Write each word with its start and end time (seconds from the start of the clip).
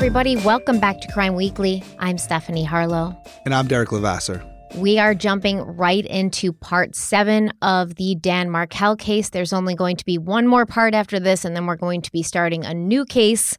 Everybody. 0.00 0.36
Welcome 0.36 0.78
back 0.78 1.00
to 1.00 1.12
Crime 1.12 1.34
Weekly. 1.34 1.82
I'm 1.98 2.18
Stephanie 2.18 2.62
Harlow. 2.62 3.20
And 3.44 3.52
I'm 3.52 3.66
Derek 3.66 3.90
Levasseur. 3.90 4.40
We 4.76 4.96
are 5.00 5.12
jumping 5.12 5.58
right 5.58 6.06
into 6.06 6.52
part 6.52 6.94
seven 6.94 7.52
of 7.62 7.96
the 7.96 8.14
Dan 8.14 8.48
Markel 8.48 8.94
case. 8.94 9.30
There's 9.30 9.52
only 9.52 9.74
going 9.74 9.96
to 9.96 10.04
be 10.04 10.16
one 10.16 10.46
more 10.46 10.66
part 10.66 10.94
after 10.94 11.18
this, 11.18 11.44
and 11.44 11.56
then 11.56 11.66
we're 11.66 11.74
going 11.74 12.00
to 12.02 12.12
be 12.12 12.22
starting 12.22 12.64
a 12.64 12.74
new 12.74 13.04
case, 13.04 13.58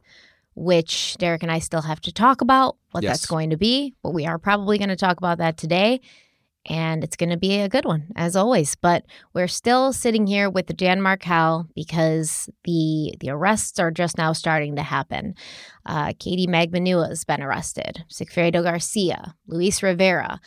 which 0.54 1.16
Derek 1.18 1.42
and 1.42 1.52
I 1.52 1.58
still 1.58 1.82
have 1.82 2.00
to 2.00 2.12
talk 2.12 2.40
about 2.40 2.78
what 2.92 3.02
Yes. 3.04 3.18
that's 3.18 3.26
going 3.26 3.50
to 3.50 3.58
be. 3.58 3.92
But 4.02 4.14
we 4.14 4.24
are 4.24 4.38
probably 4.38 4.78
going 4.78 4.88
to 4.88 4.96
talk 4.96 5.18
about 5.18 5.38
that 5.38 5.58
today. 5.58 6.00
And 6.68 7.02
it's 7.02 7.16
going 7.16 7.30
to 7.30 7.38
be 7.38 7.58
a 7.58 7.70
good 7.70 7.86
one, 7.86 8.08
as 8.16 8.36
always. 8.36 8.74
But 8.74 9.04
we're 9.32 9.48
still 9.48 9.92
sitting 9.92 10.26
here 10.26 10.50
with 10.50 10.76
Dan 10.76 11.00
Markel 11.00 11.66
because 11.74 12.50
the 12.64 13.14
the 13.20 13.30
arrests 13.30 13.78
are 13.78 13.90
just 13.90 14.18
now 14.18 14.32
starting 14.32 14.76
to 14.76 14.82
happen. 14.82 15.34
Uh, 15.86 16.12
Katie 16.18 16.46
Magbanua 16.46 17.08
has 17.08 17.24
been 17.24 17.42
arrested, 17.42 18.04
Sigfredo 18.08 18.62
Garcia, 18.62 19.34
Luis 19.46 19.82
Rivera. 19.82 20.38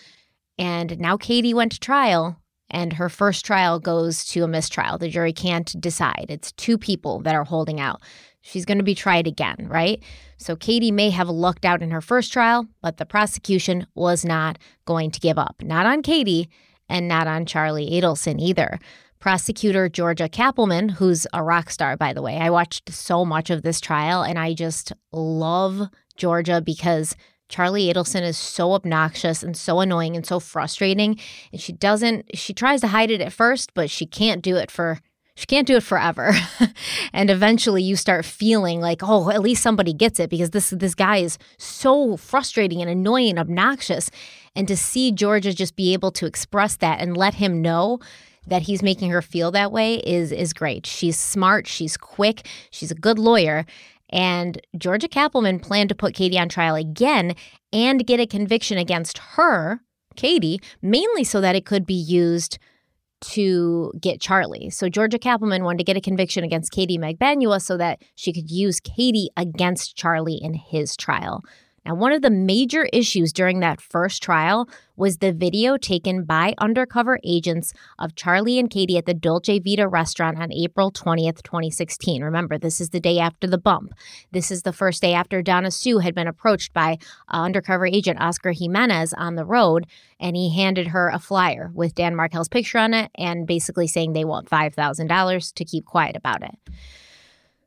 And 0.59 0.99
now 0.99 1.17
Katie 1.17 1.53
went 1.53 1.71
to 1.71 1.79
trial, 1.79 2.39
and 2.69 2.93
her 2.93 3.09
first 3.09 3.43
trial 3.43 3.79
goes 3.79 4.23
to 4.25 4.43
a 4.43 4.47
mistrial. 4.47 4.99
The 4.99 5.09
jury 5.09 5.33
can't 5.33 5.79
decide. 5.81 6.27
It's 6.29 6.51
two 6.51 6.77
people 6.77 7.21
that 7.21 7.35
are 7.35 7.43
holding 7.43 7.79
out. 7.79 8.01
She's 8.41 8.65
going 8.65 8.77
to 8.77 8.83
be 8.83 8.95
tried 8.95 9.25
again, 9.25 9.67
right? 9.69 10.03
So 10.43 10.57
Katie 10.57 10.91
may 10.91 11.09
have 11.09 11.29
lucked 11.29 11.63
out 11.63 11.81
in 11.81 11.91
her 11.91 12.01
first 12.01 12.33
trial, 12.33 12.67
but 12.81 12.97
the 12.97 13.05
prosecution 13.05 13.87
was 13.95 14.25
not 14.25 14.59
going 14.83 15.09
to 15.11 15.21
give 15.21 15.39
up. 15.39 15.55
Not 15.61 15.85
on 15.85 16.01
Katie 16.01 16.49
and 16.89 17.07
not 17.07 17.27
on 17.27 17.45
Charlie 17.45 17.89
Adelson 17.91 18.41
either. 18.41 18.77
Prosecutor 19.19 19.87
Georgia 19.87 20.27
Cappleman, 20.27 20.89
who's 20.89 21.25
a 21.31 21.41
rock 21.41 21.69
star, 21.69 21.95
by 21.95 22.11
the 22.11 22.21
way. 22.21 22.39
I 22.39 22.49
watched 22.49 22.91
so 22.91 23.23
much 23.23 23.49
of 23.49 23.61
this 23.61 23.79
trial 23.79 24.21
and 24.21 24.37
I 24.37 24.53
just 24.53 24.91
love 25.13 25.87
Georgia 26.17 26.59
because 26.59 27.15
Charlie 27.47 27.93
Adelson 27.93 28.23
is 28.23 28.37
so 28.37 28.73
obnoxious 28.73 29.43
and 29.43 29.55
so 29.55 29.79
annoying 29.79 30.17
and 30.17 30.25
so 30.25 30.41
frustrating. 30.41 31.17
And 31.53 31.61
she 31.61 31.71
doesn't, 31.71 32.37
she 32.37 32.53
tries 32.53 32.81
to 32.81 32.87
hide 32.87 33.11
it 33.11 33.21
at 33.21 33.31
first, 33.31 33.73
but 33.73 33.89
she 33.89 34.05
can't 34.05 34.41
do 34.41 34.57
it 34.57 34.69
for, 34.69 34.99
she 35.35 35.45
can't 35.45 35.67
do 35.67 35.77
it 35.77 35.83
forever. 35.83 36.33
and 37.13 37.29
eventually 37.29 37.81
you 37.81 37.95
start 37.95 38.25
feeling 38.25 38.79
like, 38.79 39.01
oh, 39.01 39.29
at 39.31 39.41
least 39.41 39.63
somebody 39.63 39.93
gets 39.93 40.19
it 40.19 40.29
because 40.29 40.51
this, 40.51 40.69
this 40.69 40.93
guy 40.93 41.17
is 41.17 41.37
so 41.57 42.17
frustrating 42.17 42.81
and 42.81 42.89
annoying 42.89 43.31
and 43.31 43.39
obnoxious. 43.39 44.11
And 44.55 44.67
to 44.67 44.77
see 44.77 45.11
Georgia 45.11 45.53
just 45.53 45.75
be 45.75 45.93
able 45.93 46.11
to 46.11 46.25
express 46.25 46.75
that 46.77 46.99
and 46.99 47.17
let 47.17 47.35
him 47.35 47.61
know 47.61 47.99
that 48.45 48.63
he's 48.63 48.83
making 48.83 49.09
her 49.09 49.21
feel 49.21 49.51
that 49.51 49.71
way 49.71 49.95
is 49.95 50.31
is 50.31 50.53
great. 50.53 50.85
She's 50.85 51.17
smart, 51.17 51.65
she's 51.65 51.97
quick, 51.97 52.45
she's 52.71 52.91
a 52.91 52.95
good 52.95 53.17
lawyer. 53.17 53.65
And 54.09 54.61
Georgia 54.77 55.07
Cappleman 55.07 55.59
planned 55.59 55.89
to 55.89 55.95
put 55.95 56.13
Katie 56.13 56.37
on 56.37 56.49
trial 56.49 56.75
again 56.75 57.35
and 57.71 58.05
get 58.05 58.19
a 58.19 58.27
conviction 58.27 58.77
against 58.77 59.17
her, 59.17 59.79
Katie, 60.15 60.59
mainly 60.81 61.23
so 61.23 61.41
that 61.41 61.55
it 61.55 61.65
could 61.65 61.85
be 61.85 61.95
used 61.95 62.59
to 63.31 63.91
get 63.99 64.21
Charlie. 64.21 64.69
So 64.69 64.89
Georgia 64.89 65.19
Cappleman 65.19 65.63
wanted 65.63 65.79
to 65.79 65.83
get 65.83 65.97
a 65.97 66.01
conviction 66.01 66.43
against 66.43 66.71
Katie 66.71 66.97
Magbanua 66.97 67.61
so 67.61 67.77
that 67.77 68.01
she 68.15 68.33
could 68.33 68.49
use 68.51 68.79
Katie 68.79 69.29
against 69.37 69.95
Charlie 69.95 70.39
in 70.41 70.53
his 70.53 70.95
trial. 70.95 71.41
Now, 71.85 71.95
one 71.95 72.13
of 72.13 72.21
the 72.21 72.29
major 72.29 72.87
issues 72.93 73.33
during 73.33 73.59
that 73.59 73.81
first 73.81 74.23
trial 74.23 74.69
was 74.95 75.17
the 75.17 75.33
video 75.33 75.75
taken 75.75 76.23
by 76.23 76.53
undercover 76.57 77.19
agents 77.25 77.73
of 77.99 78.15
Charlie 78.15 78.57
and 78.57 78.69
Katie 78.69 78.97
at 78.97 79.05
the 79.05 79.13
Dolce 79.13 79.59
Vita 79.59 79.87
restaurant 79.87 80.37
on 80.37 80.53
April 80.53 80.91
20th, 80.91 81.43
2016. 81.43 82.23
Remember, 82.23 82.57
this 82.57 82.79
is 82.79 82.91
the 82.91 83.01
day 83.01 83.19
after 83.19 83.47
the 83.47 83.57
bump. 83.57 83.93
This 84.31 84.49
is 84.49 84.61
the 84.61 84.71
first 84.71 85.01
day 85.01 85.13
after 85.13 85.41
Donna 85.41 85.71
Sue 85.71 85.97
had 85.97 86.15
been 86.15 86.27
approached 86.27 86.73
by 86.73 86.97
uh, 87.27 87.41
undercover 87.41 87.85
agent 87.85 88.21
Oscar 88.21 88.51
Jimenez 88.51 89.13
on 89.13 89.35
the 89.35 89.45
road, 89.45 89.85
and 90.19 90.37
he 90.37 90.55
handed 90.55 90.87
her 90.87 91.09
a 91.09 91.19
flyer 91.19 91.69
with 91.73 91.95
Dan 91.95 92.15
Markel's 92.15 92.47
picture 92.47 92.77
on 92.77 92.93
it 92.93 93.11
and 93.15 93.45
basically 93.45 93.87
saying 93.87 94.13
they 94.13 94.25
want 94.25 94.49
$5,000 94.49 95.53
to 95.53 95.65
keep 95.65 95.85
quiet 95.85 96.15
about 96.15 96.43
it. 96.43 96.55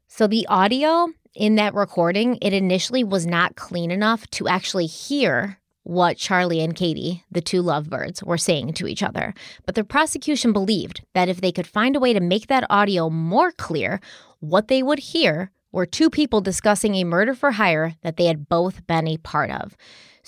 So 0.06 0.27
the 0.27 0.47
audio 0.47 1.09
in 1.36 1.56
that 1.56 1.74
recording, 1.74 2.38
it 2.41 2.52
initially 2.52 3.04
was 3.04 3.26
not 3.26 3.56
clean 3.56 3.91
enough 3.91 4.28
to 4.30 4.48
actually 4.48 4.86
hear 4.86 5.58
what 5.82 6.16
Charlie 6.16 6.60
and 6.60 6.74
Katie, 6.74 7.22
the 7.30 7.41
two 7.41 7.62
lovebirds, 7.62 8.22
were 8.24 8.38
saying 8.38 8.72
to 8.72 8.88
each 8.88 9.02
other. 9.02 9.34
But 9.66 9.76
the 9.76 9.84
prosecution 9.84 10.52
believed 10.52 11.02
that 11.14 11.28
if 11.28 11.41
they 11.41 11.52
could 11.52 11.66
find 11.66 11.94
a 11.94 12.00
way 12.00 12.12
to 12.12 12.20
make 12.20 12.48
that 12.48 12.66
audio 12.70 13.08
more 13.08 13.52
clear, 13.52 14.00
what 14.41 14.66
they 14.66 14.82
would 14.82 14.98
hear 14.98 15.52
were 15.70 15.86
two 15.86 16.10
people 16.10 16.41
discussing 16.41 16.94
a 16.94 17.04
murder 17.04 17.34
for 17.34 17.53
hire 17.53 17.94
that 18.03 18.16
they 18.16 18.26
had 18.26 18.48
both 18.48 18.84
been 18.86 19.06
a 19.06 19.18
part 19.18 19.50
of. 19.50 19.76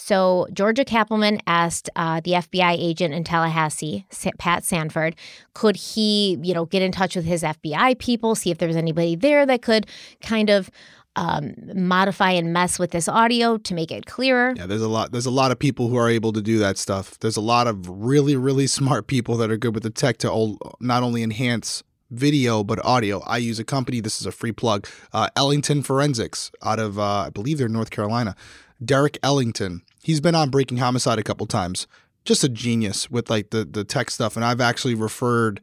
So 0.01 0.47
Georgia 0.53 0.85
Cappleman 0.85 1.41
asked 1.49 1.91
uh, 1.97 2.21
the 2.23 2.33
FBI 2.33 2.77
agent 2.79 3.13
in 3.15 3.25
Tallahassee, 3.25 4.07
Pat 4.39 4.63
Sanford, 4.63 5.17
could 5.55 5.75
he, 5.75 6.39
you 6.41 6.55
know, 6.55 6.67
get 6.67 6.83
in 6.83 6.93
touch 6.93 7.17
with 7.17 7.25
his 7.25 7.43
FBI 7.43 7.99
people, 7.99 8.37
see 8.37 8.53
if 8.53 8.59
there 8.59 8.69
was 8.69 8.77
anybody 8.77 9.17
there 9.17 9.45
that 9.45 9.61
could 9.61 9.89
kind 10.23 10.51
of 10.51 10.71
um, 11.19 11.53
modify 11.75 12.31
and 12.31 12.53
mess 12.53 12.79
with 12.79 12.93
this 12.93 13.09
audio 13.09 13.59
to 13.59 13.75
make 13.75 13.91
it 13.91 14.07
clearer. 14.07 14.55
Yeah, 14.57 14.67
there's 14.67 14.83
a 14.83 14.89
lot. 14.89 15.11
There's 15.11 15.27
a 15.27 15.33
lot 15.33 15.51
of 15.51 15.59
people 15.59 15.89
who 15.89 15.97
are 15.97 16.09
able 16.09 16.33
to 16.33 16.41
do 16.41 16.59
that 16.59 16.79
stuff. 16.79 17.19
There's 17.19 17.37
a 17.37 17.41
lot 17.41 17.67
of 17.67 17.89
really, 17.89 18.37
really 18.37 18.69
smart 18.69 19.09
people 19.09 19.37
that 19.39 19.51
are 19.51 19.57
good 19.57 19.75
with 19.75 19.83
the 19.83 19.91
tech 19.91 20.19
to 20.19 20.57
not 20.81 21.03
only 21.03 21.25
enhance 21.25 21.83
video 22.11 22.63
but 22.63 22.83
audio. 22.85 23.21
I 23.27 23.39
use 23.39 23.59
a 23.59 23.65
company. 23.65 24.01
This 24.01 24.21
is 24.21 24.27
a 24.27 24.33
free 24.33 24.53
plug. 24.53 24.87
Uh, 25.13 25.29
Ellington 25.35 25.83
Forensics 25.83 26.53
out 26.63 26.79
of 26.79 27.01
uh, 27.01 27.27
I 27.27 27.31
believe 27.31 27.59
they're 27.59 27.69
North 27.69 27.91
Carolina. 27.91 28.37
Derek 28.83 29.19
Ellington. 29.21 29.83
He's 30.01 30.21
been 30.21 30.37
on 30.37 30.51
Breaking 30.51 30.79
Homicide 30.79 31.19
a 31.19 31.25
couple 31.25 31.47
times. 31.47 31.89
Just 32.25 32.45
a 32.45 32.49
genius 32.49 33.11
with 33.11 33.29
like 33.29 33.51
the 33.51 33.65
the 33.65 33.83
tech 33.83 34.11
stuff, 34.11 34.37
and 34.37 34.45
I've 34.45 34.61
actually 34.61 34.95
referred 34.95 35.61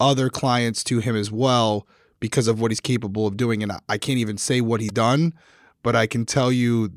other 0.00 0.30
clients 0.30 0.82
to 0.84 0.98
him 0.98 1.14
as 1.14 1.30
well 1.30 1.86
because 2.20 2.48
of 2.48 2.60
what 2.60 2.70
he's 2.70 2.80
capable 2.80 3.26
of 3.26 3.36
doing. 3.36 3.62
And 3.62 3.72
I- 3.88 3.98
can't 3.98 4.18
even 4.18 4.38
say 4.38 4.60
what 4.60 4.80
he's 4.80 4.90
done, 4.90 5.34
but 5.82 5.94
I 5.94 6.06
can 6.06 6.24
tell 6.24 6.50
you 6.50 6.90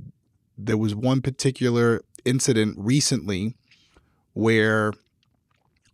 there 0.57 0.77
was 0.77 0.95
one 0.95 1.21
particular 1.21 2.01
incident 2.25 2.75
recently 2.77 3.55
where 4.33 4.93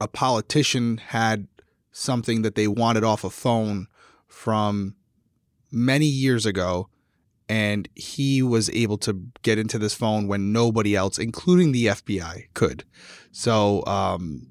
a 0.01 0.07
politician 0.07 0.97
had 0.97 1.47
something 1.91 2.41
that 2.41 2.55
they 2.55 2.67
wanted 2.67 3.03
off 3.03 3.23
a 3.23 3.29
phone 3.29 3.87
from 4.27 4.95
many 5.71 6.05
years 6.05 6.45
ago 6.45 6.89
and 7.47 7.87
he 7.95 8.41
was 8.41 8.69
able 8.71 8.97
to 8.97 9.21
get 9.43 9.57
into 9.59 9.77
this 9.77 9.93
phone 9.93 10.27
when 10.27 10.51
nobody 10.51 10.95
else 10.95 11.17
including 11.17 11.71
the 11.71 11.85
FBI 11.85 12.47
could. 12.53 12.83
So 13.31 13.85
um 13.85 14.47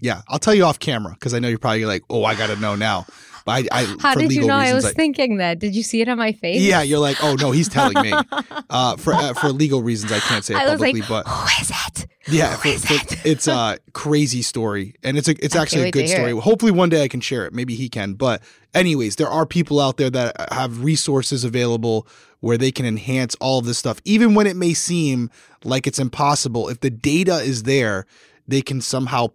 yeah, 0.00 0.22
I'll 0.28 0.40
tell 0.40 0.54
you 0.54 0.64
off 0.64 0.80
camera 0.80 1.12
because 1.12 1.32
I 1.32 1.38
know 1.38 1.46
you're 1.48 1.58
probably 1.58 1.84
like, 1.84 2.02
"Oh, 2.10 2.24
I 2.24 2.34
got 2.34 2.48
to 2.48 2.56
know 2.56 2.74
now." 2.74 3.06
But 3.44 3.66
I, 3.72 3.80
I 3.82 3.96
How 4.00 4.14
did 4.14 4.32
you 4.32 4.46
know 4.46 4.54
I 4.54 4.66
reasons, 4.66 4.84
was 4.84 4.92
thinking 4.94 5.36
that? 5.38 5.58
Did 5.58 5.74
you 5.74 5.82
see 5.82 6.00
it 6.00 6.08
on 6.08 6.18
my 6.18 6.32
face? 6.32 6.60
yeah, 6.62 6.82
you're 6.82 6.98
like, 6.98 7.22
oh 7.22 7.34
no, 7.36 7.50
he's 7.50 7.68
telling 7.68 8.00
me. 8.02 8.12
Uh, 8.70 8.96
for 8.96 9.12
uh, 9.12 9.34
for 9.34 9.50
legal 9.50 9.82
reasons, 9.82 10.10
I 10.10 10.18
can't 10.20 10.42
say 10.42 10.54
it 10.54 10.56
I 10.56 10.64
publicly, 10.66 11.00
like, 11.00 11.08
but 11.08 11.28
who 11.28 11.46
is 11.60 11.70
it? 11.70 12.06
yeah, 12.28 12.56
for, 12.56 12.68
is 12.68 12.86
for- 12.86 12.94
it? 12.94 13.26
it's 13.26 13.46
a 13.46 13.76
crazy 13.92 14.40
story, 14.40 14.94
and 15.02 15.18
it's 15.18 15.28
a 15.28 15.34
it's 15.44 15.54
I 15.54 15.60
actually 15.60 15.88
a 15.88 15.90
good 15.90 16.08
story. 16.08 16.30
it. 16.30 16.40
Hopefully, 16.40 16.72
one 16.72 16.88
day 16.88 17.02
I 17.02 17.08
can 17.08 17.20
share 17.20 17.44
it. 17.44 17.52
Maybe 17.52 17.74
he 17.74 17.90
can. 17.90 18.14
But 18.14 18.40
anyways, 18.72 19.16
there 19.16 19.28
are 19.28 19.44
people 19.44 19.78
out 19.78 19.98
there 19.98 20.08
that 20.08 20.52
have 20.52 20.82
resources 20.82 21.44
available 21.44 22.06
where 22.40 22.56
they 22.56 22.72
can 22.72 22.86
enhance 22.86 23.34
all 23.40 23.58
of 23.58 23.66
this 23.66 23.76
stuff, 23.76 24.00
even 24.06 24.34
when 24.34 24.46
it 24.46 24.56
may 24.56 24.72
seem 24.72 25.30
like 25.62 25.86
it's 25.86 25.98
impossible. 25.98 26.70
If 26.70 26.80
the 26.80 26.90
data 26.90 27.36
is 27.40 27.64
there, 27.64 28.06
they 28.48 28.62
can 28.62 28.80
somehow 28.80 29.28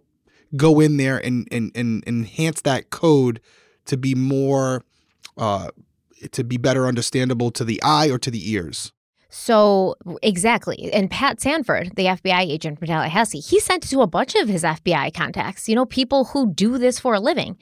go 0.56 0.80
in 0.80 0.96
there 0.96 1.18
and 1.18 1.46
and, 1.52 1.70
and 1.76 2.02
enhance 2.08 2.60
that 2.62 2.90
code 2.90 3.40
to 3.88 3.96
be 3.96 4.14
more 4.14 4.82
uh 5.36 5.68
to 6.32 6.44
be 6.44 6.56
better 6.56 6.86
understandable 6.86 7.50
to 7.52 7.64
the 7.64 7.80
eye 7.82 8.08
or 8.08 8.18
to 8.18 8.30
the 8.30 8.50
ears. 8.50 8.92
So 9.30 9.94
exactly, 10.22 10.90
and 10.92 11.10
Pat 11.10 11.40
Sanford, 11.40 11.92
the 11.96 12.06
FBI 12.06 12.40
agent 12.40 12.78
from 12.78 12.88
Tallahassee, 12.88 13.40
he 13.40 13.60
sent 13.60 13.82
to 13.90 14.00
a 14.00 14.06
bunch 14.06 14.34
of 14.34 14.48
his 14.48 14.62
FBI 14.62 15.12
contacts. 15.12 15.68
You 15.68 15.74
know, 15.74 15.84
people 15.84 16.24
who 16.24 16.50
do 16.52 16.78
this 16.78 16.98
for 16.98 17.12
a 17.12 17.20
living, 17.20 17.58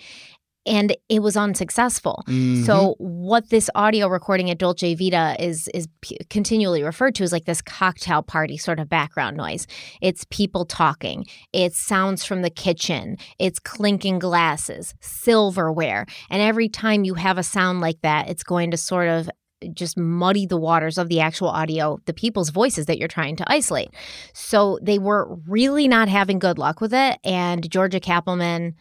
and 0.67 0.97
it 1.09 1.23
was 1.23 1.37
unsuccessful. 1.37 2.25
Mhm. 2.27 2.67
So 2.67 2.95
what 2.99 3.51
this 3.51 3.71
audio 3.75 4.09
recording 4.09 4.51
at 4.51 4.59
Dolce 4.59 4.95
Vita 4.95 5.37
is 5.39 5.69
is 5.73 5.89
p- 6.01 6.19
continually 6.29 6.83
referred 6.83 7.15
to 7.17 7.25
as 7.25 7.33
like 7.33 7.45
this 7.45 7.63
cocktail 7.63 8.23
party 8.23 8.57
sort 8.57 8.81
of 8.81 8.89
background 8.89 9.37
noise. 9.37 9.67
It's 10.03 10.27
people 10.31 10.65
talking. 10.65 11.27
It's 11.53 11.79
sounds 11.81 12.25
from 12.25 12.43
the 12.43 12.51
kitchen. 12.51 13.17
It's 13.39 13.59
clinking 13.59 14.19
glasses, 14.19 14.95
silverware, 15.01 16.07
and 16.31 16.43
every 16.43 16.69
time 16.69 17.05
you 17.05 17.15
have 17.15 17.39
a 17.39 17.43
sound 17.43 17.81
like 17.81 18.01
that, 18.03 18.29
it's 18.29 18.43
going 18.43 18.71
to 18.73 18.77
sort 18.77 19.09
of 19.09 19.31
just 19.73 19.97
muddy 19.97 20.45
the 20.47 20.57
waters 20.59 20.99
of 20.99 21.09
the 21.09 21.19
actual 21.19 21.49
audio, 21.49 21.99
the 22.05 22.13
people's 22.13 22.51
voices 22.51 22.87
that 22.87 22.99
you're 22.99 23.09
trying 23.09 23.37
to 23.37 23.45
isolate. 23.51 23.89
So 24.35 24.79
they 24.83 24.99
were 24.99 25.35
really 25.49 25.89
not 25.89 26.09
having 26.09 26.39
good 26.39 26.59
luck 26.59 26.81
with 26.83 26.93
it. 26.93 27.19
And 27.25 27.69
Georgia 27.71 27.99
Cappleman 27.99 28.75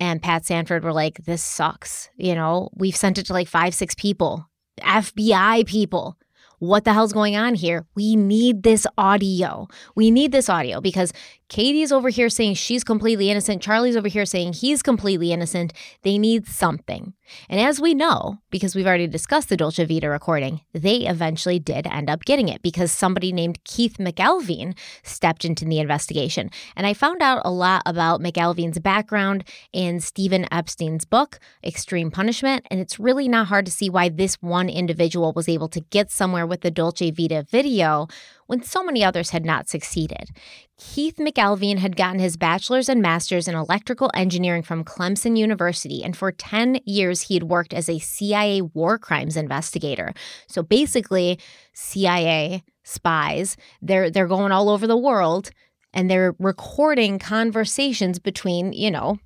and 0.00 0.22
Pat 0.22 0.44
Sanford 0.44 0.84
were 0.84 0.92
like, 0.92 1.24
this 1.24 1.42
sucks. 1.42 2.10
You 2.16 2.34
know, 2.34 2.70
we've 2.74 2.96
sent 2.96 3.18
it 3.18 3.26
to 3.26 3.32
like 3.32 3.48
five, 3.48 3.74
six 3.74 3.94
people, 3.94 4.48
FBI 4.80 5.66
people. 5.66 6.16
What 6.60 6.84
the 6.84 6.92
hell's 6.92 7.12
going 7.12 7.36
on 7.36 7.54
here? 7.54 7.86
We 7.94 8.16
need 8.16 8.64
this 8.64 8.86
audio. 8.96 9.68
We 9.94 10.10
need 10.10 10.32
this 10.32 10.48
audio 10.48 10.80
because 10.80 11.12
Katie's 11.48 11.92
over 11.92 12.10
here 12.10 12.28
saying 12.28 12.54
she's 12.54 12.84
completely 12.84 13.30
innocent. 13.30 13.62
Charlie's 13.62 13.96
over 13.96 14.08
here 14.08 14.26
saying 14.26 14.52
he's 14.52 14.82
completely 14.82 15.32
innocent. 15.32 15.72
They 16.02 16.18
need 16.18 16.46
something. 16.46 17.14
And 17.48 17.60
as 17.60 17.80
we 17.80 17.94
know, 17.94 18.38
because 18.50 18.74
we've 18.74 18.86
already 18.86 19.06
discussed 19.06 19.48
the 19.48 19.56
Dolce 19.56 19.84
Vita 19.84 20.08
recording, 20.08 20.60
they 20.72 21.06
eventually 21.06 21.58
did 21.58 21.86
end 21.86 22.10
up 22.10 22.24
getting 22.24 22.48
it 22.48 22.60
because 22.62 22.92
somebody 22.92 23.32
named 23.32 23.64
Keith 23.64 23.96
McElveen 23.96 24.76
stepped 25.02 25.44
into 25.44 25.64
the 25.64 25.78
investigation. 25.78 26.50
And 26.76 26.86
I 26.86 26.92
found 26.94 27.22
out 27.22 27.42
a 27.44 27.50
lot 27.50 27.82
about 27.86 28.20
McElveen's 28.20 28.78
background 28.78 29.44
in 29.72 30.00
Stephen 30.00 30.46
Epstein's 30.52 31.04
book, 31.04 31.38
Extreme 31.64 32.10
Punishment. 32.10 32.66
And 32.70 32.80
it's 32.80 33.00
really 33.00 33.28
not 33.28 33.48
hard 33.48 33.64
to 33.66 33.72
see 33.72 33.88
why 33.88 34.10
this 34.10 34.34
one 34.42 34.68
individual 34.68 35.32
was 35.34 35.48
able 35.48 35.68
to 35.68 35.80
get 35.80 36.10
somewhere 36.10 36.46
with 36.46 36.60
the 36.60 36.70
Dolce 36.70 37.10
Vita 37.10 37.46
video 37.50 38.06
when 38.48 38.62
so 38.62 38.82
many 38.82 39.04
others 39.04 39.30
had 39.30 39.44
not 39.44 39.68
succeeded. 39.68 40.30
Keith 40.78 41.16
McElveen 41.16 41.78
had 41.78 41.96
gotten 41.96 42.18
his 42.18 42.36
bachelor's 42.36 42.88
and 42.88 43.00
master's 43.00 43.46
in 43.46 43.54
electrical 43.54 44.10
engineering 44.14 44.62
from 44.62 44.84
Clemson 44.84 45.36
University, 45.38 46.02
and 46.02 46.16
for 46.16 46.32
10 46.32 46.80
years 46.84 47.22
he 47.22 47.34
had 47.34 47.44
worked 47.44 47.74
as 47.74 47.88
a 47.88 47.98
CIA 47.98 48.62
war 48.62 48.98
crimes 48.98 49.36
investigator. 49.36 50.14
So 50.48 50.62
basically, 50.62 51.38
CIA 51.74 52.64
spies, 52.84 53.56
they're 53.82 54.10
they're 54.10 54.26
going 54.26 54.50
all 54.50 54.70
over 54.70 54.86
the 54.86 54.96
world 54.96 55.50
and 55.92 56.10
they're 56.10 56.34
recording 56.38 57.18
conversations 57.18 58.18
between, 58.18 58.72
you 58.72 58.90
know, 58.90 59.18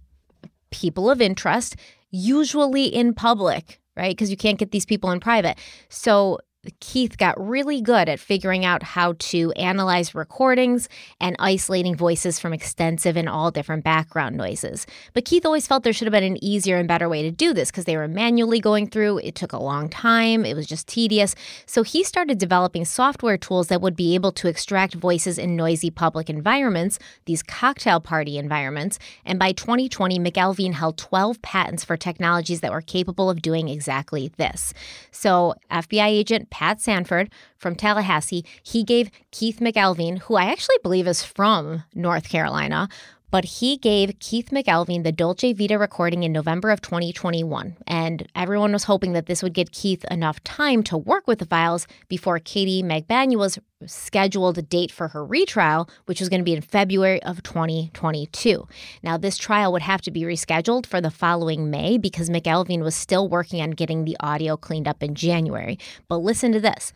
people 0.70 1.10
of 1.10 1.20
interest, 1.20 1.76
usually 2.10 2.86
in 2.86 3.14
public, 3.14 3.80
right? 3.96 4.16
Because 4.16 4.30
you 4.30 4.36
can't 4.36 4.58
get 4.58 4.72
these 4.72 4.86
people 4.86 5.10
in 5.12 5.20
private. 5.20 5.58
So 5.88 6.38
Keith 6.78 7.18
got 7.18 7.44
really 7.44 7.80
good 7.80 8.08
at 8.08 8.20
figuring 8.20 8.64
out 8.64 8.84
how 8.84 9.14
to 9.18 9.50
analyze 9.52 10.14
recordings 10.14 10.88
and 11.20 11.34
isolating 11.40 11.96
voices 11.96 12.38
from 12.38 12.52
extensive 12.52 13.16
and 13.16 13.28
all 13.28 13.50
different 13.50 13.82
background 13.82 14.36
noises. 14.36 14.86
But 15.12 15.24
Keith 15.24 15.44
always 15.44 15.66
felt 15.66 15.82
there 15.82 15.92
should 15.92 16.06
have 16.06 16.12
been 16.12 16.22
an 16.22 16.42
easier 16.42 16.76
and 16.76 16.86
better 16.86 17.08
way 17.08 17.22
to 17.22 17.32
do 17.32 17.52
this 17.52 17.72
because 17.72 17.84
they 17.84 17.96
were 17.96 18.06
manually 18.06 18.60
going 18.60 18.86
through. 18.86 19.18
It 19.18 19.34
took 19.34 19.52
a 19.52 19.58
long 19.58 19.88
time, 19.88 20.44
it 20.44 20.54
was 20.54 20.68
just 20.68 20.86
tedious. 20.86 21.34
So 21.66 21.82
he 21.82 22.04
started 22.04 22.38
developing 22.38 22.84
software 22.84 23.36
tools 23.36 23.66
that 23.66 23.80
would 23.80 23.96
be 23.96 24.14
able 24.14 24.30
to 24.30 24.46
extract 24.46 24.94
voices 24.94 25.38
in 25.38 25.56
noisy 25.56 25.90
public 25.90 26.30
environments, 26.30 27.00
these 27.24 27.42
cocktail 27.42 27.98
party 27.98 28.38
environments. 28.38 29.00
And 29.24 29.36
by 29.36 29.50
2020, 29.50 30.20
McElveen 30.20 30.74
held 30.74 30.96
12 30.96 31.42
patents 31.42 31.84
for 31.84 31.96
technologies 31.96 32.60
that 32.60 32.70
were 32.70 32.82
capable 32.82 33.28
of 33.28 33.42
doing 33.42 33.68
exactly 33.68 34.30
this. 34.36 34.72
So, 35.10 35.54
FBI 35.68 36.06
agent 36.06 36.50
Pat 36.52 36.80
Sanford 36.80 37.30
from 37.56 37.74
Tallahassee, 37.74 38.44
he 38.62 38.84
gave 38.84 39.10
Keith 39.30 39.58
McElveen, 39.58 40.18
who 40.20 40.36
I 40.36 40.44
actually 40.44 40.76
believe 40.82 41.08
is 41.08 41.22
from 41.24 41.82
North 41.94 42.28
Carolina, 42.28 42.88
but 43.32 43.46
he 43.46 43.78
gave 43.78 44.18
Keith 44.20 44.50
McElveen 44.50 45.04
the 45.04 45.10
Dolce 45.10 45.54
Vita 45.54 45.78
recording 45.78 46.22
in 46.22 46.32
November 46.32 46.70
of 46.70 46.82
2021. 46.82 47.78
And 47.86 48.28
everyone 48.36 48.72
was 48.72 48.84
hoping 48.84 49.14
that 49.14 49.24
this 49.24 49.42
would 49.42 49.54
get 49.54 49.72
Keith 49.72 50.04
enough 50.10 50.44
time 50.44 50.82
to 50.84 50.98
work 50.98 51.26
with 51.26 51.38
the 51.38 51.46
files 51.46 51.86
before 52.08 52.38
Katie 52.38 52.82
Magbanua's 52.82 53.58
scheduled 53.86 54.68
date 54.68 54.92
for 54.92 55.08
her 55.08 55.24
retrial, 55.24 55.88
which 56.04 56.20
was 56.20 56.28
going 56.28 56.40
to 56.40 56.44
be 56.44 56.54
in 56.54 56.60
February 56.60 57.22
of 57.22 57.42
2022. 57.42 58.68
Now, 59.02 59.16
this 59.16 59.38
trial 59.38 59.72
would 59.72 59.82
have 59.82 60.02
to 60.02 60.10
be 60.10 60.22
rescheduled 60.22 60.84
for 60.84 61.00
the 61.00 61.10
following 61.10 61.70
May 61.70 61.96
because 61.96 62.28
McElveen 62.28 62.82
was 62.82 62.94
still 62.94 63.30
working 63.30 63.62
on 63.62 63.70
getting 63.70 64.04
the 64.04 64.16
audio 64.20 64.58
cleaned 64.58 64.86
up 64.86 65.02
in 65.02 65.14
January. 65.14 65.78
But 66.06 66.18
listen 66.18 66.52
to 66.52 66.60
this. 66.60 66.92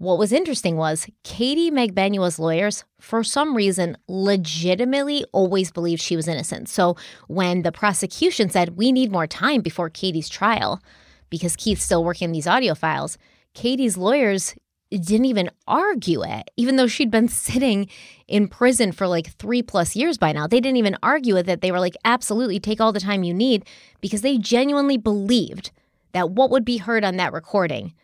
What 0.00 0.18
was 0.18 0.32
interesting 0.32 0.76
was 0.76 1.08
Katie 1.24 1.72
Magbanua's 1.72 2.38
lawyers, 2.38 2.84
for 3.00 3.24
some 3.24 3.56
reason, 3.56 3.96
legitimately 4.06 5.24
always 5.32 5.72
believed 5.72 6.00
she 6.00 6.14
was 6.14 6.28
innocent. 6.28 6.68
So 6.68 6.96
when 7.26 7.62
the 7.62 7.72
prosecution 7.72 8.48
said, 8.48 8.76
we 8.76 8.92
need 8.92 9.10
more 9.10 9.26
time 9.26 9.60
before 9.60 9.90
Katie's 9.90 10.28
trial, 10.28 10.80
because 11.30 11.56
Keith's 11.56 11.82
still 11.82 12.04
working 12.04 12.30
these 12.30 12.46
audio 12.46 12.76
files, 12.76 13.18
Katie's 13.54 13.96
lawyers 13.96 14.54
didn't 14.92 15.24
even 15.24 15.50
argue 15.66 16.22
it, 16.22 16.48
even 16.56 16.76
though 16.76 16.86
she'd 16.86 17.10
been 17.10 17.26
sitting 17.26 17.88
in 18.28 18.46
prison 18.46 18.92
for 18.92 19.08
like 19.08 19.32
three 19.32 19.62
plus 19.62 19.96
years 19.96 20.16
by 20.16 20.30
now. 20.30 20.46
They 20.46 20.60
didn't 20.60 20.76
even 20.76 20.96
argue 21.02 21.34
it, 21.38 21.46
that 21.46 21.60
they 21.60 21.72
were 21.72 21.80
like, 21.80 21.96
absolutely, 22.04 22.60
take 22.60 22.80
all 22.80 22.92
the 22.92 23.00
time 23.00 23.24
you 23.24 23.34
need, 23.34 23.64
because 24.00 24.20
they 24.20 24.38
genuinely 24.38 24.96
believed 24.96 25.72
that 26.12 26.30
what 26.30 26.50
would 26.50 26.64
be 26.64 26.76
heard 26.76 27.02
on 27.02 27.16
that 27.16 27.32
recording 27.32 27.94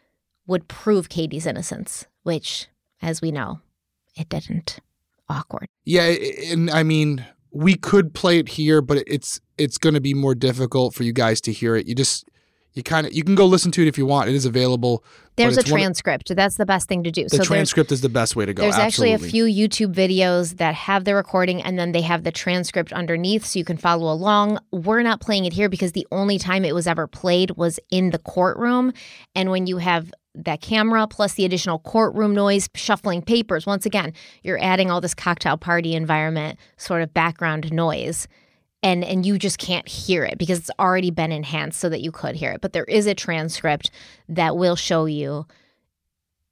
would 0.47 0.69
prove 0.69 1.09
Katie's 1.09 1.47
innocence, 1.47 2.07
which, 2.23 2.69
as 3.01 3.21
we 3.23 3.31
know, 3.31 3.61
it 4.17 4.29
didn't. 4.29 4.79
Awkward. 5.29 5.69
Yeah, 5.85 6.15
and 6.51 6.71
I 6.71 6.83
mean, 6.83 7.25
we 7.51 7.77
could 7.77 8.13
play 8.13 8.39
it 8.39 8.51
here, 8.51 8.83
but 8.83 9.03
it's 9.07 9.41
it's 9.57 9.79
going 9.79 9.95
to 9.95 10.01
be 10.01 10.13
more 10.13 10.35
difficult 10.35 10.95
for 10.95 11.03
you 11.03 11.13
guys 11.13 11.41
to 11.43 11.53
hear 11.53 11.77
it. 11.77 11.87
You 11.87 11.95
just 11.95 12.29
you 12.75 12.83
kind 12.83 13.07
of 13.07 13.13
you 13.13 13.23
can 13.23 13.37
go 13.37 13.47
listen 13.47 13.71
to 13.73 13.83
it 13.83 13.89
if 13.89 13.97
you 13.97 14.05
want. 14.05 14.29
It 14.29 14.35
is 14.35 14.45
available. 14.45 15.05
There's 15.37 15.57
a 15.57 15.63
transcript. 15.63 16.35
That's 16.35 16.57
the 16.57 16.67
best 16.67 16.89
thing 16.89 17.03
to 17.05 17.11
do. 17.11 17.25
The 17.29 17.39
so 17.39 17.45
transcript 17.45 17.91
is 17.91 18.01
the 18.01 18.09
best 18.09 18.37
way 18.37 18.47
to 18.47 18.55
go. 18.55 18.63
There's 18.63 18.77
actually 18.77 19.13
a 19.13 19.19
few 19.19 19.45
YouTube 19.45 19.95
videos 19.95 20.57
that 20.59 20.75
have 20.75 21.05
the 21.05 21.15
recording 21.15 21.63
and 21.63 21.79
then 21.79 21.93
they 21.93 22.03
have 22.03 22.25
the 22.25 22.33
transcript 22.33 22.93
underneath 22.93 23.45
so 23.45 23.59
you 23.59 23.65
can 23.65 23.77
follow 23.77 24.13
along. 24.13 24.59
We're 24.73 25.03
not 25.03 25.21
playing 25.21 25.45
it 25.45 25.53
here 25.53 25.69
because 25.69 25.93
the 25.93 26.07
only 26.13 26.39
time 26.39 26.65
it 26.65 26.75
was 26.75 26.87
ever 26.87 27.07
played 27.07 27.53
was 27.53 27.79
in 27.91 28.11
the 28.11 28.19
courtroom. 28.19 28.93
And 29.35 29.51
when 29.51 29.67
you 29.67 29.79
have 29.79 30.13
that 30.37 30.61
camera 30.61 31.07
plus 31.07 31.35
the 31.35 31.45
additional 31.45 31.79
courtroom 31.81 32.35
noise, 32.35 32.69
shuffling 32.75 33.23
papers, 33.23 33.67
once 33.67 33.87
again, 33.87 34.13
you're 34.43 34.63
adding 34.63 34.91
all 34.91 35.01
this 35.01 35.15
cocktail 35.15 35.57
party 35.57 35.95
environment 35.95 36.59
sort 36.77 37.03
of 37.03 37.15
background 37.15 37.73
noise. 37.73 38.27
And, 38.85 39.03
and 39.03 39.25
you 39.25 39.39
just 39.39 39.59
can't 39.59 39.89
hear 39.89 40.25
it 40.25 40.37
because 40.37 40.59
it's 40.59 40.71
already 40.79 41.11
been 41.11 41.33
enhanced 41.33 41.81
so 41.81 41.89
that 41.89 42.03
you 42.03 42.13
could 42.13 42.37
hear 42.37 42.53
it. 42.53 42.61
But 42.61 42.75
there 42.75 42.85
is 42.85 43.07
a 43.07 43.15
transcript 43.15 43.91
that 44.29 44.57
will 44.57 44.77
show 44.77 45.07
you 45.07 45.47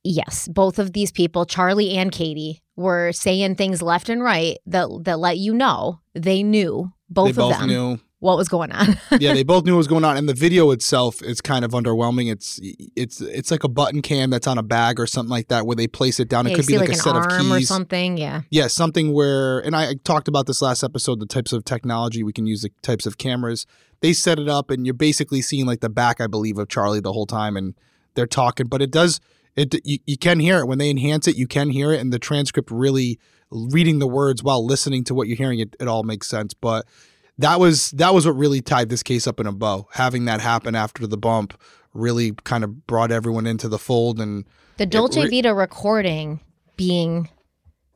yes, 0.04 0.48
both 0.48 0.78
of 0.78 0.92
these 0.92 1.12
people, 1.12 1.44
Charlie 1.44 1.96
and 1.96 2.10
Katie, 2.10 2.62
were 2.76 3.12
saying 3.12 3.54
things 3.54 3.82
left 3.82 4.08
and 4.08 4.22
right 4.22 4.58
that 4.66 4.88
that 5.02 5.18
let 5.18 5.38
you 5.38 5.54
know 5.54 6.00
they 6.14 6.42
knew 6.42 6.92
both 7.08 7.26
they 7.26 7.30
of 7.30 7.36
both 7.36 7.58
them 7.58 7.68
knew. 7.68 8.00
What 8.22 8.36
was 8.36 8.48
going 8.48 8.70
on. 8.70 8.96
yeah, 9.18 9.34
they 9.34 9.42
both 9.42 9.64
knew 9.64 9.72
what 9.72 9.78
was 9.78 9.88
going 9.88 10.04
on, 10.04 10.16
and 10.16 10.28
the 10.28 10.34
video 10.34 10.70
itself 10.70 11.20
is 11.22 11.40
kind 11.40 11.64
of 11.64 11.72
underwhelming. 11.72 12.30
It's 12.30 12.60
it's 12.94 13.20
it's 13.20 13.50
like 13.50 13.64
a 13.64 13.68
button 13.68 14.00
cam 14.00 14.30
that's 14.30 14.46
on 14.46 14.58
a 14.58 14.62
bag 14.62 15.00
or 15.00 15.08
something 15.08 15.30
like 15.30 15.48
that, 15.48 15.66
where 15.66 15.74
they 15.74 15.88
place 15.88 16.20
it 16.20 16.28
down. 16.28 16.46
Yeah, 16.46 16.52
it 16.52 16.56
could 16.56 16.66
be 16.68 16.78
like, 16.78 16.88
like 16.88 16.98
a 16.98 17.00
set 17.00 17.16
of 17.16 17.24
arm 17.24 17.52
or 17.52 17.58
keys. 17.58 17.66
something. 17.66 18.16
Yeah. 18.16 18.42
Yeah, 18.48 18.68
something 18.68 19.12
where, 19.12 19.58
and 19.58 19.74
I 19.74 19.94
talked 20.04 20.28
about 20.28 20.46
this 20.46 20.62
last 20.62 20.84
episode. 20.84 21.18
The 21.18 21.26
types 21.26 21.52
of 21.52 21.64
technology 21.64 22.22
we 22.22 22.32
can 22.32 22.46
use, 22.46 22.62
the 22.62 22.70
types 22.80 23.06
of 23.06 23.18
cameras. 23.18 23.66
They 24.02 24.12
set 24.12 24.38
it 24.38 24.48
up, 24.48 24.70
and 24.70 24.86
you're 24.86 24.94
basically 24.94 25.42
seeing 25.42 25.66
like 25.66 25.80
the 25.80 25.90
back, 25.90 26.20
I 26.20 26.28
believe, 26.28 26.58
of 26.58 26.68
Charlie 26.68 27.00
the 27.00 27.12
whole 27.12 27.26
time, 27.26 27.56
and 27.56 27.74
they're 28.14 28.26
talking. 28.28 28.68
But 28.68 28.82
it 28.82 28.92
does, 28.92 29.18
it 29.56 29.74
you, 29.84 29.98
you 30.06 30.16
can 30.16 30.38
hear 30.38 30.60
it 30.60 30.66
when 30.66 30.78
they 30.78 30.90
enhance 30.90 31.26
it. 31.26 31.36
You 31.36 31.48
can 31.48 31.70
hear 31.70 31.92
it, 31.92 32.00
and 32.00 32.12
the 32.12 32.20
transcript 32.20 32.70
really 32.70 33.18
reading 33.50 33.98
the 33.98 34.06
words 34.06 34.44
while 34.44 34.64
listening 34.64 35.02
to 35.04 35.14
what 35.14 35.26
you're 35.26 35.36
hearing. 35.36 35.58
It, 35.58 35.74
it 35.80 35.88
all 35.88 36.04
makes 36.04 36.28
sense, 36.28 36.54
but 36.54 36.86
that 37.38 37.58
was 37.60 37.90
that 37.92 38.14
was 38.14 38.26
what 38.26 38.32
really 38.36 38.60
tied 38.60 38.88
this 38.88 39.02
case 39.02 39.26
up 39.26 39.40
in 39.40 39.46
a 39.46 39.52
bow. 39.52 39.88
Having 39.92 40.24
that 40.26 40.40
happen 40.40 40.74
after 40.74 41.06
the 41.06 41.16
bump 41.16 41.58
really 41.94 42.32
kind 42.44 42.64
of 42.64 42.86
brought 42.86 43.10
everyone 43.10 43.46
into 43.46 43.68
the 43.68 43.78
fold, 43.78 44.20
and 44.20 44.44
The 44.78 44.86
Dolce 44.86 45.24
re- 45.24 45.30
Vita 45.30 45.54
recording 45.54 46.40
being 46.76 47.28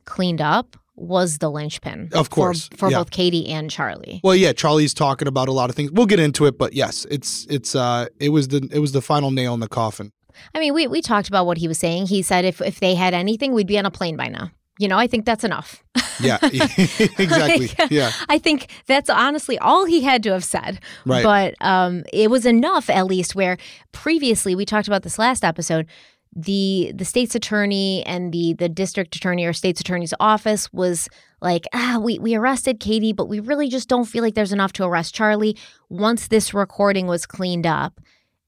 cleaned 0.05 0.41
up 0.41 0.77
was 0.95 1.37
the 1.37 1.49
linchpin. 1.49 2.09
Of 2.13 2.27
for- 2.27 2.33
course, 2.33 2.69
For, 2.75 2.89
yeah. 2.89 2.97
both 2.97 3.11
Katie 3.11 3.47
and 3.49 3.69
Charlie. 3.69 4.19
Well, 4.23 4.35
yeah, 4.35 4.51
Charlie's 4.53 4.93
talking 4.93 5.27
about 5.27 5.47
a 5.47 5.51
lot 5.51 5.69
of 5.69 5.75
things. 5.75 5.91
We'll 5.91 6.07
get 6.07 6.19
into 6.19 6.45
it, 6.45 6.57
but 6.57 6.73
yes, 6.73 7.05
it's 7.11 7.45
it's 7.49 7.75
uh 7.75 8.07
it 8.19 8.29
was 8.29 8.47
the 8.49 8.67
it 8.71 8.79
was 8.79 8.91
the 8.93 9.01
final 9.01 9.31
nail 9.31 9.53
in 9.53 9.59
the 9.59 9.67
coffin. 9.67 10.11
I 10.53 10.59
mean, 10.59 10.73
we 10.73 10.87
we 10.87 11.01
talked 11.01 11.27
about 11.27 11.45
what 11.45 11.57
he 11.57 11.67
was 11.67 11.77
saying. 11.79 12.07
He 12.07 12.21
said 12.21 12.45
if 12.45 12.61
if 12.61 12.79
they 12.79 12.95
had 12.95 13.13
anything, 13.13 13.53
we'd 13.53 13.67
be 13.67 13.77
on 13.79 13.85
a 13.85 13.91
plane 13.91 14.17
by 14.17 14.27
now. 14.27 14.51
You 14.79 14.87
know, 14.87 14.97
I 14.97 15.07
think 15.07 15.25
that's 15.25 15.43
enough. 15.43 15.83
Yeah, 16.19 16.37
exactly. 16.43 17.67
Like, 17.67 17.91
yeah. 17.91 18.11
I 18.29 18.37
think 18.37 18.69
that's 18.85 19.09
honestly 19.09 19.57
all 19.59 19.85
he 19.85 20.01
had 20.01 20.23
to 20.23 20.31
have 20.31 20.43
said. 20.43 20.79
Right. 21.05 21.23
But 21.23 21.55
um, 21.65 22.03
it 22.13 22.29
was 22.29 22.45
enough, 22.45 22.89
at 22.89 23.05
least, 23.05 23.35
where 23.35 23.57
previously 23.91 24.55
we 24.55 24.65
talked 24.65 24.87
about 24.87 25.03
this 25.03 25.19
last 25.19 25.43
episode. 25.43 25.87
The 26.35 26.91
the 26.93 27.05
state's 27.05 27.33
attorney 27.33 28.05
and 28.05 28.31
the 28.31 28.53
the 28.53 28.69
district 28.69 29.15
attorney 29.15 29.45
or 29.45 29.53
state's 29.53 29.81
attorney's 29.81 30.13
office 30.19 30.71
was 30.71 31.09
like, 31.41 31.65
ah, 31.73 31.99
we 32.01 32.19
we 32.19 32.35
arrested 32.35 32.79
Katie, 32.79 33.13
but 33.13 33.27
we 33.27 33.39
really 33.39 33.69
just 33.69 33.89
don't 33.89 34.05
feel 34.05 34.23
like 34.23 34.35
there's 34.35 34.53
enough 34.53 34.73
to 34.73 34.83
arrest 34.83 35.15
Charlie. 35.15 35.57
Once 35.89 36.27
this 36.27 36.53
recording 36.53 37.07
was 37.07 37.25
cleaned 37.25 37.65
up, 37.65 37.99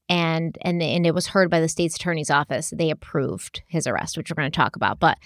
and 0.08 0.58
and 0.62 0.82
and 0.82 1.06
it 1.06 1.14
was 1.14 1.28
heard 1.28 1.50
by 1.50 1.60
the 1.60 1.68
state's 1.68 1.96
attorney's 1.96 2.30
office, 2.30 2.72
they 2.76 2.90
approved 2.90 3.62
his 3.66 3.86
arrest, 3.86 4.16
which 4.16 4.30
we're 4.30 4.40
going 4.40 4.50
to 4.50 4.56
talk 4.56 4.76
about. 4.76 5.00
But 5.00 5.18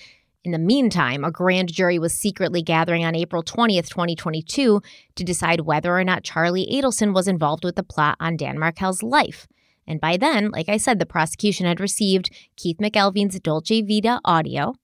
in 0.44 0.52
the 0.52 0.58
meantime, 0.58 1.24
a 1.24 1.30
grand 1.30 1.72
jury 1.72 1.98
was 1.98 2.12
secretly 2.12 2.62
gathering 2.62 3.02
on 3.02 3.14
April 3.14 3.42
20th, 3.42 3.88
2022, 3.88 4.82
to 5.16 5.24
decide 5.24 5.62
whether 5.62 5.96
or 5.96 6.04
not 6.04 6.22
Charlie 6.22 6.68
Adelson 6.70 7.14
was 7.14 7.26
involved 7.26 7.64
with 7.64 7.76
the 7.76 7.82
plot 7.82 8.16
on 8.20 8.36
Dan 8.36 8.58
Markel's 8.58 9.02
life. 9.02 9.46
And 9.86 10.00
by 10.00 10.16
then, 10.16 10.50
like 10.50 10.68
I 10.68 10.76
said, 10.76 10.98
the 10.98 11.06
prosecution 11.06 11.66
had 11.66 11.80
received 11.80 12.30
Keith 12.56 12.78
McElveen's 12.78 13.38
Dolce 13.40 13.82
Vita 13.82 14.20
audio. 14.24 14.74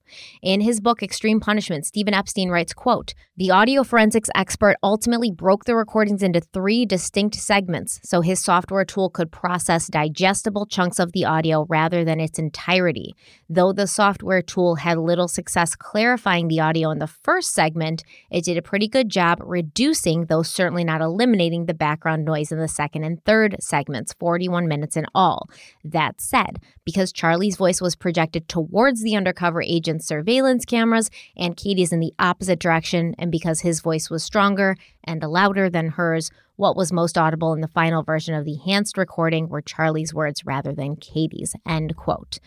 In 0.41 0.61
his 0.61 0.81
book 0.81 1.01
Extreme 1.01 1.39
Punishment, 1.39 1.85
Stephen 1.85 2.13
Epstein 2.13 2.49
writes, 2.49 2.73
quote, 2.73 3.13
"The 3.37 3.49
audio 3.49 3.83
forensics 3.83 4.29
expert 4.35 4.75
ultimately 4.83 5.31
broke 5.31 5.63
the 5.63 5.75
recordings 5.75 6.21
into 6.21 6.41
three 6.41 6.85
distinct 6.85 7.35
segments 7.35 7.99
so 8.03 8.19
his 8.21 8.39
software 8.39 8.83
tool 8.83 9.09
could 9.09 9.31
process 9.31 9.87
digestible 9.87 10.65
chunks 10.65 10.99
of 10.99 11.13
the 11.13 11.23
audio 11.23 11.65
rather 11.69 12.03
than 12.03 12.19
its 12.19 12.37
entirety. 12.37 13.15
Though 13.49 13.71
the 13.71 13.87
software 13.87 14.41
tool 14.41 14.75
had 14.75 14.97
little 14.97 15.29
success 15.29 15.75
clarifying 15.75 16.49
the 16.49 16.59
audio 16.59 16.91
in 16.91 16.99
the 16.99 17.07
first 17.07 17.53
segment, 17.53 18.03
it 18.29 18.43
did 18.43 18.57
a 18.57 18.61
pretty 18.61 18.89
good 18.89 19.09
job 19.09 19.39
reducing, 19.41 20.25
though 20.25 20.43
certainly 20.43 20.83
not 20.83 21.01
eliminating, 21.01 21.65
the 21.65 21.73
background 21.73 22.25
noise 22.25 22.51
in 22.51 22.59
the 22.59 22.67
second 22.67 23.03
and 23.03 23.23
third 23.23 23.55
segments, 23.59 24.13
41 24.13 24.67
minutes 24.67 24.90
in 24.95 25.05
all. 25.13 25.49
That 25.83 26.21
said, 26.21 26.59
because 26.85 27.11
Charlie's 27.11 27.57
voice 27.57 27.81
was 27.81 27.95
projected 27.95 28.47
towards 28.47 29.01
the 29.01 29.15
undercover 29.15 29.61
agent's 29.61 30.07
surveillance 30.07 30.65
cameras 30.65 31.09
and 31.37 31.57
Katie's 31.57 31.91
in 31.91 31.99
the 31.99 32.13
opposite 32.19 32.59
direction, 32.59 33.15
and 33.17 33.31
because 33.31 33.61
his 33.61 33.81
voice 33.81 34.09
was 34.09 34.23
stronger 34.23 34.75
and 35.03 35.21
louder 35.21 35.69
than 35.69 35.89
hers, 35.89 36.31
what 36.55 36.75
was 36.75 36.91
most 36.91 37.17
audible 37.17 37.53
in 37.53 37.61
the 37.61 37.67
final 37.67 38.03
version 38.03 38.35
of 38.35 38.45
the 38.45 38.53
enhanced 38.53 38.97
recording 38.97 39.49
were 39.49 39.61
Charlie's 39.61 40.13
words 40.13 40.45
rather 40.45 40.73
than 40.73 40.95
Katie's. 40.95 41.55
End 41.67 41.95
quote. 41.95 42.39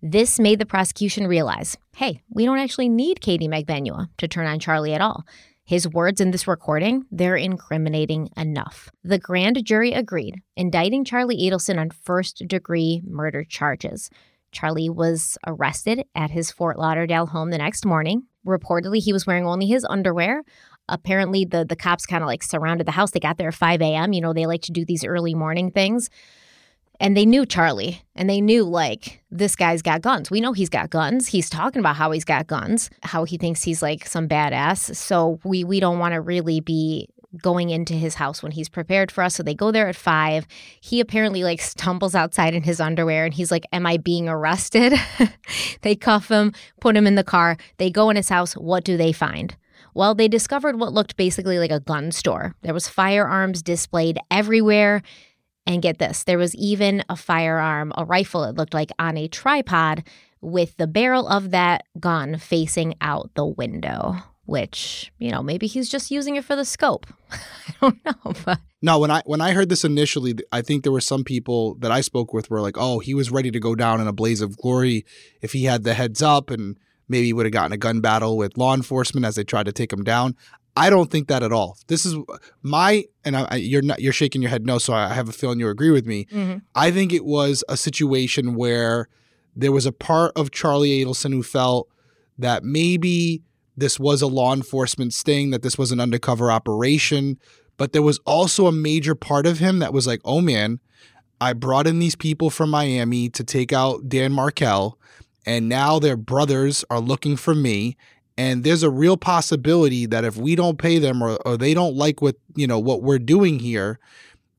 This 0.00 0.38
made 0.38 0.60
the 0.60 0.66
prosecution 0.66 1.26
realize 1.26 1.76
hey, 1.96 2.22
we 2.30 2.44
don't 2.44 2.60
actually 2.60 2.88
need 2.88 3.20
Katie 3.20 3.48
Magbanua 3.48 4.08
to 4.18 4.28
turn 4.28 4.46
on 4.46 4.60
Charlie 4.60 4.94
at 4.94 5.00
all. 5.00 5.24
His 5.68 5.86
words 5.86 6.18
in 6.18 6.30
this 6.30 6.48
recording, 6.48 7.04
they're 7.10 7.36
incriminating 7.36 8.30
enough. 8.38 8.88
The 9.04 9.18
grand 9.18 9.62
jury 9.66 9.92
agreed, 9.92 10.36
indicting 10.56 11.04
Charlie 11.04 11.36
Adelson 11.42 11.78
on 11.78 11.90
first 11.90 12.42
degree 12.48 13.02
murder 13.06 13.44
charges. 13.44 14.08
Charlie 14.50 14.88
was 14.88 15.36
arrested 15.46 16.04
at 16.14 16.30
his 16.30 16.50
Fort 16.50 16.78
Lauderdale 16.78 17.26
home 17.26 17.50
the 17.50 17.58
next 17.58 17.84
morning. 17.84 18.22
Reportedly, 18.46 19.02
he 19.02 19.12
was 19.12 19.26
wearing 19.26 19.44
only 19.44 19.66
his 19.66 19.84
underwear. 19.84 20.42
Apparently, 20.88 21.44
the, 21.44 21.66
the 21.66 21.76
cops 21.76 22.06
kind 22.06 22.22
of 22.22 22.28
like 22.28 22.42
surrounded 22.42 22.86
the 22.86 22.92
house. 22.92 23.10
They 23.10 23.20
got 23.20 23.36
there 23.36 23.48
at 23.48 23.54
5 23.54 23.82
a.m. 23.82 24.14
You 24.14 24.22
know, 24.22 24.32
they 24.32 24.46
like 24.46 24.62
to 24.62 24.72
do 24.72 24.86
these 24.86 25.04
early 25.04 25.34
morning 25.34 25.70
things. 25.70 26.08
And 27.00 27.16
they 27.16 27.24
knew 27.24 27.46
Charlie 27.46 28.02
and 28.16 28.28
they 28.28 28.40
knew 28.40 28.64
like 28.64 29.22
this 29.30 29.54
guy's 29.54 29.82
got 29.82 30.02
guns. 30.02 30.30
We 30.30 30.40
know 30.40 30.52
he's 30.52 30.68
got 30.68 30.90
guns. 30.90 31.28
He's 31.28 31.48
talking 31.48 31.80
about 31.80 31.96
how 31.96 32.10
he's 32.10 32.24
got 32.24 32.46
guns, 32.48 32.90
how 33.02 33.24
he 33.24 33.38
thinks 33.38 33.62
he's 33.62 33.82
like 33.82 34.06
some 34.06 34.28
badass. 34.28 34.96
So 34.96 35.38
we 35.44 35.62
we 35.62 35.78
don't 35.80 35.98
want 35.98 36.14
to 36.14 36.20
really 36.20 36.60
be 36.60 37.08
going 37.42 37.70
into 37.70 37.94
his 37.94 38.14
house 38.14 38.42
when 38.42 38.52
he's 38.52 38.68
prepared 38.68 39.12
for 39.12 39.22
us. 39.22 39.34
So 39.34 39.42
they 39.42 39.54
go 39.54 39.70
there 39.70 39.88
at 39.88 39.96
five. 39.96 40.46
He 40.80 41.00
apparently 41.00 41.44
like 41.44 41.60
stumbles 41.60 42.14
outside 42.14 42.54
in 42.54 42.62
his 42.62 42.80
underwear 42.80 43.24
and 43.24 43.34
he's 43.34 43.50
like, 43.50 43.66
Am 43.72 43.86
I 43.86 43.96
being 43.98 44.28
arrested? 44.28 44.94
they 45.82 45.94
cuff 45.94 46.30
him, 46.30 46.52
put 46.80 46.96
him 46.96 47.06
in 47.06 47.14
the 47.14 47.24
car. 47.24 47.56
They 47.76 47.90
go 47.90 48.10
in 48.10 48.16
his 48.16 48.28
house. 48.28 48.54
What 48.54 48.84
do 48.84 48.96
they 48.96 49.12
find? 49.12 49.56
Well, 49.94 50.14
they 50.14 50.28
discovered 50.28 50.78
what 50.78 50.92
looked 50.92 51.16
basically 51.16 51.58
like 51.58 51.70
a 51.70 51.80
gun 51.80 52.12
store. 52.12 52.54
There 52.62 52.74
was 52.74 52.88
firearms 52.88 53.62
displayed 53.62 54.18
everywhere. 54.30 55.02
And 55.68 55.82
get 55.82 55.98
this, 55.98 56.24
there 56.24 56.38
was 56.38 56.54
even 56.54 57.04
a 57.10 57.14
firearm, 57.14 57.92
a 57.94 58.04
rifle, 58.04 58.42
it 58.44 58.56
looked 58.56 58.72
like, 58.72 58.90
on 58.98 59.18
a 59.18 59.28
tripod 59.28 60.02
with 60.40 60.74
the 60.78 60.86
barrel 60.86 61.28
of 61.28 61.50
that 61.50 61.84
gun 62.00 62.38
facing 62.38 62.94
out 63.02 63.30
the 63.34 63.44
window, 63.44 64.16
which, 64.46 65.12
you 65.18 65.30
know, 65.30 65.42
maybe 65.42 65.66
he's 65.66 65.90
just 65.90 66.10
using 66.10 66.36
it 66.36 66.44
for 66.44 66.56
the 66.56 66.64
scope. 66.64 67.06
I 67.30 67.38
don't 67.82 68.04
know, 68.06 68.32
but 68.46 68.60
No, 68.80 68.98
when 68.98 69.10
I 69.10 69.22
when 69.26 69.42
I 69.42 69.52
heard 69.52 69.68
this 69.68 69.84
initially, 69.84 70.36
I 70.52 70.62
think 70.62 70.84
there 70.84 70.92
were 70.92 71.02
some 71.02 71.22
people 71.22 71.74
that 71.80 71.90
I 71.90 72.00
spoke 72.00 72.32
with 72.32 72.48
were 72.48 72.62
like, 72.62 72.78
"Oh, 72.78 73.00
he 73.00 73.12
was 73.12 73.30
ready 73.30 73.50
to 73.50 73.60
go 73.60 73.74
down 73.74 74.00
in 74.00 74.06
a 74.06 74.12
blaze 74.12 74.40
of 74.40 74.56
glory 74.56 75.04
if 75.42 75.52
he 75.52 75.64
had 75.64 75.84
the 75.84 75.92
heads 75.92 76.22
up, 76.22 76.48
and 76.48 76.78
maybe 77.08 77.26
he 77.26 77.32
would 77.34 77.44
have 77.44 77.52
gotten 77.52 77.72
a 77.72 77.76
gun 77.76 78.00
battle 78.00 78.38
with 78.38 78.56
law 78.56 78.74
enforcement 78.74 79.26
as 79.26 79.34
they 79.34 79.44
tried 79.44 79.66
to 79.66 79.72
take 79.72 79.92
him 79.92 80.02
down." 80.04 80.34
I 80.78 80.90
don't 80.90 81.10
think 81.10 81.28
that 81.28 81.42
at 81.42 81.52
all. 81.52 81.76
This 81.88 82.06
is 82.06 82.14
my 82.62 83.04
and 83.24 83.36
I, 83.36 83.56
you're 83.56 83.82
not 83.82 84.00
you're 84.00 84.12
shaking 84.12 84.42
your 84.42 84.50
head 84.50 84.64
no, 84.64 84.78
so 84.78 84.92
I 84.92 85.12
have 85.14 85.28
a 85.28 85.32
feeling 85.32 85.58
you 85.60 85.68
agree 85.68 85.90
with 85.90 86.06
me. 86.06 86.26
Mhm. 86.32 86.62
I 86.74 86.90
think 86.90 87.12
it 87.12 87.24
was 87.24 87.64
a 87.68 87.76
situation 87.76 88.54
where 88.54 89.08
there 89.56 89.72
was 89.72 89.86
a 89.86 89.92
part 89.92 90.32
of 90.36 90.50
Charlie 90.50 91.04
Adelson 91.04 91.32
who 91.32 91.42
felt 91.42 91.88
that 92.38 92.62
maybe 92.62 93.42
this 93.76 93.98
was 93.98 94.22
a 94.22 94.26
law 94.26 94.52
enforcement 94.54 95.12
sting, 95.14 95.50
that 95.50 95.62
this 95.62 95.76
was 95.78 95.90
an 95.92 96.00
undercover 96.00 96.50
operation, 96.50 97.38
but 97.76 97.92
there 97.92 98.02
was 98.02 98.18
also 98.24 98.66
a 98.66 98.72
major 98.72 99.14
part 99.14 99.46
of 99.46 99.58
him 99.58 99.78
that 99.80 99.92
was 99.92 100.06
like, 100.06 100.20
oh 100.24 100.40
man, 100.40 100.80
I 101.40 101.52
brought 101.52 101.86
in 101.86 101.98
these 101.98 102.16
people 102.16 102.50
from 102.50 102.70
Miami 102.70 103.28
to 103.30 103.44
take 103.44 103.72
out 103.72 104.08
Dan 104.08 104.32
Markel, 104.32 104.98
and 105.46 105.68
now 105.68 105.98
their 105.98 106.16
brothers 106.16 106.84
are 106.90 107.00
looking 107.00 107.36
for 107.36 107.54
me. 107.54 107.96
And 108.38 108.62
there's 108.62 108.84
a 108.84 108.90
real 108.90 109.16
possibility 109.16 110.06
that 110.06 110.24
if 110.24 110.36
we 110.36 110.54
don't 110.54 110.78
pay 110.78 111.00
them 111.00 111.22
or, 111.22 111.36
or 111.44 111.56
they 111.56 111.74
don't 111.74 111.96
like 111.96 112.22
what 112.22 112.36
you 112.54 112.68
know 112.68 112.78
what 112.78 113.02
we're 113.02 113.18
doing 113.18 113.58
here, 113.58 113.98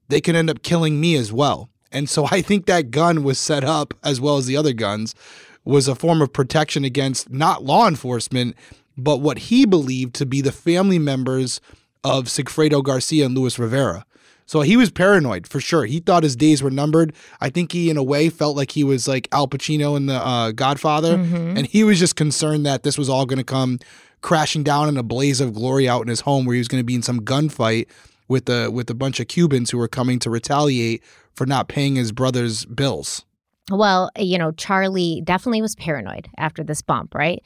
they 0.10 0.20
can 0.20 0.36
end 0.36 0.50
up 0.50 0.62
killing 0.62 1.00
me 1.00 1.16
as 1.16 1.32
well. 1.32 1.70
And 1.92 2.10
so 2.10 2.28
I 2.30 2.42
think 2.42 2.66
that 2.66 2.92
gun 2.92 3.24
was 3.24 3.40
set 3.40 3.64
up 3.64 3.94
as 4.04 4.20
well 4.20 4.38
as 4.38 4.46
the 4.46 4.58
other 4.58 4.74
guns 4.74 5.16
was 5.64 5.88
a 5.88 5.96
form 5.96 6.22
of 6.22 6.34
protection 6.34 6.84
against 6.84 7.30
not 7.30 7.64
law 7.64 7.88
enforcement, 7.88 8.56
but 8.98 9.22
what 9.22 9.40
he 9.40 9.66
believed 9.66 10.14
to 10.16 10.26
be 10.26 10.42
the 10.42 10.52
family 10.52 11.00
members 11.00 11.62
of 12.04 12.26
Sigfredo 12.26 12.84
Garcia 12.84 13.26
and 13.26 13.38
Luis 13.38 13.58
Rivera. 13.58 14.06
So 14.50 14.62
he 14.62 14.78
was 14.78 14.90
paranoid 14.90 15.46
for 15.46 15.60
sure. 15.60 15.86
He 15.86 16.00
thought 16.00 16.24
his 16.24 16.36
days 16.36 16.64
were 16.64 16.72
numbered. 16.72 17.14
I 17.40 17.52
think 17.52 17.72
he, 17.72 17.92
in 17.92 17.98
a 17.98 18.04
way, 18.04 18.30
felt 18.30 18.58
like 18.58 18.72
he 18.72 18.84
was 18.84 19.08
like 19.08 19.28
Al 19.32 19.48
Pacino 19.48 19.96
in 19.96 20.08
the 20.08 20.16
uh, 20.16 20.54
Godfather, 20.54 21.14
and 21.56 21.68
he 21.68 21.84
was 21.84 22.00
just 22.00 22.16
concerned 22.16 22.66
that 22.66 22.82
this 22.82 22.98
was 22.98 23.10
all 23.10 23.28
going 23.28 23.38
to 23.38 23.44
come 23.44 23.78
crashing 24.22 24.64
down 24.64 24.90
in 24.90 24.98
a 24.98 25.04
blaze 25.04 25.40
of 25.40 25.54
glory 25.54 25.88
out 25.88 26.02
in 26.02 26.08
his 26.08 26.22
home, 26.22 26.46
where 26.46 26.56
he 26.56 26.60
was 26.60 26.68
going 26.68 26.82
to 26.82 26.86
be 26.86 26.96
in 26.96 27.04
some 27.04 27.20
gunfight 27.22 27.86
with 28.28 28.50
a 28.50 28.72
with 28.72 28.90
a 28.90 28.96
bunch 28.96 29.20
of 29.20 29.28
Cubans 29.28 29.70
who 29.70 29.78
were 29.78 29.88
coming 29.88 30.18
to 30.18 30.32
retaliate 30.32 31.04
for 31.36 31.46
not 31.46 31.68
paying 31.68 31.96
his 31.96 32.12
brother's 32.12 32.66
bills. 32.66 33.24
Well, 33.70 34.10
you 34.18 34.40
know, 34.40 34.52
Charlie 34.54 35.22
definitely 35.24 35.62
was 35.62 35.76
paranoid 35.76 36.28
after 36.40 36.64
this 36.64 36.82
bump, 36.82 37.14
right? 37.14 37.44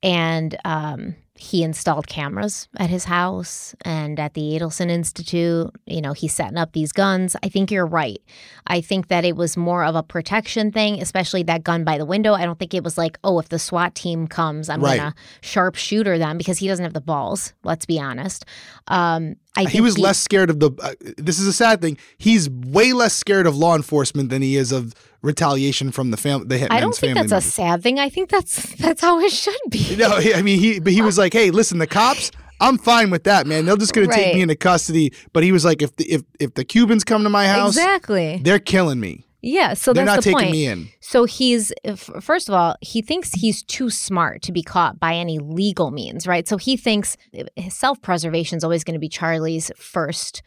And 0.00 0.56
um, 0.64 1.16
he 1.42 1.62
installed 1.62 2.06
cameras 2.06 2.68
at 2.76 2.90
his 2.90 3.04
house 3.04 3.74
and 3.86 4.20
at 4.20 4.34
the 4.34 4.42
Adelson 4.58 4.90
Institute. 4.90 5.70
You 5.86 6.02
know, 6.02 6.12
he's 6.12 6.34
setting 6.34 6.58
up 6.58 6.72
these 6.72 6.92
guns. 6.92 7.34
I 7.42 7.48
think 7.48 7.70
you're 7.70 7.86
right. 7.86 8.20
I 8.66 8.82
think 8.82 9.08
that 9.08 9.24
it 9.24 9.36
was 9.36 9.56
more 9.56 9.82
of 9.84 9.94
a 9.94 10.02
protection 10.02 10.70
thing, 10.70 11.00
especially 11.00 11.42
that 11.44 11.64
gun 11.64 11.82
by 11.82 11.96
the 11.96 12.04
window. 12.04 12.34
I 12.34 12.44
don't 12.44 12.58
think 12.58 12.74
it 12.74 12.84
was 12.84 12.98
like, 12.98 13.18
oh, 13.24 13.38
if 13.38 13.48
the 13.48 13.58
SWAT 13.58 13.94
team 13.94 14.26
comes, 14.28 14.68
I'm 14.68 14.82
Right. 14.84 14.98
gonna 14.98 15.14
sharpshooter 15.40 16.18
them 16.18 16.36
because 16.36 16.58
he 16.58 16.68
doesn't 16.68 16.84
have 16.84 16.92
the 16.92 17.00
balls. 17.00 17.54
Let's 17.64 17.86
be 17.86 17.98
honest. 17.98 18.44
Um, 18.88 19.36
I 19.56 19.64
he 19.64 19.80
was 19.80 19.94
the- 19.94 20.02
less 20.02 20.18
scared 20.18 20.50
of 20.50 20.60
the. 20.60 20.70
Uh, 20.80 20.92
this 21.16 21.38
is 21.38 21.46
a 21.46 21.52
sad 21.52 21.80
thing. 21.80 21.96
He's 22.18 22.48
way 22.50 22.92
less 22.92 23.14
scared 23.14 23.46
of 23.46 23.56
law 23.56 23.74
enforcement 23.74 24.28
than 24.28 24.42
he 24.42 24.56
is 24.56 24.72
of 24.72 24.94
retaliation 25.22 25.90
from 25.92 26.10
the 26.10 26.16
family. 26.16 26.46
The 26.46 26.56
hitman's 26.58 26.68
I 26.70 26.80
don't 26.80 26.94
think 26.94 27.14
that's 27.14 27.32
a 27.32 27.40
sad 27.40 27.82
thing. 27.82 27.98
I 27.98 28.08
think 28.08 28.30
that's 28.30 28.74
that's 28.76 29.00
how 29.00 29.18
it 29.20 29.32
should 29.32 29.54
be. 29.68 29.96
No, 29.96 30.08
I 30.34 30.42
mean 30.42 30.58
he. 30.58 30.80
But 30.80 30.92
he 30.92 31.02
was 31.02 31.18
like, 31.18 31.32
"Hey, 31.32 31.50
listen, 31.50 31.78
the 31.78 31.86
cops. 31.86 32.30
I'm 32.60 32.76
fine 32.78 33.10
with 33.10 33.24
that, 33.24 33.46
man. 33.46 33.64
They're 33.64 33.76
just 33.76 33.94
going 33.94 34.08
to 34.08 34.14
take 34.14 34.34
me 34.34 34.42
into 34.42 34.56
custody." 34.56 35.12
But 35.32 35.42
he 35.44 35.52
was 35.52 35.64
like, 35.64 35.82
"If 35.82 35.96
the, 35.96 36.04
if 36.10 36.22
if 36.38 36.54
the 36.54 36.64
Cubans 36.64 37.04
come 37.04 37.22
to 37.24 37.30
my 37.30 37.46
house, 37.46 37.76
Exactly. 37.76 38.40
they're 38.42 38.58
killing 38.58 39.00
me. 39.00 39.26
Yeah. 39.42 39.72
So 39.74 39.92
they're 39.94 40.04
that's 40.04 40.16
not 40.16 40.24
the 40.24 40.30
taking 40.30 40.38
point. 40.38 40.52
me 40.52 40.66
in." 40.66 40.88
So 41.00 41.24
he's 41.24 41.72
first 42.20 42.48
of 42.48 42.54
all, 42.54 42.76
he 42.80 43.02
thinks 43.02 43.32
he's 43.32 43.62
too 43.62 43.88
smart 43.90 44.42
to 44.42 44.52
be 44.52 44.62
caught 44.62 45.00
by 45.00 45.14
any 45.14 45.38
legal 45.38 45.90
means, 45.90 46.26
right? 46.26 46.46
So 46.46 46.56
he 46.56 46.76
thinks 46.76 47.16
eh, 47.34 47.68
self-preservation 47.68 48.58
is 48.58 48.64
always 48.64 48.84
going 48.84 48.94
to 48.94 49.00
be 49.00 49.08
Charlie's 49.08 49.70
first 49.76 50.42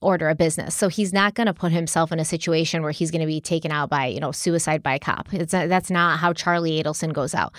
order 0.00 0.28
a 0.28 0.34
business. 0.34 0.74
So 0.74 0.88
he's 0.88 1.12
not 1.12 1.34
going 1.34 1.46
to 1.46 1.54
put 1.54 1.72
himself 1.72 2.10
in 2.12 2.18
a 2.18 2.24
situation 2.24 2.82
where 2.82 2.92
he's 2.92 3.10
going 3.10 3.20
to 3.20 3.26
be 3.26 3.40
taken 3.40 3.70
out 3.70 3.90
by, 3.90 4.06
you 4.06 4.20
know, 4.20 4.32
suicide 4.32 4.82
by 4.82 4.98
cop. 4.98 5.32
It's 5.32 5.52
that's 5.52 5.90
not 5.90 6.18
how 6.18 6.32
Charlie 6.32 6.82
Adelson 6.82 7.12
goes 7.12 7.34
out. 7.34 7.52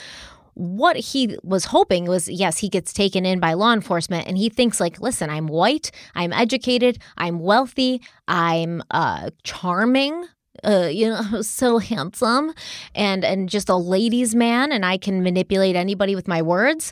What 0.53 0.97
he 0.97 1.37
was 1.43 1.65
hoping 1.65 2.05
was 2.05 2.27
yes, 2.27 2.57
he 2.57 2.67
gets 2.67 2.93
taken 2.93 3.25
in 3.25 3.39
by 3.39 3.53
law 3.53 3.73
enforcement 3.73 4.27
and 4.27 4.37
he 4.37 4.49
thinks 4.49 4.79
like, 4.79 4.99
listen, 4.99 5.29
I'm 5.29 5.47
white, 5.47 5.91
I'm 6.15 6.33
educated, 6.33 6.99
I'm 7.17 7.39
wealthy, 7.39 8.01
I'm 8.27 8.83
uh 8.91 9.29
charming, 9.43 10.25
uh, 10.63 10.89
you 10.91 11.09
know, 11.09 11.41
so 11.41 11.77
handsome 11.77 12.53
and 12.95 13.23
and 13.23 13.49
just 13.49 13.69
a 13.69 13.75
ladies' 13.75 14.35
man, 14.35 14.71
and 14.71 14.85
I 14.85 14.97
can 14.97 15.23
manipulate 15.23 15.75
anybody 15.75 16.15
with 16.15 16.27
my 16.27 16.41
words. 16.41 16.91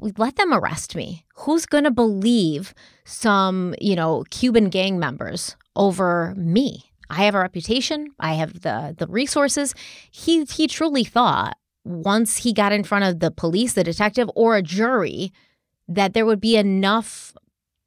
Let 0.00 0.36
them 0.36 0.52
arrest 0.52 0.94
me. 0.94 1.24
Who's 1.34 1.66
gonna 1.66 1.90
believe 1.90 2.74
some, 3.04 3.74
you 3.80 3.96
know, 3.96 4.24
Cuban 4.30 4.68
gang 4.68 4.98
members 4.98 5.56
over 5.74 6.34
me? 6.36 6.92
I 7.08 7.24
have 7.24 7.34
a 7.34 7.40
reputation. 7.40 8.08
I 8.18 8.34
have 8.34 8.60
the 8.60 8.94
the 8.96 9.06
resources. 9.06 9.74
He 10.10 10.44
he 10.44 10.66
truly 10.66 11.04
thought 11.04 11.56
once 11.84 12.38
he 12.38 12.52
got 12.52 12.72
in 12.72 12.82
front 12.82 13.04
of 13.04 13.20
the 13.20 13.30
police, 13.30 13.74
the 13.74 13.84
detective, 13.84 14.28
or 14.34 14.56
a 14.56 14.62
jury, 14.62 15.32
that 15.88 16.14
there 16.14 16.26
would 16.26 16.40
be 16.40 16.56
enough 16.56 17.32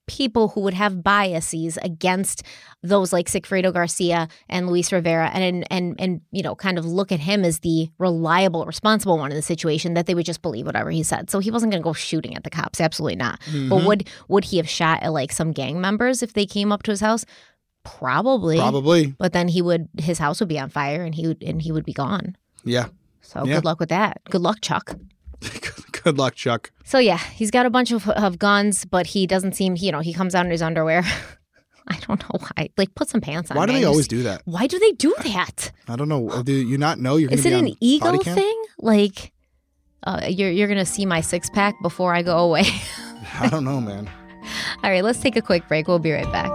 people 0.10 0.50
who 0.50 0.62
would 0.62 0.74
have 0.74 1.04
biases 1.04 1.78
against 1.84 2.42
those 2.82 3.14
like 3.14 3.28
Sigfredo 3.28 3.72
Garcia 3.72 4.28
and 4.50 4.68
Luis 4.68 4.92
Rivera 4.92 5.30
and 5.30 5.66
and 5.70 5.96
and 6.00 6.22
you 6.32 6.42
know 6.42 6.56
kind 6.56 6.80
of 6.80 6.86
look 6.86 7.12
at 7.12 7.20
him 7.20 7.46
as 7.46 7.60
the 7.60 7.90
reliable 8.00 8.66
responsible 8.66 9.20
one 9.20 9.32
in 9.32 9.36
the 9.36 9.44
situation 9.44 9.94
that 9.94 10.08
they 10.08 10.16
would 10.16 10.26
just 10.26 10.42
believe 10.42 10.66
whatever 10.66 10.90
he 10.90 11.04
said. 11.04 11.30
So 11.30 11.38
he 11.38 11.52
wasn't 11.52 11.72
going 11.72 11.84
to 11.84 11.88
go 11.88 11.94
shooting 11.94 12.36
at 12.36 12.44
the 12.44 12.50
cops, 12.50 12.82
absolutely 12.82 13.18
not. 13.18 13.40
Mm-hmm. 13.42 13.70
But 13.70 13.86
would 13.86 14.10
would 14.28 14.46
he 14.46 14.58
have 14.58 14.68
shot 14.68 15.04
at 15.04 15.14
like 15.14 15.32
some 15.32 15.52
gang 15.52 15.80
members 15.80 16.24
if 16.24 16.34
they 16.34 16.48
came 16.48 16.72
up 16.72 16.82
to 16.84 16.92
his 16.92 17.02
house? 17.02 17.24
Probably. 17.84 18.58
Probably. 18.58 19.16
But 19.18 19.34
then 19.34 19.48
he 19.48 19.62
would 19.62 19.90
his 20.00 20.18
house 20.18 20.40
would 20.40 20.50
be 20.50 20.60
on 20.60 20.70
fire 20.70 21.04
and 21.04 21.14
he 21.14 21.28
would 21.28 21.44
and 21.44 21.62
he 21.62 21.72
would 21.72 21.86
be 21.86 21.94
gone. 21.94 22.36
Yeah. 22.64 22.88
So 23.22 23.46
yeah. 23.46 23.56
good 23.56 23.66
luck 23.66 23.80
with 23.80 23.90
that. 23.90 24.22
Good 24.30 24.42
luck, 24.42 24.58
Chuck. 24.62 24.96
Good 26.04 26.18
luck, 26.18 26.36
Chuck. 26.36 26.72
So 26.84 27.00
yeah, 27.00 27.18
he's 27.18 27.52
got 27.52 27.66
a 27.66 27.70
bunch 27.70 27.92
of, 27.92 28.08
of 28.10 28.40
guns, 28.40 28.86
but 28.86 29.08
he 29.08 29.28
doesn't 29.28 29.54
seem, 29.54 29.76
you 29.78 29.92
know, 29.92 30.00
he 30.00 30.14
comes 30.14 30.36
out 30.36 30.46
in 30.46 30.52
his 30.52 30.62
underwear. 30.62 31.04
I 31.88 31.98
don't 32.08 32.22
know 32.22 32.40
why. 32.40 32.70
Like, 32.78 32.94
put 32.94 33.10
some 33.10 33.20
pants 33.20 33.50
on. 33.50 33.58
Why 33.58 33.66
do 33.66 33.74
man. 33.74 33.82
they 33.82 33.88
always 33.88 34.08
do 34.08 34.24
that? 34.24 34.44
Why 34.46 34.68
do 34.68 34.78
they 34.78 34.92
do 34.92 35.14
that? 35.24 35.72
I 35.88 35.96
don't 35.96 36.08
know. 36.08 36.44
Do 36.44 36.54
you 36.54 36.78
not 36.78 37.00
know 37.00 37.18
you're? 37.18 37.32
Is 37.32 37.46
it 37.46 37.54
an 37.54 37.76
eagle 37.80 38.20
thing? 38.20 38.64
Like, 38.78 39.32
uh, 40.04 40.28
you're 40.30 40.52
you're 40.52 40.68
gonna 40.68 40.86
see 40.86 41.06
my 41.06 41.22
six 41.22 41.50
pack 41.50 41.76
before 41.82 42.14
I 42.14 42.22
go 42.22 42.38
away. 42.38 42.64
I 43.40 43.50
don't 43.50 43.64
know, 43.64 43.82
man. 43.82 44.10
All 44.84 44.90
right, 44.92 45.04
let's 45.04 45.20
take 45.20 45.36
a 45.36 45.42
quick 45.42 45.68
break. 45.68 45.88
We'll 45.88 46.00
be 46.00 46.12
right 46.12 46.32
back. 46.32 46.50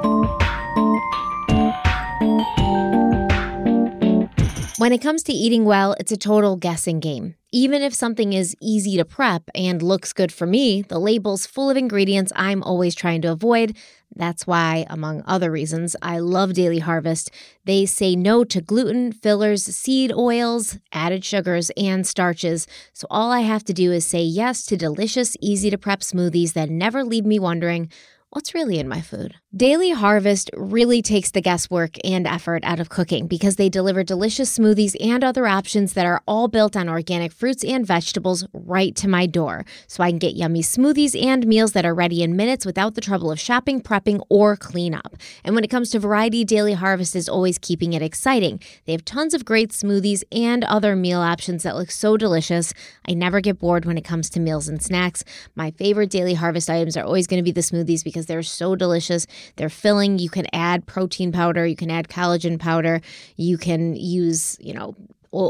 When 4.78 4.92
it 4.92 5.00
comes 5.00 5.22
to 5.24 5.32
eating 5.32 5.64
well, 5.64 5.94
it's 5.98 6.12
a 6.12 6.16
total 6.16 6.56
guessing 6.56 7.00
game. 7.00 7.36
Even 7.54 7.82
if 7.82 7.94
something 7.94 8.32
is 8.32 8.56
easy 8.60 8.96
to 8.96 9.04
prep 9.04 9.44
and 9.54 9.80
looks 9.80 10.12
good 10.12 10.32
for 10.32 10.44
me, 10.44 10.82
the 10.82 10.98
label's 10.98 11.46
full 11.46 11.70
of 11.70 11.76
ingredients 11.76 12.32
I'm 12.34 12.64
always 12.64 12.96
trying 12.96 13.22
to 13.22 13.30
avoid. 13.30 13.76
That's 14.16 14.44
why, 14.44 14.84
among 14.90 15.22
other 15.24 15.52
reasons, 15.52 15.94
I 16.02 16.18
love 16.18 16.54
Daily 16.54 16.80
Harvest. 16.80 17.30
They 17.64 17.86
say 17.86 18.16
no 18.16 18.42
to 18.42 18.60
gluten, 18.60 19.12
fillers, 19.12 19.64
seed 19.64 20.12
oils, 20.12 20.78
added 20.92 21.24
sugars, 21.24 21.70
and 21.76 22.04
starches. 22.04 22.66
So 22.92 23.06
all 23.08 23.30
I 23.30 23.42
have 23.42 23.62
to 23.66 23.72
do 23.72 23.92
is 23.92 24.04
say 24.04 24.24
yes 24.24 24.66
to 24.66 24.76
delicious, 24.76 25.36
easy 25.40 25.70
to 25.70 25.78
prep 25.78 26.00
smoothies 26.00 26.54
that 26.54 26.68
never 26.68 27.04
leave 27.04 27.24
me 27.24 27.38
wondering 27.38 27.88
what's 28.30 28.52
really 28.52 28.80
in 28.80 28.88
my 28.88 29.00
food? 29.00 29.36
Daily 29.56 29.90
Harvest 29.90 30.50
really 30.56 31.00
takes 31.00 31.30
the 31.30 31.40
guesswork 31.40 31.96
and 32.02 32.26
effort 32.26 32.64
out 32.64 32.80
of 32.80 32.88
cooking 32.88 33.28
because 33.28 33.54
they 33.54 33.68
deliver 33.68 34.02
delicious 34.02 34.58
smoothies 34.58 34.96
and 35.00 35.22
other 35.22 35.46
options 35.46 35.92
that 35.92 36.06
are 36.06 36.20
all 36.26 36.48
built 36.48 36.74
on 36.74 36.88
organic 36.88 37.30
fruits 37.30 37.62
and 37.62 37.86
vegetables 37.86 38.44
right 38.52 38.96
to 38.96 39.06
my 39.06 39.26
door. 39.26 39.64
So 39.86 40.02
I 40.02 40.10
can 40.10 40.18
get 40.18 40.34
yummy 40.34 40.62
smoothies 40.62 41.14
and 41.22 41.46
meals 41.46 41.70
that 41.70 41.86
are 41.86 41.94
ready 41.94 42.24
in 42.24 42.34
minutes 42.34 42.66
without 42.66 42.96
the 42.96 43.00
trouble 43.00 43.30
of 43.30 43.38
shopping, 43.38 43.80
prepping, 43.80 44.20
or 44.28 44.56
cleanup. 44.56 45.16
And 45.44 45.54
when 45.54 45.62
it 45.62 45.70
comes 45.70 45.90
to 45.90 46.00
variety, 46.00 46.44
Daily 46.44 46.72
Harvest 46.72 47.14
is 47.14 47.28
always 47.28 47.56
keeping 47.56 47.92
it 47.92 48.02
exciting. 48.02 48.58
They 48.86 48.92
have 48.92 49.04
tons 49.04 49.34
of 49.34 49.44
great 49.44 49.70
smoothies 49.70 50.24
and 50.32 50.64
other 50.64 50.96
meal 50.96 51.20
options 51.20 51.62
that 51.62 51.76
look 51.76 51.92
so 51.92 52.16
delicious. 52.16 52.74
I 53.06 53.14
never 53.14 53.40
get 53.40 53.60
bored 53.60 53.84
when 53.84 53.98
it 53.98 54.04
comes 54.04 54.28
to 54.30 54.40
meals 54.40 54.66
and 54.66 54.82
snacks. 54.82 55.22
My 55.54 55.70
favorite 55.70 56.10
Daily 56.10 56.34
Harvest 56.34 56.68
items 56.68 56.96
are 56.96 57.04
always 57.04 57.28
going 57.28 57.38
to 57.38 57.44
be 57.44 57.52
the 57.52 57.60
smoothies 57.60 58.02
because 58.02 58.26
they're 58.26 58.42
so 58.42 58.74
delicious. 58.74 59.28
They're 59.56 59.68
filling. 59.68 60.18
You 60.18 60.30
can 60.30 60.46
add 60.52 60.86
protein 60.86 61.32
powder, 61.32 61.66
you 61.66 61.76
can 61.76 61.90
add 61.90 62.08
collagen 62.08 62.58
powder, 62.58 63.00
you 63.36 63.58
can 63.58 63.96
use, 63.96 64.56
you 64.60 64.74
know, 64.74 64.94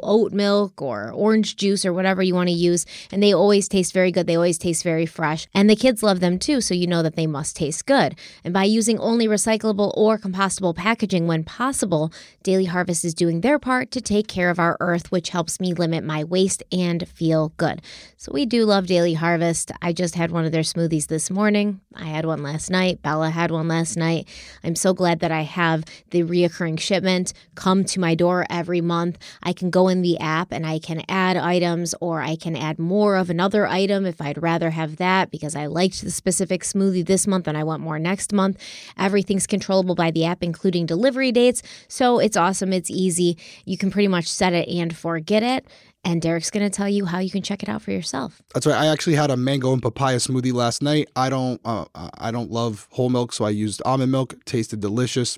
oat 0.02 0.32
milk 0.32 0.80
or 0.80 1.10
orange 1.12 1.56
juice 1.56 1.84
or 1.84 1.92
whatever 1.92 2.22
you 2.22 2.34
want 2.34 2.48
to 2.48 2.54
use. 2.54 2.86
And 3.12 3.22
they 3.22 3.34
always 3.34 3.68
taste 3.68 3.92
very 3.92 4.10
good. 4.10 4.26
They 4.26 4.36
always 4.36 4.58
taste 4.58 4.82
very 4.82 5.06
fresh. 5.06 5.46
And 5.54 5.68
the 5.68 5.76
kids 5.76 6.02
love 6.02 6.20
them 6.20 6.38
too, 6.38 6.60
so 6.60 6.74
you 6.74 6.86
know 6.86 7.02
that 7.02 7.16
they 7.16 7.26
must 7.26 7.56
taste 7.56 7.86
good. 7.86 8.16
And 8.42 8.54
by 8.54 8.64
using 8.64 8.98
only 8.98 9.26
recyclable 9.26 9.92
or 9.96 10.18
compostable 10.18 10.74
packaging 10.74 11.26
when 11.26 11.44
possible, 11.44 12.12
Daily 12.42 12.66
Harvest 12.66 13.04
is 13.04 13.14
doing 13.14 13.40
their 13.40 13.58
part 13.58 13.90
to 13.92 14.00
take 14.00 14.28
care 14.28 14.50
of 14.50 14.58
our 14.58 14.76
earth, 14.80 15.10
which 15.10 15.30
helps 15.30 15.60
me 15.60 15.72
limit 15.72 16.04
my 16.04 16.24
waste 16.24 16.62
and 16.72 17.08
feel 17.08 17.52
good. 17.56 17.80
So 18.16 18.32
we 18.32 18.46
do 18.46 18.64
love 18.64 18.86
Daily 18.86 19.14
Harvest. 19.14 19.70
I 19.82 19.92
just 19.92 20.14
had 20.14 20.30
one 20.30 20.44
of 20.44 20.52
their 20.52 20.62
smoothies 20.62 21.08
this 21.08 21.30
morning. 21.30 21.80
I 21.94 22.06
had 22.06 22.24
one 22.24 22.42
last 22.42 22.70
night. 22.70 23.02
Bella 23.02 23.30
had 23.30 23.50
one 23.50 23.68
last 23.68 23.96
night. 23.96 24.28
I'm 24.62 24.76
so 24.76 24.94
glad 24.94 25.20
that 25.20 25.30
I 25.32 25.42
have 25.42 25.84
the 26.10 26.22
reoccurring 26.22 26.80
shipment 26.80 27.32
come 27.54 27.84
to 27.84 28.00
my 28.00 28.14
door 28.14 28.46
every 28.50 28.80
month. 28.80 29.18
I 29.42 29.52
can 29.52 29.70
go 29.74 29.88
in 29.88 30.02
the 30.02 30.16
app 30.20 30.52
and 30.52 30.64
I 30.64 30.78
can 30.78 31.02
add 31.08 31.36
items 31.36 31.96
or 32.00 32.22
I 32.22 32.36
can 32.36 32.54
add 32.54 32.78
more 32.78 33.16
of 33.16 33.28
another 33.28 33.66
item 33.66 34.06
if 34.06 34.20
I'd 34.20 34.40
rather 34.40 34.70
have 34.70 34.98
that 34.98 35.32
because 35.32 35.56
I 35.56 35.66
liked 35.66 36.00
the 36.00 36.12
specific 36.12 36.62
smoothie 36.62 37.04
this 37.04 37.26
month 37.26 37.48
and 37.48 37.58
I 37.58 37.64
want 37.64 37.82
more 37.82 37.98
next 37.98 38.32
month. 38.32 38.62
Everything's 38.96 39.48
controllable 39.48 39.96
by 39.96 40.12
the 40.12 40.26
app, 40.26 40.44
including 40.44 40.86
delivery 40.86 41.32
dates. 41.32 41.60
So 41.88 42.20
it's 42.20 42.36
awesome. 42.36 42.72
It's 42.72 42.88
easy. 42.88 43.36
You 43.64 43.76
can 43.76 43.90
pretty 43.90 44.06
much 44.06 44.28
set 44.28 44.52
it 44.52 44.68
and 44.68 44.96
forget 44.96 45.42
it. 45.42 45.66
And 46.04 46.22
Derek's 46.22 46.50
going 46.50 46.62
to 46.62 46.70
tell 46.70 46.88
you 46.88 47.06
how 47.06 47.18
you 47.18 47.30
can 47.30 47.42
check 47.42 47.64
it 47.64 47.68
out 47.68 47.82
for 47.82 47.90
yourself. 47.90 48.42
That's 48.52 48.66
right. 48.66 48.76
I 48.76 48.86
actually 48.86 49.16
had 49.16 49.32
a 49.32 49.36
mango 49.36 49.72
and 49.72 49.82
papaya 49.82 50.18
smoothie 50.18 50.52
last 50.52 50.82
night. 50.82 51.08
I 51.16 51.30
don't, 51.30 51.60
uh, 51.64 51.86
I 51.96 52.30
don't 52.30 52.50
love 52.50 52.86
whole 52.92 53.08
milk, 53.10 53.32
so 53.32 53.44
I 53.44 53.50
used 53.50 53.82
almond 53.84 54.12
milk. 54.12 54.34
It 54.34 54.46
tasted 54.46 54.78
delicious 54.78 55.36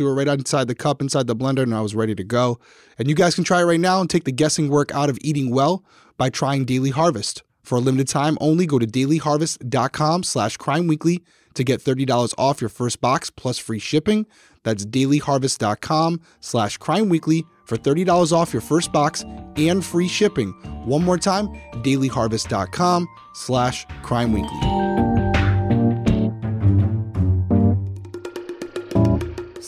threw 0.00 0.10
it 0.10 0.14
right 0.14 0.28
inside 0.28 0.66
the 0.66 0.74
cup, 0.74 1.02
inside 1.02 1.26
the 1.26 1.36
blender, 1.36 1.62
and 1.62 1.74
I 1.74 1.82
was 1.82 1.94
ready 1.94 2.14
to 2.14 2.24
go. 2.24 2.58
And 2.98 3.06
you 3.06 3.14
guys 3.14 3.34
can 3.34 3.44
try 3.44 3.60
it 3.60 3.64
right 3.64 3.78
now 3.78 4.00
and 4.00 4.08
take 4.08 4.24
the 4.24 4.32
guessing 4.32 4.70
work 4.70 4.94
out 4.94 5.10
of 5.10 5.18
eating 5.20 5.50
well 5.50 5.84
by 6.16 6.30
trying 6.30 6.64
Daily 6.64 6.88
Harvest. 6.88 7.42
For 7.62 7.76
a 7.76 7.80
limited 7.80 8.08
time 8.08 8.38
only, 8.40 8.64
go 8.64 8.78
to 8.78 8.86
dailyharvest.com 8.86 10.22
slash 10.22 10.56
crimeweekly 10.56 11.22
to 11.52 11.64
get 11.64 11.84
$30 11.84 12.34
off 12.38 12.62
your 12.62 12.70
first 12.70 13.02
box 13.02 13.28
plus 13.28 13.58
free 13.58 13.78
shipping. 13.78 14.26
That's 14.62 14.86
dailyharvest.com 14.86 16.20
slash 16.40 16.78
crimeweekly 16.78 17.44
for 17.66 17.76
$30 17.76 18.32
off 18.32 18.54
your 18.54 18.62
first 18.62 18.92
box 18.92 19.22
and 19.56 19.84
free 19.84 20.08
shipping. 20.08 20.52
One 20.86 21.04
more 21.04 21.18
time, 21.18 21.48
dailyharvest.com 21.82 23.06
slash 23.34 23.86
crimeweekly. 24.02 24.89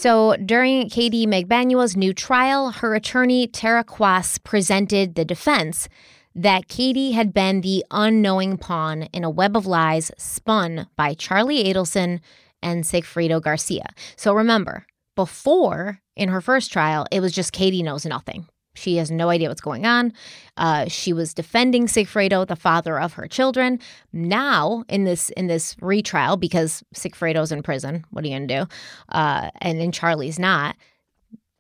So 0.03 0.35
during 0.35 0.89
Katie 0.89 1.29
Magbanua 1.29 1.97
new 1.97 2.13
trial, 2.13 2.73
her 2.73 2.93
attorney 2.97 3.47
Tara 3.47 3.85
Kawass 3.85 4.43
presented 4.43 5.15
the 5.15 5.25
defense 5.25 5.89
that 6.35 6.67
Katie 6.67 7.13
had 7.13 7.33
been 7.33 7.61
the 7.61 7.85
unknowing 7.89 8.57
pawn 8.59 9.05
in 9.13 9.23
a 9.23 9.31
web 9.31 9.57
of 9.57 9.65
lies 9.65 10.11
spun 10.19 10.89
by 10.97 11.15
Charlie 11.15 11.63
Adelson 11.63 12.19
and 12.61 12.83
Sigfredo 12.83 13.41
Garcia. 13.41 13.91
So 14.17 14.35
remember, 14.35 14.87
before 15.15 16.01
in 16.17 16.31
her 16.31 16.41
first 16.41 16.73
trial, 16.73 17.07
it 17.13 17.21
was 17.21 17.31
just 17.31 17.53
Katie 17.53 17.85
knows 17.85 18.05
nothing. 18.05 18.49
She 18.75 18.97
has 18.97 19.11
no 19.11 19.29
idea 19.29 19.49
what's 19.49 19.61
going 19.61 19.87
on. 19.87 20.13
Uh, 20.57 20.87
she 20.89 21.13
was 21.13 21.35
defending 21.35 21.87
Sigfredo, 21.87 22.47
the 22.47 22.57
father 22.57 22.99
of 22.99 23.15
her 23.15 23.29
children. 23.29 23.79
Now, 24.13 24.85
in 24.89 25.05
this 25.05 25.31
in 25.31 25.47
this 25.47 25.77
retrial, 25.81 26.37
because 26.37 26.83
Sigfredo's 26.95 27.53
in 27.53 27.63
prison, 27.63 28.05
what 28.11 28.25
are 28.25 28.29
you 28.29 28.35
gonna 28.35 28.47
do? 28.47 28.67
Uh, 29.11 29.51
and 29.61 29.81
and 29.81 29.93
Charlie's 29.93 30.39
not. 30.39 30.77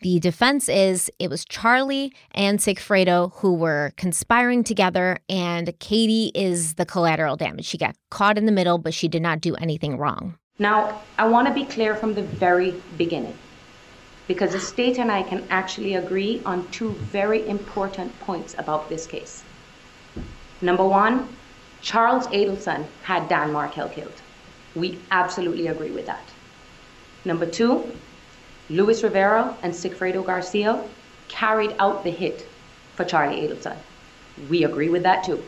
The 0.00 0.18
defense 0.18 0.68
is 0.68 1.10
it 1.20 1.30
was 1.30 1.44
Charlie 1.44 2.12
and 2.32 2.58
Sigfredo 2.58 3.32
who 3.34 3.54
were 3.54 3.92
conspiring 3.96 4.64
together, 4.64 5.18
and 5.28 5.78
Katie 5.78 6.32
is 6.34 6.74
the 6.74 6.86
collateral 6.86 7.36
damage. 7.36 7.66
She 7.66 7.78
got 7.78 7.94
caught 8.10 8.36
in 8.36 8.46
the 8.46 8.52
middle, 8.52 8.78
but 8.78 8.94
she 8.94 9.06
did 9.06 9.22
not 9.22 9.40
do 9.40 9.54
anything 9.56 9.98
wrong. 9.98 10.36
Now, 10.58 11.00
I 11.18 11.28
want 11.28 11.46
to 11.48 11.54
be 11.54 11.64
clear 11.64 11.94
from 11.94 12.14
the 12.14 12.22
very 12.22 12.74
beginning 12.98 13.36
because 14.28 14.52
the 14.52 14.60
state 14.60 14.98
and 14.98 15.10
I 15.10 15.22
can 15.22 15.44
actually 15.50 15.94
agree 15.94 16.42
on 16.46 16.68
two 16.70 16.90
very 16.90 17.46
important 17.48 18.18
points 18.20 18.54
about 18.58 18.88
this 18.88 19.06
case. 19.06 19.42
Number 20.60 20.86
one, 20.86 21.28
Charles 21.80 22.26
Adelson 22.28 22.86
had 23.02 23.28
Dan 23.28 23.52
Markel 23.52 23.88
killed. 23.88 24.22
We 24.74 24.98
absolutely 25.10 25.66
agree 25.66 25.90
with 25.90 26.06
that. 26.06 26.24
Number 27.24 27.46
two, 27.46 27.84
Luis 28.70 29.02
Rivera 29.02 29.56
and 29.62 29.74
Sigfredo 29.74 30.24
Garcia 30.24 30.82
carried 31.28 31.74
out 31.78 32.04
the 32.04 32.10
hit 32.10 32.46
for 32.94 33.04
Charlie 33.04 33.46
Adelson. 33.46 33.76
We 34.48 34.64
agree 34.64 34.88
with 34.88 35.02
that 35.02 35.24
too. 35.24 35.42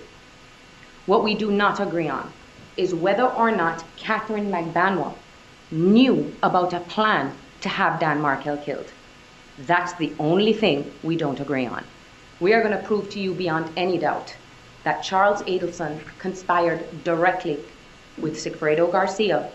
What 1.07 1.23
we 1.23 1.35
do 1.35 1.51
not 1.51 1.81
agree 1.81 2.09
on 2.09 2.33
is 2.77 2.95
whether 2.95 3.25
or 3.25 3.51
not 3.51 3.85
Catherine 3.97 4.51
Magbanua 4.51 5.15
knew 5.71 6.35
about 6.43 6.73
a 6.73 6.81
plan 6.81 7.33
to 7.65 7.69
have 7.71 7.99
Dan 7.99 8.21
Markel 8.21 8.59
killed. 8.59 8.93
That's 9.61 9.95
the 9.95 10.13
only 10.19 10.53
thing 10.53 10.93
we 11.03 11.17
don't 11.17 11.41
agree 11.41 11.67
on. 11.67 11.83
We 12.39 12.53
are 12.53 12.63
going 12.63 12.79
to 12.79 12.87
prove 12.87 13.09
to 13.11 13.21
you 13.21 13.33
beyond 13.33 13.71
any 13.75 13.97
doubt 13.97 14.37
that 14.85 15.03
Charles 15.03 15.41
Adelson 15.45 15.99
conspired 16.19 16.83
directly 17.05 17.59
with 18.19 18.35
Sigfredo 18.35 18.93
Garcia 18.93 19.51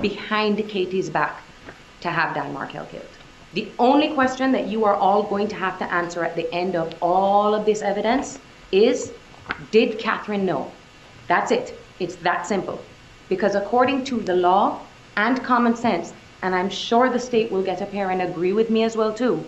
behind 0.00 0.58
Katie's 0.68 1.10
back 1.10 1.42
to 2.02 2.08
have 2.08 2.36
Dan 2.36 2.52
Markel 2.52 2.86
killed. 2.86 3.14
The 3.54 3.66
only 3.80 4.14
question 4.14 4.52
that 4.52 4.68
you 4.68 4.84
are 4.84 4.94
all 4.94 5.24
going 5.24 5.48
to 5.48 5.56
have 5.56 5.76
to 5.80 5.92
answer 5.92 6.24
at 6.24 6.36
the 6.36 6.52
end 6.54 6.76
of 6.76 6.94
all 7.02 7.52
of 7.52 7.66
this 7.66 7.82
evidence 7.82 8.38
is 8.70 9.12
Did 9.72 9.98
Catherine 9.98 10.46
know? 10.46 10.70
That's 11.26 11.50
it. 11.50 11.76
It's 11.98 12.14
that 12.16 12.46
simple. 12.46 12.80
Because 13.28 13.56
according 13.56 14.04
to 14.04 14.20
the 14.20 14.36
law 14.36 14.80
and 15.16 15.42
common 15.42 15.74
sense, 15.74 16.12
and 16.42 16.54
I'm 16.54 16.68
sure 16.70 17.08
the 17.10 17.18
state 17.18 17.50
will 17.50 17.62
get 17.62 17.82
up 17.82 17.90
here 17.90 18.10
and 18.10 18.22
agree 18.22 18.52
with 18.52 18.70
me 18.70 18.84
as 18.84 18.96
well 18.96 19.12
too, 19.12 19.44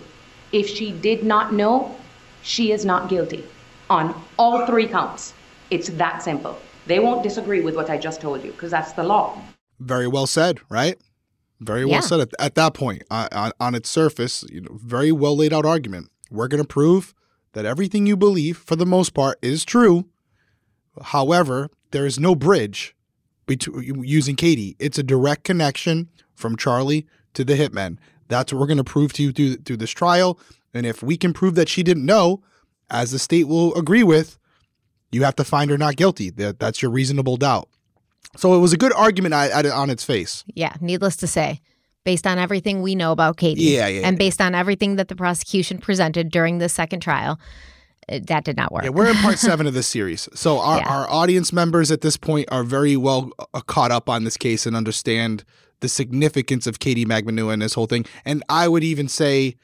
if 0.51 0.67
she 0.67 0.91
did 0.91 1.23
not 1.23 1.53
know, 1.53 1.95
she 2.41 2.71
is 2.71 2.85
not 2.85 3.09
guilty 3.09 3.43
on 3.89 4.13
all 4.37 4.65
three 4.65 4.87
counts. 4.87 5.33
It's 5.69 5.89
that 5.89 6.21
simple. 6.21 6.59
They 6.85 6.99
won't 6.99 7.23
disagree 7.23 7.61
with 7.61 7.75
what 7.75 7.89
I 7.89 7.97
just 7.97 8.21
told 8.21 8.43
you 8.43 8.51
because 8.51 8.71
that's 8.71 8.93
the 8.93 9.03
law. 9.03 9.39
Very 9.79 10.07
well 10.07 10.27
said, 10.27 10.59
right? 10.69 10.97
Very 11.59 11.85
well 11.85 11.95
Yeah. 11.95 11.99
said 12.01 12.19
at, 12.19 12.29
at 12.39 12.55
that 12.55 12.73
point. 12.73 13.03
Uh, 13.09 13.27
on, 13.31 13.51
on 13.59 13.75
its 13.75 13.89
surface, 13.89 14.43
you 14.51 14.61
know, 14.61 14.77
very 14.81 15.11
well 15.11 15.35
laid 15.35 15.53
out 15.53 15.65
argument. 15.65 16.09
We're 16.29 16.47
going 16.47 16.61
to 16.61 16.67
prove 16.67 17.13
that 17.53 17.65
everything 17.65 18.05
you 18.05 18.17
believe, 18.17 18.57
for 18.57 18.75
the 18.75 18.85
most 18.85 19.13
part, 19.13 19.39
is 19.41 19.63
true. 19.63 20.05
However, 21.01 21.69
there 21.91 22.05
is 22.05 22.19
no 22.19 22.35
bridge 22.35 22.95
between 23.45 24.03
using 24.03 24.35
Katie. 24.35 24.75
It's 24.79 24.97
a 24.97 25.03
direct 25.03 25.43
connection 25.43 26.09
from 26.35 26.55
Charlie 26.57 27.05
to 27.33 27.43
the 27.43 27.55
hitmen. 27.55 27.97
That's 28.27 28.51
what 28.53 28.59
we're 28.59 28.67
going 28.67 28.77
to 28.77 28.83
prove 28.83 29.13
to 29.13 29.23
you 29.23 29.31
through, 29.31 29.55
through 29.57 29.77
this 29.77 29.91
trial. 29.91 30.39
And 30.73 30.85
if 30.85 31.03
we 31.03 31.17
can 31.17 31.33
prove 31.33 31.55
that 31.55 31.69
she 31.69 31.83
didn't 31.83 32.05
know, 32.05 32.41
as 32.89 33.11
the 33.11 33.19
state 33.19 33.47
will 33.47 33.73
agree 33.75 34.03
with, 34.03 34.37
you 35.11 35.23
have 35.23 35.35
to 35.35 35.43
find 35.43 35.69
her 35.69 35.77
not 35.77 35.95
guilty. 35.95 36.29
That 36.31 36.59
that's 36.59 36.81
your 36.81 36.89
reasonable 36.91 37.37
doubt. 37.37 37.69
So 38.35 38.55
it 38.55 38.59
was 38.59 38.73
a 38.73 38.77
good 38.77 38.93
argument 38.93 39.33
on 39.35 39.89
its 39.91 40.03
face. 40.03 40.43
Yeah, 40.55 40.73
needless 40.81 41.15
to 41.17 41.27
say, 41.27 41.61
based 42.03 42.25
on 42.25 42.39
everything 42.39 42.81
we 42.81 42.95
know 42.95 43.11
about 43.11 43.37
Katie, 43.37 43.61
Yeah, 43.61 43.87
yeah, 43.87 44.07
and 44.07 44.15
yeah. 44.15 44.17
based 44.17 44.41
on 44.41 44.55
everything 44.55 44.95
that 44.95 45.07
the 45.09 45.15
prosecution 45.15 45.77
presented 45.77 46.31
during 46.31 46.57
the 46.57 46.67
second 46.67 47.01
trial, 47.01 47.39
uh, 48.09 48.19
that 48.27 48.43
did 48.43 48.57
not 48.57 48.71
work. 48.71 48.83
Yeah, 48.85 48.89
we're 48.89 49.09
in 49.09 49.15
part 49.17 49.37
seven 49.37 49.67
of 49.67 49.75
this 49.75 49.85
series. 49.85 50.27
So 50.33 50.59
our, 50.59 50.79
Yeah. 50.79 50.89
our 50.89 51.09
audience 51.11 51.53
members 51.53 51.91
at 51.91 52.01
this 52.01 52.17
point 52.17 52.49
are 52.51 52.63
very 52.63 52.97
well 52.97 53.29
uh, 53.53 53.61
caught 53.61 53.91
up 53.91 54.09
on 54.09 54.23
this 54.23 54.35
case 54.37 54.65
and 54.65 54.75
understand 54.75 55.43
the 55.83 55.89
significance 55.89 56.65
of 56.65 56.79
Katie 56.79 57.05
Magbanua 57.05 57.53
and 57.53 57.61
this 57.61 57.73
whole 57.75 57.85
thing. 57.85 58.05
And 58.25 58.41
I 58.49 58.67
would 58.67 58.83
even 58.83 59.07
say, 59.07 59.57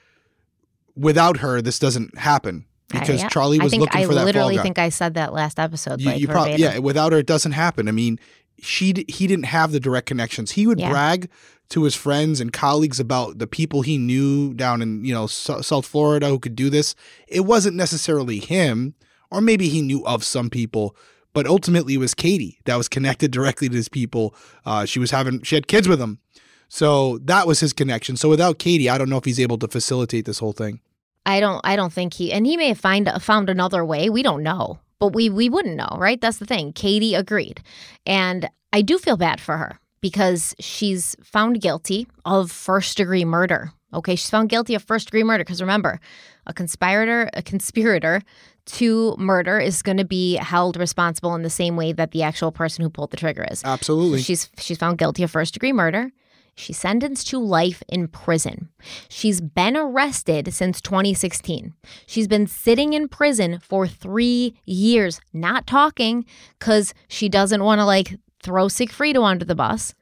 without 0.95 1.37
her, 1.37 1.61
this 1.61 1.79
doesn't 1.79 2.17
happen 2.17 2.65
because 2.91 3.21
yeah. 3.21 3.29
Charlie 3.29 3.59
was 3.59 3.73
looking 3.75 4.01
I 4.01 4.05
for 4.05 4.13
that 4.13 4.21
I 4.21 4.25
literally 4.25 4.57
think 4.57 4.77
I 4.77 4.89
said 4.89 5.13
that 5.13 5.33
last 5.33 5.59
episode. 5.59 6.01
you, 6.01 6.07
like 6.07 6.19
you 6.19 6.27
verbatim. 6.27 6.59
yeah. 6.59 6.77
Without 6.79 7.11
her, 7.13 7.19
it 7.19 7.25
doesn't 7.25 7.53
happen. 7.53 7.87
I 7.87 7.91
mean, 7.91 8.19
she 8.61 8.93
d- 8.93 9.05
he 9.07 9.27
didn't 9.27 9.45
have 9.45 9.71
the 9.71 9.79
direct 9.79 10.07
connections. 10.07 10.51
He 10.51 10.67
would 10.67 10.79
Yeah. 10.79 10.89
brag 10.89 11.29
to 11.69 11.83
his 11.83 11.95
friends 11.95 12.41
and 12.41 12.51
colleagues 12.51 12.99
about 12.99 13.37
the 13.37 13.47
people 13.47 13.83
he 13.83 13.97
knew 13.97 14.53
down 14.53 14.81
in 14.81 15.05
you 15.05 15.13
know 15.13 15.25
S- 15.25 15.49
South 15.61 15.85
Florida 15.85 16.27
who 16.27 16.39
could 16.39 16.55
do 16.55 16.69
this. 16.69 16.95
It 17.27 17.41
wasn't 17.41 17.75
necessarily 17.77 18.39
him, 18.39 18.95
or 19.31 19.39
maybe 19.39 19.69
he 19.69 19.81
knew 19.81 20.05
of 20.05 20.23
some 20.23 20.49
people, 20.49 20.95
but 21.33 21.47
ultimately 21.47 21.95
it 21.95 21.99
was 21.99 22.13
Katie 22.13 22.59
that 22.65 22.75
was 22.75 22.87
connected 22.87 23.31
directly 23.31 23.69
to 23.69 23.75
his 23.75 23.89
people. 23.89 24.35
Uh, 24.65 24.85
she 24.85 24.99
was 24.99 25.11
having 25.11 25.41
she 25.43 25.55
had 25.55 25.67
kids 25.67 25.87
with 25.87 26.01
him, 26.01 26.19
so 26.67 27.17
that 27.19 27.47
was 27.47 27.59
his 27.59 27.73
connection. 27.73 28.15
So 28.15 28.29
without 28.29 28.59
Katie, 28.59 28.89
I 28.89 28.97
don't 28.97 29.09
know 29.09 29.17
if 29.17 29.25
he's 29.25 29.39
able 29.39 29.57
to 29.59 29.67
facilitate 29.67 30.25
this 30.25 30.39
whole 30.39 30.53
thing. 30.53 30.79
I 31.25 31.39
don't. 31.39 31.61
I 31.63 31.75
don't 31.75 31.93
think 31.93 32.13
he. 32.13 32.31
And 32.31 32.45
he 32.45 32.57
may 32.57 32.69
have 32.69 32.79
find 32.79 33.09
found 33.21 33.49
another 33.49 33.83
way. 33.85 34.09
We 34.09 34.23
don't 34.23 34.43
know, 34.43 34.79
but 34.99 35.13
we 35.13 35.29
we 35.29 35.49
wouldn't 35.49 35.75
know, 35.75 35.95
right? 35.97 36.19
That's 36.19 36.37
the 36.37 36.45
thing. 36.45 36.73
Katie 36.73 37.15
agreed, 37.15 37.61
and 38.05 38.49
I 38.73 38.81
do 38.81 38.97
feel 38.97 39.17
bad 39.17 39.41
for 39.41 39.57
her 39.57 39.79
because 40.01 40.55
she's 40.59 41.15
found 41.23 41.61
guilty 41.61 42.07
of 42.25 42.51
first 42.51 42.97
degree 42.97 43.25
murder. 43.25 43.73
Okay, 43.93 44.15
she's 44.15 44.29
found 44.29 44.49
guilty 44.49 44.75
of 44.75 44.83
first 44.83 45.07
degree 45.07 45.23
murder 45.23 45.43
because 45.43 45.61
remember, 45.61 45.99
a 46.45 46.53
conspirator, 46.53 47.29
a 47.33 47.41
conspirator 47.41 48.21
to 48.71 49.15
murder 49.17 49.59
is 49.59 49.81
going 49.81 49.97
to 49.97 50.05
be 50.05 50.35
held 50.35 50.77
responsible 50.77 51.35
in 51.35 51.41
the 51.41 51.49
same 51.49 51.75
way 51.75 51.91
that 51.93 52.11
the 52.11 52.23
actual 52.23 52.51
person 52.51 52.83
who 52.83 52.89
pulled 52.89 53.11
the 53.11 53.17
trigger 53.17 53.45
is. 53.49 53.63
Absolutely. 53.63 54.21
She's 54.21 54.49
she's 54.57 54.77
found 54.77 54.97
guilty 54.97 55.23
of 55.23 55.31
first 55.31 55.53
degree 55.53 55.73
murder. 55.73 56.11
She's 56.55 56.77
sentenced 56.77 57.27
to 57.29 57.39
life 57.39 57.81
in 57.87 58.09
prison. 58.09 58.67
She's 59.07 59.39
been 59.39 59.77
arrested 59.77 60.53
since 60.53 60.81
2016. 60.81 61.73
She's 62.05 62.27
been 62.27 62.47
sitting 62.47 62.91
in 62.91 63.07
prison 63.07 63.59
for 63.59 63.87
three 63.87 64.55
years, 64.65 65.21
not 65.31 65.65
talking 65.65 66.25
because 66.59 66.93
she 67.07 67.29
doesn't 67.29 67.63
want 67.63 67.79
to 67.79 67.85
like 67.85 68.17
throw 68.43 68.65
Sigfredo 68.65 69.23
under 69.23 69.45
the 69.45 69.55
bus. 69.55 69.93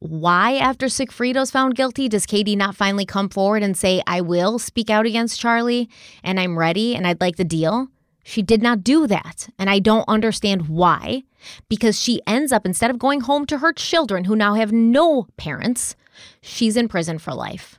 Why, 0.00 0.54
after 0.54 0.88
Sigfredo's 0.88 1.50
found 1.50 1.74
guilty, 1.74 2.08
does 2.08 2.24
Katie 2.24 2.56
not 2.56 2.74
finally 2.74 3.04
come 3.04 3.28
forward 3.28 3.62
and 3.62 3.76
say, 3.76 4.02
I 4.06 4.22
will 4.22 4.58
speak 4.58 4.88
out 4.88 5.04
against 5.04 5.38
Charlie 5.38 5.90
and 6.24 6.40
I'm 6.40 6.58
ready 6.58 6.96
and 6.96 7.06
I'd 7.06 7.20
like 7.20 7.36
the 7.36 7.44
deal? 7.44 7.88
She 8.24 8.40
did 8.40 8.62
not 8.62 8.82
do 8.82 9.06
that. 9.06 9.50
And 9.58 9.68
I 9.68 9.78
don't 9.78 10.08
understand 10.08 10.68
why, 10.68 11.24
because 11.68 12.00
she 12.00 12.22
ends 12.26 12.50
up, 12.50 12.64
instead 12.64 12.90
of 12.90 12.98
going 12.98 13.20
home 13.20 13.44
to 13.46 13.58
her 13.58 13.74
children 13.74 14.24
who 14.24 14.34
now 14.34 14.54
have 14.54 14.72
no 14.72 15.26
parents, 15.36 15.96
she's 16.40 16.78
in 16.78 16.88
prison 16.88 17.18
for 17.18 17.34
life 17.34 17.78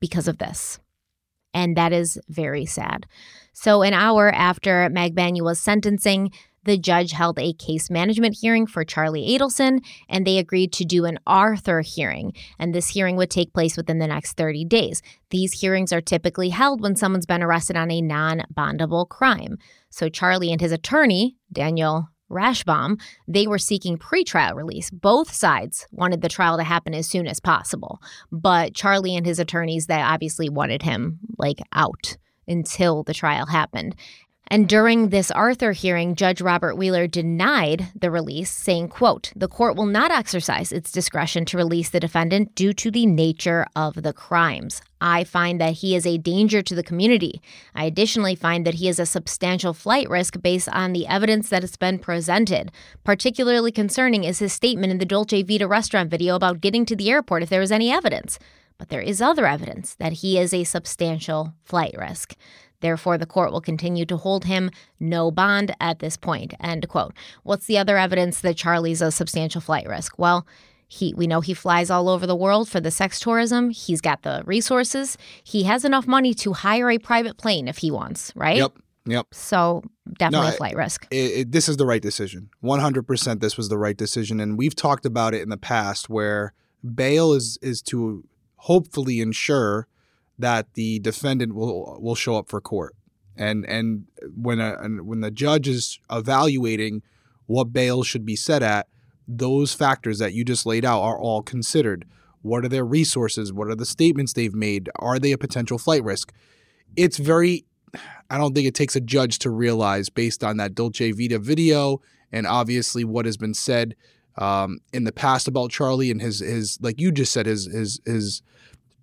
because 0.00 0.28
of 0.28 0.38
this. 0.38 0.78
And 1.52 1.76
that 1.76 1.92
is 1.92 2.18
very 2.28 2.64
sad. 2.64 3.06
So, 3.52 3.82
an 3.82 3.92
hour 3.92 4.32
after 4.32 4.88
Magbanua's 4.90 5.60
sentencing, 5.60 6.32
the 6.64 6.78
judge 6.78 7.12
held 7.12 7.38
a 7.38 7.52
case 7.52 7.90
management 7.90 8.38
hearing 8.40 8.66
for 8.66 8.84
Charlie 8.84 9.36
Adelson, 9.36 9.84
and 10.08 10.26
they 10.26 10.38
agreed 10.38 10.72
to 10.74 10.84
do 10.84 11.04
an 11.04 11.18
Arthur 11.26 11.80
hearing. 11.80 12.32
And 12.58 12.74
this 12.74 12.88
hearing 12.88 13.16
would 13.16 13.30
take 13.30 13.52
place 13.52 13.76
within 13.76 13.98
the 13.98 14.06
next 14.06 14.36
30 14.36 14.64
days. 14.64 15.02
These 15.30 15.60
hearings 15.60 15.92
are 15.92 16.00
typically 16.00 16.50
held 16.50 16.80
when 16.80 16.96
someone's 16.96 17.26
been 17.26 17.42
arrested 17.42 17.76
on 17.76 17.90
a 17.90 18.00
non 18.00 18.42
bondable 18.52 19.08
crime. 19.08 19.58
So, 19.90 20.08
Charlie 20.08 20.52
and 20.52 20.60
his 20.60 20.72
attorney, 20.72 21.36
Daniel 21.52 22.08
Rashbaum, 22.30 23.00
they 23.28 23.46
were 23.46 23.58
seeking 23.58 23.98
pretrial 23.98 24.54
release. 24.54 24.90
Both 24.90 25.32
sides 25.32 25.86
wanted 25.92 26.20
the 26.20 26.28
trial 26.28 26.56
to 26.56 26.64
happen 26.64 26.94
as 26.94 27.08
soon 27.08 27.26
as 27.26 27.40
possible. 27.40 28.00
But 28.32 28.74
Charlie 28.74 29.16
and 29.16 29.26
his 29.26 29.38
attorneys, 29.38 29.86
they 29.86 30.00
obviously 30.00 30.48
wanted 30.48 30.82
him 30.82 31.20
like 31.38 31.60
out 31.72 32.16
until 32.46 33.02
the 33.02 33.14
trial 33.14 33.46
happened. 33.46 33.94
And 34.48 34.68
during 34.68 35.08
this 35.08 35.30
Arthur 35.30 35.72
hearing, 35.72 36.14
Judge 36.14 36.40
Robert 36.42 36.76
Wheeler 36.76 37.06
denied 37.06 37.88
the 37.98 38.10
release, 38.10 38.50
saying, 38.50 38.88
quote, 38.88 39.32
the 39.34 39.48
court 39.48 39.74
will 39.74 39.86
not 39.86 40.10
exercise 40.10 40.70
its 40.70 40.92
discretion 40.92 41.44
to 41.46 41.56
release 41.56 41.88
the 41.90 41.98
defendant 41.98 42.54
due 42.54 42.74
to 42.74 42.90
the 42.90 43.06
nature 43.06 43.66
of 43.74 44.02
the 44.02 44.12
crimes. 44.12 44.82
I 45.00 45.24
find 45.24 45.60
that 45.60 45.74
he 45.74 45.96
is 45.96 46.06
a 46.06 46.18
danger 46.18 46.62
to 46.62 46.74
the 46.74 46.82
community. 46.82 47.40
I 47.74 47.84
additionally 47.84 48.34
find 48.34 48.66
that 48.66 48.74
he 48.74 48.88
is 48.88 48.98
a 48.98 49.06
substantial 49.06 49.72
flight 49.72 50.08
risk 50.08 50.40
based 50.40 50.68
on 50.68 50.92
the 50.92 51.06
evidence 51.06 51.48
that 51.48 51.62
has 51.62 51.76
been 51.76 51.98
presented. 51.98 52.70
Particularly 53.02 53.72
concerning 53.72 54.24
is 54.24 54.38
his 54.38 54.52
statement 54.52 54.90
in 54.90 54.98
the 54.98 55.04
Dolce 55.04 55.42
Vita 55.42 55.66
restaurant 55.66 56.10
video 56.10 56.34
about 56.36 56.60
getting 56.60 56.84
to 56.86 56.96
the 56.96 57.10
airport 57.10 57.42
if 57.42 57.48
there 57.48 57.60
was 57.60 57.72
any 57.72 57.90
evidence. 57.90 58.38
But 58.76 58.88
there 58.88 59.00
is 59.00 59.22
other 59.22 59.46
evidence 59.46 59.94
that 59.96 60.14
he 60.14 60.38
is 60.38 60.52
a 60.52 60.64
substantial 60.64 61.54
flight 61.64 61.94
risk. 61.96 62.34
Therefore, 62.84 63.16
the 63.16 63.24
court 63.24 63.50
will 63.50 63.62
continue 63.62 64.04
to 64.04 64.18
hold 64.18 64.44
him 64.44 64.70
no 65.00 65.30
bond 65.30 65.74
at 65.80 66.00
this 66.00 66.18
point. 66.18 66.52
End 66.60 66.86
quote. 66.86 67.14
What's 67.42 67.64
the 67.64 67.78
other 67.78 67.96
evidence 67.96 68.42
that 68.42 68.58
Charlie's 68.58 69.00
a 69.00 69.10
substantial 69.10 69.62
flight 69.62 69.88
risk? 69.88 70.18
Well, 70.18 70.46
he 70.86 71.14
we 71.14 71.26
know 71.26 71.40
he 71.40 71.54
flies 71.54 71.88
all 71.88 72.10
over 72.10 72.26
the 72.26 72.36
world 72.36 72.68
for 72.68 72.80
the 72.80 72.90
sex 72.90 73.18
tourism. 73.20 73.70
He's 73.70 74.02
got 74.02 74.20
the 74.20 74.42
resources. 74.44 75.16
He 75.42 75.62
has 75.62 75.86
enough 75.86 76.06
money 76.06 76.34
to 76.34 76.52
hire 76.52 76.90
a 76.90 76.98
private 76.98 77.38
plane 77.38 77.68
if 77.68 77.78
he 77.78 77.90
wants, 77.90 78.32
right? 78.36 78.58
Yep. 78.58 78.72
Yep. 79.06 79.26
So 79.32 79.82
definitely 80.18 80.48
No, 80.48 80.52
a 80.52 80.56
flight 80.56 80.76
risk. 80.76 81.06
it, 81.10 81.16
it, 81.16 81.52
this 81.52 81.70
is 81.70 81.78
the 81.78 81.86
right 81.86 82.02
decision. 82.02 82.50
100% 82.62 83.40
this 83.40 83.56
was 83.56 83.70
the 83.70 83.78
right 83.78 83.96
decision 83.96 84.40
and 84.40 84.58
we've 84.58 84.76
talked 84.76 85.06
about 85.06 85.32
it 85.32 85.40
in 85.40 85.48
the 85.48 85.56
past 85.56 86.10
where 86.10 86.52
bail 86.94 87.32
is 87.32 87.58
is 87.62 87.80
to 87.82 88.24
hopefully 88.56 89.20
ensure 89.20 89.88
that 90.38 90.74
the 90.74 90.98
defendant 91.00 91.54
will 91.54 91.98
will 92.00 92.14
show 92.14 92.36
up 92.36 92.48
for 92.48 92.60
court. 92.60 92.94
And 93.36 93.64
and 93.66 94.06
when 94.36 94.60
a 94.60 94.76
and 94.80 95.06
when 95.06 95.20
the 95.20 95.30
judge 95.30 95.68
is 95.68 95.98
evaluating 96.10 97.02
what 97.46 97.72
bail 97.72 98.02
should 98.02 98.24
be 98.24 98.36
set 98.36 98.62
at, 98.62 98.86
those 99.28 99.74
factors 99.74 100.18
that 100.18 100.32
you 100.32 100.44
just 100.44 100.66
laid 100.66 100.84
out 100.84 101.02
are 101.02 101.18
all 101.18 101.42
considered. 101.42 102.06
What 102.42 102.64
are 102.64 102.68
their 102.68 102.84
resources? 102.84 103.52
What 103.52 103.68
are 103.68 103.74
the 103.74 103.86
statements 103.86 104.32
they've 104.32 104.54
made? 104.54 104.90
Are 104.96 105.18
they 105.18 105.32
a 105.32 105.38
potential 105.38 105.78
flight 105.78 106.04
risk? 106.04 106.32
It's 106.94 107.16
very, 107.16 107.64
I 108.28 108.36
don't 108.36 108.54
think 108.54 108.66
it 108.66 108.74
takes 108.74 108.96
a 108.96 109.00
judge 109.00 109.38
to 109.40 109.50
realize 109.50 110.10
based 110.10 110.44
on 110.44 110.58
that 110.58 110.74
Dolce 110.74 111.10
Vita 111.12 111.38
video 111.38 112.02
and 112.30 112.46
obviously 112.46 113.04
what 113.04 113.24
has 113.24 113.36
been 113.36 113.54
said 113.54 113.94
um, 114.36 114.80
in 114.92 115.04
the 115.04 115.12
past 115.12 115.48
about 115.48 115.70
Charlie 115.70 116.10
and 116.10 116.20
his 116.20 116.40
his 116.40 116.78
like 116.82 117.00
you 117.00 117.12
just 117.12 117.32
said 117.32 117.46
his 117.46 117.66
his 117.66 118.00
his 118.04 118.42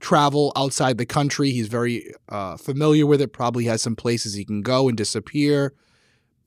travel 0.01 0.51
outside 0.55 0.97
the 0.97 1.05
country. 1.05 1.51
He's 1.51 1.67
very 1.67 2.13
uh, 2.27 2.57
familiar 2.57 3.05
with 3.05 3.21
it. 3.21 3.31
Probably 3.31 3.65
has 3.65 3.81
some 3.81 3.95
places 3.95 4.33
he 4.33 4.43
can 4.43 4.61
go 4.61 4.89
and 4.89 4.97
disappear. 4.97 5.73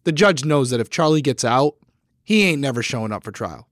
The 0.02 0.12
judge 0.12 0.44
knows 0.44 0.70
that 0.70 0.80
if 0.80 0.90
Charlie 0.90 1.22
gets 1.22 1.44
out, 1.44 1.76
he 2.22 2.42
ain't 2.42 2.60
never 2.60 2.82
showing 2.82 3.12
up 3.12 3.24
for 3.24 3.32
trial. 3.32 3.68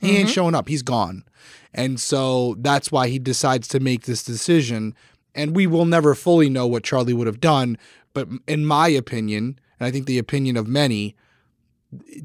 He 0.00 0.08
mm-hmm. 0.08 0.16
ain't 0.16 0.28
showing 0.28 0.54
up. 0.54 0.68
He's 0.68 0.82
gone. 0.82 1.24
And 1.72 2.00
so 2.00 2.56
that's 2.58 2.90
why 2.90 3.08
he 3.08 3.18
decides 3.18 3.68
to 3.68 3.80
make 3.80 4.04
this 4.04 4.22
decision. 4.22 4.94
And 5.34 5.54
we 5.54 5.66
will 5.66 5.84
never 5.84 6.14
fully 6.14 6.50
know 6.50 6.66
what 6.66 6.82
Charlie 6.82 7.14
would 7.14 7.26
have 7.26 7.40
done. 7.40 7.78
But 8.12 8.28
in 8.46 8.66
my 8.66 8.88
opinion, 8.88 9.58
and 9.78 9.86
I 9.86 9.90
think 9.90 10.06
the 10.06 10.18
opinion 10.18 10.56
of 10.56 10.66
many, 10.66 11.14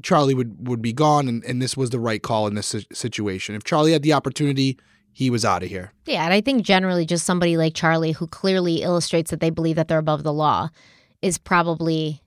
Charlie 0.02 0.34
would, 0.34 0.68
would 0.68 0.82
be 0.82 0.92
gone, 0.92 1.28
and, 1.28 1.44
and 1.44 1.62
this 1.62 1.76
was 1.76 1.90
the 1.90 2.00
right 2.00 2.22
call 2.22 2.46
in 2.46 2.54
this 2.54 2.74
situation. 2.92 3.54
If 3.54 3.64
Charlie 3.64 3.92
had 3.92 4.02
the 4.02 4.12
opportunity, 4.12 4.78
he 5.16 5.30
was 5.30 5.46
out 5.46 5.62
of 5.62 5.70
here. 5.70 5.94
Yeah, 6.04 6.24
and 6.26 6.34
I 6.34 6.42
think 6.42 6.62
generally 6.62 7.06
just 7.06 7.24
somebody 7.24 7.56
like 7.56 7.72
Charlie, 7.72 8.12
who 8.12 8.26
clearly 8.26 8.82
illustrates 8.82 9.30
that 9.30 9.40
they 9.40 9.48
believe 9.48 9.76
that 9.76 9.88
they're 9.88 9.96
above 9.96 10.24
the 10.24 10.32
law, 10.32 10.68
is 11.22 11.38
probably 11.38 12.20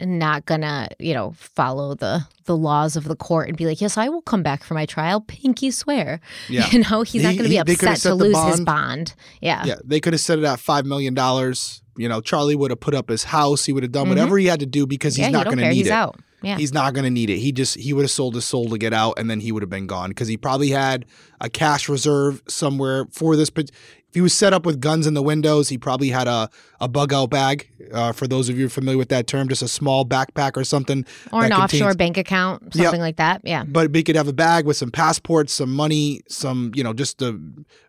not 0.00 0.44
gonna, 0.44 0.90
you 0.98 1.14
know, 1.14 1.32
follow 1.38 1.94
the 1.94 2.26
the 2.44 2.54
laws 2.54 2.94
of 2.94 3.04
the 3.04 3.16
court 3.16 3.48
and 3.48 3.56
be 3.56 3.64
like, 3.64 3.80
yes, 3.80 3.96
I 3.96 4.10
will 4.10 4.20
come 4.20 4.42
back 4.42 4.64
for 4.64 4.74
my 4.74 4.84
trial. 4.84 5.22
Pinky 5.22 5.70
swear. 5.70 6.20
Yeah. 6.50 6.68
You 6.70 6.80
know, 6.80 7.00
he's 7.00 7.22
he, 7.22 7.26
not 7.26 7.38
gonna 7.38 7.48
be 7.48 7.56
upset 7.56 7.96
to 8.00 8.14
lose 8.14 8.34
bond. 8.34 8.50
his 8.50 8.60
bond. 8.60 9.14
Yeah. 9.40 9.64
Yeah. 9.64 9.76
They 9.82 9.98
could 9.98 10.12
have 10.12 10.20
set 10.20 10.38
it 10.38 10.44
at 10.44 10.60
five 10.60 10.84
million 10.84 11.14
dollars. 11.14 11.80
You 11.96 12.10
know, 12.10 12.20
Charlie 12.20 12.54
would 12.54 12.70
have 12.70 12.80
put 12.80 12.94
up 12.94 13.08
his 13.08 13.24
house. 13.24 13.64
He 13.64 13.72
would 13.72 13.82
have 13.82 13.92
done 13.92 14.02
mm-hmm. 14.02 14.10
whatever 14.10 14.36
he 14.36 14.44
had 14.44 14.60
to 14.60 14.66
do 14.66 14.86
because 14.86 15.16
he's 15.16 15.24
yeah, 15.24 15.30
not 15.30 15.46
going 15.46 15.56
to 15.56 15.70
need 15.70 15.76
he's 15.76 15.86
it. 15.86 15.92
Out. 15.92 16.20
Yeah. 16.42 16.58
He's 16.58 16.72
not 16.72 16.94
going 16.94 17.04
to 17.04 17.10
need 17.10 17.30
it. 17.30 17.38
He 17.38 17.52
just 17.52 17.76
he 17.76 17.92
would 17.92 18.02
have 18.02 18.10
sold 18.10 18.34
his 18.34 18.44
soul 18.44 18.68
to 18.68 18.78
get 18.78 18.92
out, 18.92 19.18
and 19.18 19.30
then 19.30 19.40
he 19.40 19.52
would 19.52 19.62
have 19.62 19.70
been 19.70 19.86
gone 19.86 20.10
because 20.10 20.28
he 20.28 20.36
probably 20.36 20.70
had 20.70 21.06
a 21.40 21.48
cash 21.48 21.88
reserve 21.88 22.42
somewhere 22.46 23.06
for 23.10 23.36
this. 23.36 23.50
But 23.50 23.70
if 23.70 24.14
he 24.14 24.20
was 24.20 24.34
set 24.34 24.52
up 24.52 24.66
with 24.66 24.80
guns 24.80 25.06
in 25.06 25.14
the 25.14 25.22
windows, 25.22 25.68
he 25.68 25.78
probably 25.78 26.10
had 26.10 26.28
a 26.28 26.50
a 26.80 26.88
bug 26.88 27.12
out 27.12 27.30
bag. 27.30 27.68
Uh, 27.92 28.12
for 28.12 28.26
those 28.26 28.48
of 28.48 28.58
you 28.58 28.68
familiar 28.68 28.98
with 28.98 29.08
that 29.08 29.26
term, 29.26 29.48
just 29.48 29.62
a 29.62 29.68
small 29.68 30.04
backpack 30.04 30.56
or 30.56 30.64
something, 30.64 31.06
or 31.32 31.44
an 31.44 31.50
contains, 31.50 31.82
offshore 31.82 31.94
bank 31.94 32.16
account, 32.18 32.62
something 32.74 32.82
yep. 32.82 32.98
like 32.98 33.16
that. 33.16 33.40
Yeah, 33.44 33.64
but 33.64 33.94
he 33.94 34.02
could 34.02 34.16
have 34.16 34.28
a 34.28 34.32
bag 34.32 34.66
with 34.66 34.76
some 34.76 34.90
passports, 34.90 35.52
some 35.52 35.72
money, 35.72 36.20
some 36.28 36.72
you 36.74 36.84
know 36.84 36.92
just 36.92 37.18
the 37.18 37.40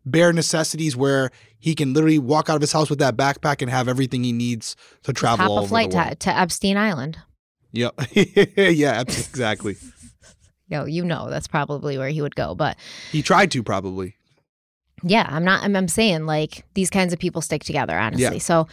bare 0.05 0.31
necessities 0.31 0.95
where 0.95 1.31
he 1.59 1.75
can 1.75 1.93
literally 1.93 2.19
walk 2.19 2.49
out 2.49 2.55
of 2.55 2.61
his 2.61 2.71
house 2.71 2.89
with 2.89 2.99
that 2.99 3.17
backpack 3.17 3.61
and 3.61 3.69
have 3.69 3.87
everything 3.87 4.23
he 4.23 4.31
needs 4.31 4.75
to 5.03 5.11
travel 5.11 5.55
Hop 5.55 5.65
a 5.65 5.67
flight 5.67 5.91
to, 5.91 6.15
to 6.15 6.37
Epstein 6.37 6.77
Island. 6.77 7.17
Yep. 7.77 7.93
yeah, 8.57 9.01
exactly. 9.01 9.77
Yo, 10.67 10.85
you 10.85 11.05
know 11.05 11.29
that's 11.29 11.47
probably 11.47 11.97
where 11.97 12.09
he 12.09 12.21
would 12.21 12.35
go, 12.35 12.55
but 12.55 12.75
he 13.11 13.21
tried 13.21 13.51
to 13.51 13.63
probably. 13.63 14.15
Yeah, 15.03 15.27
I'm 15.29 15.43
not. 15.43 15.63
I'm, 15.63 15.75
I'm 15.75 15.87
saying 15.87 16.25
like 16.25 16.65
these 16.73 16.89
kinds 16.89 17.13
of 17.13 17.19
people 17.19 17.41
stick 17.41 17.63
together, 17.63 17.97
honestly. 17.97 18.23
Yeah. 18.23 18.37
So, 18.39 18.67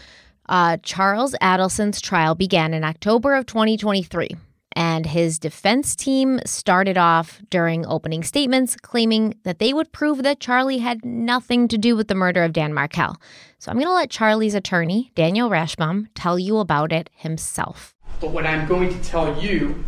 uh, 0.48 0.78
Charles 0.82 1.34
Adelson's 1.42 2.00
trial 2.00 2.34
began 2.34 2.72
in 2.72 2.82
October 2.82 3.34
of 3.34 3.44
2023, 3.46 4.30
and 4.74 5.04
his 5.04 5.38
defense 5.38 5.94
team 5.94 6.40
started 6.46 6.96
off 6.96 7.42
during 7.50 7.86
opening 7.86 8.24
statements 8.24 8.74
claiming 8.76 9.34
that 9.44 9.58
they 9.58 9.72
would 9.74 9.92
prove 9.92 10.22
that 10.22 10.40
Charlie 10.40 10.78
had 10.78 11.04
nothing 11.04 11.68
to 11.68 11.78
do 11.78 11.94
with 11.94 12.08
the 12.08 12.14
murder 12.14 12.42
of 12.42 12.54
Dan 12.54 12.72
Markel. 12.72 13.20
So 13.58 13.70
I'm 13.70 13.76
going 13.76 13.86
to 13.86 13.94
let 13.94 14.10
Charlie's 14.10 14.54
attorney, 14.54 15.12
Daniel 15.14 15.50
Rashbaum, 15.50 16.08
tell 16.14 16.38
you 16.38 16.58
about 16.58 16.90
it 16.90 17.10
himself. 17.14 17.93
But 18.20 18.30
what 18.30 18.46
I'm 18.46 18.66
going 18.66 18.90
to 18.90 19.02
tell 19.02 19.42
you 19.42 19.84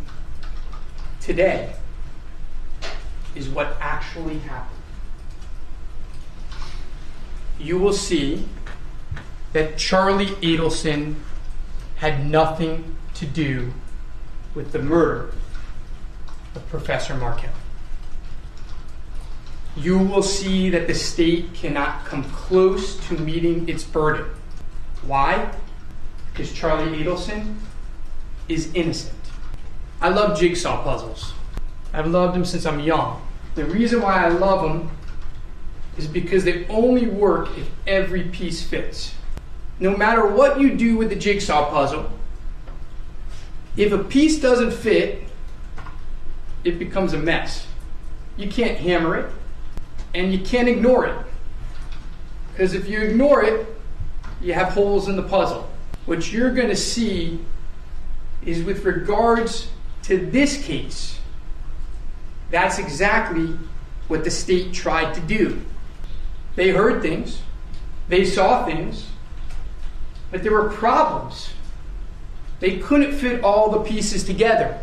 today 1.20 1.74
is 3.34 3.48
what 3.48 3.76
actually 3.80 4.38
happened. 4.40 4.80
You 7.58 7.78
will 7.78 7.92
see 7.92 8.46
that 9.52 9.78
Charlie 9.78 10.26
Adelson 10.26 11.16
had 11.96 12.26
nothing 12.26 12.96
to 13.14 13.26
do 13.26 13.72
with 14.54 14.72
the 14.72 14.78
murder 14.78 15.32
of 16.54 16.68
Professor 16.68 17.14
Markel. 17.14 17.50
You 19.76 19.98
will 19.98 20.22
see 20.22 20.70
that 20.70 20.86
the 20.86 20.94
state 20.94 21.52
cannot 21.54 22.04
come 22.06 22.24
close 22.24 22.96
to 23.08 23.14
meeting 23.14 23.68
its 23.68 23.84
burden. 23.84 24.26
Why? 25.02 25.52
Because 26.32 26.52
Charlie 26.52 27.02
Adelson 27.02 27.56
is 28.48 28.72
innocent. 28.74 29.14
I 30.00 30.08
love 30.08 30.38
jigsaw 30.38 30.82
puzzles. 30.82 31.32
I've 31.92 32.06
loved 32.06 32.34
them 32.34 32.44
since 32.44 32.66
I'm 32.66 32.80
young. 32.80 33.22
The 33.54 33.64
reason 33.64 34.02
why 34.02 34.24
I 34.24 34.28
love 34.28 34.62
them 34.62 34.90
is 35.96 36.06
because 36.06 36.44
they 36.44 36.66
only 36.68 37.06
work 37.06 37.48
if 37.56 37.70
every 37.86 38.24
piece 38.24 38.62
fits. 38.62 39.14
No 39.80 39.96
matter 39.96 40.26
what 40.26 40.60
you 40.60 40.76
do 40.76 40.96
with 40.96 41.08
the 41.08 41.16
jigsaw 41.16 41.70
puzzle, 41.70 42.10
if 43.76 43.92
a 43.92 44.02
piece 44.02 44.38
doesn't 44.38 44.72
fit, 44.72 45.22
it 46.64 46.78
becomes 46.78 47.12
a 47.12 47.18
mess. 47.18 47.66
You 48.36 48.48
can't 48.48 48.76
hammer 48.78 49.16
it, 49.16 49.30
and 50.14 50.32
you 50.32 50.40
can't 50.40 50.68
ignore 50.68 51.06
it. 51.06 51.18
Because 52.52 52.74
if 52.74 52.88
you 52.88 53.00
ignore 53.00 53.42
it, 53.42 53.66
you 54.40 54.54
have 54.54 54.68
holes 54.68 55.08
in 55.08 55.16
the 55.16 55.22
puzzle. 55.22 55.70
What 56.06 56.32
you're 56.32 56.52
going 56.52 56.68
to 56.68 56.76
see 56.76 57.40
is 58.46 58.62
with 58.62 58.84
regards 58.84 59.68
to 60.04 60.16
this 60.16 60.64
case. 60.64 61.18
That's 62.50 62.78
exactly 62.78 63.58
what 64.08 64.24
the 64.24 64.30
state 64.30 64.72
tried 64.72 65.14
to 65.14 65.20
do. 65.20 65.60
They 66.54 66.70
heard 66.70 67.02
things, 67.02 67.42
they 68.08 68.24
saw 68.24 68.64
things, 68.64 69.08
but 70.30 70.42
there 70.42 70.52
were 70.52 70.70
problems. 70.70 71.50
They 72.60 72.78
couldn't 72.78 73.12
fit 73.12 73.44
all 73.44 73.70
the 73.70 73.80
pieces 73.80 74.24
together 74.24 74.78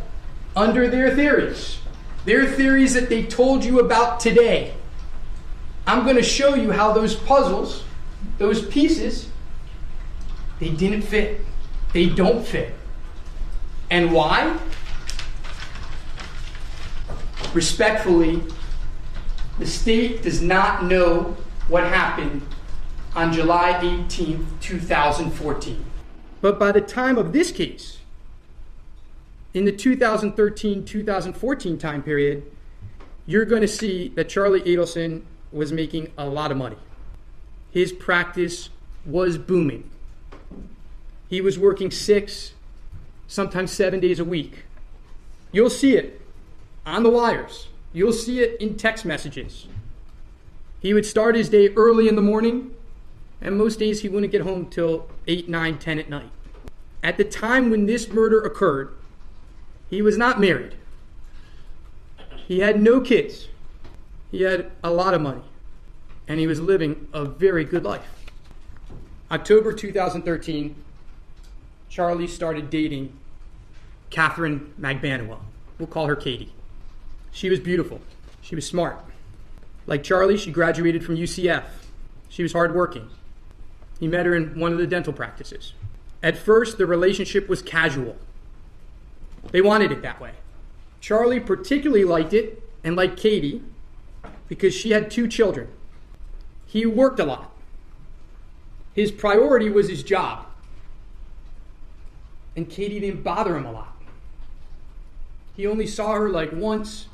under 0.55 0.87
their 0.87 1.15
theories. 1.15 1.79
Their 2.25 2.45
theories 2.45 2.93
that 2.93 3.09
they 3.09 3.23
told 3.23 3.65
you 3.65 3.79
about 3.79 4.19
today. 4.19 4.73
I'm 5.87 6.03
going 6.03 6.15
to 6.15 6.23
show 6.23 6.53
you 6.53 6.71
how 6.71 6.93
those 6.93 7.15
puzzles, 7.15 7.83
those 8.37 8.65
pieces, 8.67 9.29
they 10.59 10.69
didn't 10.69 11.01
fit. 11.01 11.41
They 11.91 12.07
don't 12.07 12.45
fit. 12.45 12.73
And 13.93 14.11
why? 14.11 14.57
Respectfully, 17.53 18.41
the 19.59 19.67
state 19.67 20.23
does 20.23 20.41
not 20.41 20.85
know 20.85 21.37
what 21.67 21.83
happened 21.83 22.41
on 23.15 23.31
July 23.31 23.79
18, 23.79 24.47
2014. 24.59 25.85
But 26.41 26.57
by 26.57 26.71
the 26.71 26.81
time 26.81 27.19
of 27.19 27.33
this 27.33 27.51
case, 27.51 27.99
in 29.53 29.65
the 29.65 29.71
2013 29.71 30.83
2014 30.83 31.77
time 31.77 32.01
period, 32.01 32.51
you're 33.27 33.45
going 33.45 33.61
to 33.61 33.67
see 33.67 34.07
that 34.15 34.27
Charlie 34.27 34.61
Adelson 34.61 35.21
was 35.51 35.71
making 35.71 36.11
a 36.17 36.25
lot 36.25 36.49
of 36.49 36.57
money. 36.57 36.77
His 37.69 37.91
practice 37.91 38.71
was 39.05 39.37
booming. 39.37 39.87
He 41.29 41.41
was 41.41 41.59
working 41.59 41.91
six, 41.91 42.53
sometimes 43.27 43.71
seven 43.71 43.99
days 43.99 44.19
a 44.19 44.25
week. 44.25 44.63
You'll 45.51 45.69
see 45.69 45.95
it 45.95 46.21
on 46.85 47.03
the 47.03 47.09
wires, 47.09 47.67
you'll 47.93 48.13
see 48.13 48.41
it 48.41 48.59
in 48.59 48.75
text 48.75 49.05
messages. 49.05 49.67
He 50.79 50.93
would 50.93 51.05
start 51.05 51.35
his 51.35 51.47
day 51.47 51.69
early 51.69 52.09
in 52.09 52.15
the 52.15 52.21
morning, 52.21 52.75
and 53.39 53.57
most 53.57 53.79
days 53.79 54.01
he 54.01 54.09
wouldn't 54.09 54.31
get 54.31 54.41
home 54.41 54.65
till 54.65 55.07
8, 55.27 55.47
9, 55.47 55.77
10 55.77 55.99
at 55.99 56.09
night. 56.09 56.29
At 57.01 57.17
the 57.17 57.23
time 57.23 57.69
when 57.69 57.85
this 57.85 58.09
murder 58.09 58.41
occurred, 58.41 58.93
he 59.89 60.01
was 60.01 60.17
not 60.17 60.39
married. 60.39 60.75
He 62.47 62.59
had 62.59 62.81
no 62.81 62.99
kids. 62.99 63.47
He 64.31 64.41
had 64.41 64.71
a 64.83 64.91
lot 64.91 65.13
of 65.13 65.21
money. 65.21 65.43
And 66.27 66.39
he 66.39 66.47
was 66.47 66.59
living 66.59 67.07
a 67.13 67.25
very 67.25 67.63
good 67.63 67.83
life. 67.83 68.07
October 69.31 69.73
2013, 69.73 70.75
Charlie 71.93 72.25
started 72.25 72.71
dating 72.71 73.15
Catherine 74.09 74.73
Magbanua. 74.81 75.37
We'll 75.77 75.85
call 75.85 76.07
her 76.07 76.15
Katie. 76.15 76.51
She 77.31 77.51
was 77.51 77.59
beautiful. 77.59 78.01
She 78.41 78.55
was 78.55 78.65
smart. 78.65 78.97
Like 79.85 80.01
Charlie, 80.01 80.35
she 80.35 80.51
graduated 80.51 81.05
from 81.05 81.17
UCF. 81.17 81.65
She 82.29 82.41
was 82.41 82.53
hardworking. 82.53 83.11
He 83.99 84.07
met 84.07 84.25
her 84.25 84.33
in 84.33 84.59
one 84.59 84.71
of 84.71 84.79
the 84.79 84.87
dental 84.87 85.13
practices. 85.13 85.73
At 86.23 86.35
first, 86.35 86.79
the 86.79 86.87
relationship 86.87 87.47
was 87.47 87.61
casual. 87.61 88.17
They 89.51 89.61
wanted 89.61 89.91
it 89.91 90.01
that 90.01 90.19
way. 90.19 90.31
Charlie 90.99 91.39
particularly 91.39 92.05
liked 92.05 92.33
it 92.33 92.63
and 92.83 92.95
liked 92.95 93.19
Katie 93.19 93.61
because 94.47 94.73
she 94.73 94.89
had 94.89 95.11
two 95.11 95.27
children 95.27 95.67
he 96.65 96.87
worked 96.87 97.19
a 97.19 97.25
lot. 97.25 97.51
His 98.95 99.11
priority 99.11 99.69
was 99.69 99.89
his 99.89 100.01
job. 100.01 100.47
And 102.55 102.69
Katie 102.69 102.99
didn't 102.99 103.23
bother 103.23 103.57
him 103.57 103.65
a 103.65 103.71
lot. 103.71 103.95
He 105.55 105.67
only 105.67 105.87
saw 105.87 106.13
her 106.13 106.29
like 106.29 106.51
once, 106.51 107.07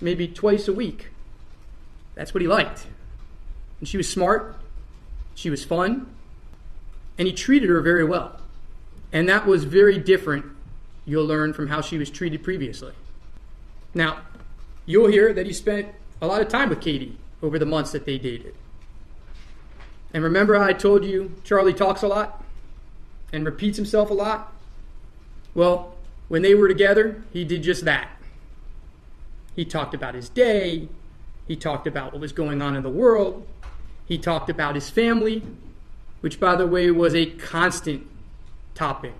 maybe 0.00 0.28
twice 0.28 0.68
a 0.68 0.72
week. 0.72 1.08
That's 2.14 2.34
what 2.34 2.40
he 2.40 2.48
liked. 2.48 2.86
And 3.80 3.88
she 3.88 3.96
was 3.96 4.08
smart, 4.08 4.56
she 5.34 5.50
was 5.50 5.64
fun, 5.64 6.14
and 7.18 7.26
he 7.26 7.34
treated 7.34 7.68
her 7.68 7.80
very 7.80 8.04
well. 8.04 8.38
And 9.12 9.28
that 9.28 9.46
was 9.46 9.64
very 9.64 9.98
different, 9.98 10.46
you'll 11.04 11.26
learn, 11.26 11.52
from 11.52 11.68
how 11.68 11.80
she 11.80 11.98
was 11.98 12.10
treated 12.10 12.42
previously. 12.42 12.92
Now, 13.94 14.20
you'll 14.86 15.08
hear 15.08 15.32
that 15.32 15.46
he 15.46 15.52
spent 15.52 15.88
a 16.20 16.26
lot 16.26 16.40
of 16.40 16.48
time 16.48 16.70
with 16.70 16.80
Katie 16.80 17.18
over 17.42 17.58
the 17.58 17.66
months 17.66 17.92
that 17.92 18.06
they 18.06 18.18
dated. 18.18 18.54
And 20.14 20.22
remember 20.22 20.56
I 20.56 20.72
told 20.72 21.04
you 21.04 21.34
Charlie 21.44 21.74
talks 21.74 22.02
a 22.02 22.08
lot 22.08 22.42
and 23.32 23.44
repeats 23.44 23.76
himself 23.76 24.10
a 24.10 24.14
lot? 24.14 24.51
Well, 25.54 25.94
when 26.28 26.42
they 26.42 26.54
were 26.54 26.68
together, 26.68 27.22
he 27.32 27.44
did 27.44 27.62
just 27.62 27.84
that. 27.84 28.10
He 29.54 29.64
talked 29.64 29.94
about 29.94 30.14
his 30.14 30.28
day, 30.28 30.88
he 31.46 31.56
talked 31.56 31.86
about 31.86 32.12
what 32.12 32.20
was 32.20 32.32
going 32.32 32.62
on 32.62 32.74
in 32.74 32.82
the 32.82 32.90
world, 32.90 33.46
he 34.06 34.16
talked 34.16 34.48
about 34.48 34.74
his 34.74 34.88
family, 34.88 35.42
which, 36.20 36.40
by 36.40 36.56
the 36.56 36.66
way, 36.66 36.90
was 36.90 37.14
a 37.14 37.26
constant 37.26 38.06
topic 38.74 39.14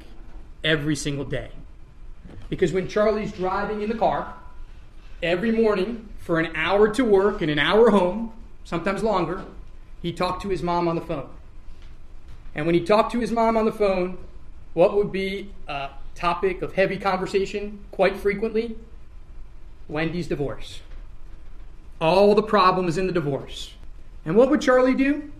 every 0.64 0.96
single 0.96 1.24
day. 1.24 1.50
Because 2.48 2.72
when 2.72 2.88
Charlie's 2.88 3.32
driving 3.32 3.82
in 3.82 3.88
the 3.88 3.94
car 3.94 4.34
every 5.22 5.52
morning 5.52 6.08
for 6.18 6.40
an 6.40 6.54
hour 6.54 6.88
to 6.94 7.04
work 7.04 7.42
and 7.42 7.50
an 7.50 7.58
hour 7.58 7.90
home, 7.90 8.32
sometimes 8.64 9.02
longer, 9.02 9.44
he 10.00 10.12
talked 10.12 10.42
to 10.42 10.48
his 10.48 10.62
mom 10.62 10.88
on 10.88 10.94
the 10.94 11.02
phone. 11.02 11.28
And 12.54 12.66
when 12.66 12.74
he 12.74 12.82
talked 12.82 13.12
to 13.12 13.20
his 13.20 13.32
mom 13.32 13.56
on 13.56 13.64
the 13.64 13.72
phone, 13.72 14.18
what 14.74 14.94
would 14.94 15.12
be 15.12 15.50
topic 16.14 16.62
of 16.62 16.74
heavy 16.74 16.98
conversation 16.98 17.84
quite 17.90 18.16
frequently? 18.16 18.76
Wendy's 19.88 20.28
divorce. 20.28 20.80
All 22.00 22.34
the 22.34 22.42
problems 22.42 22.98
in 22.98 23.06
the 23.06 23.12
divorce. 23.12 23.74
And 24.24 24.36
what 24.36 24.50
would 24.50 24.60
Charlie 24.60 24.94
do? 24.94 25.30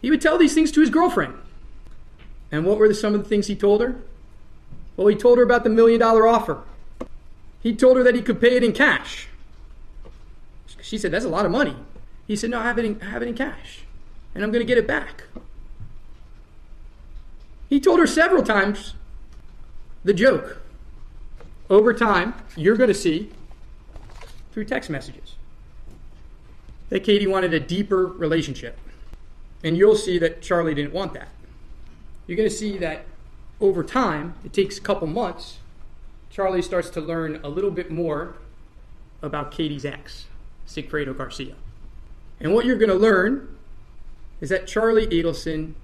He 0.00 0.10
would 0.10 0.20
tell 0.20 0.38
these 0.38 0.54
things 0.54 0.72
to 0.72 0.80
his 0.80 0.90
girlfriend. 0.90 1.34
And 2.50 2.66
what 2.66 2.78
were 2.78 2.88
the, 2.88 2.94
some 2.94 3.14
of 3.14 3.22
the 3.22 3.28
things 3.28 3.46
he 3.46 3.56
told 3.56 3.80
her? 3.80 3.96
Well, 4.96 5.06
he 5.06 5.16
told 5.16 5.38
her 5.38 5.44
about 5.44 5.64
the 5.64 5.70
million 5.70 6.00
dollar 6.00 6.26
offer. 6.26 6.62
He 7.62 7.74
told 7.74 7.96
her 7.96 8.02
that 8.02 8.14
he 8.14 8.22
could 8.22 8.40
pay 8.40 8.56
it 8.56 8.64
in 8.64 8.72
cash. 8.72 9.28
She 10.80 10.98
said, 10.98 11.12
That's 11.12 11.24
a 11.24 11.30
lot 11.30 11.46
of 11.46 11.52
money. 11.52 11.76
He 12.26 12.36
said, 12.36 12.50
No, 12.50 12.58
I 12.58 12.64
have 12.64 12.78
it 12.78 12.84
in, 12.84 13.00
I 13.00 13.06
have 13.06 13.22
it 13.22 13.28
in 13.28 13.34
cash, 13.34 13.84
and 14.34 14.42
I'm 14.44 14.50
going 14.50 14.60
to 14.60 14.66
get 14.66 14.78
it 14.78 14.86
back. 14.86 15.24
He 17.68 17.80
told 17.80 18.00
her 18.00 18.06
several 18.06 18.42
times 18.42 18.94
the 20.04 20.14
joke. 20.14 20.60
Over 21.70 21.94
time, 21.94 22.34
you're 22.56 22.76
going 22.76 22.88
to 22.88 22.94
see 22.94 23.30
through 24.52 24.64
text 24.66 24.90
messages 24.90 25.36
that 26.90 27.04
Katie 27.04 27.26
wanted 27.26 27.54
a 27.54 27.60
deeper 27.60 28.06
relationship. 28.06 28.78
And 29.64 29.76
you'll 29.76 29.96
see 29.96 30.18
that 30.18 30.42
Charlie 30.42 30.74
didn't 30.74 30.92
want 30.92 31.14
that. 31.14 31.28
You're 32.26 32.36
going 32.36 32.48
to 32.48 32.54
see 32.54 32.76
that 32.78 33.06
over 33.60 33.84
time, 33.84 34.34
it 34.44 34.52
takes 34.52 34.76
a 34.76 34.80
couple 34.80 35.06
months, 35.06 35.58
Charlie 36.30 36.62
starts 36.62 36.90
to 36.90 37.00
learn 37.00 37.40
a 37.44 37.48
little 37.48 37.70
bit 37.70 37.90
more 37.90 38.36
about 39.20 39.52
Katie's 39.52 39.84
ex, 39.84 40.26
Sigfredo 40.66 41.16
Garcia. 41.16 41.54
And 42.40 42.52
what 42.52 42.64
you're 42.64 42.78
going 42.78 42.90
to 42.90 42.96
learn 42.96 43.56
is 44.40 44.48
that 44.48 44.66
Charlie 44.66 45.06
Adelson 45.06 45.74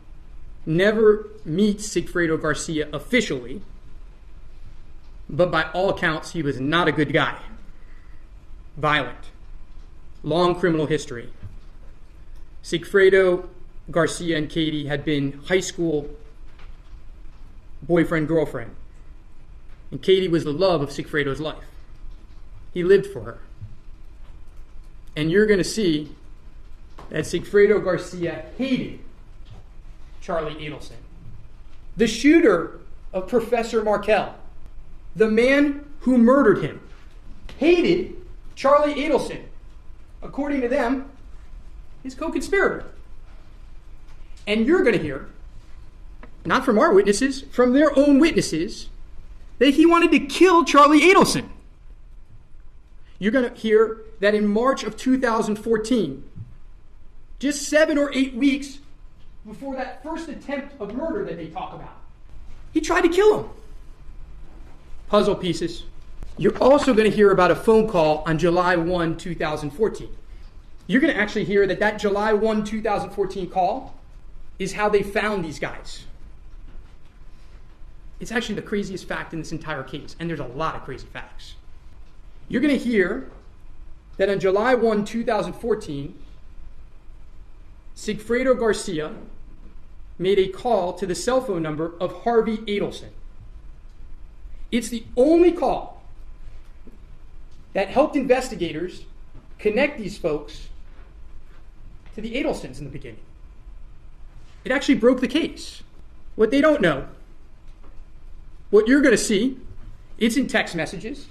never 0.66 1.28
meets 1.44 1.88
Sigfredo 1.88 2.40
Garcia 2.40 2.88
officially, 2.92 3.62
but 5.28 5.50
by 5.50 5.64
all 5.72 5.90
accounts, 5.90 6.32
he 6.32 6.42
was 6.42 6.58
not 6.58 6.88
a 6.88 6.92
good 6.92 7.12
guy. 7.12 7.38
Violent, 8.76 9.30
long 10.22 10.54
criminal 10.58 10.86
history. 10.86 11.30
Sigfredo 12.62 13.48
Garcia 13.90 14.36
and 14.36 14.48
Katie 14.48 14.86
had 14.86 15.04
been 15.04 15.40
high 15.48 15.60
school 15.60 16.08
boyfriend 17.82 18.28
girlfriend. 18.28 18.74
And 19.90 20.02
Katie 20.02 20.28
was 20.28 20.44
the 20.44 20.52
love 20.52 20.82
of 20.82 20.90
Sigfredo's 20.90 21.40
life. 21.40 21.64
He 22.74 22.84
lived 22.84 23.06
for 23.06 23.22
her. 23.22 23.38
And 25.16 25.30
you're 25.30 25.46
going 25.46 25.58
to 25.58 25.64
see 25.64 26.12
that 27.08 27.24
Sigfredo 27.24 27.82
Garcia 27.82 28.44
hated 28.58 29.00
Charlie 30.20 30.54
Adelson. 30.56 30.92
The 31.96 32.06
shooter 32.06 32.78
of 33.12 33.28
Professor 33.28 33.82
Markel, 33.82 34.34
the 35.18 35.28
man 35.28 35.84
who 36.00 36.16
murdered 36.16 36.62
him, 36.62 36.80
hated 37.58 38.14
Charlie 38.54 38.94
Adelson. 38.94 39.42
According 40.22 40.60
to 40.62 40.68
them, 40.68 41.10
his 42.02 42.14
co 42.14 42.30
conspirator. 42.30 42.84
And 44.46 44.64
you're 44.64 44.82
going 44.82 44.96
to 44.96 45.02
hear, 45.02 45.28
not 46.44 46.64
from 46.64 46.78
our 46.78 46.94
witnesses, 46.94 47.42
from 47.50 47.72
their 47.72 47.96
own 47.98 48.18
witnesses, 48.20 48.88
that 49.58 49.74
he 49.74 49.84
wanted 49.84 50.12
to 50.12 50.20
kill 50.20 50.64
Charlie 50.64 51.00
Adelson. 51.00 51.48
You're 53.18 53.32
going 53.32 53.52
to 53.52 53.60
hear 53.60 54.02
that 54.20 54.34
in 54.34 54.46
March 54.46 54.84
of 54.84 54.96
2014, 54.96 56.24
just 57.40 57.68
seven 57.68 57.98
or 57.98 58.12
eight 58.14 58.34
weeks 58.34 58.78
before 59.44 59.74
that 59.74 60.02
first 60.02 60.28
attempt 60.28 60.80
of 60.80 60.94
murder 60.94 61.24
that 61.24 61.36
they 61.36 61.48
talk 61.48 61.74
about, 61.74 61.96
he 62.72 62.80
tried 62.80 63.00
to 63.00 63.08
kill 63.08 63.40
him. 63.40 63.50
Puzzle 65.08 65.36
pieces. 65.36 65.84
You're 66.36 66.56
also 66.58 66.94
going 66.94 67.10
to 67.10 67.16
hear 67.16 67.30
about 67.30 67.50
a 67.50 67.56
phone 67.56 67.88
call 67.88 68.22
on 68.26 68.38
July 68.38 68.76
1, 68.76 69.16
2014. 69.16 70.08
You're 70.86 71.00
going 71.00 71.12
to 71.12 71.18
actually 71.18 71.44
hear 71.44 71.66
that 71.66 71.80
that 71.80 71.98
July 71.98 72.32
1, 72.32 72.64
2014 72.64 73.50
call 73.50 73.94
is 74.58 74.74
how 74.74 74.88
they 74.88 75.02
found 75.02 75.44
these 75.44 75.58
guys. 75.58 76.04
It's 78.20 78.32
actually 78.32 78.56
the 78.56 78.62
craziest 78.62 79.06
fact 79.06 79.32
in 79.32 79.38
this 79.38 79.52
entire 79.52 79.82
case, 79.82 80.16
and 80.18 80.28
there's 80.28 80.40
a 80.40 80.46
lot 80.46 80.74
of 80.74 80.84
crazy 80.84 81.06
facts. 81.06 81.54
You're 82.48 82.62
going 82.62 82.76
to 82.76 82.82
hear 82.82 83.30
that 84.16 84.28
on 84.28 84.40
July 84.40 84.74
1, 84.74 85.04
2014, 85.04 86.18
Sigfredo 87.96 88.58
Garcia 88.58 89.14
made 90.18 90.38
a 90.38 90.48
call 90.48 90.92
to 90.94 91.06
the 91.06 91.14
cell 91.14 91.40
phone 91.40 91.62
number 91.62 91.94
of 92.00 92.22
Harvey 92.22 92.58
Adelson. 92.58 93.10
It's 94.70 94.88
the 94.88 95.04
only 95.16 95.52
call 95.52 96.02
that 97.72 97.88
helped 97.88 98.16
investigators 98.16 99.04
connect 99.58 99.98
these 99.98 100.18
folks 100.18 100.68
to 102.14 102.20
the 102.20 102.34
Adelsons 102.34 102.78
in 102.78 102.84
the 102.84 102.90
beginning. 102.90 103.20
It 104.64 104.72
actually 104.72 104.96
broke 104.96 105.20
the 105.20 105.28
case. 105.28 105.82
What 106.36 106.50
they 106.50 106.60
don't 106.60 106.80
know, 106.80 107.08
what 108.70 108.86
you're 108.86 109.00
going 109.00 109.14
to 109.14 109.22
see, 109.22 109.58
it's 110.18 110.36
in 110.36 110.46
text 110.46 110.74
messages, 110.74 111.26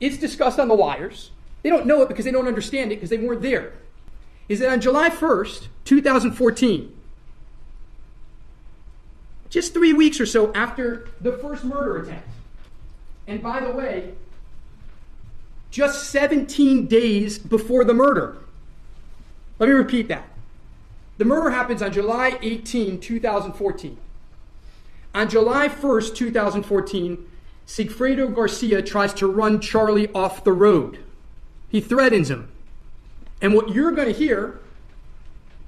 it's 0.00 0.16
discussed 0.16 0.58
on 0.58 0.68
the 0.68 0.74
wires. 0.74 1.30
They 1.62 1.68
don't 1.68 1.86
know 1.86 2.02
it 2.02 2.08
because 2.08 2.24
they 2.24 2.30
don't 2.30 2.48
understand 2.48 2.90
it 2.90 2.96
because 2.96 3.10
they 3.10 3.18
weren't 3.18 3.42
there. 3.42 3.74
Is 4.48 4.58
that 4.60 4.70
on 4.70 4.80
July 4.80 5.10
1st, 5.10 5.68
2014, 5.84 6.96
just 9.50 9.74
three 9.74 9.92
weeks 9.92 10.20
or 10.20 10.26
so 10.26 10.52
after 10.54 11.08
the 11.20 11.32
first 11.32 11.64
murder 11.64 11.98
attempt, 11.98 12.28
and 13.26 13.42
by 13.42 13.60
the 13.60 13.70
way, 13.70 14.14
just 15.70 16.10
17 16.10 16.86
days 16.86 17.38
before 17.38 17.84
the 17.84 17.94
murder. 17.94 18.36
Let 19.58 19.68
me 19.68 19.74
repeat 19.74 20.08
that. 20.08 20.28
The 21.18 21.24
murder 21.24 21.50
happens 21.50 21.82
on 21.82 21.92
July 21.92 22.38
18, 22.42 22.98
2014. 22.98 23.96
On 25.14 25.28
July 25.28 25.68
1st, 25.68 26.14
2014, 26.14 27.26
Sigfredo 27.66 28.34
Garcia 28.34 28.82
tries 28.82 29.12
to 29.14 29.26
run 29.26 29.60
Charlie 29.60 30.10
off 30.12 30.44
the 30.44 30.52
road. 30.52 30.98
He 31.68 31.80
threatens 31.80 32.30
him. 32.30 32.50
And 33.40 33.54
what 33.54 33.74
you're 33.74 33.92
going 33.92 34.12
to 34.12 34.18
hear 34.18 34.60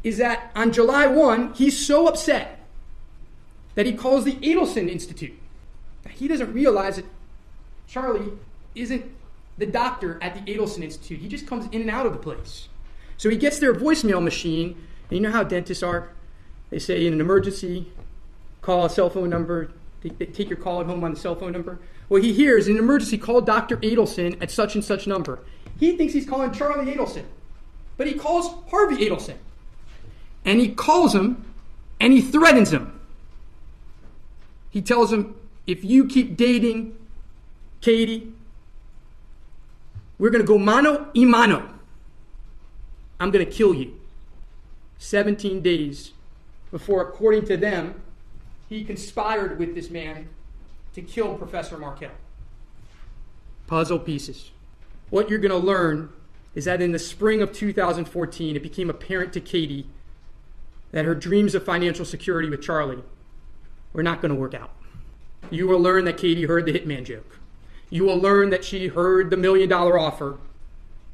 is 0.03 0.18
that 0.18 0.50
on 0.57 0.72
July 0.72 1.07
1, 1.07 1.55
he's 1.55 1.78
so 1.78 2.07
upset 2.07 2.66
that 3.74 3.86
he 3.86 3.92
calls 3.92 4.24
the 4.24 4.34
Adelson 4.36 4.88
Institute. 4.88 5.38
He 6.11 6.28
doesn't 6.28 6.53
realize 6.53 6.96
that 6.96 7.05
Charlie 7.87 8.33
isn't 8.74 9.05
the 9.59 9.66
doctor 9.66 10.18
at 10.22 10.35
the 10.35 10.53
Adelson 10.53 10.83
Institute. 10.83 11.20
He 11.20 11.28
just 11.28 11.47
comes 11.47 11.66
in 11.72 11.83
and 11.83 11.91
out 11.91 12.07
of 12.07 12.12
the 12.12 12.18
place. 12.18 12.68
So 13.16 13.28
he 13.28 13.37
gets 13.37 13.59
their 13.59 13.74
voicemail 13.74 14.22
machine 14.22 14.76
and 15.11 15.18
you 15.18 15.20
know 15.20 15.30
how 15.30 15.45
dentists 15.45 15.83
are? 15.83 16.09
They 16.70 16.78
say 16.78 17.07
in 17.07 17.12
an 17.12 17.20
emergency, 17.20 17.93
call 18.62 18.87
a 18.87 18.91
cell 18.91 19.11
phone 19.11 19.28
number, 19.28 19.70
take 20.03 20.49
your 20.49 20.57
call 20.57 20.80
at 20.80 20.87
home 20.87 21.05
on 21.05 21.12
the 21.12 21.20
cell 21.20 21.35
phone 21.35 21.53
number. 21.53 21.78
Well, 22.09 22.22
he 22.22 22.33
hears 22.33 22.66
in 22.66 22.76
an 22.76 22.83
emergency, 22.83 23.18
call 23.18 23.43
Dr. 23.43 23.76
Adelson 23.78 24.41
at 24.43 24.51
such 24.51 24.74
and 24.74 24.83
such 24.83 25.07
number. 25.07 25.41
He 25.78 25.97
thinks 25.97 26.14
he's 26.14 26.26
calling 26.26 26.51
Charlie 26.53 26.93
Adelson, 26.95 27.24
but 27.99 28.07
he 28.07 28.14
calls 28.14 28.55
Harvey 28.70 28.97
Adelson. 29.07 29.37
And 30.45 30.59
he 30.59 30.68
calls 30.68 31.14
him 31.14 31.45
and 32.01 32.12
he 32.12 32.22
threatens 32.22 32.72
him. 32.72 32.99
He 34.70 34.80
tells 34.80 35.12
him, 35.12 35.37
if 35.66 35.85
you 35.85 36.07
keep 36.07 36.37
dating 36.37 36.97
Katie, 37.83 38.33
we're 40.18 40.30
going 40.30 40.41
to 40.41 40.47
go 40.47 40.57
mano 40.57 41.09
y 41.14 41.24
mano. 41.24 41.68
I'm 43.20 43.30
going 43.30 43.45
to 43.45 43.51
kill 43.51 43.74
you. 43.74 44.01
17 44.99 45.61
days 45.61 46.12
before, 46.70 47.03
according 47.03 47.45
to 47.47 47.57
them, 47.57 48.01
he 48.68 48.85
conspired 48.85 49.59
with 49.59 49.74
this 49.74 49.91
man 49.91 50.28
to 50.95 51.03
kill 51.03 51.35
Professor 51.35 51.76
Markel. 51.76 52.11
Puzzle 53.66 53.99
pieces. 53.99 54.53
What 55.11 55.28
you're 55.28 55.41
going 55.41 55.51
to 55.51 55.59
learn 55.66 56.11
is 56.55 56.66
that 56.66 56.80
in 56.80 56.93
the 56.93 56.99
spring 57.01 57.43
of 57.43 57.53
2014, 57.53 58.55
it 58.55 58.62
became 58.62 58.91
apparent 58.91 59.33
to 59.33 59.41
Katie 59.41 59.87
that 60.93 61.05
her 61.05 61.14
dreams 61.16 61.55
of 61.57 61.64
financial 61.64 62.05
security 62.05 62.49
with 62.49 62.62
Charlie 62.62 63.03
were 63.93 64.03
not 64.05 64.22
going 64.22 64.33
to 64.33 64.41
work 64.41 64.55
out. 64.55 64.70
You 65.51 65.66
will 65.66 65.80
learn 65.80 66.05
that 66.05 66.16
Katie 66.16 66.45
heard 66.45 66.64
the 66.64 66.72
hitman 66.72 67.05
joke. 67.05 67.41
You 67.93 68.05
will 68.05 68.16
learn 68.16 68.49
that 68.49 68.64
she 68.64 68.86
heard 68.86 69.28
the 69.28 69.36
million 69.36 69.68
dollar 69.68 69.99
offer 69.99 70.38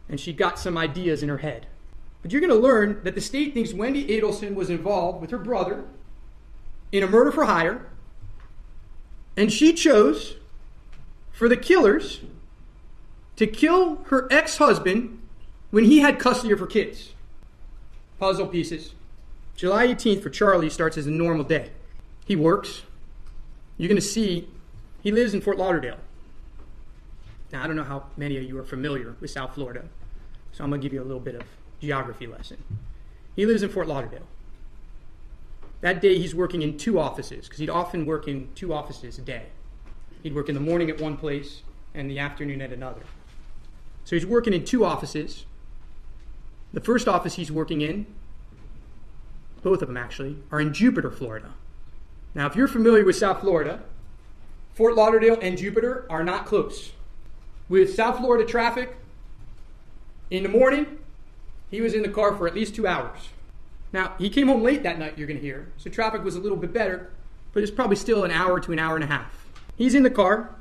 and 0.09 0.21
she 0.21 0.33
got 0.33 0.61
some 0.61 0.79
ideas 0.79 1.25
in 1.25 1.29
her 1.29 1.39
head. 1.39 1.67
But 2.23 2.31
you're 2.31 2.41
going 2.41 2.53
to 2.53 2.57
learn 2.57 3.01
that 3.03 3.17
the 3.17 3.21
state 3.21 3.53
thinks 3.53 3.75
Wendy 3.75 4.07
Adelson 4.07 4.55
was 4.55 4.71
involved 4.71 5.21
with 5.21 5.33
her 5.33 5.39
brother 5.39 5.87
in 6.93 7.03
a 7.03 7.09
murder 7.09 7.33
for 7.33 7.47
hire, 7.47 7.85
and 9.37 9.53
she 9.53 9.73
chose 9.73 10.37
for 11.33 11.49
the 11.49 11.57
killers 11.57 12.21
to 13.35 13.49
kill 13.49 13.97
her 14.05 14.29
ex 14.31 14.59
husband 14.59 15.21
when 15.73 15.83
he 15.83 15.99
had 15.99 16.21
custody 16.21 16.53
of 16.53 16.61
her 16.61 16.67
kids. 16.67 17.13
Puzzle 18.21 18.47
pieces. 18.47 18.95
July 19.57 19.89
18th 19.89 20.23
for 20.23 20.31
Charlie 20.31 20.71
starts 20.71 20.97
as 20.97 21.09
a 21.09 21.11
normal 21.11 21.45
day. 21.45 21.71
He 22.25 22.37
works. 22.37 22.83
You're 23.77 23.89
going 23.89 24.01
to 24.01 24.07
see 24.07 24.49
he 25.03 25.11
lives 25.11 25.35
in 25.35 25.41
Fort 25.41 25.59
Lauderdale. 25.59 25.99
Now, 27.53 27.63
I 27.63 27.67
don't 27.67 27.77
know 27.77 27.85
how 27.85 28.05
many 28.17 28.37
of 28.37 28.43
you 28.43 28.59
are 28.59 28.65
familiar 28.65 29.17
with 29.21 29.31
South 29.31 29.55
Florida, 29.55 29.85
so 30.53 30.65
I'm 30.65 30.71
going 30.71 30.81
to 30.81 30.85
give 30.85 30.93
you 30.93 31.03
a 31.03 31.05
little 31.05 31.21
bit 31.21 31.35
of 31.35 31.43
geography 31.81 32.27
lesson. 32.27 32.63
He 33.35 33.47
lives 33.47 33.63
in 33.63 33.71
Fort 33.71 33.89
Lauderdale. 33.89 34.27
That 35.81 36.03
day, 36.03 36.19
he's 36.19 36.35
working 36.35 36.63
in 36.63 36.77
two 36.77 36.99
offices 36.99 37.47
because 37.47 37.61
he'd 37.61 37.71
often 37.71 38.05
work 38.05 38.27
in 38.27 38.49
two 38.55 38.75
offices 38.75 39.19
a 39.19 39.23
day. 39.23 39.47
He'd 40.23 40.35
work 40.35 40.49
in 40.49 40.55
the 40.55 40.61
morning 40.61 40.91
at 40.91 41.01
one 41.01 41.17
place 41.17 41.63
and 41.95 42.11
the 42.11 42.19
afternoon 42.19 42.61
at 42.61 42.73
another. 42.73 43.03
So 44.05 44.17
he's 44.17 44.27
working 44.27 44.53
in 44.53 44.65
two 44.65 44.85
offices. 44.85 45.47
The 46.73 46.81
first 46.81 47.07
office 47.09 47.35
he's 47.35 47.53
working 47.53 47.81
in, 47.81 48.07
both 49.63 49.81
of 49.81 49.89
them 49.89 49.97
actually, 49.97 50.39
are 50.51 50.61
in 50.61 50.75
Jupiter, 50.75 51.11
Florida. 51.11 51.55
Now, 52.35 52.47
if 52.47 52.57
you're 52.57 52.69
familiar 52.69 53.05
with 53.05 53.17
South 53.17 53.41
Florida, 53.41 53.83
Fort 54.75 54.95
Lauderdale 54.95 55.39
and 55.41 55.57
Jupiter 55.57 56.07
are 56.11 56.25
not 56.25 56.45
close. 56.45 56.93
With 57.69 57.95
South 57.95 58.19
Florida 58.19 58.45
traffic, 58.45 58.97
in 60.31 60.43
the 60.43 60.49
morning, 60.49 60.99
he 61.71 61.81
was 61.81 61.95
in 61.95 62.03
the 62.03 62.09
car 62.09 62.35
for 62.35 62.47
at 62.47 62.55
least 62.55 62.75
two 62.75 62.87
hours. 62.87 63.31
Now, 63.93 64.15
he 64.19 64.31
came 64.31 64.49
home 64.49 64.63
late 64.63 64.83
that 64.83 64.99
night, 64.99 65.17
you're 65.17 65.27
going 65.27 65.39
to 65.39 65.45
hear, 65.45 65.71
so 65.79 65.91
traffic 65.91 66.23
was 66.23 66.37
a 66.37 66.41
little 66.41 66.57
bit 66.57 66.73
better, 66.73 67.11
but 67.53 67.63
it's 67.63 67.73
probably 67.73 67.97
still 67.97 68.25
an 68.25 68.31
hour 68.31 68.61
to 68.61 68.73
an 68.73 68.79
hour 68.79 68.95
and 68.95 69.05
a 69.05 69.07
half. 69.07 69.47
He's 69.77 69.95
in 69.95 70.03
the 70.03 70.11
car, 70.11 70.55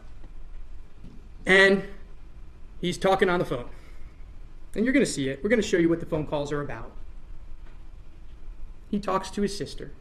and 1.45 1.83
he's 2.79 2.97
talking 2.97 3.29
on 3.29 3.39
the 3.39 3.45
phone. 3.45 3.67
And 4.75 4.85
you're 4.85 4.93
going 4.93 5.05
to 5.05 5.11
see 5.11 5.29
it. 5.29 5.41
We're 5.43 5.49
going 5.49 5.61
to 5.61 5.67
show 5.67 5.77
you 5.77 5.89
what 5.89 5.99
the 5.99 6.05
phone 6.05 6.25
calls 6.27 6.51
are 6.51 6.61
about. 6.61 6.91
He 8.91 8.99
talks 8.99 9.29
to 9.31 9.41
his 9.41 9.57
sister, 9.57 9.91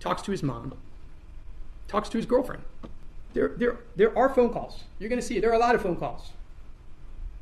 talks 0.00 0.22
to 0.22 0.30
his 0.30 0.42
mom, 0.42 0.74
talks 1.88 2.08
to 2.10 2.16
his 2.16 2.26
girlfriend. 2.26 2.62
There, 3.34 3.48
there, 3.56 3.76
there 3.96 4.18
are 4.18 4.28
phone 4.28 4.52
calls. 4.52 4.84
You're 4.98 5.08
going 5.08 5.20
to 5.20 5.26
see. 5.26 5.40
There 5.40 5.50
are 5.50 5.54
a 5.54 5.58
lot 5.58 5.74
of 5.74 5.82
phone 5.82 5.96
calls. 5.96 6.32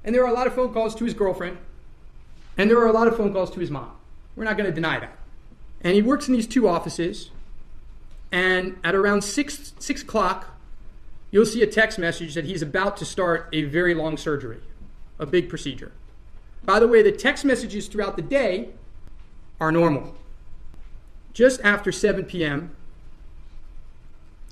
And 0.05 0.15
there 0.15 0.23
are 0.25 0.31
a 0.31 0.35
lot 0.35 0.47
of 0.47 0.55
phone 0.55 0.73
calls 0.73 0.95
to 0.97 1.05
his 1.05 1.15
girlfriend, 1.15 1.59
and 2.57 2.71
there 2.71 2.79
are 2.79 2.87
a 2.87 2.93
lot 2.93 3.09
of 3.09 3.17
phone 3.17 3.33
calls 3.33 3.51
to 3.51 3.61
his 3.61 3.73
mom. 3.73 3.91
We're 4.37 4.45
not 4.45 4.57
going 4.57 4.69
to 4.69 4.75
deny 4.75 5.01
that. 5.01 5.17
And 5.81 5.95
he 5.95 6.03
works 6.03 6.29
in 6.29 6.35
these 6.35 6.47
two 6.47 6.69
offices. 6.69 7.31
And 8.31 8.79
at 8.85 8.95
around 8.95 9.23
six, 9.23 9.73
six 9.79 10.03
o'clock, 10.03 10.59
you'll 11.31 11.47
see 11.47 11.63
a 11.63 11.67
text 11.67 11.99
message 11.99 12.35
that 12.35 12.45
he's 12.45 12.63
about 12.63 12.97
to 12.99 13.05
start 13.05 13.49
a 13.53 13.65
very 13.65 13.95
long 13.95 14.17
surgery, 14.17 14.61
a 15.19 15.27
big 15.27 15.49
procedure. 15.49 15.93
By 16.65 16.79
the 16.79 16.89
way, 16.89 17.03
the 17.03 17.13
text 17.13 17.45
messages 17.45 17.89
throughout 17.89 18.17
the 18.17 18.23
day 18.23 18.71
are 19.61 19.73
normal. 19.73 20.15
Just 21.33 21.61
after 21.63 21.93
7 21.93 22.25
p.m., 22.25 22.75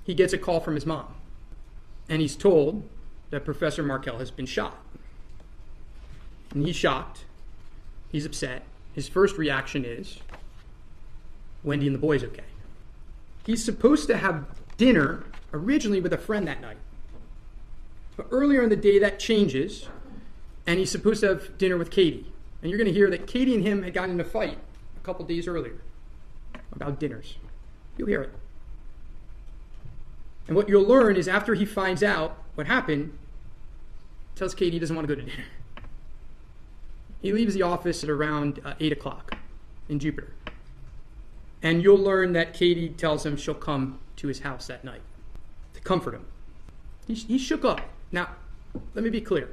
he 0.04 0.14
gets 0.14 0.32
a 0.32 0.38
call 0.38 0.60
from 0.60 0.74
his 0.74 0.84
mom. 0.84 1.14
And 2.08 2.20
he's 2.20 2.36
told 2.36 2.88
that 3.30 3.44
Professor 3.44 3.82
Markel 3.82 4.18
has 4.18 4.30
been 4.30 4.46
shot. 4.46 4.78
And 6.52 6.66
he's 6.66 6.76
shocked. 6.76 7.24
He's 8.10 8.26
upset 8.26 8.62
his 8.94 9.08
first 9.08 9.36
reaction 9.36 9.84
is 9.84 10.20
Wendy 11.62 11.86
and 11.86 11.94
the 11.94 12.00
boys 12.00 12.22
okay. 12.22 12.44
He's 13.44 13.64
supposed 13.64 14.06
to 14.08 14.16
have 14.16 14.46
dinner 14.76 15.24
originally 15.52 16.00
with 16.00 16.12
a 16.12 16.18
friend 16.18 16.46
that 16.46 16.60
night. 16.60 16.76
But 18.16 18.28
earlier 18.30 18.62
in 18.62 18.70
the 18.70 18.76
day, 18.76 18.98
that 19.00 19.18
changes, 19.18 19.88
and 20.66 20.78
he's 20.78 20.90
supposed 20.90 21.20
to 21.20 21.28
have 21.28 21.58
dinner 21.58 21.76
with 21.76 21.90
Katie. 21.90 22.32
And 22.62 22.70
you're 22.70 22.78
going 22.78 22.88
to 22.88 22.94
hear 22.94 23.10
that 23.10 23.26
Katie 23.26 23.54
and 23.54 23.66
him 23.66 23.82
had 23.82 23.92
gotten 23.92 24.12
in 24.12 24.20
a 24.20 24.24
fight 24.24 24.58
a 24.96 25.00
couple 25.00 25.24
days 25.26 25.48
earlier 25.48 25.80
about 26.72 27.00
dinners. 27.00 27.36
You'll 27.98 28.08
hear 28.08 28.22
it. 28.22 28.32
And 30.46 30.56
what 30.56 30.68
you'll 30.68 30.86
learn 30.86 31.16
is 31.16 31.26
after 31.28 31.54
he 31.54 31.64
finds 31.64 32.02
out 32.02 32.36
what 32.54 32.66
happened, 32.66 33.16
tells 34.34 34.54
Katie 34.54 34.72
he 34.72 34.78
doesn't 34.78 34.94
want 34.94 35.08
to 35.08 35.14
go 35.14 35.20
to 35.20 35.26
dinner. 35.26 35.44
He 37.22 37.32
leaves 37.32 37.54
the 37.54 37.62
office 37.62 38.04
at 38.04 38.10
around 38.10 38.60
uh, 38.64 38.74
8 38.78 38.92
o'clock 38.92 39.36
in 39.88 39.98
Jupiter. 39.98 40.34
And 41.62 41.82
you'll 41.82 41.96
learn 41.96 42.34
that 42.34 42.52
Katie 42.52 42.90
tells 42.90 43.24
him 43.24 43.38
she'll 43.38 43.54
come 43.54 43.98
to 44.16 44.28
his 44.28 44.40
house 44.40 44.66
that 44.66 44.84
night 44.84 45.00
to 45.72 45.80
comfort 45.80 46.12
him. 46.12 46.26
He, 47.06 47.14
he 47.14 47.38
shook 47.38 47.64
up. 47.64 47.80
Now, 48.12 48.28
let 48.92 49.02
me 49.02 49.08
be 49.08 49.22
clear. 49.22 49.48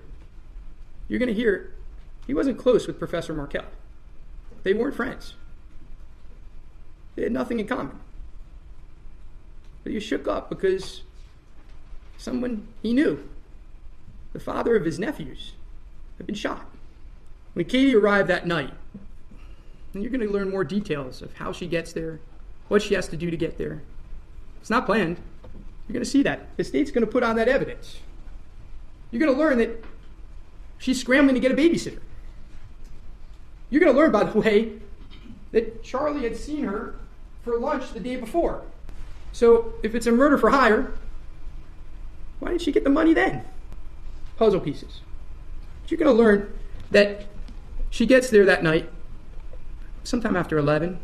You're 1.07 1.19
going 1.19 1.27
to 1.27 1.33
hear 1.33 1.73
he 2.27 2.33
wasn't 2.33 2.57
close 2.57 2.87
with 2.87 2.99
Professor 2.99 3.33
Markel. 3.33 3.63
They 4.63 4.73
weren't 4.73 4.95
friends. 4.95 5.35
They 7.15 7.23
had 7.23 7.31
nothing 7.31 7.59
in 7.59 7.67
common. 7.67 7.99
But 9.83 9.93
he 9.93 9.99
shook 9.99 10.27
up 10.27 10.49
because 10.49 11.01
someone 12.17 12.67
he 12.81 12.93
knew, 12.93 13.27
the 14.33 14.39
father 14.39 14.75
of 14.75 14.85
his 14.85 14.99
nephews, 14.99 15.53
had 16.17 16.27
been 16.27 16.35
shot. 16.35 16.65
When 17.53 17.65
Katie 17.65 17.95
arrived 17.95 18.29
that 18.29 18.47
night, 18.47 18.73
and 19.93 20.03
you're 20.03 20.11
going 20.11 20.25
to 20.25 20.31
learn 20.31 20.49
more 20.49 20.63
details 20.63 21.21
of 21.21 21.33
how 21.33 21.51
she 21.51 21.67
gets 21.67 21.93
there, 21.93 22.19
what 22.67 22.81
she 22.81 22.93
has 22.93 23.07
to 23.09 23.17
do 23.17 23.29
to 23.29 23.37
get 23.37 23.57
there. 23.57 23.81
It's 24.61 24.69
not 24.69 24.85
planned. 24.85 25.17
You're 25.87 25.93
going 25.93 26.03
to 26.03 26.09
see 26.09 26.23
that. 26.23 26.55
The 26.55 26.63
state's 26.63 26.91
going 26.91 27.05
to 27.05 27.11
put 27.11 27.23
on 27.23 27.35
that 27.35 27.49
evidence. 27.49 27.99
You're 29.09 29.19
going 29.19 29.33
to 29.33 29.37
learn 29.37 29.57
that 29.57 29.83
she's 30.77 30.99
scrambling 30.99 31.35
to 31.35 31.41
get 31.41 31.51
a 31.51 31.55
babysitter. 31.55 31.99
You're 33.69 33.81
going 33.81 33.91
to 33.91 33.97
learn, 33.97 34.11
by 34.11 34.23
the 34.23 34.39
way, 34.39 34.79
that 35.51 35.83
Charlie 35.83 36.23
had 36.23 36.37
seen 36.37 36.63
her 36.63 36.95
for 37.43 37.57
lunch 37.57 37.91
the 37.91 37.99
day 37.99 38.15
before. 38.15 38.61
So 39.31 39.73
if 39.83 39.95
it's 39.95 40.07
a 40.07 40.11
murder 40.11 40.37
for 40.37 40.49
hire, 40.49 40.93
why 42.39 42.51
did 42.51 42.61
she 42.61 42.71
get 42.71 42.83
the 42.83 42.89
money 42.89 43.13
then? 43.13 43.45
Puzzle 44.37 44.59
pieces. 44.59 45.01
But 45.81 45.91
you're 45.91 45.97
going 45.97 46.15
to 46.15 46.23
learn 46.23 46.53
that 46.91 47.25
she 47.89 48.05
gets 48.05 48.29
there 48.29 48.45
that 48.45 48.63
night, 48.63 48.89
sometime 50.03 50.35
after 50.35 50.57
11. 50.57 50.99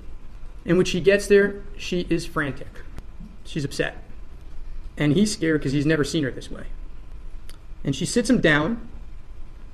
And 0.66 0.78
when 0.78 0.86
she 0.86 1.00
gets 1.00 1.28
there, 1.28 1.64
she 1.78 2.08
is 2.10 2.26
frantic. 2.26 2.82
She's 3.46 3.64
upset. 3.64 4.04
And 4.98 5.14
he's 5.14 5.32
scared 5.32 5.62
because 5.62 5.74
he's 5.74 5.86
never 5.86 6.04
seen 6.04 6.24
her 6.24 6.32
this 6.32 6.50
way. 6.52 6.66
And 7.84 7.96
she 7.96 8.06
sits 8.06 8.30
him 8.30 8.42
down 8.42 8.90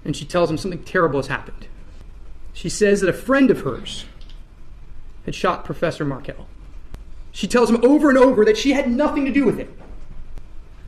and 0.06 0.16
she 0.16 0.26
tells 0.26 0.52
him 0.52 0.58
something 0.58 0.84
terrible 0.84 1.20
has 1.20 1.28
happened. 1.28 1.68
She 2.52 2.70
says 2.70 3.02
that 3.02 3.10
a 3.10 3.14
friend 3.14 3.50
of 3.50 3.62
hers 3.62 4.06
had 5.26 5.34
shot 5.34 5.66
Professor 5.66 6.06
Markel. 6.06 6.48
She 7.34 7.48
tells 7.48 7.70
him 7.70 7.84
over 7.84 8.08
and 8.08 8.18
over 8.18 8.46
that 8.46 8.58
she 8.58 8.72
had 8.72 8.90
nothing 8.90 9.26
to 9.26 9.32
do 9.32 9.44
with 9.44 9.60
it. 9.60 9.70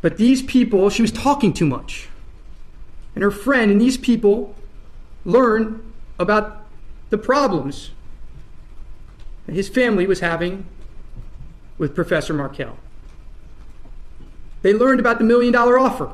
But 0.02 0.18
these 0.18 0.44
people, 0.44 0.90
she 0.90 1.02
was 1.02 1.12
talking 1.12 1.52
too 1.52 1.66
much. 1.66 2.08
And 3.16 3.24
her 3.24 3.32
friend 3.32 3.72
and 3.72 3.82
these 3.82 3.98
people 3.98 4.56
learn 5.26 5.92
about 6.20 6.66
the 7.10 7.18
problems 7.18 7.90
his 9.52 9.70
family 9.70 10.08
was 10.08 10.20
having 10.20 10.66
with 11.78 11.94
Professor 11.94 12.34
Markel. 12.34 12.78
They 14.62 14.74
learned 14.74 15.00
about 15.00 15.20
the 15.20 15.24
million 15.24 15.54
dollar 15.54 15.78
offer, 15.78 16.12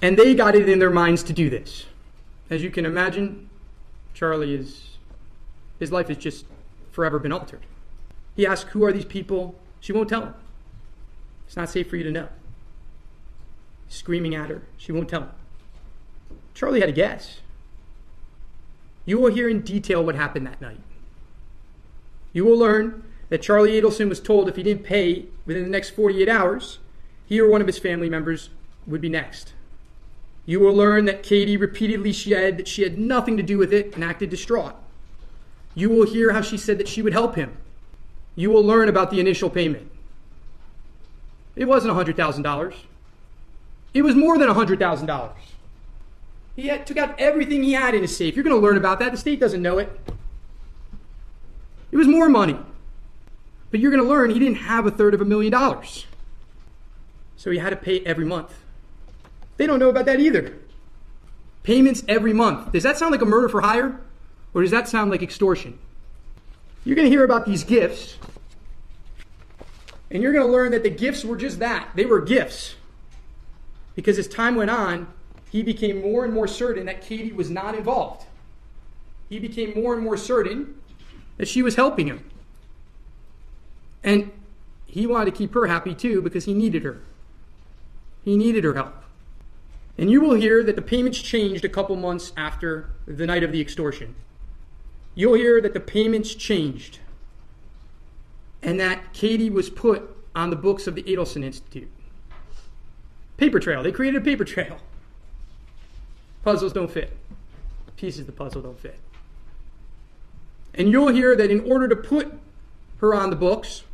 and 0.00 0.16
they 0.16 0.34
got 0.34 0.54
it 0.54 0.68
in 0.68 0.78
their 0.78 0.90
minds 0.90 1.22
to 1.24 1.32
do 1.32 1.50
this. 1.50 1.86
As 2.48 2.62
you 2.62 2.70
can 2.70 2.86
imagine, 2.86 3.48
Charlie 4.14 4.54
is, 4.54 4.96
his 5.78 5.92
life 5.92 6.08
has 6.08 6.16
just 6.16 6.46
forever 6.90 7.18
been 7.18 7.32
altered. 7.32 7.66
He 8.36 8.46
asks, 8.46 8.70
Who 8.70 8.84
are 8.84 8.92
these 8.92 9.04
people? 9.04 9.54
She 9.80 9.92
won't 9.92 10.08
tell 10.08 10.22
him. 10.22 10.34
It's 11.46 11.56
not 11.56 11.70
safe 11.70 11.88
for 11.88 11.96
you 11.96 12.04
to 12.04 12.10
know. 12.10 12.28
Screaming 13.88 14.34
at 14.34 14.50
her, 14.50 14.62
she 14.76 14.92
won't 14.92 15.08
tell 15.08 15.22
him. 15.22 15.30
Charlie 16.54 16.80
had 16.80 16.88
a 16.88 16.92
guess. 16.92 17.40
You 19.04 19.18
will 19.18 19.32
hear 19.32 19.48
in 19.48 19.62
detail 19.62 20.04
what 20.04 20.16
happened 20.16 20.46
that 20.46 20.60
night. 20.60 20.80
You 22.32 22.44
will 22.44 22.58
learn 22.58 23.04
that 23.28 23.42
Charlie 23.42 23.80
Adelson 23.80 24.08
was 24.08 24.20
told 24.20 24.48
if 24.48 24.56
he 24.56 24.62
didn't 24.62 24.84
pay 24.84 25.26
within 25.46 25.62
the 25.62 25.70
next 25.70 25.90
48 25.90 26.28
hours, 26.28 26.78
he 27.24 27.40
or 27.40 27.48
one 27.48 27.60
of 27.60 27.66
his 27.66 27.78
family 27.78 28.10
members 28.10 28.50
would 28.86 29.00
be 29.00 29.08
next. 29.08 29.54
You 30.44 30.60
will 30.60 30.74
learn 30.74 31.06
that 31.06 31.22
Katie 31.22 31.56
repeatedly 31.56 32.12
said 32.12 32.56
that 32.56 32.68
she 32.68 32.82
had 32.82 32.98
nothing 32.98 33.36
to 33.36 33.42
do 33.42 33.58
with 33.58 33.72
it 33.72 33.94
and 33.94 34.04
acted 34.04 34.30
distraught. 34.30 34.74
You 35.74 35.90
will 35.90 36.06
hear 36.06 36.32
how 36.32 36.40
she 36.40 36.56
said 36.56 36.78
that 36.78 36.88
she 36.88 37.02
would 37.02 37.12
help 37.12 37.34
him. 37.34 37.56
You 38.36 38.50
will 38.50 38.62
learn 38.62 38.88
about 38.88 39.10
the 39.10 39.18
initial 39.18 39.50
payment. 39.50 39.90
It 41.56 41.64
wasn't 41.64 41.94
$100,000. 41.94 42.74
It 43.94 44.02
was 44.02 44.14
more 44.14 44.36
than 44.38 44.48
$100,000. 44.48 45.32
He 46.54 46.68
had, 46.68 46.86
took 46.86 46.98
out 46.98 47.18
everything 47.18 47.62
he 47.62 47.72
had 47.72 47.94
in 47.94 48.02
his 48.02 48.16
safe. 48.16 48.36
You're 48.36 48.44
going 48.44 48.54
to 48.54 48.62
learn 48.62 48.76
about 48.76 48.98
that. 48.98 49.10
The 49.12 49.18
state 49.18 49.40
doesn't 49.40 49.62
know 49.62 49.78
it. 49.78 49.90
It 51.90 51.96
was 51.96 52.06
more 52.06 52.28
money. 52.28 52.58
But 53.70 53.80
you're 53.80 53.90
going 53.90 54.02
to 54.02 54.08
learn 54.08 54.30
he 54.30 54.38
didn't 54.38 54.56
have 54.56 54.86
a 54.86 54.90
third 54.90 55.14
of 55.14 55.20
a 55.20 55.24
million 55.24 55.50
dollars. 55.50 56.06
So 57.36 57.50
he 57.50 57.58
had 57.58 57.70
to 57.70 57.76
pay 57.76 58.00
every 58.00 58.24
month. 58.24 58.54
They 59.56 59.66
don't 59.66 59.78
know 59.78 59.88
about 59.88 60.04
that 60.06 60.20
either. 60.20 60.58
Payments 61.62 62.04
every 62.06 62.32
month. 62.32 62.72
Does 62.72 62.82
that 62.82 62.98
sound 62.98 63.12
like 63.12 63.22
a 63.22 63.26
murder 63.26 63.48
for 63.48 63.62
hire? 63.62 64.00
Or 64.54 64.62
does 64.62 64.70
that 64.70 64.88
sound 64.88 65.10
like 65.10 65.22
extortion? 65.22 65.78
You're 66.86 66.94
going 66.94 67.06
to 67.06 67.10
hear 67.10 67.24
about 67.24 67.46
these 67.46 67.64
gifts. 67.64 68.16
And 70.08 70.22
you're 70.22 70.32
going 70.32 70.46
to 70.46 70.52
learn 70.52 70.70
that 70.70 70.84
the 70.84 70.90
gifts 70.90 71.24
were 71.24 71.36
just 71.36 71.58
that. 71.58 71.90
They 71.96 72.06
were 72.06 72.20
gifts. 72.20 72.76
Because 73.96 74.20
as 74.20 74.28
time 74.28 74.54
went 74.54 74.70
on, 74.70 75.12
he 75.50 75.64
became 75.64 76.00
more 76.00 76.24
and 76.24 76.32
more 76.32 76.46
certain 76.46 76.86
that 76.86 77.02
Katie 77.02 77.32
was 77.32 77.50
not 77.50 77.74
involved. 77.74 78.26
He 79.28 79.40
became 79.40 79.74
more 79.74 79.94
and 79.94 80.04
more 80.04 80.16
certain 80.16 80.80
that 81.38 81.48
she 81.48 81.60
was 81.60 81.74
helping 81.74 82.06
him. 82.06 82.24
And 84.04 84.30
he 84.84 85.08
wanted 85.08 85.32
to 85.32 85.36
keep 85.36 85.54
her 85.54 85.66
happy 85.66 85.92
too 85.92 86.22
because 86.22 86.44
he 86.44 86.54
needed 86.54 86.84
her. 86.84 87.02
He 88.24 88.36
needed 88.36 88.62
her 88.62 88.74
help. 88.74 88.94
And 89.98 90.08
you 90.08 90.20
will 90.20 90.34
hear 90.34 90.62
that 90.62 90.76
the 90.76 90.82
payments 90.82 91.20
changed 91.20 91.64
a 91.64 91.68
couple 91.68 91.96
months 91.96 92.32
after 92.36 92.90
the 93.06 93.26
night 93.26 93.42
of 93.42 93.50
the 93.50 93.60
extortion. 93.60 94.14
You'll 95.16 95.34
hear 95.34 95.60
that 95.62 95.72
the 95.72 95.80
payments 95.80 96.34
changed 96.34 97.00
and 98.62 98.78
that 98.78 99.12
Katie 99.12 99.50
was 99.50 99.70
put 99.70 100.14
on 100.34 100.50
the 100.50 100.56
books 100.56 100.86
of 100.86 100.94
the 100.94 101.02
Adelson 101.04 101.42
Institute. 101.42 101.90
Paper 103.38 103.58
trail. 103.58 103.82
They 103.82 103.92
created 103.92 104.20
a 104.20 104.24
paper 104.24 104.44
trail. 104.44 104.78
Puzzles 106.44 106.72
don't 106.72 106.90
fit. 106.90 107.16
Pieces 107.96 108.20
of 108.20 108.26
the 108.26 108.32
puzzle 108.32 108.60
don't 108.60 108.78
fit. 108.78 108.98
And 110.74 110.90
you'll 110.90 111.08
hear 111.08 111.34
that 111.34 111.50
in 111.50 111.60
order 111.60 111.88
to 111.88 111.96
put 111.96 112.38
her 112.98 113.14
on 113.14 113.30
the 113.30 113.36
books, 113.36 113.84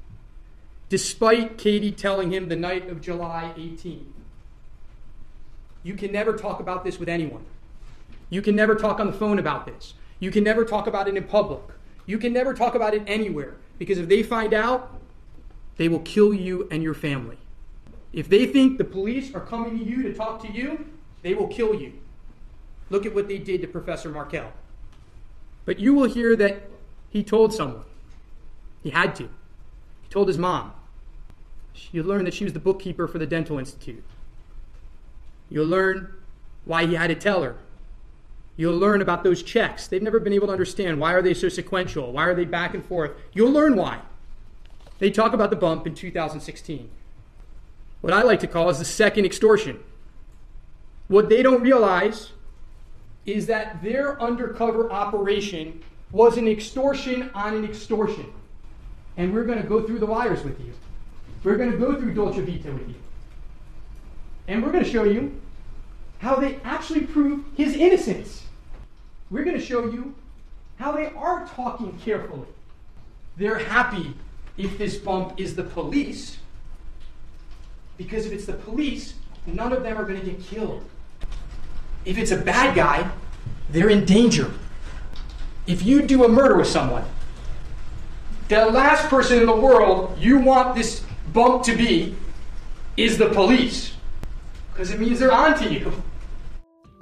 despite 0.89 1.57
Katie 1.57 1.93
telling 1.93 2.33
him 2.33 2.49
the 2.49 2.57
night 2.57 2.91
of 2.91 3.01
July 3.01 3.53
18, 3.57 4.13
you 5.85 5.95
can 5.95 6.11
never 6.11 6.37
talk 6.37 6.59
about 6.59 6.83
this 6.83 6.99
with 6.99 7.09
anyone. 7.09 7.45
You 8.29 8.43
can 8.43 8.57
never 8.57 8.75
talk 8.75 8.99
on 8.99 9.07
the 9.07 9.13
phone 9.13 9.39
about 9.39 9.67
this. 9.67 9.95
You 10.23 10.31
can 10.31 10.45
never 10.45 10.65
talk 10.65 10.87
about 10.87 11.09
it 11.09 11.17
in 11.17 11.25
public. 11.25 11.63
You 12.07 12.17
can 12.17 12.33
never 12.33 12.55
talk 12.55 12.77
about 12.77 12.95
it 12.95 13.03
anywhere 13.09 13.57
because 13.77 13.99
if 13.99 14.09
they 14.09 14.23
find 14.23 14.55
out, 14.55 15.01
they 15.79 15.89
will 15.89 15.99
kill 15.99 16.33
you 16.33 16.69
and 16.71 16.81
your 16.81 16.95
family. 16.95 17.39
If 18.13 18.29
they 18.29 18.47
think 18.47 18.79
the 18.79 18.85
police 18.85 19.35
are 19.35 19.41
coming 19.41 19.77
to 19.81 19.85
you 19.85 20.05
to 20.05 20.15
talk 20.15 20.41
to 20.43 20.53
you, 20.53 20.87
they 21.23 21.35
will 21.35 21.49
kill 21.49 21.75
you. 21.75 21.95
Look 22.89 23.05
at 23.05 23.17
what 23.17 23.27
they 23.27 23.39
did 23.39 23.63
to 23.63 23.67
Professor 23.67 24.11
Markel. 24.11 24.53
But 25.65 25.81
you 25.81 25.93
will 25.93 26.09
hear 26.09 26.37
that 26.37 26.71
he 27.11 27.25
told 27.25 27.53
someone. 27.53 27.83
He 28.85 28.91
had 28.91 29.17
to. 29.17 29.25
He 29.25 30.09
told 30.09 30.29
his 30.29 30.39
mom. 30.39 30.73
You 31.91 32.05
learn 32.05 32.27
that 32.27 32.35
she 32.35 32.45
was 32.45 32.53
the 32.53 32.61
bookkeeper 32.61 33.09
for 33.09 33.19
the 33.19 33.27
Dental 33.27 33.59
Institute. 33.59 34.05
You'll 35.51 35.67
learn 35.67 36.15
why 36.65 36.87
he 36.87 36.95
had 36.95 37.09
to 37.09 37.17
tell 37.17 37.43
her. 37.43 37.57
You'll 38.57 38.77
learn 38.77 39.01
about 39.01 39.25
those 39.25 39.43
checks. 39.43 39.87
They've 39.87 40.03
never 40.03 40.21
been 40.21 40.33
able 40.33 40.49
to 40.49 40.53
understand 40.53 41.01
why 41.01 41.13
are 41.13 41.23
they 41.23 41.35
so 41.35 41.49
sequential? 41.49 42.13
Why 42.13 42.25
are 42.25 42.35
they 42.35 42.45
back 42.45 42.75
and 42.75 42.85
forth? 42.85 43.13
You'll 43.33 43.51
learn 43.51 43.77
why. 43.77 44.01
They 44.99 45.11
talk 45.11 45.33
about 45.33 45.51
the 45.51 45.57
bump 45.57 45.87
in 45.87 45.95
2016. 45.95 46.91
What 48.03 48.13
I 48.13 48.23
like 48.23 48.41
to 48.41 48.47
call 48.47 48.69
is 48.69 48.79
the 48.79 48.85
second 48.85 49.25
extortion. 49.25 49.81
What 51.09 51.29
they 51.29 51.43
don't 51.43 51.63
realize 51.63 52.33
is 53.25 53.47
that 53.47 53.83
their 53.83 54.21
undercover 54.21 54.91
operation 54.91 55.83
was 56.11 56.37
an 56.37 56.47
extortion 56.47 57.31
on 57.35 57.55
an 57.55 57.65
extortion. 57.65 58.33
And 59.17 59.33
we're 59.33 59.45
going 59.45 59.61
to 59.61 59.69
go 59.69 59.83
through 59.83 59.99
the 59.99 60.07
wires 60.07 60.43
with 60.43 60.59
you. 60.61 60.73
We're 61.45 61.57
going 61.57 61.73
to 61.73 61.79
go 61.79 61.99
through 61.99 62.15
Dolce 62.15 62.41
Vita 62.41 62.73
with 62.73 62.89
you. 62.89 62.95
And 64.49 64.63
we're 64.63 64.73
going 64.73 64.85
to 64.85 64.91
show 64.91 65.05
you 65.05 65.41
how 66.19 66.37
they 66.37 66.57
actually 66.65 67.03
prove 67.03 67.45
his 67.57 67.75
innocence. 67.75 68.42
We're 69.33 69.45
going 69.45 69.59
to 69.59 69.65
show 69.65 69.87
you 69.87 70.15
how 70.77 70.93
they 70.93 71.07
are 71.07 71.47
talking 71.47 71.99
carefully. 72.05 72.47
They're 73.39 73.59
happy 73.59 74.15
if 74.59 74.77
this 74.77 74.99
bump 74.99 75.41
is 75.41 75.57
the 75.57 75.63
police, 75.63 76.37
because 77.97 78.27
if 78.27 78.33
it's 78.33 78.45
the 78.45 78.53
police, 78.53 79.15
none 79.47 79.73
of 79.73 79.83
them 79.83 79.97
are 79.97 80.05
going 80.05 80.21
to 80.21 80.27
get 80.27 80.43
killed. 80.43 80.85
If 82.05 82.19
it's 82.19 82.31
a 82.31 82.37
bad 82.37 82.77
guy, 82.77 83.11
they're 83.71 83.89
in 83.89 84.05
danger. 84.05 84.53
If 85.67 85.83
you 85.83 86.03
do 86.03 86.25
a 86.25 86.29
murder 86.29 86.59
with 86.59 86.67
someone, 86.67 87.05
the 88.49 88.67
last 88.67 89.09
person 89.09 89.39
in 89.39 89.47
the 89.47 89.57
world 89.57 90.15
you 90.19 90.39
want 90.41 90.75
this 90.75 91.05
bump 91.33 91.63
to 91.65 91.75
be 91.75 92.15
is 92.99 93.17
the 93.17 93.31
police. 93.31 93.95
Because 94.75 94.91
it 94.91 95.01
means 95.01 95.21
they're 95.21 95.33
onto 95.33 95.71
you. 95.71 96.03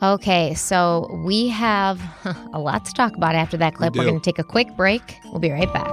Okay, 0.03 0.55
so 0.55 1.11
we 1.25 1.49
have 1.49 2.01
a 2.55 2.59
lot 2.59 2.87
to 2.87 2.93
talk 2.95 3.17
about 3.17 3.35
after 3.35 3.59
that 3.59 3.75
clip. 3.75 3.95
We 3.95 4.01
are 4.01 4.05
going 4.05 4.21
to 4.21 4.25
take 4.25 4.39
a 4.39 4.45
quick 4.45 4.75
break. 4.75 5.19
We'll 5.27 5.41
be 5.41 5.51
right 5.51 5.71
back. 5.75 5.91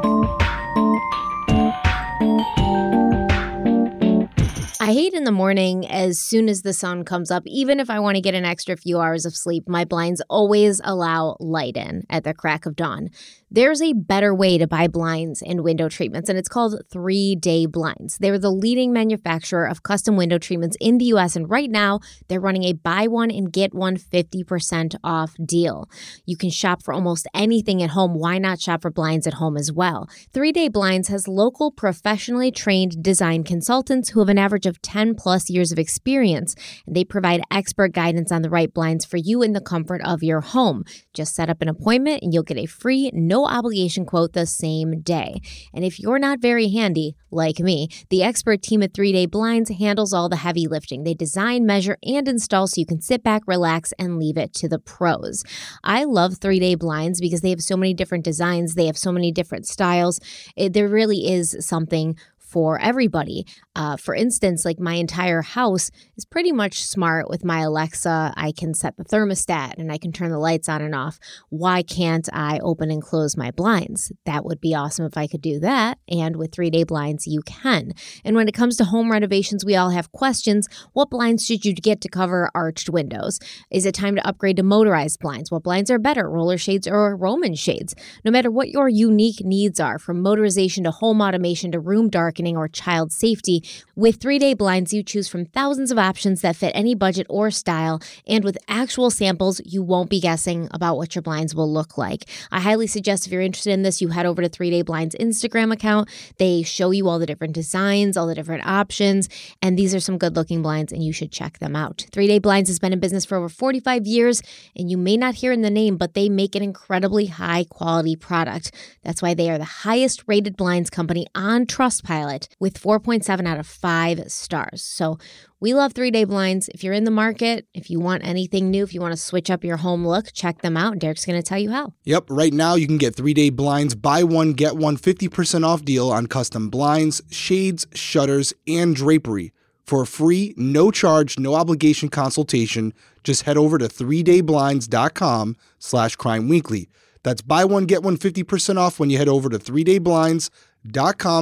I 4.79 4.93
hate 4.93 5.13
in 5.13 5.25
the 5.25 5.33
morning 5.33 5.85
as 5.85 6.17
soon 6.17 6.47
as 6.47 6.61
the 6.61 6.71
sun 6.71 7.03
comes 7.03 7.29
up, 7.29 7.43
even 7.45 7.81
if 7.81 7.89
I 7.89 7.99
want 7.99 8.15
to 8.15 8.21
get 8.21 8.33
an 8.33 8.45
extra 8.45 8.77
few 8.77 8.99
hours 8.99 9.25
of 9.25 9.35
sleep, 9.35 9.67
my 9.67 9.83
blinds 9.83 10.21
always 10.29 10.79
allow 10.85 11.35
light 11.41 11.75
in 11.75 12.05
at 12.09 12.23
the 12.23 12.33
crack 12.33 12.65
of 12.65 12.77
dawn. 12.77 13.09
There's 13.49 13.81
a 13.81 13.93
better 13.93 14.35
way 14.35 14.57
to 14.57 14.67
buy 14.67 14.89
blinds 14.89 15.41
and 15.41 15.63
window 15.63 15.87
treatments, 15.87 16.27
and 16.27 16.37
it's 16.37 16.49
called 16.49 16.81
Three 16.91 17.33
Day 17.33 17.65
Blinds. 17.65 18.17
They're 18.17 18.37
the 18.37 18.51
leading 18.51 18.91
manufacturer 18.91 19.65
of 19.65 19.83
custom 19.83 20.17
window 20.17 20.37
treatments 20.37 20.75
in 20.81 20.97
the 20.97 21.05
US, 21.05 21.37
and 21.37 21.49
right 21.49 21.71
now 21.71 22.01
they're 22.27 22.41
running 22.41 22.65
a 22.65 22.73
buy 22.73 23.07
one 23.07 23.31
and 23.31 23.49
get 23.49 23.73
one 23.73 23.95
50% 23.95 24.95
off 25.01 25.33
deal. 25.45 25.89
You 26.25 26.35
can 26.35 26.49
shop 26.49 26.83
for 26.83 26.93
almost 26.93 27.25
anything 27.33 27.81
at 27.81 27.91
home. 27.91 28.15
Why 28.15 28.37
not 28.37 28.59
shop 28.59 28.81
for 28.81 28.91
blinds 28.91 29.25
at 29.25 29.35
home 29.35 29.55
as 29.55 29.71
well? 29.71 30.09
Three 30.33 30.51
Day 30.51 30.67
Blinds 30.67 31.07
has 31.07 31.29
local, 31.29 31.71
professionally 31.71 32.51
trained 32.51 33.01
design 33.01 33.45
consultants 33.45 34.09
who 34.09 34.19
have 34.19 34.27
an 34.27 34.37
average 34.37 34.65
of 34.65 34.81
10 34.81 35.15
plus 35.15 35.49
years 35.49 35.71
of 35.71 35.79
experience, 35.79 36.53
and 36.85 36.97
they 36.97 37.05
provide 37.05 37.39
expert 37.49 37.93
guidance 37.93 38.29
on 38.29 38.41
the 38.41 38.49
right 38.49 38.73
blinds 38.73 39.05
for 39.05 39.15
you 39.15 39.41
in 39.41 39.53
the 39.53 39.61
comfort 39.61 40.01
of 40.03 40.21
your 40.21 40.41
home. 40.41 40.83
Just 41.13 41.33
set 41.33 41.49
up 41.49 41.61
an 41.61 41.69
appointment, 41.69 42.23
and 42.23 42.33
you'll 42.33 42.43
get 42.43 42.57
a 42.57 42.65
free, 42.65 43.09
no 43.13 43.36
no 43.37 43.45
obligation 43.45 44.05
quote 44.05 44.33
the 44.33 44.45
same 44.45 45.01
day. 45.01 45.39
And 45.73 45.85
if 45.85 45.99
you're 45.99 46.19
not 46.19 46.39
very 46.39 46.69
handy, 46.69 47.15
like 47.29 47.59
me, 47.59 47.89
the 48.09 48.23
expert 48.23 48.61
team 48.63 48.81
at 48.81 48.93
3 48.93 49.11
Day 49.11 49.25
Blinds 49.27 49.69
handles 49.69 50.13
all 50.13 50.29
the 50.29 50.37
heavy 50.37 50.67
lifting. 50.67 51.03
They 51.03 51.13
design, 51.13 51.65
measure, 51.65 51.97
and 52.03 52.27
install 52.27 52.67
so 52.67 52.79
you 52.79 52.85
can 52.85 53.01
sit 53.01 53.21
back, 53.21 53.43
relax, 53.45 53.93
and 53.99 54.17
leave 54.17 54.37
it 54.37 54.53
to 54.55 54.67
the 54.67 54.79
pros. 54.79 55.43
I 55.83 56.05
love 56.05 56.37
3 56.37 56.59
Day 56.59 56.75
Blinds 56.75 57.21
because 57.21 57.41
they 57.41 57.51
have 57.51 57.61
so 57.61 57.77
many 57.77 57.93
different 57.93 58.23
designs, 58.23 58.73
they 58.73 58.87
have 58.87 58.97
so 58.97 59.11
many 59.11 59.31
different 59.31 59.67
styles. 59.67 60.19
It, 60.55 60.73
there 60.73 60.87
really 60.87 61.31
is 61.31 61.55
something 61.59 62.17
for 62.47 62.79
everybody. 62.79 63.45
Uh, 63.75 63.97
for 63.97 64.15
instance, 64.15 64.65
like 64.65 64.79
my 64.79 64.95
entire 64.95 65.41
house 65.41 65.91
is 66.15 66.25
pretty 66.25 66.51
much 66.51 66.81
smart 66.83 67.29
with 67.29 67.43
my 67.43 67.59
Alexa. 67.59 68.33
I 68.35 68.51
can 68.51 68.73
set 68.73 68.95
the 68.97 69.03
thermostat 69.03 69.75
and 69.77 69.91
I 69.91 69.97
can 69.97 70.11
turn 70.11 70.31
the 70.31 70.39
lights 70.39 70.69
on 70.69 70.81
and 70.81 70.95
off. 70.95 71.19
Why 71.49 71.83
can't 71.83 72.27
I 72.33 72.59
open 72.59 72.89
and 72.89 73.01
close 73.01 73.37
my 73.37 73.51
blinds? 73.51 74.11
That 74.25 74.45
would 74.45 74.61
be 74.61 74.73
awesome 74.73 75.05
if 75.05 75.17
I 75.17 75.27
could 75.27 75.41
do 75.41 75.59
that. 75.59 75.99
And 76.09 76.37
with 76.37 76.51
three 76.51 76.69
day 76.69 76.83
blinds, 76.83 77.27
you 77.27 77.41
can. 77.41 77.91
And 78.23 78.35
when 78.35 78.47
it 78.47 78.53
comes 78.53 78.77
to 78.77 78.85
home 78.85 79.11
renovations, 79.11 79.65
we 79.65 79.75
all 79.75 79.89
have 79.89 80.11
questions. 80.11 80.67
What 80.93 81.09
blinds 81.09 81.45
should 81.45 81.65
you 81.65 81.73
get 81.73 82.01
to 82.01 82.09
cover 82.09 82.49
arched 82.55 82.89
windows? 82.89 83.39
Is 83.69 83.85
it 83.85 83.93
time 83.93 84.15
to 84.15 84.27
upgrade 84.27 84.57
to 84.57 84.63
motorized 84.63 85.19
blinds? 85.19 85.51
What 85.51 85.63
blinds 85.63 85.91
are 85.91 85.99
better, 85.99 86.29
roller 86.29 86.57
shades 86.57 86.87
or 86.87 87.15
Roman 87.15 87.55
shades? 87.55 87.93
No 88.23 88.31
matter 88.31 88.49
what 88.49 88.69
your 88.69 88.89
unique 88.89 89.43
needs 89.43 89.79
are, 89.79 89.99
from 89.99 90.23
motorization 90.23 90.83
to 90.83 90.91
home 90.91 91.21
automation 91.21 91.71
to 91.71 91.79
room 91.79 92.09
darkening 92.37 92.55
or 92.55 92.67
child 92.67 93.11
safety, 93.11 93.63
with 93.95 94.21
three 94.21 94.37
day 94.37 94.53
blinds, 94.53 94.93
you 94.93 95.01
choose 95.01 95.27
from 95.27 95.45
thousands 95.45 95.91
of 95.91 95.97
options 95.97 96.41
that 96.41 96.55
fit 96.55 96.71
any 96.75 96.93
budget 96.93 97.25
or 97.29 97.49
style. 97.49 97.99
And 98.27 98.43
with 98.43 98.59
actual 98.67 99.09
samples, 99.09 99.59
you 99.65 99.81
won't 99.81 100.11
be 100.11 100.19
guessing 100.19 100.67
about 100.71 100.97
what 100.97 101.15
your 101.15 101.23
blinds 101.23 101.55
will 101.55 101.71
look 101.71 101.97
like. 101.97 102.25
I 102.51 102.59
highly 102.59 102.85
suggest 102.85 103.25
if 103.25 103.33
you're 103.33 103.41
interested 103.41 103.73
in 103.73 103.81
this, 103.81 104.01
you 104.01 104.09
head 104.09 104.27
over 104.27 104.43
to 104.43 104.49
Three 104.49 104.69
Day 104.69 104.83
Blinds 104.83 105.15
Instagram 105.19 105.73
account. 105.73 106.09
They 106.37 106.61
show 106.61 106.91
you 106.91 107.07
all 107.09 107.17
the 107.17 107.25
different 107.25 107.55
designs, 107.55 108.15
all 108.15 108.27
the 108.27 108.35
different 108.35 108.67
options, 108.67 109.29
and 109.63 109.79
these 109.79 109.95
are 109.95 109.99
some 109.99 110.19
good 110.19 110.35
looking 110.35 110.61
blinds, 110.61 110.91
and 110.93 111.03
you 111.03 111.11
should 111.11 111.31
check 111.31 111.57
them 111.57 111.75
out. 111.75 112.05
Three 112.11 112.27
Day 112.27 112.37
Blinds 112.37 112.69
has 112.69 112.77
been 112.77 112.93
in 112.93 112.99
business 112.99 113.25
for 113.25 113.37
over 113.37 113.49
45 113.49 114.05
years, 114.05 114.43
and 114.75 114.91
you 114.91 114.97
may 114.97 115.17
not 115.17 115.35
hear 115.35 115.51
in 115.51 115.63
the 115.63 115.71
name, 115.71 115.97
but 115.97 116.13
they 116.13 116.29
make 116.29 116.53
an 116.53 116.61
incredibly 116.61 117.25
high 117.25 117.63
quality 117.63 118.15
product. 118.15 118.71
That's 119.03 119.23
why 119.23 119.33
they 119.33 119.49
are 119.49 119.57
the 119.57 119.63
highest 119.87 120.23
rated 120.27 120.55
blinds 120.55 120.91
company 120.91 121.25
on 121.33 121.65
Trustpilot 121.65 122.26
with 122.59 122.81
4.7 122.81 123.47
out 123.47 123.59
of 123.59 123.67
5 123.67 124.31
stars. 124.31 124.83
So 124.83 125.17
we 125.59 125.73
love 125.73 125.93
three 125.93 126.11
day 126.11 126.23
blinds. 126.23 126.69
If 126.69 126.83
you're 126.83 126.93
in 126.93 127.03
the 127.03 127.11
market, 127.11 127.67
if 127.73 127.89
you 127.89 127.99
want 127.99 128.25
anything 128.25 128.69
new, 128.69 128.83
if 128.83 128.93
you 128.93 129.01
want 129.01 129.13
to 129.13 129.17
switch 129.17 129.49
up 129.49 129.63
your 129.63 129.77
home 129.77 130.05
look, 130.05 130.31
check 130.33 130.61
them 130.61 130.77
out. 130.77 130.99
Derek's 130.99 131.25
going 131.25 131.39
to 131.39 131.47
tell 131.47 131.57
you 131.57 131.71
how. 131.71 131.93
Yep, 132.03 132.25
right 132.29 132.53
now 132.53 132.75
you 132.75 132.85
can 132.85 132.97
get 132.97 133.15
three 133.15 133.33
day 133.33 133.49
blinds, 133.49 133.95
buy 133.95 134.23
one, 134.23 134.53
get 134.53 134.77
one 134.77 134.97
50% 134.97 135.65
off 135.65 135.83
deal 135.83 136.11
on 136.11 136.27
custom 136.27 136.69
blinds, 136.69 137.21
shades, 137.31 137.87
shutters, 137.93 138.53
and 138.67 138.95
drapery. 138.95 139.51
For 139.83 140.01
a 140.03 140.07
free, 140.07 140.53
no 140.57 140.91
charge, 140.91 141.39
no 141.39 141.55
obligation 141.55 142.09
consultation, 142.09 142.93
just 143.23 143.43
head 143.43 143.57
over 143.57 143.77
to 143.77 143.87
3dayblinds.com 143.87 145.55
slash 145.79 146.15
crime 146.17 146.49
weekly. 146.49 146.89
That's 147.23 147.41
buy 147.41 147.65
one, 147.65 147.85
get 147.85 148.03
one 148.03 148.17
50% 148.17 148.77
off 148.77 148.99
when 148.99 149.09
you 149.09 149.17
head 149.17 149.29
over 149.29 149.49
to 149.49 149.57
3dayblinds.com 149.57 150.49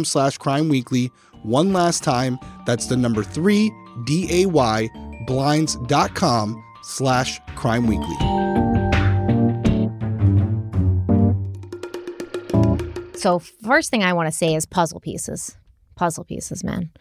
slash 0.04 0.38
crime 0.38 0.70
weekly. 0.70 1.12
One 1.44 1.74
last 1.74 2.04
time, 2.04 2.40
that's 2.66 2.88
the 2.88 2.98
number 2.98 3.24
3, 3.24 3.72
D-A-Y, 4.06 4.90
blinds.com 5.28 6.64
slash 6.84 7.40
crime 7.56 7.88
weekly. 7.88 8.16
So, 13.18 13.40
first 13.40 13.90
thing 13.90 14.04
I 14.04 14.14
want 14.14 14.28
to 14.28 14.32
say 14.32 14.54
is 14.54 14.66
puzzle 14.66 15.00
pieces. 15.00 15.58
Puzzle 15.96 16.26
pieces, 16.26 16.64
man. 16.64 16.92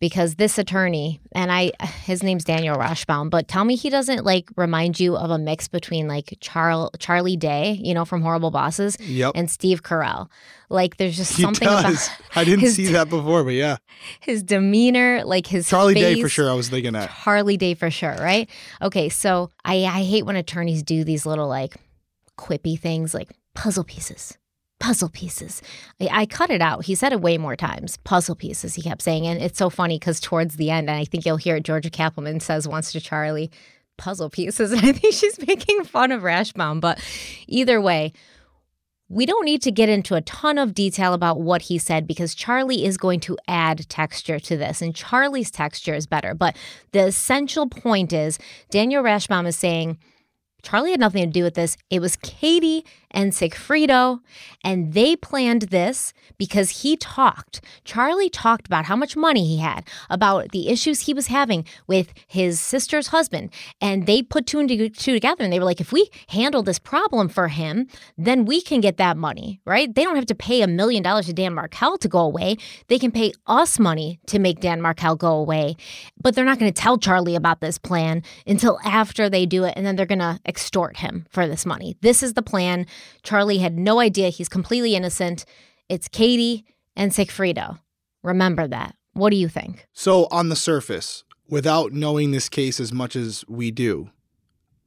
Because 0.00 0.36
this 0.36 0.58
attorney, 0.58 1.20
and 1.32 1.50
I, 1.50 1.72
his 2.04 2.22
name's 2.22 2.44
Daniel 2.44 2.76
Rashbaum, 2.76 3.30
but 3.30 3.48
tell 3.48 3.64
me 3.64 3.74
he 3.74 3.90
doesn't 3.90 4.24
like 4.24 4.48
remind 4.56 5.00
you 5.00 5.16
of 5.16 5.30
a 5.30 5.38
mix 5.38 5.66
between 5.66 6.06
like 6.06 6.38
Charl, 6.40 6.92
Charlie 7.00 7.36
Day, 7.36 7.80
you 7.82 7.94
know, 7.94 8.04
from 8.04 8.22
Horrible 8.22 8.52
Bosses, 8.52 8.96
Yep. 9.00 9.32
and 9.34 9.50
Steve 9.50 9.82
Carell. 9.82 10.28
Like, 10.70 10.98
there's 10.98 11.16
just 11.16 11.36
He 11.36 11.42
something 11.42 11.66
does. 11.66 11.82
about 12.06 12.20
I 12.36 12.44
didn't 12.44 12.60
his- 12.60 12.76
see 12.76 12.86
that 12.92 13.08
before, 13.10 13.42
but 13.42 13.54
yeah. 13.54 13.78
his 14.20 14.44
demeanor, 14.44 15.24
like 15.24 15.48
his 15.48 15.68
Charlie 15.68 15.94
Day 15.94 16.20
for 16.22 16.28
sure. 16.28 16.48
I 16.48 16.54
was 16.54 16.68
thinking 16.68 16.92
that. 16.92 17.08
Harley 17.10 17.56
Day 17.56 17.74
for 17.74 17.90
sure, 17.90 18.14
right? 18.20 18.48
Okay, 18.80 19.08
so 19.08 19.50
I 19.64 19.84
I 19.84 20.04
hate 20.04 20.24
when 20.24 20.36
attorneys 20.36 20.84
do 20.84 21.02
these 21.02 21.26
little 21.26 21.48
like 21.48 21.74
quippy 22.38 22.78
things 22.78 23.14
like 23.14 23.30
puzzle 23.56 23.82
pieces. 23.82 24.38
Puzzle 24.80 25.08
pieces. 25.08 25.60
I, 26.00 26.08
I 26.12 26.26
cut 26.26 26.50
it 26.50 26.60
out. 26.60 26.84
He 26.84 26.94
said 26.94 27.12
it 27.12 27.20
way 27.20 27.38
more 27.38 27.56
times. 27.56 27.96
Puzzle 27.98 28.36
pieces, 28.36 28.74
he 28.74 28.82
kept 28.82 29.02
saying. 29.02 29.26
And 29.26 29.40
it's 29.42 29.58
so 29.58 29.70
funny 29.70 29.98
because 29.98 30.20
towards 30.20 30.56
the 30.56 30.70
end, 30.70 30.88
and 30.88 30.98
I 30.98 31.04
think 31.04 31.26
you'll 31.26 31.36
hear 31.36 31.56
it, 31.56 31.64
Georgia 31.64 31.90
Cappleman 31.90 32.40
says 32.40 32.68
once 32.68 32.92
to 32.92 33.00
Charlie, 33.00 33.50
puzzle 33.96 34.30
pieces. 34.30 34.72
And 34.72 34.80
I 34.84 34.92
think 34.92 35.14
she's 35.14 35.44
making 35.46 35.84
fun 35.84 36.12
of 36.12 36.22
Rashbaum. 36.22 36.80
But 36.80 37.02
either 37.46 37.80
way, 37.80 38.12
we 39.10 39.24
don't 39.24 39.44
need 39.44 39.62
to 39.62 39.70
get 39.70 39.88
into 39.88 40.14
a 40.14 40.20
ton 40.20 40.58
of 40.58 40.74
detail 40.74 41.14
about 41.14 41.40
what 41.40 41.62
he 41.62 41.78
said 41.78 42.06
because 42.06 42.34
Charlie 42.34 42.84
is 42.84 42.98
going 42.98 43.20
to 43.20 43.38
add 43.48 43.88
texture 43.88 44.38
to 44.38 44.56
this, 44.56 44.82
and 44.82 44.94
Charlie's 44.94 45.50
texture 45.50 45.94
is 45.94 46.06
better. 46.06 46.34
But 46.34 46.56
the 46.92 47.06
essential 47.06 47.68
point 47.68 48.12
is 48.12 48.38
Daniel 48.70 49.02
Rashbaum 49.02 49.46
is 49.46 49.56
saying 49.56 49.98
Charlie 50.62 50.90
had 50.90 51.00
nothing 51.00 51.24
to 51.24 51.30
do 51.30 51.42
with 51.42 51.54
this. 51.54 51.76
It 51.88 52.00
was 52.00 52.16
Katie 52.16 52.84
and 53.10 53.32
Sigfredo, 53.32 54.20
and 54.62 54.92
they 54.92 55.16
planned 55.16 55.62
this 55.62 56.12
because 56.36 56.82
he 56.82 56.96
talked. 56.96 57.60
Charlie 57.84 58.30
talked 58.30 58.66
about 58.66 58.84
how 58.84 58.96
much 58.96 59.16
money 59.16 59.46
he 59.46 59.58
had, 59.58 59.88
about 60.10 60.50
the 60.50 60.68
issues 60.68 61.02
he 61.02 61.14
was 61.14 61.28
having 61.28 61.64
with 61.86 62.12
his 62.26 62.60
sister's 62.60 63.08
husband, 63.08 63.50
and 63.80 64.06
they 64.06 64.22
put 64.22 64.46
two 64.46 64.58
and 64.58 64.68
two 64.68 65.12
together, 65.12 65.44
and 65.44 65.52
they 65.52 65.58
were 65.58 65.64
like, 65.64 65.80
if 65.80 65.92
we 65.92 66.10
handle 66.28 66.62
this 66.62 66.78
problem 66.78 67.28
for 67.28 67.48
him, 67.48 67.86
then 68.16 68.44
we 68.44 68.60
can 68.60 68.80
get 68.80 68.96
that 68.98 69.16
money, 69.16 69.60
right? 69.64 69.94
They 69.94 70.04
don't 70.04 70.16
have 70.16 70.26
to 70.26 70.34
pay 70.34 70.62
a 70.62 70.66
million 70.66 71.02
dollars 71.02 71.26
to 71.26 71.32
Dan 71.32 71.54
Markel 71.54 71.98
to 71.98 72.08
go 72.08 72.20
away. 72.20 72.56
They 72.88 72.98
can 72.98 73.10
pay 73.10 73.32
us 73.46 73.78
money 73.78 74.20
to 74.26 74.38
make 74.38 74.60
Dan 74.60 74.80
Markel 74.82 75.16
go 75.16 75.32
away, 75.32 75.76
but 76.20 76.34
they're 76.34 76.44
not 76.44 76.58
going 76.58 76.72
to 76.72 76.82
tell 76.82 76.98
Charlie 76.98 77.36
about 77.36 77.60
this 77.60 77.78
plan 77.78 78.22
until 78.46 78.78
after 78.84 79.28
they 79.30 79.46
do 79.46 79.64
it, 79.64 79.74
and 79.76 79.86
then 79.86 79.96
they're 79.96 80.06
going 80.06 80.18
to 80.18 80.38
extort 80.44 80.98
him 80.98 81.26
for 81.30 81.46
this 81.48 81.64
money. 81.64 81.96
This 82.00 82.22
is 82.22 82.34
the 82.34 82.42
plan. 82.42 82.86
Charlie 83.22 83.58
had 83.58 83.78
no 83.78 84.00
idea. 84.00 84.28
He's 84.28 84.48
completely 84.48 84.94
innocent. 84.94 85.44
It's 85.88 86.08
Katie 86.08 86.64
and 86.96 87.12
Sigfredo. 87.12 87.78
Remember 88.22 88.66
that. 88.68 88.94
What 89.12 89.30
do 89.30 89.36
you 89.36 89.48
think? 89.48 89.86
So, 89.92 90.28
on 90.30 90.48
the 90.48 90.56
surface, 90.56 91.24
without 91.48 91.92
knowing 91.92 92.30
this 92.30 92.48
case 92.48 92.78
as 92.78 92.92
much 92.92 93.16
as 93.16 93.44
we 93.48 93.70
do, 93.70 94.10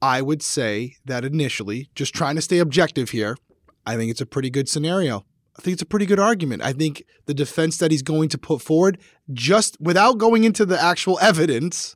I 0.00 0.22
would 0.22 0.42
say 0.42 0.96
that 1.04 1.24
initially, 1.24 1.90
just 1.94 2.14
trying 2.14 2.36
to 2.36 2.42
stay 2.42 2.58
objective 2.58 3.10
here, 3.10 3.36
I 3.86 3.96
think 3.96 4.10
it's 4.10 4.20
a 4.20 4.26
pretty 4.26 4.50
good 4.50 4.68
scenario. 4.68 5.24
I 5.58 5.62
think 5.62 5.74
it's 5.74 5.82
a 5.82 5.86
pretty 5.86 6.06
good 6.06 6.18
argument. 6.18 6.62
I 6.62 6.72
think 6.72 7.04
the 7.26 7.34
defense 7.34 7.76
that 7.76 7.90
he's 7.90 8.02
going 8.02 8.28
to 8.30 8.38
put 8.38 8.62
forward, 8.62 8.98
just 9.32 9.76
without 9.80 10.18
going 10.18 10.44
into 10.44 10.64
the 10.64 10.80
actual 10.80 11.18
evidence, 11.20 11.94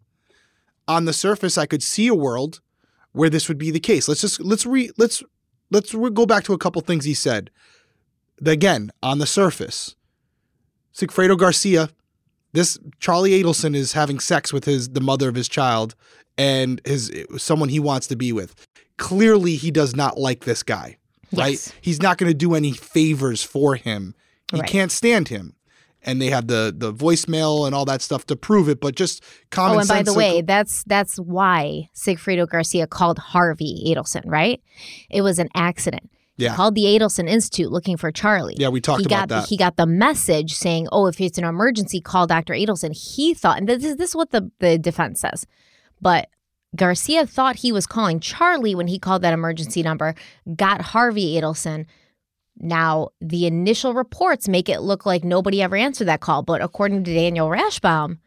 on 0.87 1.05
the 1.05 1.13
surface, 1.13 1.57
I 1.57 1.67
could 1.67 1.83
see 1.83 2.07
a 2.07 2.15
world 2.15 2.61
where 3.13 3.31
this 3.31 3.49
would 3.49 3.59
be 3.59 3.71
the 3.71 3.81
case. 3.81 4.09
Let's 4.09 4.21
just 4.21 4.41
let's 4.41 4.67
re 4.67 4.91
let's 4.99 5.23
let's 5.71 5.93
go 5.95 6.27
back 6.27 6.45
to 6.45 6.53
a 6.53 6.59
couple 6.59 6.81
things 6.83 7.05
he 7.05 7.15
said. 7.15 7.51
Again, 8.45 8.91
on 9.03 9.19
the 9.19 9.27
surface, 9.27 9.97
Sigfredo 10.95 11.37
Garcia 11.39 11.91
this 12.53 12.79
Charlie 13.01 13.33
Adelson 13.43 13.77
is 13.77 13.93
having 13.93 14.19
sex 14.19 14.51
with 14.51 14.65
his 14.65 14.89
the 14.91 15.01
mother 15.01 15.29
of 15.29 15.35
his 15.35 15.47
child 15.49 15.95
and 16.39 16.81
his 16.87 17.13
someone 17.37 17.69
he 17.69 17.79
wants 17.79 18.07
to 18.07 18.17
be 18.17 18.33
with. 18.33 18.55
Clearly 18.97 19.57
he 19.57 19.71
does 19.71 19.95
not 19.95 20.17
like 20.19 20.45
this 20.45 20.63
guy, 20.63 20.97
right? 21.35 21.51
Yes. 21.53 21.73
He's 21.83 22.01
not 22.01 22.17
going 22.17 22.31
to 22.31 22.37
do 22.37 22.55
any 22.55 22.73
favors 22.73 23.43
for 23.43 23.75
him. 23.75 24.15
He 24.51 24.61
Right. 24.61 24.69
can't 24.71 24.91
stand 24.91 25.29
him. 25.29 25.55
And 26.07 26.23
they 26.23 26.31
have 26.31 26.47
the 26.47 26.73
the 26.77 26.93
voicemail 26.93 27.67
and 27.67 27.75
all 27.75 27.85
that 27.87 28.01
stuff 28.01 28.27
to 28.27 28.37
prove 28.37 28.69
it, 28.69 28.81
but 28.81 28.95
just 28.95 29.25
common 29.51 29.77
oh, 29.77 29.81
and 29.81 29.89
by 29.89 30.03
the 30.03 30.15
way, 30.15 30.41
that's 30.41 30.85
that's 30.85 31.17
why 31.17 31.89
Sigfredo 31.95 32.49
Garcia 32.49 32.87
called 32.87 33.19
Harvey 33.19 33.83
Adelson, 33.89 34.23
right? 34.25 34.63
It 35.11 35.23
was 35.23 35.39
an 35.39 35.49
accident. 35.55 36.09
Yeah. 36.37 36.51
He 36.51 36.57
called 36.57 36.75
the 36.75 36.85
Adelson 36.85 37.29
Institute 37.29 37.73
looking 37.73 37.97
for 37.97 38.13
Charlie. 38.13 38.57
Yeah, 38.59 38.69
we 38.69 38.81
talked 38.81 39.01
he 39.01 39.07
about 39.07 39.29
got 39.29 39.41
that. 39.41 39.49
he 39.49 39.57
got 39.57 39.77
the 39.77 39.87
message 39.87 40.55
saying, 40.55 40.87
"Oh, 40.93 41.07
if 41.07 41.21
it's 41.21 41.39
an 41.39 41.45
emergency, 41.45 42.01
call 42.01 42.27
Dr. 42.27 42.53
Adelson." 42.53 42.95
He 42.95 43.35
thought, 43.35 43.59
and 43.59 43.69
this 43.69 43.85
is 43.85 43.97
this 43.97 44.11
is 44.11 44.17
what 44.17 44.31
the 44.31 44.51
the 44.61 44.79
defense 44.79 45.21
says, 45.21 45.47
but 46.01 46.29
Garcia 46.75 47.27
thought 47.27 47.57
he 47.57 47.73
was 47.73 47.87
calling 47.87 48.21
Charlie 48.21 48.75
when 48.75 48.89
he 48.89 48.99
called 48.99 49.23
that 49.23 49.33
emergency 49.33 49.83
number. 49.83 50.15
Got 50.55 50.83
Harvey 50.83 51.41
Adelson. 51.41 51.87
Now, 52.59 53.11
the 53.21 53.47
initial 53.47 53.95
reports 53.95 54.49
make 54.49 54.69
it 54.69 54.81
look 54.81 55.05
like 55.05 55.25
nobody 55.25 55.61
ever 55.63 55.77
answered 55.77 56.07
that 56.07 56.21
call, 56.21 56.43
but 56.43 56.63
according 56.63 57.05
to 57.05 57.15
Daniel 57.15 57.49
Rashbaum, 57.49 58.19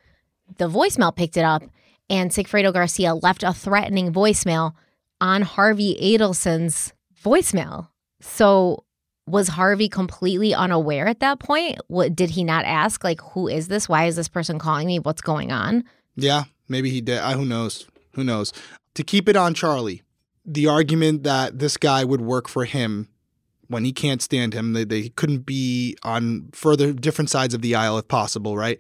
the 0.57 0.69
voicemail 0.69 1.15
picked 1.15 1.38
it 1.38 1.43
up, 1.43 1.63
and 2.09 2.32
Sigfredo 2.32 2.73
Garcia 2.73 3.15
left 3.15 3.43
a 3.43 3.53
threatening 3.53 4.13
voicemail 4.13 4.73
on 5.21 5.41
Harvey 5.41 5.97
Adelson's 6.01 6.93
voicemail. 7.23 7.88
So 8.21 8.84
was 9.27 9.49
Harvey 9.49 9.89
completely 9.89 10.53
unaware 10.53 11.07
at 11.07 11.19
that 11.19 11.39
point? 11.39 11.80
What 11.88 12.15
did 12.15 12.32
he 12.32 12.43
not 12.43 12.65
ask 12.65 13.03
like 13.03 13.21
who 13.21 13.47
is 13.47 13.67
this? 13.67 13.88
Why 13.88 14.05
is 14.05 14.15
this 14.15 14.27
person 14.27 14.59
calling 14.59 14.88
me? 14.88 14.99
What's 14.99 15.21
going 15.21 15.51
on? 15.51 15.84
Yeah, 16.15 16.45
maybe 16.67 16.89
he 16.89 17.01
did. 17.01 17.19
I, 17.19 17.34
who 17.34 17.45
knows? 17.45 17.88
Who 18.13 18.23
knows? 18.23 18.53
To 18.95 19.03
keep 19.03 19.30
it 19.30 19.36
on 19.36 19.53
Charlie, 19.53 20.01
the 20.45 20.67
argument 20.67 21.23
that 21.23 21.59
this 21.59 21.77
guy 21.77 22.03
would 22.03 22.21
work 22.21 22.47
for 22.47 22.65
him 22.65 23.07
when 23.70 23.86
he 23.86 23.93
can't 23.93 24.22
stand 24.22 24.53
him. 24.53 24.74
They, 24.74 24.84
they 24.84 25.09
couldn't 25.09 25.45
be 25.45 25.95
on 26.03 26.49
further 26.51 26.91
different 26.91 27.30
sides 27.30 27.53
of 27.53 27.61
the 27.61 27.76
aisle 27.76 27.97
if 27.97 28.07
possible, 28.09 28.57
right? 28.57 28.80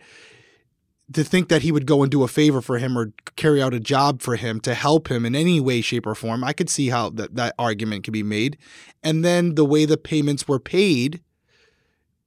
To 1.13 1.23
think 1.23 1.47
that 1.49 1.61
he 1.61 1.71
would 1.71 1.85
go 1.85 2.03
and 2.03 2.11
do 2.11 2.23
a 2.23 2.27
favor 2.27 2.61
for 2.61 2.77
him 2.77 2.97
or 2.97 3.13
carry 3.35 3.61
out 3.61 3.73
a 3.73 3.79
job 3.79 4.21
for 4.21 4.35
him 4.35 4.59
to 4.61 4.73
help 4.73 5.09
him 5.09 5.25
in 5.25 5.35
any 5.35 5.59
way, 5.59 5.81
shape, 5.81 6.05
or 6.05 6.13
form, 6.13 6.43
I 6.43 6.53
could 6.53 6.69
see 6.69 6.89
how 6.89 7.09
that, 7.11 7.35
that 7.35 7.55
argument 7.57 8.03
could 8.03 8.13
be 8.13 8.23
made. 8.23 8.57
And 9.01 9.23
then 9.23 9.55
the 9.55 9.65
way 9.65 9.85
the 9.85 9.97
payments 9.97 10.47
were 10.47 10.59
paid, 10.59 11.21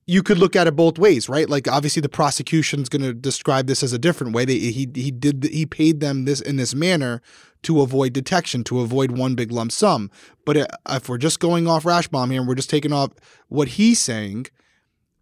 you 0.06 0.22
could 0.22 0.38
look 0.38 0.56
at 0.56 0.66
it 0.66 0.74
both 0.74 0.98
ways, 0.98 1.28
right? 1.28 1.48
Like 1.48 1.68
obviously 1.68 2.00
the 2.00 2.08
prosecution's 2.08 2.88
going 2.88 3.02
to 3.02 3.14
describe 3.14 3.66
this 3.66 3.82
as 3.82 3.92
a 3.92 3.98
different 3.98 4.34
way. 4.34 4.44
They, 4.44 4.58
he 4.58 4.88
he 4.94 5.10
did 5.10 5.44
he 5.44 5.64
paid 5.64 6.00
them 6.00 6.24
this 6.24 6.40
in 6.40 6.56
this 6.56 6.74
manner 6.74 7.22
to 7.62 7.80
avoid 7.80 8.12
detection, 8.12 8.64
to 8.64 8.80
avoid 8.80 9.12
one 9.12 9.34
big 9.34 9.52
lump 9.52 9.72
sum. 9.72 10.10
But 10.44 10.56
uh, 10.56 10.66
if 10.90 11.08
we're 11.08 11.18
just 11.18 11.40
going 11.40 11.66
off 11.66 11.84
Rashbaum 11.84 12.30
here 12.30 12.40
and 12.40 12.48
we're 12.48 12.54
just 12.54 12.70
taking 12.70 12.92
off 12.92 13.10
what 13.48 13.68
he's 13.68 14.00
saying, 14.00 14.46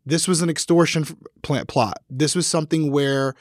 this 0.06 0.26
was 0.26 0.42
an 0.42 0.50
extortion 0.50 1.06
plant 1.42 1.68
plot. 1.68 2.02
This 2.08 2.34
was 2.34 2.46
something 2.46 2.90
where 2.90 3.34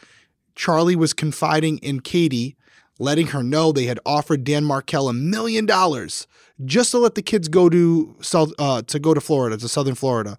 Charlie 0.55 0.95
was 0.95 1.13
confiding 1.13 1.77
in 1.79 2.01
Katie, 2.01 2.57
letting 2.99 3.27
her 3.27 3.41
know 3.41 3.71
they 3.71 3.85
had 3.85 3.99
offered 4.05 4.43
Dan 4.43 4.65
Markel 4.65 5.07
a 5.07 5.13
million 5.13 5.65
dollars 5.65 6.27
just 6.65 6.91
to 6.91 6.97
let 6.97 7.15
the 7.15 7.21
kids 7.21 7.47
go 7.47 7.69
to 7.69 8.15
South 8.21 8.51
uh, 8.59 8.81
to 8.83 8.99
go 8.99 9.13
to 9.13 9.21
Florida, 9.21 9.57
to 9.57 9.69
Southern 9.69 9.95
Florida. 9.95 10.37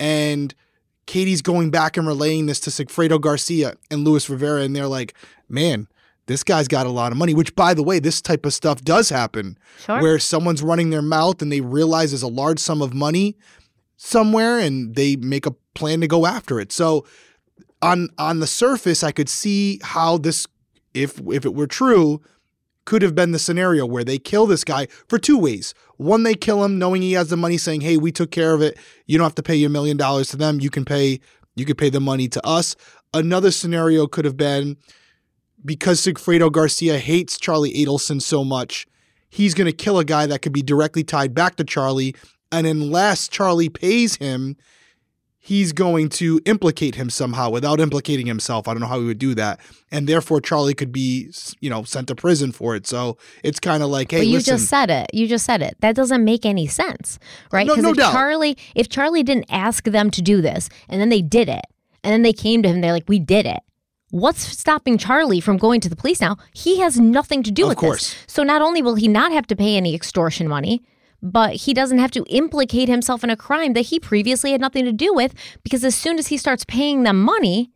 And 0.00 0.54
Katie's 1.06 1.42
going 1.42 1.70
back 1.70 1.96
and 1.96 2.06
relaying 2.06 2.46
this 2.46 2.60
to 2.60 2.70
Sigfredo 2.70 3.20
Garcia 3.20 3.74
and 3.90 4.04
Luis 4.04 4.30
Rivera, 4.30 4.62
and 4.62 4.74
they're 4.74 4.86
like, 4.86 5.14
man, 5.48 5.88
this 6.28 6.44
guy's 6.44 6.68
got 6.68 6.86
a 6.86 6.90
lot 6.90 7.10
of 7.10 7.18
money, 7.18 7.34
which 7.34 7.54
by 7.56 7.74
the 7.74 7.82
way, 7.82 7.98
this 7.98 8.22
type 8.22 8.46
of 8.46 8.54
stuff 8.54 8.82
does 8.82 9.08
happen 9.08 9.58
Sure. 9.84 10.00
where 10.00 10.18
someone's 10.20 10.62
running 10.62 10.90
their 10.90 11.02
mouth 11.02 11.42
and 11.42 11.50
they 11.50 11.60
realize 11.60 12.12
there's 12.12 12.22
a 12.22 12.28
large 12.28 12.60
sum 12.60 12.80
of 12.80 12.94
money 12.94 13.36
somewhere 13.96 14.58
and 14.58 14.94
they 14.94 15.16
make 15.16 15.46
a 15.46 15.52
plan 15.74 16.00
to 16.00 16.06
go 16.06 16.26
after 16.26 16.60
it. 16.60 16.70
So 16.72 17.04
on 17.82 18.08
on 18.18 18.40
the 18.40 18.46
surface, 18.46 19.02
I 19.02 19.10
could 19.12 19.28
see 19.28 19.80
how 19.82 20.18
this 20.18 20.46
if 20.94 21.20
if 21.32 21.44
it 21.44 21.54
were 21.54 21.66
true 21.66 22.20
could 22.84 23.02
have 23.02 23.14
been 23.14 23.32
the 23.32 23.38
scenario 23.38 23.84
where 23.84 24.02
they 24.04 24.18
kill 24.18 24.46
this 24.46 24.64
guy 24.64 24.86
for 25.08 25.18
two 25.18 25.36
ways. 25.36 25.74
One, 25.98 26.22
they 26.22 26.34
kill 26.34 26.64
him 26.64 26.78
knowing 26.78 27.02
he 27.02 27.12
has 27.12 27.28
the 27.28 27.36
money 27.36 27.58
saying, 27.58 27.82
"Hey, 27.82 27.96
we 27.98 28.10
took 28.12 28.30
care 28.30 28.54
of 28.54 28.62
it. 28.62 28.78
You 29.06 29.18
don't 29.18 29.24
have 29.26 29.34
to 29.34 29.42
pay 29.42 29.56
your 29.56 29.68
million 29.70 29.96
dollars 29.96 30.28
to 30.30 30.36
them. 30.36 30.60
You 30.60 30.70
can 30.70 30.84
pay 30.84 31.20
you 31.54 31.64
could 31.64 31.76
pay 31.78 31.90
the 31.90 32.00
money 32.00 32.28
to 32.28 32.44
us." 32.46 32.76
Another 33.14 33.50
scenario 33.50 34.06
could 34.06 34.24
have 34.24 34.36
been 34.36 34.76
because 35.64 36.00
Sigfredo 36.00 36.50
Garcia 36.50 36.98
hates 36.98 37.38
Charlie 37.38 37.72
Adelson 37.74 38.20
so 38.20 38.44
much, 38.44 38.86
he's 39.28 39.54
going 39.54 39.66
to 39.66 39.72
kill 39.72 39.98
a 39.98 40.04
guy 40.04 40.26
that 40.26 40.42
could 40.42 40.52
be 40.52 40.62
directly 40.62 41.04
tied 41.04 41.34
back 41.34 41.56
to 41.56 41.64
Charlie. 41.64 42.14
And 42.50 42.66
unless 42.66 43.28
Charlie 43.28 43.68
pays 43.68 44.16
him, 44.16 44.56
he's 45.38 45.72
going 45.72 46.08
to 46.10 46.40
implicate 46.44 46.94
him 46.94 47.08
somehow 47.08 47.50
without 47.50 47.80
implicating 47.80 48.26
himself. 48.26 48.68
I 48.68 48.72
don't 48.72 48.80
know 48.80 48.86
how 48.86 49.00
he 49.00 49.06
would 49.06 49.18
do 49.18 49.34
that. 49.34 49.60
And 49.90 50.06
therefore, 50.06 50.40
Charlie 50.40 50.74
could 50.74 50.92
be, 50.92 51.30
you 51.60 51.70
know, 51.70 51.84
sent 51.84 52.08
to 52.08 52.14
prison 52.14 52.52
for 52.52 52.76
it. 52.76 52.86
So 52.86 53.16
it's 53.42 53.58
kind 53.58 53.82
of 53.82 53.88
like, 53.88 54.10
hey, 54.10 54.18
but 54.18 54.26
you 54.26 54.34
listen. 54.34 54.56
just 54.56 54.68
said 54.68 54.90
it. 54.90 55.10
You 55.12 55.26
just 55.26 55.44
said 55.44 55.62
it. 55.62 55.76
That 55.80 55.94
doesn't 55.94 56.24
make 56.24 56.44
any 56.44 56.66
sense, 56.66 57.18
right? 57.52 57.66
No- 57.66 57.74
no 57.76 57.90
if 57.90 57.96
doubt. 57.96 58.12
Charlie, 58.12 58.56
if 58.74 58.88
Charlie 58.88 59.22
didn't 59.22 59.46
ask 59.48 59.84
them 59.84 60.10
to 60.10 60.22
do 60.22 60.40
this, 60.40 60.68
and 60.88 61.00
then 61.00 61.08
they 61.08 61.22
did 61.22 61.48
it, 61.48 61.64
and 62.04 62.12
then 62.12 62.22
they 62.22 62.32
came 62.32 62.62
to 62.62 62.68
him, 62.68 62.80
they're 62.80 62.92
like, 62.92 63.08
"We 63.08 63.18
did 63.18 63.46
it." 63.46 63.60
What's 64.10 64.40
stopping 64.40 64.96
Charlie 64.96 65.40
from 65.40 65.58
going 65.58 65.80
to 65.82 65.88
the 65.88 65.96
police 65.96 66.20
now? 66.20 66.38
He 66.54 66.80
has 66.80 66.98
nothing 66.98 67.42
to 67.42 67.50
do 67.50 67.64
Of 67.64 67.68
with 67.70 67.78
course. 67.78 68.14
this. 68.14 68.24
So 68.26 68.42
not 68.42 68.62
only 68.62 68.80
will 68.80 68.94
he 68.94 69.06
not 69.08 69.32
have 69.32 69.46
to 69.48 69.56
pay 69.56 69.76
any 69.76 69.94
extortion 69.94 70.48
money, 70.48 70.82
but 71.22 71.56
he 71.56 71.74
doesn't 71.74 71.98
have 71.98 72.12
to 72.12 72.24
implicate 72.28 72.88
himself 72.88 73.22
in 73.22 73.28
a 73.28 73.36
crime 73.36 73.74
that 73.74 73.86
he 73.86 74.00
previously 74.00 74.52
had 74.52 74.60
nothing 74.60 74.84
to 74.86 74.92
do 74.92 75.12
with 75.12 75.34
because 75.62 75.84
as 75.84 75.94
soon 75.94 76.18
as 76.18 76.28
he 76.28 76.38
starts 76.38 76.64
paying 76.64 77.02
them 77.02 77.20
money, 77.20 77.70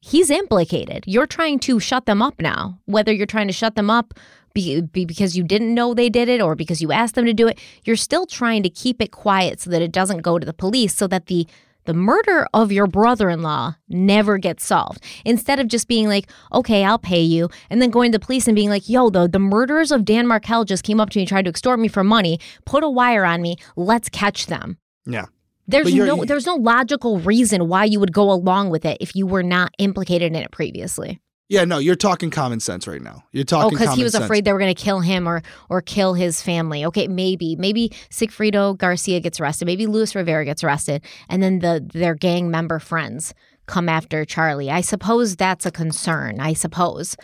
he's 0.00 0.30
implicated. 0.30 1.04
You're 1.06 1.26
trying 1.26 1.60
to 1.60 1.78
shut 1.78 2.06
them 2.06 2.20
up 2.20 2.40
now. 2.40 2.80
Whether 2.86 3.12
you're 3.12 3.26
trying 3.26 3.46
to 3.46 3.52
shut 3.52 3.76
them 3.76 3.90
up 3.90 4.14
be, 4.54 4.80
be 4.80 5.04
because 5.04 5.36
you 5.36 5.44
didn't 5.44 5.72
know 5.72 5.94
they 5.94 6.08
did 6.08 6.28
it 6.28 6.40
or 6.40 6.56
because 6.56 6.82
you 6.82 6.90
asked 6.90 7.14
them 7.14 7.26
to 7.26 7.32
do 7.34 7.46
it, 7.46 7.58
you're 7.84 7.94
still 7.94 8.26
trying 8.26 8.64
to 8.64 8.70
keep 8.70 9.00
it 9.00 9.12
quiet 9.12 9.60
so 9.60 9.70
that 9.70 9.82
it 9.82 9.92
doesn't 9.92 10.22
go 10.22 10.38
to 10.38 10.46
the 10.46 10.52
police 10.52 10.94
so 10.94 11.06
that 11.06 11.26
the 11.26 11.46
the 11.84 11.94
murder 11.94 12.46
of 12.54 12.72
your 12.72 12.86
brother-in-law 12.86 13.76
never 13.88 14.38
gets 14.38 14.64
solved. 14.64 15.04
Instead 15.24 15.60
of 15.60 15.68
just 15.68 15.88
being 15.88 16.08
like, 16.08 16.30
"Okay, 16.52 16.84
I'll 16.84 16.98
pay 16.98 17.22
you," 17.22 17.48
and 17.68 17.80
then 17.80 17.90
going 17.90 18.12
to 18.12 18.18
the 18.18 18.24
police 18.24 18.46
and 18.46 18.54
being 18.54 18.70
like, 18.70 18.88
"Yo, 18.88 19.10
the 19.10 19.28
the 19.28 19.38
murderers 19.38 19.92
of 19.92 20.04
Dan 20.04 20.26
Markel 20.26 20.64
just 20.64 20.84
came 20.84 21.00
up 21.00 21.10
to 21.10 21.18
me 21.18 21.22
and 21.22 21.28
tried 21.28 21.44
to 21.44 21.50
extort 21.50 21.80
me 21.80 21.88
for 21.88 22.04
money, 22.04 22.38
put 22.64 22.84
a 22.84 22.88
wire 22.88 23.24
on 23.24 23.42
me. 23.42 23.56
Let's 23.76 24.08
catch 24.08 24.46
them." 24.46 24.78
yeah. 25.06 25.26
There's 25.70 25.94
no 25.94 26.24
there's 26.24 26.46
no 26.46 26.56
logical 26.56 27.20
reason 27.20 27.68
why 27.68 27.84
you 27.84 28.00
would 28.00 28.12
go 28.12 28.30
along 28.30 28.70
with 28.70 28.84
it 28.84 28.96
if 29.00 29.14
you 29.14 29.26
were 29.26 29.44
not 29.44 29.72
implicated 29.78 30.32
in 30.32 30.34
it 30.34 30.50
previously. 30.50 31.20
Yeah, 31.50 31.64
no, 31.64 31.78
you're 31.78 31.96
talking 31.96 32.30
common 32.30 32.60
sense 32.60 32.86
right 32.86 33.02
now. 33.02 33.24
You're 33.32 33.42
talking. 33.42 33.66
Oh, 33.66 33.70
because 33.70 33.96
he 33.96 34.04
was 34.04 34.12
sense. 34.12 34.24
afraid 34.24 34.44
they 34.44 34.52
were 34.52 34.60
going 34.60 34.72
to 34.72 34.80
kill 34.80 35.00
him 35.00 35.28
or 35.28 35.42
or 35.68 35.82
kill 35.82 36.14
his 36.14 36.40
family. 36.40 36.84
Okay, 36.84 37.08
maybe 37.08 37.56
maybe 37.56 37.90
Sigfredo 38.08 38.78
Garcia 38.78 39.18
gets 39.18 39.40
arrested. 39.40 39.64
Maybe 39.64 39.88
Luis 39.88 40.14
Rivera 40.14 40.44
gets 40.44 40.62
arrested, 40.62 41.02
and 41.28 41.42
then 41.42 41.58
the 41.58 41.84
their 41.92 42.14
gang 42.14 42.52
member 42.52 42.78
friends 42.78 43.34
come 43.66 43.88
after 43.88 44.24
Charlie. 44.24 44.70
I 44.70 44.80
suppose 44.80 45.34
that's 45.34 45.66
a 45.66 45.72
concern. 45.72 46.38
I 46.38 46.52
suppose, 46.52 47.16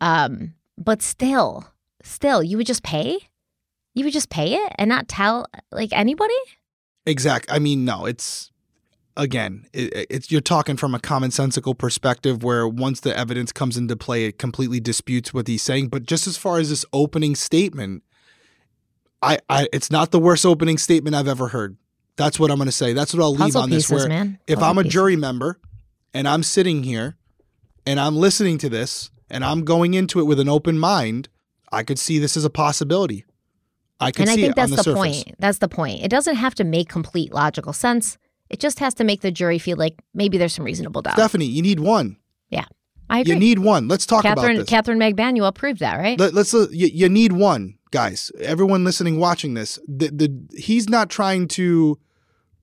um, 0.00 0.54
but 0.78 1.02
still, 1.02 1.66
still, 2.02 2.42
you 2.42 2.56
would 2.56 2.66
just 2.66 2.82
pay. 2.82 3.18
You 3.92 4.04
would 4.04 4.14
just 4.14 4.30
pay 4.30 4.54
it 4.54 4.72
and 4.78 4.88
not 4.88 5.06
tell 5.06 5.46
like 5.70 5.90
anybody. 5.92 6.32
Exact. 7.04 7.52
I 7.52 7.58
mean, 7.58 7.84
no, 7.84 8.06
it's 8.06 8.49
again, 9.16 9.66
it, 9.72 10.06
it's 10.10 10.30
you're 10.30 10.40
talking 10.40 10.76
from 10.76 10.94
a 10.94 10.98
commonsensical 10.98 11.76
perspective 11.76 12.42
where 12.42 12.66
once 12.66 13.00
the 13.00 13.16
evidence 13.16 13.52
comes 13.52 13.76
into 13.76 13.96
play, 13.96 14.26
it 14.26 14.38
completely 14.38 14.80
disputes 14.80 15.34
what 15.34 15.46
he's 15.46 15.62
saying. 15.62 15.88
But 15.88 16.04
just 16.04 16.26
as 16.26 16.36
far 16.36 16.58
as 16.58 16.70
this 16.70 16.84
opening 16.92 17.34
statement, 17.34 18.02
I, 19.22 19.38
I 19.48 19.68
it's 19.72 19.90
not 19.90 20.10
the 20.10 20.18
worst 20.18 20.46
opening 20.46 20.78
statement 20.78 21.14
I've 21.16 21.28
ever 21.28 21.48
heard. 21.48 21.76
That's 22.16 22.38
what 22.38 22.50
I'm 22.50 22.56
going 22.56 22.66
to 22.66 22.72
say. 22.72 22.92
That's 22.92 23.14
what 23.14 23.22
I'll 23.22 23.30
leave 23.30 23.40
Puzzle 23.40 23.62
on 23.62 23.70
this. 23.70 23.84
pieces, 23.84 24.00
Where 24.00 24.08
man. 24.08 24.38
if 24.46 24.56
Puzzle 24.56 24.70
I'm 24.70 24.78
a 24.78 24.82
pieces. 24.82 24.92
jury 24.92 25.16
member 25.16 25.58
and 26.12 26.28
I'm 26.28 26.42
sitting 26.42 26.82
here 26.82 27.16
and 27.86 27.98
I'm 27.98 28.16
listening 28.16 28.58
to 28.58 28.68
this 28.68 29.10
and 29.30 29.44
I'm 29.44 29.64
going 29.64 29.94
into 29.94 30.20
it 30.20 30.24
with 30.24 30.40
an 30.40 30.48
open 30.48 30.78
mind, 30.78 31.28
I 31.72 31.82
could 31.82 31.98
see 31.98 32.18
this 32.18 32.36
as 32.36 32.44
a 32.44 32.50
possibility. 32.50 33.24
I 34.00 34.10
could 34.12 34.22
and 34.22 34.30
I 34.30 34.36
think 34.36 34.56
that's 34.56 34.74
the, 34.76 34.82
the, 34.82 34.94
point. 34.94 35.34
That's 35.38 35.58
the 35.58 35.68
point. 35.68 36.02
It 36.02 36.08
doesn't 36.08 36.36
have 36.36 36.54
to 36.56 36.64
make 36.64 36.88
complete 36.88 37.32
logical 37.32 37.72
sense. 37.72 38.18
It 38.50 38.58
just 38.58 38.80
has 38.80 38.94
to 38.94 39.04
make 39.04 39.20
the 39.20 39.30
jury 39.30 39.58
feel 39.58 39.76
like 39.76 39.94
maybe 40.12 40.36
there's 40.36 40.52
some 40.52 40.64
reasonable 40.64 41.02
doubt. 41.02 41.14
Stephanie, 41.14 41.46
you 41.46 41.62
need 41.62 41.80
one. 41.80 42.16
Yeah, 42.50 42.64
I 43.08 43.20
agree. 43.20 43.34
You 43.34 43.38
need 43.38 43.60
one. 43.60 43.88
Let's 43.88 44.06
talk 44.06 44.22
Katherine 44.22 44.56
about 44.56 44.60
this. 44.62 44.68
Katherine 44.68 44.98
Magban, 44.98 45.46
approved 45.46 45.80
that, 45.80 45.96
right? 45.96 46.18
Let, 46.18 46.34
us 46.34 46.52
uh, 46.52 46.66
you, 46.70 46.88
you 46.88 47.08
need 47.08 47.32
one, 47.32 47.78
guys. 47.92 48.32
Everyone 48.40 48.84
listening, 48.84 49.18
watching 49.18 49.54
this, 49.54 49.78
the, 49.86 50.08
the 50.08 50.58
he's 50.58 50.88
not 50.88 51.10
trying 51.10 51.46
to 51.48 51.98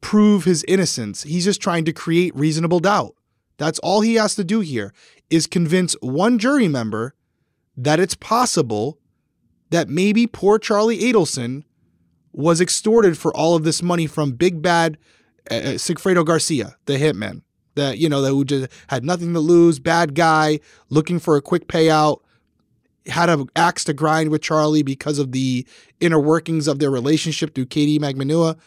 prove 0.02 0.44
his 0.44 0.64
innocence. 0.68 1.24
He's 1.24 1.46
just 1.46 1.62
trying 1.62 1.86
to 1.86 1.94
create 1.94 2.36
reasonable 2.36 2.80
doubt. 2.80 3.16
That's 3.58 3.80
all 3.80 4.02
he 4.02 4.16
has 4.16 4.36
to 4.36 4.44
do 4.44 4.60
here 4.60 4.94
is 5.30 5.48
convince 5.48 5.96
one 6.02 6.38
jury 6.38 6.68
member 6.68 7.16
that 7.76 8.00
it's 8.00 8.16
possible 8.16 9.00
that 9.70 9.90
maybe 9.90 10.28
poor 10.28 10.60
Charlie 10.60 11.00
Adelson 11.00 11.64
was 12.32 12.62
extorted 12.62 13.18
for 13.18 13.36
all 13.36 13.56
of 13.56 13.64
this 13.64 13.82
money 13.82 14.06
from 14.06 14.32
Big 14.32 14.62
Bad 14.62 14.98
uh, 15.52 15.56
uh, 15.56 15.74
Sigfredo 15.74 16.26
Garcia, 16.26 16.76
the 16.86 16.98
hitman. 16.98 17.42
That 17.76 18.00
you 18.00 18.10
know 18.10 18.22
that 18.22 18.30
who 18.30 18.44
just 18.44 18.72
had 18.88 19.06
nothing 19.06 19.34
to 19.34 19.40
lose, 19.40 19.78
bad 19.78 20.16
guy, 20.16 20.60
looking 20.90 21.20
for 21.20 21.38
a 21.38 21.42
quick 21.44 21.68
payout 21.68 22.22
had 23.10 23.30
an 23.30 23.48
axe 23.56 23.84
to 23.86 23.94
grind 23.94 24.30
with 24.30 24.42
Charlie 24.42 24.84
because 24.84 25.20
of 25.20 25.32
the 25.32 25.66
inner 26.00 26.20
workings 26.20 26.68
of 26.68 26.80
their 26.80 26.92
relationship 26.92 27.56
through 27.56 27.68
Katie 27.68 28.00
Magbanua. 28.00 28.58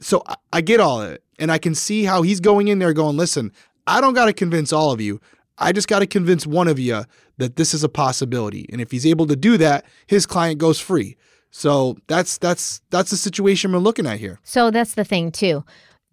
So 0.00 0.22
I, 0.26 0.34
I 0.54 0.60
get 0.60 0.80
all 0.80 1.02
of 1.02 1.10
it. 1.10 1.22
And 1.38 1.52
I 1.52 1.58
can 1.58 1.74
see 1.74 2.04
how 2.04 2.22
he's 2.22 2.40
going 2.40 2.68
in 2.68 2.78
there 2.78 2.92
going, 2.92 3.16
listen, 3.16 3.52
I 3.86 4.00
don't 4.00 4.14
got 4.14 4.26
to 4.26 4.32
convince 4.32 4.72
all 4.72 4.90
of 4.90 5.00
you. 5.00 5.20
I 5.58 5.72
just 5.72 5.88
got 5.88 5.98
to 5.98 6.06
convince 6.06 6.46
one 6.46 6.68
of 6.68 6.78
you 6.78 7.04
that 7.38 7.56
this 7.56 7.74
is 7.74 7.84
a 7.84 7.88
possibility. 7.88 8.66
And 8.72 8.80
if 8.80 8.90
he's 8.90 9.06
able 9.06 9.26
to 9.26 9.36
do 9.36 9.56
that, 9.58 9.84
his 10.06 10.26
client 10.26 10.58
goes 10.58 10.80
free. 10.80 11.16
So 11.50 11.96
that's 12.06 12.36
that's 12.36 12.82
that's 12.90 13.10
the 13.10 13.16
situation 13.16 13.72
we're 13.72 13.78
looking 13.78 14.06
at 14.06 14.18
here. 14.18 14.38
So 14.44 14.70
that's 14.70 14.94
the 14.94 15.04
thing 15.04 15.32
too. 15.32 15.64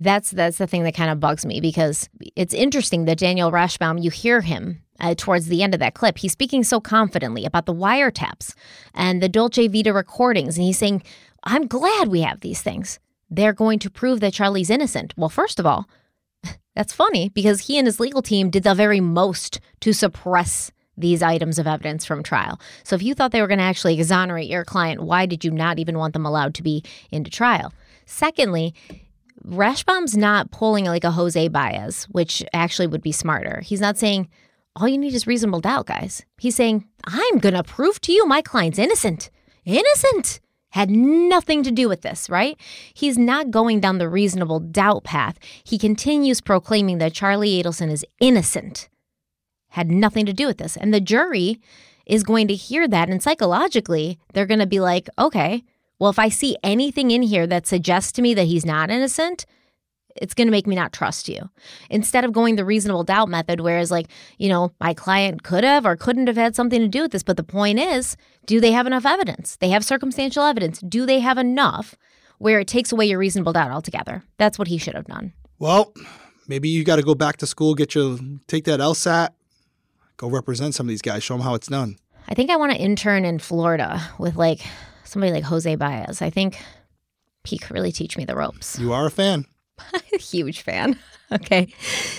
That's 0.04 0.32
that's 0.32 0.58
the 0.58 0.68
thing 0.68 0.84
that 0.84 0.95
kind 0.95 1.10
of 1.10 1.22
bugs 1.22 1.45
me 1.45 1.62
because 1.62 2.10
it's 2.36 2.54
interesting 2.54 3.06
that 3.06 3.18
Daniel 3.18 3.51
Rashbaum, 3.51 4.04
you 4.04 4.12
hear 4.12 4.41
him 4.41 4.82
uh, 4.99 5.16
towards 5.18 5.47
the 5.47 5.64
end 5.64 5.74
of 5.74 5.80
that 5.80 5.93
clip. 5.93 6.18
He's 6.18 6.34
speaking 6.34 6.66
so 6.66 6.82
confidently 6.82 7.45
about 7.45 7.66
the 7.66 7.74
wiretaps 7.74 8.54
and 8.93 9.24
the 9.24 9.30
Dolce 9.30 9.70
Vita 9.70 9.93
recordings, 9.93 10.58
and 10.58 10.66
he's 10.66 10.78
saying, 10.78 11.04
"I'm 11.45 11.68
glad 11.68 12.10
we 12.10 12.20
have 12.20 12.41
these 12.41 12.62
things. 12.62 12.99
They're 13.30 13.54
going 13.54 13.80
to 13.80 13.89
prove 13.89 14.20
that 14.20 14.34
Charlie's 14.34 14.70
innocent." 14.70 15.14
Well, 15.16 15.30
first 15.30 15.58
of 15.58 15.66
all, 15.66 15.88
that's 16.76 16.91
funny 16.91 17.30
because 17.30 17.62
he 17.62 17.78
and 17.78 17.88
his 17.88 18.01
legal 18.01 18.22
team 18.22 18.49
did 18.49 18.64
the 18.64 18.76
very 18.76 18.99
most 18.99 19.62
to 19.80 19.93
suppress 19.93 20.74
these 20.97 21.24
items 21.24 21.58
of 21.58 21.66
evidence 21.66 22.04
from 22.04 22.24
trial. 22.24 22.60
So 22.84 22.95
if 22.95 23.01
you 23.01 23.14
thought 23.14 23.32
they 23.32 23.41
were 23.41 23.47
going 23.47 23.60
to 23.60 23.64
actually 23.64 23.97
exonerate 23.97 24.49
your 24.49 24.66
client, 24.66 25.01
why 25.01 25.26
did 25.28 25.45
you 25.45 25.51
not 25.51 25.80
even 25.80 25.97
want 25.97 26.12
them 26.12 26.26
allowed 26.26 26.54
to 26.56 26.62
be 26.62 26.84
into 27.10 27.32
trial? 27.32 27.74
Secondly, 28.06 28.76
Rashbaum's 29.48 30.16
not 30.16 30.52
pulling 30.52 30.86
like 30.86 31.04
a 31.04 31.12
Jose 31.12 31.48
Baez, 31.50 32.06
which 32.06 32.44
actually 32.54 32.88
would 32.88 33.02
be 33.02 33.12
smarter. 33.12 33.62
He's 33.62 33.82
not 33.82 33.98
saying, 33.98 34.30
all 34.76 34.88
you 34.88 34.98
need 34.98 35.14
is 35.14 35.28
reasonable 35.28 35.62
doubt, 35.62 35.86
guys. 35.86 36.26
He's 36.38 36.56
saying, 36.56 36.88
I'm 37.06 37.39
going 37.39 37.56
to 37.56 37.64
prove 37.64 38.02
to 38.02 38.12
you 38.12 38.26
my 38.26 38.41
client's 38.41 38.80
innocent. 38.80 39.30
Innocent. 39.66 40.39
Had 40.72 40.89
nothing 40.89 41.62
to 41.64 41.72
do 41.72 41.88
with 41.88 42.02
this, 42.02 42.30
right? 42.30 42.60
He's 42.96 43.18
not 43.18 43.52
going 43.52 43.80
down 43.80 44.00
the 44.00 44.10
reasonable 44.10 44.60
doubt 44.60 45.04
path. 45.04 45.38
He 45.64 45.78
continues 45.78 46.41
proclaiming 46.41 46.98
that 46.98 47.14
Charlie 47.14 47.62
Adelson 47.62 47.91
is 47.91 48.06
innocent. 48.20 48.89
Had 49.70 49.91
nothing 49.91 50.26
to 50.26 50.34
do 50.34 50.48
with 50.48 50.58
this. 50.58 50.76
And 50.76 50.91
the 50.91 51.00
jury 51.00 51.60
is 52.08 52.24
going 52.24 52.48
to 52.48 52.56
hear 52.56 52.88
that. 52.88 53.10
And 53.10 53.22
psychologically, 53.22 54.18
they're 54.34 54.48
going 54.48 54.60
to 54.60 54.66
be 54.66 54.80
like, 54.80 55.08
okay, 55.20 55.64
well, 56.04 56.10
if 56.10 56.20
I 56.20 56.28
see 56.28 56.58
anything 56.64 57.12
in 57.12 57.22
here 57.22 57.47
that 57.47 57.66
suggests 57.66 58.12
to 58.12 58.22
me 58.22 58.34
that 58.34 58.43
he's 58.43 58.66
not 58.66 58.89
innocent, 58.89 59.45
it's 60.18 60.34
going 60.34 60.47
to 60.47 60.51
make 60.51 60.68
me 60.68 60.76
not 60.76 60.91
trust 60.91 61.30
you. 61.30 61.49
Instead 61.89 62.26
of 62.26 62.34
going 62.34 62.58
the 62.58 62.66
reasonable 62.66 63.06
doubt 63.06 63.30
method, 63.30 63.62
whereas, 63.62 63.89
like, 63.89 64.08
you 64.38 64.49
know, 64.49 64.74
my 64.82 64.93
client 64.93 65.43
could 65.43 65.64
have 65.64 65.86
or 65.86 65.95
couldn't 65.95 66.28
have 66.28 66.36
had 66.36 66.58
something 66.58 66.82
to 66.82 66.89
do 66.89 67.04
with 67.04 67.14
this. 67.14 67.24
But 67.24 67.38
the 67.38 67.43
point 67.43 67.80
is, 67.80 68.18
do 68.45 68.60
they 68.60 68.74
have 68.74 68.86
enough 68.86 69.06
evidence? 69.06 69.56
They 69.56 69.70
have 69.70 69.86
circumstantial 69.86 70.43
evidence. 70.43 70.82
Do 70.82 71.06
they 71.06 71.22
have 71.22 71.38
enough 71.38 71.95
where 72.38 72.60
it 72.60 72.68
takes 72.68 72.91
away 72.91 73.06
your 73.06 73.20
reasonable 73.20 73.54
doubt 73.54 73.72
altogether? 73.72 74.24
That's 74.38 74.60
what 74.60 74.68
he 74.68 74.78
should 74.78 74.95
have 74.95 75.08
done. 75.08 75.32
Well, 75.58 75.93
maybe 76.49 76.68
you 76.68 76.84
got 76.84 76.97
to 76.97 77.04
go 77.04 77.16
back 77.16 77.38
to 77.38 77.47
school, 77.47 77.76
get 77.76 77.95
your, 77.95 78.20
take 78.47 78.66
that 78.66 78.82
LSAT, 78.82 79.30
go 80.18 80.30
represent 80.30 80.76
some 80.76 80.86
of 80.86 80.89
these 80.89 81.01
guys, 81.01 81.24
show 81.24 81.36
them 81.36 81.43
how 81.43 81.54
it's 81.54 81.68
done. 81.68 81.95
I 82.28 82.34
think 82.34 82.49
I 82.49 82.58
want 82.58 82.74
to 82.74 82.78
intern 82.78 83.24
in 83.24 83.39
Florida 83.39 84.01
with 84.20 84.36
like 84.36 84.60
somebody 85.04 85.32
like 85.32 85.43
Jose 85.43 85.76
Baez. 85.76 86.22
I 86.22 86.30
think 86.30 86.58
he 87.43 87.58
could 87.58 87.72
really 87.72 87.91
teach 87.91 88.18
me 88.18 88.26
the 88.26 88.36
ropes. 88.36 88.80
You 88.80 88.93
are 88.93 89.06
a 89.06 89.12
fan. 89.12 89.45
Huge 90.20 90.62
fan. 90.62 90.97
Okay. 91.32 91.68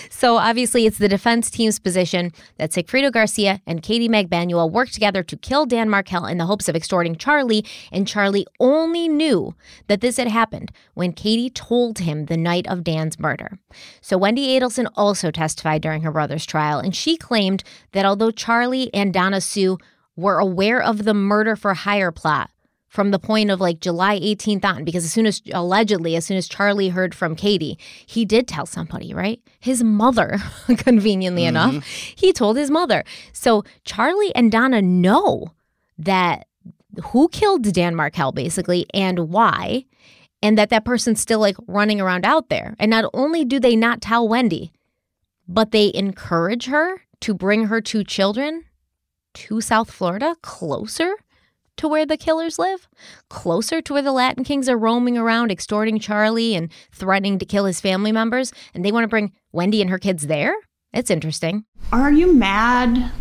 So 0.09 0.35
obviously, 0.35 0.85
it's 0.85 0.97
the 0.97 1.07
defense 1.07 1.49
team's 1.49 1.79
position 1.79 2.33
that 2.57 2.71
Sigfredo 2.71 3.13
Garcia 3.13 3.61
and 3.65 3.81
Katie 3.81 4.09
Magbanua 4.09 4.69
worked 4.69 4.93
together 4.93 5.23
to 5.23 5.37
kill 5.37 5.65
Dan 5.65 5.89
Markel 5.89 6.25
in 6.25 6.37
the 6.37 6.47
hopes 6.47 6.67
of 6.67 6.75
extorting 6.75 7.15
Charlie. 7.15 7.63
And 7.93 8.05
Charlie 8.05 8.45
only 8.59 9.07
knew 9.07 9.55
that 9.87 10.01
this 10.01 10.17
had 10.17 10.27
happened 10.27 10.69
when 10.95 11.13
Katie 11.13 11.49
told 11.49 11.99
him 11.99 12.25
the 12.25 12.35
night 12.35 12.67
of 12.67 12.83
Dan's 12.83 13.17
murder. 13.17 13.57
So 14.01 14.17
Wendy 14.17 14.59
Adelson 14.59 14.89
also 14.95 15.31
testified 15.31 15.81
during 15.81 16.01
her 16.01 16.11
brother's 16.11 16.45
trial, 16.45 16.79
and 16.79 16.93
she 16.93 17.15
claimed 17.15 17.63
that 17.93 18.05
although 18.05 18.31
Charlie 18.31 18.93
and 18.93 19.13
Donna 19.13 19.39
Sue 19.39 19.77
were 20.17 20.39
aware 20.39 20.81
of 20.81 21.05
the 21.05 21.13
murder 21.13 21.55
for 21.55 21.73
hire 21.73 22.11
plot, 22.11 22.49
from 22.95 23.11
the 23.11 23.19
point 23.19 23.51
of 23.51 23.59
like 23.59 23.81
July 23.81 24.17
18th 24.17 24.63
on, 24.63 24.85
because 24.85 25.03
as 25.03 25.11
soon 25.11 25.25
as 25.25 25.41
allegedly, 25.51 26.15
as 26.15 26.25
soon 26.25 26.37
as 26.37 26.47
Charlie 26.47 26.87
heard 26.87 27.13
from 27.13 27.35
Katie, 27.35 27.77
he 28.05 28.23
did 28.23 28.47
tell 28.47 28.65
somebody, 28.65 29.13
right? 29.13 29.41
His 29.59 29.83
mother, 29.83 30.37
conveniently 30.77 31.43
mm-hmm. 31.43 31.75
enough, 31.75 31.85
he 31.85 32.31
told 32.31 32.55
his 32.55 32.71
mother. 32.71 33.03
So 33.33 33.65
Charlie 33.83 34.33
and 34.33 34.49
Donna 34.49 34.81
know 34.81 35.51
that 35.97 36.47
who 37.07 37.27
killed 37.27 37.63
Dan 37.73 37.95
Markel 37.95 38.31
basically 38.31 38.85
and 38.93 39.27
why, 39.27 39.83
and 40.41 40.57
that 40.57 40.69
that 40.69 40.85
person's 40.85 41.19
still 41.19 41.39
like 41.39 41.57
running 41.67 41.99
around 41.99 42.25
out 42.25 42.47
there. 42.47 42.77
And 42.79 42.89
not 42.89 43.09
only 43.13 43.43
do 43.43 43.59
they 43.59 43.75
not 43.75 43.99
tell 43.99 44.25
Wendy, 44.25 44.71
but 45.49 45.71
they 45.71 45.91
encourage 45.93 46.67
her 46.67 47.01
to 47.19 47.33
bring 47.33 47.65
her 47.65 47.81
two 47.81 48.05
children 48.05 48.63
to 49.33 49.59
South 49.59 49.91
Florida, 49.91 50.37
closer 50.41 51.15
to 51.77 51.87
where 51.87 52.05
the 52.05 52.17
killers 52.17 52.57
live, 52.57 52.87
closer 53.29 53.81
to 53.81 53.93
where 53.93 54.01
the 54.01 54.11
Latin 54.11 54.43
Kings 54.43 54.69
are 54.69 54.77
roaming 54.77 55.17
around, 55.17 55.51
extorting 55.51 55.99
Charlie 55.99 56.55
and 56.55 56.71
threatening 56.91 57.39
to 57.39 57.45
kill 57.45 57.65
his 57.65 57.81
family 57.81 58.11
members, 58.11 58.53
and 58.73 58.83
they 58.83 58.91
want 58.91 59.03
to 59.03 59.09
bring 59.09 59.31
Wendy 59.51 59.81
and 59.81 59.89
her 59.89 59.99
kids 59.99 60.27
there? 60.27 60.55
It's 60.93 61.11
interesting. 61.11 61.65
Are 61.91 62.11
you 62.11 62.33
mad? 62.33 63.11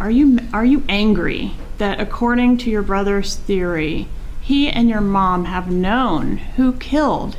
Are 0.00 0.10
you 0.10 0.38
are 0.52 0.64
you 0.64 0.82
angry 0.88 1.52
that 1.76 2.00
according 2.00 2.56
to 2.58 2.70
your 2.70 2.82
brother's 2.82 3.36
theory, 3.36 4.08
he 4.40 4.70
and 4.70 4.88
your 4.88 5.02
mom 5.02 5.44
have 5.44 5.70
known 5.70 6.38
who 6.38 6.72
killed 6.72 7.36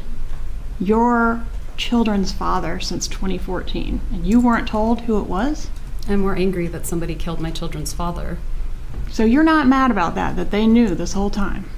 your 0.80 1.44
children's 1.76 2.32
father 2.32 2.80
since 2.80 3.08
2014 3.08 4.02
and 4.14 4.28
you 4.28 4.40
weren't 4.40 4.68
told 4.68 5.02
who 5.02 5.20
it 5.20 5.28
was? 5.28 5.70
I'm 6.08 6.20
more 6.20 6.36
angry 6.36 6.68
that 6.68 6.86
somebody 6.86 7.16
killed 7.16 7.40
my 7.40 7.50
children's 7.50 7.94
father 7.94 8.38
so 9.12 9.26
you're 9.26 9.44
not 9.44 9.68
mad 9.68 9.92
about 9.92 10.16
that, 10.16 10.36
that 10.38 10.52
they 10.52 10.66
knew 10.66 10.96
this 10.96 11.14
whole 11.14 11.30
time. 11.30 11.70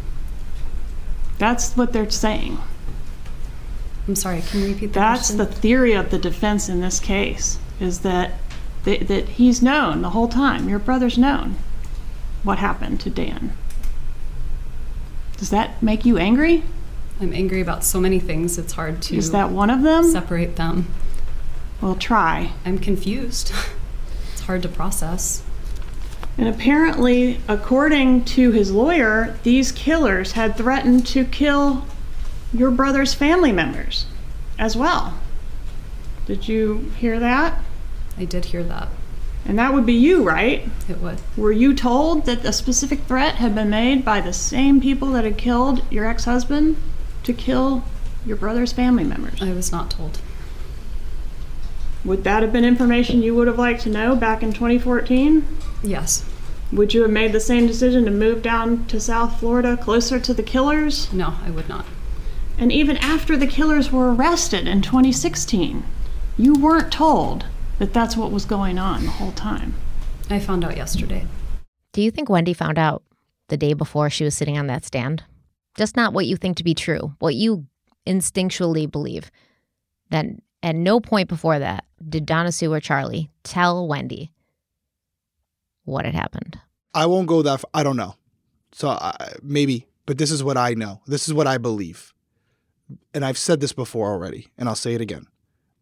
That's 1.40 1.76
what 1.76 1.92
they're 1.92 2.10
saying. 2.10 2.60
I'm 4.08 4.16
sorry, 4.16 4.42
can 4.42 4.62
you 4.62 4.68
repeat 4.68 4.94
that? 4.94 4.94
That's 4.94 5.32
question? 5.32 5.38
the 5.38 5.46
theory 5.46 5.94
of 5.94 6.12
the 6.12 6.20
defense 6.20 6.70
in 6.70 6.82
this 6.82 7.00
case, 7.00 7.58
is 7.80 8.00
that 8.00 8.34
they, 8.84 8.98
that 8.98 9.30
he's 9.30 9.62
known 9.62 10.02
the 10.02 10.12
whole 10.12 10.28
time. 10.28 10.70
Your 10.70 10.80
brother's 10.80 11.18
known 11.18 11.56
what 12.44 12.60
happened 12.60 13.00
to 13.02 13.10
Dan. 13.10 13.54
Does 15.38 15.50
that 15.50 15.82
make 15.82 16.06
you 16.06 16.18
angry? 16.18 16.64
I'm 17.20 17.34
angry 17.34 17.62
about 17.62 17.84
so 17.84 18.00
many 18.00 18.20
things. 18.20 18.58
It's 18.58 18.74
hard 18.74 19.02
to 19.04 19.16
Is 19.16 19.32
that 19.32 19.50
one 19.50 19.70
of 19.70 19.82
them? 19.82 20.04
Separate 20.04 20.56
them. 20.56 20.88
Well, 21.82 21.96
try. 21.96 22.52
I'm 22.66 22.78
confused. 22.78 23.52
it's 24.34 24.42
hard 24.42 24.62
to 24.64 24.70
process. 24.70 25.44
And 26.38 26.48
apparently, 26.48 27.40
according 27.48 28.26
to 28.26 28.52
his 28.52 28.72
lawyer, 28.72 29.38
these 29.44 29.72
killers 29.72 30.32
had 30.32 30.58
threatened 30.58 31.06
to 31.08 31.26
kill 31.26 31.86
your 32.52 32.72
brother's 32.72 33.14
family 33.14 33.52
members 33.52 34.06
as 34.58 34.76
well. 34.76 35.20
Did 36.26 36.48
you 36.48 36.92
hear 36.98 37.20
that? 37.20 37.60
I 38.18 38.26
did 38.26 38.46
hear 38.46 38.64
that. 38.64 38.90
And 39.46 39.60
that 39.60 39.74
would 39.74 39.86
be 39.86 39.94
you, 39.94 40.24
right? 40.24 40.68
It 40.88 41.02
would. 41.02 41.20
Were 41.36 41.52
you 41.52 41.76
told 41.76 42.26
that 42.26 42.46
a 42.46 42.54
specific 42.54 43.02
threat 43.02 43.36
had 43.36 43.54
been 43.54 43.70
made 43.70 44.06
by 44.06 44.22
the 44.22 44.34
same 44.34 44.80
people 44.80 45.12
that 45.12 45.26
had 45.26 45.38
killed 45.38 45.84
your 45.92 46.06
ex 46.06 46.26
husband 46.26 46.78
to 47.24 47.34
kill 47.34 47.84
your 48.26 48.38
brother's 48.38 48.72
family 48.72 49.04
members? 49.04 49.42
I 49.42 49.52
was 49.52 49.72
not 49.72 49.92
told. 49.92 50.20
Would 52.06 52.24
that 52.24 52.42
have 52.42 52.54
been 52.54 52.66
information 52.66 53.22
you 53.22 53.36
would 53.36 53.48
have 53.48 53.60
liked 53.60 53.82
to 53.84 53.90
know 53.90 54.16
back 54.16 54.44
in 54.44 54.54
2014? 54.54 55.46
Yes. 55.84 56.26
Would 56.72 56.94
you 56.94 57.02
have 57.04 57.12
made 57.12 57.34
the 57.34 57.40
same 57.40 57.68
decision 57.68 58.06
to 58.06 58.12
move 58.12 58.42
down 58.42 58.88
to 58.88 59.00
South 59.00 59.40
Florida, 59.40 59.78
closer 59.78 60.20
to 60.20 60.34
the 60.34 60.42
killers? 60.42 61.12
No, 61.14 61.36
I 61.46 61.52
would 61.52 61.70
not. 61.70 61.86
And 62.58 62.72
even 62.72 62.98
after 62.98 63.38
the 63.38 63.48
killers 63.48 63.92
were 63.92 64.14
arrested 64.14 64.68
in 64.68 64.82
2016, 64.82 65.84
you 66.38 66.54
weren't 66.54 66.92
told 66.92 67.46
that 67.80 67.94
that's 67.94 68.18
what 68.18 68.32
was 68.32 68.46
going 68.46 68.80
on 68.80 69.06
the 69.06 69.12
whole 69.12 69.32
time. 69.34 69.76
I 70.30 70.40
found 70.40 70.64
out 70.64 70.78
yesterday. 70.78 71.28
Do 71.92 72.02
you 72.02 72.10
think 72.10 72.30
Wendy 72.30 72.54
found 72.54 72.80
out 72.80 73.04
the 73.50 73.58
day 73.58 73.74
before 73.74 74.10
she 74.10 74.24
was 74.24 74.36
sitting 74.36 74.58
on 74.58 74.68
that 74.68 74.86
stand? 74.86 75.24
Just 75.76 75.96
not 75.96 76.14
what 76.14 76.26
you 76.26 76.38
think 76.38 76.58
to 76.58 76.64
be 76.64 76.74
true, 76.74 77.16
what 77.20 77.36
you 77.36 77.68
instinctually 78.08 78.90
believe. 78.90 79.30
Then 80.10 80.42
at 80.62 80.76
no 80.76 81.00
point 81.00 81.30
before 81.30 81.60
that 81.60 81.86
did 82.08 82.26
Donna 82.26 82.52
Sue 82.52 82.74
or 82.74 82.80
Charlie 82.80 83.30
tell 83.44 83.88
Wendy 83.88 84.32
what 85.86 86.06
had 86.06 86.16
happened. 86.16 86.60
I 86.94 87.06
won't 87.06 87.28
go 87.28 87.42
that. 87.42 87.62
Far. 87.62 87.70
I 87.74 87.84
don't 87.84 87.98
know. 87.98 88.16
So 88.72 88.90
uh, 88.90 89.14
maybe, 89.42 89.88
but 90.06 90.18
this 90.18 90.32
is 90.32 90.44
what 90.44 90.58
I 90.58 90.74
know. 90.74 91.02
This 91.08 91.28
is 91.28 91.34
what 91.34 91.48
I 91.48 91.58
believe. 91.58 92.14
And 93.14 93.24
I've 93.26 93.38
said 93.38 93.60
this 93.60 93.74
before 93.74 94.12
already, 94.12 94.50
and 94.58 94.68
I'll 94.68 94.76
say 94.76 94.94
it 94.94 95.02
again. 95.02 95.28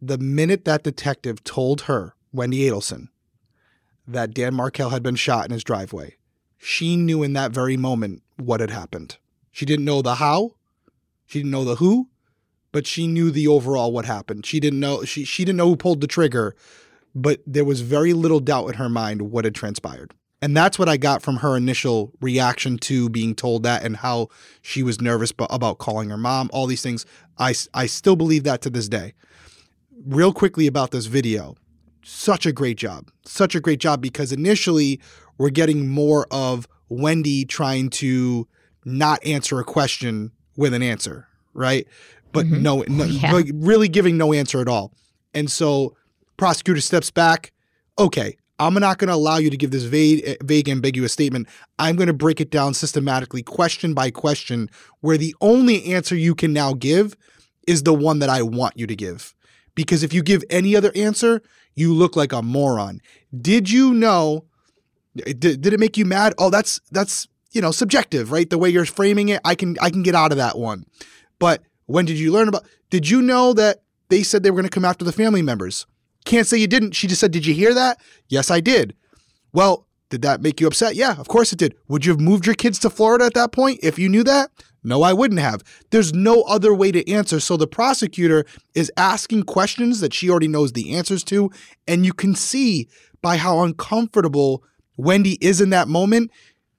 The 0.01 0.17
minute 0.17 0.65
that 0.65 0.83
detective 0.83 1.43
told 1.43 1.81
her, 1.81 2.15
Wendy 2.31 2.59
Adelson, 2.69 3.09
that 4.07 4.33
Dan 4.33 4.53
Markel 4.53 4.89
had 4.89 5.03
been 5.03 5.15
shot 5.15 5.45
in 5.45 5.51
his 5.51 5.63
driveway, 5.63 6.15
she 6.57 6.95
knew 6.95 7.23
in 7.23 7.33
that 7.33 7.51
very 7.51 7.77
moment 7.77 8.23
what 8.37 8.59
had 8.59 8.69
happened. 8.69 9.17
She 9.51 9.65
didn't 9.65 9.85
know 9.85 10.01
the 10.01 10.15
how, 10.15 10.55
she 11.25 11.39
didn't 11.39 11.51
know 11.51 11.65
the 11.65 11.75
who, 11.75 12.09
but 12.71 12.87
she 12.87 13.07
knew 13.07 13.31
the 13.31 13.47
overall 13.47 13.91
what 13.91 14.05
happened. 14.05 14.45
She 14.45 14.59
didn't 14.59 14.79
know 14.79 15.03
she 15.03 15.23
she 15.23 15.43
didn't 15.45 15.57
know 15.57 15.67
who 15.67 15.75
pulled 15.75 16.01
the 16.01 16.07
trigger, 16.07 16.55
but 17.13 17.41
there 17.45 17.65
was 17.65 17.81
very 17.81 18.13
little 18.13 18.39
doubt 18.39 18.67
in 18.67 18.73
her 18.75 18.89
mind 18.89 19.23
what 19.23 19.45
had 19.45 19.55
transpired. 19.55 20.13
And 20.41 20.57
that's 20.57 20.79
what 20.79 20.89
I 20.89 20.97
got 20.97 21.21
from 21.21 21.37
her 21.37 21.55
initial 21.55 22.11
reaction 22.19 22.77
to 22.79 23.09
being 23.09 23.35
told 23.35 23.63
that 23.63 23.83
and 23.83 23.97
how 23.97 24.29
she 24.61 24.81
was 24.81 24.99
nervous 24.99 25.31
about 25.37 25.77
calling 25.77 26.09
her 26.09 26.17
mom, 26.17 26.49
all 26.51 26.65
these 26.65 26.81
things. 26.81 27.05
I, 27.37 27.53
I 27.73 27.85
still 27.85 28.15
believe 28.15 28.43
that 28.45 28.61
to 28.61 28.71
this 28.71 28.89
day. 28.89 29.13
Real 30.03 30.33
quickly 30.33 30.65
about 30.65 30.89
this 30.89 31.05
video, 31.05 31.55
such 32.03 32.47
a 32.47 32.51
great 32.51 32.77
job. 32.77 33.11
Such 33.23 33.53
a 33.53 33.59
great 33.59 33.79
job 33.79 34.01
because 34.01 34.31
initially 34.31 34.99
we're 35.37 35.51
getting 35.51 35.87
more 35.87 36.25
of 36.31 36.67
Wendy 36.89 37.45
trying 37.45 37.89
to 37.91 38.47
not 38.83 39.23
answer 39.23 39.59
a 39.59 39.63
question 39.63 40.31
with 40.57 40.73
an 40.73 40.81
answer, 40.81 41.27
right? 41.53 41.87
But 42.31 42.47
mm-hmm. 42.47 42.63
no, 42.63 42.83
no 42.87 43.03
yeah. 43.05 43.31
like 43.31 43.51
really 43.53 43.87
giving 43.87 44.17
no 44.17 44.33
answer 44.33 44.59
at 44.59 44.67
all. 44.67 44.91
And 45.35 45.51
so 45.51 45.95
prosecutor 46.41 46.81
steps 46.81 47.11
back. 47.11 47.51
Okay, 47.99 48.35
I'm 48.57 48.73
not 48.73 48.97
going 48.97 49.09
to 49.09 49.13
allow 49.13 49.37
you 49.37 49.51
to 49.51 49.57
give 49.57 49.69
this 49.69 49.83
vague, 49.83 50.43
vague, 50.43 50.67
ambiguous 50.69 51.13
statement. 51.13 51.47
I'm 51.77 51.95
going 51.95 52.07
to 52.07 52.13
break 52.13 52.41
it 52.41 52.49
down 52.49 52.73
systematically, 52.73 53.43
question 53.43 53.93
by 53.93 54.09
question, 54.09 54.67
where 55.01 55.19
the 55.19 55.35
only 55.39 55.93
answer 55.93 56.15
you 56.15 56.33
can 56.33 56.51
now 56.51 56.73
give 56.73 57.15
is 57.67 57.83
the 57.83 57.93
one 57.93 58.17
that 58.19 58.29
I 58.29 58.41
want 58.41 58.75
you 58.75 58.87
to 58.87 58.95
give. 58.95 59.35
Because 59.75 60.01
if 60.01 60.15
you 60.15 60.23
give 60.23 60.43
any 60.49 60.75
other 60.75 60.91
answer, 60.95 61.43
you 61.75 61.93
look 61.93 62.15
like 62.15 62.33
a 62.33 62.41
moron. 62.41 63.01
Did 63.39 63.69
you 63.69 63.93
know? 63.93 64.45
Did, 65.15 65.61
did 65.61 65.73
it 65.73 65.79
make 65.79 65.95
you 65.95 66.05
mad? 66.05 66.33
Oh, 66.39 66.49
that's 66.49 66.81
that's 66.89 67.27
you 67.51 67.61
know 67.61 67.69
subjective, 67.69 68.31
right? 68.31 68.49
The 68.49 68.57
way 68.57 68.71
you're 68.71 68.85
framing 68.85 69.29
it, 69.29 69.41
I 69.45 69.53
can 69.53 69.77
I 69.79 69.91
can 69.91 70.01
get 70.01 70.15
out 70.15 70.31
of 70.31 70.39
that 70.39 70.57
one. 70.57 70.85
But 71.37 71.61
when 71.85 72.05
did 72.05 72.17
you 72.17 72.31
learn 72.31 72.47
about? 72.47 72.65
Did 72.89 73.07
you 73.07 73.21
know 73.21 73.53
that 73.53 73.83
they 74.09 74.23
said 74.23 74.41
they 74.41 74.49
were 74.49 74.55
going 74.55 74.69
to 74.69 74.73
come 74.73 74.85
after 74.85 75.05
the 75.05 75.11
family 75.11 75.43
members? 75.43 75.85
Can't 76.25 76.47
say 76.47 76.57
you 76.57 76.67
didn't. 76.67 76.91
She 76.91 77.07
just 77.07 77.21
said, 77.21 77.31
Did 77.31 77.45
you 77.45 77.53
hear 77.53 77.73
that? 77.73 77.99
Yes, 78.27 78.51
I 78.51 78.59
did. 78.59 78.95
Well, 79.53 79.87
did 80.09 80.21
that 80.23 80.41
make 80.41 80.59
you 80.59 80.67
upset? 80.67 80.95
Yeah, 80.95 81.15
of 81.17 81.27
course 81.27 81.53
it 81.53 81.59
did. 81.59 81.75
Would 81.87 82.05
you 82.05 82.11
have 82.11 82.19
moved 82.19 82.45
your 82.45 82.55
kids 82.55 82.79
to 82.79 82.89
Florida 82.89 83.25
at 83.25 83.33
that 83.33 83.51
point 83.51 83.79
if 83.81 83.97
you 83.97 84.09
knew 84.09 84.23
that? 84.25 84.51
No, 84.83 85.03
I 85.03 85.13
wouldn't 85.13 85.39
have. 85.39 85.63
There's 85.91 86.13
no 86.13 86.41
other 86.43 86.73
way 86.73 86.91
to 86.91 87.09
answer. 87.09 87.39
So 87.39 87.55
the 87.55 87.67
prosecutor 87.67 88.45
is 88.73 88.91
asking 88.97 89.43
questions 89.43 89.99
that 89.99 90.13
she 90.13 90.29
already 90.29 90.47
knows 90.47 90.73
the 90.73 90.95
answers 90.95 91.23
to. 91.25 91.49
And 91.87 92.05
you 92.05 92.13
can 92.13 92.35
see 92.35 92.89
by 93.21 93.37
how 93.37 93.63
uncomfortable 93.63 94.63
Wendy 94.97 95.37
is 95.39 95.61
in 95.61 95.69
that 95.69 95.87
moment. 95.87 96.31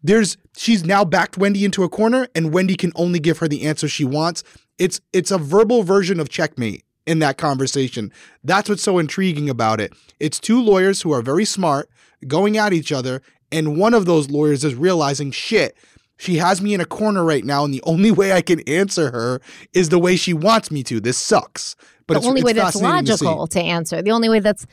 There's 0.03 0.36
she's 0.57 0.84
now 0.84 1.05
backed 1.05 1.38
Wendy 1.38 1.64
into 1.64 1.84
a 1.84 1.88
corner, 1.88 2.26
and 2.34 2.53
Wendy 2.53 2.74
can 2.74 2.93
only 2.97 3.20
give 3.20 3.38
her 3.38 3.47
the 3.47 3.62
answer 3.62 3.88
she 3.88 4.05
wants. 4.05 4.43
It's 4.78 5.01
it's 5.12 5.30
a 5.30 5.38
verbal 5.38 5.84
version 5.84 6.18
of 6.18 6.28
checkmate 6.28 6.84
in 7.07 7.18
that 7.20 7.38
conversation. 7.38 8.12
That's 8.44 8.68
what's 8.68 8.82
so 8.82 8.98
intriguing 8.98 9.50
about 9.50 9.80
it. 9.80 9.92
It's 10.20 10.38
two 10.38 10.61
lawyers 10.62 11.03
who 11.03 11.12
are 11.12 11.22
very 11.22 11.44
smart 11.44 11.88
going 12.26 12.57
at 12.57 12.72
each 12.72 12.92
other, 12.92 13.22
and 13.50 13.76
one 13.76 13.94
of 13.94 14.07
those 14.07 14.30
lawyers 14.30 14.64
is 14.64 14.74
realizing 14.74 15.30
shit. 15.30 15.76
She 16.18 16.36
has 16.36 16.62
me 16.62 16.72
in 16.72 16.80
a 16.80 16.84
corner 16.84 17.24
right 17.24 17.44
now, 17.44 17.64
and 17.64 17.74
the 17.74 17.82
only 17.82 18.12
way 18.12 18.32
I 18.32 18.42
can 18.42 18.61
answer 18.68 19.11
her 19.11 19.40
is 19.72 19.88
the 19.88 19.98
way 19.98 20.14
she 20.16 20.32
wants 20.32 20.70
me 20.70 20.84
to. 20.84 21.00
This 21.00 21.18
sucks. 21.18 21.74
But 22.07 22.14
the 22.14 22.18
it's, 22.20 22.26
only 22.26 22.40
it's 22.40 22.46
way 22.46 22.53
that's 22.53 22.80
fascinating 22.80 23.07
to 23.07 23.24
logical 23.24 23.46
to, 23.48 23.61
answer. 23.61 24.03
The 24.03 24.12
only 24.12 24.28
way 24.28 24.38
that's 24.38 24.66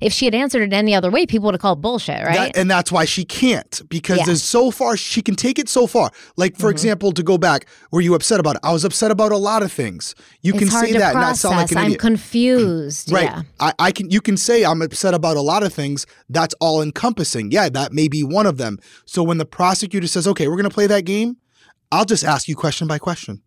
if 0.00 0.12
she 0.12 0.24
had 0.24 0.34
answered 0.34 0.62
it 0.62 0.72
any 0.72 0.94
other 0.94 1.10
way, 1.10 1.26
people 1.26 1.46
would 1.46 1.54
have 1.54 1.60
called 1.60 1.80
bullshit, 1.80 2.22
right? 2.24 2.52
That- 2.52 2.56
and 2.56 2.70
that's 2.70 2.90
why 2.92 3.04
she 3.04 3.24
can't 3.24 3.82
because 3.88 4.18
Yeah. 4.18 4.24
there's 4.26 4.42
so 4.42 4.70
far 4.70 4.96
she 4.96 5.22
can 5.22 5.34
take 5.36 5.58
it 5.58 5.68
so 5.68 5.86
far. 5.86 6.10
Like 6.36 6.52
Mm-hmm. 6.54 6.60
for 6.60 6.70
example, 6.70 7.12
to 7.12 7.22
go 7.22 7.38
back, 7.38 7.66
were 7.92 8.00
you 8.00 8.14
upset 8.14 8.40
about 8.40 8.56
it? 8.56 8.60
I 8.64 8.72
was 8.72 8.84
upset 8.84 9.10
about 9.10 9.32
a 9.32 9.36
lot 9.36 9.62
of 9.62 9.72
things. 9.72 10.14
You 10.42 10.52
it's 10.54 10.58
can 10.60 10.70
say 10.70 10.92
to 10.92 10.98
that 10.98 11.12
and 11.12 11.20
not 11.20 11.26
process. 11.26 11.40
sound 11.40 11.56
like 11.56 11.70
an 11.72 11.78
I'm 11.78 11.84
idiot. 11.86 12.00
confused. 12.00 13.12
Right. 13.14 13.24
Yeah. 13.24 13.42
I, 13.60 13.72
I 13.78 13.92
can 13.92 14.10
you 14.10 14.20
can 14.20 14.36
say 14.36 14.64
I'm 14.64 14.82
upset 14.82 15.14
about 15.14 15.36
a 15.36 15.40
lot 15.42 15.62
of 15.62 15.72
things. 15.72 16.06
That's 16.28 16.54
all 16.60 16.82
encompassing. 16.82 17.50
Yeah, 17.52 17.68
that 17.68 17.92
may 17.92 18.08
be 18.08 18.22
one 18.22 18.46
of 18.46 18.56
them. 18.58 18.78
So 19.06 19.22
when 19.22 19.38
the 19.38 19.46
prosecutor 19.46 20.06
says, 20.08 20.26
okay, 20.26 20.48
we're 20.48 20.56
gonna 20.56 20.70
play 20.70 20.86
that 20.88 21.04
game, 21.04 21.36
I'll 21.92 22.04
just 22.04 22.24
ask 22.24 22.48
you 22.48 22.56
question 22.56 22.86
by 22.88 22.98
question. 22.98 23.40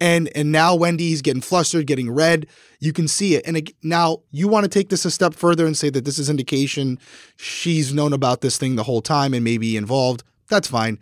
And 0.00 0.28
and 0.34 0.50
now 0.50 0.74
Wendy's 0.74 1.22
getting 1.22 1.42
flustered, 1.42 1.86
getting 1.86 2.10
red. 2.10 2.46
You 2.80 2.92
can 2.92 3.06
see 3.06 3.34
it. 3.36 3.46
And 3.46 3.56
ag- 3.56 3.74
now 3.82 4.18
you 4.30 4.48
want 4.48 4.64
to 4.64 4.68
take 4.68 4.88
this 4.88 5.04
a 5.04 5.10
step 5.10 5.34
further 5.34 5.66
and 5.66 5.76
say 5.76 5.90
that 5.90 6.04
this 6.04 6.18
is 6.18 6.28
indication 6.28 6.98
she's 7.36 7.94
known 7.94 8.12
about 8.12 8.40
this 8.40 8.58
thing 8.58 8.76
the 8.76 8.82
whole 8.82 9.02
time 9.02 9.32
and 9.32 9.44
maybe 9.44 9.76
involved. 9.76 10.24
That's 10.48 10.68
fine. 10.68 10.98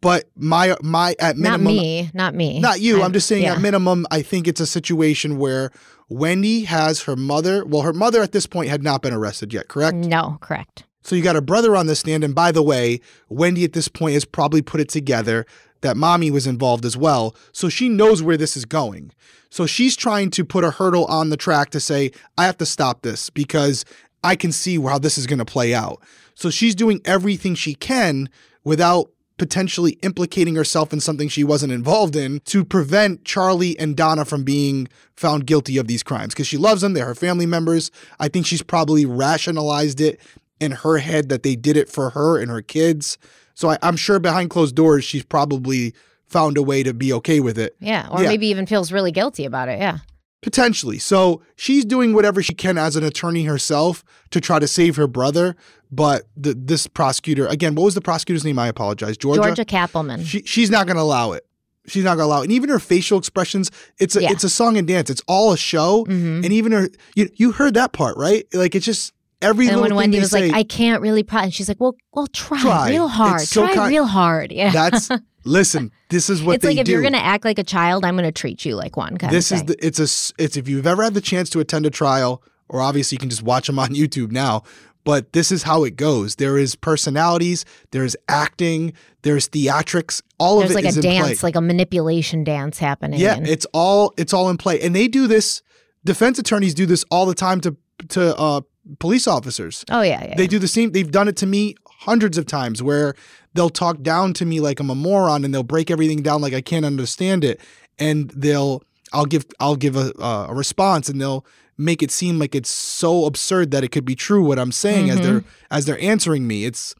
But 0.00 0.30
my 0.36 0.76
my 0.80 1.14
at 1.18 1.36
minimum 1.36 1.64
Not 1.64 1.82
me. 1.82 2.10
Not 2.14 2.34
me. 2.34 2.60
not 2.60 2.80
you. 2.80 3.02
I'm, 3.02 3.12
just 3.12 3.26
saying 3.26 3.42
yeah. 3.42 3.54
at 3.54 3.60
minimum, 3.60 4.06
I 4.10 4.22
think 4.22 4.46
it's 4.46 4.60
a 4.60 4.66
situation 4.66 5.38
where 5.38 5.70
Wendy 6.08 6.64
has 6.64 7.02
her 7.02 7.16
mother. 7.16 7.64
Well, 7.64 7.82
her 7.82 7.92
mother 7.92 8.22
at 8.22 8.32
this 8.32 8.46
point 8.46 8.70
had 8.70 8.82
not 8.82 9.02
been 9.02 9.12
arrested 9.12 9.52
yet, 9.52 9.68
correct? 9.68 9.96
No, 9.96 10.38
correct. 10.40 10.84
So 11.02 11.16
you 11.16 11.22
got 11.22 11.36
a 11.36 11.40
brother 11.40 11.74
on 11.74 11.86
the 11.86 11.96
stand. 11.96 12.22
And 12.22 12.34
by 12.34 12.52
the 12.52 12.62
way, 12.62 13.00
Wendy 13.28 13.64
at 13.64 13.72
this 13.72 13.88
point 13.88 14.14
has 14.14 14.24
probably 14.24 14.62
put 14.62 14.80
it 14.80 14.88
together 14.88 15.46
that 15.80 15.96
mommy 15.96 16.30
was 16.30 16.46
involved 16.46 16.84
as 16.84 16.96
well. 16.96 17.34
So 17.52 17.68
she 17.68 17.88
knows 17.88 18.22
where 18.22 18.36
this 18.36 18.56
is 18.56 18.64
going. 18.64 19.12
So 19.50 19.66
she's 19.66 19.96
trying 19.96 20.30
to 20.30 20.44
put 20.44 20.64
a 20.64 20.70
hurdle 20.70 21.06
on 21.06 21.30
the 21.30 21.36
track 21.36 21.70
to 21.70 21.80
say, 21.80 22.10
I 22.36 22.44
have 22.44 22.58
to 22.58 22.66
stop 22.66 23.02
this 23.02 23.30
because 23.30 23.84
I 24.22 24.36
can 24.36 24.52
see 24.52 24.80
how 24.80 24.98
this 24.98 25.16
is 25.16 25.26
going 25.26 25.38
to 25.38 25.44
play 25.44 25.74
out. 25.74 26.02
So 26.34 26.50
she's 26.50 26.74
doing 26.74 27.00
everything 27.04 27.54
she 27.54 27.74
can 27.74 28.28
without 28.64 29.10
potentially 29.38 29.92
implicating 30.02 30.56
herself 30.56 30.92
in 30.92 31.00
something 31.00 31.28
she 31.28 31.44
wasn't 31.44 31.72
involved 31.72 32.16
in 32.16 32.40
to 32.40 32.64
prevent 32.64 33.24
Charlie 33.24 33.78
and 33.78 33.96
Donna 33.96 34.24
from 34.24 34.42
being 34.42 34.88
found 35.14 35.46
guilty 35.46 35.78
of 35.78 35.86
these 35.86 36.02
crimes 36.02 36.34
because 36.34 36.48
she 36.48 36.56
loves 36.56 36.82
them. 36.82 36.92
They're 36.92 37.06
her 37.06 37.14
family 37.14 37.46
members. 37.46 37.90
I 38.18 38.28
think 38.28 38.46
she's 38.46 38.62
probably 38.62 39.06
rationalized 39.06 40.00
it 40.00 40.20
in 40.60 40.72
her 40.72 40.98
head 40.98 41.28
that 41.28 41.44
they 41.44 41.54
did 41.54 41.76
it 41.76 41.88
for 41.88 42.10
her 42.10 42.38
and 42.38 42.50
her 42.50 42.62
kids. 42.62 43.16
So 43.58 43.70
I, 43.70 43.78
I'm 43.82 43.96
sure 43.96 44.20
behind 44.20 44.50
closed 44.50 44.76
doors, 44.76 45.02
she's 45.04 45.24
probably 45.24 45.92
found 46.28 46.56
a 46.56 46.62
way 46.62 46.84
to 46.84 46.94
be 46.94 47.12
okay 47.14 47.40
with 47.40 47.58
it. 47.58 47.74
Yeah. 47.80 48.06
Or 48.08 48.22
Yeah. 48.22 48.28
maybe 48.28 48.46
even 48.46 48.66
feels 48.66 48.92
really 48.92 49.10
guilty 49.10 49.44
about 49.44 49.68
it. 49.68 49.80
Yeah. 49.80 49.98
Potentially. 50.42 51.00
So 51.00 51.42
she's 51.56 51.84
doing 51.84 52.12
whatever 52.14 52.40
she 52.40 52.54
can 52.54 52.78
as 52.78 52.94
an 52.94 53.02
attorney 53.02 53.42
herself 53.46 54.04
to 54.30 54.40
try 54.40 54.60
to 54.60 54.68
save 54.68 54.94
her 54.94 55.08
brother. 55.08 55.56
But 55.90 56.28
the, 56.36 56.54
this 56.54 56.86
prosecutor, 56.86 57.48
again, 57.48 57.74
what 57.74 57.82
was 57.82 57.96
the 57.96 58.00
prosecutor's 58.00 58.44
name? 58.44 58.60
I 58.60 58.68
apologize. 58.68 59.16
Georgia. 59.16 59.42
Georgia 59.42 59.64
Cappleman. 59.64 60.22
She, 60.22 60.42
she's 60.42 60.70
not 60.70 60.86
going 60.86 60.96
to 60.96 61.02
allow 61.02 61.32
it. 61.32 61.44
She's 61.88 62.04
not 62.04 62.10
going 62.16 62.28
to 62.28 62.32
allow 62.32 62.40
it. 62.42 62.44
And 62.44 62.52
even 62.52 62.68
her 62.70 62.78
facial 62.78 63.18
expressions, 63.18 63.72
it's 63.98 64.14
a 64.14 64.22
Yeah. 64.22 64.30
it's 64.30 64.44
a 64.44 64.50
song 64.50 64.76
and 64.76 64.86
dance. 64.86 65.10
It's 65.10 65.22
all 65.26 65.52
a 65.52 65.56
show. 65.56 66.04
Mhm. 66.04 66.44
And 66.44 66.52
even 66.52 66.70
her, 66.70 66.90
you 67.16 67.28
you 67.34 67.50
heard 67.50 67.74
that 67.74 67.92
part, 67.92 68.16
right? 68.16 68.46
Like 68.54 68.76
it's 68.76 68.86
just 68.86 69.12
every 69.42 69.66
and 69.68 69.76
little 69.80 69.82
when 69.82 69.90
thing 69.90 69.96
Wendy 69.96 70.18
was 70.20 70.30
say, 70.30 70.48
like, 70.48 70.54
I 70.56 70.62
can't 70.64 71.00
really, 71.02 71.22
pro-, 71.22 71.40
and 71.40 71.54
she's 71.54 71.68
like, 71.68 71.80
well, 71.80 71.96
well, 72.12 72.26
try, 72.28 72.60
Try. 72.60 72.90
real 72.90 73.08
hard. 73.08 73.40
So 73.42 73.66
try 73.72 73.88
real 73.88 74.06
hard. 74.06 74.52
Yeah. 74.52 74.70
that's 74.70 75.08
listen. 75.44 75.92
This 76.10 76.30
is 76.30 76.42
what 76.42 76.56
it's 76.56 76.62
they 76.62 76.70
like 76.70 76.78
if 76.78 76.86
do. 76.86 76.92
you're 76.92 77.00
going 77.02 77.12
to 77.12 77.24
act 77.24 77.44
like 77.44 77.58
a 77.58 77.64
child, 77.64 78.04
I'm 78.04 78.14
going 78.14 78.24
to 78.24 78.32
treat 78.32 78.64
you 78.64 78.74
like 78.76 78.96
one 78.96 79.16
kind 79.18 79.32
this 79.32 79.52
is 79.52 79.64
the 79.64 79.76
it's 79.84 79.98
a 79.98 80.42
it's 80.42 80.56
if 80.56 80.68
you've 80.68 80.86
ever 80.86 81.02
had 81.04 81.14
the 81.14 81.20
chance 81.20 81.50
to 81.50 81.60
attend 81.60 81.86
a 81.86 81.90
trial 81.90 82.42
or 82.68 82.80
obviously 82.80 83.16
you 83.16 83.20
can 83.20 83.30
just 83.30 83.42
watch 83.42 83.66
them 83.66 83.78
on 83.78 83.88
YouTube 83.94 84.30
now 84.32 84.62
but 85.04 85.32
this 85.32 85.52
is 85.52 85.62
how 85.62 85.84
it 85.84 85.96
goes 85.96 86.36
there 86.36 86.58
is 86.58 86.74
personalities 86.74 87.64
there's 87.92 88.16
acting 88.28 88.92
there's 89.22 89.48
theatrics 89.48 90.20
all 90.38 90.58
There's 90.58 90.70
of 90.70 90.76
it 90.76 90.82
like 90.82 90.84
is 90.86 90.96
a 90.96 91.00
in 91.00 91.02
play. 91.02 91.28
dance, 91.28 91.42
like 91.42 91.56
a 91.56 91.60
manipulation 91.60 92.42
dance 92.44 92.78
happening. 92.78 93.18
yeah 93.20 93.38
it's 93.40 93.66
all 93.72 94.12
it's 94.16 94.32
all 94.34 94.50
in 94.50 94.56
play 94.58 94.80
and 94.80 94.94
they 94.94 95.08
do 95.08 95.26
this 95.26 95.62
defense 96.04 96.38
attorneys 96.38 96.74
do 96.74 96.84
this 96.86 97.04
all 97.10 97.26
the 97.26 97.34
time 97.34 97.60
to 97.62 97.76
to 98.08 98.36
uh 98.36 98.60
police 98.98 99.26
officers 99.26 99.84
oh, 99.90 100.02
yeah. 100.02 100.24
yeah. 100.24 100.34
they 100.36 100.46
do 100.46 100.58
the 100.58 100.68
same 100.68 100.92
they've 100.92 101.10
done 101.10 101.28
it 101.28 101.36
to 101.36 101.46
me 101.46 101.74
hundreds 101.86 102.38
of 102.38 102.46
times 102.46 102.82
where 102.82 103.14
they'll 103.54 103.70
talk 103.70 104.02
down 104.02 104.32
to 104.32 104.44
me 104.44 104.60
like 104.60 104.80
I'm 104.80 104.90
a 104.90 104.94
moron 104.94 105.44
and 105.44 105.52
they'll 105.52 105.62
break 105.62 105.90
everything 105.90 106.22
down 106.22 106.40
like 106.40 106.54
I 106.54 106.60
can't 106.60 106.84
understand 106.84 107.44
it 107.44 107.60
and 107.98 108.30
they'll 108.30 108.82
I'll 109.12 109.26
give 109.26 109.46
I'll 109.60 109.76
give 109.76 109.96
a 109.96 110.12
a 110.20 110.54
response 110.54 111.08
and 111.08 111.20
they'll 111.20 111.44
make 111.76 112.02
it 112.02 112.10
seem 112.10 112.38
like 112.38 112.54
it's 112.54 112.70
so 112.70 113.24
absurd 113.24 113.70
that 113.70 113.84
it 113.84 113.88
could 113.88 114.04
be 114.04 114.14
true 114.14 114.44
what 114.44 114.58
I'm 114.58 114.72
saying 114.72 115.10
as 115.10 115.18
mm-hmm. 115.18 115.26
they're 115.26 115.44
as 115.70 115.86
they're 115.86 116.00
answering 116.00 116.46
me 116.46 116.64
it's 116.64 116.94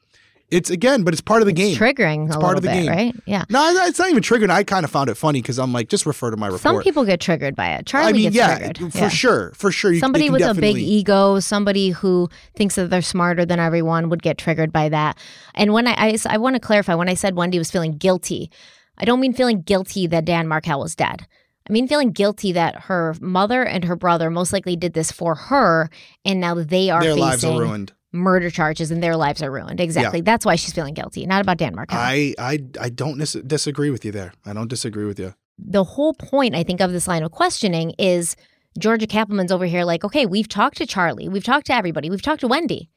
it's 0.50 0.70
again 0.70 1.02
but 1.02 1.12
it's 1.12 1.20
part 1.20 1.42
of 1.42 1.46
the 1.46 1.52
game 1.52 1.76
triggering 1.76 2.26
It's 2.26 2.36
a 2.36 2.38
part 2.40 2.56
little 2.56 2.58
of 2.58 2.62
the 2.62 2.68
bit, 2.68 2.74
game. 2.84 2.88
right? 2.88 3.14
Yeah. 3.26 3.44
no 3.50 3.70
it's 3.86 3.98
not 3.98 4.08
even 4.10 4.22
triggering 4.22 4.50
I 4.50 4.64
kind 4.64 4.84
of 4.84 4.90
found 4.90 5.10
it 5.10 5.14
funny 5.16 5.42
because 5.42 5.58
I'm 5.58 5.72
like 5.72 5.88
just 5.88 6.06
refer 6.06 6.30
to 6.30 6.36
my 6.36 6.46
report 6.46 6.60
Some 6.62 6.80
people 6.82 7.04
get 7.04 7.20
triggered 7.20 7.54
by 7.54 7.74
it. 7.74 7.86
Charlie 7.86 8.08
I 8.08 8.12
mean 8.12 8.22
gets 8.22 8.36
yeah 8.36 8.58
triggered. 8.58 8.92
for 8.92 8.98
Yeah. 8.98 9.08
sure 9.08 9.52
for 9.54 9.70
sure 9.70 9.92
you, 9.92 10.00
Somebody 10.00 10.30
with 10.30 10.42
a 10.42 10.54
big 10.54 10.76
ego, 10.76 11.38
somebody 11.40 11.90
who 11.90 12.28
thinks 12.56 12.76
that 12.76 12.88
they're 12.90 13.02
smarter 13.02 13.44
than 13.44 13.58
everyone 13.60 14.08
would 14.08 14.22
get 14.22 14.38
triggered 14.38 14.72
by 14.72 14.88
that. 14.88 15.18
And 15.54 15.72
when 15.72 15.86
I, 15.86 15.94
I, 15.98 16.18
I 16.28 16.38
want 16.38 16.54
to 16.56 16.60
clarify, 16.60 16.94
when 16.94 17.08
I 17.08 17.14
said 17.14 17.34
Wendy 17.36 17.58
was 17.58 17.70
feeling 17.70 17.96
guilty, 17.98 18.50
I 18.96 19.04
don't 19.04 19.20
mean 19.20 19.32
feeling 19.34 19.60
guilty 19.62 20.06
that 20.06 20.24
Dan 20.24 20.48
Markel 20.48 20.80
was 20.80 20.94
dead. 20.96 21.26
I 21.68 21.72
mean 21.72 21.86
feeling 21.86 22.12
guilty 22.12 22.52
that 22.52 22.82
her 22.84 23.14
mother 23.20 23.62
and 23.62 23.84
her 23.84 23.96
brother 23.96 24.30
most 24.30 24.54
likely 24.54 24.74
did 24.76 24.94
this 24.94 25.12
for 25.12 25.34
her, 25.34 25.90
and 26.24 26.40
now 26.40 26.54
they 26.54 26.88
are 26.88 27.02
their 27.02 27.10
facing 27.14 27.20
lives 27.28 27.44
are 27.44 27.60
ruined 27.60 27.92
murder 28.18 28.50
charges 28.50 28.90
and 28.90 29.02
their 29.02 29.16
lives 29.16 29.42
are 29.42 29.50
ruined. 29.50 29.80
Exactly. 29.80 30.20
That's 30.20 30.44
why 30.44 30.56
she's 30.56 30.72
feeling 30.72 30.94
guilty, 30.94 31.26
not 31.26 31.40
about 31.40 31.58
Dan 31.58 31.74
Markel. 31.74 31.98
I 31.98 32.34
I 32.38 32.58
I 32.80 32.88
don't 32.90 33.18
dis- 33.18 33.32
disagree 33.32 33.90
with 33.90 34.04
you 34.04 34.12
there 34.12 34.32
I 34.44 34.52
don't 34.52 34.68
disagree 34.68 35.06
with 35.06 35.18
you 35.18 35.34
the 35.58 35.84
whole 35.84 36.14
point, 36.14 36.54
I 36.54 36.62
think, 36.62 36.80
of 36.80 36.92
this 36.92 37.08
line 37.08 37.22
of 37.22 37.32
questioning 37.32 37.90
is 37.98 38.36
Georgia 38.78 39.06
Cappleman's 39.06 39.52
over 39.52 39.66
here 39.66 39.84
like, 39.84 40.04
okay, 40.04 40.24
we've 40.24 40.48
talked 40.48 40.76
to 40.78 40.86
Charlie, 40.86 41.28
we've 41.28 41.44
talked 41.44 41.66
to 41.66 41.74
everybody, 41.74 42.10
we've 42.10 42.22
talked 42.22 42.40
to 42.40 42.48
Wendy. 42.48 42.88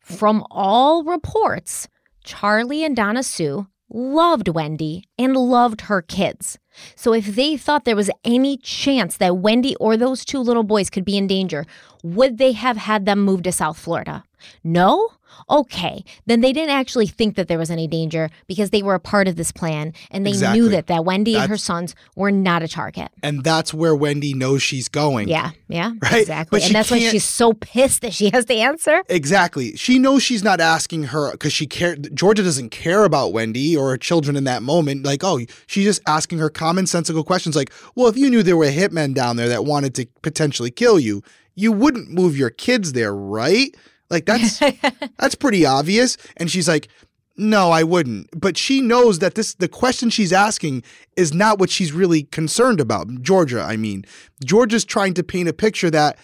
From 0.00 0.44
all 0.50 1.04
reports, 1.04 1.86
Charlie 2.24 2.82
and 2.82 2.96
Donna 2.96 3.22
Sue 3.22 3.66
loved 3.90 4.48
Wendy 4.48 5.04
and 5.18 5.36
loved 5.36 5.82
her 5.82 6.00
kids. 6.00 6.58
So 6.94 7.12
if 7.12 7.26
they 7.26 7.56
thought 7.56 7.84
there 7.84 7.96
was 7.96 8.10
any 8.24 8.56
chance 8.56 9.16
that 9.18 9.38
Wendy 9.38 9.76
or 9.76 9.96
those 9.96 10.24
two 10.24 10.38
little 10.38 10.62
boys 10.62 10.88
could 10.88 11.04
be 11.04 11.16
in 11.16 11.26
danger, 11.26 11.66
would 12.02 12.38
they 12.38 12.52
have 12.52 12.76
had 12.76 13.04
them 13.04 13.20
move 13.20 13.42
to 13.42 13.52
South 13.52 13.78
Florida? 13.78 14.24
No? 14.64 15.08
Okay, 15.50 16.04
then 16.26 16.40
they 16.40 16.52
didn't 16.52 16.70
actually 16.74 17.06
think 17.06 17.36
that 17.36 17.48
there 17.48 17.58
was 17.58 17.70
any 17.70 17.86
danger 17.86 18.30
because 18.46 18.70
they 18.70 18.82
were 18.82 18.94
a 18.94 19.00
part 19.00 19.28
of 19.28 19.36
this 19.36 19.52
plan 19.52 19.92
and 20.10 20.26
they 20.26 20.30
Exactly. 20.30 20.58
knew 20.60 20.68
that, 20.70 20.86
that 20.86 21.04
Wendy 21.04 21.36
and 21.36 21.48
her 21.50 21.56
sons 21.56 21.94
were 22.16 22.30
not 22.30 22.62
a 22.62 22.68
target. 22.68 23.08
And 23.22 23.44
that's 23.44 23.72
where 23.74 23.94
Wendy 23.94 24.32
knows 24.34 24.62
she's 24.62 24.88
going. 24.88 25.28
Yeah, 25.28 25.50
yeah, 25.68 25.92
Right, 26.02 26.22
exactly. 26.22 26.58
but 26.60 26.66
And 26.66 26.74
that's 26.74 26.90
why 26.90 26.98
she's 26.98 27.24
so 27.24 27.52
pissed 27.52 28.00
that 28.02 28.14
she 28.14 28.30
has 28.30 28.46
to 28.46 28.54
answer. 28.54 29.02
Exactly. 29.08 29.76
She 29.76 29.98
knows 29.98 30.22
she's 30.22 30.42
not 30.42 30.60
asking 30.60 31.04
her 31.04 31.30
because 31.32 31.52
she 31.52 31.66
care. 31.66 31.94
Georgia 31.96 32.42
doesn't 32.42 32.70
care 32.70 33.04
about 33.04 33.32
Wendy 33.32 33.76
or 33.76 33.90
her 33.90 33.98
children 33.98 34.34
in 34.34 34.44
that 34.44 34.62
moment. 34.62 35.04
Like, 35.04 35.22
oh, 35.22 35.40
she's 35.66 35.84
just 35.84 36.00
asking 36.06 36.38
her 36.38 36.50
commonsensical 36.50 37.24
questions. 37.24 37.54
Like, 37.54 37.70
well, 37.94 38.08
if 38.08 38.16
you 38.16 38.30
knew 38.30 38.42
there 38.42 38.56
were 38.56 38.66
hitmen 38.66 39.14
down 39.14 39.36
there 39.36 39.48
that 39.48 39.64
wanted 39.66 39.94
to 39.96 40.06
potentially 40.22 40.70
kill 40.70 40.98
you, 40.98 41.22
you 41.54 41.70
wouldn't 41.70 42.10
move 42.10 42.36
your 42.36 42.50
kids 42.50 42.92
there, 42.94 43.14
right? 43.14 43.74
Like 44.10 44.26
that's 44.26 44.58
that's 45.18 45.34
pretty 45.34 45.64
obvious. 45.66 46.16
And 46.36 46.50
she's 46.50 46.68
like, 46.68 46.88
no, 47.36 47.70
I 47.70 47.82
wouldn't. 47.84 48.28
But 48.38 48.56
she 48.56 48.80
knows 48.80 49.18
that 49.20 49.34
this 49.34 49.54
the 49.54 49.68
question 49.68 50.10
she's 50.10 50.32
asking 50.32 50.82
is 51.16 51.32
not 51.34 51.58
what 51.58 51.70
she's 51.70 51.92
really 51.92 52.24
concerned 52.24 52.80
about. 52.80 53.22
Georgia, 53.22 53.60
I 53.62 53.76
mean, 53.76 54.04
Georgia's 54.44 54.84
trying 54.84 55.14
to 55.14 55.22
paint 55.22 55.48
a 55.48 55.52
picture 55.52 55.90
that, 55.90 56.18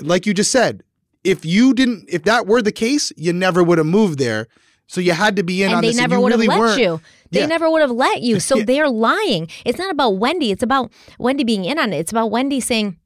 like 0.00 0.26
you 0.26 0.34
just 0.34 0.50
said, 0.52 0.82
if 1.24 1.44
you 1.44 1.72
didn't, 1.74 2.04
if 2.08 2.24
that 2.24 2.46
were 2.46 2.62
the 2.62 2.72
case, 2.72 3.12
you 3.16 3.32
never 3.32 3.62
would 3.64 3.78
have 3.78 3.86
moved 3.86 4.18
there. 4.18 4.46
So 4.86 5.00
you 5.00 5.12
had 5.12 5.36
to 5.36 5.42
be 5.42 5.62
in 5.62 5.68
and 5.68 5.76
on 5.76 5.82
they 5.82 5.88
this. 5.88 5.96
never 5.96 6.16
and 6.16 6.24
really 6.26 6.46
have 6.46 6.48
let 6.50 6.58
weren't. 6.60 6.80
you. 6.80 7.00
They 7.30 7.40
Yeah. 7.40 7.46
never 7.46 7.70
would 7.70 7.80
have 7.80 7.90
let 7.90 8.20
you. 8.20 8.38
So 8.48 8.58
Yeah. 8.58 8.64
they're 8.66 8.90
lying. 8.90 9.48
It's 9.64 9.78
not 9.78 9.90
about 9.90 10.18
Wendy. 10.18 10.50
It's 10.52 10.62
about 10.62 10.92
Wendy 11.18 11.42
being 11.42 11.64
in 11.64 11.78
on 11.78 11.94
it. 11.94 11.98
It's 12.00 12.12
about 12.12 12.30
Wendy 12.30 12.60
saying, 12.60 12.98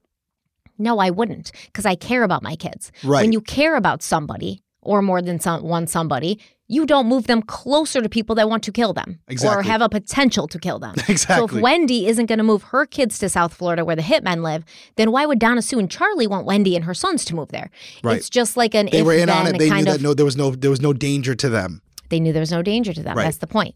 "No, 0.78 0.98
I 0.98 1.10
wouldn't, 1.10 1.52
because 1.66 1.86
I 1.86 1.94
care 1.94 2.22
about 2.22 2.42
my 2.42 2.56
kids." 2.56 2.92
Right. 3.04 3.22
When 3.22 3.32
you 3.32 3.40
care 3.40 3.76
about 3.76 4.02
somebody 4.02 4.62
or 4.80 5.02
more 5.02 5.20
than 5.20 5.40
some, 5.40 5.62
one 5.62 5.86
somebody, 5.86 6.40
you 6.68 6.84
don't 6.84 7.06
move 7.06 7.26
them 7.26 7.42
closer 7.42 8.00
to 8.02 8.08
people 8.08 8.34
that 8.36 8.48
want 8.48 8.62
to 8.62 8.72
kill 8.72 8.92
them 8.92 9.18
exactly. 9.26 9.58
or 9.58 9.62
have 9.62 9.80
a 9.80 9.88
potential 9.88 10.46
to 10.46 10.58
kill 10.58 10.78
them. 10.78 10.94
Exactly. 11.08 11.48
So 11.48 11.56
if 11.56 11.62
Wendy 11.62 12.06
isn't 12.06 12.26
going 12.26 12.38
to 12.38 12.44
move 12.44 12.62
her 12.64 12.84
kids 12.84 13.18
to 13.20 13.28
South 13.30 13.54
Florida 13.54 13.84
where 13.84 13.96
the 13.96 14.02
hitmen 14.02 14.42
live, 14.42 14.64
then 14.96 15.10
why 15.10 15.24
would 15.24 15.38
Donna 15.38 15.62
Sue 15.62 15.78
and 15.78 15.90
Charlie 15.90 16.26
want 16.26 16.44
Wendy 16.44 16.76
and 16.76 16.84
her 16.84 16.92
sons 16.92 17.24
to 17.26 17.34
move 17.34 17.48
there? 17.48 17.70
Right. 18.02 18.18
It's 18.18 18.28
just 18.28 18.56
like 18.56 18.74
an 18.74 18.90
They 18.92 19.02
were 19.02 19.14
in 19.14 19.30
on 19.30 19.46
it. 19.46 19.58
They 19.58 19.64
knew 19.64 19.70
kind 19.70 19.86
that 19.86 20.02
no, 20.02 20.12
there 20.12 20.26
was 20.26 20.36
no, 20.36 20.50
there 20.50 20.70
was 20.70 20.82
no 20.82 20.92
danger 20.92 21.34
to 21.34 21.48
them. 21.48 21.80
They 22.08 22.20
knew 22.20 22.32
there 22.32 22.40
was 22.40 22.50
no 22.50 22.62
danger 22.62 22.92
to 22.92 23.02
them. 23.02 23.16
Right. 23.16 23.24
That's 23.24 23.38
the 23.38 23.46
point. 23.46 23.74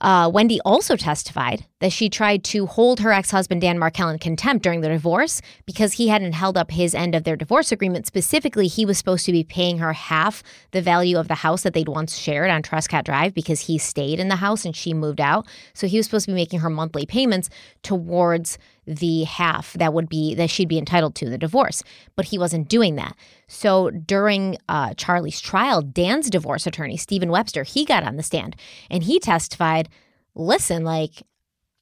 Uh, 0.00 0.30
Wendy 0.32 0.60
also 0.64 0.96
testified 0.96 1.64
that 1.80 1.92
she 1.92 2.08
tried 2.08 2.44
to 2.44 2.66
hold 2.66 3.00
her 3.00 3.12
ex 3.12 3.30
husband, 3.30 3.60
Dan 3.60 3.78
Markel, 3.78 4.08
in 4.08 4.18
contempt 4.18 4.62
during 4.62 4.80
the 4.80 4.88
divorce 4.88 5.40
because 5.66 5.94
he 5.94 6.08
hadn't 6.08 6.32
held 6.32 6.56
up 6.56 6.70
his 6.70 6.94
end 6.94 7.14
of 7.14 7.24
their 7.24 7.36
divorce 7.36 7.72
agreement. 7.72 8.06
Specifically, 8.06 8.66
he 8.66 8.84
was 8.84 8.98
supposed 8.98 9.24
to 9.26 9.32
be 9.32 9.44
paying 9.44 9.78
her 9.78 9.92
half 9.92 10.42
the 10.72 10.82
value 10.82 11.18
of 11.18 11.28
the 11.28 11.36
house 11.36 11.62
that 11.62 11.74
they'd 11.74 11.88
once 11.88 12.16
shared 12.16 12.50
on 12.50 12.62
Trescott 12.62 13.04
Drive 13.04 13.34
because 13.34 13.60
he 13.60 13.78
stayed 13.78 14.20
in 14.20 14.28
the 14.28 14.36
house 14.36 14.64
and 14.64 14.76
she 14.76 14.92
moved 14.94 15.20
out. 15.20 15.46
So 15.74 15.86
he 15.86 15.96
was 15.96 16.06
supposed 16.06 16.26
to 16.26 16.32
be 16.32 16.36
making 16.36 16.60
her 16.60 16.70
monthly 16.70 17.06
payments 17.06 17.48
towards 17.82 18.58
the 18.90 19.24
half 19.24 19.72
that 19.74 19.94
would 19.94 20.08
be 20.08 20.34
that 20.34 20.50
she'd 20.50 20.68
be 20.68 20.78
entitled 20.78 21.14
to 21.14 21.30
the 21.30 21.38
divorce. 21.38 21.82
But 22.16 22.26
he 22.26 22.38
wasn't 22.38 22.68
doing 22.68 22.96
that. 22.96 23.16
So 23.46 23.90
during 23.90 24.56
uh, 24.68 24.94
charlie's 24.94 25.40
trial 25.40 25.82
dan's 25.82 26.28
divorce 26.30 26.66
attorney 26.66 26.96
stephen 26.96 27.30
webster 27.30 27.62
he 27.62 27.84
got 27.84 28.02
on 28.02 28.16
the 28.16 28.22
stand 28.22 28.56
and 28.90 29.02
he 29.02 29.18
testified 29.18 29.88
listen 30.34 30.84
like 30.84 31.22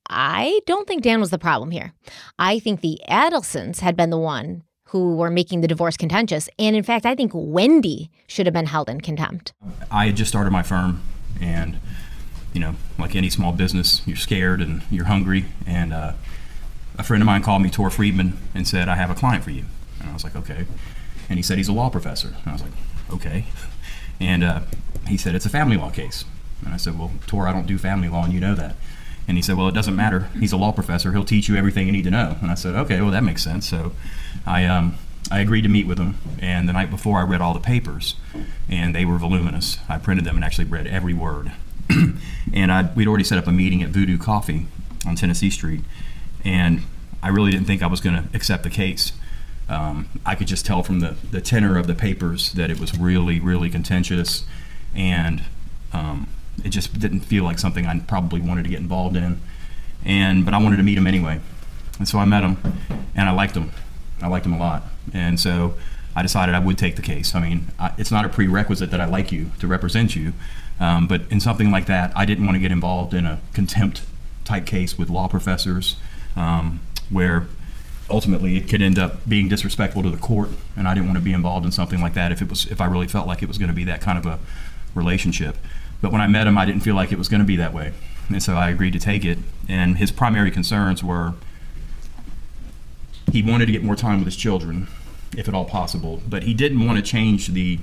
i 0.08 0.60
don't 0.66 0.86
think 0.86 1.02
dan 1.02 1.20
was 1.20 1.30
the 1.30 1.38
problem 1.38 1.70
here. 1.70 1.92
I 2.38 2.58
think 2.58 2.80
the 2.80 3.00
adelsons 3.08 3.80
had 3.80 3.96
been 3.96 4.10
the 4.10 4.18
one 4.18 4.62
who 4.84 5.16
were 5.16 5.30
making 5.30 5.60
the 5.60 5.68
divorce 5.68 5.96
contentious. 5.96 6.48
And 6.58 6.76
in 6.76 6.82
fact 6.82 7.06
i 7.06 7.14
think 7.14 7.32
wendy 7.34 8.10
should 8.26 8.46
have 8.46 8.54
been 8.54 8.66
held 8.66 8.88
in 8.88 9.00
contempt. 9.00 9.52
I 9.90 10.06
had 10.06 10.16
just 10.16 10.30
started 10.30 10.50
my 10.50 10.62
firm, 10.62 11.02
and 11.40 11.78
you 12.52 12.60
know, 12.60 12.74
like 12.98 13.14
any 13.14 13.30
small 13.30 13.52
business, 13.52 14.02
you're 14.06 14.16
scared 14.16 14.60
and 14.60 14.82
you're 14.90 15.04
hungry. 15.04 15.44
And 15.66 15.92
uh, 15.92 16.14
a 16.98 17.04
friend 17.04 17.22
of 17.22 17.26
mine 17.26 17.42
called 17.42 17.62
me, 17.62 17.70
Tor 17.70 17.90
Friedman, 17.90 18.36
and 18.54 18.66
said, 18.66 18.88
"I 18.88 18.96
have 18.96 19.10
a 19.10 19.14
client 19.14 19.44
for 19.44 19.50
you." 19.50 19.64
And 20.00 20.10
I 20.10 20.12
was 20.12 20.24
like, 20.24 20.36
"Okay." 20.36 20.66
And 21.28 21.38
he 21.38 21.42
said 21.42 21.58
he's 21.58 21.68
a 21.68 21.72
law 21.72 21.90
professor. 21.90 22.28
And 22.28 22.46
I 22.46 22.52
was 22.52 22.62
like, 22.62 22.72
"Okay." 23.10 23.44
And 24.20 24.42
uh, 24.42 24.60
he 25.06 25.16
said 25.16 25.34
it's 25.34 25.46
a 25.46 25.50
family 25.50 25.76
law 25.76 25.90
case. 25.90 26.24
And 26.64 26.74
I 26.74 26.76
said, 26.76 26.98
"Well, 26.98 27.12
Tor, 27.26 27.46
I 27.46 27.52
don't 27.52 27.66
do 27.66 27.78
family 27.78 28.08
law, 28.08 28.24
and 28.24 28.32
you 28.32 28.40
know 28.40 28.54
that." 28.54 28.76
And 29.26 29.36
he 29.36 29.42
said, 29.42 29.56
"Well, 29.56 29.68
it 29.68 29.74
doesn't 29.74 29.96
matter. 29.96 30.28
He's 30.38 30.52
a 30.52 30.56
law 30.56 30.72
professor. 30.72 31.12
He'll 31.12 31.24
teach 31.24 31.48
you 31.48 31.56
everything 31.56 31.86
you 31.86 31.92
need 31.92 32.04
to 32.04 32.10
know." 32.10 32.36
And 32.40 32.50
I 32.50 32.54
said, 32.54 32.74
"Okay, 32.74 33.00
well, 33.00 33.10
that 33.10 33.24
makes 33.24 33.42
sense." 33.42 33.68
So 33.68 33.92
I 34.46 34.64
um, 34.64 34.98
I 35.30 35.40
agreed 35.40 35.62
to 35.62 35.68
meet 35.68 35.86
with 35.86 35.98
him, 35.98 36.16
and 36.40 36.68
the 36.68 36.72
night 36.72 36.90
before 36.90 37.18
I 37.18 37.22
read 37.22 37.40
all 37.40 37.52
the 37.52 37.60
papers, 37.60 38.16
and 38.68 38.94
they 38.94 39.04
were 39.04 39.18
voluminous. 39.18 39.78
I 39.88 39.98
printed 39.98 40.24
them 40.24 40.36
and 40.36 40.44
actually 40.44 40.64
read 40.64 40.86
every 40.86 41.14
word. 41.14 41.52
and 42.52 42.72
I, 42.72 42.90
we'd 42.94 43.08
already 43.08 43.24
set 43.24 43.38
up 43.38 43.46
a 43.46 43.52
meeting 43.52 43.82
at 43.82 43.90
Voodoo 43.90 44.18
Coffee 44.18 44.66
on 45.06 45.16
Tennessee 45.16 45.50
Street, 45.50 45.80
and 46.48 46.80
I 47.22 47.28
really 47.28 47.50
didn't 47.50 47.66
think 47.66 47.82
I 47.82 47.86
was 47.86 48.00
going 48.00 48.16
to 48.16 48.24
accept 48.34 48.62
the 48.62 48.70
case. 48.70 49.12
Um, 49.68 50.08
I 50.24 50.34
could 50.34 50.46
just 50.46 50.64
tell 50.64 50.82
from 50.82 51.00
the, 51.00 51.14
the 51.30 51.42
tenor 51.42 51.76
of 51.76 51.86
the 51.86 51.94
papers 51.94 52.52
that 52.54 52.70
it 52.70 52.80
was 52.80 52.98
really, 52.98 53.38
really 53.38 53.68
contentious, 53.68 54.46
and 54.94 55.42
um, 55.92 56.28
it 56.64 56.70
just 56.70 56.98
didn't 56.98 57.20
feel 57.20 57.44
like 57.44 57.58
something 57.58 57.84
I 57.84 57.98
probably 58.00 58.40
wanted 58.40 58.62
to 58.64 58.70
get 58.70 58.80
involved 58.80 59.14
in. 59.14 59.40
And 60.04 60.44
but 60.44 60.54
I 60.54 60.58
wanted 60.58 60.78
to 60.78 60.82
meet 60.82 60.96
him 60.96 61.06
anyway, 61.06 61.40
and 61.98 62.08
so 62.08 62.18
I 62.18 62.24
met 62.24 62.44
him, 62.44 62.56
and 63.14 63.28
I 63.28 63.32
liked 63.32 63.54
him. 63.54 63.72
I 64.22 64.28
liked 64.28 64.46
him 64.46 64.54
a 64.54 64.58
lot, 64.58 64.84
and 65.12 65.38
so 65.38 65.74
I 66.16 66.22
decided 66.22 66.54
I 66.54 66.60
would 66.60 66.78
take 66.78 66.96
the 66.96 67.02
case. 67.02 67.34
I 67.34 67.40
mean, 67.40 67.66
I, 67.78 67.92
it's 67.98 68.10
not 68.10 68.24
a 68.24 68.28
prerequisite 68.28 68.90
that 68.90 69.00
I 69.00 69.06
like 69.06 69.30
you 69.32 69.50
to 69.58 69.66
represent 69.66 70.16
you, 70.16 70.32
um, 70.80 71.08
but 71.08 71.22
in 71.30 71.40
something 71.40 71.70
like 71.70 71.86
that, 71.86 72.10
I 72.16 72.24
didn't 72.24 72.46
want 72.46 72.54
to 72.54 72.60
get 72.60 72.72
involved 72.72 73.12
in 73.12 73.26
a 73.26 73.40
contempt 73.52 74.02
type 74.44 74.64
case 74.64 74.96
with 74.96 75.10
law 75.10 75.28
professors, 75.28 75.96
um, 76.38 76.80
where 77.10 77.46
ultimately 78.08 78.56
it 78.56 78.68
could 78.68 78.80
end 78.80 78.98
up 78.98 79.28
being 79.28 79.48
disrespectful 79.48 80.02
to 80.02 80.10
the 80.10 80.16
court, 80.16 80.50
and 80.76 80.88
I 80.88 80.94
didn't 80.94 81.06
want 81.06 81.18
to 81.18 81.24
be 81.24 81.32
involved 81.32 81.66
in 81.66 81.72
something 81.72 82.00
like 82.00 82.14
that 82.14 82.32
if 82.32 82.40
it 82.40 82.48
was 82.48 82.66
if 82.66 82.80
I 82.80 82.86
really 82.86 83.08
felt 83.08 83.26
like 83.26 83.42
it 83.42 83.48
was 83.48 83.58
going 83.58 83.68
to 83.68 83.74
be 83.74 83.84
that 83.84 84.00
kind 84.00 84.16
of 84.16 84.24
a 84.24 84.38
relationship. 84.94 85.56
But 86.00 86.12
when 86.12 86.20
I 86.20 86.28
met 86.28 86.46
him, 86.46 86.56
I 86.56 86.64
didn't 86.64 86.82
feel 86.82 86.94
like 86.94 87.12
it 87.12 87.18
was 87.18 87.28
going 87.28 87.40
to 87.40 87.46
be 87.46 87.56
that 87.56 87.74
way, 87.74 87.92
and 88.28 88.42
so 88.42 88.54
I 88.54 88.70
agreed 88.70 88.92
to 88.92 89.00
take 89.00 89.24
it. 89.24 89.38
And 89.68 89.98
his 89.98 90.10
primary 90.10 90.50
concerns 90.50 91.02
were 91.02 91.34
he 93.32 93.42
wanted 93.42 93.66
to 93.66 93.72
get 93.72 93.82
more 93.82 93.96
time 93.96 94.18
with 94.18 94.26
his 94.26 94.36
children, 94.36 94.86
if 95.36 95.48
at 95.48 95.54
all 95.54 95.64
possible, 95.66 96.22
but 96.26 96.44
he 96.44 96.54
didn't 96.54 96.86
want 96.86 96.96
to 96.96 97.02
change 97.02 97.48
the 97.48 97.78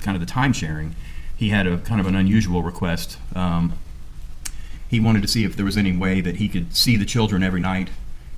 kind 0.00 0.14
of 0.14 0.20
the 0.20 0.26
time 0.26 0.52
sharing. 0.52 0.94
He 1.36 1.50
had 1.50 1.66
a 1.66 1.78
kind 1.78 2.00
of 2.00 2.06
an 2.06 2.16
unusual 2.16 2.62
request. 2.62 3.18
Um, 3.34 3.74
he 4.88 5.00
wanted 5.00 5.22
to 5.22 5.28
see 5.28 5.44
if 5.44 5.54
there 5.54 5.64
was 5.64 5.76
any 5.76 5.96
way 5.96 6.20
that 6.20 6.36
he 6.36 6.48
could 6.48 6.74
see 6.74 6.96
the 6.96 7.04
children 7.04 7.42
every 7.42 7.60
night 7.60 7.90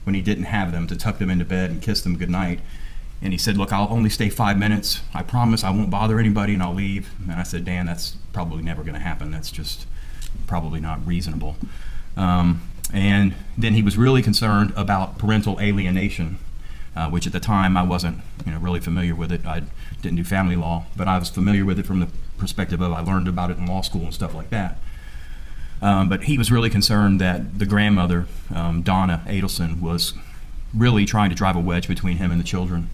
when 0.04 0.14
he 0.14 0.20
didn't 0.20 0.44
have 0.44 0.72
them 0.72 0.86
to 0.88 0.96
tuck 0.96 1.18
them 1.18 1.30
into 1.30 1.44
bed 1.44 1.70
and 1.70 1.82
kiss 1.82 2.00
them 2.02 2.16
goodnight. 2.16 2.60
And 3.22 3.32
he 3.32 3.38
said, 3.38 3.56
Look, 3.56 3.72
I'll 3.72 3.88
only 3.90 4.10
stay 4.10 4.30
five 4.30 4.58
minutes. 4.58 5.00
I 5.14 5.22
promise 5.22 5.62
I 5.62 5.70
won't 5.70 5.90
bother 5.90 6.18
anybody 6.18 6.54
and 6.54 6.62
I'll 6.62 6.74
leave. 6.74 7.10
And 7.22 7.32
I 7.32 7.42
said, 7.42 7.64
Dan, 7.64 7.86
that's 7.86 8.16
probably 8.32 8.62
never 8.62 8.82
going 8.82 8.94
to 8.94 9.00
happen. 9.00 9.30
That's 9.30 9.50
just 9.50 9.86
probably 10.46 10.80
not 10.80 11.06
reasonable. 11.06 11.56
Um, 12.16 12.62
and 12.92 13.34
then 13.56 13.74
he 13.74 13.82
was 13.82 13.96
really 13.96 14.22
concerned 14.22 14.72
about 14.74 15.18
parental 15.18 15.60
alienation, 15.60 16.38
uh, 16.96 17.08
which 17.08 17.26
at 17.26 17.32
the 17.32 17.40
time 17.40 17.76
I 17.76 17.82
wasn't 17.82 18.18
you 18.44 18.52
know, 18.52 18.58
really 18.58 18.80
familiar 18.80 19.14
with 19.14 19.30
it. 19.30 19.46
I 19.46 19.62
didn't 20.02 20.16
do 20.16 20.24
family 20.24 20.56
law, 20.56 20.86
but 20.96 21.06
I 21.06 21.18
was 21.18 21.30
familiar 21.30 21.64
with 21.64 21.78
it 21.78 21.86
from 21.86 22.00
the 22.00 22.08
perspective 22.38 22.80
of 22.80 22.92
I 22.92 23.00
learned 23.00 23.28
about 23.28 23.50
it 23.50 23.58
in 23.58 23.66
law 23.66 23.82
school 23.82 24.02
and 24.02 24.14
stuff 24.14 24.34
like 24.34 24.50
that. 24.50 24.78
Um, 25.82 26.08
but 26.08 26.24
he 26.24 26.36
was 26.36 26.52
really 26.52 26.70
concerned 26.70 27.20
that 27.20 27.58
the 27.58 27.66
grandmother, 27.66 28.26
um, 28.54 28.82
Donna 28.82 29.22
Adelson, 29.26 29.80
was 29.80 30.12
really 30.74 31.04
trying 31.06 31.30
to 31.30 31.36
drive 31.36 31.56
a 31.56 31.60
wedge 31.60 31.88
between 31.88 32.18
him 32.18 32.30
and 32.30 32.38
the 32.40 32.44
children. 32.44 32.90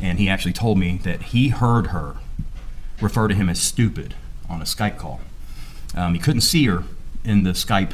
And 0.00 0.18
he 0.18 0.28
actually 0.28 0.52
told 0.52 0.78
me 0.78 0.98
that 1.04 1.22
he 1.22 1.48
heard 1.48 1.88
her 1.88 2.16
refer 3.00 3.28
to 3.28 3.34
him 3.34 3.48
as 3.48 3.60
stupid 3.60 4.14
on 4.48 4.60
a 4.60 4.64
Skype 4.64 4.98
call. 4.98 5.20
Um, 5.96 6.14
he 6.14 6.20
couldn't 6.20 6.40
see 6.40 6.66
her 6.66 6.84
in 7.24 7.44
the 7.44 7.50
Skype 7.50 7.92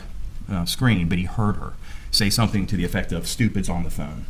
uh, 0.51 0.65
screen, 0.65 1.09
but 1.09 1.19
he 1.19 1.25
heard 1.25 1.57
her 1.57 1.75
say 2.11 2.31
something 2.31 2.67
to 2.67 2.77
the 2.77 2.85
effect 2.85 3.13
of 3.13 3.27
"stupid's 3.27 3.69
on 3.69 3.85
the 3.85 3.91
phone," 3.91 4.27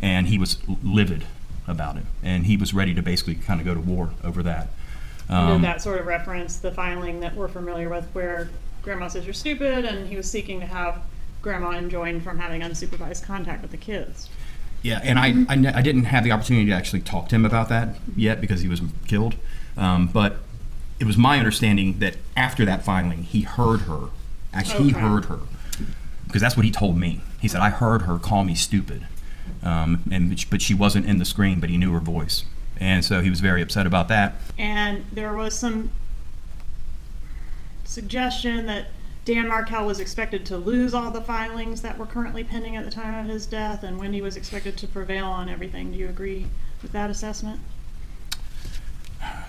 and 0.00 0.26
he 0.26 0.38
was 0.38 0.58
livid 0.82 1.24
about 1.68 1.96
it, 1.96 2.04
and 2.22 2.46
he 2.46 2.56
was 2.56 2.74
ready 2.74 2.94
to 2.94 3.02
basically 3.02 3.36
kind 3.36 3.60
of 3.60 3.66
go 3.66 3.74
to 3.74 3.80
war 3.80 4.10
over 4.24 4.42
that. 4.42 4.68
Um, 5.28 5.62
that 5.62 5.80
sort 5.80 6.00
of 6.00 6.06
reference 6.06 6.56
the 6.56 6.72
filing 6.72 7.20
that 7.20 7.36
we're 7.36 7.48
familiar 7.48 7.88
with 7.88 8.04
where 8.12 8.50
grandma 8.82 9.08
says 9.08 9.24
you're 9.24 9.34
stupid 9.34 9.84
and 9.84 10.08
he 10.08 10.16
was 10.16 10.30
seeking 10.30 10.60
to 10.60 10.66
have 10.66 11.02
grandma 11.40 11.70
enjoined 11.70 12.22
from 12.22 12.38
having 12.38 12.60
unsupervised 12.60 13.24
contact 13.24 13.62
with 13.62 13.70
the 13.70 13.76
kids. 13.76 14.28
Yeah, 14.82 15.00
and 15.02 15.18
I, 15.18 15.28
I, 15.48 15.78
I 15.78 15.82
didn't 15.82 16.04
have 16.04 16.24
the 16.24 16.32
opportunity 16.32 16.66
to 16.66 16.72
actually 16.72 17.00
talk 17.00 17.28
to 17.28 17.36
him 17.36 17.44
about 17.44 17.68
that 17.68 17.96
yet 18.16 18.40
because 18.40 18.60
he 18.62 18.68
was 18.68 18.82
killed. 19.06 19.36
Um, 19.76 20.08
but 20.08 20.38
it 20.98 21.04
was 21.04 21.16
my 21.16 21.38
understanding 21.38 21.98
that 22.00 22.16
after 22.36 22.64
that 22.64 22.84
filing, 22.84 23.22
he 23.22 23.42
heard 23.42 23.82
her. 23.82 24.08
Actually, 24.52 24.84
he 24.84 24.90
heard 24.90 25.26
her 25.26 25.40
because 26.26 26.42
that's 26.42 26.56
what 26.56 26.64
he 26.64 26.70
told 26.70 26.96
me. 26.96 27.20
He 27.40 27.48
said 27.48 27.60
I 27.60 27.70
heard 27.70 28.02
her 28.02 28.18
call 28.18 28.44
me 28.44 28.54
stupid, 28.54 29.06
um, 29.62 30.02
and 30.10 30.44
but 30.50 30.60
she 30.60 30.74
wasn't 30.74 31.06
in 31.06 31.18
the 31.18 31.24
screen, 31.24 31.58
but 31.58 31.70
he 31.70 31.78
knew 31.78 31.92
her 31.92 32.00
voice, 32.00 32.44
and 32.78 33.04
so 33.04 33.20
he 33.20 33.30
was 33.30 33.40
very 33.40 33.62
upset 33.62 33.86
about 33.86 34.08
that. 34.08 34.34
And 34.58 35.04
there 35.12 35.32
was 35.34 35.54
some 35.54 35.90
suggestion 37.92 38.66
that 38.66 38.86
Dan 39.24 39.46
Markel 39.46 39.86
was 39.86 40.00
expected 40.00 40.44
to 40.46 40.56
lose 40.56 40.94
all 40.94 41.10
the 41.10 41.20
filings 41.20 41.82
that 41.82 41.96
were 41.96 42.06
currently 42.06 42.42
pending 42.42 42.76
at 42.76 42.84
the 42.84 42.90
time 42.90 43.14
of 43.24 43.30
his 43.30 43.46
death, 43.46 43.84
and 43.84 43.98
Wendy 43.98 44.20
was 44.20 44.36
expected 44.36 44.76
to 44.78 44.88
prevail 44.88 45.26
on 45.26 45.48
everything. 45.48 45.92
Do 45.92 45.98
you 45.98 46.08
agree 46.08 46.46
with 46.82 46.92
that 46.92 47.10
assessment? 47.10 47.60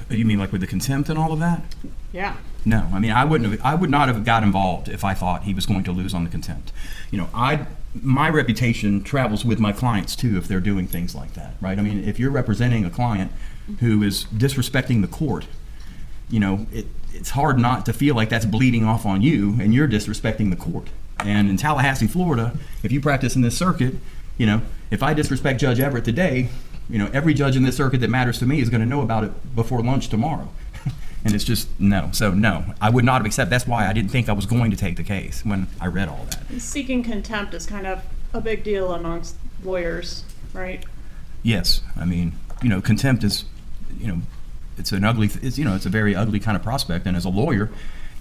You 0.09 0.25
mean 0.25 0.37
like 0.37 0.51
with 0.51 0.61
the 0.61 0.67
contempt 0.67 1.09
and 1.09 1.17
all 1.17 1.31
of 1.31 1.39
that? 1.39 1.63
Yeah. 2.11 2.35
No, 2.65 2.87
I 2.93 2.99
mean 2.99 3.11
I 3.11 3.25
wouldn't 3.25 3.49
have. 3.49 3.61
I 3.65 3.73
would 3.73 3.89
not 3.89 4.07
have 4.07 4.23
got 4.23 4.43
involved 4.43 4.87
if 4.87 5.03
I 5.03 5.15
thought 5.15 5.43
he 5.43 5.53
was 5.53 5.65
going 5.65 5.83
to 5.85 5.91
lose 5.91 6.13
on 6.13 6.23
the 6.23 6.29
contempt. 6.29 6.71
You 7.09 7.17
know, 7.17 7.29
I 7.33 7.65
my 7.99 8.29
reputation 8.29 9.03
travels 9.03 9.43
with 9.43 9.59
my 9.59 9.71
clients 9.71 10.15
too 10.15 10.37
if 10.37 10.47
they're 10.47 10.59
doing 10.59 10.85
things 10.85 11.15
like 11.15 11.33
that, 11.33 11.55
right? 11.61 11.79
I 11.79 11.81
mean, 11.81 12.03
if 12.03 12.19
you're 12.19 12.31
representing 12.31 12.85
a 12.85 12.89
client 12.91 13.31
who 13.79 14.03
is 14.03 14.25
disrespecting 14.25 15.01
the 15.01 15.07
court, 15.07 15.47
you 16.29 16.39
know, 16.39 16.67
it, 16.71 16.85
it's 17.23 17.29
hard 17.29 17.57
not 17.57 17.85
to 17.85 17.93
feel 17.93 18.15
like 18.15 18.27
that's 18.27 18.45
bleeding 18.45 18.83
off 18.83 19.05
on 19.05 19.21
you 19.21 19.55
and 19.61 19.73
you're 19.73 19.87
disrespecting 19.87 20.49
the 20.49 20.57
court. 20.57 20.89
And 21.19 21.49
in 21.49 21.55
Tallahassee, 21.55 22.05
Florida, 22.05 22.51
if 22.83 22.91
you 22.91 22.99
practice 22.99 23.37
in 23.37 23.41
this 23.41 23.57
circuit, 23.57 23.95
you 24.37 24.45
know, 24.45 24.61
if 24.91 25.01
I 25.01 25.13
disrespect 25.13 25.61
Judge 25.61 25.79
Everett 25.79 26.03
today, 26.03 26.49
you 26.89 26.97
know, 26.97 27.09
every 27.13 27.33
judge 27.33 27.55
in 27.55 27.63
this 27.63 27.77
circuit 27.77 28.01
that 28.01 28.09
matters 28.09 28.39
to 28.39 28.45
me 28.45 28.59
is 28.59 28.69
going 28.69 28.81
to 28.81 28.85
know 28.85 28.99
about 28.99 29.23
it 29.23 29.55
before 29.55 29.81
lunch 29.81 30.09
tomorrow. 30.09 30.49
and 31.23 31.33
it's 31.33 31.45
just 31.45 31.69
no. 31.79 32.09
So 32.11 32.31
no, 32.31 32.65
I 32.81 32.89
would 32.89 33.05
not 33.05 33.21
have 33.21 33.25
accepted. 33.25 33.51
That's 33.51 33.65
why 33.65 33.87
I 33.87 33.93
didn't 33.93 34.11
think 34.11 34.27
I 34.27 34.33
was 34.33 34.45
going 34.45 34.69
to 34.71 34.75
take 34.75 34.97
the 34.97 35.03
case 35.03 35.45
when 35.45 35.67
I 35.79 35.87
read 35.87 36.09
all 36.09 36.27
that. 36.29 36.59
Seeking 36.59 37.03
contempt 37.03 37.53
is 37.53 37.65
kind 37.65 37.87
of 37.87 38.03
a 38.33 38.41
big 38.41 38.65
deal 38.65 38.91
amongst 38.91 39.37
lawyers, 39.63 40.25
right? 40.51 40.83
Yes, 41.41 41.79
I 41.95 42.03
mean, 42.03 42.33
you 42.61 42.67
know, 42.67 42.81
contempt 42.81 43.23
is, 43.23 43.45
you 43.97 44.07
know, 44.07 44.21
it's 44.77 44.91
an 44.91 45.03
ugly, 45.03 45.29
it's 45.41 45.57
you 45.57 45.65
know, 45.65 45.75
it's 45.75 45.85
a 45.85 45.89
very 45.89 46.15
ugly 46.15 46.39
kind 46.39 46.55
of 46.55 46.63
prospect. 46.63 47.05
And 47.05 47.15
as 47.15 47.25
a 47.25 47.29
lawyer, 47.29 47.69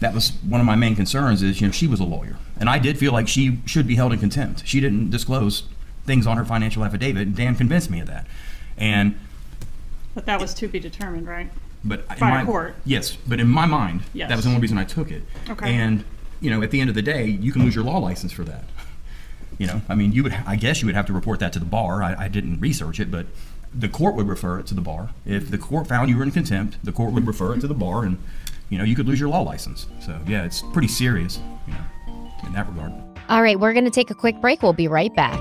that 0.01 0.15
was 0.15 0.31
one 0.47 0.61
of 0.61 0.67
my 0.67 0.77
main 0.77 0.95
concerns. 0.97 1.43
Is 1.43 1.61
you 1.61 1.69
know, 1.69 1.73
she 1.73 1.87
was 1.87 2.01
a 2.01 2.05
lawyer, 2.05 2.37
and 2.59 2.69
I 2.69 2.79
did 2.79 2.99
feel 2.99 3.13
like 3.13 3.29
she 3.29 3.59
should 3.67 3.87
be 3.87 3.95
held 3.97 4.13
in 4.13 4.19
contempt. 4.19 4.67
She 4.67 4.81
didn't 4.81 5.11
disclose 5.11 5.65
things 6.05 6.27
on 6.27 6.37
her 6.37 6.45
financial 6.45 6.85
affidavit. 6.85 7.29
And 7.29 7.37
Dan 7.37 7.55
convinced 7.57 7.91
me 7.91 8.01
of 8.01 8.07
that, 8.09 8.27
and. 8.77 9.19
But 10.15 10.27
that 10.27 10.41
was 10.41 10.53
to 10.55 10.69
be 10.69 10.79
determined, 10.79 11.27
right? 11.27 11.51
But 11.85 12.07
By 12.07 12.15
in 12.15 12.21
my, 12.21 12.43
a 12.43 12.45
court. 12.45 12.75
Yes, 12.85 13.17
but 13.27 13.41
in 13.41 13.49
my 13.49 13.65
mind, 13.67 14.03
Yes. 14.13 14.29
that 14.29 14.37
was 14.37 14.45
the 14.45 14.51
only 14.51 14.61
reason 14.61 14.77
I 14.77 14.85
took 14.85 15.11
it. 15.11 15.23
Okay. 15.49 15.75
And 15.75 16.05
you 16.41 16.51
know, 16.51 16.63
at 16.63 16.71
the 16.71 16.81
end 16.81 16.91
of 16.91 16.95
the 16.95 17.03
day, 17.03 17.25
you 17.25 17.51
can 17.53 17.65
lose 17.65 17.75
your 17.75 17.85
law 17.85 17.99
license 17.99 18.33
for 18.33 18.45
that. 18.45 18.65
You 19.59 19.67
know, 19.67 19.83
I 19.89 19.95
mean, 19.95 20.13
you 20.13 20.23
would. 20.25 20.33
I 20.47 20.57
guess 20.57 20.81
you 20.81 20.87
would 20.87 20.95
have 20.95 21.07
to 21.07 21.13
report 21.13 21.39
that 21.41 21.53
to 21.53 21.59
the 21.59 21.67
bar. 21.67 22.03
I, 22.03 22.25
I 22.25 22.29
didn't 22.29 22.59
research 22.59 22.99
it, 22.99 23.11
but 23.11 23.27
the 23.75 23.89
court 23.89 24.15
would 24.15 24.29
refer 24.29 24.59
it 24.59 24.67
to 24.67 24.75
the 24.75 24.81
bar. 24.81 25.11
If 25.25 25.51
the 25.51 25.59
court 25.59 25.87
found 25.87 26.11
you 26.11 26.17
were 26.17 26.23
in 26.23 26.31
contempt, 26.31 26.79
the 26.85 26.93
court 26.93 27.13
would 27.13 27.27
refer 27.27 27.55
it 27.55 27.61
to 27.61 27.67
the 27.67 27.75
bar, 27.75 28.05
and 28.05 28.19
you 28.69 28.79
know, 28.79 28.85
you 28.85 28.97
could 28.97 29.07
lose 29.07 29.21
your 29.21 29.29
law 29.29 29.43
license. 29.43 29.87
So 30.01 30.19
yeah, 30.27 30.45
it's 30.45 30.63
pretty 30.73 30.89
serious. 30.89 31.39
You 31.67 31.75
know, 31.75 32.33
in 32.47 32.53
that 32.55 32.69
regard. 32.69 32.93
All 33.29 33.43
right, 33.43 33.59
we're 33.59 33.73
going 33.73 33.85
to 33.85 33.91
take 33.91 34.11
a 34.11 34.15
quick 34.15 34.41
break. 34.41 34.63
We'll 34.63 34.73
be 34.73 34.89
right 34.89 35.15
back. 35.15 35.39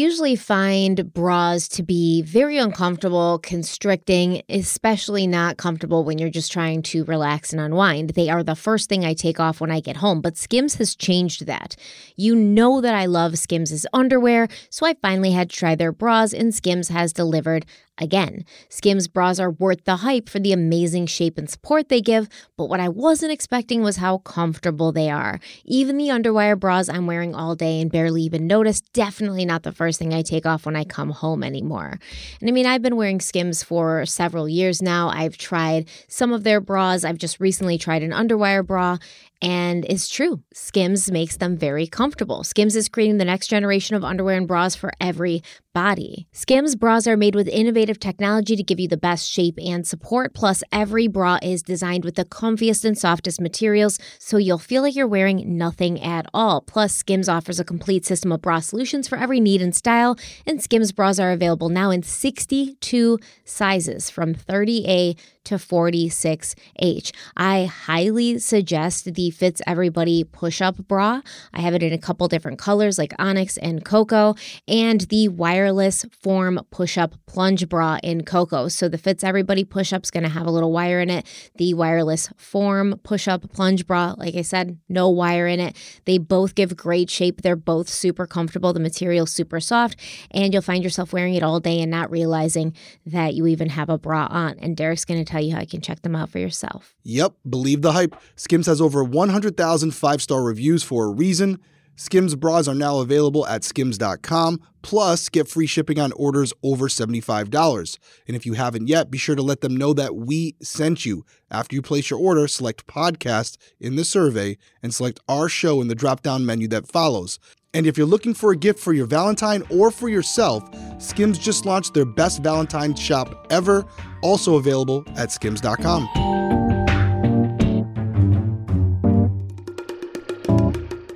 Usually 0.00 0.34
find 0.34 1.12
bras 1.12 1.68
to 1.68 1.82
be 1.82 2.22
very 2.22 2.56
uncomfortable, 2.56 3.38
constricting, 3.42 4.42
especially 4.48 5.26
not 5.26 5.58
comfortable 5.58 6.04
when 6.04 6.18
you're 6.18 6.30
just 6.30 6.50
trying 6.50 6.82
to 6.82 7.04
relax 7.04 7.52
and 7.52 7.60
unwind. 7.60 8.10
They 8.10 8.28
are 8.30 8.42
the 8.42 8.54
first 8.54 8.88
thing 8.88 9.04
I 9.04 9.14
take 9.14 9.38
off 9.38 9.60
when 9.60 9.70
I 9.70 9.80
get 9.80 9.96
home, 9.96 10.20
but 10.20 10.36
Skims 10.36 10.76
has 10.76 10.96
changed 10.96 11.46
that. 11.46 11.76
You 12.16 12.34
know 12.34 12.80
that 12.80 12.94
I 12.94 13.06
love 13.06 13.38
Skims' 13.38 13.86
underwear, 13.92 14.48
so 14.70 14.86
I 14.86 14.94
finally 15.02 15.32
had 15.32 15.50
to 15.50 15.56
try 15.56 15.74
their 15.74 15.92
bras, 15.92 16.32
and 16.32 16.54
Skims 16.54 16.88
has 16.88 17.12
delivered 17.12 17.66
again. 18.00 18.44
Skims 18.68 19.08
bras 19.08 19.38
are 19.38 19.50
worth 19.50 19.84
the 19.84 19.96
hype 19.96 20.28
for 20.28 20.38
the 20.38 20.52
amazing 20.52 21.06
shape 21.06 21.38
and 21.38 21.48
support 21.48 21.88
they 21.88 22.00
give, 22.00 22.28
but 22.56 22.68
what 22.68 22.80
I 22.80 22.88
wasn't 22.88 23.32
expecting 23.32 23.82
was 23.82 23.96
how 23.96 24.18
comfortable 24.18 24.92
they 24.92 25.10
are. 25.10 25.40
Even 25.64 25.96
the 25.96 26.08
underwire 26.08 26.58
bras 26.58 26.88
I'm 26.88 27.06
wearing 27.06 27.34
all 27.34 27.54
day 27.54 27.80
and 27.80 27.90
barely 27.90 28.22
even 28.22 28.46
notice, 28.46 28.80
definitely 28.80 29.44
not 29.44 29.62
the 29.62 29.72
first 29.72 29.98
thing 29.98 30.14
I 30.14 30.22
take 30.22 30.46
off 30.46 30.66
when 30.66 30.76
I 30.76 30.84
come 30.84 31.10
home 31.10 31.44
anymore. 31.44 31.98
And 32.40 32.48
I 32.48 32.52
mean, 32.52 32.66
I've 32.66 32.82
been 32.82 32.96
wearing 32.96 33.20
Skims 33.20 33.62
for 33.62 34.06
several 34.06 34.48
years 34.48 34.80
now. 34.80 35.08
I've 35.08 35.36
tried 35.36 35.88
some 36.08 36.32
of 36.32 36.44
their 36.44 36.60
bras. 36.60 37.04
I've 37.04 37.18
just 37.18 37.40
recently 37.40 37.78
tried 37.78 38.02
an 38.02 38.12
underwire 38.12 38.66
bra, 38.66 38.98
and 39.42 39.86
it's 39.88 40.08
true. 40.08 40.42
Skims 40.52 41.10
makes 41.10 41.36
them 41.38 41.56
very 41.56 41.86
comfortable. 41.86 42.44
Skims 42.44 42.76
is 42.76 42.88
creating 42.88 43.18
the 43.18 43.24
next 43.24 43.48
generation 43.48 43.96
of 43.96 44.04
underwear 44.04 44.36
and 44.36 44.46
bras 44.46 44.74
for 44.74 44.92
every 45.00 45.42
body. 45.72 46.26
Skims 46.32 46.74
bras 46.74 47.06
are 47.06 47.16
made 47.16 47.34
with 47.34 47.48
innovative 47.48 47.98
technology 47.98 48.56
to 48.56 48.62
give 48.62 48.80
you 48.80 48.88
the 48.88 48.96
best 48.96 49.30
shape 49.30 49.58
and 49.64 49.86
support. 49.86 50.34
Plus, 50.34 50.62
every 50.72 51.06
bra 51.06 51.38
is 51.42 51.62
designed 51.62 52.04
with 52.04 52.16
the 52.16 52.24
comfiest 52.24 52.84
and 52.84 52.98
softest 52.98 53.40
materials, 53.40 53.98
so 54.18 54.36
you'll 54.36 54.58
feel 54.58 54.82
like 54.82 54.94
you're 54.94 55.06
wearing 55.06 55.56
nothing 55.56 56.00
at 56.02 56.26
all. 56.34 56.60
Plus, 56.60 56.94
Skims 56.94 57.28
offers 57.28 57.60
a 57.60 57.64
complete 57.64 58.04
system 58.04 58.32
of 58.32 58.42
bra 58.42 58.60
solutions 58.60 59.08
for 59.08 59.16
every 59.16 59.40
need 59.40 59.62
and 59.62 59.74
style, 59.74 60.16
and 60.46 60.62
Skims 60.62 60.92
bras 60.92 61.18
are 61.18 61.32
available 61.32 61.68
now 61.68 61.90
in 61.90 62.02
62 62.02 63.18
sizes 63.44 64.10
from 64.10 64.34
30A 64.34 65.16
to 65.50 65.56
46H. 65.56 67.10
I 67.36 67.64
highly 67.64 68.38
suggest 68.38 69.14
the 69.14 69.32
Fits 69.32 69.60
Everybody 69.66 70.22
push 70.22 70.62
up 70.62 70.76
bra. 70.86 71.22
I 71.52 71.60
have 71.60 71.74
it 71.74 71.82
in 71.82 71.92
a 71.92 71.98
couple 71.98 72.28
different 72.28 72.60
colors 72.60 72.98
like 72.98 73.12
onyx 73.18 73.56
and 73.56 73.84
cocoa, 73.84 74.36
and 74.68 75.00
the 75.02 75.26
wireless 75.26 76.04
form 76.22 76.60
push 76.70 76.96
up 76.96 77.16
plunge 77.26 77.68
bra 77.68 77.98
in 78.00 78.24
cocoa. 78.24 78.68
So 78.68 78.88
the 78.88 78.96
Fits 78.96 79.24
Everybody 79.24 79.64
push 79.64 79.92
up's 79.92 80.12
going 80.12 80.22
to 80.22 80.28
have 80.28 80.46
a 80.46 80.52
little 80.52 80.70
wire 80.70 81.00
in 81.00 81.10
it. 81.10 81.26
The 81.56 81.74
wireless 81.74 82.28
form 82.36 83.00
push 83.02 83.26
up 83.26 83.50
plunge 83.52 83.88
bra, 83.88 84.14
like 84.16 84.36
I 84.36 84.42
said, 84.42 84.78
no 84.88 85.08
wire 85.08 85.48
in 85.48 85.58
it. 85.58 85.76
They 86.04 86.18
both 86.18 86.54
give 86.54 86.76
great 86.76 87.10
shape. 87.10 87.42
They're 87.42 87.56
both 87.56 87.88
super 87.88 88.24
comfortable. 88.24 88.72
The 88.72 88.78
material's 88.78 89.32
super 89.32 89.58
soft, 89.58 89.96
and 90.30 90.52
you'll 90.52 90.62
find 90.62 90.84
yourself 90.84 91.12
wearing 91.12 91.34
it 91.34 91.42
all 91.42 91.58
day 91.58 91.80
and 91.80 91.90
not 91.90 92.08
realizing 92.08 92.72
that 93.04 93.34
you 93.34 93.48
even 93.48 93.70
have 93.70 93.88
a 93.88 93.98
bra 93.98 94.28
on. 94.30 94.56
And 94.60 94.76
Derek's 94.76 95.04
going 95.04 95.18
to 95.18 95.28
tell 95.28 95.39
you 95.42 95.54
how 95.54 95.60
you 95.60 95.66
can 95.66 95.80
check 95.80 96.02
them 96.02 96.16
out 96.16 96.30
for 96.30 96.38
yourself. 96.38 96.94
Yep, 97.04 97.34
believe 97.48 97.82
the 97.82 97.92
hype. 97.92 98.14
Skims 98.36 98.66
has 98.66 98.80
over 98.80 99.02
100,000 99.04 99.90
five 99.92 100.22
star 100.22 100.42
reviews 100.42 100.82
for 100.82 101.06
a 101.06 101.10
reason. 101.10 101.58
Skims 102.00 102.34
bras 102.34 102.66
are 102.66 102.74
now 102.74 103.00
available 103.00 103.46
at 103.46 103.62
skims.com. 103.62 104.58
Plus, 104.80 105.28
get 105.28 105.48
free 105.48 105.66
shipping 105.66 105.98
on 105.98 106.12
orders 106.12 106.54
over 106.62 106.88
$75. 106.88 107.98
And 108.26 108.34
if 108.34 108.46
you 108.46 108.54
haven't 108.54 108.88
yet, 108.88 109.10
be 109.10 109.18
sure 109.18 109.36
to 109.36 109.42
let 109.42 109.60
them 109.60 109.76
know 109.76 109.92
that 109.92 110.16
we 110.16 110.56
sent 110.62 111.04
you. 111.04 111.26
After 111.50 111.76
you 111.76 111.82
place 111.82 112.08
your 112.08 112.18
order, 112.18 112.48
select 112.48 112.86
podcast 112.86 113.58
in 113.78 113.96
the 113.96 114.04
survey 114.04 114.56
and 114.82 114.94
select 114.94 115.20
our 115.28 115.50
show 115.50 115.82
in 115.82 115.88
the 115.88 115.94
drop 115.94 116.22
down 116.22 116.46
menu 116.46 116.68
that 116.68 116.88
follows. 116.88 117.38
And 117.72 117.86
if 117.86 117.96
you're 117.96 118.06
looking 118.06 118.34
for 118.34 118.50
a 118.50 118.56
gift 118.56 118.80
for 118.80 118.92
your 118.92 119.06
Valentine 119.06 119.62
or 119.70 119.92
for 119.92 120.08
yourself, 120.08 120.68
Skims 120.98 121.38
just 121.38 121.64
launched 121.64 121.94
their 121.94 122.04
best 122.04 122.42
Valentine 122.42 122.96
shop 122.96 123.46
ever, 123.50 123.86
also 124.22 124.56
available 124.56 125.04
at 125.16 125.30
skims.com. 125.30 126.08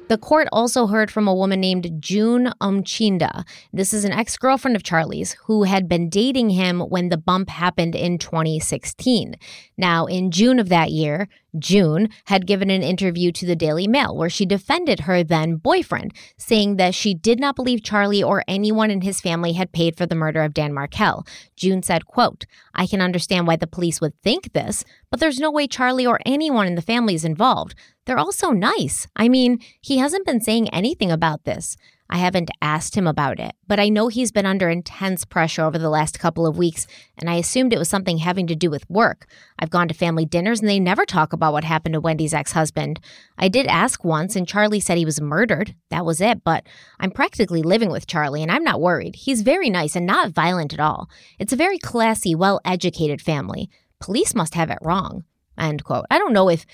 The 0.08 0.18
court 0.18 0.46
also 0.52 0.86
heard 0.86 1.10
from 1.10 1.26
a 1.26 1.34
woman 1.34 1.58
named 1.58 1.90
June 1.98 2.52
Umchinda. 2.60 3.44
This 3.72 3.92
is 3.92 4.04
an 4.04 4.12
ex 4.12 4.36
girlfriend 4.36 4.76
of 4.76 4.84
Charlie's 4.84 5.32
who 5.46 5.64
had 5.64 5.88
been 5.88 6.08
dating 6.08 6.50
him 6.50 6.78
when 6.78 7.08
the 7.08 7.16
bump 7.16 7.48
happened 7.48 7.96
in 7.96 8.18
2016. 8.18 9.34
Now, 9.76 10.06
in 10.06 10.30
June 10.30 10.60
of 10.60 10.68
that 10.68 10.92
year, 10.92 11.28
June 11.58 12.08
had 12.26 12.46
given 12.46 12.70
an 12.70 12.82
interview 12.82 13.32
to 13.32 13.46
the 13.46 13.56
Daily 13.56 13.86
Mail 13.86 14.16
where 14.16 14.30
she 14.30 14.46
defended 14.46 15.00
her 15.00 15.22
then 15.22 15.56
boyfriend, 15.56 16.12
saying 16.36 16.76
that 16.76 16.94
she 16.94 17.14
did 17.14 17.38
not 17.40 17.56
believe 17.56 17.82
Charlie 17.82 18.22
or 18.22 18.44
anyone 18.46 18.90
in 18.90 19.02
his 19.02 19.20
family 19.20 19.52
had 19.52 19.72
paid 19.72 19.96
for 19.96 20.06
the 20.06 20.14
murder 20.14 20.42
of 20.42 20.54
Dan 20.54 20.72
Markel. 20.72 21.26
June 21.56 21.82
said, 21.82 22.06
quote, 22.06 22.46
I 22.74 22.86
can 22.86 23.00
understand 23.00 23.46
why 23.46 23.56
the 23.56 23.66
police 23.66 24.00
would 24.00 24.20
think 24.22 24.52
this, 24.52 24.84
but 25.10 25.20
there's 25.20 25.40
no 25.40 25.50
way 25.50 25.66
Charlie 25.66 26.06
or 26.06 26.20
anyone 26.26 26.66
in 26.66 26.74
the 26.74 26.82
family 26.82 27.14
is 27.14 27.24
involved. 27.24 27.74
They're 28.04 28.18
all 28.18 28.32
so 28.32 28.50
nice. 28.50 29.06
I 29.16 29.28
mean, 29.28 29.60
he 29.80 29.98
hasn't 29.98 30.26
been 30.26 30.40
saying 30.40 30.68
anything 30.68 31.10
about 31.10 31.44
this. 31.44 31.76
I 32.10 32.18
haven't 32.18 32.50
asked 32.60 32.94
him 32.96 33.06
about 33.06 33.40
it, 33.40 33.54
but 33.66 33.80
I 33.80 33.88
know 33.88 34.08
he's 34.08 34.30
been 34.30 34.44
under 34.44 34.68
intense 34.68 35.24
pressure 35.24 35.62
over 35.62 35.78
the 35.78 35.88
last 35.88 36.18
couple 36.18 36.46
of 36.46 36.58
weeks, 36.58 36.86
and 37.16 37.30
I 37.30 37.36
assumed 37.36 37.72
it 37.72 37.78
was 37.78 37.88
something 37.88 38.18
having 38.18 38.46
to 38.48 38.54
do 38.54 38.70
with 38.70 38.88
work. 38.90 39.26
I've 39.58 39.70
gone 39.70 39.88
to 39.88 39.94
family 39.94 40.26
dinners 40.26 40.60
and 40.60 40.68
they 40.68 40.78
never 40.78 41.06
talk 41.06 41.32
about 41.32 41.54
what 41.54 41.64
happened 41.64 41.94
to 41.94 42.00
Wendy's 42.00 42.34
ex 42.34 42.52
husband. 42.52 43.00
I 43.38 43.48
did 43.48 43.66
ask 43.66 44.04
once, 44.04 44.36
and 44.36 44.46
Charlie 44.46 44.80
said 44.80 44.98
he 44.98 45.06
was 45.06 45.20
murdered. 45.20 45.74
That 45.90 46.04
was 46.04 46.20
it, 46.20 46.44
but 46.44 46.66
I'm 47.00 47.10
practically 47.10 47.62
living 47.62 47.90
with 47.90 48.06
Charlie, 48.06 48.42
and 48.42 48.52
I'm 48.52 48.64
not 48.64 48.82
worried. 48.82 49.16
He's 49.16 49.40
very 49.42 49.70
nice 49.70 49.96
and 49.96 50.06
not 50.06 50.30
violent 50.30 50.74
at 50.74 50.80
all. 50.80 51.08
It's 51.38 51.52
a 51.52 51.56
very 51.56 51.78
classy, 51.78 52.34
well 52.34 52.60
educated 52.64 53.22
family. 53.22 53.70
Police 53.98 54.34
must 54.34 54.54
have 54.54 54.70
it 54.70 54.78
wrong. 54.82 55.24
End 55.58 55.84
quote. 55.84 56.04
I 56.10 56.18
don't 56.18 56.32
know 56.32 56.50
if 56.50 56.66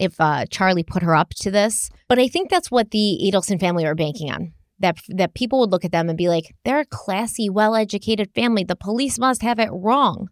if 0.00 0.20
uh, 0.20 0.46
Charlie 0.50 0.82
put 0.82 1.02
her 1.02 1.14
up 1.14 1.30
to 1.40 1.50
this, 1.50 1.90
but 2.08 2.18
I 2.18 2.28
think 2.28 2.50
that's 2.50 2.70
what 2.70 2.90
the 2.90 3.18
Adelson 3.24 3.60
family 3.60 3.86
are 3.86 3.94
banking 3.94 4.30
on. 4.30 4.52
That 4.80 4.98
that 5.08 5.34
people 5.34 5.60
would 5.60 5.70
look 5.70 5.84
at 5.84 5.92
them 5.92 6.08
and 6.08 6.18
be 6.18 6.28
like, 6.28 6.54
they're 6.64 6.80
a 6.80 6.84
classy, 6.84 7.48
well-educated 7.48 8.30
family. 8.34 8.64
The 8.64 8.76
police 8.76 9.18
must 9.18 9.42
have 9.42 9.58
it 9.58 9.70
wrong 9.72 10.28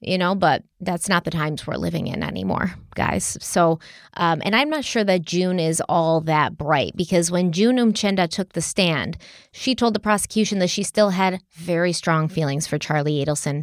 you 0.00 0.18
know, 0.18 0.34
but 0.34 0.62
that's 0.80 1.08
not 1.08 1.24
the 1.24 1.30
times 1.30 1.66
we're 1.66 1.76
living 1.76 2.06
in 2.06 2.22
anymore, 2.22 2.74
guys. 2.94 3.36
So, 3.40 3.78
um, 4.14 4.42
and 4.44 4.54
I'm 4.54 4.68
not 4.68 4.84
sure 4.84 5.04
that 5.04 5.22
June 5.22 5.58
is 5.58 5.82
all 5.88 6.20
that 6.22 6.56
bright 6.56 6.92
because 6.96 7.30
when 7.30 7.52
June 7.52 7.76
Umchenda 7.76 8.28
took 8.28 8.52
the 8.52 8.60
stand, 8.60 9.16
she 9.52 9.74
told 9.74 9.94
the 9.94 10.00
prosecution 10.00 10.58
that 10.58 10.70
she 10.70 10.82
still 10.82 11.10
had 11.10 11.40
very 11.52 11.92
strong 11.92 12.28
feelings 12.28 12.66
for 12.66 12.78
Charlie 12.78 13.24
Adelson, 13.24 13.62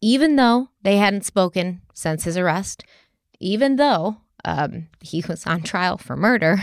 even 0.00 0.36
though 0.36 0.68
they 0.82 0.96
hadn't 0.96 1.24
spoken 1.24 1.80
since 1.94 2.24
his 2.24 2.36
arrest, 2.36 2.84
even 3.38 3.76
though 3.76 4.18
um, 4.48 4.88
he 5.00 5.22
was 5.28 5.46
on 5.46 5.62
trial 5.62 5.98
for 5.98 6.16
murder. 6.16 6.58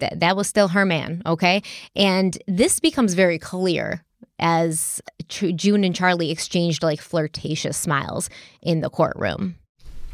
That, 0.00 0.18
that 0.20 0.36
was 0.36 0.48
still 0.48 0.68
her 0.68 0.84
man, 0.84 1.22
okay? 1.24 1.62
And 1.94 2.36
this 2.48 2.80
becomes 2.80 3.14
very 3.14 3.38
clear 3.38 4.04
as 4.40 5.00
June 5.28 5.84
and 5.84 5.94
Charlie 5.94 6.32
exchanged 6.32 6.82
like 6.82 7.00
flirtatious 7.00 7.76
smiles 7.76 8.28
in 8.60 8.80
the 8.80 8.90
courtroom. 8.90 9.54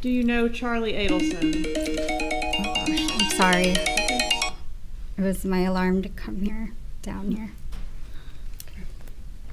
Do 0.03 0.11
you 0.11 0.23
know 0.23 0.49
Charlie 0.49 0.93
Adelson? 0.93 1.67
Oh 2.59 2.75
gosh, 2.75 3.11
I'm 3.11 3.31
sorry. 3.31 3.75
It 5.17 5.23
was 5.23 5.47
my 5.47 5.61
alarm 5.61 6.03
to 6.03 6.11
come 6.11 6.43
here, 6.43 6.73
down 7.01 7.31
here. 7.31 7.51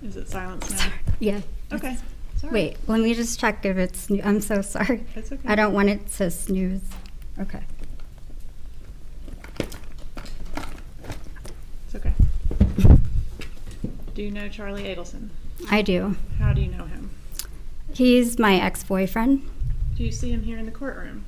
Is 0.03 0.17
it 0.17 0.27
silence 0.27 0.69
now? 0.69 0.77
Sorry. 0.77 0.93
Yeah. 1.19 1.41
Okay. 1.71 1.97
Sorry. 2.37 2.53
Wait, 2.53 2.77
let 2.87 2.99
me 2.99 3.13
just 3.13 3.39
check 3.39 3.65
if 3.65 3.77
it's. 3.77 4.09
I'm 4.23 4.41
so 4.41 4.61
sorry. 4.61 5.03
It's 5.15 5.31
okay. 5.31 5.47
I 5.47 5.55
don't 5.55 5.73
want 5.73 5.89
it 5.89 6.07
to 6.13 6.29
snooze. 6.29 6.81
Okay. 7.39 7.63
It's 11.85 11.95
okay. 11.95 12.13
Do 14.13 14.21
you 14.21 14.31
know 14.31 14.47
Charlie 14.49 14.83
Adelson? 14.83 15.29
I 15.69 15.81
do. 15.81 16.15
How 16.37 16.53
do 16.53 16.61
you 16.61 16.71
know 16.71 16.85
him? 16.85 17.09
He's 17.93 18.37
my 18.37 18.55
ex 18.55 18.83
boyfriend. 18.83 19.41
Do 19.95 20.03
you 20.03 20.11
see 20.11 20.31
him 20.31 20.43
here 20.43 20.59
in 20.59 20.65
the 20.65 20.71
courtroom? 20.71 21.25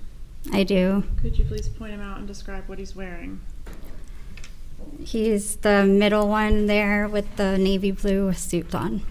I 0.54 0.64
do. 0.64 1.04
Could 1.22 1.38
you 1.38 1.46
please 1.46 1.68
point 1.68 1.94
him 1.94 2.02
out 2.02 2.20
and 2.20 2.28
describe 2.28 2.68
what 2.70 2.78
he's 2.78 2.96
wearing? 2.96 3.42
He's 5.04 5.58
the 5.58 5.86
middle 5.86 6.28
one 6.28 6.68
there 6.68 7.08
with 7.08 7.36
the 7.36 7.58
navy 7.58 7.92
blue 7.92 8.34
suit 8.34 8.76
on. 8.76 9.02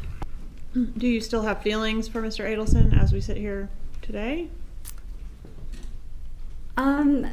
Do 0.74 1.06
you 1.06 1.20
still 1.20 1.42
have 1.42 1.62
feelings 1.62 2.08
for 2.08 2.22
Mr. 2.22 2.44
Adelson 2.44 3.00
as 3.00 3.12
we 3.12 3.20
sit 3.20 3.36
here 3.36 3.70
today? 4.02 4.48
Um, 6.76 7.26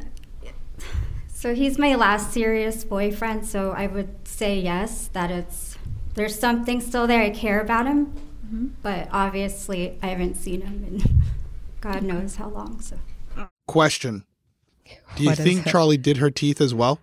so 1.28 1.54
he's 1.54 1.78
my 1.78 1.94
last 1.94 2.32
serious 2.32 2.82
boyfriend, 2.82 3.46
so 3.46 3.72
I 3.72 3.86
would 3.86 4.26
say 4.26 4.58
yes, 4.58 5.08
that 5.08 5.30
it's 5.30 5.76
there's 6.14 6.38
something 6.38 6.80
still 6.80 7.06
there. 7.06 7.22
I 7.22 7.30
care 7.30 7.60
about 7.60 7.86
him, 7.86 8.06
mm-hmm. 8.06 8.66
but 8.82 9.08
obviously 9.12 9.98
I 10.02 10.06
haven't 10.06 10.34
seen 10.36 10.62
him 10.62 10.84
in 10.84 11.22
God 11.80 12.02
knows 12.02 12.36
how 12.36 12.48
long. 12.48 12.80
So, 12.80 12.96
question: 13.68 14.24
Do 15.16 15.24
you 15.24 15.34
think 15.34 15.66
Charlie 15.66 15.98
did 15.98 16.16
her 16.16 16.30
teeth 16.30 16.60
as 16.60 16.74
well? 16.74 17.00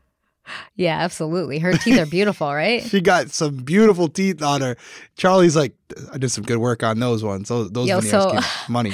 Yeah, 0.76 0.98
absolutely. 0.98 1.60
Her 1.60 1.74
teeth 1.74 2.00
are 2.00 2.06
beautiful, 2.06 2.48
right? 2.54 2.84
she 2.84 3.00
got 3.00 3.30
some 3.30 3.58
beautiful 3.58 4.10
teeth 4.10 4.42
on 4.42 4.62
her. 4.62 4.76
Charlie's 5.16 5.56
like, 5.56 5.74
I 6.12 6.18
did 6.18 6.30
some 6.30 6.44
good 6.44 6.58
work 6.58 6.84
on 6.84 7.00
those 7.00 7.24
ones. 7.24 7.50
Those 7.50 7.70
those 7.72 7.88
Yo, 7.88 8.00
so, 8.00 8.40
money. 8.70 8.94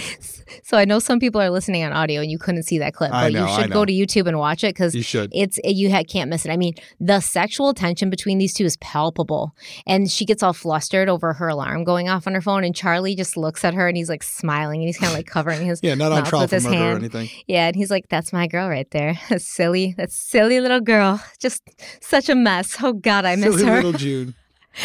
So 0.63 0.77
I 0.77 0.85
know 0.85 0.99
some 0.99 1.19
people 1.19 1.39
are 1.39 1.49
listening 1.49 1.83
on 1.83 1.93
audio 1.93 2.21
and 2.21 2.31
you 2.31 2.37
couldn't 2.37 2.63
see 2.63 2.79
that 2.79 2.93
clip, 2.93 3.11
but 3.11 3.31
know, 3.31 3.45
you 3.45 3.61
should 3.61 3.71
go 3.71 3.85
to 3.85 3.93
YouTube 3.93 4.27
and 4.27 4.37
watch 4.39 4.63
it 4.63 4.73
because 4.73 4.95
you 4.95 5.03
should. 5.03 5.31
It's 5.33 5.59
you 5.63 5.91
ha- 5.91 6.03
can't 6.03 6.29
miss 6.29 6.45
it. 6.45 6.51
I 6.51 6.57
mean, 6.57 6.73
the 6.99 7.19
sexual 7.19 7.73
tension 7.73 8.09
between 8.09 8.37
these 8.37 8.53
two 8.53 8.65
is 8.65 8.77
palpable, 8.77 9.55
and 9.85 10.09
she 10.09 10.25
gets 10.25 10.41
all 10.41 10.53
flustered 10.53 11.09
over 11.09 11.33
her 11.33 11.47
alarm 11.47 11.83
going 11.83 12.09
off 12.09 12.27
on 12.27 12.33
her 12.33 12.41
phone, 12.41 12.63
and 12.63 12.75
Charlie 12.75 13.15
just 13.15 13.37
looks 13.37 13.63
at 13.63 13.73
her 13.73 13.87
and 13.87 13.95
he's 13.95 14.09
like 14.09 14.23
smiling 14.23 14.81
and 14.81 14.87
he's 14.87 14.97
kind 14.97 15.11
of 15.11 15.17
like 15.17 15.27
covering 15.27 15.65
his 15.65 15.79
yeah, 15.83 15.95
not 15.95 16.11
on 16.11 16.23
trial 16.25 16.43
with 16.43 16.51
his 16.51 16.65
hand. 16.65 16.95
or 16.95 16.97
anything. 16.97 17.29
Yeah, 17.47 17.67
and 17.67 17.75
he's 17.75 17.91
like, 17.91 18.09
"That's 18.09 18.33
my 18.33 18.47
girl 18.47 18.67
right 18.67 18.89
there. 18.91 19.19
That's 19.29 19.45
silly, 19.59 19.93
that 19.97 20.11
silly 20.11 20.59
little 20.59 20.81
girl, 20.81 21.21
just 21.39 21.63
such 22.01 22.29
a 22.29 22.35
mess. 22.35 22.77
Oh 22.81 22.93
God, 22.93 23.25
I 23.25 23.35
miss 23.35 23.55
silly 23.55 23.65
her." 23.65 23.75
Little 23.75 23.93
June. 23.93 24.35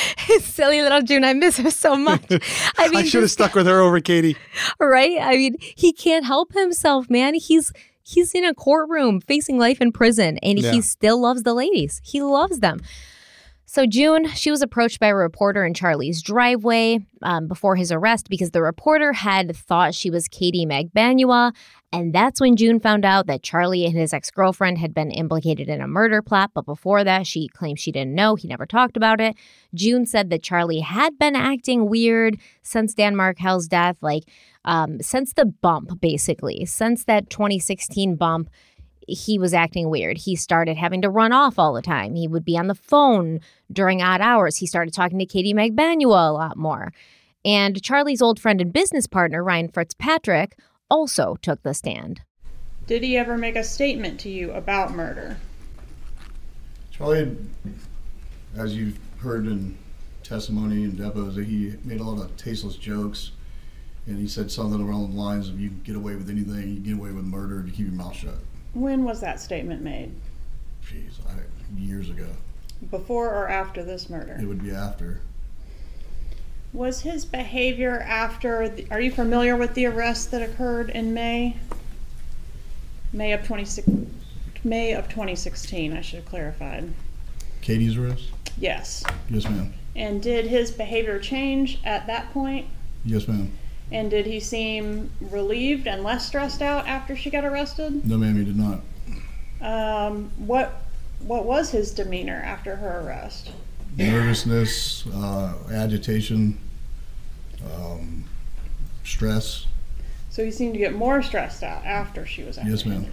silly 0.40 0.82
little 0.82 1.02
June. 1.02 1.24
I 1.24 1.32
miss 1.34 1.58
her 1.58 1.70
so 1.70 1.96
much. 1.96 2.22
I 2.78 2.88
mean, 2.88 2.98
I 2.98 3.04
should 3.04 3.22
have 3.22 3.30
stuck 3.30 3.54
with 3.54 3.66
her 3.66 3.80
over 3.80 4.00
Katie. 4.00 4.36
Right? 4.80 5.18
I 5.20 5.36
mean, 5.36 5.56
he 5.60 5.92
can't 5.92 6.24
help 6.24 6.52
himself, 6.52 7.08
man. 7.10 7.34
He's 7.34 7.72
he's 8.02 8.34
in 8.34 8.44
a 8.44 8.54
courtroom 8.54 9.20
facing 9.20 9.58
life 9.58 9.80
in 9.80 9.92
prison, 9.92 10.38
and 10.38 10.58
yeah. 10.58 10.72
he 10.72 10.80
still 10.80 11.20
loves 11.20 11.42
the 11.42 11.54
ladies. 11.54 12.00
He 12.04 12.22
loves 12.22 12.60
them. 12.60 12.80
So, 13.66 13.86
June, 13.86 14.28
she 14.28 14.52
was 14.52 14.62
approached 14.62 15.00
by 15.00 15.08
a 15.08 15.14
reporter 15.16 15.64
in 15.64 15.74
Charlie's 15.74 16.22
driveway 16.22 17.00
um, 17.22 17.48
before 17.48 17.74
his 17.74 17.90
arrest 17.90 18.28
because 18.28 18.52
the 18.52 18.62
reporter 18.62 19.12
had 19.12 19.56
thought 19.56 19.96
she 19.96 20.10
was 20.10 20.28
Katie 20.28 20.64
Magbanua. 20.64 21.52
And 21.94 22.12
that's 22.12 22.40
when 22.40 22.56
June 22.56 22.80
found 22.80 23.04
out 23.04 23.26
that 23.28 23.44
Charlie 23.44 23.84
and 23.84 23.94
his 23.94 24.12
ex 24.12 24.30
girlfriend 24.30 24.78
had 24.78 24.92
been 24.92 25.12
implicated 25.12 25.68
in 25.68 25.80
a 25.80 25.86
murder 25.86 26.22
plot. 26.22 26.50
But 26.52 26.66
before 26.66 27.04
that, 27.04 27.26
she 27.26 27.48
claimed 27.48 27.78
she 27.78 27.92
didn't 27.92 28.14
know. 28.14 28.34
He 28.34 28.48
never 28.48 28.66
talked 28.66 28.96
about 28.96 29.20
it. 29.20 29.36
June 29.74 30.04
said 30.04 30.28
that 30.30 30.42
Charlie 30.42 30.80
had 30.80 31.18
been 31.18 31.36
acting 31.36 31.88
weird 31.88 32.38
since 32.62 32.94
Dan 32.94 33.14
Markel's 33.14 33.68
death, 33.68 33.96
like 34.00 34.24
um, 34.64 35.00
since 35.00 35.34
the 35.34 35.46
bump, 35.46 36.00
basically, 36.00 36.64
since 36.66 37.04
that 37.04 37.30
2016 37.30 38.16
bump 38.16 38.50
he 39.06 39.38
was 39.38 39.52
acting 39.52 39.90
weird. 39.90 40.16
He 40.16 40.34
started 40.34 40.78
having 40.78 41.02
to 41.02 41.10
run 41.10 41.30
off 41.30 41.58
all 41.58 41.74
the 41.74 41.82
time. 41.82 42.14
He 42.14 42.26
would 42.26 42.44
be 42.44 42.56
on 42.56 42.68
the 42.68 42.74
phone 42.74 43.40
during 43.70 44.02
odd 44.02 44.22
hours. 44.22 44.56
He 44.56 44.66
started 44.66 44.94
talking 44.94 45.18
to 45.18 45.26
Katie 45.26 45.52
Magbanua 45.52 46.30
a 46.30 46.32
lot 46.32 46.56
more. 46.56 46.90
And 47.44 47.82
Charlie's 47.82 48.22
old 48.22 48.40
friend 48.40 48.60
and 48.60 48.72
business 48.72 49.06
partner, 49.06 49.44
Ryan 49.44 49.68
Fitzpatrick, 49.68 50.56
also 50.90 51.36
took 51.42 51.62
the 51.62 51.74
stand. 51.74 52.22
Did 52.86 53.02
he 53.02 53.16
ever 53.16 53.36
make 53.36 53.56
a 53.56 53.64
statement 53.64 54.20
to 54.20 54.28
you 54.28 54.52
about 54.52 54.92
murder? 54.94 55.38
Charlie, 56.90 57.36
as 58.56 58.74
you've 58.74 58.98
heard 59.18 59.46
in 59.46 59.76
testimony 60.22 60.84
and 60.84 60.96
depots, 60.96 61.36
he 61.36 61.74
made 61.84 62.00
a 62.00 62.04
lot 62.04 62.22
of 62.22 62.36
tasteless 62.36 62.76
jokes. 62.76 63.32
And 64.06 64.18
he 64.18 64.28
said 64.28 64.50
something 64.50 64.80
along 64.80 65.14
the 65.14 65.18
lines 65.18 65.48
of, 65.48 65.58
you 65.58 65.70
can 65.70 65.80
get 65.82 65.96
away 65.96 66.14
with 66.14 66.28
anything, 66.28 66.68
you 66.68 66.74
can 66.74 66.82
get 66.82 66.94
away 66.94 67.10
with 67.10 67.24
murder 67.24 67.60
if 67.60 67.66
you 67.66 67.72
keep 67.72 67.86
your 67.86 67.94
mouth 67.94 68.14
shut. 68.14 68.34
When 68.74 69.04
was 69.04 69.20
that 69.22 69.40
statement 69.40 69.82
made? 69.82 70.14
Jeez, 70.86 71.14
I, 71.26 71.80
years 71.80 72.10
ago. 72.10 72.28
Before 72.90 73.30
or 73.30 73.48
after 73.48 73.82
this 73.82 74.10
murder? 74.10 74.36
It 74.38 74.44
would 74.44 74.62
be 74.62 74.72
after. 74.72 75.20
Was 76.74 77.02
his 77.02 77.24
behavior 77.24 78.00
after? 78.00 78.68
The, 78.68 78.86
are 78.90 79.00
you 79.00 79.12
familiar 79.12 79.56
with 79.56 79.74
the 79.74 79.86
arrest 79.86 80.32
that 80.32 80.42
occurred 80.42 80.90
in 80.90 81.14
May? 81.14 81.56
May 83.12 83.32
of 83.32 83.46
26, 83.46 83.88
May 84.64 84.92
of 84.92 85.08
2016. 85.08 85.96
I 85.96 86.00
should 86.00 86.16
have 86.18 86.28
clarified. 86.28 86.92
Katie's 87.62 87.96
arrest. 87.96 88.24
Yes. 88.58 89.04
Yes, 89.30 89.44
ma'am. 89.44 89.72
And 89.94 90.20
did 90.20 90.46
his 90.46 90.72
behavior 90.72 91.20
change 91.20 91.78
at 91.84 92.08
that 92.08 92.32
point? 92.32 92.66
Yes, 93.04 93.28
ma'am. 93.28 93.52
And 93.92 94.10
did 94.10 94.26
he 94.26 94.40
seem 94.40 95.12
relieved 95.20 95.86
and 95.86 96.02
less 96.02 96.26
stressed 96.26 96.60
out 96.60 96.88
after 96.88 97.14
she 97.14 97.30
got 97.30 97.44
arrested? 97.44 98.04
No, 98.04 98.18
ma'am, 98.18 98.36
he 98.36 98.44
did 98.44 98.56
not. 98.56 98.80
Um, 99.60 100.32
what 100.36 100.82
what 101.20 101.44
was 101.44 101.70
his 101.70 101.92
demeanor 101.92 102.42
after 102.44 102.76
her 102.76 103.00
arrest? 103.00 103.52
Nervousness, 103.96 105.06
uh, 105.06 105.54
agitation, 105.70 106.58
um, 107.74 108.24
stress. 109.04 109.66
So 110.30 110.44
he 110.44 110.50
seemed 110.50 110.74
to 110.74 110.80
get 110.80 110.94
more 110.94 111.22
stressed 111.22 111.62
out 111.62 111.84
after 111.84 112.26
she 112.26 112.42
was 112.42 112.58
Yes, 112.64 112.84
ma'am. 112.84 113.06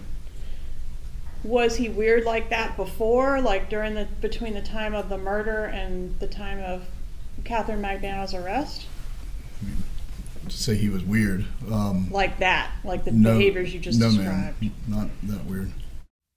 Was 1.44 1.76
he 1.76 1.88
weird 1.88 2.24
like 2.24 2.50
that 2.50 2.76
before, 2.76 3.40
like 3.40 3.68
during 3.68 3.94
the 3.94 4.06
between 4.20 4.54
the 4.54 4.62
time 4.62 4.94
of 4.94 5.08
the 5.08 5.18
murder 5.18 5.64
and 5.64 6.18
the 6.20 6.26
time 6.26 6.58
of 6.60 6.84
Katherine 7.44 7.82
Magbanua's 7.82 8.34
arrest? 8.34 8.86
to 10.48 10.56
say 10.56 10.76
he 10.76 10.88
was 10.88 11.02
weird. 11.02 11.44
Um, 11.70 12.10
like 12.10 12.38
that, 12.38 12.70
like 12.84 13.04
the 13.04 13.12
no, 13.12 13.36
behaviors 13.36 13.72
you 13.72 13.80
just 13.80 13.98
no, 13.98 14.10
described. 14.10 14.60
Man, 14.60 14.72
not 14.88 15.08
that 15.24 15.44
weird. 15.46 15.72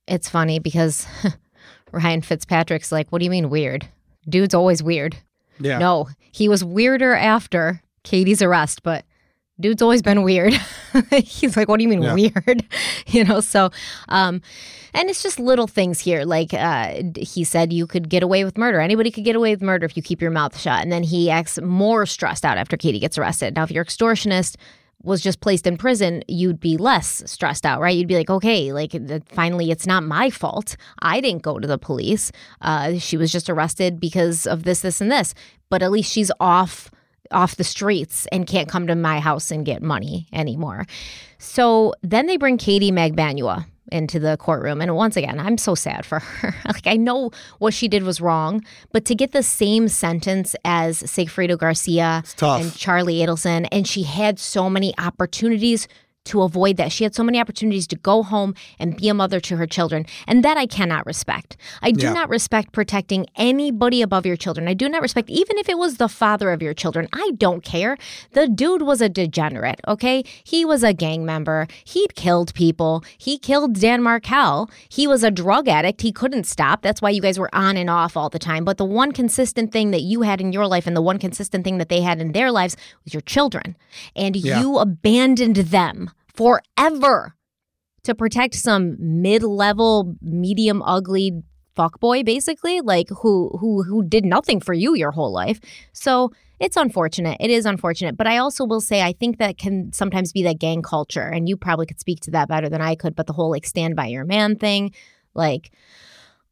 It's 0.07 0.29
funny 0.29 0.59
because 0.59 1.07
Ryan 1.91 2.21
Fitzpatrick's 2.21 2.91
like, 2.91 3.11
"What 3.11 3.19
do 3.19 3.25
you 3.25 3.31
mean 3.31 3.49
weird? 3.49 3.87
Dude's 4.27 4.53
always 4.53 4.81
weird." 4.83 5.17
Yeah. 5.59 5.77
No, 5.77 6.09
he 6.31 6.49
was 6.49 6.63
weirder 6.63 7.13
after 7.15 7.81
Katie's 8.03 8.41
arrest, 8.41 8.83
but 8.83 9.05
dude's 9.59 9.81
always 9.81 10.01
been 10.01 10.23
weird. 10.23 10.53
He's 11.11 11.55
like, 11.55 11.67
what 11.67 11.77
do 11.77 11.83
you 11.83 11.89
mean 11.89 12.01
yeah. 12.01 12.13
weird? 12.13 12.65
you 13.07 13.23
know, 13.23 13.39
so, 13.39 13.71
um, 14.09 14.41
and 14.93 15.09
it's 15.09 15.23
just 15.23 15.39
little 15.39 15.67
things 15.67 15.99
here. 15.99 16.23
Like 16.23 16.53
uh, 16.53 17.03
he 17.17 17.43
said, 17.43 17.73
you 17.73 17.87
could 17.87 18.09
get 18.09 18.23
away 18.23 18.43
with 18.43 18.57
murder. 18.57 18.79
Anybody 18.79 19.11
could 19.11 19.25
get 19.25 19.35
away 19.35 19.51
with 19.51 19.61
murder 19.61 19.85
if 19.85 19.95
you 19.95 20.03
keep 20.03 20.21
your 20.21 20.31
mouth 20.31 20.57
shut. 20.57 20.81
And 20.81 20.91
then 20.91 21.03
he 21.03 21.29
acts 21.29 21.59
more 21.61 22.05
stressed 22.05 22.45
out 22.45 22.57
after 22.57 22.77
Katie 22.77 22.99
gets 22.99 23.17
arrested. 23.17 23.55
Now, 23.55 23.63
if 23.63 23.71
you're 23.71 23.85
extortionist, 23.85 24.55
was 25.05 25.21
just 25.21 25.39
placed 25.39 25.67
in 25.67 25.77
prison, 25.77 26.23
you'd 26.27 26.59
be 26.59 26.77
less 26.77 27.23
stressed 27.25 27.65
out, 27.65 27.79
right? 27.79 27.95
You'd 27.95 28.07
be 28.07 28.15
like, 28.15 28.29
okay, 28.29 28.73
like 28.73 28.93
finally, 29.29 29.71
it's 29.71 29.87
not 29.87 30.03
my 30.03 30.29
fault. 30.29 30.75
I 30.99 31.21
didn't 31.21 31.43
go 31.43 31.59
to 31.59 31.67
the 31.67 31.77
police. 31.77 32.31
Uh, 32.61 32.97
she 32.97 33.15
was 33.15 33.31
just 33.31 33.49
arrested 33.49 33.99
because 33.99 34.47
of 34.47 34.63
this, 34.63 34.81
this, 34.81 35.01
and 35.01 35.11
this. 35.11 35.33
But 35.69 35.83
at 35.83 35.91
least 35.91 36.11
she's 36.11 36.31
off 36.39 36.91
off 37.31 37.55
the 37.55 37.63
streets 37.63 38.27
and 38.31 38.45
can't 38.45 38.69
come 38.69 38.85
to 38.85 38.95
my 38.95 39.19
house 39.19 39.49
and 39.49 39.65
get 39.65 39.81
money 39.81 40.27
anymore. 40.31 40.85
So 41.39 41.95
then 42.03 42.27
they 42.27 42.37
bring 42.37 42.57
Katie 42.57 42.91
Magbanua 42.91 43.65
into 43.91 44.19
the 44.19 44.37
courtroom. 44.37 44.81
And 44.81 44.95
once 44.95 45.15
again, 45.15 45.39
I'm 45.39 45.57
so 45.57 45.75
sad 45.75 46.05
for 46.05 46.19
her. 46.19 46.55
like, 46.65 46.87
I 46.87 46.95
know 46.95 47.31
what 47.59 47.73
she 47.73 47.87
did 47.87 48.03
was 48.03 48.19
wrong, 48.21 48.63
but 48.91 49.05
to 49.05 49.15
get 49.15 49.31
the 49.31 49.43
same 49.43 49.87
sentence 49.87 50.55
as 50.65 51.01
Sigfredo 51.03 51.57
Garcia 51.57 52.23
and 52.41 52.75
Charlie 52.75 53.17
Adelson, 53.17 53.67
and 53.71 53.87
she 53.87 54.03
had 54.03 54.39
so 54.39 54.69
many 54.69 54.93
opportunities 54.97 55.87
to 56.25 56.41
avoid 56.41 56.77
that. 56.77 56.91
She 56.91 57.03
had 57.03 57.15
so 57.15 57.23
many 57.23 57.39
opportunities 57.39 57.87
to 57.87 57.95
go 57.95 58.23
home 58.23 58.53
and 58.79 58.95
be 58.97 59.09
a 59.09 59.13
mother 59.13 59.39
to 59.41 59.57
her 59.57 59.65
children. 59.67 60.05
And 60.27 60.43
that 60.43 60.57
I 60.57 60.65
cannot 60.65 61.05
respect. 61.05 61.57
I 61.81 61.91
do 61.91 62.05
Yeah. 62.07 62.13
not 62.13 62.29
respect 62.29 62.71
protecting 62.71 63.25
anybody 63.35 64.01
above 64.01 64.25
your 64.25 64.35
children. 64.35 64.67
I 64.67 64.73
do 64.73 64.89
not 64.89 65.01
respect, 65.01 65.29
even 65.29 65.57
if 65.57 65.69
it 65.69 65.77
was 65.77 65.97
the 65.97 66.09
father 66.09 66.51
of 66.51 66.61
your 66.61 66.73
children. 66.73 67.07
I 67.13 67.31
don't 67.37 67.63
care. 67.63 67.97
The 68.33 68.47
dude 68.47 68.81
was 68.81 69.01
a 69.01 69.09
degenerate, 69.09 69.79
okay? 69.87 70.23
He 70.43 70.65
was 70.65 70.83
a 70.83 70.93
gang 70.93 71.25
member. 71.25 71.67
He'd 71.85 72.15
killed 72.15 72.53
people. 72.53 73.03
He 73.17 73.37
killed 73.37 73.79
Dan 73.79 74.01
Markel. 74.03 74.69
He 74.89 75.07
was 75.07 75.23
a 75.23 75.31
drug 75.31 75.67
addict. 75.67 76.01
He 76.01 76.11
couldn't 76.11 76.45
stop. 76.45 76.81
That's 76.81 77.01
why 77.01 77.11
you 77.11 77.21
guys 77.21 77.39
were 77.39 77.53
on 77.53 77.77
and 77.77 77.89
off 77.89 78.17
all 78.17 78.29
the 78.29 78.39
time. 78.39 78.65
But 78.65 78.77
the 78.77 78.85
one 78.85 79.11
consistent 79.11 79.71
thing 79.71 79.91
that 79.91 80.01
you 80.01 80.23
had 80.23 80.41
in 80.41 80.51
your 80.51 80.67
life 80.67 80.87
and 80.87 80.95
the 80.95 81.01
one 81.01 81.19
consistent 81.19 81.63
thing 81.63 81.77
that 81.77 81.89
they 81.89 82.01
had 82.01 82.19
in 82.19 82.31
their 82.31 82.51
lives 82.51 82.75
was 83.03 83.13
your 83.13 83.21
children. 83.21 83.75
And 84.15 84.35
Yeah. 84.35 84.59
you 84.61 84.77
abandoned 84.77 85.55
them 85.57 86.09
forever 86.35 87.35
to 88.03 88.15
protect 88.15 88.55
some 88.55 88.95
mid-level, 88.99 90.15
medium 90.21 90.81
ugly 90.83 91.43
fuckboy 91.75 92.23
basically, 92.23 92.81
like 92.81 93.09
who 93.21 93.57
who 93.59 93.83
who 93.83 94.03
did 94.03 94.25
nothing 94.25 94.59
for 94.59 94.73
you 94.73 94.95
your 94.95 95.11
whole 95.11 95.31
life. 95.31 95.59
So 95.91 96.31
it's 96.59 96.77
unfortunate. 96.77 97.37
It 97.39 97.49
is 97.49 97.65
unfortunate. 97.65 98.15
But 98.15 98.27
I 98.27 98.37
also 98.37 98.65
will 98.65 98.79
say 98.79 99.01
I 99.01 99.11
think 99.11 99.39
that 99.39 99.57
can 99.57 99.91
sometimes 99.91 100.31
be 100.31 100.43
that 100.43 100.59
gang 100.59 100.81
culture. 100.81 101.27
And 101.27 101.49
you 101.49 101.57
probably 101.57 101.85
could 101.85 101.99
speak 101.99 102.21
to 102.21 102.31
that 102.31 102.47
better 102.47 102.69
than 102.69 102.81
I 102.81 102.95
could, 102.95 103.15
but 103.15 103.27
the 103.27 103.33
whole 103.33 103.51
like 103.51 103.65
stand 103.65 103.95
by 103.95 104.07
your 104.07 104.23
man 104.23 104.55
thing, 104.55 104.93
like 105.33 105.71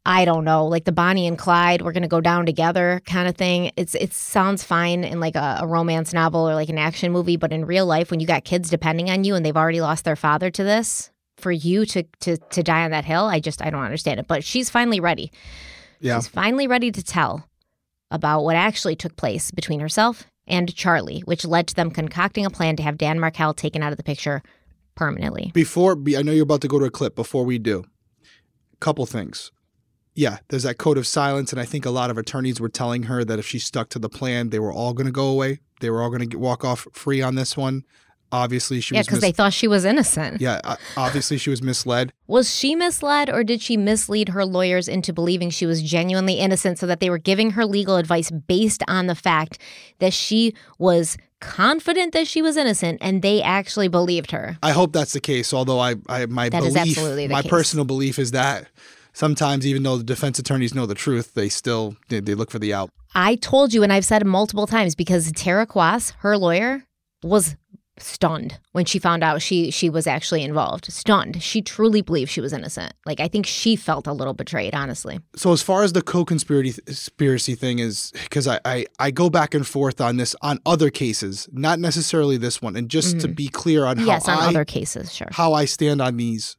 I 0.05 0.25
don't 0.25 0.43
know, 0.43 0.65
like 0.65 0.83
the 0.83 0.91
Bonnie 0.91 1.27
and 1.27 1.37
Clyde, 1.37 1.81
we're 1.81 1.93
gonna 1.93 2.09
go 2.09 2.19
down 2.19 2.45
together 2.45 3.01
kind 3.05 3.27
of 3.27 3.35
thing. 3.35 3.71
It's 3.77 3.95
it 3.95 4.13
sounds 4.13 4.63
fine 4.63 5.03
in 5.03 5.19
like 5.19 5.35
a, 5.35 5.59
a 5.61 5.67
romance 5.67 6.13
novel 6.13 6.49
or 6.49 6.55
like 6.55 6.69
an 6.69 6.77
action 6.77 7.11
movie, 7.11 7.37
but 7.37 7.53
in 7.53 7.65
real 7.65 7.85
life, 7.85 8.11
when 8.11 8.19
you 8.19 8.27
got 8.27 8.43
kids 8.43 8.69
depending 8.69 9.09
on 9.09 9.23
you 9.23 9.35
and 9.35 9.45
they've 9.45 9.55
already 9.55 9.79
lost 9.79 10.03
their 10.03 10.17
father 10.17 10.49
to 10.51 10.63
this, 10.63 11.09
for 11.37 11.51
you 11.51 11.85
to 11.85 12.03
to 12.19 12.37
to 12.37 12.63
die 12.63 12.83
on 12.83 12.91
that 12.91 13.05
hill, 13.05 13.25
I 13.25 13.39
just 13.39 13.61
I 13.61 13.69
don't 13.69 13.83
understand 13.83 14.19
it. 14.19 14.27
But 14.27 14.43
she's 14.43 14.69
finally 14.69 14.99
ready. 14.99 15.31
Yeah. 16.01 16.17
She's 16.17 16.27
finally 16.27 16.67
ready 16.67 16.91
to 16.91 17.01
tell 17.01 17.47
about 18.11 18.43
what 18.43 18.57
actually 18.57 18.97
took 18.97 19.15
place 19.15 19.51
between 19.51 19.79
herself 19.79 20.25
and 20.45 20.73
Charlie, 20.75 21.21
which 21.21 21.45
led 21.45 21.67
to 21.67 21.75
them 21.75 21.89
concocting 21.89 22.45
a 22.45 22.49
plan 22.49 22.75
to 22.75 22.83
have 22.83 22.97
Dan 22.97 23.21
Markel 23.21 23.53
taken 23.53 23.81
out 23.81 23.93
of 23.93 23.97
the 23.97 24.03
picture 24.03 24.43
permanently. 24.95 25.51
Before, 25.53 25.93
I 25.93 26.21
know 26.21 26.33
you're 26.33 26.43
about 26.43 26.61
to 26.61 26.67
go 26.67 26.77
to 26.77 26.85
a 26.85 26.91
clip. 26.91 27.15
Before 27.15 27.45
we 27.45 27.57
do, 27.57 27.85
couple 28.81 29.05
things. 29.05 29.52
Yeah, 30.15 30.37
there's 30.49 30.63
that 30.63 30.77
code 30.77 30.97
of 30.97 31.07
silence, 31.07 31.51
and 31.51 31.59
I 31.59 31.65
think 31.65 31.85
a 31.85 31.89
lot 31.89 32.09
of 32.11 32.17
attorneys 32.17 32.59
were 32.59 32.69
telling 32.69 33.03
her 33.03 33.25
that 33.25 33.39
if 33.39 33.47
she 33.47 33.57
stuck 33.57 33.89
to 33.89 33.99
the 33.99 34.09
plan, 34.09 34.49
they 34.49 34.59
were 34.59 34.71
all 34.71 34.93
going 34.93 35.07
to 35.07 35.11
go 35.11 35.27
away. 35.27 35.59
They 35.79 35.89
were 35.89 36.01
all 36.03 36.09
going 36.09 36.29
to 36.29 36.37
walk 36.37 36.63
off 36.63 36.87
free 36.93 37.21
on 37.21 37.35
this 37.35 37.57
one. 37.57 37.83
Obviously, 38.31 38.81
she 38.81 38.95
yeah, 38.95 39.01
was. 39.01 39.07
because 39.07 39.17
mis- 39.17 39.29
they 39.29 39.31
thought 39.31 39.53
she 39.53 39.67
was 39.67 39.85
innocent. 39.85 40.41
yeah, 40.41 40.59
uh, 40.63 40.75
obviously 40.97 41.37
she 41.37 41.51
was 41.51 41.61
misled. 41.61 42.11
Was 42.25 42.53
she 42.53 42.75
misled 42.75 43.29
or 43.29 43.43
did 43.43 43.61
she 43.61 43.77
mislead 43.77 44.29
her 44.29 44.43
lawyers 44.43 44.87
into 44.87 45.13
believing 45.13 45.51
she 45.51 45.67
was 45.67 45.83
genuinely 45.83 46.35
innocent 46.35 46.79
so 46.79 46.87
that 46.87 46.99
they 46.99 47.11
were 47.11 47.19
giving 47.19 47.51
her 47.51 47.63
legal 47.63 47.95
advice 47.95 48.31
based 48.31 48.81
on 48.87 49.05
the 49.05 49.13
fact 49.13 49.59
that 49.99 50.13
she 50.13 50.55
was 50.79 51.15
confident 51.41 52.13
that 52.13 52.27
she 52.27 52.41
was 52.41 52.57
innocent 52.57 52.97
and 53.01 53.21
they 53.21 53.39
actually 53.39 53.87
believed 53.87 54.31
her? 54.31 54.57
I 54.63 54.71
hope 54.71 54.93
that's 54.93 55.13
the 55.13 55.19
case. 55.21 55.53
Although 55.53 55.79
I, 55.79 55.95
I 56.09 56.25
my 56.25 56.49
That 56.49 56.63
belief, 56.63 57.29
my 57.29 57.41
case. 57.43 57.49
personal 57.51 57.85
belief 57.85 58.17
is 58.17 58.31
that 58.31 58.67
sometimes, 59.13 59.65
even 59.65 59.83
though 59.83 59.97
the 59.97 60.03
defense 60.03 60.39
attorneys 60.39 60.73
know 60.73 60.85
the 60.85 60.95
truth, 60.95 61.33
they 61.33 61.49
still 61.49 61.95
they, 62.09 62.19
they 62.19 62.35
look 62.35 62.51
for 62.51 62.59
the 62.59 62.73
out. 62.73 62.89
I 63.15 63.35
told 63.35 63.73
you, 63.73 63.83
and 63.83 63.93
I've 63.93 64.05
said 64.05 64.25
multiple 64.25 64.67
times, 64.67 64.95
because 64.95 65.31
Tara 65.33 65.65
Kawass, 65.67 66.13
her 66.19 66.37
lawyer, 66.37 66.83
was 67.23 67.55
stunned 67.99 68.59
when 68.71 68.85
she 68.85 68.97
found 68.97 69.23
out 69.23 69.39
she 69.39 69.69
she 69.69 69.87
was 69.87 70.07
actually 70.07 70.41
involved. 70.43 70.91
Stunned. 70.91 71.43
She 71.43 71.61
truly 71.61 72.01
believed 72.01 72.31
she 72.31 72.41
was 72.41 72.51
innocent. 72.51 72.91
Like 73.05 73.19
I 73.19 73.27
think 73.27 73.45
she 73.45 73.75
felt 73.75 74.07
a 74.07 74.13
little 74.13 74.33
betrayed, 74.33 74.73
honestly. 74.73 75.19
So 75.35 75.53
as 75.53 75.61
far 75.61 75.83
as 75.83 75.93
the 75.93 76.01
co-conspiracy 76.01 76.81
conspiracy 76.81 77.53
thing 77.53 77.77
is, 77.77 78.11
because 78.23 78.47
I, 78.47 78.59
I 78.65 78.85
I 78.97 79.11
go 79.11 79.29
back 79.29 79.53
and 79.53 79.65
forth 79.65 80.01
on 80.01 80.17
this 80.17 80.35
on 80.41 80.57
other 80.65 80.89
cases, 80.89 81.47
not 81.51 81.77
necessarily 81.79 82.35
this 82.37 82.63
one. 82.63 82.75
And 82.75 82.89
just 82.89 83.19
to 83.19 83.27
Mhm. 83.27 83.35
be 83.35 83.47
clear 83.47 83.85
on 83.85 83.97
how 83.97 84.05
yes, 84.05 84.27
on 84.27 84.39
I, 84.39 84.47
other 84.47 84.65
cases, 84.65 85.13
sure. 85.13 85.27
how 85.31 85.53
I 85.53 85.65
stand 85.65 86.01
on 86.01 86.17
these, 86.17 86.57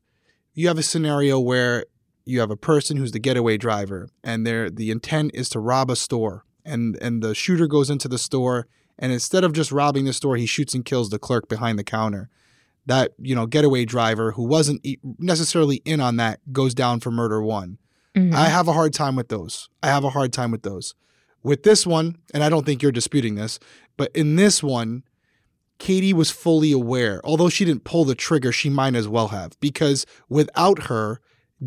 you 0.55 0.69
have 0.69 0.79
a 0.79 0.85
scenario 0.85 1.41
where 1.41 1.85
you 2.25 2.41
have 2.41 2.51
a 2.51 2.57
person 2.57 2.97
who's 2.97 3.13
the 3.13 3.19
getaway 3.19 3.57
driver, 3.57 4.09
and 4.23 4.47
the 4.47 4.91
intent 4.91 5.33
is 5.35 5.49
to 5.51 5.61
rob 5.61 5.91
a 5.91 5.97
store, 5.97 6.45
and 6.65 6.97
and 7.03 7.23
the 7.23 7.35
shooter 7.35 7.67
goes 7.67 7.91
into 7.91 8.09
the 8.09 8.19
store, 8.19 8.67
and 8.99 9.13
instead 9.13 9.45
of 9.45 9.53
just 9.53 9.73
robbing 9.73 10.05
the 10.05 10.13
store, 10.13 10.37
he 10.37 10.47
shoots 10.47 10.75
and 10.75 10.85
kills 10.85 11.11
the 11.11 11.19
clerk 11.19 11.49
behind 11.49 11.79
the 11.79 11.85
counter. 11.85 12.31
That 12.87 13.13
you 13.19 13.35
know 13.35 13.47
getaway 13.47 13.85
driver 13.85 14.33
who 14.33 14.45
wasn't 14.45 14.87
necessarily 15.19 15.77
in 15.85 16.01
on 16.01 16.17
that 16.17 16.41
goes 16.53 16.75
down 16.75 17.01
for 17.01 17.11
murder 17.11 17.43
one. 17.43 17.79
Mhm. 18.15 18.35
I 18.35 18.47
have 18.49 18.69
a 18.69 18.73
hard 18.75 18.93
time 18.93 19.17
with 19.17 19.29
those. 19.29 19.69
I 19.83 19.89
have 19.89 20.05
a 20.05 20.11
hard 20.11 20.33
time 20.33 20.51
with 20.51 20.63
those. 20.63 20.95
With 21.43 21.63
this 21.63 21.87
one, 21.87 22.17
and 22.33 22.43
I 22.45 22.49
don't 22.49 22.65
think 22.65 22.83
you're 22.83 22.93
disputing 22.93 23.35
this, 23.35 23.59
but 23.97 24.11
in 24.15 24.37
this 24.37 24.63
one, 24.63 25.03
Katie 25.79 26.13
was 26.13 26.31
fully 26.31 26.73
aware. 26.73 27.21
Although 27.25 27.49
she 27.49 27.65
didn't 27.65 27.85
pull 27.85 28.05
the 28.05 28.15
trigger, 28.15 28.53
she 28.53 28.71
might 28.71 28.95
as 28.95 29.09
well 29.09 29.29
have 29.29 29.59
because 29.61 30.07
without 30.29 30.85
her, 30.85 31.21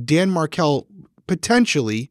Dan 0.05 0.29
Markel 0.29 0.87
potentially 1.27 2.09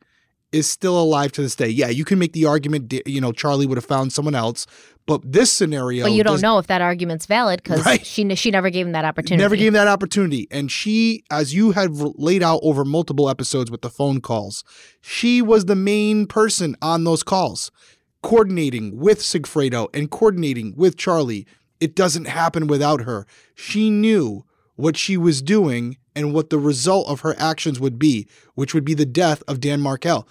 is 0.53 0.71
still 0.71 0.99
alive 0.99 1.33
to 1.33 1.43
this 1.43 1.57
day. 1.57 1.69
Yeah, 1.69 1.89
you 1.89 2.05
can 2.05 2.19
make 2.19 2.33
the 2.33 2.47
argument, 2.47 2.93
you 3.05 3.21
know, 3.21 3.33
Charlie 3.33 3.67
would 3.67 3.77
have 3.77 3.85
found 3.85 4.13
someone 4.13 4.35
else, 4.35 4.67
but 5.05 5.21
this 5.25 5.53
scenario, 5.53 6.05
but 6.05 6.13
you 6.13 6.23
don't 6.25 6.41
know 6.41 6.59
if 6.59 6.67
that 6.69 6.81
argument's 6.81 7.27
valid 7.27 7.63
because 7.63 7.85
Right. 7.85 8.05
she 8.05 8.35
she 8.37 8.51
never 8.51 8.71
gave 8.71 8.87
him 8.87 8.93
that 8.93 9.05
opportunity. 9.05 9.43
Never 9.43 9.57
gave 9.57 9.69
him 9.69 9.75
that 9.75 9.89
opportunity. 9.89 10.47
And 10.51 10.71
she, 10.71 11.25
as 11.31 11.55
you 11.55 11.73
have 11.73 11.93
laid 12.17 12.43
out 12.43 12.61
over 12.63 12.85
multiple 12.85 13.29
episodes 13.29 13.71
with 13.71 13.83
the 13.83 13.91
phone 13.91 14.21
calls, 14.21 14.65
she 15.01 15.43
was 15.43 15.67
the 15.67 15.77
main 15.77 16.27
person 16.27 16.77
on 16.81 17.05
those 17.05 17.23
calls, 17.23 17.71
coordinating 18.23 18.97
with 18.97 19.21
Sigfredo 19.21 19.89
and 19.95 20.11
coordinating 20.11 20.75
with 20.77 20.97
Charlie. 20.97 21.47
It 21.81 21.95
doesn't 21.95 22.27
happen 22.27 22.67
without 22.67 23.03
her. 23.03 23.27
She 23.55 23.91
knew 23.91 24.45
what 24.77 24.97
she 24.97 25.17
was 25.17 25.43
doing 25.43 25.99
and 26.17 26.33
what 26.33 26.51
the 26.51 26.59
result 26.59 27.07
of 27.09 27.21
her 27.21 27.37
actions 27.39 27.79
would 27.79 27.99
be, 27.99 28.27
which 28.55 28.75
would 28.75 28.85
be 28.85 28.95
the 28.95 29.07
death 29.07 29.43
of 29.47 29.61
Dan 29.61 29.81
Markel. 29.81 30.27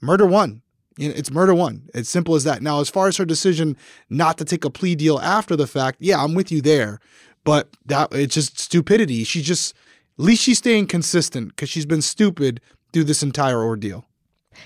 Murder 0.00 0.26
one. 0.26 0.62
You 0.96 1.10
know, 1.10 1.14
It's 1.16 1.30
murder 1.30 1.54
one. 1.54 1.88
It's 1.94 2.08
simple 2.08 2.34
as 2.34 2.42
that. 2.44 2.62
Now, 2.62 2.80
as 2.80 2.88
far 2.88 3.06
as 3.06 3.18
her 3.18 3.24
decision 3.24 3.76
not 4.10 4.38
to 4.38 4.44
take 4.44 4.64
a 4.64 4.70
plea 4.70 4.96
deal 4.96 5.20
after 5.20 5.54
the 5.54 5.66
fact, 5.66 5.98
yeah, 6.00 6.20
I'm 6.20 6.34
with 6.34 6.50
you 6.50 6.60
there. 6.60 6.98
But 7.44 7.68
that 7.86 8.12
it's 8.12 8.34
just 8.34 8.58
stupidity. 8.58 9.22
She 9.22 9.42
just 9.42 9.74
at 10.18 10.24
least 10.24 10.42
she's 10.42 10.58
staying 10.58 10.88
consistent 10.88 11.50
because 11.50 11.68
she's 11.68 11.86
been 11.86 12.02
stupid 12.02 12.60
through 12.92 13.04
this 13.04 13.22
entire 13.22 13.62
ordeal. 13.62 14.06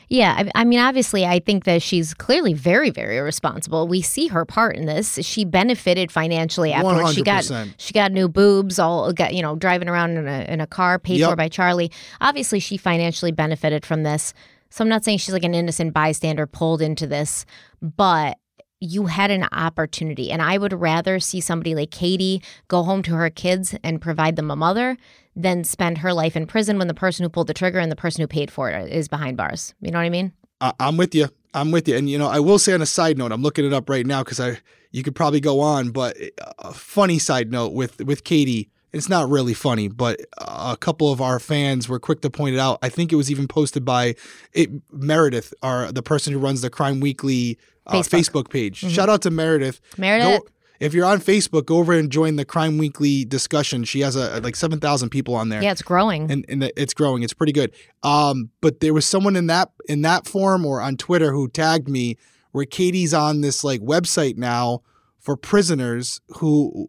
Yeah, 0.08 0.34
I, 0.54 0.62
I 0.62 0.64
mean, 0.64 0.78
obviously, 0.78 1.24
I 1.24 1.38
think 1.38 1.64
that 1.64 1.82
she's 1.82 2.14
clearly 2.14 2.54
very, 2.54 2.90
very 2.90 3.20
responsible. 3.20 3.88
We 3.88 4.02
see 4.02 4.26
her 4.28 4.44
part 4.44 4.76
in 4.76 4.86
this. 4.86 5.18
She 5.22 5.44
benefited 5.44 6.10
financially 6.12 6.72
afterwards. 6.72 7.14
She 7.14 7.22
got 7.22 7.50
she 7.78 7.92
got 7.92 8.12
new 8.12 8.28
boobs, 8.28 8.78
all 8.78 9.12
got 9.12 9.34
you 9.34 9.42
know 9.42 9.56
driving 9.56 9.88
around 9.88 10.16
in 10.16 10.28
a 10.28 10.44
in 10.48 10.60
a 10.60 10.66
car 10.66 10.98
paid 10.98 11.20
Yep. 11.20 11.30
for 11.30 11.36
by 11.36 11.48
Charlie. 11.48 11.90
Obviously, 12.20 12.58
she 12.60 12.76
financially 12.76 13.32
benefited 13.32 13.84
from 13.86 14.02
this. 14.02 14.34
So 14.70 14.82
I'm 14.82 14.88
not 14.88 15.04
saying 15.04 15.18
she's 15.18 15.34
like 15.34 15.44
an 15.44 15.54
innocent 15.54 15.92
bystander 15.92 16.46
pulled 16.46 16.80
into 16.80 17.06
this, 17.06 17.44
but 17.82 18.38
you 18.82 19.06
had 19.06 19.30
an 19.30 19.46
opportunity. 19.52 20.32
And 20.32 20.42
I 20.42 20.58
would 20.58 20.72
rather 20.72 21.20
see 21.20 21.40
somebody 21.40 21.74
like 21.74 21.92
Katie 21.92 22.42
go 22.66 22.82
home 22.82 23.02
to 23.04 23.14
her 23.14 23.30
kids 23.30 23.76
and 23.84 24.02
provide 24.02 24.34
them 24.34 24.50
a 24.50 24.56
mother 24.56 24.96
than 25.36 25.62
spend 25.62 25.98
her 25.98 26.12
life 26.12 26.36
in 26.36 26.46
prison 26.46 26.78
when 26.78 26.88
the 26.88 26.94
person 26.94 27.22
who 27.22 27.30
pulled 27.30 27.46
the 27.46 27.54
trigger 27.54 27.78
and 27.78 27.92
the 27.92 27.96
person 27.96 28.22
who 28.22 28.26
paid 28.26 28.50
for 28.50 28.70
it 28.70 28.92
is 28.92 29.06
behind 29.06 29.36
bars. 29.36 29.72
You 29.80 29.92
know 29.92 29.98
what 29.98 30.04
I 30.04 30.10
mean? 30.10 30.32
I, 30.60 30.72
I'm 30.80 30.96
with 30.96 31.14
you. 31.14 31.28
I'm 31.54 31.70
with 31.70 31.86
you. 31.86 31.96
And 31.96 32.10
you 32.10 32.18
know, 32.18 32.28
I 32.28 32.40
will 32.40 32.58
say 32.58 32.72
on 32.72 32.82
a 32.82 32.86
side 32.86 33.18
note, 33.18 33.30
I'm 33.30 33.42
looking 33.42 33.64
it 33.64 33.72
up 33.72 33.88
right 33.88 34.04
now 34.04 34.24
because 34.24 34.40
I 34.40 34.58
you 34.90 35.02
could 35.02 35.14
probably 35.14 35.40
go 35.40 35.60
on, 35.60 35.90
but 35.90 36.16
uh, 36.40 36.52
a 36.58 36.72
funny 36.74 37.18
side 37.18 37.52
note 37.52 37.72
with 37.72 38.04
with 38.04 38.24
Katie. 38.24 38.68
It's 38.92 39.08
not 39.08 39.30
really 39.30 39.54
funny, 39.54 39.88
but 39.88 40.20
a 40.36 40.76
couple 40.78 41.10
of 41.10 41.22
our 41.22 41.40
fans 41.40 41.88
were 41.88 41.98
quick 41.98 42.20
to 42.20 42.28
point 42.28 42.56
it 42.56 42.58
out. 42.58 42.78
I 42.82 42.90
think 42.90 43.10
it 43.10 43.16
was 43.16 43.30
even 43.30 43.48
posted 43.48 43.86
by 43.86 44.16
it, 44.52 44.68
Meredith, 44.92 45.54
our 45.62 45.90
the 45.90 46.02
person 46.02 46.34
who 46.34 46.38
runs 46.38 46.60
the 46.60 46.68
Crime 46.68 47.00
Weekly 47.00 47.58
uh, 47.86 47.94
Facebook. 47.94 48.44
Facebook 48.44 48.50
page. 48.50 48.80
Mhm. 48.82 48.90
Shout 48.90 49.08
out 49.08 49.22
to 49.22 49.30
Meredith. 49.30 49.80
Meredith. 49.98 50.40
Go- 50.40 50.46
If 50.80 50.94
you're 50.94 51.06
on 51.06 51.20
Facebook, 51.20 51.66
go 51.66 51.76
over 51.76 51.92
and 51.92 52.10
join 52.10 52.34
the 52.36 52.44
Crime 52.44 52.76
Weekly 52.76 53.24
discussion. 53.24 53.84
She 53.84 54.00
has 54.00 54.16
a 54.16 54.40
like 54.40 54.56
seven 54.56 54.80
thousand 54.80 55.10
people 55.10 55.34
on 55.36 55.48
there. 55.48 55.62
Yeah, 55.62 55.70
it's 55.72 55.82
growing. 55.82 56.28
and, 56.30 56.44
and 56.48 56.64
it's 56.76 56.92
growing. 56.92 57.22
It's 57.22 57.34
pretty 57.34 57.52
good. 57.52 57.72
Um, 58.02 58.50
but 58.60 58.80
there 58.80 58.92
was 58.92 59.06
someone 59.06 59.36
in 59.36 59.46
that 59.46 59.70
in 59.88 60.02
that 60.02 60.26
forum 60.26 60.66
or 60.66 60.80
on 60.80 60.96
Twitter 60.96 61.30
who 61.32 61.48
tagged 61.48 61.88
me 61.88 62.16
where 62.50 62.64
Katie's 62.64 63.14
on 63.14 63.42
this 63.42 63.62
like 63.62 63.80
website 63.80 64.36
now 64.36 64.80
for 65.20 65.36
prisoners 65.36 66.20
who 66.38 66.88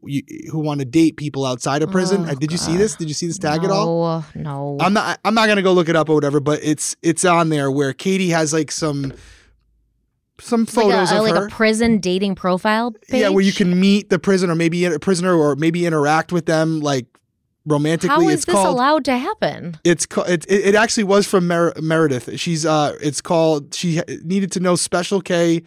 who 0.51 0.57
want 0.57 0.79
to 0.79 0.85
date 0.85 1.15
people 1.15 1.45
outside 1.45 1.83
of 1.83 1.91
prison. 1.91 2.25
Oh, 2.27 2.31
Uh, 2.31 2.33
Did 2.33 2.51
you 2.51 2.57
see 2.57 2.75
this? 2.75 2.95
Did 2.95 3.07
you 3.09 3.13
see 3.13 3.27
this 3.27 3.37
tag 3.37 3.63
at 3.63 3.69
all? 3.69 4.23
No, 4.35 4.41
no. 4.41 4.77
I'm 4.79 4.93
not. 4.93 5.19
I'm 5.23 5.35
not 5.35 5.47
gonna 5.47 5.61
go 5.61 5.71
look 5.71 5.87
it 5.87 5.95
up 5.95 6.09
or 6.09 6.15
whatever. 6.15 6.39
But 6.39 6.61
it's 6.63 6.95
it's 7.03 7.23
on 7.25 7.49
there 7.49 7.69
where 7.69 7.93
Katie 7.93 8.29
has 8.29 8.51
like 8.53 8.71
some 8.71 9.13
some 10.39 10.63
It's 10.63 10.75
like 10.75 10.85
photos 10.85 11.11
a, 11.11 11.17
of 11.17 11.21
like 11.23 11.35
her. 11.35 11.47
a 11.47 11.49
prison 11.49 11.99
dating 11.99 12.35
profile 12.35 12.91
page. 12.91 13.21
Yeah, 13.21 13.29
where 13.29 13.43
you 13.43 13.53
can 13.53 13.79
meet 13.79 14.09
the 14.09 14.19
prisoner, 14.19 14.55
maybe 14.55 14.85
a 14.85 14.99
prisoner, 14.99 15.33
or 15.35 15.55
maybe 15.55 15.85
interact 15.85 16.31
with 16.31 16.45
them 16.45 16.79
like 16.79 17.05
romantically. 17.65 18.09
How 18.09 18.27
is 18.29 18.35
it's 18.37 18.45
this 18.45 18.55
called. 18.55 18.67
allowed 18.75 19.05
to 19.05 19.17
happen? 19.17 19.77
It's 19.83 20.05
it 20.27 20.45
it 20.49 20.75
actually 20.75 21.03
was 21.05 21.27
from 21.27 21.47
Mer- 21.47 21.73
Meredith. 21.81 22.39
She's 22.39 22.65
uh, 22.65 22.97
it's 23.01 23.21
called. 23.21 23.73
She 23.73 24.01
needed 24.23 24.51
to 24.53 24.59
know. 24.59 24.75
Special 24.75 25.21
K 25.21 25.61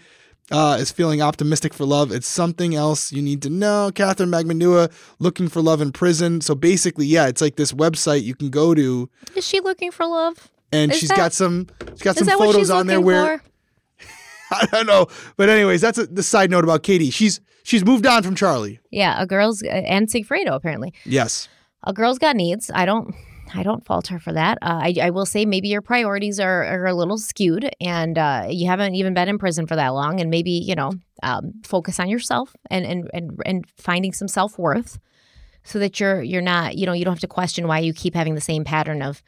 uh, 0.50 0.76
is 0.80 0.90
feeling 0.90 1.22
optimistic 1.22 1.72
for 1.72 1.84
love. 1.84 2.12
It's 2.12 2.26
something 2.28 2.74
else 2.74 3.12
you 3.12 3.22
need 3.22 3.42
to 3.42 3.50
know. 3.50 3.90
Katherine 3.94 4.30
Magbanua 4.30 4.92
looking 5.20 5.48
for 5.48 5.62
love 5.62 5.80
in 5.80 5.92
prison. 5.92 6.40
So 6.40 6.54
basically, 6.54 7.06
yeah, 7.06 7.28
it's 7.28 7.40
like 7.40 7.56
this 7.56 7.72
website 7.72 8.22
you 8.24 8.34
can 8.34 8.50
go 8.50 8.74
to, 8.74 9.08
Is 9.34 9.46
she 9.46 9.60
looking 9.60 9.90
for 9.90 10.06
love? 10.06 10.50
and 10.72 10.90
Is 10.92 10.98
she's 10.98 11.08
that- 11.10 11.16
got 11.16 11.32
some 11.32 11.68
she's 11.92 12.02
got 12.02 12.16
some 12.16 12.26
photos 12.28 12.68
on 12.70 12.88
there 12.88 13.00
where 13.00 13.38
for? 13.38 13.44
I 14.50 14.66
don't 14.66 14.86
know. 14.86 15.06
But 15.36 15.48
anyways, 15.48 15.80
that's 15.80 15.98
a, 15.98 16.06
the 16.06 16.22
side 16.22 16.50
note 16.50 16.64
about 16.64 16.82
Katie. 16.82 17.10
She's 17.10 17.40
she's 17.62 17.84
moved 17.84 18.06
on 18.06 18.22
from 18.22 18.34
Charlie. 18.34 18.80
Yeah, 18.90 19.20
a 19.20 19.26
girl's 19.26 19.62
and 19.62 20.08
Sigfredo 20.08 20.54
apparently. 20.54 20.94
Yes. 21.04 21.48
A 21.84 21.92
girl's 21.92 22.18
got 22.18 22.36
needs. 22.36 22.70
I 22.74 22.84
don't. 22.84 23.14
I 23.54 23.62
don't 23.62 23.84
fault 23.84 24.08
her 24.08 24.18
for 24.18 24.32
that. 24.32 24.58
Uh, 24.60 24.80
I, 24.82 24.94
I 25.02 25.10
will 25.10 25.24
say 25.24 25.46
maybe 25.46 25.68
your 25.68 25.80
priorities 25.80 26.40
are, 26.40 26.64
are 26.64 26.86
a 26.86 26.94
little 26.94 27.16
skewed, 27.16 27.70
and 27.80 28.18
uh, 28.18 28.46
you 28.50 28.66
haven't 28.66 28.96
even 28.96 29.14
been 29.14 29.28
in 29.28 29.38
prison 29.38 29.68
for 29.68 29.76
that 29.76 29.90
long, 29.90 30.20
and 30.20 30.30
maybe 30.30 30.50
you 30.50 30.74
know 30.74 30.92
um, 31.22 31.52
focus 31.64 32.00
on 32.00 32.08
yourself 32.08 32.56
and 32.70 32.84
and 32.84 33.08
and 33.14 33.40
and 33.46 33.64
finding 33.76 34.12
some 34.12 34.26
self 34.28 34.58
worth, 34.58 34.98
so 35.62 35.78
that 35.78 36.00
you're 36.00 36.22
you're 36.22 36.42
not 36.42 36.76
you 36.76 36.86
know 36.86 36.92
you 36.92 37.04
don't 37.04 37.14
have 37.14 37.20
to 37.20 37.28
question 37.28 37.68
why 37.68 37.78
you 37.78 37.92
keep 37.92 38.14
having 38.14 38.34
the 38.34 38.40
same 38.40 38.64
pattern 38.64 39.00
of 39.00 39.22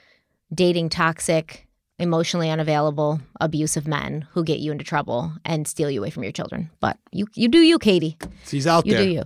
dating 0.52 0.88
toxic, 0.88 1.67
emotionally 1.98 2.50
unavailable, 2.50 3.20
abusive 3.40 3.86
men 3.88 4.26
who 4.32 4.44
get 4.44 4.60
you 4.60 4.72
into 4.72 4.84
trouble 4.84 5.32
and 5.44 5.66
steal 5.66 5.90
you 5.90 6.00
away 6.00 6.10
from 6.10 6.22
your 6.22 6.32
children. 6.32 6.70
But 6.80 6.96
you 7.12 7.26
you 7.34 7.48
do 7.48 7.58
you, 7.60 7.78
Katie. 7.78 8.16
She's 8.46 8.66
out 8.66 8.86
You 8.86 8.94
there. 8.94 9.04
do 9.04 9.10
you. 9.10 9.24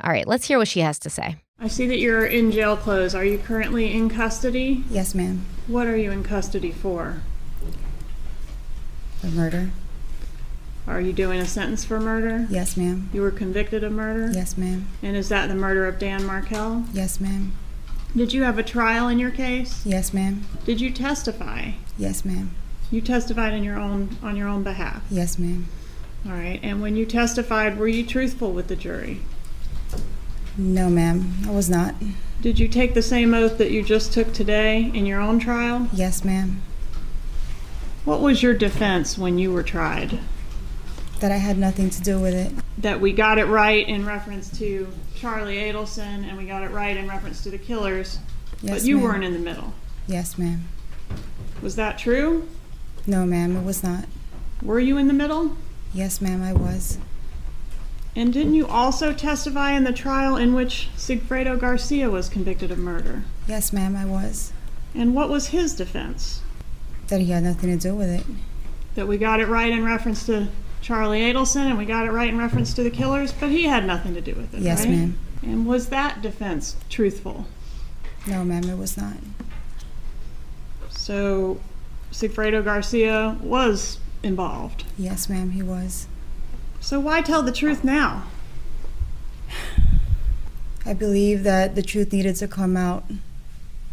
All 0.00 0.10
right, 0.10 0.26
let's 0.26 0.46
hear 0.46 0.58
what 0.58 0.68
she 0.68 0.80
has 0.80 0.98
to 1.00 1.10
say. 1.10 1.36
I 1.58 1.68
see 1.68 1.86
that 1.88 1.98
you're 1.98 2.26
in 2.26 2.52
jail 2.52 2.76
clothes. 2.76 3.14
Are 3.14 3.24
you 3.24 3.38
currently 3.38 3.92
in 3.94 4.10
custody? 4.10 4.84
Yes, 4.90 5.14
ma'am. 5.14 5.46
What 5.66 5.86
are 5.86 5.96
you 5.96 6.10
in 6.10 6.22
custody 6.22 6.70
for? 6.70 7.22
For 9.20 9.28
murder? 9.28 9.70
Are 10.86 11.00
you 11.00 11.12
doing 11.14 11.40
a 11.40 11.46
sentence 11.46 11.84
for 11.84 11.98
murder? 11.98 12.46
Yes, 12.50 12.76
ma'am. 12.76 13.08
You 13.12 13.22
were 13.22 13.30
convicted 13.30 13.82
of 13.82 13.90
murder? 13.92 14.30
Yes, 14.32 14.56
ma'am. 14.56 14.86
And 15.02 15.16
is 15.16 15.28
that 15.30 15.48
the 15.48 15.54
murder 15.54 15.86
of 15.86 15.98
Dan 15.98 16.24
Markel? 16.24 16.84
Yes, 16.92 17.18
ma'am. 17.20 17.52
Did 18.14 18.32
you 18.32 18.42
have 18.44 18.58
a 18.58 18.62
trial 18.62 19.08
in 19.08 19.18
your 19.18 19.30
case? 19.32 19.84
Yes, 19.84 20.12
ma'am. 20.14 20.44
Did 20.64 20.80
you 20.80 20.90
testify? 20.90 21.72
Yes, 21.98 22.24
ma'am. 22.24 22.50
You 22.90 23.00
testified 23.00 23.52
in 23.52 23.64
your 23.64 23.78
own 23.78 24.16
on 24.22 24.36
your 24.36 24.48
own 24.48 24.62
behalf. 24.62 25.02
Yes, 25.10 25.38
ma'am. 25.38 25.66
All 26.26 26.32
right. 26.32 26.60
And 26.62 26.80
when 26.80 26.96
you 26.96 27.06
testified, 27.06 27.78
were 27.78 27.88
you 27.88 28.04
truthful 28.04 28.52
with 28.52 28.68
the 28.68 28.76
jury? 28.76 29.20
No, 30.56 30.88
ma'am. 30.88 31.34
I 31.46 31.50
was 31.50 31.68
not. 31.68 31.94
Did 32.40 32.58
you 32.58 32.68
take 32.68 32.94
the 32.94 33.02
same 33.02 33.34
oath 33.34 33.58
that 33.58 33.70
you 33.70 33.82
just 33.82 34.12
took 34.12 34.32
today 34.32 34.90
in 34.94 35.06
your 35.06 35.20
own 35.20 35.38
trial? 35.38 35.88
Yes, 35.92 36.24
ma'am. 36.24 36.62
What 38.04 38.20
was 38.20 38.42
your 38.42 38.54
defense 38.54 39.18
when 39.18 39.38
you 39.38 39.52
were 39.52 39.62
tried? 39.62 40.18
That 41.20 41.32
I 41.32 41.38
had 41.38 41.58
nothing 41.58 41.90
to 41.90 42.00
do 42.00 42.20
with 42.20 42.34
it. 42.34 42.52
That 42.78 43.00
we 43.00 43.12
got 43.12 43.38
it 43.38 43.46
right 43.46 43.86
in 43.86 44.06
reference 44.06 44.50
to 44.58 44.88
Charlie 45.14 45.56
Adelson 45.56 46.28
and 46.28 46.36
we 46.36 46.44
got 46.46 46.62
it 46.62 46.70
right 46.70 46.96
in 46.96 47.08
reference 47.08 47.42
to 47.44 47.50
the 47.50 47.58
killers, 47.58 48.18
Yes, 48.62 48.74
but 48.74 48.84
you 48.84 48.98
weren't 48.98 49.24
in 49.24 49.32
the 49.32 49.38
middle. 49.38 49.72
Yes, 50.06 50.38
ma'am. 50.38 50.68
Was 51.62 51.76
that 51.76 51.98
true? 51.98 52.48
No, 53.06 53.24
ma'am. 53.24 53.56
It 53.56 53.64
was 53.64 53.82
not. 53.82 54.04
Were 54.62 54.80
you 54.80 54.96
in 54.96 55.08
the 55.08 55.14
middle? 55.14 55.56
Yes, 55.92 56.20
ma'am. 56.20 56.42
I 56.42 56.52
was. 56.52 56.98
And 58.14 58.32
didn't 58.32 58.54
you 58.54 58.66
also 58.66 59.12
testify 59.12 59.72
in 59.72 59.84
the 59.84 59.92
trial 59.92 60.36
in 60.36 60.54
which 60.54 60.88
Sigfredo 60.96 61.58
Garcia 61.58 62.08
was 62.10 62.28
convicted 62.28 62.70
of 62.70 62.78
murder? 62.78 63.24
Yes, 63.46 63.72
ma'am. 63.72 63.94
I 63.94 64.06
was. 64.06 64.52
And 64.94 65.14
what 65.14 65.28
was 65.28 65.48
his 65.48 65.74
defense? 65.74 66.40
That 67.08 67.20
he 67.20 67.26
had 67.26 67.42
nothing 67.42 67.70
to 67.70 67.88
do 67.88 67.94
with 67.94 68.08
it. 68.08 68.24
That 68.94 69.06
we 69.06 69.18
got 69.18 69.40
it 69.40 69.48
right 69.48 69.70
in 69.70 69.84
reference 69.84 70.24
to 70.26 70.48
Charlie 70.80 71.20
Adelson 71.20 71.66
and 71.66 71.76
we 71.76 71.84
got 71.84 72.06
it 72.06 72.12
right 72.12 72.28
in 72.28 72.38
reference 72.38 72.72
to 72.74 72.82
the 72.82 72.90
killers, 72.90 73.32
but 73.32 73.50
he 73.50 73.64
had 73.64 73.84
nothing 73.84 74.14
to 74.14 74.20
do 74.20 74.34
with 74.34 74.54
it. 74.54 74.60
Yes, 74.60 74.80
right? 74.80 74.90
ma'am. 74.90 75.18
And 75.42 75.66
was 75.66 75.88
that 75.88 76.22
defense 76.22 76.76
truthful? 76.88 77.46
No, 78.26 78.44
ma'am. 78.44 78.64
It 78.64 78.78
was 78.78 78.96
not. 78.96 79.16
So 81.06 81.60
Sigfredo 82.10 82.64
Garcia 82.64 83.36
was 83.40 84.00
involved. 84.24 84.82
Yes, 84.98 85.28
ma'am. 85.28 85.50
He 85.52 85.62
was. 85.62 86.08
So 86.80 86.98
why 86.98 87.22
tell 87.22 87.42
the 87.44 87.52
truth 87.52 87.84
now? 87.84 88.24
I 90.84 90.94
believe 90.94 91.44
that 91.44 91.76
the 91.76 91.82
truth 91.82 92.12
needed 92.12 92.34
to 92.36 92.48
come 92.48 92.76
out 92.76 93.04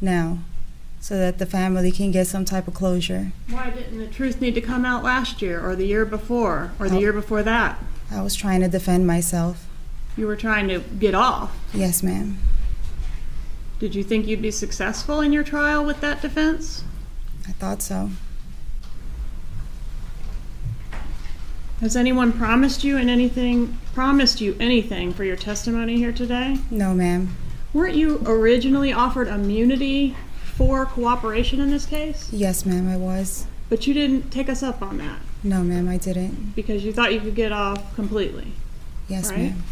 now 0.02 0.40
so 1.02 1.16
that 1.16 1.38
the 1.38 1.46
family 1.46 1.92
can 1.92 2.10
get 2.10 2.26
some 2.26 2.46
type 2.46 2.68
of 2.68 2.74
closure. 2.74 3.32
Why 3.48 3.70
didn't 3.70 4.00
the 4.00 4.08
truth 4.08 4.42
need 4.42 4.56
to 4.56 4.62
come 4.62 4.84
out 4.84 5.04
last 5.04 5.40
year 5.40 5.64
or 5.64 5.76
the 5.76 5.86
year 5.86 6.06
before 6.06 6.72
or 6.80 6.90
the 6.90 6.96
Oh. 6.96 7.00
year 7.00 7.14
before 7.14 7.44
that? 7.44 7.78
I 8.10 8.22
was 8.24 8.34
trying 8.34 8.62
to 8.62 8.68
defend 8.68 9.06
myself. 9.06 9.68
You 10.18 10.26
were 10.26 10.36
trying 10.36 10.68
to 10.70 10.80
get 10.80 11.14
off. 11.14 11.52
Yes, 11.76 12.02
ma'am. 12.02 12.40
Did 13.78 13.94
you 13.94 14.04
think 14.04 14.26
you'd 14.26 14.42
be 14.42 14.50
successful 14.50 15.22
in 15.22 15.32
your 15.32 15.44
trial 15.44 15.86
with 15.86 16.02
that 16.02 16.20
defense? 16.20 16.84
I 17.48 17.52
thought 17.54 17.82
so. 17.82 18.10
Has 21.82 21.96
anyone 21.98 22.32
promised 22.32 22.84
you 22.84 22.98
and 22.98 23.10
anything 23.10 23.78
promised 23.94 24.40
you 24.40 24.56
anything 24.60 25.14
for 25.14 25.24
your 25.26 25.36
testimony 25.36 25.98
here 25.98 26.14
today? 26.14 26.58
No, 26.72 26.94
ma'am. 26.94 27.36
Weren't 27.74 27.96
you 27.96 28.22
originally 28.26 28.94
offered 28.94 29.28
immunity 29.28 30.16
for 30.56 30.86
cooperation 30.86 31.60
in 31.60 31.72
this 31.72 31.86
case? 31.86 32.30
Yes, 32.32 32.66
ma'am, 32.66 32.88
I 32.88 32.96
was. 32.96 33.48
But 33.70 33.86
you 33.88 33.94
didn't 33.94 34.30
take 34.32 34.48
us 34.50 34.62
up 34.64 34.82
on 34.82 34.98
that 35.00 35.20
No, 35.44 35.64
ma'am, 35.64 35.90
I 35.90 35.98
didn't. 35.98 36.56
because 36.56 36.86
you 36.86 36.94
thought 36.94 37.14
you 37.14 37.20
could 37.20 37.36
get 37.36 37.52
off 37.52 37.94
completely. 37.96 38.54
Yes, 39.10 39.30
Right. 39.30 39.40
ma'am. 39.40 39.64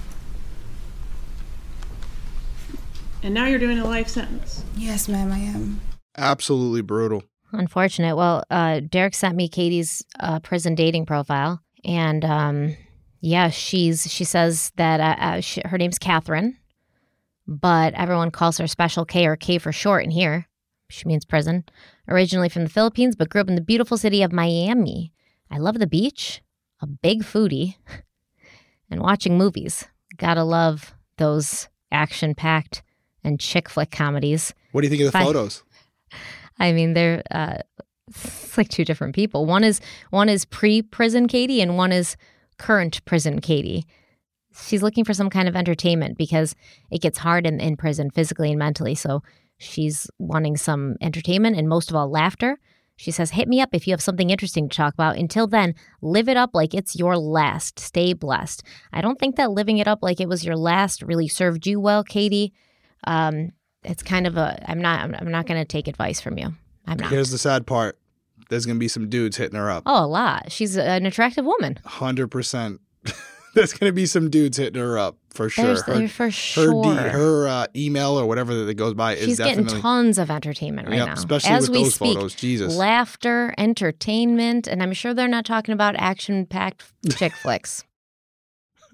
And 3.24 3.34
now 3.36 3.46
you're 3.46 3.60
doing 3.60 3.78
a 3.80 3.86
life 3.86 4.10
sentence. 4.10 4.64
Yes, 4.76 5.08
ma'am, 5.08 5.32
I 5.32 5.38
am. 5.38 5.80
Absolutely 6.18 6.82
brutal. 6.82 7.24
Unfortunate. 7.54 8.16
Well, 8.16 8.44
uh, 8.50 8.80
Derek 8.80 9.14
sent 9.14 9.36
me 9.36 9.50
Katie's 9.50 10.06
uh, 10.20 10.40
prison 10.40 10.76
dating 10.76 11.06
profile, 11.06 11.62
and 11.84 12.24
um, 12.24 12.78
yeah, 13.20 13.50
she's 13.50 14.12
she 14.12 14.24
says 14.24 14.72
that 14.78 15.00
uh, 15.00 15.22
uh, 15.22 15.42
she, 15.42 15.62
her 15.66 15.78
name's 15.78 16.00
Catherine, 16.00 16.58
but 17.48 17.94
everyone 17.94 18.32
calls 18.32 18.58
her 18.58 18.68
Special 18.68 19.06
K 19.06 19.26
or 19.26 19.36
K 19.36 19.58
for 19.58 19.72
short. 19.72 20.04
In 20.06 20.12
here, 20.12 20.48
she 20.90 21.08
means 21.08 21.26
prison. 21.26 21.66
Originally 22.08 22.50
from 22.50 22.64
the 22.64 22.70
Philippines, 22.70 23.16
but 23.16 23.30
grew 23.30 23.42
up 23.42 23.48
in 23.48 23.56
the 23.56 23.62
beautiful 23.62 23.98
city 23.98 24.24
of 24.24 24.32
Miami. 24.32 25.14
I 25.50 25.58
love 25.58 25.80
the 25.80 25.88
beach. 25.88 26.42
A 26.82 26.88
big 26.88 27.24
foodie, 27.24 27.76
and 28.90 29.02
watching 29.02 29.38
movies. 29.38 29.86
Gotta 30.18 30.44
love 30.44 30.94
those 31.18 31.70
action-packed 31.92 32.82
and 33.24 33.40
chick 33.40 33.70
flick 33.70 33.92
comedies. 33.92 34.54
What 34.72 34.82
do 34.82 34.88
you 34.88 34.90
think 34.90 35.02
of 35.02 35.08
the 35.08 35.12
Fine. 35.12 35.26
photos? 35.26 35.64
I 36.62 36.74
mean, 36.74 36.94
they're 36.94 37.24
uh, 37.32 37.58
it's 38.08 38.58
like 38.58 38.70
two 38.70 38.86
different 38.86 39.16
people. 39.16 39.46
One 39.46 39.64
is 39.64 39.82
one 40.12 40.30
is 40.30 40.46
pre-prison 40.46 41.28
Katie, 41.28 41.62
and 41.62 41.76
one 41.76 41.92
is 41.92 42.16
current 42.58 43.04
prison 43.06 43.42
Katie. 43.42 43.86
She's 44.54 44.84
looking 44.84 45.06
for 45.06 45.14
some 45.14 45.30
kind 45.30 45.48
of 45.48 45.56
entertainment 45.56 46.18
because 46.18 46.56
it 46.92 47.02
gets 47.02 47.18
hard 47.18 47.48
in, 47.48 47.60
in 47.60 47.78
prison 47.78 48.12
physically 48.12 48.50
and 48.50 48.60
mentally. 48.60 48.96
So 48.96 49.24
she's 49.58 50.10
wanting 50.20 50.58
some 50.58 50.98
entertainment 51.02 51.58
and 51.58 51.70
most 51.70 51.90
of 51.90 51.96
all 51.96 52.12
laughter. 52.12 52.60
She 52.98 53.12
says, 53.12 53.32
"Hit 53.32 53.48
me 53.48 53.62
up 53.62 53.70
if 53.74 53.88
you 53.88 53.94
have 53.94 54.02
something 54.02 54.30
interesting 54.30 54.70
to 54.70 54.78
talk 54.78 54.94
about. 54.94 55.18
Until 55.18 55.48
then, 55.48 55.74
live 56.02 56.30
it 56.30 56.38
up 56.38 56.52
like 56.54 56.76
it's 56.76 56.96
your 56.96 57.18
last. 57.18 57.80
Stay 57.80 58.14
blessed." 58.14 58.62
I 58.94 59.02
don't 59.02 59.20
think 59.20 59.38
that 59.38 59.52
living 59.52 59.80
it 59.80 59.88
up 59.88 60.00
like 60.04 60.22
it 60.22 60.30
was 60.30 60.46
your 60.46 60.58
last 60.58 61.02
really 61.02 61.28
served 61.28 61.66
you 61.66 61.80
well, 61.80 62.04
Katie. 62.04 62.54
Um, 63.08 63.54
it's 63.84 64.04
kind 64.04 64.28
of 64.28 64.38
a. 64.38 64.62
I'm 64.70 64.80
not. 64.82 65.02
I'm, 65.02 65.16
I'm 65.16 65.32
not 65.32 65.46
going 65.48 65.60
to 65.60 65.66
take 65.66 65.88
advice 65.88 66.22
from 66.22 66.38
you. 66.38 66.54
I'm 66.88 66.98
not. 66.98 67.10
Here's 67.12 67.32
the 67.32 67.38
sad 67.38 67.66
part. 67.68 67.98
There's 68.50 68.66
gonna 68.66 68.80
be 68.80 68.90
some 68.90 69.08
dudes 69.08 69.38
hitting 69.38 69.58
her 69.58 69.72
up. 69.72 69.84
Oh, 69.86 70.04
a 70.04 70.08
lot. 70.08 70.52
She's 70.52 70.76
an 70.76 71.06
attractive 71.06 71.46
woman. 71.46 71.80
Hundred 71.86 72.28
percent. 72.28 72.82
There's 73.56 73.72
gonna 73.72 73.94
be 73.94 74.06
some 74.06 74.30
dudes 74.30 74.58
hitting 74.58 74.82
her 74.82 74.98
up. 75.00 75.16
for 75.30 75.48
sure. 75.48 75.66
There's, 75.68 75.82
her, 75.84 76.08
for 76.10 76.24
her, 76.26 76.32
sure. 76.32 76.84
D, 76.84 76.90
her 76.90 77.48
uh, 77.48 77.68
email 77.78 78.20
or 78.20 78.26
whatever 78.26 78.54
that 78.66 78.74
goes 78.74 78.94
by 78.94 79.14
is 79.16 79.26
She's 79.26 79.38
getting 79.38 79.64
definitely 79.64 79.82
tons 79.82 80.18
of 80.18 80.30
entertainment 80.30 80.90
right 80.90 80.98
Yep, 80.98 81.08
now. 81.08 81.14
especially 81.14 81.50
As 81.52 81.70
with 81.70 81.78
we 81.78 81.84
those 81.86 81.96
speak, 81.96 82.16
photos. 82.16 82.36
Jesus. 82.36 82.76
Laughter, 82.76 83.54
entertainment, 83.58 84.68
and 84.68 84.84
I'm 84.84 84.92
sure 84.92 85.14
they're 85.14 85.30
not 85.30 85.46
talking 85.46 85.72
about 85.72 85.96
action 85.98 86.46
packed 86.46 86.84
chick 87.18 87.32
flicks. 87.34 87.86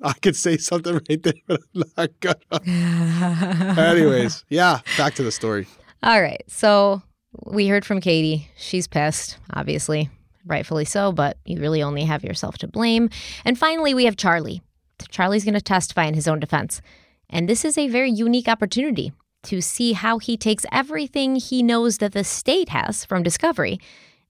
I 0.02 0.14
could 0.14 0.36
say 0.36 0.57
something 0.57 0.94
right 1.10 1.22
there, 1.22 1.34
but 1.48 1.61
I'm 1.76 1.84
not 1.98 2.19
gonna. 2.19 3.80
Anyways, 3.90 4.45
yeah, 4.49 4.80
back 4.98 5.15
to 5.15 5.24
the 5.24 5.32
story. 5.32 5.68
All 6.03 6.22
right. 6.22 6.44
So 6.48 7.02
we 7.45 7.68
heard 7.68 7.86
from 7.86 8.02
Katie. 8.02 8.49
She's 8.57 8.88
pissed, 8.88 9.38
obviously, 9.53 10.10
rightfully 10.45 10.86
so, 10.86 11.11
but 11.11 11.38
you 11.45 11.60
really 11.60 11.84
only 11.84 12.03
have 12.03 12.24
yourself 12.24 12.57
to 12.60 12.68
blame. 12.68 13.10
And 13.45 13.57
finally, 13.57 13.94
we 13.94 14.06
have 14.06 14.18
Charlie. 14.18 14.61
Charlie's 15.10 15.44
going 15.44 15.53
to 15.53 15.61
testify 15.61 16.06
in 16.06 16.14
his 16.14 16.28
own 16.28 16.40
defense. 16.40 16.82
And 17.30 17.48
this 17.48 17.65
is 17.65 17.78
a 17.78 17.88
very 17.88 18.10
unique 18.10 18.48
opportunity 18.48 19.11
to 19.44 19.61
see 19.61 19.94
how 19.94 20.18
he 20.18 20.38
takes 20.38 20.65
everything 20.72 21.36
he 21.36 21.61
knows 21.61 21.99
that 21.99 22.14
the 22.14 22.24
state 22.24 22.69
has 22.69 23.06
from 23.06 23.24
discovery 23.24 23.80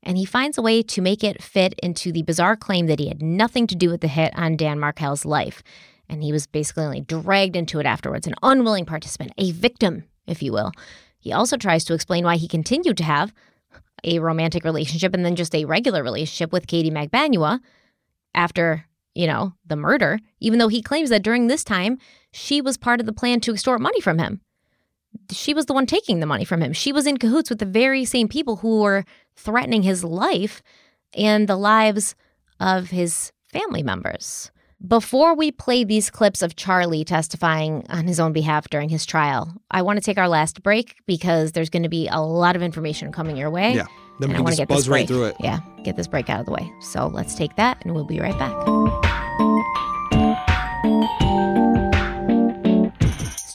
and 0.03 0.17
he 0.17 0.25
finds 0.25 0.57
a 0.57 0.61
way 0.61 0.81
to 0.83 1.01
make 1.01 1.23
it 1.23 1.41
fit 1.41 1.73
into 1.81 2.11
the 2.11 2.23
bizarre 2.23 2.55
claim 2.55 2.87
that 2.87 2.99
he 2.99 3.07
had 3.07 3.21
nothing 3.21 3.67
to 3.67 3.75
do 3.75 3.89
with 3.89 4.01
the 4.01 4.07
hit 4.07 4.37
on 4.37 4.55
Dan 4.55 4.79
Markel's 4.79 5.25
life. 5.25 5.63
And 6.09 6.23
he 6.23 6.31
was 6.31 6.47
basically 6.47 6.85
only 6.85 7.01
dragged 7.01 7.55
into 7.55 7.79
it 7.79 7.85
afterwards, 7.85 8.27
an 8.27 8.35
unwilling 8.41 8.85
participant, 8.85 9.33
a 9.37 9.51
victim, 9.51 10.05
if 10.25 10.41
you 10.41 10.53
will. 10.53 10.71
He 11.19 11.33
also 11.33 11.57
tries 11.57 11.83
to 11.85 11.93
explain 11.93 12.23
why 12.23 12.37
he 12.37 12.47
continued 12.47 12.97
to 12.97 13.03
have 13.03 13.33
a 14.03 14.19
romantic 14.19 14.63
relationship 14.63 15.13
and 15.13 15.25
then 15.25 15.35
just 15.35 15.55
a 15.55 15.65
regular 15.65 16.03
relationship 16.03 16.53
with 16.53 16.67
Katie 16.67 16.91
Magbanua 16.91 17.59
after, 18.33 18.85
you 19.15 19.27
know, 19.27 19.53
the 19.65 19.75
murder, 19.75 20.19
even 20.39 20.59
though 20.59 20.67
he 20.67 20.81
claims 20.81 21.09
that 21.09 21.23
during 21.23 21.47
this 21.47 21.63
time, 21.63 21.97
she 22.31 22.61
was 22.61 22.77
part 22.77 22.99
of 22.99 23.05
the 23.05 23.13
plan 23.13 23.41
to 23.41 23.51
extort 23.51 23.81
money 23.81 23.99
from 23.99 24.19
him. 24.19 24.41
She 25.31 25.53
was 25.53 25.65
the 25.65 25.73
one 25.73 25.85
taking 25.85 26.19
the 26.19 26.25
money 26.25 26.45
from 26.45 26.61
him. 26.61 26.73
She 26.73 26.91
was 26.91 27.07
in 27.07 27.17
cahoots 27.17 27.49
with 27.49 27.59
the 27.59 27.65
very 27.65 28.05
same 28.05 28.27
people 28.27 28.57
who 28.57 28.81
were 28.81 29.05
threatening 29.35 29.83
his 29.83 30.03
life 30.03 30.61
and 31.13 31.47
the 31.47 31.55
lives 31.57 32.15
of 32.59 32.89
his 32.89 33.31
family 33.51 33.83
members. 33.83 34.51
Before 34.85 35.35
we 35.35 35.51
play 35.51 35.83
these 35.83 36.11
clips 36.11 36.43
of 36.43 36.55
Charlie 36.55 37.03
testifying 37.03 37.83
on 37.89 38.05
his 38.05 38.19
own 38.19 38.31
behalf 38.31 38.69
during 38.69 38.89
his 38.89 39.07
trial, 39.07 39.55
I 39.71 39.81
want 39.81 39.97
to 39.97 40.05
take 40.05 40.19
our 40.19 40.29
last 40.29 40.61
break 40.61 40.97
because 41.07 41.53
there's 41.53 41.71
going 41.71 41.83
to 41.83 41.89
be 41.89 42.07
a 42.07 42.21
lot 42.21 42.55
of 42.55 42.61
information 42.61 43.11
coming 43.11 43.37
your 43.37 43.49
way. 43.49 43.73
Yeah. 43.73 43.87
Then 44.19 44.29
we 44.29 44.35
I 44.35 44.37
can 44.37 44.43
want 44.43 44.57
just 44.57 44.57
to 44.57 44.61
get 44.67 44.69
buzz 44.69 44.89
right 44.89 45.07
through 45.07 45.25
it. 45.25 45.35
Yeah, 45.39 45.59
get 45.83 45.95
this 45.95 46.07
break 46.07 46.29
out 46.29 46.41
of 46.41 46.45
the 46.45 46.51
way. 46.51 46.71
So 46.81 47.07
let's 47.07 47.35
take 47.35 47.55
that 47.55 47.83
and 47.83 47.95
we'll 47.95 48.05
be 48.05 48.19
right 48.19 48.37
back. 48.37 49.26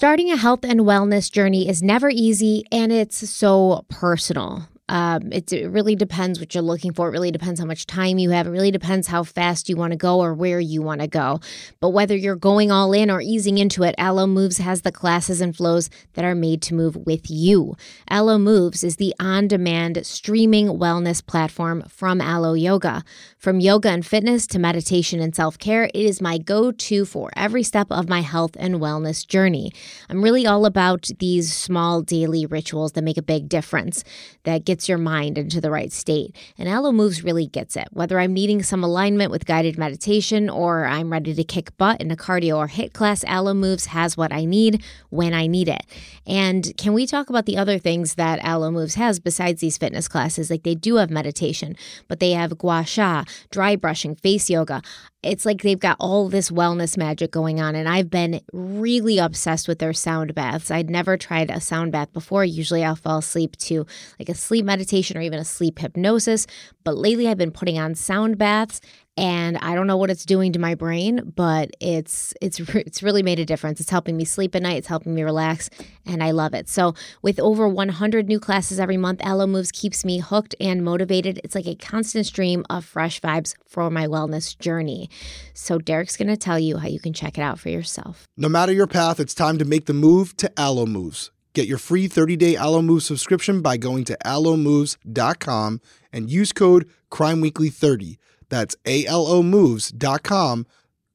Starting 0.02 0.32
a 0.32 0.36
health 0.36 0.64
and 0.64 0.80
wellness 0.80 1.30
journey 1.30 1.68
is 1.68 1.80
never 1.80 2.10
easy 2.10 2.64
and 2.72 2.90
it's 2.90 3.30
so 3.30 3.84
personal. 3.88 4.68
Um, 4.88 5.32
it, 5.32 5.50
really 5.70 5.94
depends 5.94 6.40
what 6.40 6.54
you're 6.54 6.62
looking 6.62 6.92
for. 6.92 7.08
It 7.08 7.12
really 7.12 7.30
depends 7.30 7.60
how 7.60 7.66
much 7.66 7.86
time 7.86 8.18
you 8.18 8.30
have. 8.30 8.46
It 8.46 8.50
really 8.50 8.70
depends 8.70 9.06
how 9.06 9.22
fast 9.22 9.68
you 9.68 9.76
want 9.76 9.92
to 9.92 9.96
go 9.96 10.20
or 10.20 10.34
where 10.34 10.60
you 10.60 10.82
want 10.82 11.00
to 11.00 11.06
go. 11.06 11.40
But 11.80 11.90
whether 11.90 12.16
you're 12.16 12.36
going 12.36 12.70
all 12.70 12.92
in 12.92 13.10
or 13.10 13.20
easing 13.20 13.58
into 13.58 13.84
it, 13.84 13.94
Alo 13.96 14.26
Moves 14.26 14.58
has 14.58 14.82
the 14.82 14.92
classes 14.92 15.40
and 15.40 15.56
flows 15.56 15.88
that 16.14 16.24
are 16.24 16.34
made 16.34 16.62
to 16.62 16.74
move 16.74 16.96
with 16.96 17.30
you. 17.30 17.76
Alo 18.10 18.38
Moves 18.38 18.82
is 18.82 18.96
the 18.96 19.14
on 19.20 19.46
demand 19.48 20.04
streaming 20.04 20.66
wellness 20.66 21.24
platform 21.24 21.84
from 21.88 22.20
Alo 22.20 22.54
Yoga. 22.54 23.04
From 23.38 23.60
yoga 23.60 23.88
and 23.88 24.06
fitness 24.06 24.46
to 24.48 24.58
meditation 24.58 25.20
and 25.20 25.34
self 25.34 25.58
care, 25.58 25.84
it 25.84 25.96
is 25.96 26.20
my 26.20 26.38
go 26.38 26.70
to 26.70 27.04
for 27.04 27.30
every 27.36 27.62
step 27.62 27.86
of 27.90 28.08
my 28.08 28.20
health 28.20 28.56
and 28.58 28.76
wellness 28.76 29.26
journey. 29.26 29.72
I'm 30.08 30.22
really 30.22 30.46
all 30.46 30.66
about 30.66 31.08
these 31.18 31.52
small 31.52 32.02
daily 32.02 32.46
rituals 32.46 32.92
that 32.92 33.02
make 33.02 33.16
a 33.16 33.22
big 33.22 33.48
difference, 33.48 34.04
that 34.44 34.64
gets 34.72 34.88
your 34.88 34.96
mind 34.96 35.36
into 35.36 35.60
the 35.60 35.70
right 35.70 35.92
state. 35.92 36.34
And 36.56 36.66
Alo 36.66 36.92
Moves 36.92 37.22
really 37.22 37.46
gets 37.46 37.76
it. 37.76 37.88
Whether 37.92 38.18
I'm 38.18 38.32
needing 38.32 38.62
some 38.62 38.82
alignment 38.82 39.30
with 39.30 39.44
guided 39.44 39.76
meditation 39.76 40.48
or 40.48 40.86
I'm 40.86 41.12
ready 41.12 41.34
to 41.34 41.44
kick 41.44 41.76
butt 41.76 42.00
in 42.00 42.10
a 42.10 42.16
cardio 42.16 42.56
or 42.56 42.68
HIIT 42.68 42.94
class, 42.94 43.22
Alo 43.24 43.52
Moves 43.52 43.84
has 43.84 44.16
what 44.16 44.32
I 44.32 44.46
need 44.46 44.82
when 45.10 45.34
I 45.34 45.46
need 45.46 45.68
it. 45.68 45.84
And 46.26 46.74
can 46.78 46.94
we 46.94 47.04
talk 47.04 47.28
about 47.28 47.44
the 47.44 47.58
other 47.58 47.78
things 47.78 48.14
that 48.14 48.42
Alo 48.42 48.70
Moves 48.70 48.94
has 48.94 49.20
besides 49.20 49.60
these 49.60 49.76
fitness 49.76 50.08
classes? 50.08 50.48
Like 50.48 50.62
they 50.62 50.74
do 50.74 50.96
have 50.96 51.10
meditation, 51.10 51.76
but 52.08 52.18
they 52.18 52.30
have 52.30 52.56
gua 52.56 52.86
sha, 52.86 53.24
dry 53.50 53.76
brushing, 53.76 54.14
face 54.14 54.48
yoga. 54.48 54.80
It's 55.22 55.46
like 55.46 55.62
they've 55.62 55.78
got 55.78 55.96
all 56.00 56.28
this 56.28 56.50
wellness 56.50 56.96
magic 56.96 57.30
going 57.30 57.60
on. 57.60 57.76
And 57.76 57.88
I've 57.88 58.10
been 58.10 58.40
really 58.52 59.18
obsessed 59.18 59.68
with 59.68 59.78
their 59.78 59.92
sound 59.92 60.34
baths. 60.34 60.70
I'd 60.70 60.90
never 60.90 61.16
tried 61.16 61.50
a 61.50 61.60
sound 61.60 61.92
bath 61.92 62.12
before. 62.12 62.44
Usually 62.44 62.82
I'll 62.82 62.96
fall 62.96 63.18
asleep 63.18 63.56
to 63.58 63.86
like 64.18 64.28
a 64.28 64.34
sleep 64.34 64.64
meditation 64.64 65.16
or 65.16 65.20
even 65.20 65.38
a 65.38 65.44
sleep 65.44 65.78
hypnosis. 65.78 66.46
But 66.82 66.96
lately 66.96 67.28
I've 67.28 67.38
been 67.38 67.52
putting 67.52 67.78
on 67.78 67.94
sound 67.94 68.36
baths 68.36 68.80
and 69.16 69.58
I 69.58 69.74
don't 69.74 69.86
know 69.86 69.98
what 69.98 70.10
it's 70.10 70.24
doing 70.24 70.52
to 70.52 70.58
my 70.58 70.74
brain, 70.74 71.32
but 71.36 71.70
it's 71.80 72.32
it's 72.40 72.58
it's 72.74 73.02
really 73.02 73.22
made 73.22 73.38
a 73.38 73.44
difference. 73.44 73.80
It's 73.80 73.90
helping 73.90 74.16
me 74.16 74.24
sleep 74.24 74.54
at 74.54 74.62
night, 74.62 74.78
it's 74.78 74.86
helping 74.86 75.14
me 75.14 75.22
relax, 75.22 75.68
and 76.06 76.22
I 76.22 76.30
love 76.30 76.54
it. 76.54 76.68
So, 76.68 76.94
with 77.20 77.38
over 77.38 77.68
100 77.68 78.26
new 78.26 78.40
classes 78.40 78.80
every 78.80 78.96
month, 78.96 79.20
Alo 79.24 79.46
Moves 79.46 79.70
keeps 79.70 80.04
me 80.04 80.18
hooked 80.18 80.54
and 80.60 80.84
motivated. 80.84 81.40
It's 81.44 81.54
like 81.54 81.66
a 81.66 81.74
constant 81.74 82.26
stream 82.26 82.64
of 82.70 82.84
fresh 82.84 83.20
vibes 83.20 83.54
for 83.66 83.90
my 83.90 84.06
wellness 84.06 84.58
journey. 84.58 85.10
So, 85.52 85.78
Derek's 85.78 86.16
going 86.16 86.28
to 86.28 86.36
tell 86.36 86.58
you 86.58 86.78
how 86.78 86.88
you 86.88 87.00
can 87.00 87.12
check 87.12 87.36
it 87.36 87.42
out 87.42 87.58
for 87.58 87.68
yourself. 87.68 88.26
No 88.36 88.48
matter 88.48 88.72
your 88.72 88.86
path, 88.86 89.20
it's 89.20 89.34
time 89.34 89.58
to 89.58 89.64
make 89.64 89.86
the 89.86 89.94
move 89.94 90.36
to 90.38 90.50
Alo 90.56 90.86
Moves. 90.86 91.30
Get 91.54 91.68
your 91.68 91.78
free 91.78 92.08
30-day 92.08 92.56
Alo 92.56 92.80
Moves 92.80 93.04
subscription 93.04 93.60
by 93.60 93.76
going 93.76 94.04
to 94.04 94.16
alomoves.com 94.24 95.82
and 96.10 96.30
use 96.30 96.50
code 96.50 96.88
CrimeWeekly30. 97.10 98.16
That's 98.52 98.76
ALOmoves.com, 98.84 100.66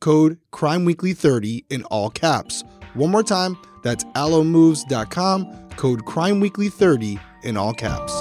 code 0.02 0.40
CrimeWeekly30 0.52 1.66
in 1.70 1.84
all 1.84 2.10
caps. 2.10 2.64
One 2.96 3.12
more 3.12 3.22
time, 3.22 3.56
that's 3.84 4.04
alomoves.com, 4.16 5.70
code 5.78 6.00
CrimeWeekly30 6.06 7.20
in 7.44 7.56
all 7.56 7.76
caps. 7.76 8.12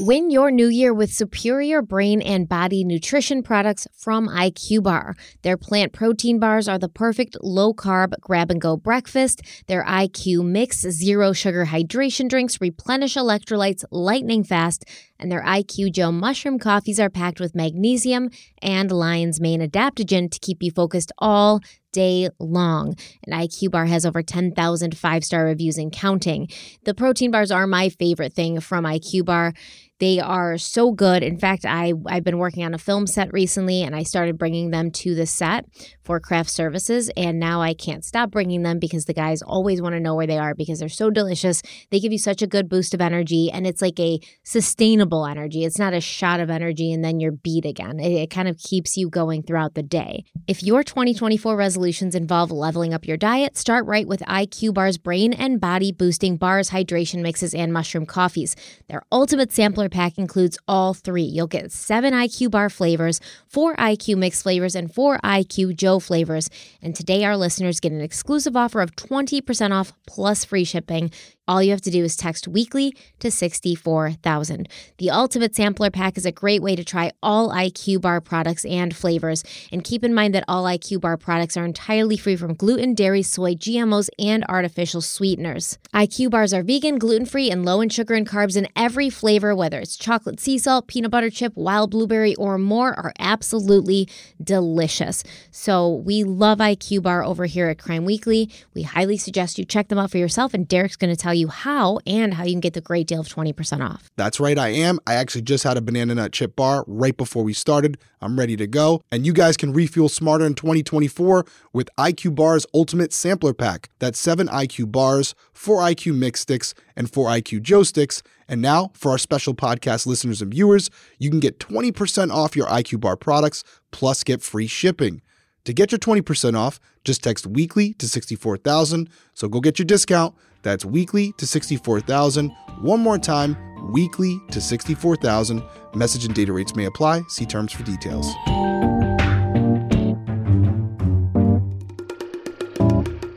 Win 0.00 0.30
your 0.30 0.52
new 0.52 0.68
year 0.68 0.94
with 0.94 1.12
superior 1.12 1.82
brain 1.82 2.22
and 2.22 2.48
body 2.48 2.84
nutrition 2.84 3.42
products 3.42 3.88
from 3.96 4.28
IQ 4.28 4.84
Bar. 4.84 5.16
Their 5.42 5.56
plant 5.56 5.92
protein 5.92 6.38
bars 6.38 6.68
are 6.68 6.78
the 6.78 6.88
perfect 6.88 7.36
low 7.42 7.74
carb 7.74 8.12
grab 8.20 8.52
and 8.52 8.60
go 8.60 8.76
breakfast. 8.76 9.42
Their 9.66 9.84
IQ 9.84 10.46
Mix 10.46 10.82
zero 10.82 11.32
sugar 11.32 11.66
hydration 11.66 12.28
drinks 12.28 12.60
replenish 12.60 13.16
electrolytes 13.16 13.82
lightning 13.90 14.44
fast. 14.44 14.84
And 15.18 15.32
their 15.32 15.42
IQ 15.42 15.94
Joe 15.94 16.12
mushroom 16.12 16.60
coffees 16.60 17.00
are 17.00 17.10
packed 17.10 17.40
with 17.40 17.56
magnesium 17.56 18.30
and 18.62 18.92
lion's 18.92 19.40
mane 19.40 19.60
adaptogen 19.60 20.30
to 20.30 20.38
keep 20.38 20.62
you 20.62 20.70
focused 20.70 21.10
all 21.18 21.60
day 21.92 22.28
long. 22.38 22.94
And 23.24 23.34
IQ 23.34 23.72
Bar 23.72 23.86
has 23.86 24.06
over 24.06 24.22
10,000 24.22 24.96
five 24.96 25.24
star 25.24 25.44
reviews 25.44 25.76
and 25.76 25.90
counting. 25.90 26.48
The 26.84 26.94
protein 26.94 27.32
bars 27.32 27.50
are 27.50 27.66
my 27.66 27.88
favorite 27.88 28.34
thing 28.34 28.60
from 28.60 28.84
IQ 28.84 29.24
Bar. 29.24 29.54
They 30.00 30.20
are 30.20 30.58
so 30.58 30.92
good. 30.92 31.22
In 31.22 31.38
fact, 31.38 31.64
I, 31.64 31.92
I've 32.06 32.22
been 32.22 32.38
working 32.38 32.64
on 32.64 32.72
a 32.72 32.78
film 32.78 33.06
set 33.06 33.32
recently 33.32 33.82
and 33.82 33.96
I 33.96 34.04
started 34.04 34.38
bringing 34.38 34.70
them 34.70 34.90
to 34.92 35.14
the 35.14 35.26
set 35.26 35.64
for 36.04 36.20
craft 36.20 36.50
services. 36.50 37.10
And 37.16 37.40
now 37.40 37.60
I 37.60 37.74
can't 37.74 38.04
stop 38.04 38.30
bringing 38.30 38.62
them 38.62 38.78
because 38.78 39.06
the 39.06 39.14
guys 39.14 39.42
always 39.42 39.82
want 39.82 39.94
to 39.94 40.00
know 40.00 40.14
where 40.14 40.26
they 40.26 40.38
are 40.38 40.54
because 40.54 40.78
they're 40.78 40.88
so 40.88 41.10
delicious. 41.10 41.62
They 41.90 41.98
give 41.98 42.12
you 42.12 42.18
such 42.18 42.42
a 42.42 42.46
good 42.46 42.68
boost 42.68 42.94
of 42.94 43.00
energy 43.00 43.50
and 43.50 43.66
it's 43.66 43.82
like 43.82 43.98
a 43.98 44.20
sustainable 44.44 45.26
energy. 45.26 45.64
It's 45.64 45.78
not 45.78 45.94
a 45.94 46.00
shot 46.00 46.38
of 46.38 46.48
energy 46.48 46.92
and 46.92 47.04
then 47.04 47.18
you're 47.18 47.32
beat 47.32 47.64
again. 47.64 47.98
It, 47.98 48.12
it 48.12 48.30
kind 48.30 48.48
of 48.48 48.56
keeps 48.58 48.96
you 48.96 49.08
going 49.08 49.42
throughout 49.42 49.74
the 49.74 49.82
day. 49.82 50.24
If 50.46 50.62
your 50.62 50.84
2024 50.84 51.56
resolutions 51.56 52.14
involve 52.14 52.52
leveling 52.52 52.94
up 52.94 53.06
your 53.06 53.16
diet, 53.16 53.56
start 53.56 53.84
right 53.86 54.06
with 54.06 54.20
IQ 54.20 54.74
Bar's 54.74 54.96
brain 54.96 55.32
and 55.32 55.60
body 55.60 55.90
boosting 55.90 56.36
bars, 56.36 56.70
hydration 56.70 57.20
mixes, 57.20 57.52
and 57.52 57.72
mushroom 57.72 58.06
coffees. 58.06 58.54
Their 58.88 59.02
ultimate 59.10 59.52
sampler 59.52 59.87
pack 59.88 60.18
includes 60.18 60.58
all 60.68 60.94
three. 60.94 61.22
You'll 61.22 61.46
get 61.46 61.72
seven 61.72 62.14
IQ 62.14 62.50
Bar 62.50 62.70
flavors, 62.70 63.20
four 63.46 63.74
IQ 63.76 64.18
Mix 64.18 64.42
flavors, 64.42 64.74
and 64.74 64.92
four 64.92 65.18
IQ 65.24 65.76
Joe 65.76 65.98
flavors. 65.98 66.50
And 66.82 66.94
today, 66.94 67.24
our 67.24 67.36
listeners 67.36 67.80
get 67.80 67.92
an 67.92 68.00
exclusive 68.00 68.56
offer 68.56 68.80
of 68.80 68.96
20% 68.96 69.72
off 69.72 69.92
plus 70.06 70.44
free 70.44 70.64
shipping. 70.64 71.10
All 71.48 71.62
you 71.62 71.70
have 71.70 71.80
to 71.80 71.90
do 71.90 72.04
is 72.04 72.14
text 72.14 72.46
weekly 72.46 72.94
to 73.20 73.30
64000. 73.30 74.68
The 74.98 75.10
Ultimate 75.10 75.56
Sampler 75.56 75.90
Pack 75.90 76.18
is 76.18 76.26
a 76.26 76.30
great 76.30 76.60
way 76.60 76.76
to 76.76 76.84
try 76.84 77.10
all 77.22 77.48
IQ 77.48 78.02
Bar 78.02 78.20
products 78.20 78.66
and 78.66 78.94
flavors. 78.94 79.42
And 79.72 79.82
keep 79.82 80.04
in 80.04 80.12
mind 80.12 80.34
that 80.34 80.44
all 80.46 80.64
IQ 80.64 81.00
Bar 81.00 81.16
products 81.16 81.56
are 81.56 81.64
entirely 81.64 82.18
free 82.18 82.36
from 82.36 82.52
gluten, 82.52 82.92
dairy, 82.94 83.22
soy, 83.22 83.54
GMOs, 83.54 84.10
and 84.18 84.44
artificial 84.46 85.00
sweeteners. 85.00 85.78
IQ 85.94 86.30
Bars 86.30 86.52
are 86.52 86.62
vegan, 86.62 86.98
gluten 86.98 87.24
free, 87.24 87.50
and 87.50 87.64
low 87.64 87.80
in 87.80 87.88
sugar 87.88 88.12
and 88.12 88.28
carbs 88.28 88.54
in 88.54 88.68
every 88.76 89.08
flavor, 89.08 89.56
whether 89.56 89.78
it's 89.78 89.96
chocolate 89.96 90.40
sea 90.40 90.58
salt, 90.58 90.86
peanut 90.86 91.10
butter 91.10 91.30
chip, 91.30 91.54
wild 91.56 91.90
blueberry, 91.92 92.34
or 92.34 92.58
more, 92.58 92.92
are 92.98 93.14
absolutely 93.18 94.06
delicious. 94.44 95.24
So 95.50 95.94
we 95.94 96.24
love 96.24 96.58
IQ 96.58 97.04
Bar 97.04 97.24
over 97.24 97.46
here 97.46 97.68
at 97.68 97.78
Crime 97.78 98.04
Weekly. 98.04 98.50
We 98.74 98.82
highly 98.82 99.16
suggest 99.16 99.58
you 99.58 99.64
check 99.64 99.88
them 99.88 99.98
out 99.98 100.10
for 100.10 100.18
yourself, 100.18 100.52
and 100.52 100.68
Derek's 100.68 100.96
going 100.96 101.14
to 101.14 101.16
tell 101.16 101.32
you 101.32 101.37
how 101.46 102.00
and 102.04 102.34
how 102.34 102.42
you 102.42 102.52
can 102.52 102.60
get 102.60 102.72
the 102.72 102.80
great 102.80 103.06
deal 103.06 103.20
of 103.20 103.28
20% 103.28 103.88
off. 103.88 104.10
That's 104.16 104.40
right, 104.40 104.58
I 104.58 104.70
am. 104.70 104.98
I 105.06 105.14
actually 105.14 105.42
just 105.42 105.62
had 105.62 105.76
a 105.76 105.80
banana 105.80 106.16
nut 106.16 106.32
chip 106.32 106.56
bar 106.56 106.84
right 106.88 107.16
before 107.16 107.44
we 107.44 107.52
started. 107.52 107.98
I'm 108.20 108.36
ready 108.36 108.56
to 108.56 108.66
go. 108.66 109.02
And 109.12 109.24
you 109.24 109.32
guys 109.32 109.56
can 109.56 109.72
refuel 109.72 110.08
smarter 110.08 110.44
in 110.44 110.54
2024 110.54 111.44
with 111.72 111.88
IQ 111.96 112.34
Bar's 112.34 112.66
Ultimate 112.74 113.12
Sampler 113.12 113.54
Pack. 113.54 113.90
That's 114.00 114.18
seven 114.18 114.48
IQ 114.48 114.90
bars, 114.90 115.36
four 115.52 115.80
IQ 115.82 116.16
mix 116.16 116.40
sticks, 116.40 116.74
and 116.96 117.12
four 117.12 117.28
IQ 117.28 117.62
Joe 117.62 117.84
sticks. 117.84 118.22
And 118.48 118.60
now, 118.60 118.90
for 118.94 119.12
our 119.12 119.18
special 119.18 119.54
podcast 119.54 120.06
listeners 120.06 120.42
and 120.42 120.50
viewers, 120.50 120.90
you 121.18 121.30
can 121.30 121.38
get 121.38 121.60
20% 121.60 122.32
off 122.32 122.56
your 122.56 122.66
IQ 122.66 123.00
Bar 123.00 123.16
products 123.16 123.62
plus 123.92 124.24
get 124.24 124.42
free 124.42 124.66
shipping. 124.66 125.20
To 125.64 125.74
get 125.74 125.92
your 125.92 125.98
20% 125.98 126.56
off, 126.56 126.80
just 127.04 127.22
text 127.22 127.46
weekly 127.46 127.92
to 127.94 128.08
64000. 128.08 129.10
So 129.34 129.48
go 129.48 129.60
get 129.60 129.78
your 129.78 129.84
discount. 129.84 130.34
That's 130.62 130.84
weekly 130.84 131.32
to 131.38 131.46
64000. 131.46 132.50
One 132.80 133.00
more 133.00 133.18
time, 133.18 133.56
weekly 133.92 134.40
to 134.50 134.60
64000. 134.60 135.62
Message 135.94 136.24
and 136.24 136.34
data 136.34 136.52
rates 136.52 136.76
may 136.76 136.84
apply. 136.84 137.22
See 137.28 137.46
terms 137.46 137.72
for 137.72 137.82
details. 137.82 138.32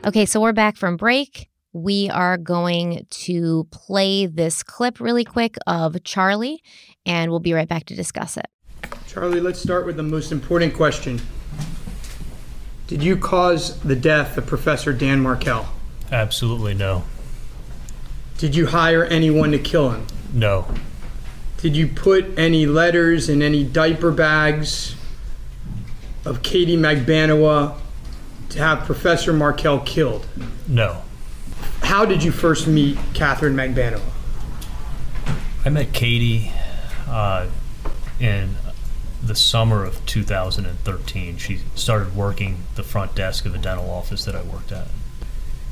Okay, 0.03 0.25
so 0.25 0.41
we're 0.41 0.51
back 0.51 0.77
from 0.77 0.97
break. 0.97 1.47
We 1.73 2.09
are 2.09 2.37
going 2.37 3.05
to 3.09 3.67
play 3.71 4.25
this 4.25 4.61
clip 4.63 4.99
really 4.99 5.23
quick 5.23 5.55
of 5.67 6.03
Charlie, 6.03 6.61
and 7.05 7.31
we'll 7.31 7.39
be 7.39 7.53
right 7.53 7.67
back 7.67 7.85
to 7.85 7.95
discuss 7.95 8.35
it. 8.35 8.47
Charlie, 9.07 9.39
let's 9.39 9.61
start 9.61 9.85
with 9.85 9.97
the 9.97 10.03
most 10.03 10.31
important 10.31 10.73
question. 10.73 11.21
Did 12.87 13.03
you 13.03 13.15
cause 13.15 13.79
the 13.81 13.95
death 13.95 14.37
of 14.37 14.47
Professor 14.47 14.91
Dan 14.91 15.21
Markel? 15.21 15.65
Absolutely 16.11 16.73
no. 16.73 17.03
Did 18.37 18.55
you 18.55 18.67
hire 18.67 19.05
anyone 19.05 19.51
to 19.51 19.59
kill 19.59 19.91
him? 19.91 20.07
No. 20.33 20.65
Did 21.57 21.75
you 21.75 21.87
put 21.87 22.37
any 22.37 22.65
letters 22.65 23.29
in 23.29 23.41
any 23.41 23.63
diaper 23.63 24.11
bags 24.11 24.95
of 26.25 26.41
Katie 26.41 26.75
Magbanua 26.75 27.77
to 28.49 28.59
have 28.59 28.85
Professor 28.85 29.31
Markel 29.31 29.79
killed? 29.79 30.25
No. 30.67 31.03
How 31.83 32.05
did 32.05 32.23
you 32.23 32.31
first 32.31 32.67
meet 32.67 32.97
Katherine 33.13 33.55
Magbanua? 33.55 34.01
I 35.63 35.69
met 35.69 35.93
Katie 35.93 36.51
uh, 37.07 37.47
in 38.19 38.55
the 39.23 39.35
summer 39.35 39.85
of 39.85 40.03
2013. 40.07 41.37
She 41.37 41.59
started 41.75 42.15
working 42.15 42.63
the 42.75 42.83
front 42.83 43.13
desk 43.13 43.45
of 43.45 43.53
a 43.53 43.59
dental 43.59 43.89
office 43.89 44.25
that 44.25 44.35
I 44.35 44.41
worked 44.41 44.71
at. 44.71 44.87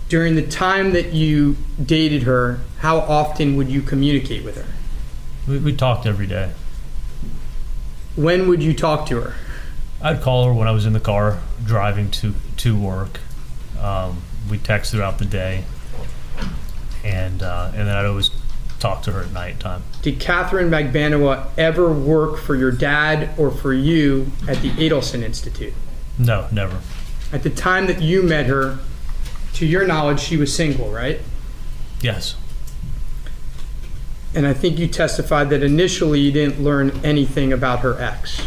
During 0.10 0.34
the 0.34 0.46
time 0.46 0.94
that 0.94 1.14
you 1.14 1.56
dated 1.84 2.24
her, 2.24 2.60
how 2.80 2.98
often 2.98 3.56
would 3.56 3.70
you 3.70 3.84
communicate 3.84 4.44
with 4.44 4.58
her? 4.58 4.66
We, 5.48 5.60
we 5.60 5.76
talked 5.76 6.08
every 6.08 6.26
day. 6.26 6.52
When 8.16 8.50
would 8.50 8.64
you 8.64 8.74
talk 8.74 9.08
to 9.10 9.22
her? 9.22 9.36
I'd 10.02 10.22
call 10.22 10.46
her 10.46 10.54
when 10.54 10.68
I 10.68 10.72
was 10.72 10.88
in 10.88 10.94
the 10.94 11.00
car 11.00 11.40
driving 11.64 12.10
to 12.12 12.34
to 12.58 12.78
work. 12.78 13.20
Um, 13.80 14.22
we 14.50 14.58
text 14.58 14.92
throughout 14.92 15.20
the 15.20 15.26
day, 15.26 15.64
and 17.04 17.44
uh, 17.44 17.72
and 17.76 17.88
then 17.88 17.96
I'd 17.96 18.06
always 18.06 18.32
talk 18.80 19.04
to 19.04 19.12
her 19.12 19.22
at 19.22 19.32
night 19.32 19.60
time. 19.60 19.84
Did 20.02 20.20
Katherine 20.20 20.70
Magbanua 20.70 21.50
ever 21.58 21.92
work 21.92 22.40
for 22.40 22.56
your 22.56 22.72
dad 22.72 23.30
or 23.38 23.52
for 23.52 23.74
you 23.74 24.32
at 24.48 24.62
the 24.62 24.72
Adelson 24.72 25.22
Institute? 25.22 25.74
No, 26.18 26.48
never. 26.52 26.80
At 27.32 27.44
the 27.44 27.50
time 27.50 27.88
that 27.88 28.02
you 28.02 28.24
met 28.24 28.48
her, 28.48 28.80
to 29.54 29.66
your 29.66 29.86
knowledge, 29.86 30.20
she 30.20 30.38
was 30.38 30.54
single, 30.54 30.92
right? 30.92 31.20
Yes. 32.02 32.36
And 34.34 34.46
I 34.46 34.54
think 34.54 34.78
you 34.78 34.88
testified 34.88 35.50
that 35.50 35.64
initially 35.64 36.20
you 36.20 36.32
didn't 36.32 36.64
learn 36.64 36.92
anything 37.04 37.52
about 37.52 37.80
her 37.80 38.00
ex. 38.00 38.46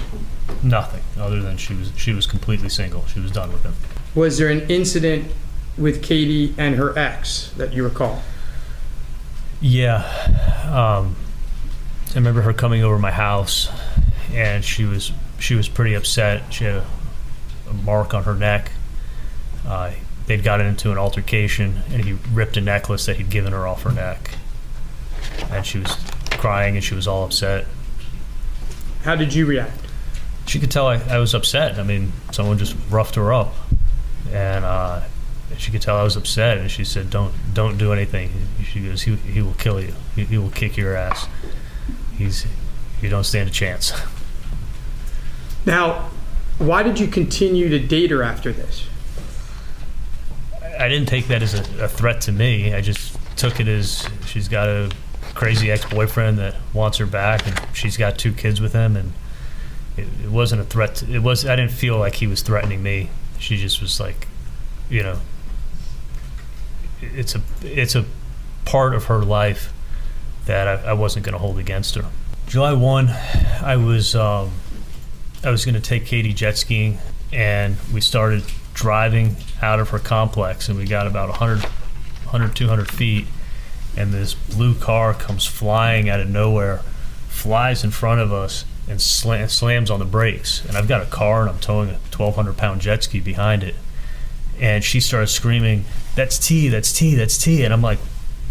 Nothing 0.62 1.03
other 1.19 1.41
than 1.41 1.57
she 1.57 1.74
was 1.74 1.93
she 1.97 2.12
was 2.12 2.27
completely 2.27 2.69
single. 2.69 3.05
She 3.07 3.19
was 3.19 3.33
done 3.33 3.53
with 3.53 3.65
him. 3.65 3.74
Was 4.15 4.39
there 4.39 4.49
an 4.49 4.61
incident 4.70 5.33
with 5.77 6.03
Katie 6.03 6.55
and 6.57 6.77
her 6.77 6.97
ex 6.97 7.51
that 7.57 7.73
you 7.73 7.83
recall? 7.83 8.23
Yeah. 9.61 10.05
Um, 10.70 11.16
I 12.11 12.15
remember 12.15 12.43
her 12.43 12.53
coming 12.53 12.85
over 12.85 12.99
my 12.99 13.11
house, 13.11 13.70
and 14.33 14.65
she 14.65 14.85
was 14.85 15.12
she 15.39 15.55
was 15.55 15.69
pretty 15.69 15.95
upset. 15.95 16.53
She 16.53 16.65
had 16.65 16.74
a, 16.74 16.87
a 17.70 17.73
mark 17.73 18.15
on 18.15 18.24
her 18.24 18.35
neck. 18.35 18.70
Uh, 19.66 19.93
they'd 20.27 20.43
gotten 20.43 20.66
into 20.66 20.90
an 20.90 20.99
altercation, 20.99 21.82
and 21.90 22.05
he 22.05 22.15
ripped 22.32 22.57
a 22.57 22.61
necklace 22.61 23.07
that 23.07 23.16
he'd 23.16 23.31
given 23.31 23.53
her 23.53 23.66
off 23.66 23.82
her 23.82 23.93
neck, 23.93 24.32
and 25.51 25.65
she 25.65 25.78
was 25.78 25.97
crying, 26.31 26.77
and 26.77 26.85
she 26.85 26.94
was 26.94 27.07
all 27.07 27.24
upset. 27.24 27.66
How 29.03 29.16
did 29.16 29.35
you 29.35 29.47
react? 29.47 29.78
She 30.47 30.59
could 30.59 30.70
tell 30.70 30.86
I, 30.86 30.97
I 31.09 31.19
was 31.19 31.35
upset. 31.35 31.78
I 31.78 31.82
mean, 31.82 32.12
someone 32.31 32.59
just 32.59 32.77
roughed 32.90 33.15
her 33.15 33.32
up, 33.32 33.55
and 34.32 34.65
uh, 34.65 35.03
she 35.57 35.70
could 35.70 35.82
tell 35.82 35.97
I 35.97 36.03
was 36.03 36.16
upset. 36.16 36.59
And 36.59 36.70
she 36.70 36.85
said, 36.85 37.11
"Don't 37.11 37.32
don't 37.55 37.78
do 37.78 37.93
anything." 37.93 38.31
She 38.65 38.81
goes, 38.81 39.03
"He 39.03 39.16
he 39.16 39.43
will 39.43 39.55
kill 39.55 39.81
you. 39.81 39.94
He, 40.15 40.24
he 40.24 40.39
will 40.39 40.51
kick 40.51 40.77
your 40.77 40.97
ass. 40.97 41.27
He's 42.16 42.47
you 43.01 43.09
don't 43.09 43.24
stand 43.24 43.49
a 43.49 43.53
chance." 43.53 43.93
Now, 45.65 46.11
why 46.59 46.82
did 46.82 46.99
you 46.99 47.07
continue 47.07 47.69
to 47.69 47.78
date 47.78 48.11
her 48.11 48.23
after 48.23 48.53
this? 48.53 48.86
I 50.83 50.89
didn't 50.89 51.09
take 51.09 51.29
that 51.29 51.43
as 51.43 51.55
a, 51.55 51.85
a 51.85 51.89
threat 51.89 52.23
to 52.23 52.33
me. 52.33 52.75
I 52.75 52.81
just 52.81 53.17
took 53.37 53.61
it 53.61 53.69
as 53.69 54.09
she's 54.27 54.49
got 54.49 54.69
a 54.69 54.91
crazy 55.35 55.71
ex-boyfriend 55.71 56.39
that 56.39 56.57
wants 56.75 56.99
her 56.99 57.07
back, 57.07 57.47
and 57.47 57.61
she's 57.73 57.97
got 57.97 58.19
two 58.19 58.33
kids 58.33 58.61
with 58.61 58.73
him, 58.73 58.97
and 58.97 59.13
it, 59.97 60.09
it 60.25 60.31
wasn't 60.31 60.61
a 60.61 60.65
threat. 60.65 60.97
To, 60.97 61.13
it 61.13 61.21
was. 61.21 61.47
I 61.47 61.55
didn't 61.55 61.71
feel 61.71 61.99
like 61.99 62.17
he 62.17 62.27
was 62.27 62.43
threatening 62.43 62.83
me. 62.83 63.11
She 63.39 63.57
just 63.57 63.81
was 63.81 64.01
like, 64.01 64.27
you 64.91 65.05
know, 65.05 65.21
it's 67.01 67.37
a 67.37 67.43
it's 67.63 67.95
a 67.95 68.05
part 68.65 68.93
of 68.95 69.05
her 69.05 69.21
life 69.21 69.73
that 70.47 70.67
I, 70.67 70.91
I 70.91 70.93
wasn't 70.95 71.25
going 71.25 71.35
to 71.35 71.39
hold 71.39 71.59
against 71.59 71.95
her. 71.95 72.07
July 72.49 72.73
one, 72.73 73.09
I 73.63 73.77
was 73.77 74.17
um, 74.17 74.51
I 75.45 75.51
was 75.51 75.65
going 75.65 75.77
to 75.77 75.81
take 75.81 76.07
Katie 76.07 76.33
jet 76.33 76.59
skiing, 76.59 76.99
and 77.33 77.77
we 77.95 78.01
started 78.01 78.43
driving 78.74 79.36
out 79.61 79.81
of 79.81 79.90
her 79.90 79.99
complex, 79.99 80.69
and 80.69 80.78
we 80.78 80.85
got 80.85 81.07
about 81.07 81.28
100, 81.28 81.62
100 81.62 82.57
200 82.57 82.90
feet, 82.90 83.27
and 83.97 84.12
this 84.12 84.35
blue 84.35 84.74
car 84.74 85.15
comes 85.15 85.47
flying 85.47 86.09
out 86.09 86.20
of 86.20 86.28
nowhere, 86.28 86.78
flies 87.28 87.85
in 87.85 87.90
front 87.90 88.20
of 88.20 88.32
us, 88.32 88.65
and 88.89 89.01
slam, 89.01 89.49
slams 89.49 89.90
on 89.90 89.99
the 89.99 90.05
brakes. 90.05 90.65
And 90.65 90.77
I've 90.77 90.89
got 90.89 91.03
a 91.03 91.07
car, 91.07 91.43
and 91.43 91.51
I'm 91.51 91.59
towing 91.59 91.90
a 91.90 91.94
1,200 91.94 92.57
pound 92.57 92.81
jet 92.81 93.05
ski 93.05 93.20
behind 93.20 93.62
it. 93.62 93.74
And 94.61 94.85
she 94.85 95.01
started 95.01 95.28
screaming, 95.28 95.85
"That's 96.15 96.39
T! 96.39 96.69
That's 96.69 96.93
T! 96.93 97.15
That's 97.15 97.39
T!" 97.39 97.65
And 97.65 97.73
I'm 97.73 97.82
like, 97.82 97.99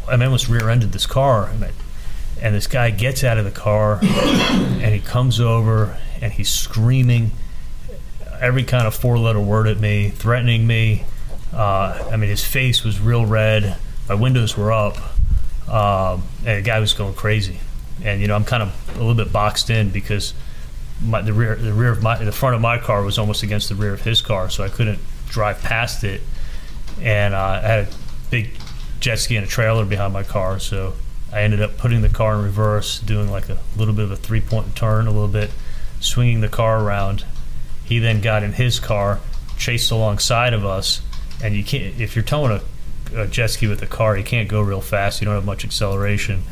I 0.07 0.13
almost 0.13 0.49
rear-ended 0.49 0.91
this 0.91 1.05
car, 1.05 1.47
and, 1.47 1.63
I, 1.63 1.71
and 2.41 2.55
this 2.55 2.67
guy 2.67 2.89
gets 2.89 3.23
out 3.23 3.37
of 3.37 3.45
the 3.45 3.51
car, 3.51 3.99
and 4.03 4.93
he 4.93 4.99
comes 4.99 5.39
over, 5.39 5.97
and 6.21 6.33
he's 6.33 6.49
screaming 6.49 7.31
every 8.41 8.63
kind 8.63 8.87
of 8.87 8.95
four-letter 8.95 9.39
word 9.39 9.67
at 9.67 9.79
me, 9.79 10.09
threatening 10.09 10.65
me. 10.65 11.05
Uh, 11.53 12.09
I 12.11 12.17
mean, 12.17 12.29
his 12.29 12.43
face 12.43 12.83
was 12.83 12.99
real 12.99 13.25
red. 13.25 13.77
My 14.09 14.15
windows 14.15 14.57
were 14.57 14.71
up, 14.71 14.97
um, 15.69 16.23
and 16.45 16.57
the 16.57 16.61
guy 16.61 16.79
was 16.79 16.93
going 16.93 17.13
crazy. 17.13 17.59
And 18.03 18.19
you 18.19 18.27
know, 18.27 18.35
I'm 18.35 18.45
kind 18.45 18.63
of 18.63 18.95
a 18.95 18.97
little 18.97 19.13
bit 19.13 19.31
boxed 19.31 19.69
in 19.69 19.91
because 19.91 20.33
my, 21.03 21.21
the 21.21 21.33
rear, 21.33 21.55
the 21.55 21.73
rear 21.73 21.91
of 21.91 22.01
my, 22.01 22.17
the 22.23 22.31
front 22.31 22.55
of 22.55 22.61
my 22.61 22.77
car 22.77 23.03
was 23.03 23.19
almost 23.19 23.43
against 23.43 23.69
the 23.69 23.75
rear 23.75 23.93
of 23.93 24.01
his 24.01 24.21
car, 24.21 24.49
so 24.49 24.63
I 24.63 24.69
couldn't 24.69 24.99
drive 25.27 25.61
past 25.61 26.03
it. 26.03 26.21
And 26.99 27.33
uh, 27.33 27.61
I 27.63 27.67
had 27.67 27.87
a 27.87 27.91
big 28.31 28.51
jet 28.99 29.19
ski 29.19 29.35
and 29.35 29.45
a 29.45 29.49
trailer 29.49 29.85
behind 29.85 30.13
my 30.13 30.23
car, 30.23 30.59
so 30.59 30.93
I 31.31 31.43
ended 31.43 31.61
up 31.61 31.77
putting 31.77 32.01
the 32.01 32.09
car 32.09 32.35
in 32.35 32.43
reverse, 32.43 32.99
doing 32.99 33.31
like 33.31 33.49
a 33.49 33.57
little 33.77 33.93
bit 33.93 34.05
of 34.05 34.11
a 34.11 34.17
three-point 34.17 34.75
turn, 34.75 35.07
a 35.07 35.11
little 35.11 35.27
bit, 35.27 35.51
swinging 35.99 36.41
the 36.41 36.49
car 36.49 36.83
around. 36.83 37.23
He 37.91 37.99
then 37.99 38.21
got 38.21 38.41
in 38.41 38.53
his 38.53 38.79
car, 38.79 39.19
chased 39.57 39.91
alongside 39.91 40.53
of 40.53 40.65
us, 40.65 41.01
and 41.43 41.53
you 41.53 41.61
can't 41.61 41.99
if 41.99 42.15
you're 42.15 42.23
towing 42.23 42.61
a, 43.13 43.21
a 43.23 43.27
jet 43.27 43.47
ski 43.47 43.67
with 43.67 43.81
a 43.81 43.85
car. 43.85 44.17
You 44.17 44.23
can't 44.23 44.47
go 44.47 44.61
real 44.61 44.79
fast. 44.79 45.19
You 45.19 45.25
don't 45.25 45.35
have 45.35 45.43
much 45.43 45.65
acceleration. 45.65 46.43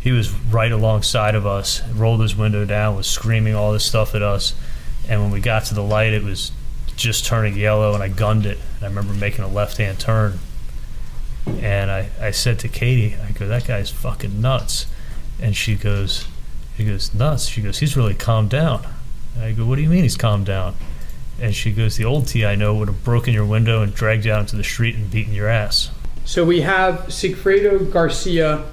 He 0.00 0.10
was 0.10 0.32
right 0.32 0.72
alongside 0.72 1.34
of 1.34 1.44
us, 1.44 1.86
rolled 1.88 2.22
his 2.22 2.34
window 2.34 2.64
down, 2.64 2.96
was 2.96 3.06
screaming 3.06 3.54
all 3.54 3.74
this 3.74 3.84
stuff 3.84 4.14
at 4.14 4.22
us. 4.22 4.54
And 5.06 5.20
when 5.20 5.30
we 5.30 5.40
got 5.40 5.66
to 5.66 5.74
the 5.74 5.82
light, 5.82 6.14
it 6.14 6.22
was 6.22 6.50
just 6.96 7.26
turning 7.26 7.58
yellow, 7.58 7.92
and 7.92 8.02
I 8.02 8.08
gunned 8.08 8.46
it. 8.46 8.56
And 8.76 8.84
I 8.84 8.86
remember 8.86 9.12
making 9.12 9.44
a 9.44 9.48
left 9.48 9.76
hand 9.76 10.00
turn. 10.00 10.38
And 11.46 11.90
I, 11.90 12.08
I 12.18 12.30
said 12.30 12.58
to 12.60 12.68
Katie, 12.68 13.16
I 13.16 13.32
go, 13.32 13.46
that 13.46 13.66
guy's 13.66 13.90
fucking 13.90 14.40
nuts. 14.40 14.86
And 15.42 15.54
she 15.54 15.74
goes, 15.74 16.26
she 16.78 16.86
goes, 16.86 17.12
nuts. 17.12 17.48
She 17.48 17.60
goes, 17.60 17.80
he's 17.80 17.98
really 17.98 18.14
calmed 18.14 18.48
down. 18.48 18.86
I 19.38 19.52
go, 19.52 19.66
what 19.66 19.76
do 19.76 19.82
you 19.82 19.88
mean 19.88 20.02
he's 20.02 20.16
calmed 20.16 20.46
down? 20.46 20.74
And 21.40 21.54
she 21.54 21.72
goes, 21.72 21.96
the 21.96 22.04
old 22.04 22.26
T 22.26 22.44
I 22.44 22.54
know 22.54 22.74
would 22.74 22.88
have 22.88 23.04
broken 23.04 23.32
your 23.32 23.46
window 23.46 23.82
and 23.82 23.94
dragged 23.94 24.24
you 24.24 24.32
out 24.32 24.40
into 24.40 24.56
the 24.56 24.64
street 24.64 24.94
and 24.94 25.10
beaten 25.10 25.32
your 25.32 25.48
ass. 25.48 25.90
So 26.24 26.44
we 26.44 26.60
have 26.60 27.06
Sigfredo 27.06 27.90
Garcia 27.90 28.64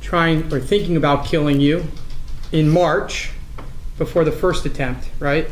trying 0.00 0.52
or 0.52 0.60
thinking 0.60 0.96
about 0.96 1.24
killing 1.24 1.60
you 1.60 1.84
in 2.50 2.68
March 2.68 3.30
before 3.96 4.24
the 4.24 4.32
first 4.32 4.66
attempt, 4.66 5.08
right? 5.18 5.48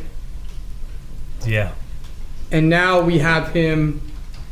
Yeah. 1.46 1.72
And 2.50 2.68
now 2.68 3.00
we 3.00 3.18
have 3.18 3.52
him 3.52 4.02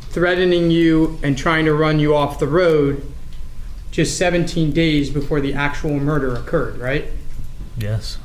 threatening 0.09 0.71
you 0.71 1.19
and 1.21 1.37
trying 1.37 1.65
to 1.65 1.73
run 1.73 1.99
you 1.99 2.15
off 2.15 2.39
the 2.39 2.47
road 2.47 3.05
just 3.91 4.17
17 4.17 4.71
days 4.71 5.09
before 5.09 5.41
the 5.41 5.53
actual 5.53 5.99
murder 5.99 6.35
occurred, 6.35 6.77
right? 6.77 7.05
Yes. 7.77 8.17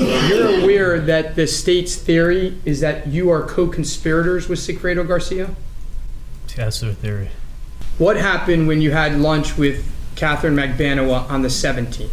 You're 0.00 0.62
aware 0.62 0.98
that 1.00 1.36
the 1.36 1.46
state's 1.46 1.94
theory 1.94 2.58
is 2.64 2.80
that 2.80 3.06
you 3.08 3.30
are 3.30 3.42
co 3.42 3.66
conspirators 3.66 4.48
with 4.48 4.58
Sigfredo 4.58 5.06
Garcia? 5.06 5.54
That's 6.56 6.80
their 6.80 6.94
theory. 6.94 7.30
What 7.98 8.16
happened 8.16 8.66
when 8.66 8.80
you 8.80 8.92
had 8.92 9.18
lunch 9.18 9.58
with 9.58 9.84
Katherine 10.16 10.56
Magbanua 10.56 11.30
on 11.30 11.42
the 11.42 11.48
17th? 11.48 12.10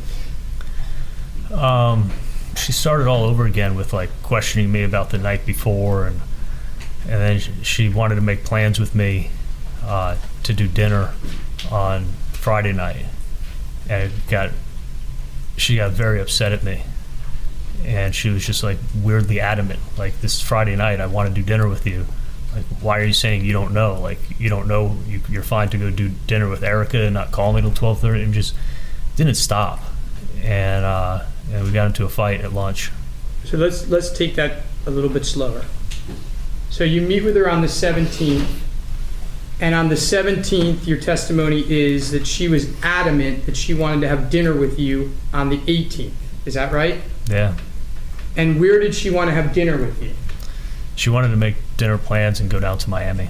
Um, 1.51 2.11
she 2.57 2.71
started 2.73 3.07
all 3.07 3.23
over 3.23 3.45
again 3.45 3.75
with 3.75 3.93
like 3.93 4.09
questioning 4.21 4.71
me 4.71 4.83
about 4.83 5.11
the 5.11 5.17
night 5.17 5.45
before, 5.45 6.07
and 6.07 6.19
and 7.03 7.21
then 7.21 7.39
she 7.63 7.87
wanted 7.87 8.15
to 8.15 8.21
make 8.21 8.43
plans 8.43 8.79
with 8.79 8.93
me 8.95 9.31
uh, 9.83 10.17
to 10.43 10.53
do 10.53 10.67
dinner 10.67 11.13
on 11.71 12.05
Friday 12.33 12.73
night, 12.73 13.05
and 13.89 14.11
got 14.29 14.51
she 15.55 15.77
got 15.77 15.91
very 15.91 16.19
upset 16.19 16.51
at 16.51 16.63
me, 16.63 16.83
and 17.87 18.13
she 18.13 18.29
was 18.29 18.45
just 18.45 18.63
like 18.63 18.77
weirdly 19.01 19.39
adamant, 19.39 19.79
like 19.97 20.19
this 20.19 20.35
is 20.35 20.41
Friday 20.41 20.75
night, 20.75 20.99
I 20.99 21.07
want 21.07 21.29
to 21.29 21.33
do 21.33 21.41
dinner 21.41 21.69
with 21.69 21.87
you. 21.87 22.05
Like, 22.53 22.65
why 22.81 22.99
are 22.99 23.05
you 23.05 23.13
saying 23.13 23.45
you 23.45 23.53
don't 23.53 23.73
know? 23.73 23.99
Like, 23.99 24.19
you 24.37 24.49
don't 24.49 24.67
know 24.67 24.97
you, 25.07 25.21
you're 25.29 25.43
fine 25.43 25.69
to 25.69 25.77
go 25.77 25.89
do 25.89 26.09
dinner 26.27 26.49
with 26.49 26.63
Erica 26.63 27.01
and 27.03 27.13
not 27.13 27.31
call 27.31 27.53
me 27.53 27.61
till 27.61 27.71
twelve 27.71 27.99
thirty, 28.01 28.23
and 28.23 28.33
just 28.33 28.53
didn't 29.15 29.35
stop, 29.35 29.79
and 30.43 30.83
uh, 30.83 31.23
and 31.51 31.63
we 31.63 31.71
got 31.71 31.87
into 31.87 32.03
a 32.03 32.09
fight 32.09 32.41
at 32.41 32.51
lunch. 32.51 32.91
So 33.45 33.57
let's 33.57 33.87
let's 33.87 34.15
take 34.15 34.35
that 34.35 34.63
a 34.85 34.89
little 34.89 35.09
bit 35.09 35.25
slower. 35.25 35.63
So 36.69 36.83
you 36.83 37.01
meet 37.01 37.23
with 37.23 37.35
her 37.37 37.49
on 37.49 37.61
the 37.61 37.67
17th, 37.67 38.59
and 39.61 39.73
on 39.73 39.87
the 39.87 39.95
17th, 39.95 40.85
your 40.85 40.99
testimony 40.99 41.63
is 41.71 42.11
that 42.11 42.27
she 42.27 42.47
was 42.47 42.69
adamant 42.83 43.45
that 43.45 43.55
she 43.55 43.73
wanted 43.73 44.01
to 44.01 44.09
have 44.09 44.29
dinner 44.29 44.53
with 44.53 44.77
you 44.77 45.13
on 45.33 45.49
the 45.49 45.57
18th. 45.59 46.11
Is 46.45 46.53
that 46.55 46.71
right? 46.73 47.01
Yeah. 47.29 47.55
And 48.37 48.59
where 48.59 48.79
did 48.79 48.93
she 48.93 49.09
want 49.09 49.29
to 49.29 49.33
have 49.33 49.51
dinner 49.53 49.77
with 49.77 50.01
you? 50.01 50.13
She 50.95 51.09
wanted 51.09 51.29
to 51.29 51.35
make 51.35 51.55
dinner 51.75 51.97
plans 51.97 52.39
and 52.39 52.49
go 52.49 52.59
down 52.59 52.77
to 52.77 52.89
Miami. 52.89 53.29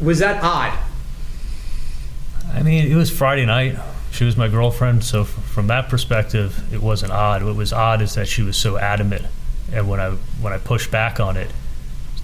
Was 0.00 0.18
that 0.18 0.42
odd? 0.42 0.76
I 2.52 2.62
mean, 2.62 2.90
it 2.90 2.96
was 2.96 3.10
Friday 3.10 3.46
night. 3.46 3.78
She 4.10 4.24
was 4.24 4.36
my 4.36 4.48
girlfriend, 4.48 5.04
so 5.04 5.22
f- 5.22 5.28
from 5.28 5.68
that 5.68 5.88
perspective, 5.88 6.72
it 6.72 6.82
wasn't 6.82 7.12
odd. 7.12 7.42
What 7.42 7.56
was 7.56 7.72
odd 7.72 8.02
is 8.02 8.14
that 8.14 8.28
she 8.28 8.42
was 8.42 8.56
so 8.56 8.76
adamant, 8.76 9.24
and 9.72 9.88
when 9.88 10.00
I 10.00 10.10
when 10.40 10.52
I 10.52 10.58
pushed 10.58 10.90
back 10.90 11.18
on 11.18 11.36
it, 11.36 11.50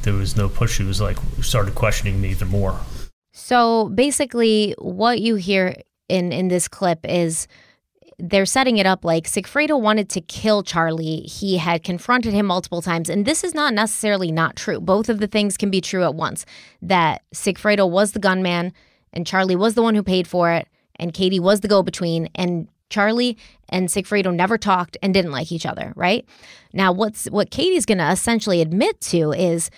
there 0.03 0.13
was 0.13 0.37
no 0.37 0.49
push. 0.49 0.77
She 0.77 0.83
was 0.83 1.01
like 1.01 1.17
started 1.41 1.75
questioning 1.75 2.21
me 2.21 2.31
even 2.31 2.49
more. 2.49 2.79
So 3.33 3.89
basically, 3.89 4.75
what 4.79 5.21
you 5.21 5.37
hear 5.37 5.77
in 6.09 6.31
in 6.31 6.49
this 6.49 6.69
clip 6.69 7.01
is 7.09 7.49
they're 8.19 8.47
setting 8.47 8.79
it 8.79 8.87
up 8.87 9.05
like 9.05 9.25
Sigfredo 9.25 9.81
wanted 9.81 10.09
to 10.11 10.21
kill 10.21 10.63
Charlie. 10.63 11.21
He 11.21 11.59
had 11.59 11.85
confronted 11.85 12.33
him 12.33 12.47
multiple 12.47 12.83
times, 12.83 13.09
and 13.09 13.25
this 13.25 13.45
is 13.45 13.55
not 13.55 13.75
necessarily 13.75 14.33
not 14.33 14.57
true. 14.57 14.81
Both 14.81 15.09
of 15.09 15.21
the 15.21 15.29
things 15.29 15.57
can 15.57 15.71
be 15.71 15.81
true 15.81 16.03
at 16.03 16.15
once. 16.15 16.45
That 16.83 17.23
Sigfredo 17.33 17.89
was 17.89 18.13
the 18.13 18.19
gunman, 18.19 18.73
and 19.13 19.27
Charlie 19.27 19.57
was 19.57 19.75
the 19.75 19.83
one 19.83 19.95
who 19.95 20.03
paid 20.03 20.27
for 20.27 20.51
it, 20.51 20.67
and 20.97 21.15
Katie 21.15 21.39
was 21.39 21.61
the 21.61 21.69
go-between, 21.69 22.29
and 22.35 22.69
Charlie 22.91 23.39
and 23.69 23.89
Sigfredo 23.89 24.35
never 24.35 24.59
talked 24.59 24.97
and 25.03 25.15
didn't 25.15 25.33
like 25.33 25.53
each 25.53 25.67
other, 25.67 25.93
right? 25.95 26.27
Now, 26.73 26.91
what's 26.91 27.27
what 27.27 27.51
Katie's 27.51 27.87
going 27.87 27.99
to 27.99 28.11
essentially 28.11 28.61
admit 28.61 29.01
to 29.03 29.33
is 29.33 29.71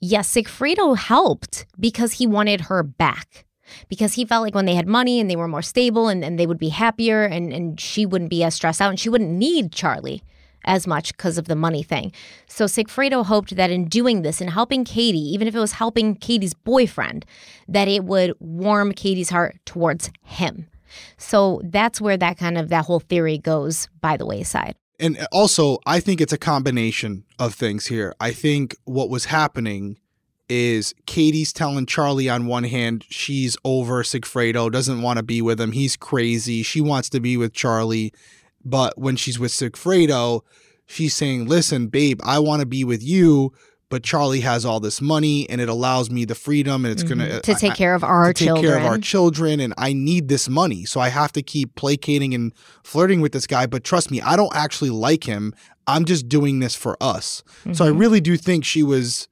yes, 0.00 0.34
Sigfredo 0.34 0.96
helped 0.96 1.64
because 1.78 2.14
he 2.14 2.26
wanted 2.26 2.62
her 2.62 2.82
back. 2.82 3.43
Because 3.88 4.14
he 4.14 4.24
felt 4.24 4.42
like 4.42 4.54
when 4.54 4.66
they 4.66 4.74
had 4.74 4.88
money 4.88 5.20
and 5.20 5.30
they 5.30 5.36
were 5.36 5.48
more 5.48 5.62
stable 5.62 6.08
and, 6.08 6.24
and 6.24 6.38
they 6.38 6.46
would 6.46 6.58
be 6.58 6.70
happier 6.70 7.24
and, 7.24 7.52
and 7.52 7.80
she 7.80 8.06
wouldn't 8.06 8.30
be 8.30 8.44
as 8.44 8.54
stressed 8.54 8.80
out 8.80 8.90
and 8.90 9.00
she 9.00 9.08
wouldn't 9.08 9.30
need 9.30 9.72
Charlie 9.72 10.22
as 10.64 10.86
much 10.86 11.16
because 11.16 11.38
of 11.38 11.46
the 11.46 11.56
money 11.56 11.82
thing. 11.82 12.12
So 12.48 12.64
Sigfredo 12.64 13.24
hoped 13.24 13.54
that 13.56 13.70
in 13.70 13.86
doing 13.86 14.22
this 14.22 14.40
and 14.40 14.50
helping 14.50 14.84
Katie, 14.84 15.18
even 15.18 15.46
if 15.46 15.54
it 15.54 15.58
was 15.60 15.72
helping 15.72 16.16
Katie's 16.16 16.54
boyfriend, 16.54 17.26
that 17.68 17.88
it 17.88 18.04
would 18.04 18.34
warm 18.40 18.92
Katie's 18.92 19.30
heart 19.30 19.56
towards 19.64 20.10
him. 20.22 20.68
So 21.16 21.60
that's 21.64 22.00
where 22.00 22.16
that 22.16 22.38
kind 22.38 22.56
of 22.56 22.68
that 22.68 22.86
whole 22.86 23.00
theory 23.00 23.38
goes 23.38 23.88
by 24.00 24.16
the 24.16 24.26
wayside. 24.26 24.76
And 25.00 25.26
also, 25.32 25.78
I 25.86 25.98
think 26.00 26.20
it's 26.20 26.32
a 26.32 26.38
combination 26.38 27.24
of 27.38 27.54
things 27.54 27.86
here. 27.86 28.14
I 28.20 28.30
think 28.30 28.76
what 28.84 29.10
was 29.10 29.26
happening 29.26 29.98
is 30.48 30.94
Katie's 31.06 31.52
telling 31.52 31.86
Charlie 31.86 32.28
on 32.28 32.46
one 32.46 32.64
hand 32.64 33.04
she's 33.08 33.56
over 33.64 34.02
Sigfredo, 34.02 34.70
doesn't 34.70 35.02
want 35.02 35.16
to 35.18 35.22
be 35.22 35.40
with 35.40 35.60
him. 35.60 35.72
He's 35.72 35.96
crazy. 35.96 36.62
She 36.62 36.80
wants 36.80 37.08
to 37.10 37.20
be 37.20 37.36
with 37.36 37.52
Charlie. 37.52 38.12
But 38.64 38.98
when 38.98 39.16
she's 39.16 39.38
with 39.38 39.52
Sigfredo, 39.52 40.40
she's 40.86 41.14
saying, 41.14 41.46
Listen, 41.46 41.88
babe, 41.88 42.20
I 42.24 42.38
want 42.38 42.60
to 42.60 42.66
be 42.66 42.84
with 42.84 43.02
you, 43.02 43.52
but 43.90 44.02
Charlie 44.02 44.40
has 44.40 44.64
all 44.64 44.80
this 44.80 45.00
money 45.00 45.48
and 45.48 45.60
it 45.60 45.68
allows 45.68 46.10
me 46.10 46.24
the 46.24 46.34
freedom 46.34 46.84
and 46.84 46.92
it's 46.92 47.02
Mhm. 47.04 47.08
gonna 47.08 47.40
To 47.40 47.54
take 47.54 47.72
I- 47.72 47.74
care 47.74 47.94
of 47.94 48.02
our 48.04 48.32
to 48.32 48.44
take 48.44 48.60
care 48.62 48.76
of 48.76 48.82
our 48.84 48.98
children. 48.98 49.02
children 49.02 49.60
and 49.60 49.74
I 49.78 49.92
need 49.92 50.28
this 50.28 50.48
money. 50.48 50.84
So 50.84 51.00
I 51.00 51.08
have 51.10 51.32
to 51.32 51.42
keep 51.42 51.74
placating 51.74 52.34
and 52.34 52.52
flirting 52.82 53.20
with 53.20 53.32
this 53.32 53.46
guy. 53.46 53.66
But 53.66 53.84
trust 53.84 54.10
me, 54.10 54.20
I 54.20 54.36
don't 54.36 54.54
actually 54.54 54.90
like 54.90 55.24
him. 55.24 55.54
I'm 55.86 56.04
just 56.06 56.28
doing 56.28 56.60
this 56.60 56.74
for 56.74 56.96
us. 57.02 57.42
So 57.72 57.84
I 57.84 57.90
Mhm. 57.90 57.98
really 58.00 58.20
do 58.20 58.36
think 58.38 58.64
she 58.64 58.82
was 58.82 59.28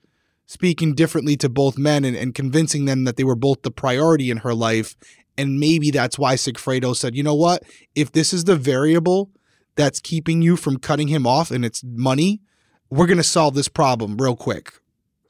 speaking 0.53 0.95
differently 0.95 1.35
to 1.35 1.49
both 1.49 1.79
men 1.79 2.05
and, 2.05 2.15
and 2.15 2.35
convincing 2.35 2.85
them 2.85 3.05
that 3.05 3.17
they 3.17 3.25
were 3.25 3.35
both 3.35 3.63
the 3.63 3.71
priority 3.71 4.31
in 4.31 4.39
her 4.39 4.53
life. 4.53 4.95
And 5.39 5.59
maybe 5.59 5.91
that's 5.91 6.19
why 6.19 6.35
Sigfredo 6.35 6.95
said, 6.95 7.17
you 7.17 7.23
know 7.23 7.35
what? 7.35 7.63
If 7.95 8.13
this 8.13 8.35
is 8.35 8.45
the 8.45 8.55
variable 8.55 9.31
that's 9.77 9.99
keeping 9.99 10.43
you 10.43 10.57
from 10.57 10.77
cutting 10.77 11.09
him 11.09 11.27
off 11.27 11.51
and 11.51 11.65
it's 11.65 11.83
money, 11.83 12.43
we're 12.91 13.07
going 13.07 13.17
to 13.17 13.23
solve 13.23 13.55
this 13.55 13.69
problem 13.69 14.19
real 14.19 14.37
quick. 14.37 14.75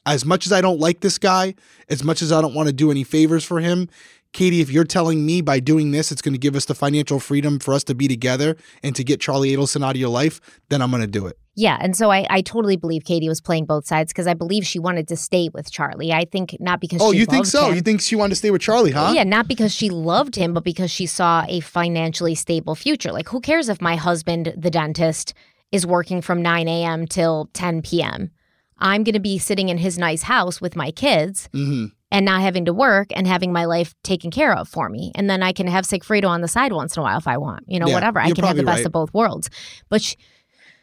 As 0.04 0.24
much 0.24 0.44
as 0.44 0.52
I 0.52 0.60
don't 0.60 0.80
like 0.80 0.98
this 0.98 1.18
guy, 1.18 1.54
as 1.88 2.02
much 2.02 2.20
as 2.20 2.32
I 2.32 2.40
don't 2.40 2.54
want 2.54 2.66
to 2.66 2.72
do 2.72 2.90
any 2.90 3.04
favors 3.04 3.44
for 3.44 3.60
him, 3.60 3.88
Katie, 4.32 4.60
if 4.62 4.70
you're 4.70 4.84
telling 4.84 5.26
me 5.26 5.42
by 5.42 5.60
doing 5.60 5.90
this, 5.90 6.10
it's 6.10 6.22
going 6.22 6.32
to 6.32 6.38
give 6.38 6.56
us 6.56 6.64
the 6.64 6.74
financial 6.74 7.20
freedom 7.20 7.58
for 7.58 7.74
us 7.74 7.84
to 7.84 7.94
be 7.94 8.08
together 8.08 8.56
and 8.82 8.96
to 8.96 9.04
get 9.04 9.20
Charlie 9.20 9.50
Adelson 9.54 9.84
out 9.84 9.90
of 9.94 10.00
your 10.00 10.08
life, 10.08 10.40
then 10.70 10.80
I'm 10.80 10.90
going 10.90 11.02
to 11.02 11.06
do 11.06 11.26
it. 11.26 11.38
Yeah, 11.54 11.76
and 11.82 11.94
so 11.94 12.10
I, 12.10 12.26
I 12.30 12.40
totally 12.40 12.78
believe 12.78 13.04
Katie 13.04 13.28
was 13.28 13.42
playing 13.42 13.66
both 13.66 13.86
sides 13.86 14.10
because 14.10 14.26
I 14.26 14.32
believe 14.32 14.64
she 14.66 14.78
wanted 14.78 15.06
to 15.08 15.16
stay 15.16 15.50
with 15.52 15.70
Charlie. 15.70 16.10
I 16.10 16.24
think 16.24 16.56
not 16.60 16.80
because 16.80 17.02
Oh, 17.02 17.10
you 17.12 17.26
think 17.26 17.44
so? 17.44 17.68
him. 17.68 17.74
You 17.74 17.82
think 17.82 18.00
she 18.00 18.16
wanted 18.16 18.30
to 18.30 18.36
stay 18.36 18.50
with 18.50 18.62
Charlie, 18.62 18.90
huh? 18.92 19.12
Yeah, 19.14 19.24
not 19.24 19.48
because 19.48 19.74
she 19.74 19.90
loved 19.90 20.34
him, 20.34 20.54
but 20.54 20.64
because 20.64 20.90
she 20.90 21.04
saw 21.04 21.44
a 21.46 21.60
financially 21.60 22.34
stable 22.34 22.74
future. 22.74 23.12
Like, 23.12 23.28
who 23.28 23.38
cares 23.40 23.68
if 23.68 23.82
my 23.82 23.96
husband, 23.96 24.54
the 24.56 24.70
dentist, 24.70 25.34
is 25.72 25.86
working 25.86 26.22
from 26.22 26.40
9 26.40 26.68
a.m. 26.68 27.06
till 27.06 27.50
10 27.52 27.82
p.m.? 27.82 28.30
I'm 28.78 29.04
going 29.04 29.12
to 29.12 29.20
be 29.20 29.38
sitting 29.38 29.68
in 29.68 29.76
his 29.76 29.98
nice 29.98 30.22
house 30.22 30.60
with 30.60 30.74
my 30.74 30.90
kids 30.90 31.50
Mm-hmm. 31.52 31.86
And 32.12 32.24
not 32.26 32.42
having 32.42 32.66
to 32.66 32.72
work 32.74 33.08
and 33.16 33.26
having 33.26 33.52
my 33.52 33.64
life 33.64 33.94
taken 34.04 34.30
care 34.30 34.54
of 34.54 34.68
for 34.68 34.88
me. 34.88 35.10
And 35.16 35.28
then 35.28 35.42
I 35.42 35.52
can 35.52 35.66
have 35.66 35.86
Sigfredo 35.86 36.28
on 36.28 36.42
the 36.42 36.46
side 36.48 36.72
once 36.72 36.94
in 36.96 37.00
a 37.00 37.02
while 37.02 37.18
if 37.18 37.26
I 37.26 37.38
want, 37.38 37.64
you 37.66 37.80
know, 37.80 37.88
Yeah, 37.88 37.94
whatever. 37.94 38.20
I 38.20 38.30
can 38.30 38.44
have 38.44 38.56
the 38.56 38.62
best 38.62 38.80
right. 38.80 38.86
of 38.86 38.92
both 38.92 39.12
worlds. 39.14 39.48
But 39.88 40.02
sh 40.02 40.14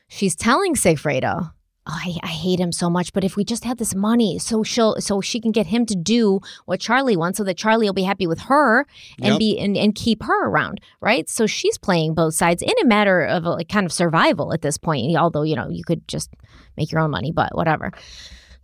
she's 0.08 0.36
telling 0.36 0.74
Sigfredo, 0.74 1.52
oh, 1.52 1.52
I, 1.86 2.18
I 2.24 2.28
hate 2.28 2.60
him 2.60 2.72
so 2.72 2.90
much, 2.90 3.14
but 3.14 3.24
if 3.24 3.36
we 3.36 3.44
just 3.44 3.64
had 3.64 3.78
this 3.78 3.94
money, 3.94 4.40
so 4.40 4.64
she'll, 4.64 4.96
so 5.00 5.22
she 5.22 5.40
can 5.40 5.52
get 5.52 5.68
him 5.68 5.86
to 5.86 5.96
do 5.96 6.40
what 6.66 6.80
Charlie 6.80 7.16
wants, 7.16 7.38
so 7.38 7.44
that 7.44 7.58
Charlie 7.58 7.86
will 7.86 7.94
be 7.94 8.04
happy 8.04 8.26
with 8.26 8.40
her 8.42 8.88
and 9.22 9.34
Yep. 9.34 9.40
be 9.40 9.60
and, 9.60 9.78
and 9.78 9.94
keep 9.94 10.24
her 10.24 10.48
around, 10.48 10.82
right? 11.00 11.30
So 11.30 11.46
she's 11.46 11.78
playing 11.78 12.16
both 12.16 12.34
sides 12.34 12.64
in 12.64 12.74
a 12.82 12.86
matter 12.86 13.22
of 13.24 13.44
like 13.44 13.70
kind 13.70 13.86
of 13.86 13.92
survival 13.94 14.52
at 14.52 14.64
this 14.64 14.80
point. 14.80 15.16
Although 15.16 15.44
you 15.44 15.56
know 15.56 15.70
you 15.70 15.84
could 15.84 16.08
just 16.08 16.32
make 16.76 16.92
your 16.92 17.02
own 17.02 17.12
money, 17.12 17.32
but 17.32 17.56
whatever. 17.56 17.92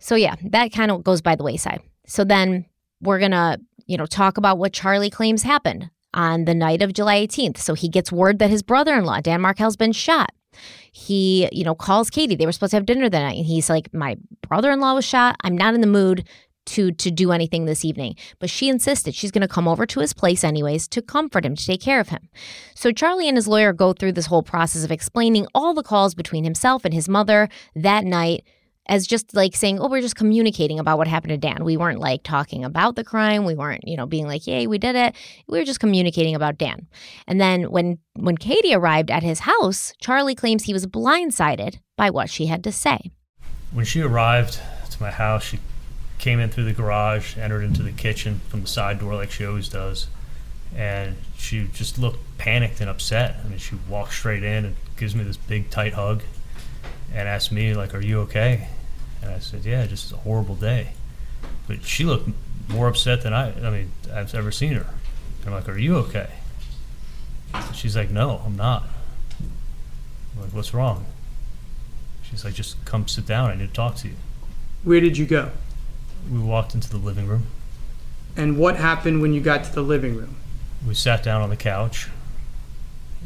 So 0.00 0.14
yeah, 0.16 0.34
that 0.50 0.72
kind 0.72 0.90
of 0.90 1.04
goes 1.04 1.22
by 1.22 1.36
the 1.36 1.44
wayside. 1.44 1.80
So 2.06 2.24
then 2.24 2.66
we're 3.00 3.18
going 3.18 3.32
to, 3.32 3.60
you 3.86 3.96
know, 3.96 4.06
talk 4.06 4.38
about 4.38 4.58
what 4.58 4.72
Charlie 4.72 5.10
claims 5.10 5.42
happened 5.42 5.90
on 6.14 6.46
the 6.46 6.54
night 6.54 6.82
of 6.82 6.92
July 6.92 7.26
18th. 7.26 7.58
So 7.58 7.74
he 7.74 7.88
gets 7.88 8.10
word 8.10 8.38
that 8.38 8.50
his 8.50 8.62
brother-in-law, 8.62 9.20
Dan 9.20 9.40
Markel's 9.42 9.76
been 9.76 9.92
shot. 9.92 10.30
He, 10.90 11.48
you 11.52 11.64
know, 11.64 11.74
calls 11.74 12.08
Katie. 12.08 12.34
They 12.34 12.46
were 12.46 12.52
supposed 12.52 12.70
to 12.70 12.78
have 12.78 12.86
dinner 12.86 13.10
that 13.10 13.22
night. 13.22 13.36
And 13.36 13.46
he's 13.46 13.68
like, 13.68 13.92
My 13.92 14.16
brother-in-law 14.48 14.94
was 14.94 15.04
shot. 15.04 15.36
I'm 15.42 15.56
not 15.56 15.74
in 15.74 15.82
the 15.82 15.86
mood 15.86 16.26
to 16.66 16.92
to 16.92 17.10
do 17.10 17.32
anything 17.32 17.64
this 17.64 17.84
evening. 17.84 18.16
But 18.38 18.50
she 18.50 18.68
insisted 18.68 19.14
she's 19.14 19.30
going 19.30 19.42
to 19.42 19.48
come 19.48 19.68
over 19.68 19.86
to 19.86 20.00
his 20.00 20.12
place 20.12 20.44
anyways 20.44 20.88
to 20.88 21.02
comfort 21.02 21.44
him, 21.44 21.56
to 21.56 21.66
take 21.66 21.80
care 21.80 22.00
of 22.00 22.08
him. 22.08 22.28
So 22.74 22.92
Charlie 22.92 23.28
and 23.28 23.36
his 23.36 23.48
lawyer 23.48 23.72
go 23.72 23.92
through 23.92 24.12
this 24.12 24.26
whole 24.26 24.42
process 24.42 24.84
of 24.84 24.90
explaining 24.90 25.46
all 25.54 25.74
the 25.74 25.82
calls 25.82 26.14
between 26.14 26.44
himself 26.44 26.84
and 26.84 26.92
his 26.92 27.08
mother 27.08 27.48
that 27.74 28.04
night 28.04 28.44
as 28.88 29.06
just 29.06 29.34
like 29.34 29.56
saying, 29.56 29.80
"Oh, 29.80 29.88
we're 29.88 30.00
just 30.00 30.16
communicating 30.16 30.78
about 30.78 30.98
what 30.98 31.08
happened 31.08 31.30
to 31.30 31.36
Dan. 31.36 31.64
We 31.64 31.76
weren't 31.76 32.00
like 32.00 32.22
talking 32.22 32.64
about 32.64 32.96
the 32.96 33.04
crime. 33.04 33.44
We 33.44 33.54
weren't, 33.54 33.86
you 33.86 33.96
know, 33.96 34.06
being 34.06 34.26
like, 34.26 34.46
"Yay, 34.46 34.66
we 34.66 34.78
did 34.78 34.96
it." 34.96 35.14
We 35.48 35.58
were 35.58 35.64
just 35.64 35.80
communicating 35.80 36.34
about 36.34 36.58
Dan." 36.58 36.86
And 37.26 37.40
then 37.40 37.70
when 37.70 37.98
when 38.14 38.36
Katie 38.36 38.74
arrived 38.74 39.10
at 39.10 39.22
his 39.22 39.40
house, 39.40 39.92
Charlie 40.00 40.34
claims 40.34 40.64
he 40.64 40.72
was 40.72 40.86
blindsided 40.86 41.78
by 41.96 42.10
what 42.10 42.30
she 42.30 42.46
had 42.46 42.64
to 42.64 42.72
say. 42.72 43.10
When 43.72 43.84
she 43.84 44.00
arrived 44.00 44.60
to 44.90 45.02
my 45.02 45.10
house, 45.10 45.42
she 45.42 45.58
came 46.18 46.40
in 46.40 46.50
through 46.50 46.64
the 46.64 46.72
garage, 46.72 47.36
entered 47.36 47.62
into 47.62 47.82
the 47.82 47.92
kitchen 47.92 48.40
from 48.48 48.62
the 48.62 48.68
side 48.68 49.00
door 49.00 49.14
like 49.14 49.30
she 49.30 49.44
always 49.44 49.68
does, 49.68 50.06
and 50.74 51.16
she 51.36 51.68
just 51.74 51.98
looked 51.98 52.38
panicked 52.38 52.80
and 52.80 52.88
upset. 52.88 53.36
I 53.44 53.48
mean, 53.48 53.58
she 53.58 53.76
walked 53.88 54.12
straight 54.14 54.42
in 54.42 54.64
and 54.64 54.76
gives 54.96 55.14
me 55.14 55.24
this 55.24 55.36
big 55.36 55.70
tight 55.70 55.92
hug 55.92 56.22
and 57.12 57.28
asked 57.28 57.52
me 57.52 57.74
like, 57.74 57.94
"Are 57.94 58.00
you 58.00 58.20
okay?" 58.20 58.68
And 59.22 59.30
I 59.30 59.38
said, 59.38 59.64
"Yeah, 59.64 59.86
just 59.86 60.12
a 60.12 60.16
horrible 60.16 60.54
day." 60.54 60.92
But 61.66 61.84
she 61.84 62.04
looked 62.04 62.30
more 62.68 62.88
upset 62.88 63.22
than 63.22 63.32
I. 63.32 63.52
I 63.66 63.70
mean, 63.70 63.92
I've 64.12 64.34
ever 64.34 64.50
seen 64.50 64.74
her. 64.74 64.86
I'm 65.46 65.52
like, 65.52 65.68
"Are 65.68 65.78
you 65.78 65.96
okay?" 65.96 66.28
She's 67.72 67.96
like, 67.96 68.10
"No, 68.10 68.42
I'm 68.44 68.56
not." 68.56 68.88
I'm 70.34 70.42
like, 70.42 70.52
"What's 70.52 70.74
wrong?" 70.74 71.06
She's 72.22 72.44
like, 72.44 72.54
"Just 72.54 72.84
come 72.84 73.06
sit 73.06 73.26
down. 73.26 73.50
I 73.50 73.54
need 73.54 73.68
to 73.68 73.72
talk 73.72 73.96
to 73.96 74.08
you." 74.08 74.14
Where 74.82 75.00
did 75.00 75.16
you 75.16 75.26
go? 75.26 75.50
We 76.30 76.38
walked 76.38 76.74
into 76.74 76.90
the 76.90 76.98
living 76.98 77.26
room. 77.26 77.46
And 78.36 78.58
what 78.58 78.76
happened 78.76 79.22
when 79.22 79.32
you 79.32 79.40
got 79.40 79.64
to 79.64 79.72
the 79.72 79.82
living 79.82 80.16
room? 80.16 80.36
We 80.86 80.94
sat 80.94 81.22
down 81.22 81.42
on 81.42 81.50
the 81.50 81.56
couch, 81.56 82.08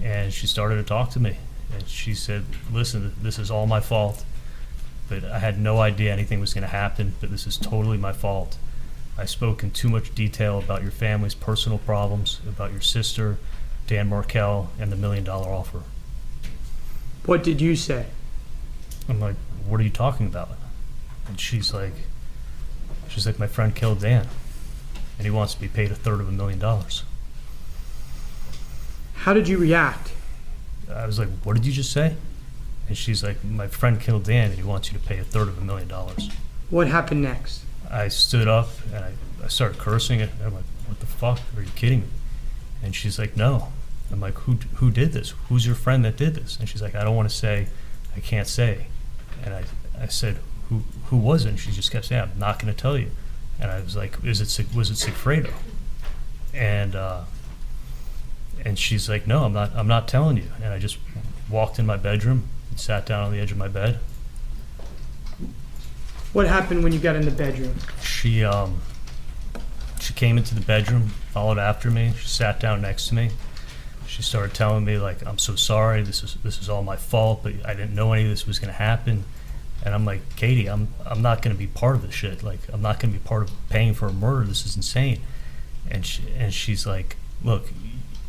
and 0.03 0.33
she 0.33 0.47
started 0.47 0.77
to 0.77 0.83
talk 0.83 1.11
to 1.11 1.21
me. 1.21 1.39
And 1.73 1.89
she 1.89 2.15
said, 2.15 2.45
"Listen, 2.73 3.15
this 3.23 3.39
is 3.39 3.51
all 3.51 3.67
my 3.67 3.81
fault." 3.81 4.25
But 5.11 5.25
I 5.25 5.41
had 5.41 5.61
no 5.61 5.81
idea 5.81 6.13
anything 6.13 6.41
was 6.41 6.55
going 6.55 6.63
to 6.63 6.69
happen. 6.69 7.15
But 7.21 7.31
this 7.31 7.47
is 7.47 7.59
totally 7.59 7.99
my 7.99 8.13
fault. 8.13 8.57
I 9.19 9.27
spoke 9.27 9.63
in 9.63 9.73
too 9.73 9.91
much 9.91 10.15
detail 10.15 10.59
about 10.59 10.81
your 10.81 10.93
family's 10.93 11.35
personal 11.35 11.77
problems, 11.77 12.41
about 12.49 12.73
your 12.73 12.81
sister, 12.81 13.37
Dan 13.87 14.09
Markel, 14.09 14.71
and 14.79 14.91
the 14.91 14.97
million 14.97 15.25
dollar 15.25 15.51
offer. 15.53 15.83
What 17.27 17.43
did 17.43 17.61
you 17.61 17.77
say? 17.77 18.07
I'm 19.09 19.21
like, 19.21 19.37
what 19.67 19.81
are 19.81 19.83
you 19.83 19.91
talking 19.91 20.27
about? 20.27 20.51
And 21.29 21.39
she's 21.39 21.75
like, 21.75 21.93
she's 23.09 23.27
like, 23.27 23.39
my 23.39 23.47
friend 23.47 23.75
killed 23.75 24.01
Dan, 24.01 24.29
and 25.19 25.27
he 25.27 25.31
wants 25.31 25.55
to 25.55 25.61
be 25.61 25.69
paid 25.69 25.91
a 25.91 25.95
third 25.95 26.21
of 26.21 26.29
a 26.29 26.33
million 26.33 26.59
dollars. 26.59 27.03
How 29.15 29.35
did 29.35 29.49
you 29.49 29.59
react? 29.59 30.13
I 30.91 31.05
was 31.05 31.19
like, 31.19 31.29
what 31.43 31.55
did 31.55 31.67
you 31.67 31.73
just 31.73 31.93
say? 31.93 32.15
And 32.91 32.99
she's 32.99 33.23
like, 33.23 33.45
my 33.45 33.69
friend 33.69 34.01
killed 34.01 34.25
Dan, 34.25 34.51
and 34.51 34.59
he 34.59 34.65
wants 34.65 34.91
you 34.91 34.99
to 34.99 35.05
pay 35.07 35.19
a 35.19 35.23
third 35.23 35.47
of 35.47 35.57
a 35.57 35.61
million 35.61 35.87
dollars. 35.87 36.29
What 36.71 36.89
happened 36.89 37.23
next? 37.23 37.63
I 37.89 38.09
stood 38.09 38.49
up 38.49 38.69
and 38.93 39.05
I, 39.05 39.13
I 39.45 39.47
started 39.47 39.79
cursing 39.79 40.19
it. 40.19 40.29
I'm 40.45 40.55
like, 40.55 40.65
what 40.87 40.99
the 40.99 41.07
fuck? 41.07 41.39
Are 41.57 41.63
you 41.63 41.71
kidding 41.77 42.01
me? 42.01 42.07
And 42.83 42.93
she's 42.93 43.17
like, 43.17 43.37
no. 43.37 43.69
I'm 44.11 44.19
like, 44.19 44.35
who, 44.39 44.55
who 44.75 44.91
did 44.91 45.13
this? 45.13 45.35
Who's 45.49 45.65
your 45.65 45.77
friend 45.77 46.05
that 46.05 46.17
did 46.17 46.35
this? 46.35 46.59
And 46.59 46.69
she's 46.69 46.83
like, 46.83 46.97
I 46.97 47.05
don't 47.05 47.15
want 47.15 47.31
to 47.31 47.35
say. 47.35 47.69
I 48.17 48.19
can't 48.19 48.49
say. 48.49 48.89
And 49.45 49.55
I, 49.55 49.63
I 49.97 50.09
said, 50.09 50.39
who, 50.69 50.83
who 51.07 51.17
was 51.17 51.45
it? 51.45 51.51
And 51.51 51.61
she 51.61 51.71
just 51.71 51.93
kept 51.93 52.07
saying, 52.07 52.23
I'm 52.23 52.41
not 52.41 52.59
going 52.61 52.75
to 52.75 52.81
tell 52.81 52.99
you. 52.99 53.13
And 53.61 53.71
I 53.71 53.81
was 53.83 53.95
like, 53.95 54.17
is 54.25 54.41
it, 54.41 54.75
was 54.75 54.91
it 54.91 54.95
Sigfredo? 54.95 55.53
And, 56.53 56.97
uh, 56.97 57.23
and 58.65 58.77
she's 58.77 59.09
like, 59.09 59.29
no, 59.29 59.45
I'm 59.45 59.53
not, 59.53 59.71
I'm 59.77 59.87
not 59.87 60.09
telling 60.09 60.39
you. 60.39 60.51
And 60.61 60.75
I 60.75 60.81
just 60.81 60.99
walked 61.49 61.79
in 61.79 61.87
my 61.87 61.97
bedroom 61.97 62.49
sat 62.81 63.07
down 63.07 63.25
on 63.25 63.33
the 63.33 63.39
edge 63.39 63.53
of 63.53 63.59
my 63.59 63.69
bed. 63.69 64.01
What 66.33 66.47
happened 66.47 66.85
when 66.85 66.93
you 66.93 66.99
got 66.99 67.17
in 67.17 67.25
the 67.25 67.31
bedroom? 67.31 67.75
She 68.03 68.45
um 68.45 68.81
she 70.01 70.15
came 70.15 70.39
into 70.39 70.55
the 70.55 70.61
bedroom, 70.61 71.09
followed 71.33 71.59
after 71.59 71.91
me. 71.91 72.13
She 72.19 72.29
sat 72.29 72.61
down 72.61 72.81
next 72.81 73.09
to 73.09 73.15
me. 73.15 73.31
She 74.07 74.23
started 74.23 74.55
telling 74.55 74.85
me 74.85 74.99
like, 74.99 75.25
"I'm 75.27 75.39
so 75.39 75.57
sorry. 75.57 76.03
This 76.03 76.23
is 76.23 76.37
this 76.43 76.61
is 76.61 76.69
all 76.69 76.83
my 76.83 76.97
fault, 76.97 77.43
but 77.43 77.55
I 77.65 77.75
didn't 77.75 77.95
know 77.95 78.13
any 78.13 78.25
of 78.25 78.31
this 78.31 78.47
was 78.47 78.59
going 78.59 78.73
to 78.73 78.79
happen." 78.79 79.25
And 79.85 79.95
I'm 79.95 80.05
like, 80.05 80.37
"Katie, 80.37 80.69
I'm 80.69 80.89
I'm 81.05 81.23
not 81.23 81.43
going 81.43 81.55
to 81.55 81.59
be 81.59 81.67
part 81.67 81.97
of 81.97 82.03
this 82.03 82.15
shit. 82.15 82.43
Like, 82.43 82.61
I'm 82.73 82.83
not 82.83 82.99
going 83.01 83.13
to 83.13 83.19
be 83.19 83.25
part 83.25 83.43
of 83.43 83.51
paying 83.69 83.95
for 83.95 84.09
a 84.09 84.13
murder. 84.13 84.47
This 84.47 84.65
is 84.67 84.77
insane." 84.77 85.21
And 85.91 86.07
she 86.07 86.23
and 86.37 86.53
she's 86.53 86.87
like, 86.87 87.17
"Look, 87.43 87.71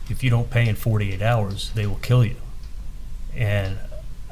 if 0.09 0.23
you 0.23 0.29
don't 0.29 0.49
pay 0.49 0.67
in 0.67 0.75
48 0.75 1.21
hours, 1.21 1.71
they 1.73 1.85
will 1.85 1.95
kill 1.97 2.25
you." 2.25 2.37
And 3.35 3.77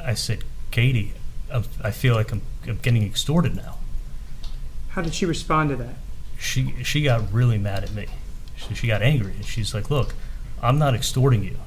I 0.04 0.14
said, 0.14 0.44
"Katie, 0.72 1.14
I 1.84 1.92
feel 1.92 2.16
like 2.16 2.32
I'm, 2.32 2.42
I'm 2.68 2.78
getting 2.78 3.04
extorted 3.04 3.56
now." 3.56 3.78
How 4.90 5.02
did 5.02 5.14
she 5.14 5.26
respond 5.26 5.70
to 5.70 5.76
that? 5.78 5.96
she 6.40 6.74
she 6.84 7.04
got 7.04 7.32
really 7.32 7.58
mad 7.58 7.84
at 7.84 7.94
me. 7.94 8.08
She, 8.56 8.74
she 8.74 8.88
got 8.88 9.02
angry 9.02 9.34
and 9.34 9.46
she's 9.46 9.74
like, 9.74 9.92
"Look, 9.92 10.16
I'm 10.64 10.80
not 10.80 10.96
extorting 10.96 11.44
you." 11.44 11.58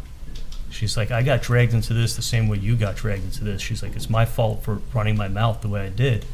She's 0.70 0.96
like, 0.96 1.10
"I 1.10 1.22
got 1.22 1.42
dragged 1.42 1.74
into 1.74 1.94
this 1.94 2.16
the 2.16 2.22
same 2.22 2.48
way 2.48 2.59
you 2.59 2.74
got 2.74 2.96
dragged 2.96 3.24
into 3.24 3.44
this." 3.44 3.60
She's 3.60 3.82
like, 3.82 3.94
"It's 3.94 4.10
my 4.10 4.24
fault 4.24 4.64
for 4.64 4.80
running 4.94 5.16
my 5.16 5.28
mouth 5.28 5.60
the 5.60 5.68
way 5.68 5.82
I 5.82 5.90
did, 5.90 6.24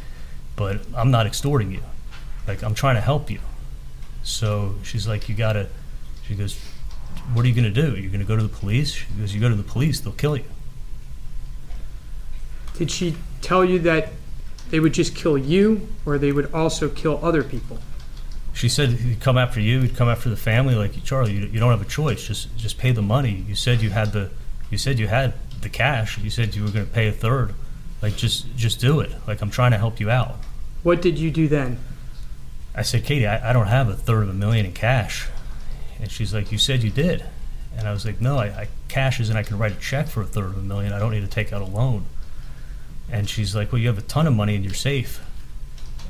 but 0.57 0.81
I'm 0.95 1.11
not 1.11 1.27
extorting 1.27 1.73
you. 1.73 1.83
Like 2.47 2.63
I'm 2.63 2.75
trying 2.75 2.95
to 2.95 3.01
help 3.01 3.31
you." 3.31 3.41
So 4.23 4.77
she's 4.85 5.07
like, 5.07 5.29
"You 5.29 5.35
gotta." 5.35 5.69
She 6.27 6.35
goes, 6.35 6.59
"What 7.33 7.45
are 7.45 7.49
you 7.49 7.55
gonna 7.55 7.71
do? 7.71 7.97
You're 7.97 8.13
gonna 8.13 8.25
go 8.25 8.37
to 8.37 8.43
the 8.43 8.49
police?" 8.49 8.93
She 8.93 9.07
goes, 9.19 9.35
"You 9.35 9.41
go 9.41 9.49
to 9.49 9.55
the 9.57 9.63
police, 9.65 10.01
they'll 10.01 10.13
kill 10.13 10.37
you." 10.37 10.45
Did 12.79 12.91
she 12.91 13.17
tell 13.43 13.65
you 13.65 13.81
that 13.81 14.11
they 14.71 14.81
would 14.81 14.95
just 14.95 15.15
kill 15.15 15.37
you, 15.37 15.89
or 16.07 16.17
they 16.17 16.33
would 16.33 16.53
also 16.55 16.89
kill 16.89 17.19
other 17.23 17.43
people? 17.43 17.79
She 18.53 18.69
said 18.69 18.91
he'd 18.91 19.21
come 19.21 19.37
after 19.37 19.61
you, 19.61 19.83
he'd 19.83 19.97
come 19.97 20.09
after 20.09 20.31
the 20.31 20.37
family. 20.37 20.75
Like 20.75 21.03
Charlie, 21.05 21.33
you, 21.33 21.47
you 21.47 21.61
don't 21.61 21.71
have 21.71 21.83
a 21.83 21.91
choice. 21.91 22.27
Just 22.27 22.57
just 22.57 22.79
pay 22.79 22.93
the 22.93 23.03
money. 23.03 23.45
You 23.49 23.55
said 23.55 23.83
you 23.83 23.91
had 23.91 24.13
the, 24.13 24.31
you 24.71 24.79
said 24.79 24.99
you 24.99 25.09
had 25.09 25.35
the 25.61 25.69
cash. 25.69 26.19
You 26.19 26.31
said 26.31 26.55
you 26.55 26.63
were 26.63 26.71
going 26.71 26.87
to 26.87 26.93
pay 26.93 27.09
a 27.09 27.13
third. 27.13 27.55
Like 28.01 28.17
just 28.17 28.55
just 28.57 28.81
do 28.81 29.01
it. 29.01 29.13
Like 29.27 29.41
I'm 29.43 29.51
trying 29.51 29.73
to 29.73 29.79
help 29.79 30.01
you 30.01 30.11
out. 30.11 30.37
What 30.83 31.03
did 31.03 31.19
you 31.19 31.31
do 31.31 31.49
then? 31.49 31.79
I 32.75 32.83
said, 32.83 33.05
Katie, 33.05 33.27
I, 33.27 33.51
I 33.51 33.53
don't 33.53 33.67
have 33.67 33.89
a 33.89 33.95
third 33.95 34.23
of 34.23 34.29
a 34.29 34.35
million 34.35 34.65
in 34.65 34.73
cash. 34.73 35.29
And 36.01 36.11
she's 36.11 36.33
like, 36.33 36.53
You 36.53 36.59
said 36.59 36.85
you 36.85 36.91
did. 36.91 37.25
And 37.77 37.89
I 37.89 37.93
was 37.93 38.07
like, 38.07 38.21
No, 38.21 38.39
I, 38.39 38.47
I 38.47 38.69
cash 38.87 39.19
is 39.19 39.31
and 39.31 39.39
I 39.39 39.43
can 39.43 39.59
write 39.59 39.73
a 39.73 39.81
check 39.81 40.07
for 40.07 40.23
a 40.23 40.27
third 40.27 40.51
of 40.51 40.59
a 40.59 40.63
million. 40.63 40.93
I 40.93 40.99
don't 40.99 41.11
need 41.11 41.21
to 41.23 41.27
take 41.27 41.53
out 41.53 41.61
a 41.61 41.65
loan. 41.65 42.05
And 43.11 43.29
she's 43.29 43.55
like, 43.55 43.73
"Well, 43.73 43.81
you 43.81 43.89
have 43.89 43.99
a 43.99 44.03
ton 44.03 44.27
of 44.27 44.35
money 44.35 44.55
in 44.55 44.63
your 44.65 44.75
safe." 44.75 45.21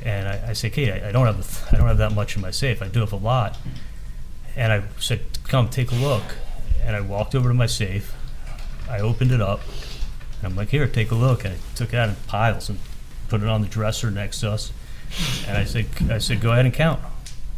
And 0.05 0.29
I, 0.29 0.51
I 0.51 0.53
say, 0.53 0.71
"Kate, 0.71 0.91
I, 0.91 1.09
I 1.09 1.13
don't 1.13 1.27
have 1.27 1.39
a, 1.39 1.75
I 1.75 1.79
don't 1.79 1.89
have 1.89 1.99
that 1.99 2.13
much 2.13 2.37
in 2.37 2.43
my 2.43 2.51
safe. 2.51 2.83
I 2.83 2.89
do 2.89 3.01
have 3.01 3.13
a 3.13 3.17
lot." 3.17 3.57
And 4.57 4.73
I 4.73 4.83
said, 4.99 5.21
"Come, 5.45 5.69
take 5.69 5.91
a 5.93 5.95
look." 5.97 6.25
And 6.83 6.97
I 6.97 7.01
walked 7.01 7.35
over 7.35 7.49
to 7.49 7.55
my 7.55 7.67
safe. 7.67 8.15
I 8.89 9.01
opened 9.01 9.33
it 9.33 9.41
up. 9.41 9.61
And 10.39 10.51
I'm 10.51 10.57
like, 10.57 10.71
"Here, 10.71 10.87
take 10.89 11.11
a 11.11 11.15
look." 11.15 11.45
And 11.45 11.55
I 11.55 11.59
took 11.75 11.93
it 11.93 11.97
out 11.97 12.09
in 12.09 12.17
piles 12.27 12.69
and 12.69 12.79
put 13.29 13.43
it 13.43 13.49
on 13.49 13.61
the 13.61 13.69
dresser 13.69 14.11
next 14.11 14.41
to 14.41 14.51
us. 14.51 14.73
And 15.47 15.57
I 15.57 15.65
said, 15.65 15.87
"I 16.11 16.19
said, 16.19 16.41
go 16.41 16.53
ahead 16.53 16.65
and 16.65 16.75
count. 16.75 17.01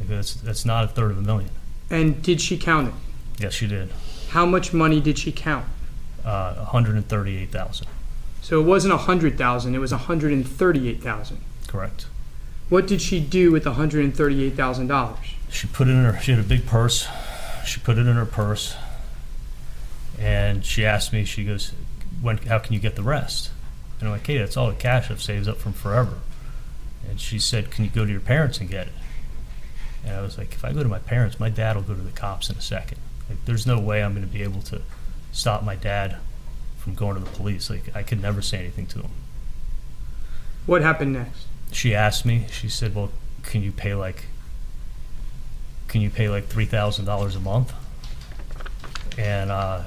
That's 0.00 0.34
that's 0.34 0.64
not 0.64 0.84
a 0.84 0.88
third 0.88 1.10
of 1.10 1.18
a 1.18 1.22
million. 1.22 1.50
And 1.90 2.22
did 2.22 2.40
she 2.40 2.56
count 2.56 2.88
it? 2.88 2.94
Yes, 3.42 3.54
she 3.54 3.66
did. 3.66 3.90
How 4.30 4.46
much 4.46 4.72
money 4.72 5.00
did 5.00 5.18
she 5.18 5.32
count? 5.32 5.66
Uh, 6.24 6.54
138,000. 6.54 7.86
So 8.50 8.60
it 8.60 8.64
wasn't 8.64 8.92
a 8.92 8.96
hundred 8.96 9.38
thousand; 9.38 9.76
it 9.76 9.78
was 9.78 9.92
a 9.92 9.96
hundred 9.96 10.32
and 10.32 10.44
thirty-eight 10.44 11.00
thousand. 11.00 11.38
Correct. 11.68 12.06
What 12.68 12.88
did 12.88 13.00
she 13.00 13.20
do 13.20 13.52
with 13.52 13.62
the 13.62 13.74
hundred 13.74 14.04
and 14.04 14.12
thirty-eight 14.12 14.54
thousand 14.54 14.88
dollars? 14.88 15.36
She 15.48 15.68
put 15.68 15.86
it 15.86 15.92
in 15.92 16.02
her. 16.04 16.18
She 16.20 16.32
had 16.32 16.40
a 16.40 16.48
big 16.48 16.66
purse. 16.66 17.06
She 17.64 17.78
put 17.78 17.96
it 17.96 18.08
in 18.08 18.16
her 18.16 18.26
purse, 18.26 18.74
and 20.18 20.64
she 20.64 20.84
asked 20.84 21.12
me. 21.12 21.24
She 21.24 21.44
goes, 21.44 21.72
"When? 22.20 22.38
How 22.38 22.58
can 22.58 22.74
you 22.74 22.80
get 22.80 22.96
the 22.96 23.04
rest?" 23.04 23.52
And 24.00 24.08
I'm 24.08 24.14
like, 24.14 24.26
"Hey, 24.26 24.38
that's 24.38 24.56
all 24.56 24.68
the 24.68 24.74
cash 24.74 25.12
I've 25.12 25.22
saved 25.22 25.46
up 25.46 25.58
from 25.58 25.72
forever." 25.72 26.14
And 27.08 27.20
she 27.20 27.38
said, 27.38 27.70
"Can 27.70 27.84
you 27.84 27.90
go 27.90 28.04
to 28.04 28.10
your 28.10 28.20
parents 28.20 28.58
and 28.58 28.68
get 28.68 28.88
it?" 28.88 28.94
And 30.04 30.16
I 30.16 30.22
was 30.22 30.36
like, 30.36 30.54
"If 30.54 30.64
I 30.64 30.72
go 30.72 30.82
to 30.82 30.88
my 30.88 30.98
parents, 30.98 31.38
my 31.38 31.50
dad 31.50 31.76
will 31.76 31.84
go 31.84 31.94
to 31.94 32.02
the 32.02 32.10
cops 32.10 32.50
in 32.50 32.56
a 32.56 32.60
second. 32.60 32.98
Like, 33.28 33.44
there's 33.44 33.64
no 33.64 33.78
way 33.78 34.02
I'm 34.02 34.12
going 34.12 34.26
to 34.26 34.32
be 34.32 34.42
able 34.42 34.62
to 34.62 34.82
stop 35.30 35.62
my 35.62 35.76
dad 35.76 36.16
from 36.80 36.94
going 36.94 37.14
to 37.14 37.20
the 37.20 37.30
police. 37.30 37.70
Like, 37.70 37.94
I 37.94 38.02
could 38.02 38.20
never 38.20 38.42
say 38.42 38.58
anything 38.58 38.86
to 38.88 39.00
him." 39.00 39.10
What 40.66 40.82
happened 40.82 41.12
next? 41.12 41.46
she 41.72 41.94
asked 41.94 42.24
me, 42.24 42.46
she 42.50 42.68
said, 42.68 42.94
Well, 42.94 43.10
can 43.42 43.62
you 43.62 43.72
pay 43.72 43.94
like 43.94 44.26
can 45.88 46.00
you 46.00 46.10
pay 46.10 46.28
like 46.28 46.46
three 46.46 46.66
thousand 46.66 47.04
dollars 47.04 47.34
a 47.36 47.40
month? 47.40 47.72
And 49.18 49.50
uh, 49.50 49.82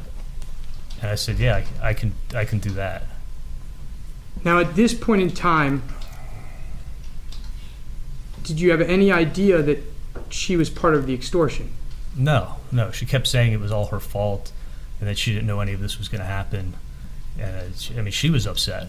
and 1.01 1.09
I 1.09 1.15
said, 1.15 1.39
yeah, 1.39 1.63
I, 1.81 1.89
I 1.89 1.93
can 1.93 2.13
I 2.35 2.45
can 2.45 2.59
do 2.59 2.71
that. 2.71 3.03
Now, 4.43 4.59
at 4.59 4.75
this 4.75 4.93
point 4.93 5.21
in 5.21 5.31
time, 5.31 5.83
did 8.43 8.59
you 8.59 8.71
have 8.71 8.81
any 8.81 9.11
idea 9.11 9.61
that 9.61 9.79
she 10.29 10.57
was 10.57 10.69
part 10.69 10.95
of 10.95 11.05
the 11.05 11.13
extortion? 11.13 11.71
No, 12.15 12.55
no. 12.71 12.91
She 12.91 13.05
kept 13.05 13.27
saying 13.27 13.53
it 13.53 13.59
was 13.61 13.71
all 13.71 13.87
her 13.87 14.01
fault, 14.01 14.51
and 15.03 15.09
that 15.09 15.17
she 15.17 15.33
didn't 15.33 15.47
know 15.47 15.59
any 15.59 15.73
of 15.73 15.81
this 15.81 15.97
was 15.97 16.07
going 16.07 16.21
to 16.21 16.25
happen. 16.25 16.75
And 17.37 17.75
she, 17.75 17.93
I 17.97 18.01
mean, 18.01 18.13
she 18.13 18.29
was 18.29 18.47
upset. 18.47 18.87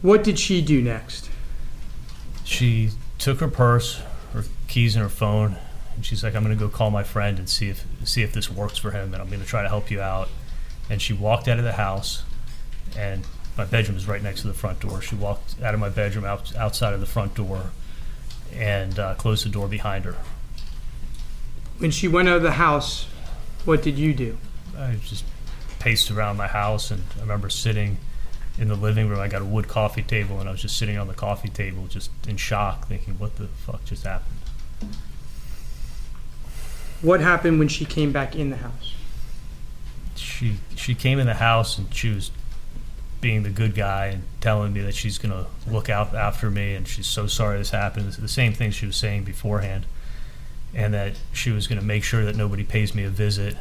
What 0.00 0.24
did 0.24 0.38
she 0.38 0.62
do 0.62 0.80
next? 0.80 1.28
She 2.44 2.92
took 3.18 3.40
her 3.40 3.48
purse, 3.48 4.00
her 4.32 4.44
keys, 4.68 4.96
and 4.96 5.02
her 5.02 5.10
phone, 5.10 5.58
and 5.94 6.06
she's 6.06 6.24
like, 6.24 6.34
"I'm 6.34 6.42
going 6.42 6.56
to 6.56 6.58
go 6.58 6.70
call 6.70 6.90
my 6.90 7.02
friend 7.02 7.38
and 7.38 7.46
see 7.46 7.68
if 7.68 7.84
see 8.04 8.22
if 8.22 8.32
this 8.32 8.50
works 8.50 8.78
for 8.78 8.90
him, 8.92 9.12
and 9.12 9.20
I'm 9.20 9.28
going 9.28 9.42
to 9.42 9.46
try 9.46 9.60
to 9.60 9.68
help 9.68 9.90
you 9.90 10.00
out." 10.00 10.30
And 10.88 11.02
she 11.02 11.12
walked 11.12 11.46
out 11.46 11.58
of 11.58 11.64
the 11.64 11.72
house, 11.72 12.22
and 12.96 13.26
my 13.58 13.66
bedroom 13.66 13.98
is 13.98 14.08
right 14.08 14.22
next 14.22 14.40
to 14.42 14.46
the 14.46 14.54
front 14.54 14.80
door. 14.80 15.02
She 15.02 15.14
walked 15.14 15.60
out 15.62 15.74
of 15.74 15.80
my 15.80 15.90
bedroom 15.90 16.24
out, 16.24 16.56
outside 16.56 16.94
of 16.94 17.00
the 17.00 17.06
front 17.06 17.34
door, 17.34 17.72
and 18.54 18.98
uh, 18.98 19.14
closed 19.16 19.44
the 19.44 19.50
door 19.50 19.68
behind 19.68 20.06
her. 20.06 20.16
When 21.76 21.90
she 21.90 22.08
went 22.08 22.30
out 22.30 22.38
of 22.38 22.42
the 22.42 22.52
house, 22.52 23.07
what 23.68 23.82
did 23.82 23.98
you 23.98 24.14
do? 24.14 24.38
I 24.78 24.94
just 24.94 25.26
paced 25.78 26.10
around 26.10 26.38
my 26.38 26.46
house, 26.46 26.90
and 26.90 27.02
I 27.18 27.20
remember 27.20 27.50
sitting 27.50 27.98
in 28.58 28.68
the 28.68 28.74
living 28.74 29.10
room. 29.10 29.20
I 29.20 29.28
got 29.28 29.42
a 29.42 29.44
wood 29.44 29.68
coffee 29.68 30.02
table, 30.02 30.40
and 30.40 30.48
I 30.48 30.52
was 30.52 30.62
just 30.62 30.78
sitting 30.78 30.96
on 30.96 31.06
the 31.06 31.12
coffee 31.12 31.50
table, 31.50 31.86
just 31.86 32.10
in 32.26 32.38
shock, 32.38 32.88
thinking, 32.88 33.18
"What 33.18 33.36
the 33.36 33.48
fuck 33.66 33.84
just 33.84 34.04
happened?" 34.04 34.38
What 37.02 37.20
happened 37.20 37.58
when 37.58 37.68
she 37.68 37.84
came 37.84 38.10
back 38.10 38.34
in 38.34 38.48
the 38.48 38.56
house? 38.56 38.94
She 40.16 40.56
she 40.74 40.94
came 40.94 41.18
in 41.18 41.26
the 41.26 41.34
house, 41.34 41.76
and 41.76 41.94
she 41.94 42.08
was 42.08 42.30
being 43.20 43.42
the 43.42 43.50
good 43.50 43.74
guy 43.74 44.06
and 44.06 44.22
telling 44.40 44.72
me 44.72 44.80
that 44.80 44.94
she's 44.94 45.18
gonna 45.18 45.44
look 45.66 45.90
out 45.90 46.14
after 46.14 46.50
me, 46.50 46.74
and 46.74 46.88
she's 46.88 47.06
so 47.06 47.26
sorry 47.26 47.58
this 47.58 47.70
happened. 47.70 48.06
It's 48.08 48.16
the 48.16 48.28
same 48.28 48.54
thing 48.54 48.70
she 48.70 48.86
was 48.86 48.96
saying 48.96 49.24
beforehand, 49.24 49.84
and 50.74 50.94
that 50.94 51.14
she 51.32 51.50
was 51.50 51.66
gonna 51.66 51.82
make 51.82 52.04
sure 52.04 52.24
that 52.24 52.36
nobody 52.36 52.64
pays 52.64 52.94
me 52.94 53.04
a 53.04 53.10
visit. 53.10 53.56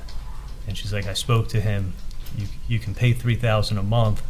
And 0.67 0.77
she's 0.77 0.91
like, 0.91 1.07
"I 1.07 1.13
spoke 1.13 1.47
to 1.49 1.61
him. 1.61 1.93
You 2.37 2.47
you 2.67 2.79
can 2.79 2.93
pay 2.93 3.13
three 3.13 3.35
thousand 3.35 3.77
a 3.77 3.83
month." 3.83 4.21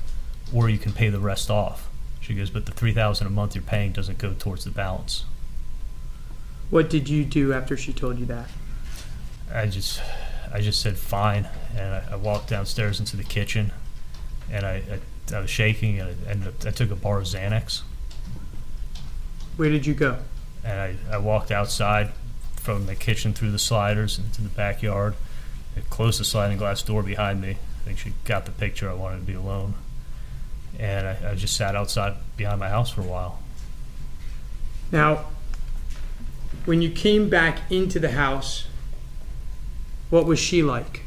or 0.53 0.69
you 0.69 0.77
can 0.77 0.93
pay 0.93 1.09
the 1.09 1.19
rest 1.19 1.49
off. 1.49 1.89
She 2.19 2.33
goes, 2.33 2.49
but 2.49 2.65
the 2.65 2.71
three 2.71 2.93
thousand 2.93 3.27
a 3.27 3.29
month 3.29 3.55
you're 3.55 3.63
paying 3.63 3.91
doesn't 3.91 4.17
go 4.17 4.33
towards 4.33 4.63
the 4.63 4.71
balance. 4.71 5.25
What 6.69 6.89
did 6.89 7.07
you 7.07 7.23
do 7.23 7.53
after 7.53 7.77
she 7.77 7.93
told 7.93 8.19
you 8.19 8.25
that? 8.25 8.49
I 9.53 9.67
just, 9.67 10.01
I 10.53 10.59
just 10.59 10.81
said 10.81 10.97
fine, 10.97 11.47
and 11.75 11.95
I, 11.95 12.03
I 12.11 12.15
walked 12.17 12.49
downstairs 12.49 12.99
into 12.99 13.15
the 13.15 13.23
kitchen, 13.23 13.71
and 14.51 14.65
I, 14.65 14.83
I, 15.31 15.35
I 15.35 15.39
was 15.39 15.49
shaking, 15.49 16.01
and 16.01 16.09
I, 16.09 16.31
and 16.31 16.53
I 16.65 16.71
took 16.71 16.91
a 16.91 16.95
bar 16.95 17.19
of 17.19 17.25
Xanax. 17.25 17.83
Where 19.55 19.69
did 19.69 19.85
you 19.85 19.93
go? 19.93 20.17
And 20.65 20.79
I, 20.79 20.95
I 21.15 21.17
walked 21.19 21.51
outside 21.51 22.11
from 22.67 22.85
the 22.85 22.95
kitchen 22.95 23.31
through 23.31 23.49
the 23.49 23.57
sliders 23.57 24.19
into 24.19 24.41
the 24.41 24.49
backyard. 24.49 25.13
I 25.77 25.79
closed 25.89 26.19
the 26.19 26.25
sliding 26.25 26.57
glass 26.57 26.83
door 26.83 27.01
behind 27.01 27.39
me. 27.39 27.51
I 27.51 27.85
think 27.85 27.97
she 27.97 28.11
got 28.25 28.45
the 28.45 28.51
picture. 28.51 28.89
I 28.89 28.93
wanted 28.93 29.19
to 29.19 29.23
be 29.25 29.35
alone 29.35 29.75
and 30.77 31.07
I, 31.07 31.31
I, 31.31 31.35
just 31.35 31.55
sat 31.55 31.77
outside 31.77 32.15
behind 32.35 32.59
my 32.59 32.67
house 32.67 32.89
for 32.89 32.99
a 32.99 33.05
while. 33.05 33.39
Now, 34.91 35.27
when 36.65 36.81
you 36.81 36.91
came 36.91 37.29
back 37.29 37.71
into 37.71 37.99
the 37.99 38.11
house, 38.11 38.67
what 40.09 40.25
was 40.25 40.37
she 40.37 40.61
like? 40.61 41.03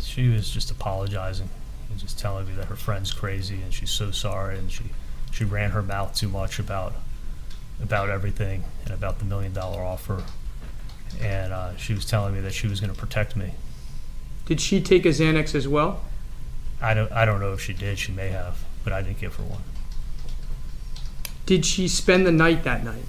She 0.00 0.28
was 0.28 0.50
just 0.50 0.72
apologizing 0.72 1.50
and 1.88 2.00
just 2.00 2.18
telling 2.18 2.48
me 2.48 2.54
that 2.54 2.64
her 2.64 2.74
friend's 2.74 3.12
crazy 3.12 3.62
and 3.62 3.72
she's 3.72 3.90
so 3.90 4.10
sorry 4.10 4.58
and 4.58 4.72
she, 4.72 4.86
she 5.30 5.44
ran 5.44 5.70
her 5.70 5.84
mouth 5.84 6.16
too 6.16 6.28
much 6.28 6.58
about 6.58 6.94
about 7.82 8.10
everything 8.10 8.64
and 8.84 8.94
about 8.94 9.18
the 9.18 9.24
million 9.24 9.52
dollar 9.52 9.82
offer. 9.82 10.24
And 11.20 11.52
uh, 11.52 11.76
she 11.76 11.94
was 11.94 12.04
telling 12.04 12.34
me 12.34 12.40
that 12.40 12.52
she 12.52 12.66
was 12.66 12.80
going 12.80 12.92
to 12.92 12.98
protect 12.98 13.34
me. 13.36 13.54
Did 14.46 14.60
she 14.60 14.80
take 14.80 15.04
a 15.04 15.10
Xanax 15.10 15.54
as 15.54 15.66
well? 15.66 16.02
I 16.80 16.94
don't 16.94 17.10
I 17.12 17.24
don't 17.24 17.40
know 17.40 17.52
if 17.52 17.60
she 17.60 17.72
did. 17.72 17.98
She 17.98 18.12
may 18.12 18.28
have, 18.28 18.64
but 18.84 18.92
I 18.92 19.02
didn't 19.02 19.18
give 19.18 19.34
her 19.36 19.44
one. 19.44 19.62
Did 21.46 21.64
she 21.64 21.88
spend 21.88 22.26
the 22.26 22.32
night 22.32 22.64
that 22.64 22.84
night? 22.84 23.04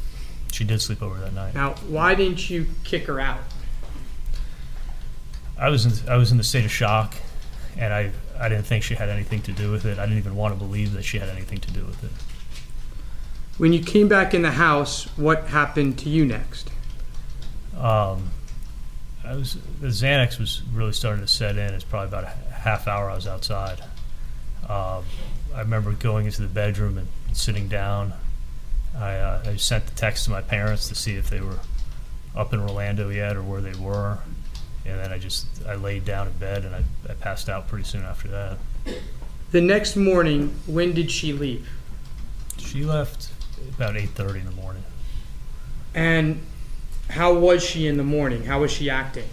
She 0.51 0.63
did 0.63 0.81
sleep 0.81 1.03
over 1.03 1.19
that 1.19 1.33
night. 1.33 1.53
Now, 1.53 1.75
why 1.87 2.15
didn't 2.15 2.49
you 2.49 2.67
kick 2.83 3.05
her 3.05 3.19
out? 3.19 3.39
I 5.57 5.69
was 5.69 5.85
in, 5.85 6.09
I 6.09 6.15
was 6.15 6.31
in 6.31 6.37
the 6.37 6.43
state 6.43 6.65
of 6.65 6.71
shock, 6.71 7.15
and 7.77 7.93
I 7.93 8.11
I 8.39 8.49
didn't 8.49 8.65
think 8.65 8.83
she 8.83 8.95
had 8.95 9.09
anything 9.09 9.41
to 9.43 9.51
do 9.51 9.71
with 9.71 9.85
it. 9.85 9.99
I 9.99 10.05
didn't 10.05 10.19
even 10.19 10.35
want 10.35 10.53
to 10.53 10.57
believe 10.57 10.93
that 10.93 11.03
she 11.03 11.19
had 11.19 11.29
anything 11.29 11.59
to 11.59 11.71
do 11.71 11.85
with 11.85 12.03
it. 12.03 12.11
When 13.59 13.73
you 13.73 13.83
came 13.83 14.07
back 14.07 14.33
in 14.33 14.41
the 14.41 14.51
house, 14.51 15.03
what 15.17 15.47
happened 15.47 15.99
to 15.99 16.09
you 16.09 16.25
next? 16.25 16.71
Um, 17.77 18.29
I 19.25 19.35
was 19.35 19.57
the 19.81 19.87
Xanax 19.87 20.39
was 20.39 20.63
really 20.71 20.93
starting 20.93 21.21
to 21.21 21.27
set 21.27 21.57
in. 21.57 21.73
It's 21.73 21.83
probably 21.83 22.07
about 22.07 22.23
a 22.23 22.53
half 22.53 22.87
hour 22.87 23.09
I 23.09 23.15
was 23.15 23.27
outside. 23.27 23.81
Um, 24.63 25.03
I 25.53 25.59
remember 25.59 25.91
going 25.91 26.25
into 26.25 26.41
the 26.41 26.47
bedroom 26.47 26.97
and, 26.97 27.07
sitting 27.33 27.67
down. 27.67 28.13
I, 28.97 29.15
uh, 29.15 29.43
I 29.45 29.57
sent 29.57 29.87
the 29.87 29.95
text 29.95 30.23
to 30.23 30.31
my 30.31 30.41
parents 30.41 30.87
to 30.87 30.95
see 30.95 31.15
if 31.15 31.29
they 31.29 31.41
were 31.41 31.59
up 32.37 32.53
in 32.53 32.61
Orlando 32.61 33.09
yet 33.09 33.35
or 33.35 33.43
where 33.43 33.59
they 33.59 33.77
were, 33.77 34.19
and 34.85 34.97
then 34.97 35.11
I 35.11 35.17
just 35.17 35.47
I 35.67 35.75
laid 35.75 36.05
down 36.05 36.27
in 36.27 36.33
bed 36.33 36.63
and 36.63 36.73
I, 36.73 36.83
I 37.09 37.13
passed 37.13 37.49
out 37.49 37.67
pretty 37.67 37.83
soon 37.83 38.03
after 38.03 38.29
that. 38.29 38.57
The 39.51 39.59
next 39.59 39.97
morning, 39.97 40.55
when 40.65 40.93
did 40.93 41.11
she 41.11 41.33
leave? 41.33 41.69
She 42.57 42.85
left 42.85 43.28
about 43.75 43.97
eight 43.97 44.09
thirty 44.09 44.39
in 44.39 44.45
the 44.45 44.51
morning. 44.51 44.83
And 45.93 46.41
how 47.09 47.33
was 47.33 47.63
she 47.63 47.87
in 47.87 47.97
the 47.97 48.03
morning? 48.03 48.45
How 48.45 48.61
was 48.61 48.71
she 48.71 48.89
acting? 48.89 49.27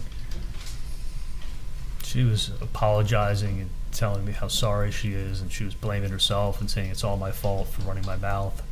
She 2.03 2.23
was 2.23 2.51
apologizing 2.61 3.61
and 3.61 3.69
telling 3.91 4.25
me 4.25 4.31
how 4.31 4.47
sorry 4.47 4.91
she 4.91 5.13
is, 5.13 5.41
and 5.41 5.51
she 5.51 5.63
was 5.63 5.73
blaming 5.73 6.09
herself 6.09 6.59
and 6.61 6.69
saying 6.69 6.91
it's 6.91 7.03
all 7.03 7.17
my 7.17 7.31
fault 7.31 7.67
for 7.67 7.81
running 7.83 8.05
my 8.05 8.15
mouth 8.15 8.63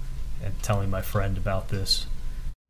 and 0.44 0.62
telling 0.64 0.90
my 0.90 1.02
friend 1.02 1.38
about 1.38 1.70
this. 1.70 2.08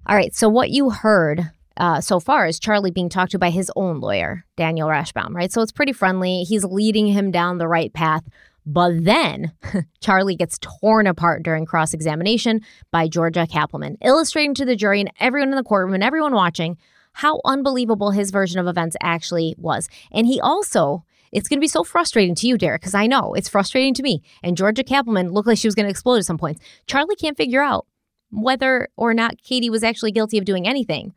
All 0.06 0.16
right, 0.16 0.36
so 0.36 0.50
what 0.50 0.70
you 0.70 0.90
heard 0.90 1.52
uh, 1.78 2.00
so 2.00 2.20
far 2.20 2.48
is 2.48 2.60
Charlie 2.60 2.92
being 2.92 3.10
talked 3.10 3.32
to 3.32 3.40
by 3.40 3.50
his 3.50 3.72
own 3.76 4.00
lawyer, 4.00 4.46
Daniel 4.56 4.88
Rashbaum, 4.88 5.34
right? 5.34 5.52
So 5.52 5.62
it's 5.62 5.72
pretty 5.72 5.94
friendly. 5.94 6.44
He's 6.44 6.64
leading 6.64 7.08
him 7.08 7.32
down 7.32 7.58
the 7.58 7.68
right 7.68 7.92
path. 7.94 8.24
But 8.66 9.04
then 9.04 9.52
Charlie 10.02 10.36
gets 10.36 10.58
torn 10.60 11.08
apart 11.08 11.44
during 11.44 11.66
cross 11.66 11.94
examination 11.94 12.62
by 12.92 13.08
Georgia 13.08 13.48
Cappleman, 13.48 13.98
illustrating 14.02 14.56
to 14.56 14.66
the 14.66 14.76
jury 14.76 15.00
and 15.00 15.12
everyone 15.20 15.50
in 15.50 15.56
the 15.56 15.64
courtroom 15.64 15.94
and 15.94 16.04
everyone 16.04 16.34
watching 16.34 16.78
how 17.14 17.40
unbelievable 17.46 18.12
his 18.12 18.32
version 18.32 18.60
of 18.60 18.68
events 18.68 18.98
actually 19.02 19.56
was. 19.58 19.88
And 20.12 20.28
he 20.28 20.42
also, 20.42 21.06
it's 21.32 21.48
going 21.48 21.60
to 21.60 21.62
be 21.62 21.68
so 21.68 21.84
frustrating 21.84 22.36
to 22.36 22.48
you, 22.48 22.58
Derek, 22.58 22.82
because 22.82 22.96
I 22.96 23.08
know 23.08 23.34
it's 23.34 23.48
frustrating 23.48 23.94
to 23.94 24.04
me. 24.04 24.22
And 24.44 24.58
Georgia 24.58 24.84
Cappleman 24.84 25.32
looked 25.32 25.48
like 25.48 25.58
she 25.58 25.68
was 25.68 25.76
going 25.76 25.86
to 25.86 25.92
explode 25.92 26.18
at 26.18 26.26
some 26.26 26.38
points. 26.38 26.62
Charlie 26.88 27.16
can't 27.16 27.38
figure 27.38 27.62
out 27.62 27.88
whether 28.32 28.90
or 28.98 29.14
not 29.14 29.42
Katie 29.42 29.70
was 29.70 29.84
actually 29.84 30.12
guilty 30.12 30.38
of 30.38 30.46
doing 30.46 30.68
anything. 30.68 31.14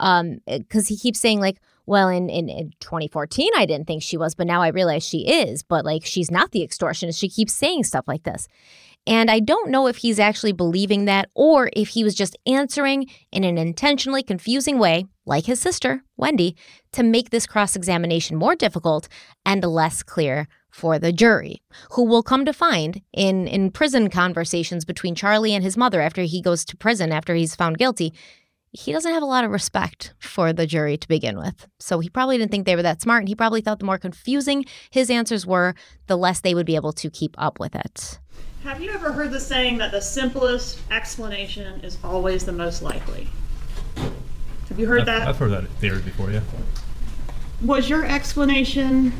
Um, 0.00 0.38
because 0.46 0.88
he 0.88 0.96
keeps 0.96 1.20
saying, 1.20 1.40
like, 1.40 1.60
well, 1.86 2.08
in, 2.08 2.28
in, 2.28 2.48
in 2.48 2.72
2014, 2.80 3.50
I 3.56 3.66
didn't 3.66 3.86
think 3.86 4.02
she 4.02 4.16
was, 4.16 4.34
but 4.34 4.46
now 4.46 4.62
I 4.62 4.68
realize 4.68 5.06
she 5.06 5.28
is. 5.28 5.62
But 5.62 5.84
like, 5.84 6.04
she's 6.04 6.30
not 6.30 6.52
the 6.52 6.66
extortionist. 6.66 7.18
She 7.18 7.28
keeps 7.28 7.52
saying 7.52 7.84
stuff 7.84 8.06
like 8.06 8.22
this. 8.22 8.48
And 9.06 9.30
I 9.30 9.40
don't 9.40 9.70
know 9.70 9.88
if 9.88 9.96
he's 9.96 10.20
actually 10.20 10.52
believing 10.52 11.06
that 11.06 11.28
or 11.34 11.70
if 11.74 11.88
he 11.88 12.04
was 12.04 12.14
just 12.14 12.36
answering 12.46 13.06
in 13.32 13.42
an 13.42 13.58
intentionally 13.58 14.22
confusing 14.22 14.78
way, 14.78 15.06
like 15.26 15.46
his 15.46 15.60
sister, 15.60 16.04
Wendy, 16.16 16.56
to 16.92 17.02
make 17.02 17.30
this 17.30 17.46
cross 17.46 17.74
examination 17.74 18.36
more 18.36 18.54
difficult 18.54 19.08
and 19.44 19.64
less 19.64 20.04
clear 20.04 20.46
for 20.70 20.98
the 20.98 21.12
jury, 21.12 21.62
who 21.92 22.04
will 22.04 22.22
come 22.22 22.44
to 22.44 22.52
find 22.52 23.02
in, 23.12 23.46
in 23.46 23.70
prison 23.70 24.08
conversations 24.08 24.84
between 24.84 25.14
Charlie 25.14 25.54
and 25.54 25.64
his 25.64 25.76
mother 25.76 26.00
after 26.00 26.22
he 26.22 26.40
goes 26.40 26.64
to 26.64 26.76
prison 26.76 27.12
after 27.12 27.34
he's 27.34 27.56
found 27.56 27.78
guilty. 27.78 28.14
He 28.72 28.90
doesn't 28.90 29.12
have 29.12 29.22
a 29.22 29.26
lot 29.26 29.44
of 29.44 29.50
respect 29.50 30.14
for 30.18 30.52
the 30.52 30.66
jury 30.66 30.96
to 30.96 31.06
begin 31.06 31.36
with. 31.36 31.66
So 31.78 32.00
he 32.00 32.08
probably 32.08 32.38
didn't 32.38 32.50
think 32.50 32.64
they 32.64 32.74
were 32.74 32.82
that 32.82 33.02
smart. 33.02 33.20
And 33.20 33.28
he 33.28 33.34
probably 33.34 33.60
thought 33.60 33.78
the 33.78 33.84
more 33.84 33.98
confusing 33.98 34.64
his 34.90 35.10
answers 35.10 35.46
were, 35.46 35.74
the 36.06 36.16
less 36.16 36.40
they 36.40 36.54
would 36.54 36.64
be 36.64 36.74
able 36.74 36.94
to 36.94 37.10
keep 37.10 37.34
up 37.36 37.60
with 37.60 37.74
it. 37.74 38.18
Have 38.64 38.80
you 38.80 38.90
ever 38.92 39.12
heard 39.12 39.30
the 39.30 39.40
saying 39.40 39.78
that 39.78 39.90
the 39.90 40.00
simplest 40.00 40.78
explanation 40.90 41.80
is 41.82 41.98
always 42.02 42.46
the 42.46 42.52
most 42.52 42.80
likely? 42.80 43.28
Have 44.68 44.78
you 44.78 44.86
heard 44.86 45.00
I've, 45.00 45.06
that? 45.06 45.28
I've 45.28 45.36
heard 45.36 45.50
that 45.50 45.68
theory 45.80 46.00
before, 46.00 46.30
yeah. 46.30 46.40
Was 47.60 47.90
your 47.90 48.06
explanation 48.06 49.12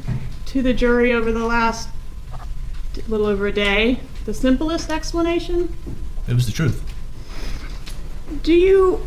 to 0.46 0.62
the 0.62 0.72
jury 0.72 1.12
over 1.12 1.30
the 1.30 1.44
last 1.44 1.90
little 3.06 3.26
over 3.26 3.46
a 3.48 3.52
day 3.52 4.00
the 4.24 4.32
simplest 4.32 4.90
explanation? 4.90 5.76
It 6.26 6.34
was 6.34 6.46
the 6.46 6.52
truth. 6.52 6.82
Do 8.42 8.54
you, 8.54 9.06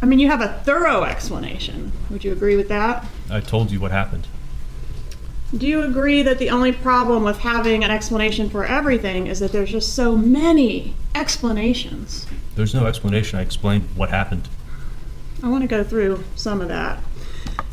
I 0.00 0.06
mean, 0.06 0.18
you 0.18 0.28
have 0.28 0.40
a 0.40 0.60
thorough 0.64 1.02
explanation. 1.02 1.92
Would 2.10 2.24
you 2.24 2.32
agree 2.32 2.56
with 2.56 2.68
that? 2.68 3.04
I 3.30 3.40
told 3.40 3.70
you 3.70 3.80
what 3.80 3.90
happened. 3.90 4.26
Do 5.56 5.66
you 5.66 5.82
agree 5.82 6.22
that 6.22 6.38
the 6.38 6.50
only 6.50 6.72
problem 6.72 7.24
with 7.24 7.38
having 7.38 7.82
an 7.82 7.90
explanation 7.90 8.50
for 8.50 8.64
everything 8.64 9.26
is 9.26 9.40
that 9.40 9.50
there's 9.50 9.70
just 9.70 9.94
so 9.94 10.14
many 10.14 10.94
explanations? 11.14 12.26
There's 12.54 12.74
no 12.74 12.86
explanation. 12.86 13.38
I 13.38 13.42
explained 13.42 13.88
what 13.96 14.10
happened. 14.10 14.48
I 15.42 15.48
want 15.48 15.62
to 15.62 15.68
go 15.68 15.82
through 15.82 16.24
some 16.36 16.60
of 16.60 16.68
that. 16.68 17.02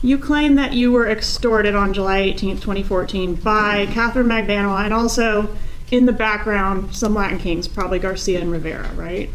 You 0.02 0.18
claim 0.18 0.56
that 0.56 0.74
you 0.74 0.92
were 0.92 1.08
extorted 1.08 1.76
on 1.76 1.94
July 1.94 2.22
18th, 2.22 2.62
2014 2.62 3.36
by 3.36 3.88
Katherine 3.88 4.28
Magbanua 4.28 4.86
and 4.86 4.94
also 4.94 5.56
in 5.92 6.06
the 6.06 6.14
background 6.14 6.96
some 6.96 7.14
Latin 7.14 7.40
kings, 7.40 7.68
probably 7.68 8.00
Garcia 8.00 8.40
and 8.40 8.52
Rivera, 8.52 8.90
right? 8.96 9.30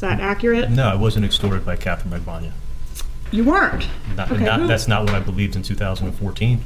Is 0.00 0.08
that 0.08 0.18
accurate? 0.18 0.70
No, 0.70 0.88
I 0.88 0.94
wasn't 0.94 1.26
extorted 1.26 1.66
by 1.66 1.76
Katherine 1.76 2.18
Magbanua. 2.18 2.52
You 3.30 3.44
weren't. 3.44 3.86
Not, 4.16 4.32
Okay, 4.32 4.44
not, 4.44 4.60
who- 4.60 4.66
that's 4.66 4.88
not 4.88 5.02
what 5.04 5.12
I 5.12 5.20
believed 5.20 5.56
in 5.56 5.62
2014. 5.62 6.64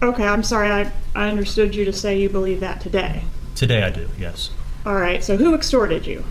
Okay, 0.00 0.22
I'm 0.24 0.44
sorry. 0.44 0.70
I, 0.70 0.92
I 1.16 1.28
understood 1.28 1.74
you 1.74 1.84
to 1.84 1.92
say 1.92 2.16
you 2.16 2.28
believe 2.28 2.60
that 2.60 2.80
today. 2.80 3.24
Today 3.56 3.82
I 3.82 3.90
do, 3.90 4.08
yes. 4.16 4.50
All 4.86 4.94
right, 4.94 5.24
so 5.24 5.36
who 5.36 5.52
extorted 5.52 6.06
you? 6.06 6.22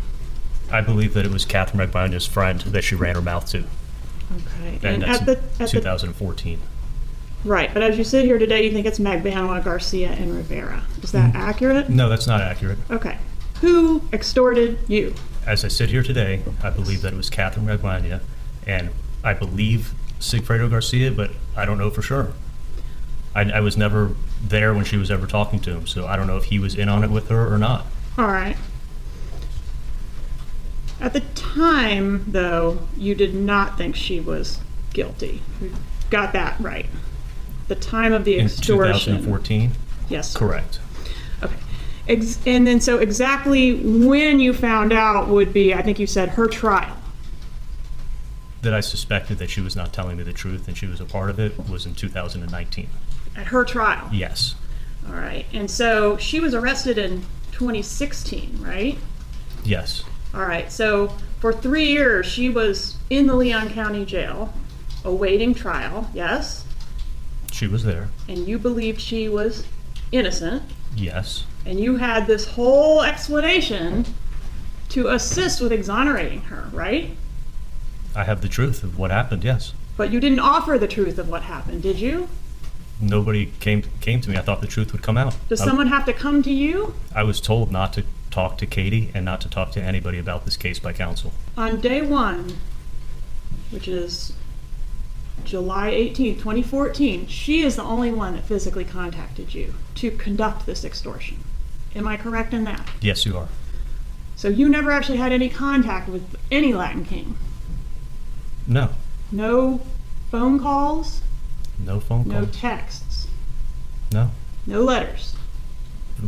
I 0.72 0.80
believe 0.80 1.14
that 1.14 1.26
it 1.26 1.32
was 1.34 1.44
Katherine 1.44 1.86
Magbanua's 1.86 2.26
friend 2.26 2.62
that 2.62 2.86
she 2.86 2.96
ran 2.96 3.16
her 3.16 3.22
mouth 3.22 3.46
to. 3.50 3.58
Okay. 3.58 4.80
And 4.82 4.86
And 4.86 5.02
that's 5.04 5.20
at 5.20 5.26
the, 5.26 5.34
in 5.34 5.44
at 5.60 5.72
the 5.72 5.80
2014. 5.82 6.60
right, 7.44 7.74
but 7.74 7.84
as 7.84 7.98
you 7.98 8.06
sit 8.06 8.24
here 8.24 8.38
today, 8.38 8.64
you 8.64 8.72
think 8.72 8.86
it's 8.86 8.98
Magbanua, 8.98 9.62
Garcia, 9.62 10.12
and 10.12 10.34
Rivera. 10.34 10.84
Is 11.02 11.12
that 11.12 11.34
mm. 11.34 11.38
accurate? 11.38 11.90
No, 11.90 12.08
that's 12.08 12.28
not 12.28 12.40
accurate. 12.40 12.78
Okay. 12.90 13.18
Who 13.60 14.02
extorted 14.14 14.80
you? 14.88 15.14
As 15.46 15.66
I 15.66 15.68
sit 15.68 15.90
here 15.90 16.04
today, 16.04 16.42
I 16.62 16.70
believe 16.70 17.02
that 17.02 17.14
it 17.14 17.18
was 17.18 17.30
Katherine 17.30 17.66
Magbanua, 17.66 18.22
and 18.66 18.92
I 19.24 19.34
believe 19.34 19.94
Sigfredo 20.20 20.70
Garcia, 20.70 21.12
but 21.12 21.32
I 21.56 21.66
don't 21.66 21.78
know 21.78 21.90
for 21.90 22.02
sure. 22.02 22.32
I, 23.36 23.42
I 23.52 23.60
was 23.60 23.76
never 23.76 24.16
there 24.42 24.74
when 24.74 24.86
she 24.86 24.96
was 24.96 25.12
ever 25.12 25.28
talking 25.28 25.60
to 25.62 25.72
him, 25.72 25.88
so 25.88 26.08
I 26.08 26.16
don't 26.16 26.28
know 26.28 26.38
if 26.38 26.46
he 26.46 26.60
was 26.60 26.76
in 26.76 26.88
on 26.88 27.04
it 27.04 27.10
with 27.10 27.30
her 27.30 27.54
or 27.54 27.58
not. 27.58 27.86
All 28.18 28.28
right. 28.28 28.56
At 31.02 31.14
the 31.14 31.22
time, 31.36 32.32
though, 32.32 32.80
you 32.96 33.16
did 33.16 33.34
not 33.36 33.78
think 33.78 33.96
she 33.96 34.20
was 34.22 34.62
guilty. 34.94 35.42
We 35.60 35.72
got 36.10 36.32
that 36.34 36.58
right. 36.60 36.86
The 37.68 37.76
time 37.76 38.14
of 38.14 38.24
the 38.24 38.38
In 38.38 38.46
extortion. 38.46 39.18
2014? 39.18 39.72
Yes. 40.10 40.36
Correct. 40.36 40.80
Okay. 41.42 41.56
Ex- 42.08 42.40
and 42.46 42.68
then, 42.68 42.82
so 42.82 42.98
exactly 42.98 43.76
when 43.76 44.40
you 44.40 44.54
found 44.54 44.92
out 44.92 45.30
would 45.30 45.54
be, 45.54 45.74
I 45.74 45.82
think 45.82 46.00
you 46.00 46.08
said, 46.08 46.30
her 46.30 46.48
trial. 46.48 46.98
That 48.62 48.74
I 48.74 48.82
suspected 48.82 49.38
that 49.40 49.50
she 49.50 49.62
was 49.62 49.76
not 49.76 49.94
telling 49.94 50.18
me 50.18 50.24
the 50.24 50.34
truth 50.34 50.68
and 50.68 50.78
she 50.78 50.88
was 50.88 51.02
a 51.02 51.06
part 51.06 51.30
of 51.30 51.40
it 51.40 51.58
was 51.70 51.86
in 51.86 51.96
2019. 51.96 52.90
At 53.36 53.48
her 53.48 53.64
trial. 53.64 54.10
Yes. 54.12 54.56
All 55.08 55.16
right. 55.16 55.46
And 55.54 55.70
so 55.70 56.18
she 56.18 56.40
was 56.40 56.54
arrested 56.54 56.98
in 56.98 57.24
2016, 57.52 58.60
right? 58.62 58.98
Yes. 59.64 60.04
All 60.34 60.42
right. 60.42 60.72
So 60.72 61.14
for 61.40 61.52
three 61.52 61.86
years, 61.86 62.26
she 62.26 62.50
was 62.50 62.98
in 63.10 63.28
the 63.28 63.36
Leon 63.36 63.70
County 63.70 64.06
Jail 64.06 64.54
awaiting 65.04 65.54
trial, 65.54 66.10
yes? 66.14 66.66
She 67.52 67.68
was 67.68 67.84
there. 67.84 68.10
And 68.28 68.48
you 68.48 68.58
believed 68.58 69.02
she 69.02 69.30
was 69.30 69.66
innocent. 70.12 70.64
Yes. 70.96 71.46
And 71.66 71.80
you 71.80 71.98
had 71.98 72.28
this 72.28 72.46
whole 72.46 73.02
explanation 73.02 74.06
to 74.90 75.08
assist 75.08 75.62
with 75.62 75.72
exonerating 75.72 76.42
her, 76.42 76.70
right? 76.72 77.12
I 78.16 78.26
have 78.26 78.42
the 78.42 78.50
truth 78.50 78.84
of 78.84 79.00
what 79.00 79.12
happened, 79.12 79.44
yes. 79.44 79.74
But 79.98 80.12
you 80.12 80.20
didn't 80.20 80.40
offer 80.40 80.78
the 80.78 80.88
truth 80.88 81.18
of 81.18 81.30
what 81.30 81.44
happened, 81.44 81.82
did 81.82 82.00
you? 82.00 82.28
Nobody 83.02 83.52
came 83.60 83.84
came 84.02 84.22
to 84.22 84.30
me. 84.30 84.38
I 84.38 84.42
thought 84.42 84.62
the 84.62 84.68
truth 84.68 84.92
would 84.92 85.02
come 85.02 85.18
out. 85.18 85.36
Does 85.50 85.62
I, 85.62 85.66
someone 85.66 85.88
have 85.88 86.06
to 86.06 86.14
come 86.14 86.44
to 86.44 86.52
you? 86.52 86.94
I 87.14 87.24
was 87.24 87.42
told 87.42 87.72
not 87.72 87.92
to 87.94 88.04
talk 88.30 88.58
to 88.60 88.66
Katie 88.66 89.12
and 89.14 89.26
not 89.26 89.42
to 89.42 89.50
talk 89.50 89.72
to 89.72 89.82
anybody 89.82 90.20
about 90.20 90.46
this 90.46 90.58
case 90.58 90.80
by 90.80 90.94
counsel. 90.94 91.34
On 91.58 91.80
day 91.80 92.02
one, 92.02 92.58
which 93.72 93.88
is 93.88 94.34
July 95.44 95.90
18, 95.90 96.36
2014, 96.36 97.28
she 97.28 97.64
is 97.64 97.76
the 97.76 97.84
only 97.84 98.12
one 98.12 98.36
that 98.36 98.46
physically 98.46 98.86
contacted 98.86 99.54
you 99.54 99.74
to 99.96 100.12
conduct 100.12 100.66
this 100.66 100.86
extortion. 100.86 101.44
Am 101.96 102.08
I 102.08 102.18
correct 102.18 102.54
in 102.54 102.64
that? 102.64 102.88
Yes, 103.02 103.26
you 103.26 103.38
are. 103.38 103.48
So 104.36 104.48
you 104.50 104.68
never 104.68 104.92
actually 104.92 105.18
had 105.18 105.32
any 105.32 105.50
contact 105.50 106.10
with 106.10 106.36
any 106.52 106.74
Latin 106.74 107.06
king? 107.06 107.38
No. 108.68 108.90
No 109.32 109.82
phone 110.32 110.60
calls? 110.60 111.22
No 111.80 112.00
phone 112.00 112.28
No 112.28 112.46
texts? 112.46 113.28
No. 114.12 114.32
No 114.66 114.82
letters? 114.82 115.36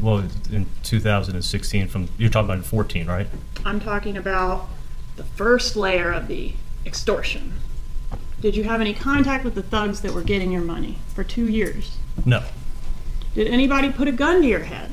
Well, 0.01 0.23
in 0.51 0.65
2016, 0.83 1.87
from 1.87 2.09
you're 2.17 2.29
talking 2.29 2.45
about 2.45 2.57
in 2.57 2.63
14, 2.63 3.07
right? 3.07 3.27
I'm 3.63 3.79
talking 3.79 4.17
about 4.17 4.67
the 5.15 5.23
first 5.23 5.75
layer 5.75 6.11
of 6.11 6.27
the 6.27 6.53
extortion. 6.85 7.53
Did 8.41 8.55
you 8.55 8.63
have 8.65 8.81
any 8.81 8.93
contact 8.93 9.43
with 9.43 9.55
the 9.55 9.63
thugs 9.63 10.01
that 10.01 10.11
were 10.11 10.21
getting 10.21 10.51
your 10.51 10.61
money 10.61 10.97
for 11.13 11.23
two 11.23 11.47
years? 11.47 11.97
No. 12.25 12.43
Did 13.33 13.47
anybody 13.47 13.91
put 13.91 14.07
a 14.07 14.11
gun 14.11 14.41
to 14.41 14.47
your 14.47 14.59
head? 14.63 14.91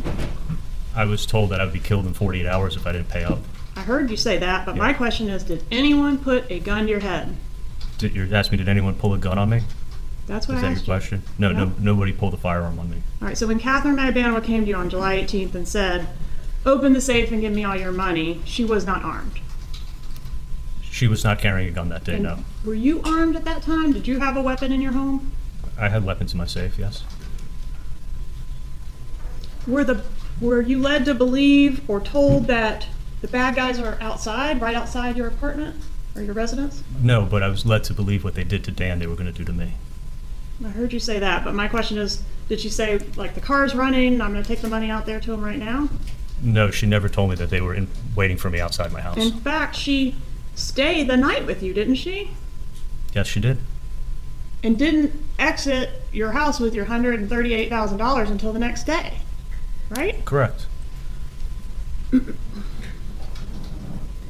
I 0.94 1.04
was 1.04 1.24
told 1.26 1.50
that 1.50 1.60
I 1.60 1.64
would 1.64 1.72
be 1.72 1.78
killed 1.80 2.06
in 2.06 2.14
48 2.14 2.46
hours 2.46 2.76
if 2.76 2.86
I 2.86 2.92
didn't 2.92 3.08
pay 3.08 3.24
up. 3.24 3.38
I 3.76 3.80
heard 3.80 4.10
you 4.10 4.16
say 4.16 4.38
that, 4.38 4.66
but 4.66 4.76
my 4.76 4.92
question 4.92 5.28
is 5.28 5.42
did 5.42 5.64
anyone 5.70 6.18
put 6.18 6.50
a 6.50 6.58
gun 6.60 6.84
to 6.84 6.90
your 6.90 7.00
head? 7.00 7.34
Did 7.98 8.14
you 8.14 8.28
ask 8.34 8.50
me? 8.52 8.58
Did 8.58 8.68
anyone 8.68 8.94
pull 8.94 9.14
a 9.14 9.18
gun 9.18 9.38
on 9.38 9.48
me? 9.50 9.62
That's 10.26 10.46
what 10.46 10.58
Is 10.58 10.62
I 10.62 10.62
that 10.62 10.68
your 10.68 10.76
asked 10.76 10.82
you. 10.86 10.92
question? 10.92 11.22
No, 11.38 11.52
No. 11.52 11.64
no, 11.64 11.72
nobody 11.78 12.12
pulled 12.12 12.34
a 12.34 12.36
firearm 12.36 12.78
on 12.78 12.90
me. 12.90 12.98
All 13.20 13.28
right, 13.28 13.36
so 13.38 13.46
when 13.46 13.58
Katherine 13.58 13.96
Magbanua 13.96 14.44
came 14.44 14.62
to 14.64 14.68
you 14.68 14.76
on 14.76 14.90
July 14.90 15.16
18th 15.16 15.54
and 15.54 15.66
said, 15.66 16.08
open 16.66 16.92
the 16.92 17.00
safe 17.00 17.32
and 17.32 17.40
give 17.40 17.52
me 17.52 17.64
all 17.64 17.76
your 17.76 17.92
money, 17.92 18.40
she 18.44 18.64
was 18.64 18.86
not 18.86 19.02
armed. 19.02 19.40
She 20.82 21.08
was 21.08 21.24
not 21.24 21.38
carrying 21.38 21.68
a 21.68 21.72
gun 21.72 21.88
that 21.88 22.04
day. 22.04 22.14
And 22.14 22.22
No, 22.24 22.38
Were 22.64 22.74
you 22.74 23.00
armed 23.02 23.34
at 23.34 23.44
that 23.46 23.62
time? 23.62 23.92
Did 23.92 24.06
you 24.06 24.20
have 24.20 24.36
a 24.36 24.42
weapon 24.42 24.70
in 24.72 24.80
your 24.82 24.92
home? 24.92 25.32
I 25.78 25.88
had 25.88 26.04
weapons 26.04 26.32
in 26.32 26.38
my 26.38 26.46
safe. 26.46 26.78
Yes. 26.78 27.02
Were 29.66 29.84
the 29.84 30.02
were 30.42 30.60
you 30.60 30.80
led 30.80 31.04
to 31.06 31.14
believe 31.14 31.88
or 31.88 32.00
told 32.00 32.46
that 32.48 32.88
the 33.20 33.28
bad 33.28 33.54
guys 33.54 33.78
are 33.78 33.96
outside, 34.00 34.60
right 34.60 34.74
outside 34.74 35.16
your 35.16 35.28
apartment 35.28 35.76
or 36.14 36.22
your 36.22 36.34
residence? 36.34 36.82
No, 37.00 37.24
but 37.24 37.42
I 37.42 37.48
was 37.48 37.64
led 37.64 37.84
to 37.84 37.94
believe 37.94 38.24
what 38.24 38.34
they 38.34 38.44
did 38.44 38.64
to 38.64 38.70
Dan, 38.70 38.98
they 38.98 39.06
were 39.06 39.14
going 39.14 39.32
to 39.32 39.38
do 39.38 39.44
to 39.44 39.52
me. 39.52 39.74
I 40.64 40.68
heard 40.68 40.92
you 40.92 41.00
say 41.00 41.18
that, 41.18 41.44
but 41.44 41.54
my 41.54 41.68
question 41.68 41.96
is, 41.98 42.22
did 42.48 42.60
she 42.60 42.68
say 42.68 42.98
like 43.16 43.34
the 43.34 43.40
car's 43.40 43.74
running? 43.74 44.20
I'm 44.20 44.32
going 44.32 44.42
to 44.42 44.48
take 44.48 44.60
the 44.60 44.68
money 44.68 44.90
out 44.90 45.06
there 45.06 45.20
to 45.20 45.32
him 45.32 45.42
right 45.42 45.58
now? 45.58 45.88
No, 46.42 46.70
she 46.70 46.86
never 46.86 47.08
told 47.08 47.30
me 47.30 47.36
that 47.36 47.50
they 47.50 47.60
were 47.60 47.74
in, 47.74 47.88
waiting 48.16 48.36
for 48.36 48.50
me 48.50 48.60
outside 48.60 48.92
my 48.92 49.00
house. 49.00 49.16
In 49.16 49.32
fact, 49.40 49.76
she 49.76 50.16
stayed 50.54 51.08
the 51.08 51.16
night 51.16 51.46
with 51.46 51.62
you, 51.62 51.72
didn't 51.72 51.94
she? 51.94 52.32
yes, 53.14 53.26
she 53.26 53.40
did. 53.40 53.58
And 54.64 54.78
didn't 54.78 55.12
exit 55.38 56.02
your 56.12 56.32
house 56.32 56.60
with 56.60 56.74
your 56.74 56.86
$138,000 56.86 58.30
until 58.30 58.52
the 58.52 58.58
next 58.58 58.84
day, 58.84 59.18
right? 59.96 60.24
Correct. 60.24 60.66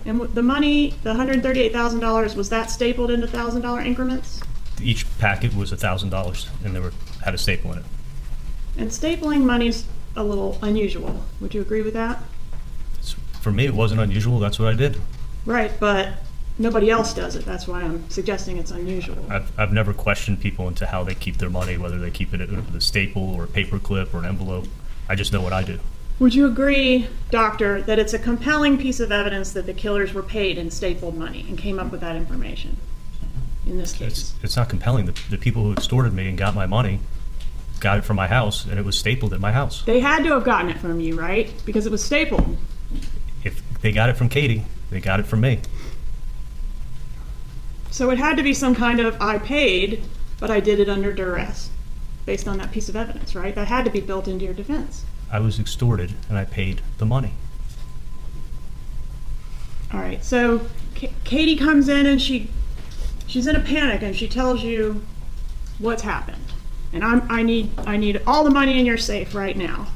And 0.05 0.19
w- 0.19 0.35
the 0.35 0.43
money, 0.43 0.95
the 1.03 1.15
$138,000, 1.15 2.35
was 2.35 2.49
that 2.49 2.71
stapled 2.71 3.11
into 3.11 3.27
$1,000 3.27 3.87
increments? 3.87 4.41
Each 4.83 5.07
packet 5.19 5.55
was 5.55 5.71
a 5.71 5.77
thousand 5.77 6.11
dollars, 6.11 6.49
and 6.65 6.75
they 6.75 6.81
were 6.81 6.93
had 7.25 7.35
a 7.35 7.39
staple 7.39 7.73
in 7.73 7.79
it. 7.79 7.85
And 8.77 8.91
stapling 8.91 9.45
money's 9.45 9.85
a 10.17 10.25
little 10.25 10.59
unusual. 10.61 11.23
Would 11.41 11.55
you 11.55 11.61
agree 11.61 11.83
with 11.83 11.95
that? 11.95 12.21
For 13.41 13.53
me, 13.53 13.67
it 13.67 13.75
wasn't 13.75 14.01
unusual. 14.01 14.41
That's 14.41 14.59
what 14.59 14.69
I 14.69 14.77
did. 14.77 15.01
Right, 15.47 15.71
but 15.79 16.15
nobody 16.59 16.91
else 16.91 17.15
does 17.15 17.37
it. 17.37 17.45
That's 17.45 17.69
why 17.69 17.83
I'm 17.83 18.09
suggesting 18.11 18.57
it's 18.57 18.71
unusual. 18.71 19.25
I've, 19.31 19.57
I've 19.59 19.73
never 19.73 19.93
questioned 19.93 20.41
people 20.41 20.67
into 20.69 20.87
how 20.87 21.05
they 21.05 21.15
keep 21.15 21.37
their 21.37 21.51
money, 21.51 21.77
whether 21.77 21.99
they 21.99 22.11
keep 22.11 22.35
it 22.35 22.41
with 22.51 22.75
a 22.75 22.81
staple 22.81 23.35
or 23.35 23.45
a 23.45 23.49
paper 23.49 23.79
clip 23.79 24.13
or 24.15 24.19
an 24.19 24.25
envelope. 24.25 24.67
I 25.13 25.15
just 25.15 25.31
know 25.31 25.43
what 25.43 25.53
I 25.53 25.63
do. 25.63 25.79
Would 26.21 26.35
you 26.35 26.47
agree, 26.47 27.07
Doctor, 27.31 27.83
that 27.83 27.99
it's 27.99 28.15
a 28.15 28.19
compelling 28.19 28.79
piece 28.79 28.99
of 28.99 29.13
evidence 29.13 29.53
that 29.53 29.67
the 29.67 29.75
killers 29.75 30.15
were 30.15 30.23
paid 30.23 30.57
in 30.57 30.71
stapled 30.71 31.19
money 31.19 31.45
and 31.51 31.59
came 31.59 31.79
up 31.79 31.93
with 31.93 32.01
that 32.01 32.17
information 32.17 32.79
in 33.67 33.77
this 33.77 33.93
case? 33.93 34.09
It's, 34.09 34.35
it's 34.43 34.57
not 34.57 34.71
compelling. 34.71 35.05
The, 35.05 35.13
the 35.29 35.37
people 35.37 35.65
who 35.65 35.73
extorted 35.73 36.15
me 36.15 36.31
and 36.31 36.39
got 36.39 36.55
my 36.55 36.65
money 36.65 37.01
got 37.79 37.99
it 37.99 38.07
from 38.07 38.17
my 38.17 38.27
house, 38.27 38.65
and 38.65 38.79
it 38.79 38.87
was 38.87 38.97
stapled 38.97 39.35
at 39.35 39.41
my 39.41 39.53
house. 39.53 39.83
They 39.83 40.01
had 40.01 40.25
to 40.25 40.31
have 40.31 40.45
gotten 40.45 40.71
it 40.71 40.79
from 40.79 40.99
you, 40.99 41.21
right? 41.21 41.53
Because 41.67 41.85
it 41.85 41.93
was 41.93 42.03
stapled. 42.03 42.57
If 43.45 43.63
they 43.83 43.93
got 43.93 44.09
it 44.09 44.17
from 44.17 44.31
Katie, 44.31 44.65
they 44.89 45.01
got 45.01 45.21
it 45.21 45.27
from 45.27 45.43
me. 45.43 45.61
So 47.91 48.09
it 48.09 48.17
had 48.17 48.39
to 48.39 48.43
be 48.43 48.55
some 48.55 48.75
kind 48.75 48.99
of 48.99 49.21
I 49.21 49.37
paid, 49.37 50.05
but 50.41 50.51
I 50.51 50.61
did 50.61 50.81
it 50.81 50.89
under 50.89 51.13
duress, 51.13 51.69
based 52.27 52.47
on 52.47 52.59
that 52.59 52.71
piece 52.73 52.89
of 52.89 52.97
evidence, 52.97 53.35
right? 53.35 53.55
That 53.55 53.69
had 53.69 53.85
to 53.85 53.91
be 53.91 54.01
built 54.01 54.29
into 54.29 54.45
your 54.45 54.55
defense. 54.55 55.05
I 55.31 55.41
was 55.41 55.59
extorted, 55.59 56.15
and 56.29 56.37
I 56.39 56.45
paid 56.45 56.83
the 56.99 57.07
money. 57.07 57.33
All 59.93 60.01
right. 60.01 60.25
So 60.25 60.67
K- 60.95 61.13
Katie 61.25 61.57
comes 61.57 61.89
in 61.89 62.07
and 62.07 62.21
she 62.21 62.49
she's 63.27 63.47
in 63.47 63.57
a 63.57 63.61
panic 63.61 64.03
and 64.03 64.17
she 64.17 64.27
tells 64.29 64.63
you 64.63 65.05
what's 65.79 66.03
happened. 66.03 66.53
And 66.93 67.05
I'm 67.05 67.31
I 67.31 67.43
need 67.43 67.71
I 67.79 67.97
need 67.97 68.23
all 68.27 68.45
the 68.45 68.51
money 68.51 68.79
in 68.79 68.87
your 68.87 68.97
safe 68.97 69.35
right 69.35 69.57
now. 69.57 69.89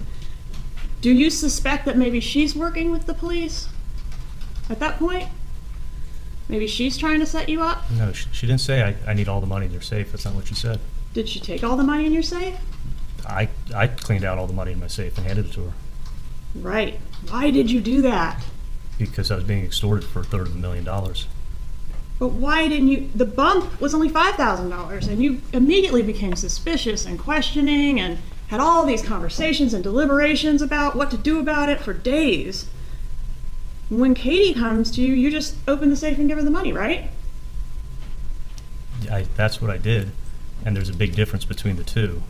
Do 1.00 1.10
you 1.12 1.30
suspect 1.30 1.84
that 1.86 1.96
maybe 1.96 2.20
she's 2.20 2.54
working 2.54 2.90
with 2.90 3.06
the 3.06 3.14
police 3.14 3.68
at 4.68 4.80
that 4.80 4.98
point? 4.98 5.28
Maybe 6.48 6.66
she's 6.66 6.96
trying 6.96 7.20
to 7.20 7.26
set 7.26 7.48
you 7.48 7.62
up? 7.62 7.90
No, 7.90 8.12
she, 8.12 8.28
she 8.32 8.46
didn't 8.46 8.60
say 8.60 8.82
I, 8.82 9.10
I 9.10 9.14
need 9.14 9.28
all 9.28 9.40
the 9.40 9.46
money 9.46 9.66
in 9.66 9.72
your 9.72 9.80
safe. 9.80 10.12
That's 10.12 10.24
not 10.24 10.34
what 10.34 10.46
she 10.46 10.54
said. 10.54 10.78
Did 11.16 11.30
she 11.30 11.40
take 11.40 11.64
all 11.64 11.78
the 11.78 11.82
money 11.82 12.04
in 12.04 12.12
your 12.12 12.22
safe? 12.22 12.58
I, 13.26 13.48
I 13.74 13.86
cleaned 13.86 14.22
out 14.22 14.36
all 14.36 14.46
the 14.46 14.52
money 14.52 14.72
in 14.72 14.80
my 14.80 14.86
safe 14.86 15.16
and 15.16 15.26
handed 15.26 15.46
it 15.46 15.52
to 15.52 15.62
her 15.62 15.72
Right. 16.54 17.00
Why 17.30 17.50
did 17.50 17.70
you 17.70 17.80
do 17.80 18.02
that? 18.02 18.44
because 18.98 19.30
I 19.30 19.36
was 19.36 19.44
being 19.44 19.64
extorted 19.64 20.04
for 20.04 20.20
a 20.20 20.24
third 20.24 20.46
of 20.46 20.54
a 20.54 20.58
million 20.58 20.84
dollars. 20.84 21.26
But 22.18 22.28
why 22.28 22.68
didn't 22.68 22.88
you? 22.88 23.08
The 23.14 23.24
bump 23.24 23.80
was 23.80 23.94
only 23.94 24.10
$5,000, 24.10 25.08
and 25.08 25.22
you 25.22 25.40
immediately 25.54 26.02
became 26.02 26.36
suspicious 26.36 27.06
and 27.06 27.18
questioning 27.18 27.98
and 27.98 28.18
had 28.48 28.60
all 28.60 28.84
these 28.84 29.02
conversations 29.02 29.72
and 29.72 29.82
deliberations 29.82 30.60
about 30.60 30.96
what 30.96 31.10
to 31.12 31.16
do 31.16 31.38
about 31.38 31.70
it 31.70 31.80
for 31.80 31.94
days. 31.94 32.68
When 33.88 34.14
Katie 34.14 34.52
comes 34.52 34.90
to 34.92 35.00
you, 35.00 35.14
you 35.14 35.30
just 35.30 35.56
open 35.66 35.88
the 35.88 35.96
safe 35.96 36.18
and 36.18 36.28
give 36.28 36.36
her 36.36 36.44
the 36.44 36.50
money, 36.50 36.74
right? 36.74 37.10
I, 39.10 39.26
that's 39.34 39.62
what 39.62 39.70
I 39.70 39.78
did, 39.78 40.10
and 40.66 40.76
there's 40.76 40.90
a 40.90 40.94
big 40.94 41.14
difference 41.14 41.44
between 41.44 41.76
the 41.76 41.84
two. 41.84 42.22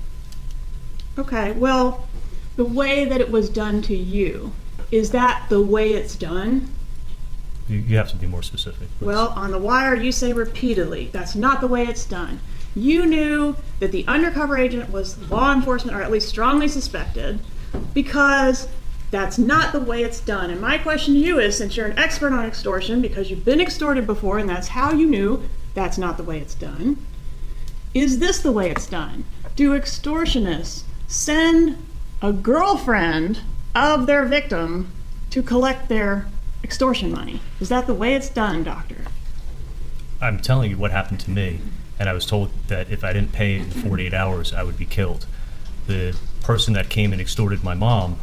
Okay, 1.18 1.52
well, 1.52 2.06
the 2.56 2.66
way 2.66 3.06
that 3.06 3.20
it 3.20 3.30
was 3.30 3.48
done 3.48 3.80
to 3.82 3.96
you, 3.96 4.52
is 4.92 5.10
that 5.12 5.46
the 5.48 5.62
way 5.62 5.94
it's 5.94 6.14
done? 6.14 6.68
You, 7.66 7.78
you 7.78 7.96
have 7.96 8.10
to 8.10 8.16
be 8.16 8.26
more 8.26 8.42
specific. 8.42 8.88
Well, 9.00 9.28
on 9.28 9.50
the 9.50 9.58
wire, 9.58 9.94
you 9.96 10.12
say 10.12 10.34
repeatedly 10.34 11.08
that's 11.10 11.34
not 11.34 11.62
the 11.62 11.66
way 11.66 11.84
it's 11.84 12.04
done. 12.04 12.40
You 12.74 13.06
knew 13.06 13.56
that 13.80 13.90
the 13.90 14.06
undercover 14.06 14.58
agent 14.58 14.90
was 14.90 15.18
law 15.30 15.52
enforcement, 15.54 15.96
or 15.96 16.02
at 16.02 16.10
least 16.10 16.28
strongly 16.28 16.68
suspected, 16.68 17.40
because 17.94 18.68
that's 19.10 19.38
not 19.38 19.72
the 19.72 19.80
way 19.80 20.02
it's 20.02 20.20
done. 20.20 20.50
And 20.50 20.60
my 20.60 20.76
question 20.76 21.14
to 21.14 21.20
you 21.20 21.38
is 21.38 21.56
since 21.56 21.74
you're 21.74 21.86
an 21.86 21.98
expert 21.98 22.34
on 22.34 22.44
extortion, 22.44 23.00
because 23.00 23.30
you've 23.30 23.46
been 23.46 23.62
extorted 23.62 24.06
before 24.06 24.38
and 24.38 24.46
that's 24.46 24.68
how 24.68 24.92
you 24.92 25.06
knew 25.06 25.48
that's 25.72 25.96
not 25.96 26.18
the 26.18 26.22
way 26.22 26.38
it's 26.38 26.54
done, 26.54 26.98
is 27.96 28.18
this 28.18 28.40
the 28.40 28.52
way 28.52 28.70
it's 28.70 28.86
done? 28.86 29.24
Do 29.54 29.70
extortionists 29.78 30.82
send 31.06 31.78
a 32.20 32.30
girlfriend 32.30 33.40
of 33.74 34.06
their 34.06 34.26
victim 34.26 34.92
to 35.30 35.42
collect 35.42 35.88
their 35.88 36.26
extortion 36.62 37.10
money? 37.10 37.40
Is 37.58 37.70
that 37.70 37.86
the 37.86 37.94
way 37.94 38.14
it's 38.14 38.28
done, 38.28 38.64
doctor? 38.64 39.06
I'm 40.20 40.40
telling 40.40 40.70
you 40.70 40.76
what 40.76 40.90
happened 40.90 41.20
to 41.20 41.30
me, 41.30 41.60
and 41.98 42.08
I 42.08 42.12
was 42.12 42.26
told 42.26 42.50
that 42.68 42.90
if 42.90 43.02
I 43.02 43.14
didn't 43.14 43.32
pay 43.32 43.56
in 43.56 43.70
48 43.70 44.12
hours, 44.12 44.52
I 44.52 44.62
would 44.62 44.76
be 44.76 44.84
killed. 44.84 45.26
The 45.86 46.18
person 46.42 46.74
that 46.74 46.90
came 46.90 47.12
and 47.12 47.20
extorted 47.20 47.64
my 47.64 47.74
mom, 47.74 48.18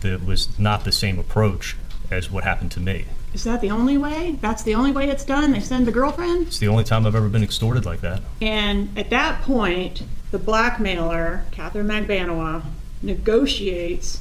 that 0.00 0.24
was 0.24 0.58
not 0.58 0.84
the 0.84 0.92
same 0.92 1.18
approach 1.18 1.76
as 2.10 2.30
what 2.30 2.44
happened 2.44 2.72
to 2.72 2.80
me. 2.80 3.04
Is 3.32 3.44
that 3.44 3.60
the 3.60 3.70
only 3.70 3.96
way? 3.96 4.36
That's 4.40 4.62
the 4.62 4.74
only 4.74 4.90
way 4.90 5.08
it's 5.08 5.24
done? 5.24 5.52
They 5.52 5.60
send 5.60 5.86
the 5.86 5.92
girlfriend? 5.92 6.48
It's 6.48 6.58
the 6.58 6.68
only 6.68 6.84
time 6.84 7.06
I've 7.06 7.14
ever 7.14 7.28
been 7.28 7.44
extorted 7.44 7.86
like 7.86 8.00
that. 8.00 8.22
And 8.40 8.96
at 8.98 9.10
that 9.10 9.42
point, 9.42 10.02
the 10.30 10.38
blackmailer, 10.38 11.44
Katherine 11.52 11.86
Magbanua, 11.86 12.64
negotiates 13.02 14.20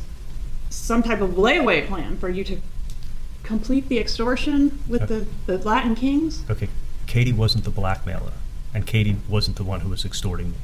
some 0.69 1.01
type 1.01 1.21
of 1.21 1.31
layaway 1.31 1.87
plan 1.87 2.17
for 2.17 2.29
you 2.29 2.43
to 2.43 2.61
complete 3.43 3.89
the 3.89 3.97
extortion 3.97 4.79
with 4.87 5.07
the, 5.07 5.25
the 5.47 5.57
Latin 5.57 5.95
kings? 5.95 6.43
Okay, 6.49 6.69
Katie 7.07 7.33
wasn't 7.33 7.63
the 7.63 7.71
blackmailer, 7.71 8.33
and 8.73 8.85
Katie 8.85 9.17
wasn't 9.27 9.57
the 9.57 9.63
one 9.63 9.79
who 9.79 9.89
was 9.89 10.05
extorting 10.05 10.51
me. 10.51 10.57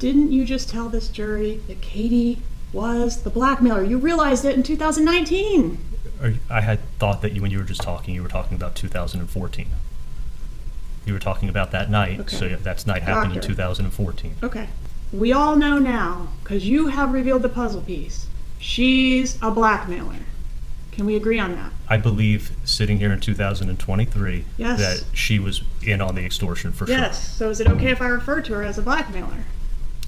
Didn't 0.00 0.32
you 0.32 0.44
just 0.44 0.68
tell 0.68 0.88
this 0.88 1.08
jury 1.08 1.60
that 1.68 1.80
Katie 1.80 2.42
was 2.72 3.22
the 3.22 3.30
blackmailer? 3.30 3.84
You 3.84 3.98
realized 3.98 4.44
it 4.44 4.56
in 4.56 4.64
2019. 4.64 5.78
I 6.50 6.60
had 6.60 6.80
thought 6.98 7.22
that 7.22 7.32
you, 7.32 7.42
when 7.42 7.50
you 7.50 7.58
were 7.58 7.64
just 7.64 7.82
talking, 7.82 8.14
you 8.14 8.22
were 8.22 8.28
talking 8.28 8.56
about 8.56 8.74
2014. 8.74 9.66
You 11.06 11.12
were 11.12 11.18
talking 11.18 11.48
about 11.48 11.70
that 11.72 11.90
night, 11.90 12.20
Okay. 12.20 12.36
so 12.36 12.44
yeah, 12.46 12.56
that 12.56 12.86
night 12.86 13.02
happened 13.02 13.32
in 13.32 13.38
Doctor. 13.40 13.48
2014. 13.48 14.36
Okay. 14.42 14.68
We 15.12 15.32
all 15.32 15.54
know 15.56 15.78
now, 15.78 16.28
because 16.42 16.66
you 16.66 16.86
have 16.88 17.12
revealed 17.12 17.42
the 17.42 17.48
puzzle 17.48 17.82
piece. 17.82 18.26
She's 18.58 19.36
a 19.42 19.50
blackmailer. 19.50 20.16
Can 20.92 21.04
we 21.06 21.16
agree 21.16 21.38
on 21.38 21.52
that? 21.56 21.72
I 21.88 21.96
believe, 21.98 22.52
sitting 22.64 22.98
here 22.98 23.12
in 23.12 23.20
2023, 23.20 24.44
Yes. 24.56 24.78
that 24.78 25.04
she 25.16 25.38
was 25.38 25.62
in 25.82 26.00
on 26.00 26.14
the 26.14 26.24
extortion 26.24 26.72
for 26.72 26.86
sure. 26.86 26.96
Yes. 26.96 27.36
So 27.36 27.50
is 27.50 27.60
it 27.60 27.66
okay 27.68 27.90
if 27.90 28.00
I 28.00 28.06
refer 28.06 28.40
to 28.42 28.54
her 28.54 28.62
as 28.62 28.78
a 28.78 28.82
blackmailer? 28.82 29.44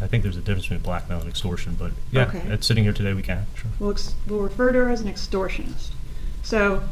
I 0.00 0.06
think 0.06 0.22
there's 0.22 0.36
a 0.36 0.40
difference 0.40 0.64
between 0.64 0.80
blackmail 0.80 1.20
and 1.20 1.28
extortion, 1.28 1.74
but 1.78 1.92
yeah, 2.10 2.26
Okay. 2.26 2.42
it's 2.48 2.66
sitting 2.66 2.84
here 2.84 2.92
today, 2.92 3.14
we 3.14 3.22
can. 3.22 3.46
Sure. 3.54 3.70
We'll, 3.78 3.90
ex- 3.90 4.14
we'll 4.26 4.40
refer 4.40 4.70
to 4.72 4.78
her 4.84 4.90
as 4.90 5.00
an 5.00 5.12
extortionist. 5.12 5.90
So 6.46 6.84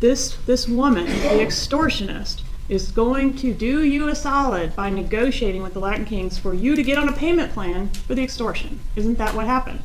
this 0.00 0.36
this 0.44 0.68
woman, 0.68 1.06
the 1.06 1.40
extortionist, 1.42 2.42
is 2.68 2.90
going 2.90 3.36
to 3.36 3.54
do 3.54 3.82
you 3.82 4.06
a 4.06 4.14
solid 4.14 4.76
by 4.76 4.90
negotiating 4.90 5.62
with 5.62 5.72
the 5.72 5.80
Latin 5.80 6.04
Kings 6.04 6.36
for 6.36 6.52
you 6.52 6.76
to 6.76 6.82
get 6.82 6.98
on 6.98 7.08
a 7.08 7.12
payment 7.14 7.54
plan 7.54 7.88
for 7.88 8.14
the 8.14 8.22
extortion. 8.22 8.80
Isn't 8.96 9.16
that 9.16 9.34
what 9.34 9.46
happened? 9.46 9.80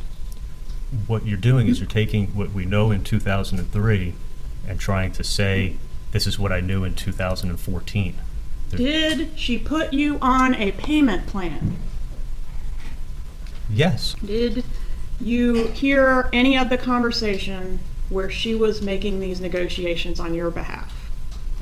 What 1.08 1.26
you're 1.26 1.38
doing 1.38 1.68
is 1.68 1.80
you're 1.80 1.88
taking 1.88 2.28
what 2.36 2.52
we 2.52 2.66
know 2.66 2.92
in 2.92 3.02
2003 3.06 4.14
and 4.68 4.78
trying 4.78 5.14
to 5.14 5.24
say, 5.24 5.78
this 6.12 6.28
is 6.28 6.38
what 6.38 6.52
I 6.52 6.60
knew 6.60 6.84
in 6.84 6.94
2014. 6.94 8.16
There- 8.72 8.78
Did 8.78 9.40
she 9.40 9.58
put 9.58 9.94
you 9.94 10.18
on 10.22 10.54
a 10.54 10.74
payment 10.74 11.28
plan? 11.28 11.78
Yes. 13.70 14.18
Did 14.24 14.66
you 15.22 15.68
hear 15.68 16.30
any 16.34 16.58
of 16.58 16.68
the 16.68 16.78
conversation 16.78 17.80
where 18.10 18.30
she 18.30 18.56
was 18.56 18.82
making 18.82 19.20
these 19.20 19.40
negotiations 19.40 20.20
on 20.20 20.34
your 20.34 20.52
behalf? 20.52 21.10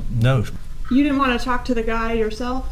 No. 0.10 0.46
You 0.90 1.04
didn't 1.04 1.18
want 1.18 1.38
to 1.38 1.44
talk 1.44 1.66
to 1.66 1.74
the 1.74 1.84
guy 1.84 2.14
yourself? 2.14 2.68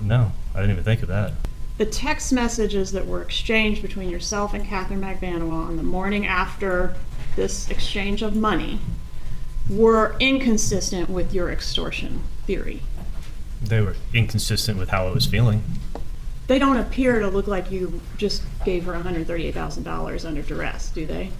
No. 0.00 0.32
I 0.54 0.60
didn't 0.60 0.72
even 0.72 0.84
think 0.84 1.02
of 1.02 1.08
that. 1.08 1.32
The 1.78 1.86
text 1.86 2.32
messages 2.32 2.92
that 2.92 3.06
were 3.06 3.22
exchanged 3.22 3.82
between 3.82 4.10
yourself 4.10 4.52
and 4.52 4.64
Katherine 4.64 5.00
Magbanua 5.00 5.52
on 5.52 5.76
the 5.76 5.82
morning 5.82 6.26
after 6.26 6.94
this 7.36 7.70
exchange 7.70 8.22
of 8.22 8.36
money 8.36 8.80
were 9.68 10.16
inconsistent 10.20 11.08
with 11.08 11.32
your 11.32 11.50
extortion 11.50 12.22
theory. 12.46 12.82
They 13.62 13.80
were 13.80 13.96
inconsistent 14.12 14.78
with 14.78 14.90
how 14.90 15.06
I 15.06 15.12
was 15.12 15.26
feeling. 15.26 15.62
They 16.48 16.58
don't 16.58 16.76
appear 16.76 17.20
to 17.20 17.28
look 17.28 17.46
like 17.46 17.70
you 17.70 18.00
just 18.16 18.42
gave 18.64 18.84
her 18.84 18.92
$138,000 18.92 20.24
under 20.24 20.42
duress, 20.42 20.90
do 20.90 21.06
they? 21.06 21.30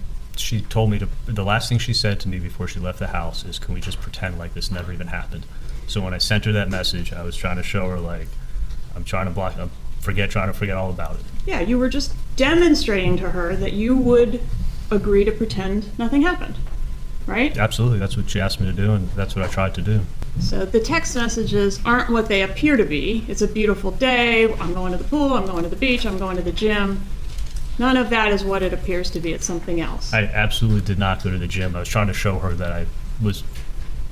She 0.41 0.61
told 0.61 0.89
me 0.89 0.99
to, 0.99 1.07
the 1.25 1.43
last 1.43 1.69
thing 1.69 1.77
she 1.77 1.93
said 1.93 2.19
to 2.21 2.27
me 2.27 2.39
before 2.39 2.67
she 2.67 2.79
left 2.79 2.99
the 2.99 3.07
house 3.07 3.45
is, 3.45 3.59
can 3.59 3.73
we 3.73 3.79
just 3.79 4.01
pretend 4.01 4.37
like 4.37 4.53
this 4.53 4.71
never 4.71 4.91
even 4.91 5.07
happened? 5.07 5.45
So 5.87 6.01
when 6.01 6.13
I 6.13 6.17
sent 6.17 6.45
her 6.45 6.51
that 6.51 6.69
message, 6.69 7.13
I 7.13 7.23
was 7.23 7.35
trying 7.35 7.57
to 7.57 7.63
show 7.63 7.87
her, 7.89 7.99
like, 7.99 8.27
I'm 8.95 9.03
trying 9.03 9.25
to 9.25 9.31
block, 9.31 9.57
I'm 9.57 9.71
forget, 9.99 10.29
trying 10.29 10.47
to 10.47 10.53
forget 10.53 10.75
all 10.75 10.89
about 10.89 11.15
it. 11.15 11.25
Yeah, 11.45 11.59
you 11.61 11.77
were 11.77 11.89
just 11.89 12.13
demonstrating 12.35 13.17
to 13.17 13.31
her 13.31 13.55
that 13.55 13.73
you 13.73 13.95
would 13.95 14.41
agree 14.89 15.23
to 15.23 15.31
pretend 15.31 15.97
nothing 15.97 16.23
happened, 16.23 16.55
right? 17.27 17.57
Absolutely. 17.57 17.99
That's 17.99 18.17
what 18.17 18.29
she 18.29 18.41
asked 18.41 18.59
me 18.59 18.65
to 18.65 18.73
do, 18.73 18.93
and 18.93 19.09
that's 19.11 19.35
what 19.35 19.45
I 19.45 19.47
tried 19.47 19.75
to 19.75 19.81
do. 19.81 20.01
So 20.39 20.65
the 20.65 20.79
text 20.79 21.15
messages 21.15 21.79
aren't 21.85 22.09
what 22.09 22.27
they 22.27 22.41
appear 22.41 22.77
to 22.77 22.85
be. 22.85 23.25
It's 23.27 23.41
a 23.41 23.47
beautiful 23.47 23.91
day. 23.91 24.51
I'm 24.55 24.73
going 24.73 24.91
to 24.93 24.97
the 24.97 25.03
pool. 25.03 25.33
I'm 25.33 25.45
going 25.45 25.63
to 25.63 25.69
the 25.69 25.75
beach. 25.75 26.05
I'm 26.05 26.17
going 26.17 26.37
to 26.37 26.43
the 26.43 26.51
gym. 26.51 27.05
None 27.79 27.97
of 27.97 28.09
that 28.11 28.31
is 28.31 28.43
what 28.43 28.61
it 28.61 28.73
appears 28.73 29.09
to 29.11 29.19
be. 29.19 29.33
It's 29.33 29.45
something 29.45 29.79
else. 29.81 30.13
I 30.13 30.23
absolutely 30.23 30.81
did 30.81 30.99
not 30.99 31.23
go 31.23 31.31
to 31.31 31.37
the 31.37 31.47
gym. 31.47 31.75
I 31.75 31.79
was 31.79 31.89
trying 31.89 32.07
to 32.07 32.13
show 32.13 32.39
her 32.39 32.53
that 32.53 32.71
I 32.71 32.85
was, 33.21 33.43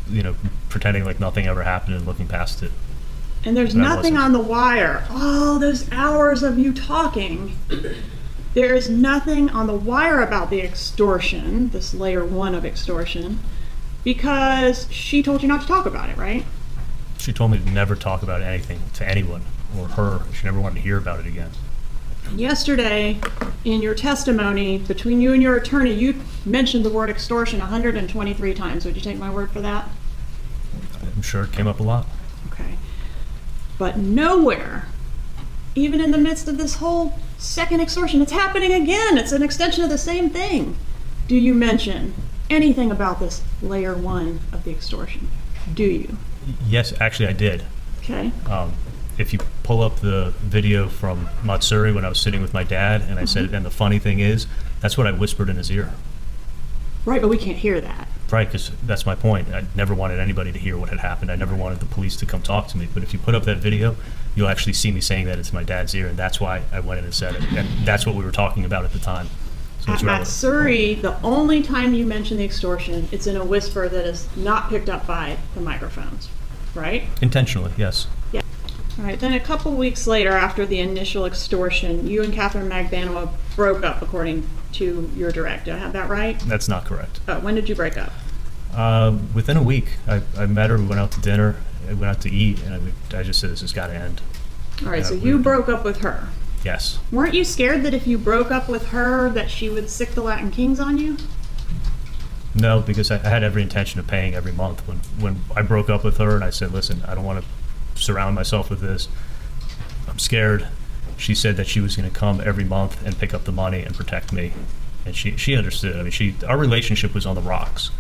you 0.10 0.24
know, 0.24 0.36
pretending 0.70 1.04
like 1.06 1.20
nothing 1.20 1.46
ever 1.48 1.64
happened 1.64 1.96
and 1.96 2.06
looking 2.06 2.28
past 2.28 2.64
it. 2.64 2.72
And 3.46 3.56
there's 3.56 3.74
That 3.74 3.80
nothing 3.80 4.16
wasn't- 4.16 4.18
on 4.18 4.32
the 4.34 4.40
wire. 4.40 5.06
All 5.12 5.60
those 5.60 5.90
hours 5.92 6.44
of 6.44 6.58
you 6.60 6.74
talking. 6.74 7.56
There 8.56 8.74
is 8.74 8.90
nothing 8.90 9.52
on 9.52 9.68
the 9.68 9.76
wire 9.76 10.22
about 10.24 10.50
the 10.50 10.60
extortion, 10.60 11.70
this 11.70 11.94
layer 11.94 12.26
one 12.26 12.56
of 12.56 12.66
extortion, 12.66 13.38
because 14.04 14.88
she 14.92 15.22
told 15.22 15.44
you 15.44 15.48
not 15.48 15.62
to 15.62 15.68
talk 15.68 15.86
about 15.86 16.10
it, 16.10 16.18
right? 16.18 16.44
She 17.20 17.32
told 17.32 17.52
me 17.52 17.60
to 17.60 17.70
never 17.70 17.96
talk 17.96 18.24
about 18.24 18.42
anything 18.42 18.82
to 18.96 19.08
anyone 19.08 19.44
or 19.78 19.90
her. 19.90 20.22
She 20.34 20.46
never 20.46 20.60
wanted 20.60 20.76
to 20.78 20.82
hear 20.82 20.98
about 20.98 21.20
it 21.20 21.28
again. 21.28 21.52
Yesterday, 22.36 23.20
in 23.66 23.82
your 23.82 23.96
testimony 23.96 24.78
between 24.78 25.22
you 25.22 25.34
and 25.34 25.42
your 25.42 25.56
attorney, 25.56 25.94
you 25.94 26.22
mentioned 26.46 26.86
the 26.86 26.90
word 26.90 27.10
extortion 27.10 27.60
123 27.60 28.54
times. 28.54 28.86
Would 28.86 28.96
you 28.96 29.02
take 29.02 29.18
my 29.18 29.30
word 29.30 29.52
for 29.52 29.62
that? 29.62 29.90
I'm 31.02 31.22
sure 31.22 31.44
it 31.44 31.52
came 31.52 31.68
up 31.68 31.80
a 31.80 31.84
lot. 31.84 32.06
Okay. 32.52 32.78
But 33.78 33.98
nowhere, 33.98 34.88
even 35.76 36.02
in 36.02 36.12
the 36.12 36.18
midst 36.18 36.48
of 36.48 36.58
this 36.58 36.76
whole 36.76 37.20
second 37.38 37.82
extortion, 37.82 38.22
it's 38.22 38.32
happening 38.32 38.72
again. 38.72 39.18
It's 39.18 39.32
an 39.32 39.44
extension 39.44 39.84
of 39.84 39.90
the 39.90 39.98
same 39.98 40.30
thing. 40.30 40.78
Do 41.28 41.36
you 41.36 41.54
mention 41.54 42.14
anything 42.50 42.92
about 42.92 43.20
this 43.20 43.44
layer 43.62 43.96
one 43.96 44.40
of 44.52 44.64
the 44.64 44.72
extortion? 44.72 45.30
Do 45.74 45.84
you? 45.84 46.18
Yes, 46.68 46.94
actually, 47.00 47.28
I 47.28 47.34
did. 47.34 47.64
Okay. 48.00 48.32
Um, 48.50 48.74
if 49.20 49.34
you 49.34 49.40
pull 49.64 49.82
up 49.82 49.98
the 49.98 50.34
video 50.40 50.88
from 50.88 51.30
Matsuri 51.44 51.92
when 51.92 52.06
I 52.06 52.10
was 52.10 52.20
sitting 52.20 52.42
with 52.42 52.54
my 52.54 52.64
dad, 52.64 53.02
and 53.02 53.20
I 53.20 53.26
said, 53.26 53.48
mm-hmm. 53.48 53.56
and 53.56 53.66
the 53.66 53.70
funny 53.70 54.00
thing 54.00 54.20
is, 54.20 54.48
that's 54.80 54.98
what 54.98 55.06
I 55.06 55.12
whispered 55.12 55.50
in 55.50 55.58
his 55.58 55.70
ear. 55.70 55.92
Right, 57.06 57.22
but 57.22 57.28
we 57.28 57.38
can't 57.38 57.58
hear 57.58 57.82
that. 57.82 58.08
Right, 58.32 58.48
because 58.48 58.72
that's 58.84 59.06
my 59.06 59.16
point. 59.16 59.50
I 59.50 59.66
never 59.76 59.94
wanted 59.94 60.20
anybody 60.20 60.52
to 60.54 60.60
hear 60.60 60.78
what 60.78 60.90
had 60.90 61.00
happened. 61.00 61.32
I 61.32 61.36
never 61.36 61.56
wanted 61.56 61.80
the 61.80 61.86
police 61.86 62.16
to 62.18 62.26
come 62.26 62.42
talk 62.42 62.68
to 62.70 62.78
me. 62.78 62.88
But 62.94 63.04
if 63.04 63.12
you 63.12 63.20
put 63.20 63.36
up 63.36 63.44
that 63.44 63.58
video, 63.58 63.98
you'll 64.36 64.48
actually 64.48 64.74
see 64.74 64.92
me 64.92 65.02
saying 65.02 65.26
that 65.26 65.38
it's 65.38 65.52
my 65.52 65.64
dad's 65.64 65.94
ear, 65.94 66.08
and 66.08 66.18
that's 66.18 66.40
why 66.40 66.62
I 66.72 66.80
went 66.80 67.00
in 67.00 67.06
and 67.06 67.14
said 67.14 67.36
it. 67.36 67.44
And 67.52 67.68
that's 67.86 68.06
what 68.06 68.16
we 68.16 68.24
were 68.24 68.32
talking 68.32 68.64
about 68.64 68.86
at 68.86 68.94
the 68.94 69.00
time. 69.00 69.28
So 69.82 69.94
At. 69.94 70.04
Matsuri, 70.04 70.94
the 70.96 71.20
only 71.24 71.62
time 71.62 71.94
you 71.94 72.06
mention 72.06 72.38
the 72.38 72.46
extortion, 72.46 73.10
it's 73.12 73.28
in 73.28 73.36
a 73.36 73.44
whisper 73.44 73.90
that 73.90 74.06
is 74.06 74.28
not 74.38 74.70
picked 74.70 74.88
up 74.88 75.06
by 75.08 75.38
the 75.56 75.62
microphones, 75.62 76.30
right? 76.74 77.04
Intentionally, 77.22 77.72
yes. 77.76 78.08
All 79.00 79.06
right. 79.06 79.20
Then 79.20 79.34
a 79.34 79.40
couple 79.40 79.72
weeks 79.76 80.08
later, 80.08 80.32
after 80.32 80.66
the 80.66 80.80
initial 80.80 81.26
extortion, 81.26 82.06
you 82.08 82.22
and 82.22 82.34
Katherine 82.34 82.70
Magbanua 82.70 83.30
broke 83.56 83.84
up, 83.84 84.02
according 84.02 84.48
to 84.74 85.10
your 85.16 85.32
direct. 85.32 85.66
Do 85.66 85.74
I 85.74 85.78
have 85.78 85.94
that 85.94 86.10
right? 86.10 86.38
That's 86.42 86.68
not 86.68 86.86
correct. 86.86 87.22
Uh, 87.28 87.40
when 87.40 87.56
did 87.56 87.70
you 87.70 87.76
break 87.76 87.98
up? 87.98 88.12
Uh, 88.74 89.18
within 89.34 89.56
a 89.58 89.64
week, 89.64 89.94
I, 90.08 90.22
I 90.38 90.46
met 90.46 90.70
her. 90.70 90.78
We 90.78 90.86
went 90.86 91.00
out 91.00 91.12
to 91.14 91.22
dinner. 91.22 91.56
I 91.88 91.94
went 91.94 92.06
out 92.06 92.22
to 92.22 92.30
eat, 92.30 92.62
and 92.64 92.94
I, 93.12 93.18
I 93.18 93.24
just 93.24 93.40
said, 93.40 93.50
"This 93.52 93.62
has 93.62 93.72
got 93.74 93.88
to 93.88 93.96
end." 93.96 94.22
All 94.84 94.90
right. 94.92 94.98
Yeah, 94.98 95.04
so 95.04 95.14
you 95.16 95.38
were- 95.38 95.44
broke 95.44 95.70
up 95.70 95.84
with 95.86 96.02
her. 96.02 96.28
Yes. 96.64 97.00
Weren't 97.10 97.34
you 97.34 97.46
scared 97.46 97.84
that 97.84 97.94
if 97.94 98.06
you 98.06 98.18
broke 98.18 98.52
up 98.52 98.68
with 98.68 98.90
her, 98.90 99.30
that 99.30 99.50
she 99.50 99.70
would 99.70 99.90
sick 99.90 100.12
the 100.12 100.22
Latin 100.22 100.52
Kings 100.52 100.78
on 100.80 100.98
you? 100.98 101.16
No, 102.54 102.82
because 102.82 103.12
I, 103.12 103.16
I 103.16 103.30
had 103.30 103.44
every 103.44 103.62
intention 103.62 104.00
of 104.02 104.08
paying 104.08 104.36
every 104.36 104.52
month. 104.52 104.86
When 104.88 104.98
when 105.20 105.40
I 105.56 105.62
broke 105.62 105.90
up 105.90 106.04
with 106.04 106.18
her, 106.18 106.36
and 106.36 106.44
I 106.44 106.50
said, 106.50 106.72
"Listen, 106.74 107.02
I 107.08 107.16
don't 107.16 107.24
want 107.24 107.42
to 107.44 107.50
surround 108.02 108.36
myself 108.36 108.70
with 108.70 108.82
this. 108.82 109.08
I'm 110.08 110.20
scared." 110.20 110.68
She 111.18 111.36
said 111.36 111.58
that 111.58 111.68
she 111.68 111.82
was 111.82 111.98
going 111.98 112.10
to 112.10 112.16
come 112.16 112.40
every 112.40 112.64
month 112.64 113.06
and 113.06 113.18
pick 113.18 113.34
up 113.34 113.44
the 113.44 113.52
money 113.52 113.82
and 113.84 113.94
protect 113.94 114.32
me, 114.32 114.54
and 115.06 115.16
she 115.16 115.36
she 115.38 115.56
understood. 115.56 115.98
I 115.98 116.04
mean, 116.04 116.12
she 116.12 116.36
our 116.48 116.58
relationship 116.58 117.14
was 117.14 117.26
on 117.26 117.36
the 117.36 117.42
rocks. 117.42 117.92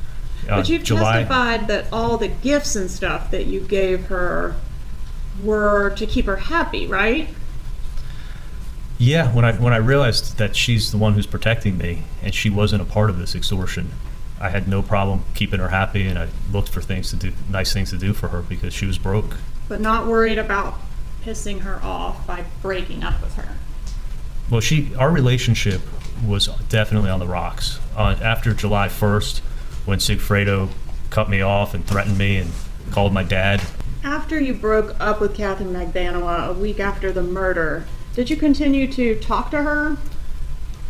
Uh, 0.47 0.57
But 0.57 0.69
you've 0.69 0.83
July, 0.83 1.23
testified 1.23 1.67
that 1.67 1.87
all 1.91 2.17
the 2.17 2.29
gifts 2.29 2.75
and 2.75 2.89
stuff 2.89 3.29
that 3.31 3.45
you 3.45 3.59
gave 3.59 4.05
her 4.05 4.55
were 5.43 5.89
to 5.91 6.05
keep 6.05 6.25
her 6.25 6.37
happy, 6.37 6.87
right? 6.87 7.29
Yeah, 8.97 9.33
when 9.33 9.45
I 9.45 9.53
when 9.53 9.73
I 9.73 9.77
realized 9.77 10.37
that 10.37 10.55
she's 10.55 10.91
the 10.91 10.97
one 10.97 11.13
who's 11.13 11.27
protecting 11.27 11.77
me 11.77 12.03
and 12.21 12.33
she 12.33 12.49
wasn't 12.49 12.81
a 12.81 12.85
part 12.85 13.09
of 13.09 13.17
this 13.17 13.33
extortion, 13.35 13.91
I 14.41 14.49
had 14.49 14.67
no 14.67 14.81
problem 14.81 15.23
keeping 15.33 15.59
her 15.59 15.69
happy 15.69 16.05
and 16.07 16.19
I 16.19 16.27
looked 16.51 16.69
for 16.69 16.81
things 16.81 17.09
to 17.11 17.15
do, 17.15 17.31
nice 17.49 17.71
things 17.73 17.91
to 17.91 17.97
do 17.97 18.13
for 18.13 18.29
her 18.29 18.41
because 18.41 18.73
she 18.73 18.85
was 18.85 18.97
broke. 18.97 19.37
But 19.69 19.79
not 19.79 20.07
worried 20.07 20.37
about 20.37 20.77
pissing 21.23 21.61
her 21.61 21.79
off 21.83 22.27
by 22.27 22.43
breaking 22.61 23.03
up 23.03 23.21
with 23.21 23.35
her. 23.35 23.55
Well, 24.49 24.61
she 24.61 24.93
our 24.95 25.11
relationship 25.11 25.81
was 26.25 26.47
definitely 26.67 27.09
on 27.09 27.19
the 27.19 27.27
rocks. 27.27 27.79
Uh, 27.95 28.15
after 28.21 28.53
July 28.53 28.87
1st, 28.89 29.39
when 29.85 29.99
Sigfredo 29.99 30.69
cut 31.11 31.29
me 31.29 31.39
off 31.41 31.73
and 31.73 31.85
threatened 31.85 32.17
me 32.17 32.37
and 32.37 32.51
called 32.91 33.13
my 33.13 33.23
dad, 33.23 33.61
After 34.03 34.39
you 34.39 34.53
broke 34.53 34.95
up 34.99 35.21
with 35.21 35.35
Katherine 35.35 35.71
Magbanua 35.71 36.49
a 36.49 36.53
week 36.53 36.79
after 36.79 37.11
the 37.11 37.23
murder, 37.23 37.85
did 38.15 38.29
you 38.29 38.35
continue 38.35 38.91
to 38.91 39.15
talk 39.19 39.51
to 39.51 39.61
her? 39.63 39.97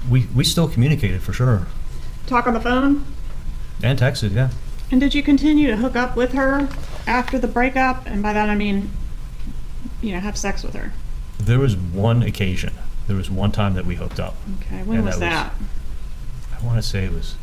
we 0.10 0.26
we 0.34 0.44
still 0.46 0.68
communicated 0.70 1.22
for 1.22 1.34
sure 1.34 1.68
Talk 2.26 2.48
on 2.48 2.54
the 2.54 2.62
phone? 2.62 3.04
and 3.84 4.00
texted. 4.00 4.34
Yeah, 4.34 4.50
And 4.92 5.00
did 5.00 5.14
you 5.14 5.22
continue 5.24 5.68
to 5.68 5.78
hook 5.78 5.96
up 5.96 6.16
with 6.16 6.34
her 6.34 6.68
after 7.06 7.38
the 7.38 7.48
breakup? 7.48 8.06
And 8.06 8.24
by 8.24 8.34
that 8.34 8.50
I 8.50 8.56
mean, 8.56 8.90
you 10.02 10.14
know, 10.14 10.20
have 10.20 10.38
sex 10.38 10.64
with 10.64 10.74
her. 10.76 10.94
there 11.40 11.60
was 11.60 11.76
one 11.76 12.24
occasion. 12.24 12.74
There 13.08 13.16
was 13.16 13.30
one 13.30 13.52
time 13.52 13.74
that 13.74 13.86
we 13.86 13.96
hooked 13.96 14.20
up. 14.20 14.36
Okay, 14.62 14.84
when 14.84 14.98
And 14.98 15.06
was 15.06 15.20
that 15.20 15.54
that? 15.60 16.60
I 16.62 16.66
want 16.66 16.78
to 16.78 16.88
say 16.88 17.06
it 17.06 17.12
was 17.12 17.36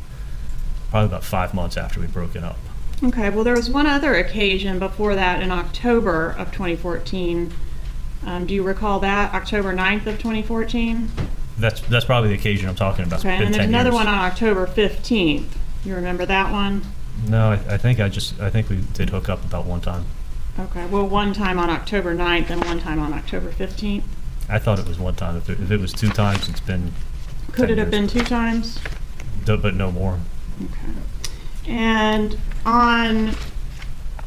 probably 0.90 1.06
about 1.06 1.24
five 1.24 1.54
months 1.54 1.76
after 1.76 2.00
we'd 2.00 2.12
broken 2.12 2.44
up. 2.44 2.56
Okay, 3.02 3.30
well, 3.30 3.44
there 3.44 3.54
was 3.56 3.68
one 3.68 3.86
other 3.86 4.14
occasion 4.14 4.78
before 4.78 5.14
that 5.14 5.42
in 5.42 5.50
October 5.50 6.30
of 6.38 6.50
2014. 6.52 7.52
Um, 8.24 8.46
do 8.46 8.54
you 8.54 8.62
recall 8.62 9.00
that? 9.00 9.34
October 9.34 9.74
9th 9.74 10.06
of 10.06 10.18
2014? 10.18 11.10
That's 11.58 11.80
that's 11.82 12.04
probably 12.04 12.30
the 12.30 12.34
occasion 12.34 12.68
I'm 12.68 12.74
talking 12.74 13.04
about. 13.04 13.20
Okay, 13.20 13.36
and 13.36 13.54
there's 13.54 13.66
another 13.66 13.88
years. 13.90 13.94
one 13.94 14.06
on 14.06 14.18
October 14.18 14.66
15th. 14.66 15.46
You 15.84 15.94
remember 15.94 16.26
that 16.26 16.52
one? 16.52 16.82
No, 17.28 17.50
I, 17.50 17.74
I 17.74 17.76
think 17.78 18.00
I 18.00 18.08
just 18.08 18.38
I 18.40 18.50
think 18.50 18.68
we 18.68 18.82
did 18.94 19.10
hook 19.10 19.28
up 19.28 19.44
about 19.44 19.66
one 19.66 19.80
time. 19.80 20.04
Okay, 20.58 20.86
well, 20.86 21.06
one 21.06 21.32
time 21.34 21.58
on 21.58 21.68
October 21.68 22.14
9th 22.16 22.48
and 22.50 22.64
one 22.64 22.78
time 22.80 22.98
on 22.98 23.12
October 23.12 23.50
15th. 23.52 24.04
I 24.48 24.58
thought 24.58 24.78
it 24.78 24.86
was 24.86 24.98
one 24.98 25.14
time. 25.14 25.36
If 25.36 25.50
it, 25.50 25.60
if 25.60 25.70
it 25.70 25.80
was 25.80 25.92
two 25.92 26.08
times, 26.08 26.48
it's 26.48 26.60
been. 26.60 26.92
Could 27.52 27.68
10 27.68 27.70
it 27.70 27.78
have 27.78 27.92
years. 27.92 28.12
been 28.12 28.20
two 28.20 28.26
times? 28.26 28.78
But 29.44 29.74
no 29.74 29.92
more. 29.92 30.18
Okay. 30.62 31.70
And 31.70 32.38
on 32.64 33.32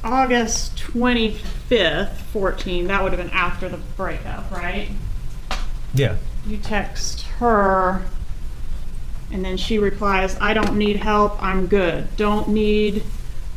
August 0.03 0.77
25th, 0.77 2.13
14, 2.15 2.87
that 2.87 3.03
would 3.03 3.11
have 3.11 3.19
been 3.21 3.31
after 3.31 3.67
the 3.69 3.77
breakup, 3.77 4.49
right? 4.51 4.89
Yeah. 5.93 6.17
You 6.45 6.57
text 6.57 7.21
her, 7.39 8.03
and 9.31 9.43
then 9.43 9.57
she 9.57 9.77
replies, 9.77 10.37
I 10.39 10.53
don't 10.53 10.77
need 10.77 10.97
help, 10.97 11.41
I'm 11.41 11.67
good. 11.67 12.15
Don't 12.17 12.49
need 12.49 13.03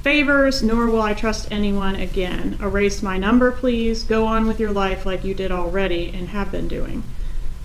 favors, 0.03 0.63
nor 0.63 0.87
will 0.87 1.03
I 1.03 1.15
trust 1.15 1.51
anyone 1.51 1.97
again. 1.97 2.59
Erase 2.61 3.03
my 3.03 3.19
number, 3.19 3.53
please. 3.53 4.03
Go 4.03 4.27
on 4.27 4.47
with 4.47 4.59
your 4.59 4.73
life 4.73 5.07
like 5.07 5.25
you 5.25 5.35
did 5.35 5.53
already 5.53 6.11
and 6.15 6.29
have 6.29 6.51
been 6.51 6.69
doing. 6.69 7.05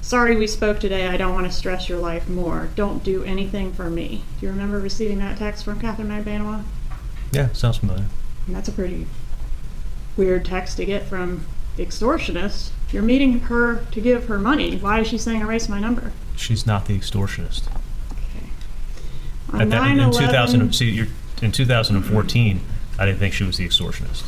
Sorry 0.02 0.38
we 0.38 0.48
spoke 0.48 0.80
today. 0.80 1.08
I 1.08 1.18
don't 1.18 1.34
want 1.34 1.48
to 1.48 1.52
stress 1.52 1.90
your 1.90 2.00
life 2.00 2.30
more. 2.30 2.70
Don't 2.76 3.04
do 3.04 3.24
anything 3.24 3.74
for 3.74 3.90
me. 3.90 4.24
Do 4.40 4.46
you 4.46 4.52
remember 4.52 4.80
receiving 4.80 5.18
that 5.20 5.38
text 5.38 5.66
from 5.66 5.82
Katherine 5.82 6.08
Magbanua? 6.08 6.64
Yeah, 7.32 7.52
sounds 7.52 7.78
familiar. 7.78 8.06
And 8.46 8.56
that's 8.56 8.70
a 8.70 8.72
pretty 8.72 9.08
weird 10.16 10.46
text 10.46 10.78
to 10.78 10.86
get 10.86 11.04
from 11.08 11.46
the 11.76 11.86
extortionist. 11.86 12.70
You're 12.92 13.04
meeting 13.04 13.40
her 13.42 13.86
to 13.92 14.00
give 14.00 14.28
her 14.28 14.40
money. 14.40 14.78
Why 14.78 15.02
is 15.02 15.08
she 15.08 15.18
saying 15.18 15.42
erase 15.42 15.68
my 15.68 15.80
number? 15.80 16.14
She's 16.38 16.66
not 16.66 16.86
the 16.86 16.98
extortionist. 16.98 17.64
On 19.54 19.62
At 19.62 19.70
that, 19.70 19.92
in 19.92 19.98
9/11 19.98 20.20
2000, 20.20 20.74
see, 20.74 20.90
you're, 20.90 21.08
in 21.42 21.52
2014, 21.52 22.62
I 23.00 23.06
didn't 23.06 23.20
think 23.20 23.34
she 23.34 23.44
was 23.44 23.58
the 23.58 23.68
extortionist. 23.68 24.24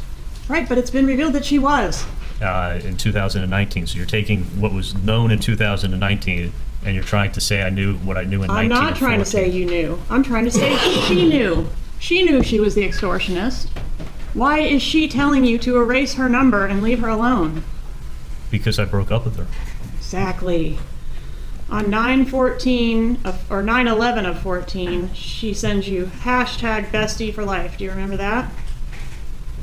Right, 0.48 0.68
but 0.68 0.78
it's 0.78 0.90
been 0.90 1.06
revealed 1.06 1.34
that 1.34 1.46
she 1.46 1.60
was. 1.60 2.06
Uh, 2.42 2.80
in 2.84 2.96
2019, 2.96 3.88
so 3.88 3.98
you're 3.98 4.06
taking 4.06 4.44
what 4.62 4.74
was 4.74 4.96
known 4.96 5.32
in 5.32 5.40
2019, 5.40 6.54
and 6.86 6.96
you're 6.96 7.04
trying 7.04 7.32
to 7.34 7.42
say 7.42 7.62
I 7.62 7.70
knew 7.70 7.96
what 7.98 8.18
I 8.18 8.24
knew 8.24 8.44
in 8.44 8.50
I'm 8.50 8.70
19 8.70 8.70
not 8.70 8.96
trying 8.96 9.20
to 9.20 9.26
say 9.26 9.48
you 9.50 9.66
knew. 9.66 10.00
I'm 10.10 10.24
trying 10.24 10.46
to 10.46 10.52
say 10.52 10.76
she 11.08 11.28
knew. 11.28 11.68
She 12.00 12.24
knew 12.24 12.42
she 12.42 12.60
was 12.60 12.76
the 12.76 12.88
extortionist. 12.88 13.68
Why 14.34 14.60
is 14.60 14.82
she 14.82 15.10
telling 15.10 15.44
you 15.44 15.58
to 15.60 15.78
erase 15.78 16.14
her 16.14 16.30
number 16.30 16.66
and 16.66 16.82
leave 16.82 17.00
her 17.00 17.10
alone? 17.10 17.64
because 18.52 18.80
I 18.80 18.86
broke 18.86 19.12
up 19.12 19.26
with 19.26 19.38
her. 19.38 19.48
Exactly. 19.98 20.80
On 21.72 21.86
9-14 21.86 23.24
of, 23.26 23.52
or 23.52 23.62
9-11 23.62 24.28
of 24.28 24.42
14, 24.42 25.14
she 25.14 25.54
sends 25.54 25.88
you 25.88 26.06
hashtag 26.06 26.90
bestie 26.90 27.34
for 27.34 27.46
life. 27.46 27.78
Do 27.78 27.84
you 27.84 27.92
remember 27.92 28.18
that? 28.18 28.52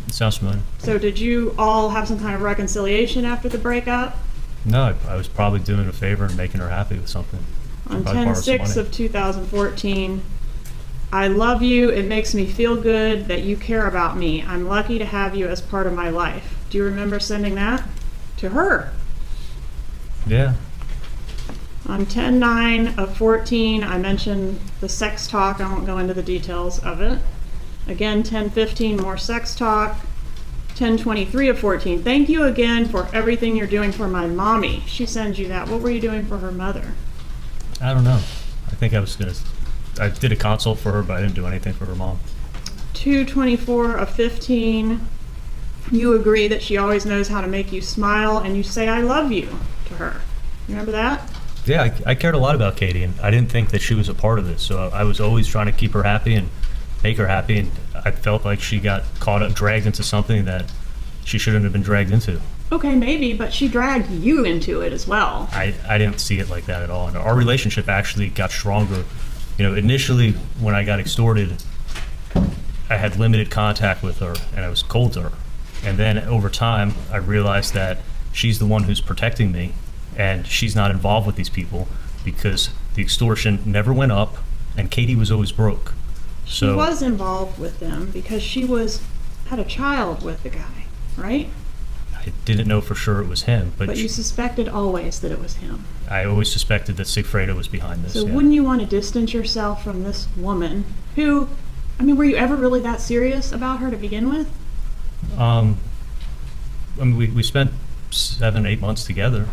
It 0.07 0.15
sounds 0.15 0.37
familiar. 0.37 0.61
So 0.79 0.99
did 0.99 1.19
you 1.19 1.55
all 1.59 1.91
have 1.91 2.07
some 2.07 2.21
kind 2.21 2.35
of 2.35 2.43
reconciliation 2.43 3.25
after 3.25 3.49
the 3.49 3.59
breakup? 3.59 4.17
No, 4.65 4.95
I, 5.09 5.13
I 5.13 5.17
was 5.17 5.27
probably 5.27 5.61
doing 5.61 5.89
a 5.89 5.93
favor 5.93 6.27
and 6.27 6.37
making 6.37 6.61
her 6.61 6.69
happy 6.69 6.97
with 6.97 7.09
something. 7.09 7.41
On 7.89 8.03
Probably 8.03 8.25
10-6 8.25 8.59
money. 8.59 8.81
of 8.81 8.93
2014, 8.93 10.23
I 11.13 11.29
love 11.29 11.63
you. 11.63 11.89
It 11.89 12.07
makes 12.07 12.35
me 12.35 12.47
feel 12.47 12.77
good 12.81 13.27
that 13.27 13.43
you 13.43 13.57
care 13.57 13.87
about 13.87 14.17
me. 14.17 14.43
I'm 14.43 14.69
lucky 14.69 14.99
to 14.99 15.05
have 15.05 15.35
you 15.35 15.47
as 15.49 15.61
part 15.61 15.87
of 15.87 15.93
my 15.93 16.09
life. 16.11 16.57
Do 16.71 16.79
you 16.79 16.85
remember 16.85 17.21
sending 17.21 17.55
that 17.57 17.85
to 18.39 18.51
her? 18.51 18.93
Yeah, 20.27 20.55
On 21.89 22.05
10 22.05 22.39
9 22.39 22.99
of 22.99 23.17
14, 23.17 23.85
I 23.85 23.97
mentioned 23.99 24.61
the 24.81 24.89
sex 24.89 25.27
talk. 25.27 25.61
I 25.61 25.73
won't 25.73 25.87
go 25.87 25.99
into 25.99 26.15
the 26.15 26.23
details 26.23 26.79
of 26.81 27.01
it. 27.01 27.21
Again, 27.87 28.23
10 28.23 28.51
15, 28.51 28.97
more 28.97 29.17
sex 29.17 29.55
talk. 29.55 29.99
10 30.75 30.99
23 30.99 31.49
of 31.49 31.59
14, 31.59 32.03
thank 32.03 32.29
you 32.29 32.43
again 32.43 32.87
for 32.87 33.09
everything 33.15 33.57
you're 33.57 33.67
doing 33.67 33.93
for 33.93 34.09
my 34.09 34.27
mommy. 34.27 34.83
She 34.87 35.07
sends 35.07 35.39
you 35.39 35.49
that. 35.49 35.69
What 35.69 35.81
were 35.81 35.91
you 35.91 36.01
doing 36.01 36.27
for 36.27 36.39
her 36.39 36.53
mother? 36.53 36.93
I 37.81 37.95
don't 37.95 38.05
know. 38.05 38.21
I 38.67 38.75
think 38.75 38.93
I 38.93 39.01
was 39.01 39.17
gonna. 39.17 39.33
I 39.99 40.11
did 40.11 40.33
a 40.33 40.37
consult 40.37 40.79
for 40.79 40.93
her, 40.93 41.03
but 41.03 41.17
I 41.17 41.23
didn't 41.23 41.35
do 41.35 41.47
anything 41.47 41.73
for 41.73 41.87
her 41.87 41.95
mom. 41.95 42.19
224 42.93 43.97
of 43.97 44.11
15, 44.11 45.01
you 45.91 46.15
agree 46.15 46.49
that 46.49 46.63
she 46.63 46.77
always 46.77 47.07
knows 47.07 47.29
how 47.29 47.41
to 47.41 47.47
make 47.47 47.73
you 47.73 47.81
smile 47.81 48.39
and 48.39 48.57
you 48.57 48.63
say, 48.63 48.89
I 48.89 49.01
love 49.01 49.31
you 49.31 49.59
to 49.87 49.95
her. 49.95 50.21
You 50.67 50.75
remember 50.75 50.93
that? 50.93 51.31
Yeah, 51.67 51.83
I, 51.83 52.11
I 52.11 52.15
cared 52.15 52.35
a 52.35 52.39
lot 52.39 52.55
about 52.55 52.77
Katie, 52.77 53.03
and 53.03 53.19
I 53.21 53.31
didn't 53.31 53.51
think 53.51 53.71
that 53.71 53.83
she 53.83 53.95
was 53.95 54.09
a 54.09 54.15
part 54.15 54.39
of 54.39 54.47
this. 54.47 54.63
So 54.63 54.89
I 54.93 55.03
was 55.05 55.21
always 55.21 55.49
trying 55.49 55.67
to 55.67 55.73
keep 55.73 55.93
her 55.93 56.05
happy 56.05 56.35
and 56.35 56.49
make 57.03 57.17
her 57.19 57.27
happy, 57.27 57.59
and 57.59 57.71
I 57.95 58.13
felt 58.13 58.45
like 58.45 58.61
she 58.61 58.79
got 58.79 59.03
caught 59.19 59.43
up, 59.43 59.53
dragged 59.55 59.87
into 59.87 60.03
something 60.03 60.45
that 60.45 60.73
she 61.25 61.39
shouldn't 61.39 61.65
have 61.65 61.73
been 61.73 61.83
dragged 61.83 62.13
into. 62.13 62.41
Okay, 62.73 62.95
maybe, 62.95 63.33
but 63.33 63.53
she 63.53 63.69
dragged 63.69 64.11
you 64.11 64.45
into 64.45 64.81
it 64.81 64.93
as 64.93 65.07
well. 65.07 65.49
I, 65.53 65.75
I 65.89 65.99
didn't 65.99 66.21
see 66.21 66.39
it 66.39 66.49
like 66.49 66.67
that 66.67 66.83
at 66.83 66.91
all. 66.91 67.07
And 67.09 67.17
our 67.17 67.35
relationship 67.35 67.89
actually 67.89 68.29
got 68.29 68.51
stronger. 68.51 69.05
You 69.57 69.65
know, 69.65 69.75
initially 69.75 70.33
when 70.61 70.75
I 70.75 70.85
got 70.85 70.99
extorted, 70.99 71.63
I 72.91 72.97
had 72.97 73.17
limited 73.17 73.51
contact 73.51 74.03
with 74.03 74.19
her 74.19 74.35
and 74.55 74.65
I 74.65 74.69
was 74.69 74.83
cold 74.83 75.13
to 75.15 75.23
her. 75.23 75.33
And 75.85 75.97
then 75.97 76.19
over 76.19 76.51
time, 76.51 76.95
I 77.13 77.19
realized 77.19 77.75
that 77.75 77.99
she's 78.33 78.59
the 78.59 78.67
one 78.67 78.85
who's 78.85 79.01
protecting 79.01 79.53
me 79.53 79.73
and 80.17 80.47
she's 80.47 80.75
not 80.75 80.91
involved 80.91 81.27
with 81.27 81.37
these 81.37 81.51
people 81.51 81.89
because 82.25 82.71
the 82.95 83.03
extortion 83.03 83.61
never 83.65 83.93
went 83.93 84.13
up 84.13 84.37
and 84.77 84.91
Katie 84.91 85.17
was 85.17 85.31
always 85.31 85.53
broke. 85.53 85.95
So 86.47 86.73
She 86.73 86.77
was 86.77 87.03
involved 87.03 87.59
with 87.59 87.81
them 87.81 88.11
because 88.11 88.43
she 88.43 88.65
was 88.65 89.03
had 89.47 89.59
a 89.59 89.65
child 89.65 90.25
with 90.25 90.43
the 90.43 90.49
guy, 90.49 90.87
right? 91.17 91.49
I 92.15 92.33
didn't 92.45 92.67
know 92.67 92.81
for 92.81 92.95
sure 92.95 93.21
it 93.21 93.29
was 93.29 93.43
him, 93.43 93.73
but, 93.79 93.87
But 93.87 93.97
you 93.97 94.09
suspected 94.09 94.69
always 94.69 95.21
that 95.21 95.31
it 95.31 95.39
was 95.39 95.55
him. 95.55 95.85
I 96.11 96.25
always 96.25 96.51
suspected 96.51 96.97
that 96.97 97.07
Sigfredo 97.07 97.55
was 97.55 97.69
behind 97.69 98.05
this. 98.05 98.15
So 98.15 98.27
yeah. 98.27 98.35
wouldn't 98.35 98.55
you 98.55 98.65
want 98.65 98.81
to 98.81 98.87
distance 98.87 99.33
yourself 99.33 99.85
from 99.85 100.03
this 100.03 100.27
woman 100.37 100.85
who 101.15 101.49
I 101.99 102.03
mean, 102.03 102.17
were 102.17 102.25
you 102.25 102.37
ever 102.37 102.57
really 102.57 102.81
that 102.81 103.01
serious 103.01 103.53
about 103.53 103.81
her 103.81 103.91
to 103.91 103.97
begin 103.97 104.29
with? 104.29 104.51
Um, 105.39 105.79
I 107.01 107.05
mean, 107.05 107.17
we, 107.17 107.29
we 107.29 107.43
spent 107.43 107.71
seven, 108.11 108.67
eight 108.67 108.81
months 108.81 109.05
together. 109.05 109.49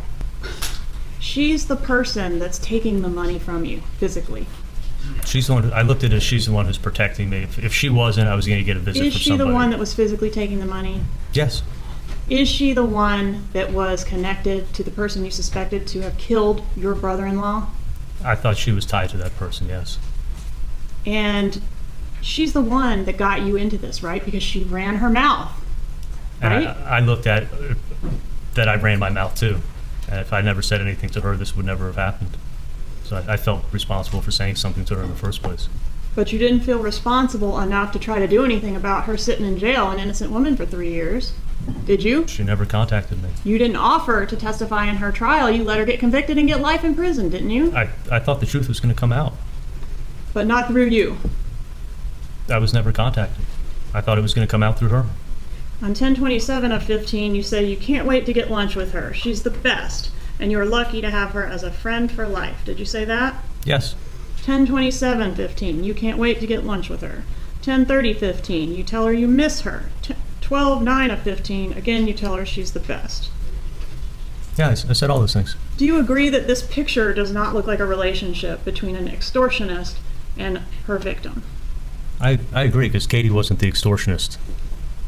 She's 1.24 1.68
the 1.68 1.78
person 1.78 2.38
that's 2.38 2.60
taking 2.60 3.02
the 3.02 3.08
money 3.08 3.40
from 3.40 3.64
you 3.64 3.80
physically. 3.98 4.46
She's 5.26 5.48
the 5.48 5.54
one. 5.54 5.72
I 5.72 5.82
looked 5.82 6.04
at 6.04 6.12
it 6.12 6.18
as 6.18 6.24
she's 6.24 6.48
the 6.48 6.52
one 6.52 6.66
who's 6.66 6.78
protecting 6.78 7.30
me. 7.30 7.44
If, 7.44 7.58
if 7.64 7.74
she 7.74 7.88
wasn't, 7.88 8.28
I 8.28 8.36
was 8.36 8.46
going 8.46 8.60
to 8.60 8.64
get 8.66 8.76
a 8.76 8.82
visit 8.82 9.06
Is 9.06 9.14
from 9.14 9.20
she 9.22 9.30
somebody. 9.30 9.50
the 9.50 9.56
one 9.56 9.70
that 9.70 9.80
was 9.80 9.94
physically 9.94 10.30
taking 10.30 10.60
the 10.60 10.66
money? 10.66 11.00
Yes. 11.32 11.64
Is 12.30 12.50
she 12.50 12.74
the 12.74 12.84
one 12.84 13.48
that 13.54 13.72
was 13.72 14.04
connected 14.04 14.74
to 14.74 14.84
the 14.84 14.92
person 14.92 15.24
you 15.24 15.32
suspected 15.32 15.88
to 15.88 16.02
have 16.02 16.18
killed 16.18 16.62
your 16.76 16.94
brother 16.94 17.26
in 17.26 17.38
law? 17.38 17.68
I 18.24 18.36
thought 18.36 18.58
she 18.58 18.72
was 18.74 18.86
tied 18.86 19.10
to 19.12 19.18
that 19.18 19.34
person. 19.38 19.70
Yes. 19.70 20.00
And 21.06 21.62
she's 22.22 22.52
the 22.52 22.62
one 22.62 23.06
that 23.06 23.16
got 23.18 23.44
you 23.44 23.56
into 23.56 23.78
this, 23.78 24.04
right? 24.04 24.24
Because 24.24 24.44
she 24.44 24.66
ran 24.66 24.98
her 24.98 25.10
mouth. 25.10 25.54
And 26.42 26.54
Right? 26.66 26.68
I, 26.68 26.98
I 26.98 27.00
looked 27.00 27.28
at 27.28 27.48
that. 28.56 28.68
I 28.68 28.76
ran 28.76 29.00
my 29.00 29.10
mouth 29.10 29.36
too. 29.36 29.62
And 30.14 30.22
if 30.22 30.32
I 30.32 30.42
never 30.42 30.62
said 30.62 30.80
anything 30.80 31.10
to 31.10 31.22
her, 31.22 31.36
this 31.36 31.56
would 31.56 31.66
never 31.66 31.88
have 31.88 31.96
happened. 31.96 32.38
So 33.04 33.16
I, 33.16 33.34
I 33.34 33.38
felt 33.38 33.66
responsible 33.72 34.22
for 34.22 34.30
saying 34.30 34.58
something 34.58 34.86
to 34.86 34.96
her 34.96 35.02
in 35.02 35.10
the 35.10 35.16
first 35.16 35.42
place. 35.42 35.70
But 36.14 36.32
you 36.32 36.38
didn't 36.38 36.60
feel 36.60 36.78
responsible 36.78 37.60
enough 37.60 37.92
to 37.94 38.00
try 38.00 38.20
to 38.20 38.28
do 38.28 38.46
anything 38.46 38.76
about 38.76 39.06
her 39.06 39.18
sitting 39.18 39.44
in 39.44 39.58
jail, 39.58 39.90
an 39.90 39.98
innocent 39.98 40.30
woman, 40.30 40.56
for 40.56 40.68
three 40.68 40.92
years. 40.92 41.34
Did 41.86 42.04
you? 42.04 42.28
She 42.28 42.44
never 42.44 42.64
contacted 42.64 43.24
me. 43.24 43.30
You 43.44 43.58
didn't 43.58 43.78
offer 43.78 44.28
to 44.28 44.38
testify 44.38 44.86
in 44.86 44.98
her 44.98 45.12
trial. 45.12 45.50
You 45.50 45.64
let 45.64 45.80
her 45.80 45.86
get 45.86 46.00
convicted 46.00 46.38
and 46.38 46.48
get 46.48 46.60
life 46.62 46.84
in 46.84 46.94
prison, 46.94 47.30
didn't 47.30 47.50
you? 47.50 47.76
I, 47.76 47.90
I 48.12 48.20
thought 48.20 48.40
the 48.40 48.46
truth 48.46 48.68
was 48.68 48.80
going 48.80 48.94
to 48.94 49.00
come 49.00 49.12
out. 49.12 49.34
But 50.32 50.46
not 50.46 50.68
through 50.68 50.90
you. 50.90 51.18
I 52.52 52.60
was 52.60 52.72
never 52.72 52.92
contacted. 52.92 53.46
I 53.96 54.02
thought 54.02 54.20
it 54.20 54.22
was 54.22 54.36
going 54.36 54.46
to 54.46 54.52
come 54.52 54.62
out 54.62 54.78
through 54.78 54.90
her. 54.90 55.08
On 55.84 55.90
1027 55.90 56.72
of 56.72 56.82
15, 56.84 57.36
you 57.36 57.44
say 57.44 57.66
you 57.66 57.76
can't 57.76 58.08
wait 58.08 58.26
to 58.26 58.32
get 58.32 58.50
lunch 58.50 58.74
with 58.74 58.94
her. 58.94 59.14
She's 59.14 59.44
the 59.44 59.50
best, 59.50 60.12
and 60.40 60.50
you 60.50 60.58
are 60.58 60.66
lucky 60.66 61.02
to 61.02 61.10
have 61.10 61.32
her 61.32 61.46
as 61.46 61.62
a 61.62 61.74
friend 61.74 62.10
for 62.10 62.26
life. 62.26 62.64
Did 62.64 62.80
you 62.80 62.86
say 62.86 63.04
that? 63.04 63.44
Yes. 63.66 63.94
1027 64.46 65.36
15, 65.36 65.84
you 65.84 65.94
can't 65.94 66.18
wait 66.18 66.40
to 66.40 66.48
get 66.48 66.64
lunch 66.64 66.88
with 66.88 67.02
her. 67.02 67.26
1030 67.66 68.14
15, 68.14 68.74
you 68.74 68.82
tell 68.86 69.06
her 69.06 69.12
you 69.12 69.28
miss 69.28 69.62
her. 69.62 69.90
12 70.40 70.82
9 70.82 71.12
of 71.12 71.20
15, 71.20 71.74
again, 71.74 72.08
you 72.08 72.14
tell 72.14 72.38
her 72.38 72.46
she's 72.46 72.72
the 72.72 72.80
best. 72.80 73.30
Yeah, 74.58 74.70
I 74.70 74.76
said 74.76 75.10
all 75.10 75.20
those 75.20 75.34
things. 75.34 75.58
Do 75.76 75.86
you 75.86 76.00
agree 76.00 76.30
that 76.30 76.48
this 76.48 76.66
picture 76.66 77.14
does 77.14 77.34
not 77.34 77.54
look 77.54 77.68
like 77.68 77.80
a 77.80 77.86
relationship 77.86 78.64
between 78.64 78.96
an 78.96 79.10
extortionist 79.10 79.98
and 80.38 80.60
her 80.86 80.98
victim? 80.98 81.44
I, 82.22 82.40
I 82.54 82.64
agree 82.64 82.88
because 82.88 83.06
Katie 83.06 83.30
wasn't 83.30 83.60
the 83.60 83.70
extortionist. 83.70 84.38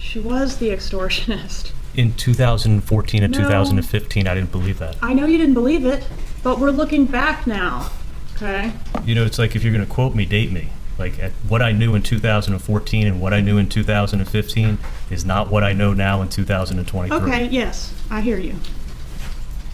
She 0.06 0.20
was 0.20 0.58
the 0.58 0.70
extortionist. 0.70 1.72
In 1.96 2.14
2014 2.14 3.24
and 3.24 3.34
No. 3.34 3.40
2015, 3.40 4.28
I 4.28 4.36
didn't 4.36 4.52
believe 4.52 4.78
that. 4.80 4.98
I 5.02 5.14
know 5.14 5.26
you 5.26 5.38
didn't 5.38 5.56
believe 5.56 5.86
it, 5.86 6.08
but 6.44 6.60
we're 6.60 6.72
looking 6.72 7.06
back 7.06 7.48
now. 7.48 7.90
Okay? 8.36 8.72
You 9.04 9.16
know, 9.16 9.26
it's 9.26 9.40
like 9.40 9.56
if 9.56 9.64
you're 9.64 9.74
going 9.74 9.86
to 9.86 9.92
quote 9.92 10.14
me, 10.14 10.26
date 10.26 10.52
me. 10.52 10.70
Like 11.00 11.20
at 11.20 11.32
what 11.50 11.62
I 11.62 11.72
knew 11.72 11.96
in 11.96 12.04
2014 12.04 13.08
and 13.08 13.20
what 13.20 13.34
I 13.34 13.42
knew 13.42 13.58
in 13.58 13.68
2015 13.68 14.78
is 15.10 15.26
not 15.26 15.50
what 15.50 15.64
I 15.64 15.74
know 15.74 15.94
now 15.94 16.22
in 16.22 16.30
2023. 16.30 17.18
Okay, 17.18 17.48
yes, 17.48 17.94
I 18.10 18.22
hear 18.22 18.38
you. 18.38 18.56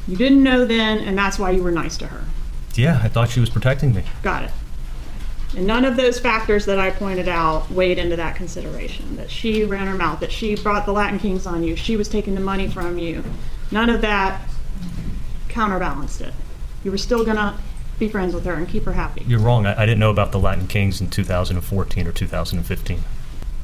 You 0.08 0.16
didn't 0.16 0.42
know 0.42 0.66
then, 0.66 1.00
and 1.00 1.18
that's 1.18 1.38
why 1.38 1.52
you 1.52 1.62
were 1.62 1.72
nice 1.72 1.98
to 1.98 2.08
her. 2.08 2.24
Yeah, 2.74 3.00
I 3.04 3.10
thought 3.10 3.30
she 3.30 3.40
was 3.40 3.50
protecting 3.50 3.94
me. 3.94 4.04
Got 4.24 4.46
it. 4.46 4.52
And 5.56 5.68
none 5.68 5.84
of 5.84 5.98
those 5.98 6.20
factors 6.20 6.66
that 6.66 6.80
I 6.80 6.92
pointed 6.92 7.28
out 7.28 7.70
weighed 7.70 7.98
into 7.98 8.16
that 8.16 8.36
consideration. 8.36 9.18
That 9.18 9.30
she 9.30 9.64
ran 9.66 9.88
her 9.88 9.96
mouth, 9.96 10.22
that 10.22 10.32
she 10.32 10.56
brought 10.56 10.86
the 10.86 10.94
Latin 10.94 11.20
Kings 11.20 11.46
on 11.46 11.64
you, 11.64 11.76
she 11.76 11.98
was 11.98 12.08
taking 12.08 12.36
the 12.36 12.42
money 12.42 12.70
from 12.70 12.98
you. 12.98 13.24
None 13.70 13.90
of 13.90 14.02
that 14.02 14.42
counterbalanced 15.50 16.22
it. 16.22 16.34
You 16.84 16.92
were 16.92 16.98
still 16.98 17.26
gonna 17.26 17.58
be 18.00 18.08
friends 18.08 18.34
with 18.34 18.46
her 18.46 18.54
and 18.54 18.68
keep 18.68 18.86
her 18.86 18.94
happy. 18.94 19.24
You're 19.28 19.40
wrong. 19.40 19.66
I, 19.66 19.84
I 19.84 19.86
didn't 19.86 20.00
know 20.00 20.10
about 20.10 20.32
the 20.32 20.40
Latin 20.40 20.68
Kings 20.68 21.02
in 21.02 21.10
2014 21.10 22.08
or 22.08 22.12
2015. 22.12 23.04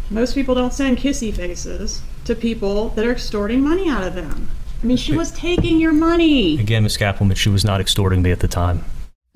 Most 0.10 0.36
people 0.36 0.56
don't 0.56 0.74
send 0.74 0.98
kissy 0.98 1.34
faces 1.34 2.02
to 2.26 2.36
people 2.36 2.90
that 2.90 3.06
are 3.06 3.12
extorting 3.12 3.62
money 3.62 3.90
out 3.90 4.04
of 4.04 4.14
them. 4.14 4.50
I 4.82 4.86
mean, 4.86 4.98
she 4.98 5.16
was 5.16 5.32
taking 5.32 5.80
your 5.80 5.92
money. 5.92 6.60
Again, 6.60 6.84
Miss 6.84 6.98
Cappleman, 6.98 7.36
she 7.36 7.50
was 7.50 7.66
not 7.66 7.82
extorting 7.82 8.22
me 8.22 8.32
at 8.32 8.42
the 8.42 8.48
time. 8.48 8.86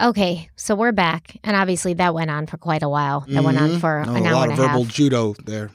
Okay, 0.01 0.49
so 0.55 0.73
we're 0.73 0.91
back, 0.91 1.37
and 1.43 1.55
obviously 1.55 1.93
that 1.95 2.13
went 2.13 2.31
on 2.31 2.47
for 2.47 2.57
quite 2.57 2.81
a 2.81 2.89
while. 2.89 3.23
That 3.29 3.43
went 3.43 3.59
on 3.59 3.71
Mhm. 3.71 3.79
for 3.79 4.03
Oh, 4.07 4.13
an 4.15 4.25
a 4.25 4.29
hour 4.29 4.33
lot 4.33 4.43
and 4.49 4.53
of 4.53 4.59
a 4.59 4.67
verbal 4.67 4.83
half. 4.85 4.93
judo 4.93 5.33
there. 5.45 5.69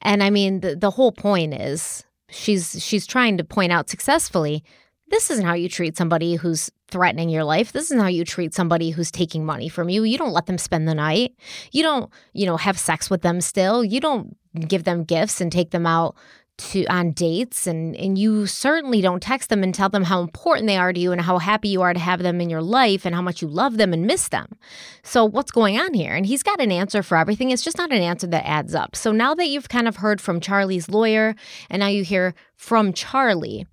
And 0.00 0.22
I 0.22 0.30
mean, 0.30 0.60
the 0.60 0.76
the 0.76 0.90
whole 0.92 1.12
point 1.12 1.52
is 1.54 2.04
she's 2.30 2.82
she's 2.82 3.06
trying 3.06 3.36
to 3.38 3.44
point 3.44 3.72
out 3.72 3.90
successfully. 3.90 4.64
This 5.08 5.30
isn't 5.30 5.44
how 5.44 5.54
you 5.54 5.68
treat 5.68 5.96
somebody 5.96 6.34
who's 6.36 6.70
threatening 6.88 7.28
your 7.28 7.44
life. 7.44 7.72
This 7.72 7.84
isn't 7.86 8.00
how 8.00 8.08
you 8.08 8.24
treat 8.24 8.54
somebody 8.54 8.90
who's 8.90 9.10
taking 9.10 9.44
money 9.44 9.68
from 9.68 9.88
you. 9.88 10.04
You 10.04 10.16
don't 10.18 10.32
let 10.32 10.46
them 10.46 10.58
spend 10.58 10.88
the 10.88 10.94
night. 10.94 11.34
You 11.70 11.82
don't, 11.82 12.10
you 12.32 12.46
know, 12.46 12.56
have 12.56 12.78
sex 12.78 13.10
with 13.10 13.22
them 13.22 13.40
still. 13.40 13.84
You 13.84 14.00
don't 14.00 14.36
give 14.66 14.84
them 14.84 15.04
gifts 15.04 15.40
and 15.40 15.52
take 15.52 15.70
them 15.70 15.86
out 15.86 16.16
to 16.58 16.84
on 16.86 17.12
dates 17.12 17.66
and 17.66 17.94
and 17.96 18.18
you 18.18 18.46
certainly 18.46 19.00
don't 19.00 19.22
text 19.22 19.50
them 19.50 19.62
and 19.62 19.74
tell 19.74 19.88
them 19.88 20.04
how 20.04 20.22
important 20.22 20.66
they 20.66 20.76
are 20.76 20.92
to 20.92 20.98
you 20.98 21.12
and 21.12 21.20
how 21.20 21.38
happy 21.38 21.68
you 21.68 21.82
are 21.82 21.92
to 21.92 22.00
have 22.00 22.22
them 22.22 22.40
in 22.40 22.48
your 22.48 22.62
life 22.62 23.04
and 23.04 23.14
how 23.14 23.22
much 23.22 23.42
you 23.42 23.48
love 23.48 23.76
them 23.76 23.92
and 23.92 24.06
miss 24.06 24.28
them. 24.28 24.56
So 25.02 25.24
what's 25.24 25.50
going 25.50 25.78
on 25.78 25.94
here? 25.94 26.14
And 26.14 26.24
he's 26.24 26.42
got 26.42 26.60
an 26.60 26.72
answer 26.72 27.02
for 27.02 27.16
everything. 27.16 27.50
It's 27.50 27.62
just 27.62 27.78
not 27.78 27.92
an 27.92 28.02
answer 28.02 28.26
that 28.28 28.46
adds 28.46 28.74
up. 28.74 28.96
So 28.96 29.12
now 29.12 29.34
that 29.34 29.48
you've 29.48 29.68
kind 29.68 29.86
of 29.86 29.96
heard 29.96 30.20
from 30.20 30.40
Charlie's 30.40 30.88
lawyer 30.88 31.34
and 31.68 31.80
now 31.80 31.88
you 31.88 32.04
hear 32.04 32.34
from 32.56 32.92
Charlie, 32.92 33.66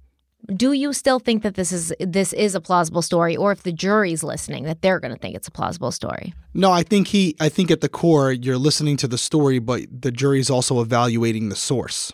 do 0.53 0.73
you 0.73 0.91
still 0.93 1.19
think 1.19 1.43
that 1.43 1.55
this 1.55 1.71
is 1.71 1.93
this 1.99 2.33
is 2.33 2.55
a 2.55 2.61
plausible 2.61 3.01
story 3.01 3.35
or 3.35 3.51
if 3.51 3.63
the 3.63 3.71
jury's 3.71 4.23
listening 4.23 4.65
that 4.65 4.81
they're 4.81 4.99
going 4.99 5.13
to 5.13 5.19
think 5.19 5.35
it's 5.35 5.47
a 5.47 5.51
plausible 5.51 5.91
story? 5.91 6.33
No, 6.53 6.71
I 6.71 6.83
think 6.83 7.07
he. 7.07 7.35
I 7.39 7.49
think 7.49 7.71
at 7.71 7.81
the 7.81 7.89
core, 7.89 8.31
you're 8.31 8.57
listening 8.57 8.97
to 8.97 9.07
the 9.07 9.17
story, 9.17 9.59
but 9.59 9.83
the 9.89 10.11
jury's 10.11 10.49
also 10.49 10.81
evaluating 10.81 11.49
the 11.49 11.55
source, 11.55 12.11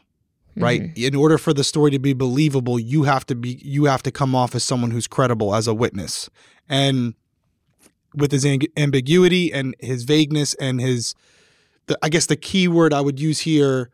right? 0.56 0.82
Mm-hmm. 0.82 1.04
In 1.04 1.16
order 1.16 1.38
for 1.38 1.54
the 1.54 1.64
story 1.64 1.92
to 1.92 2.00
be 2.00 2.14
believable, 2.14 2.80
you 2.80 3.04
have 3.04 3.26
to 3.28 3.36
be. 3.36 3.60
You 3.64 3.86
have 3.86 4.04
to 4.04 4.12
come 4.12 4.36
off 4.36 4.56
as 4.56 4.64
someone 4.64 4.92
who's 4.92 5.08
credible 5.08 5.56
as 5.56 5.68
a 5.68 5.74
witness, 5.74 6.30
and 6.68 7.14
with 8.16 8.32
his 8.32 8.46
ang- 8.46 8.62
ambiguity 8.76 9.54
and 9.54 9.76
his 9.80 10.04
vagueness 10.04 10.56
and 10.56 10.82
his, 10.82 11.14
the, 11.86 11.98
I 12.02 12.10
guess 12.10 12.26
the 12.26 12.36
key 12.36 12.68
word 12.68 12.94
I 12.94 13.02
would 13.02 13.20
use 13.20 13.42
here 13.42 13.92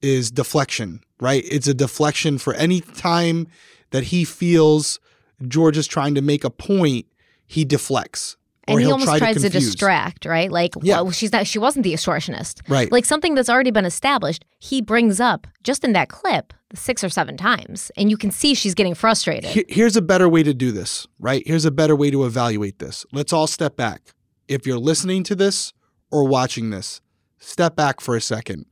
is 0.00 0.30
deflection, 0.30 1.00
right? 1.20 1.44
It's 1.50 1.66
a 1.66 1.74
deflection 1.74 2.38
for 2.38 2.54
any 2.54 2.80
time 2.80 3.46
that 3.90 4.04
he 4.04 4.24
feels 4.24 4.98
George 5.46 5.76
is 5.76 5.86
trying 5.86 6.14
to 6.14 6.22
make 6.22 6.44
a 6.44 6.50
point, 6.50 7.06
he 7.46 7.64
deflects. 7.64 8.37
And 8.68 8.80
he 8.80 8.90
almost 8.90 9.18
tries 9.18 9.36
to, 9.36 9.42
confuse. 9.42 9.66
distract, 9.72 10.24
right? 10.24 10.50
Like, 10.50 10.74
Yeah. 10.82 11.00
well, 11.02 11.10
she's 11.10 11.32
not. 11.32 11.46
She 11.46 11.58
wasn't 11.58 11.84
the 11.84 11.92
extortionist, 11.92 12.60
Right. 12.68 12.90
Like 12.92 13.04
something 13.04 13.34
that's 13.34 13.48
already 13.48 13.70
been 13.70 13.84
established. 13.84 14.44
He 14.58 14.80
brings 14.80 15.20
up 15.20 15.46
just 15.64 15.84
in 15.84 15.92
that 15.92 16.08
clip 16.08 16.52
six 16.74 17.02
or 17.02 17.08
seven 17.08 17.36
times, 17.36 17.90
and 17.96 18.10
you 18.10 18.16
can 18.16 18.30
see 18.30 18.54
she's 18.54 18.74
getting 18.74 18.94
frustrated. 18.94 19.64
Here's 19.68 19.96
a 19.96 20.02
better 20.02 20.28
way 20.28 20.42
to 20.42 20.52
do 20.52 20.70
this, 20.70 21.06
right? 21.18 21.42
Here's 21.46 21.64
a 21.64 21.70
better 21.70 21.96
way 21.96 22.10
to 22.10 22.24
evaluate 22.24 22.78
this. 22.78 23.06
Let's 23.12 23.32
all 23.32 23.46
step 23.46 23.76
back. 23.76 24.14
If 24.48 24.66
you're 24.66 24.78
listening 24.78 25.22
to 25.24 25.34
this 25.34 25.72
or 26.10 26.24
watching 26.28 26.70
this, 26.70 27.00
step 27.38 27.74
back 27.76 28.00
for 28.00 28.16
a 28.16 28.20
second. 28.20 28.66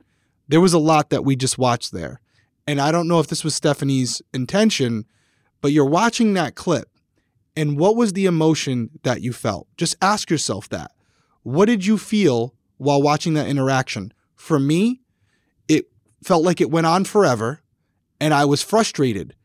There 0.47 0.61
was 0.61 0.73
a 0.73 0.79
lot 0.79 1.09
that 1.09 1.25
we 1.25 1.35
just 1.35 1.57
watched 1.57 1.91
there. 1.91 2.19
And 2.67 2.79
I 2.81 2.91
don't 2.91 3.07
know 3.07 3.19
if 3.19 3.27
this 3.27 3.43
was 3.43 3.55
Stephanie's 3.55 4.21
intention, 4.33 5.05
but 5.61 5.71
you're 5.71 5.85
watching 5.85 6.33
that 6.33 6.55
clip. 6.55 6.89
And 7.57 7.77
what 7.77 7.95
was 7.95 8.13
the 8.13 8.27
emotion 8.27 8.91
that 9.03 9.21
you 9.21 9.33
felt? 9.33 9.67
Just 9.75 9.95
ask 10.01 10.29
yourself 10.29 10.69
that. 10.69 10.91
What 11.41 11.65
did 11.65 11.85
you 11.85 11.97
feel 11.97 12.53
while 12.77 13.01
watching 13.01 13.33
that 13.33 13.47
interaction 13.47 14.13
for 14.35 14.59
me, 14.59 15.01
it 15.67 15.85
felt 16.23 16.43
like 16.43 16.61
it 16.61 16.71
went 16.71 16.87
on 16.87 17.03
forever. 17.03 17.61
And 18.21 18.33
I 18.33 18.45
was 18.45 18.63
frustrated 18.63 19.35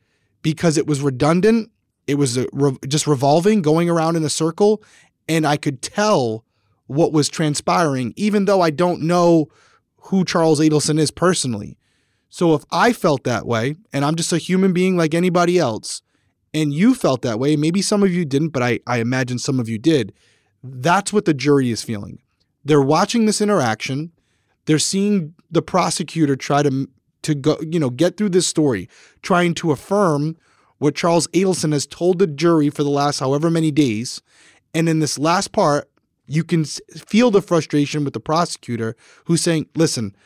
because 0.43 0.76
it 0.76 0.86
was 0.86 1.01
redundant. 1.01 1.70
It 2.06 2.16
was 2.16 2.39
uh, 2.39 2.44
re- 2.52 2.76
just 2.86 3.06
revolving, 3.06 3.62
going 3.62 3.89
around 3.90 4.16
in 4.16 4.24
a 4.24 4.30
circle. 4.30 4.82
And 5.28 5.47
I 5.47 5.56
could 5.56 5.82
tell 5.82 6.44
what 6.86 7.12
was 7.12 7.28
transpiring, 7.28 8.12
even 8.16 8.44
though 8.44 8.60
I 8.60 8.70
don't 8.70 9.02
know 9.02 9.48
who 9.97 10.24
Charles 10.24 10.60
Adelson 10.60 10.98
is 10.98 11.10
personally. 11.10 11.78
So 12.28 12.55
if 12.55 12.64
I 12.70 12.93
felt 12.93 13.24
that 13.24 13.47
way, 13.47 13.76
and 13.93 14.05
I'm 14.05 14.16
just 14.16 14.32
a 14.32 14.39
human 14.39 14.72
being 14.72 14.97
like 14.97 15.14
anybody 15.14 15.59
else, 15.59 16.02
and 16.54 16.72
you 16.72 16.94
felt 16.94 17.22
that 17.22 17.38
way, 17.38 17.56
maybe 17.56 17.82
some 17.82 18.02
of 18.02 18.12
you 18.12 18.24
didn't, 18.24 18.50
but 18.50 18.62
I, 18.62 18.80
I 18.86 18.98
imagine 18.98 19.38
some 19.38 19.58
of 19.58 19.68
you 19.68 19.78
did, 19.78 20.12
that's 20.62 21.12
what 21.12 21.24
the 21.24 21.34
jury 21.34 21.70
is 21.70 21.82
feeling. 21.82 22.20
They're 22.64 22.80
watching 22.82 23.26
this 23.26 23.40
interaction. 23.40 24.12
They're 24.66 24.78
seeing 24.78 25.34
the 25.50 25.62
prosecutor 25.62 26.36
try 26.36 26.62
to 26.62 26.88
to 27.22 27.34
go, 27.36 27.56
you 27.60 27.78
know, 27.78 27.90
get 27.90 28.16
through 28.16 28.30
this 28.30 28.48
story, 28.48 28.88
trying 29.22 29.54
to 29.54 29.70
affirm 29.70 30.36
what 30.78 30.96
Charles 30.96 31.28
Adelson 31.28 31.72
has 31.72 31.86
told 31.86 32.18
the 32.18 32.26
jury 32.26 32.68
for 32.68 32.82
the 32.82 32.90
last 32.90 33.20
however 33.20 33.48
many 33.48 33.70
days. 33.70 34.20
And 34.74 34.88
in 34.88 34.98
this 34.98 35.18
last 35.18 35.52
part, 35.52 35.88
you 36.26 36.42
can 36.42 36.64
feel 36.64 37.30
the 37.30 37.42
frustration 37.42 38.02
with 38.02 38.14
the 38.14 38.20
prosecutor 38.20 38.96
who's 39.26 39.40
saying, 39.40 39.66
listen, 39.76 40.16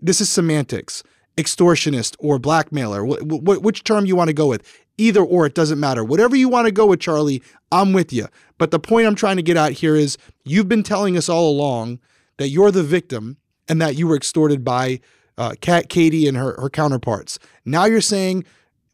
this 0.00 0.20
is 0.20 0.30
semantics, 0.30 1.04
extortionist 1.36 2.16
or 2.18 2.38
blackmailer, 2.40 3.04
wh- 3.04 3.20
wh- 3.20 3.62
which 3.62 3.84
term 3.84 4.06
you 4.06 4.16
want 4.16 4.28
to 4.28 4.34
go 4.34 4.48
with. 4.48 4.66
Either 4.98 5.22
or, 5.22 5.46
it 5.46 5.54
doesn't 5.54 5.80
matter. 5.80 6.04
Whatever 6.04 6.36
you 6.36 6.48
want 6.48 6.66
to 6.66 6.72
go 6.72 6.86
with, 6.86 7.00
Charlie, 7.00 7.42
I'm 7.70 7.92
with 7.92 8.12
you. 8.12 8.28
But 8.58 8.70
the 8.70 8.78
point 8.78 9.06
I'm 9.06 9.14
trying 9.14 9.36
to 9.36 9.42
get 9.42 9.56
at 9.56 9.72
here 9.72 9.96
is 9.96 10.18
you've 10.44 10.68
been 10.68 10.82
telling 10.82 11.16
us 11.16 11.28
all 11.28 11.50
along 11.50 11.98
that 12.36 12.48
you're 12.48 12.70
the 12.70 12.82
victim 12.82 13.38
and 13.68 13.80
that 13.80 13.96
you 13.96 14.06
were 14.06 14.16
extorted 14.16 14.64
by 14.64 15.00
uh, 15.38 15.54
Kat 15.60 15.88
Katie 15.88 16.28
and 16.28 16.36
her, 16.36 16.60
her 16.60 16.68
counterparts. 16.68 17.38
Now 17.64 17.86
you're 17.86 18.00
saying 18.00 18.44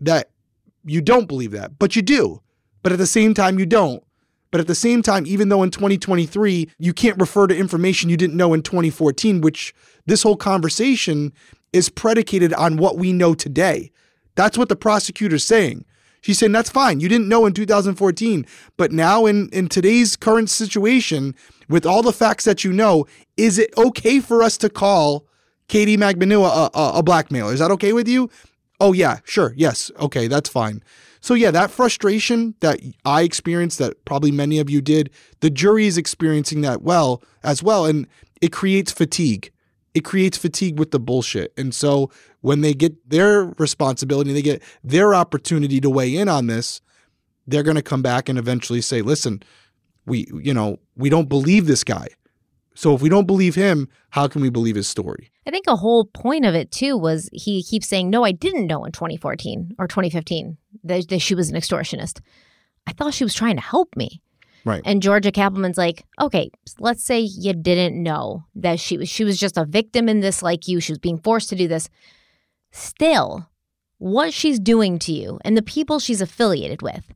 that 0.00 0.30
you 0.84 1.00
don't 1.00 1.26
believe 1.26 1.50
that, 1.50 1.78
but 1.78 1.96
you 1.96 2.02
do. 2.02 2.42
But 2.82 2.92
at 2.92 2.98
the 2.98 3.06
same 3.06 3.34
time, 3.34 3.58
you 3.58 3.66
don't. 3.66 4.02
But 4.50 4.60
at 4.60 4.66
the 4.66 4.74
same 4.74 5.02
time, 5.02 5.26
even 5.26 5.48
though 5.50 5.62
in 5.62 5.70
2023, 5.70 6.70
you 6.78 6.94
can't 6.94 7.20
refer 7.20 7.46
to 7.46 7.56
information 7.56 8.08
you 8.08 8.16
didn't 8.16 8.36
know 8.36 8.54
in 8.54 8.62
2014, 8.62 9.40
which 9.40 9.74
this 10.06 10.22
whole 10.22 10.36
conversation 10.36 11.32
is 11.72 11.90
predicated 11.90 12.54
on 12.54 12.78
what 12.78 12.96
we 12.96 13.12
know 13.12 13.34
today. 13.34 13.90
That's 14.36 14.56
what 14.56 14.68
the 14.68 14.76
prosecutor's 14.76 15.44
saying. 15.44 15.84
She's 16.20 16.38
saying 16.38 16.52
that's 16.52 16.70
fine. 16.70 17.00
You 17.00 17.08
didn't 17.08 17.28
know 17.28 17.46
in 17.46 17.52
2014, 17.52 18.46
but 18.76 18.92
now 18.92 19.26
in 19.26 19.48
in 19.50 19.68
today's 19.68 20.16
current 20.16 20.50
situation, 20.50 21.34
with 21.68 21.86
all 21.86 22.02
the 22.02 22.12
facts 22.12 22.44
that 22.44 22.64
you 22.64 22.72
know, 22.72 23.06
is 23.36 23.58
it 23.58 23.72
okay 23.76 24.20
for 24.20 24.42
us 24.42 24.56
to 24.58 24.68
call 24.68 25.26
Katie 25.68 25.96
Magbanua 25.96 26.70
a, 26.74 26.78
a, 26.78 26.92
a 26.98 27.02
blackmailer? 27.02 27.52
Is 27.52 27.60
that 27.60 27.70
okay 27.72 27.92
with 27.92 28.08
you? 28.08 28.30
Oh 28.80 28.92
yeah, 28.92 29.18
sure, 29.24 29.54
yes, 29.56 29.90
okay, 29.98 30.28
that's 30.28 30.48
fine. 30.48 30.82
So 31.20 31.34
yeah, 31.34 31.50
that 31.50 31.70
frustration 31.70 32.54
that 32.60 32.80
I 33.04 33.22
experienced, 33.22 33.78
that 33.78 34.04
probably 34.04 34.30
many 34.30 34.58
of 34.58 34.70
you 34.70 34.80
did, 34.80 35.10
the 35.40 35.50
jury 35.50 35.86
is 35.86 35.98
experiencing 35.98 36.60
that 36.62 36.82
well 36.82 37.22
as 37.42 37.62
well, 37.62 37.86
and 37.86 38.06
it 38.40 38.52
creates 38.52 38.92
fatigue. 38.92 39.50
It 39.94 40.04
creates 40.04 40.38
fatigue 40.38 40.78
with 40.78 40.90
the 40.90 41.00
bullshit, 41.00 41.52
and 41.56 41.74
so 41.74 42.10
when 42.40 42.60
they 42.60 42.74
get 42.74 43.08
their 43.08 43.46
responsibility, 43.58 44.32
they 44.32 44.42
get 44.42 44.62
their 44.84 45.14
opportunity 45.14 45.80
to 45.80 45.90
weigh 45.90 46.14
in 46.16 46.28
on 46.28 46.46
this, 46.46 46.80
they're 47.46 47.62
going 47.62 47.76
to 47.76 47.82
come 47.82 48.02
back 48.02 48.28
and 48.28 48.38
eventually 48.38 48.80
say, 48.80 49.02
"Listen, 49.02 49.42
we, 50.06 50.28
you 50.42 50.54
know, 50.54 50.78
we 50.96 51.08
don't 51.08 51.28
believe 51.28 51.66
this 51.66 51.84
guy." 51.84 52.08
So 52.74 52.94
if 52.94 53.02
we 53.02 53.08
don't 53.08 53.26
believe 53.26 53.56
him, 53.56 53.88
how 54.10 54.28
can 54.28 54.40
we 54.40 54.50
believe 54.50 54.76
his 54.76 54.86
story? 54.86 55.32
I 55.46 55.50
think 55.50 55.66
a 55.66 55.74
whole 55.74 56.04
point 56.04 56.44
of 56.44 56.54
it 56.54 56.70
too 56.70 56.96
was 56.96 57.28
he 57.32 57.62
keeps 57.62 57.88
saying, 57.88 58.10
"No, 58.10 58.24
I 58.24 58.32
didn't 58.32 58.66
know 58.66 58.84
in 58.84 58.92
2014 58.92 59.74
or 59.78 59.88
2015 59.88 60.58
that, 60.84 61.08
that 61.08 61.18
she 61.18 61.34
was 61.34 61.50
an 61.50 61.56
extortionist. 61.56 62.20
I 62.86 62.92
thought 62.92 63.14
she 63.14 63.24
was 63.24 63.34
trying 63.34 63.56
to 63.56 63.62
help 63.62 63.96
me." 63.96 64.22
Right. 64.64 64.82
And 64.84 65.02
Georgia 65.02 65.32
Cappleman's 65.32 65.78
like, 65.78 66.04
"Okay, 66.20 66.50
let's 66.78 67.04
say 67.04 67.20
you 67.20 67.52
didn't 67.52 68.02
know 68.02 68.44
that 68.54 68.80
she 68.80 68.98
was 68.98 69.08
she 69.08 69.24
was 69.24 69.38
just 69.38 69.56
a 69.56 69.64
victim 69.64 70.08
in 70.08 70.20
this 70.20 70.42
like 70.42 70.68
you. 70.68 70.80
She 70.80 70.92
was 70.92 70.98
being 70.98 71.18
forced 71.18 71.48
to 71.50 71.56
do 71.56 71.68
this. 71.68 71.88
Still, 72.70 73.48
what 73.98 74.32
she's 74.32 74.58
doing 74.58 74.98
to 75.00 75.12
you 75.12 75.38
and 75.44 75.56
the 75.56 75.62
people 75.62 75.98
she's 75.98 76.20
affiliated 76.20 76.82
with. 76.82 77.12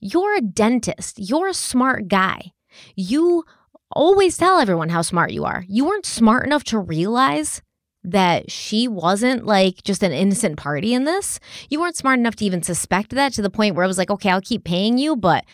You're 0.00 0.36
a 0.36 0.40
dentist. 0.40 1.18
You're 1.18 1.48
a 1.48 1.54
smart 1.54 2.08
guy. 2.08 2.52
You 2.94 3.44
always 3.90 4.36
tell 4.36 4.58
everyone 4.58 4.90
how 4.90 5.02
smart 5.02 5.32
you 5.32 5.44
are. 5.44 5.64
You 5.68 5.86
weren't 5.86 6.06
smart 6.06 6.44
enough 6.44 6.64
to 6.64 6.78
realize 6.78 7.62
that 8.02 8.50
she 8.50 8.86
wasn't 8.86 9.46
like 9.46 9.82
just 9.82 10.02
an 10.02 10.12
innocent 10.12 10.58
party 10.58 10.92
in 10.92 11.04
this. 11.04 11.40
You 11.70 11.80
weren't 11.80 11.96
smart 11.96 12.18
enough 12.18 12.36
to 12.36 12.44
even 12.44 12.62
suspect 12.62 13.10
that 13.10 13.32
to 13.34 13.42
the 13.42 13.48
point 13.48 13.74
where 13.74 13.84
I 13.84 13.88
was 13.88 13.96
like, 13.96 14.10
okay, 14.10 14.28
I'll 14.30 14.42
keep 14.42 14.64
paying 14.64 14.98
you, 14.98 15.16
but 15.16 15.44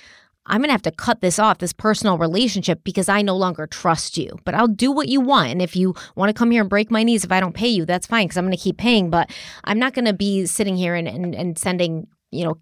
I'm 0.51 0.59
going 0.59 0.69
to 0.69 0.73
have 0.73 0.83
to 0.83 0.91
cut 0.91 1.21
this 1.21 1.39
off, 1.39 1.59
this 1.59 1.73
personal 1.73 2.19
relationship, 2.19 2.83
because 2.83 3.09
I 3.09 3.23
no 3.23 3.37
longer 3.37 3.67
trust 3.69 4.19
you. 4.19 4.37
But 4.45 4.55
I'll 4.55 4.67
do 4.67 4.91
what 4.91 5.09
you 5.09 5.21
want. 5.21 5.51
And 5.51 5.63
if 5.63 5.77
you 5.77 5.95
want 6.17 6.29
to 6.29 6.35
come 6.35 6.51
here 6.51 6.61
and 6.61 6.69
break 6.69 6.91
my 6.91 7.05
knees 7.05 7.25
if 7.25 7.31
I 7.31 7.39
don't 7.39 7.55
pay 7.55 7.69
you, 7.69 7.87
that's 7.87 8.07
fine, 8.07 8.27
because 8.27 8.37
I'm 8.37 8.45
going 8.45 8.57
to 8.57 8.63
keep 8.63 8.77
paying. 8.77 9.11
But 9.11 9.31
I'm 9.63 9.79
not 9.79 9.95
going 9.95 10.07
to 10.07 10.13
be 10.13 10.47
sitting 10.47 10.77
here 10.77 10.97
and, 10.97 11.07
and, 11.07 11.35
and 11.37 11.57
sending, 11.57 12.09
you 12.33 12.45
know, 12.45 12.59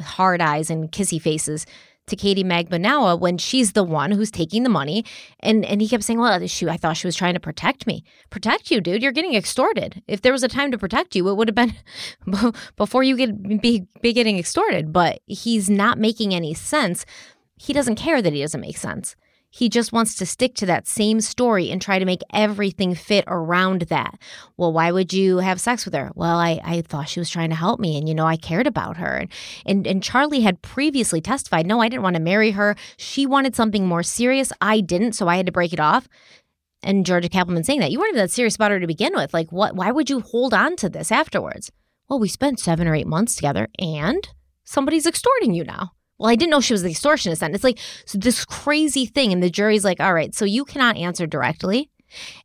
hard 0.00 0.42
eyes 0.42 0.68
and 0.68 0.92
kissy 0.92 1.20
faces 1.20 1.64
to 2.10 2.16
Katie 2.16 2.44
Magbanua 2.44 3.18
when 3.18 3.38
she's 3.38 3.72
the 3.72 3.84
one 3.84 4.10
who's 4.10 4.30
taking 4.30 4.62
the 4.62 4.68
money. 4.68 5.04
And 5.40 5.64
and 5.64 5.80
he 5.80 5.88
kept 5.88 6.04
saying, 6.04 6.18
Well, 6.18 6.46
she 6.46 6.68
I 6.68 6.76
thought 6.76 6.96
she 6.96 7.06
was 7.06 7.16
trying 7.16 7.34
to 7.34 7.40
protect 7.40 7.86
me. 7.86 8.04
Protect 8.28 8.70
you, 8.70 8.80
dude. 8.80 9.02
You're 9.02 9.12
getting 9.12 9.34
extorted. 9.34 10.02
If 10.06 10.22
there 10.22 10.32
was 10.32 10.42
a 10.42 10.48
time 10.48 10.70
to 10.72 10.78
protect 10.78 11.16
you, 11.16 11.28
it 11.28 11.34
would 11.34 11.48
have 11.48 11.54
been 11.54 11.74
before 12.76 13.02
you 13.02 13.16
get 13.16 13.62
be, 13.62 13.86
be 14.02 14.12
getting 14.12 14.38
extorted. 14.38 14.92
But 14.92 15.20
he's 15.26 15.70
not 15.70 15.98
making 15.98 16.34
any 16.34 16.52
sense. 16.52 17.06
He 17.60 17.74
doesn't 17.74 17.96
care 17.96 18.22
that 18.22 18.32
he 18.32 18.40
doesn't 18.40 18.62
make 18.62 18.78
sense. 18.78 19.16
He 19.50 19.68
just 19.68 19.92
wants 19.92 20.14
to 20.14 20.24
stick 20.24 20.54
to 20.54 20.66
that 20.66 20.88
same 20.88 21.20
story 21.20 21.70
and 21.70 21.82
try 21.82 21.98
to 21.98 22.06
make 22.06 22.22
everything 22.32 22.94
fit 22.94 23.24
around 23.26 23.82
that. 23.82 24.18
Well, 24.56 24.72
why 24.72 24.90
would 24.90 25.12
you 25.12 25.38
have 25.38 25.60
sex 25.60 25.84
with 25.84 25.92
her? 25.92 26.10
Well, 26.14 26.38
I, 26.38 26.58
I 26.64 26.80
thought 26.80 27.10
she 27.10 27.20
was 27.20 27.28
trying 27.28 27.50
to 27.50 27.56
help 27.56 27.78
me 27.78 27.98
and, 27.98 28.08
you 28.08 28.14
know, 28.14 28.24
I 28.24 28.38
cared 28.38 28.66
about 28.66 28.96
her. 28.96 29.14
And, 29.14 29.30
and, 29.66 29.86
and 29.86 30.02
Charlie 30.02 30.40
had 30.40 30.62
previously 30.62 31.20
testified, 31.20 31.66
no, 31.66 31.82
I 31.82 31.90
didn't 31.90 32.02
want 32.02 32.16
to 32.16 32.22
marry 32.22 32.52
her. 32.52 32.76
She 32.96 33.26
wanted 33.26 33.54
something 33.54 33.86
more 33.86 34.02
serious. 34.02 34.54
I 34.62 34.80
didn't, 34.80 35.12
so 35.12 35.28
I 35.28 35.36
had 35.36 35.44
to 35.44 35.52
break 35.52 35.74
it 35.74 35.80
off. 35.80 36.08
And 36.82 37.04
Georgia 37.04 37.28
Cappleman 37.28 37.64
saying 37.64 37.80
that, 37.80 37.90
you 37.90 37.98
weren't 37.98 38.14
that 38.14 38.30
serious 38.30 38.56
about 38.56 38.70
her 38.70 38.80
to 38.80 38.86
begin 38.86 39.12
with. 39.14 39.34
Like, 39.34 39.52
what? 39.52 39.76
why 39.76 39.90
would 39.90 40.08
you 40.08 40.20
hold 40.20 40.54
on 40.54 40.76
to 40.76 40.88
this 40.88 41.12
afterwards? 41.12 41.70
Well, 42.08 42.20
we 42.20 42.28
spent 42.28 42.58
seven 42.58 42.88
or 42.88 42.94
eight 42.94 43.06
months 43.06 43.34
together 43.34 43.68
and 43.78 44.26
somebody's 44.64 45.06
extorting 45.06 45.52
you 45.52 45.64
now 45.64 45.92
well, 46.20 46.30
I 46.30 46.36
didn't 46.36 46.50
know 46.50 46.60
she 46.60 46.74
was 46.74 46.82
the 46.82 46.90
extortionist 46.90 47.38
then. 47.38 47.54
It's 47.54 47.64
like 47.64 47.78
so 48.04 48.18
this 48.18 48.44
crazy 48.44 49.06
thing. 49.06 49.32
And 49.32 49.42
the 49.42 49.50
jury's 49.50 49.84
like, 49.84 50.00
all 50.00 50.12
right, 50.12 50.34
so 50.34 50.44
you 50.44 50.66
cannot 50.66 50.96
answer 50.96 51.26
directly. 51.26 51.90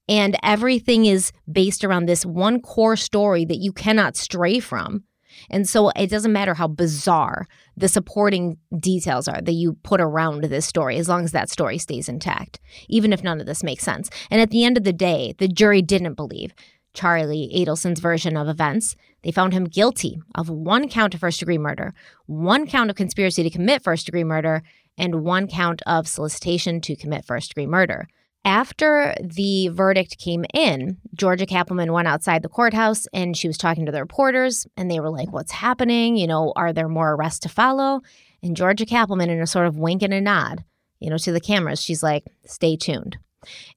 And 0.08 0.38
everything 0.44 1.06
is 1.06 1.32
based 1.52 1.84
around 1.84 2.06
this 2.06 2.26
one 2.26 2.62
core 2.62 2.96
story 2.96 3.44
that 3.46 3.58
you 3.58 3.74
cannot 3.74 4.16
stray 4.16 4.60
from. 4.60 5.04
And 5.50 5.68
so 5.68 5.90
it 5.90 6.10
doesn't 6.10 6.32
matter 6.32 6.54
how 6.54 6.68
bizarre 6.68 7.46
the 7.76 7.90
supporting 7.90 8.58
details 8.80 9.28
are 9.28 9.42
that 9.42 9.52
you 9.52 9.74
put 9.84 10.00
around 10.00 10.46
this 10.46 10.66
story, 10.66 10.98
as 10.98 11.10
long 11.10 11.26
as 11.26 11.34
that 11.34 11.50
story 11.50 11.78
stays 11.78 12.08
intact, 12.08 12.62
even 12.88 13.12
if 13.12 13.24
none 13.24 13.42
of 13.42 13.46
this 13.46 13.64
makes 13.64 13.84
sense. 13.84 14.10
And 14.32 14.40
at 14.40 14.52
the 14.52 14.64
end 14.64 14.78
of 14.78 14.86
the 14.86 14.94
day, 14.94 15.36
the 15.38 15.50
jury 15.50 15.82
didn't 15.82 16.14
believe 16.14 16.54
Charlie 16.96 17.52
Adelson's 17.54 18.00
version 18.00 18.36
of 18.36 18.48
events. 18.48 18.96
They 19.22 19.32
found 19.32 19.54
him 19.54 19.66
guilty 19.66 20.20
of 20.34 20.50
one 20.50 20.90
count 20.90 21.14
of 21.14 21.20
first 21.20 21.40
degree 21.40 21.58
murder, 21.58 21.94
one 22.26 22.66
count 22.66 22.90
of 22.90 22.96
conspiracy 22.96 23.44
to 23.44 23.50
commit 23.50 23.84
first 23.84 24.06
degree 24.06 24.24
murder, 24.24 24.64
and 24.98 25.24
one 25.24 25.48
count 25.48 25.82
of 25.86 26.08
solicitation 26.08 26.82
to 26.82 26.96
commit 26.96 27.26
first 27.26 27.50
degree 27.50 27.68
murder. 27.68 28.08
After 28.46 29.16
the 29.20 29.70
verdict 29.70 30.20
came 30.20 30.46
in, 30.54 30.98
Georgia 31.16 31.48
Cappleman 31.48 31.92
went 31.92 32.08
outside 32.08 32.44
the 32.44 32.50
courthouse 32.50 33.08
and 33.12 33.36
she 33.36 33.48
was 33.48 33.58
talking 33.58 33.88
to 33.88 33.92
the 33.92 34.02
reporters, 34.02 34.68
and 34.78 34.90
they 34.90 35.00
were 35.00 35.10
like, 35.10 35.34
What's 35.34 35.52
happening? 35.52 36.16
You 36.16 36.28
know, 36.28 36.54
are 36.56 36.72
there 36.72 36.88
more 36.88 37.14
arrests 37.14 37.40
to 37.40 37.50
follow? 37.50 38.02
And 38.44 38.56
Georgia 38.56 38.86
Cappleman, 38.86 39.32
in 39.32 39.42
a 39.42 39.48
sort 39.48 39.66
of 39.66 39.80
wink 39.80 40.04
and 40.04 40.14
a 40.14 40.22
nod, 40.22 40.64
you 41.00 41.10
know, 41.10 41.18
to 41.18 41.32
the 41.32 41.42
cameras, 41.42 41.82
she's 41.82 42.04
like, 42.04 42.26
Stay 42.46 42.78
tuned. 42.78 43.18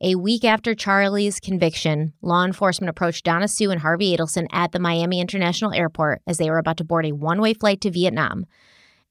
A 0.01 0.15
week 0.15 0.45
after 0.45 0.75
Charlie's 0.75 1.41
conviction, 1.41 2.13
law 2.23 2.45
enforcement 2.45 2.91
approached 2.91 3.25
Donna 3.25 3.49
Sue 3.49 3.71
and 3.71 3.81
Harvey 3.81 4.17
Adelson 4.17 4.47
at 4.53 4.73
the 4.73 4.79
Miami 4.79 5.21
International 5.21 5.73
Airport 5.73 6.23
as 6.27 6.39
they 6.39 6.51
were 6.51 6.59
about 6.59 6.77
to 6.79 6.85
board 6.85 7.07
a 7.07 7.13
one 7.13 7.41
way 7.41 7.55
flight 7.55 7.81
to 7.83 7.91
Vietnam. 7.91 8.47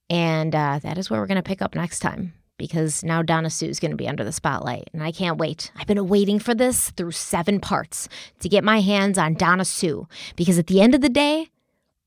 And 0.10 0.56
uh, 0.56 0.80
that 0.84 0.98
is 0.98 1.10
where 1.10 1.20
we're 1.20 1.28
going 1.28 1.36
to 1.36 1.44
pick 1.44 1.62
up 1.62 1.76
next 1.76 2.00
time 2.00 2.34
because 2.58 3.04
now 3.04 3.22
Donna 3.22 3.50
Sue 3.50 3.68
is 3.68 3.80
going 3.80 3.92
to 3.92 3.98
be 3.98 4.08
under 4.08 4.24
the 4.24 4.32
spotlight. 4.32 4.90
And 4.94 5.04
I 5.04 5.12
can't 5.12 5.38
wait. 5.38 5.72
I've 5.76 5.88
been 5.88 6.08
waiting 6.08 6.40
for 6.40 6.56
this 6.56 6.92
through 6.92 7.12
seven 7.12 7.60
parts 7.60 8.10
to 8.40 8.50
get 8.50 8.64
my 8.64 8.82
hands 8.82 9.18
on 9.18 9.36
Donna 9.36 9.66
Sue 9.66 10.08
because 10.36 10.58
at 10.58 10.68
the 10.68 10.82
end 10.82 10.96
of 10.96 11.02
the 11.02 11.10
day, 11.10 11.50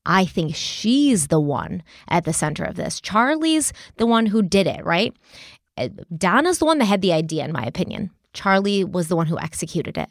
I 0.05 0.25
think 0.25 0.55
she's 0.55 1.27
the 1.27 1.39
one 1.39 1.83
at 2.07 2.25
the 2.25 2.33
center 2.33 2.63
of 2.63 2.75
this. 2.75 2.99
Charlie's 2.99 3.71
the 3.97 4.05
one 4.05 4.27
who 4.27 4.41
did 4.41 4.67
it, 4.67 4.83
right? 4.83 5.15
Uh, 5.77 5.89
Donna's 6.15 6.59
the 6.59 6.65
one 6.65 6.79
that 6.79 6.85
had 6.85 7.01
the 7.01 7.13
idea, 7.13 7.45
in 7.45 7.51
my 7.51 7.63
opinion. 7.63 8.09
Charlie 8.33 8.83
was 8.83 9.07
the 9.07 9.15
one 9.15 9.27
who 9.27 9.39
executed 9.39 9.97
it. 9.97 10.09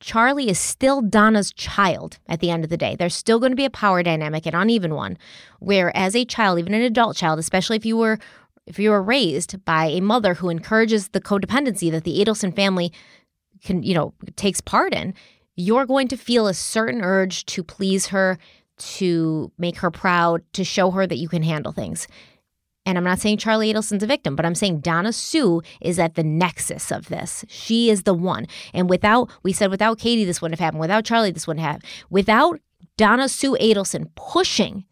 Charlie 0.00 0.48
is 0.48 0.58
still 0.58 1.00
Donna's 1.00 1.52
child 1.52 2.18
at 2.28 2.40
the 2.40 2.50
end 2.50 2.64
of 2.64 2.70
the 2.70 2.76
day. 2.76 2.96
There's 2.96 3.14
still 3.14 3.38
going 3.38 3.52
to 3.52 3.56
be 3.56 3.64
a 3.64 3.70
power 3.70 4.02
dynamic, 4.02 4.46
an 4.46 4.54
uneven 4.54 4.94
one, 4.94 5.16
where 5.60 5.96
as 5.96 6.16
a 6.16 6.24
child, 6.24 6.58
even 6.58 6.74
an 6.74 6.82
adult 6.82 7.16
child, 7.16 7.38
especially 7.38 7.76
if 7.76 7.86
you 7.86 7.96
were 7.96 8.18
if 8.66 8.78
you 8.78 8.90
were 8.90 9.02
raised 9.02 9.64
by 9.64 9.86
a 9.86 10.00
mother 10.00 10.34
who 10.34 10.48
encourages 10.48 11.08
the 11.08 11.20
codependency 11.20 11.90
that 11.90 12.04
the 12.04 12.24
Adelson 12.24 12.54
family 12.54 12.92
can, 13.64 13.82
you 13.82 13.94
know, 13.94 14.14
takes 14.36 14.60
part 14.60 14.94
in, 14.94 15.14
you're 15.56 15.86
going 15.86 16.08
to 16.08 16.16
feel 16.16 16.46
a 16.46 16.54
certain 16.54 17.02
urge 17.02 17.44
to 17.46 17.62
please 17.62 18.06
her, 18.06 18.38
to 18.78 19.50
make 19.58 19.78
her 19.78 19.90
proud, 19.90 20.42
to 20.52 20.64
show 20.64 20.90
her 20.90 21.06
that 21.06 21.18
you 21.18 21.28
can 21.28 21.42
handle 21.42 21.72
things. 21.72 22.06
And 22.84 22.98
I'm 22.98 23.04
not 23.04 23.20
saying 23.20 23.38
Charlie 23.38 23.72
Adelson's 23.72 24.02
a 24.02 24.06
victim, 24.06 24.34
but 24.34 24.44
I'm 24.44 24.54
saying 24.54 24.80
Donna 24.80 25.12
Sue 25.12 25.62
is 25.80 25.98
at 25.98 26.14
the 26.14 26.24
nexus 26.24 26.90
of 26.90 27.08
this. 27.08 27.44
She 27.48 27.90
is 27.90 28.02
the 28.02 28.14
one. 28.14 28.46
And 28.74 28.90
without, 28.90 29.30
we 29.42 29.52
said 29.52 29.70
without 29.70 29.98
Katie, 29.98 30.24
this 30.24 30.42
wouldn't 30.42 30.58
have 30.58 30.64
happened. 30.64 30.80
Without 30.80 31.04
Charlie, 31.04 31.30
this 31.30 31.46
wouldn't 31.46 31.64
have. 31.64 31.82
Without 32.10 32.60
Donna 32.96 33.28
Sue 33.28 33.56
Adelson 33.60 34.08
pushing 34.16 34.84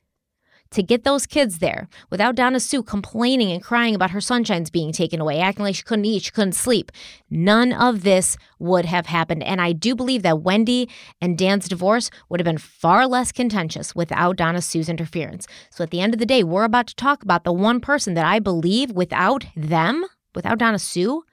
to 0.70 0.82
get 0.82 1.04
those 1.04 1.26
kids 1.26 1.58
there 1.58 1.88
without 2.10 2.34
Donna 2.34 2.60
Sue 2.60 2.82
complaining 2.82 3.50
and 3.50 3.62
crying 3.62 3.94
about 3.94 4.10
her 4.10 4.20
sunshines 4.20 4.70
being 4.70 4.92
taken 4.92 5.20
away, 5.20 5.40
acting 5.40 5.64
like 5.64 5.74
she 5.74 5.82
couldn't 5.82 6.04
eat, 6.04 6.22
she 6.22 6.30
couldn't 6.30 6.52
sleep. 6.52 6.92
None 7.28 7.72
of 7.72 8.02
this 8.02 8.36
would 8.58 8.84
have 8.84 9.06
happened. 9.06 9.42
And 9.42 9.60
I 9.60 9.72
do 9.72 9.94
believe 9.94 10.22
that 10.22 10.42
Wendy 10.42 10.88
and 11.20 11.36
Dan's 11.36 11.68
divorce 11.68 12.10
would 12.28 12.40
have 12.40 12.44
been 12.44 12.58
far 12.58 13.06
less 13.06 13.32
contentious 13.32 13.94
without 13.94 14.36
Donna 14.36 14.62
Sue's 14.62 14.88
interference. 14.88 15.46
So 15.70 15.82
at 15.82 15.90
the 15.90 16.00
end 16.00 16.14
of 16.14 16.20
the 16.20 16.26
day, 16.26 16.44
we're 16.44 16.64
about 16.64 16.86
to 16.88 16.94
talk 16.94 17.22
about 17.22 17.44
the 17.44 17.52
one 17.52 17.80
person 17.80 18.14
that 18.14 18.26
I 18.26 18.38
believe 18.38 18.90
without 18.92 19.46
them, 19.56 20.04
without 20.34 20.58
Donna 20.58 20.78
Sue, 20.78 21.24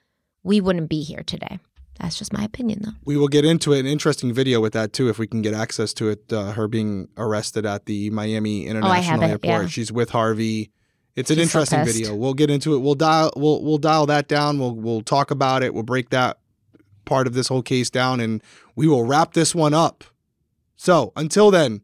we 0.43 0.61
wouldn't 0.61 0.90
be 0.90 1.03
here 1.03 1.24
today. 1.24 1.59
That's 2.00 2.17
just 2.17 2.32
my 2.34 2.43
opinion, 2.43 2.82
though. 2.84 2.92
We 3.06 3.17
will 3.17 3.27
get 3.27 3.43
into 3.45 3.74
it. 3.74 3.80
An 3.80 3.88
interesting 3.88 4.34
video 4.34 4.59
with 4.59 4.74
that 4.74 4.93
too, 4.93 5.09
if 5.09 5.17
we 5.19 5.27
can 5.27 5.42
get 5.42 5.53
access 5.53 5.93
to 5.95 6.09
it. 6.09 6.32
Uh, 6.32 6.51
her 6.51 6.67
being 6.67 7.08
arrested 7.17 7.66
at 7.66 7.85
the 7.85 8.09
Miami 8.11 8.67
International 8.67 9.22
Oh, 9.24 9.26
it, 9.26 9.30
Airport. 9.32 9.61
yeah. 9.64 9.67
She's 9.67 9.92
with 9.92 10.11
Harvey. 10.11 10.72
It's 11.16 11.32
an 11.32 11.38
She's 11.38 11.51
so 11.51 11.59
interesting 11.59 11.84
pissed. 11.84 11.98
video. 11.98 12.16
We'll 12.16 12.35
get 12.35 12.50
into 12.51 12.76
it. 12.76 12.80
We'll 12.80 12.93
dial. 12.95 13.32
We'll 13.35 13.64
we'll 13.64 13.80
dial 13.80 14.06
that 14.06 14.27
down. 14.27 14.59
We'll 14.59 14.76
we'll 14.76 15.01
talk 15.01 15.32
about 15.32 15.64
it. 15.64 15.74
We'll 15.74 15.84
break 15.84 16.09
that 16.11 16.38
part 17.06 17.26
of 17.26 17.34
this 17.34 17.48
whole 17.48 17.64
case 17.64 17.90
down, 17.90 18.19
and 18.19 18.43
we 18.76 18.88
will 18.88 19.03
wrap 19.03 19.34
this 19.34 19.56
one 19.56 19.74
up. 19.74 20.03
So 20.76 21.11
until 21.16 21.50
then, 21.50 21.82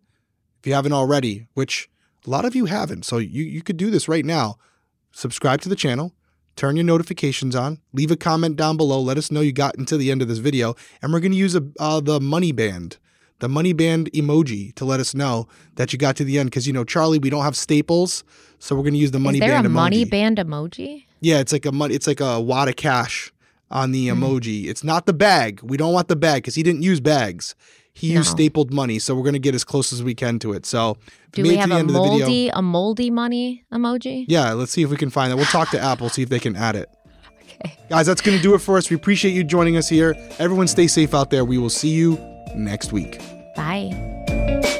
if 0.60 0.68
you 0.68 0.74
haven't 0.76 0.94
already, 0.94 1.48
which 1.56 1.90
a 2.28 2.30
lot 2.30 2.46
of 2.46 2.56
you 2.56 2.66
haven't, 2.66 3.06
so 3.06 3.18
you 3.18 3.44
you 3.44 3.64
could 3.64 3.78
do 3.78 3.90
this 3.90 4.08
right 4.08 4.24
now. 4.26 4.58
Subscribe 5.12 5.62
to 5.62 5.70
the 5.70 5.76
channel 5.76 6.14
turn 6.56 6.76
your 6.76 6.86
notifications 6.86 7.56
on, 7.56 7.80
leave 7.94 8.12
a 8.12 8.16
comment 8.16 8.56
down 8.56 8.78
below, 8.78 9.00
let 9.00 9.18
us 9.18 9.32
know 9.32 9.42
you 9.42 9.52
got 9.52 9.76
until 9.78 9.98
the 9.98 10.12
end 10.12 10.22
of 10.22 10.28
this 10.28 10.38
video, 10.40 10.76
and 11.02 11.12
we're 11.12 11.20
going 11.20 11.32
to 11.32 11.38
use 11.38 11.56
a, 11.56 11.64
uh, 11.80 12.00
the 12.00 12.20
money 12.20 12.52
band, 12.52 12.98
the 13.40 13.50
money 13.50 13.74
band 13.74 14.12
emoji 14.14 14.74
to 14.76 14.86
let 14.86 15.00
us 15.00 15.14
know 15.16 15.48
that 15.76 15.92
you 15.94 16.00
got 16.00 16.16
to 16.18 16.24
the 16.24 16.38
end. 16.40 16.48
Because 16.48 16.68
you 16.68 16.74
know, 16.74 16.84
Charlie, 16.84 17.20
we 17.20 17.30
don't 17.30 17.44
have 17.44 17.56
staples, 17.58 18.24
so 18.60 18.76
we're 18.76 18.84
going 18.84 18.94
to 18.94 19.00
use 19.00 19.12
the 19.12 19.20
money 19.20 19.38
Is 19.38 19.42
there 19.42 19.50
band 19.52 19.66
a 19.66 19.70
emoji. 19.70 19.74
money 19.74 20.06
band 20.06 20.38
emoji? 20.38 21.06
yeah, 21.22 21.40
it's 21.40 21.52
like 21.54 21.66
a 21.66 21.72
money, 21.72 21.96
it's 21.96 22.08
like 22.08 22.20
a 22.22 22.40
wad 22.40 22.68
of 22.70 22.76
cash 22.76 23.32
on 23.72 23.92
the 23.92 24.10
Hmm. 24.10 24.24
emoji. 24.24 24.68
It's 24.68 24.84
not 24.84 25.06
the 25.08 25.14
bag. 25.14 25.60
We 25.64 25.78
don't 25.78 25.94
want 25.94 26.08
the 26.08 26.16
bag 26.16 26.44
because 26.44 26.56
he 26.56 26.62
didn't 26.64 26.84
use 26.84 27.00
bags. 27.00 27.56
He 27.96 28.12
used 28.14 28.30
stapled 28.30 28.74
money, 28.74 28.98
so 29.00 29.14
we're 29.16 29.22
going 29.24 29.34
to 29.34 29.40
get 29.40 29.54
as 29.56 29.64
close 29.64 29.94
as 29.94 30.02
we 30.02 30.16
can 30.16 30.40
to 30.40 30.54
it. 30.54 30.66
So, 30.66 30.98
Do 31.32 31.44
we 31.44 31.56
have 31.58 31.70
the 31.70 31.76
a 31.76 31.80
end 31.80 31.90
of 31.90 31.94
the 31.96 32.02
video- 32.02 32.20
moldy, 32.26 32.50
a 32.50 32.62
moldy 32.62 33.10
money 33.12 33.64
emoji? 33.72 34.26
yeah, 34.28 34.52
let's 34.54 34.72
see 34.72 34.82
if 34.82 34.90
we 34.90 34.98
can 34.98 35.10
find 35.12 35.32
that. 35.32 35.38
We'll 35.38 35.46
talk 35.46 35.70
to 35.72 35.80
Apple, 35.80 36.10
see 36.10 36.24
if 36.24 36.30
they 36.30 36.40
can 36.40 36.56
add 36.56 36.76
it. 36.76 36.90
Guys, 37.90 38.08
that's 38.08 38.22
going 38.22 38.36
to 38.36 38.42
do 38.44 38.56
it 38.56 38.60
for 38.60 38.78
us. 38.78 38.90
We 38.90 38.96
appreciate 38.96 39.32
you 39.34 39.44
joining 39.44 39.78
us 39.78 39.88
here. 39.88 40.16
Everyone 40.40 40.68
stay 40.68 40.88
safe 40.88 41.14
out 41.14 41.30
there. 41.30 41.46
We 41.46 41.58
will 41.60 41.70
see 41.70 41.90
you 41.92 42.18
next 42.56 42.92
week. 42.92 43.20
Bye. 43.56 44.80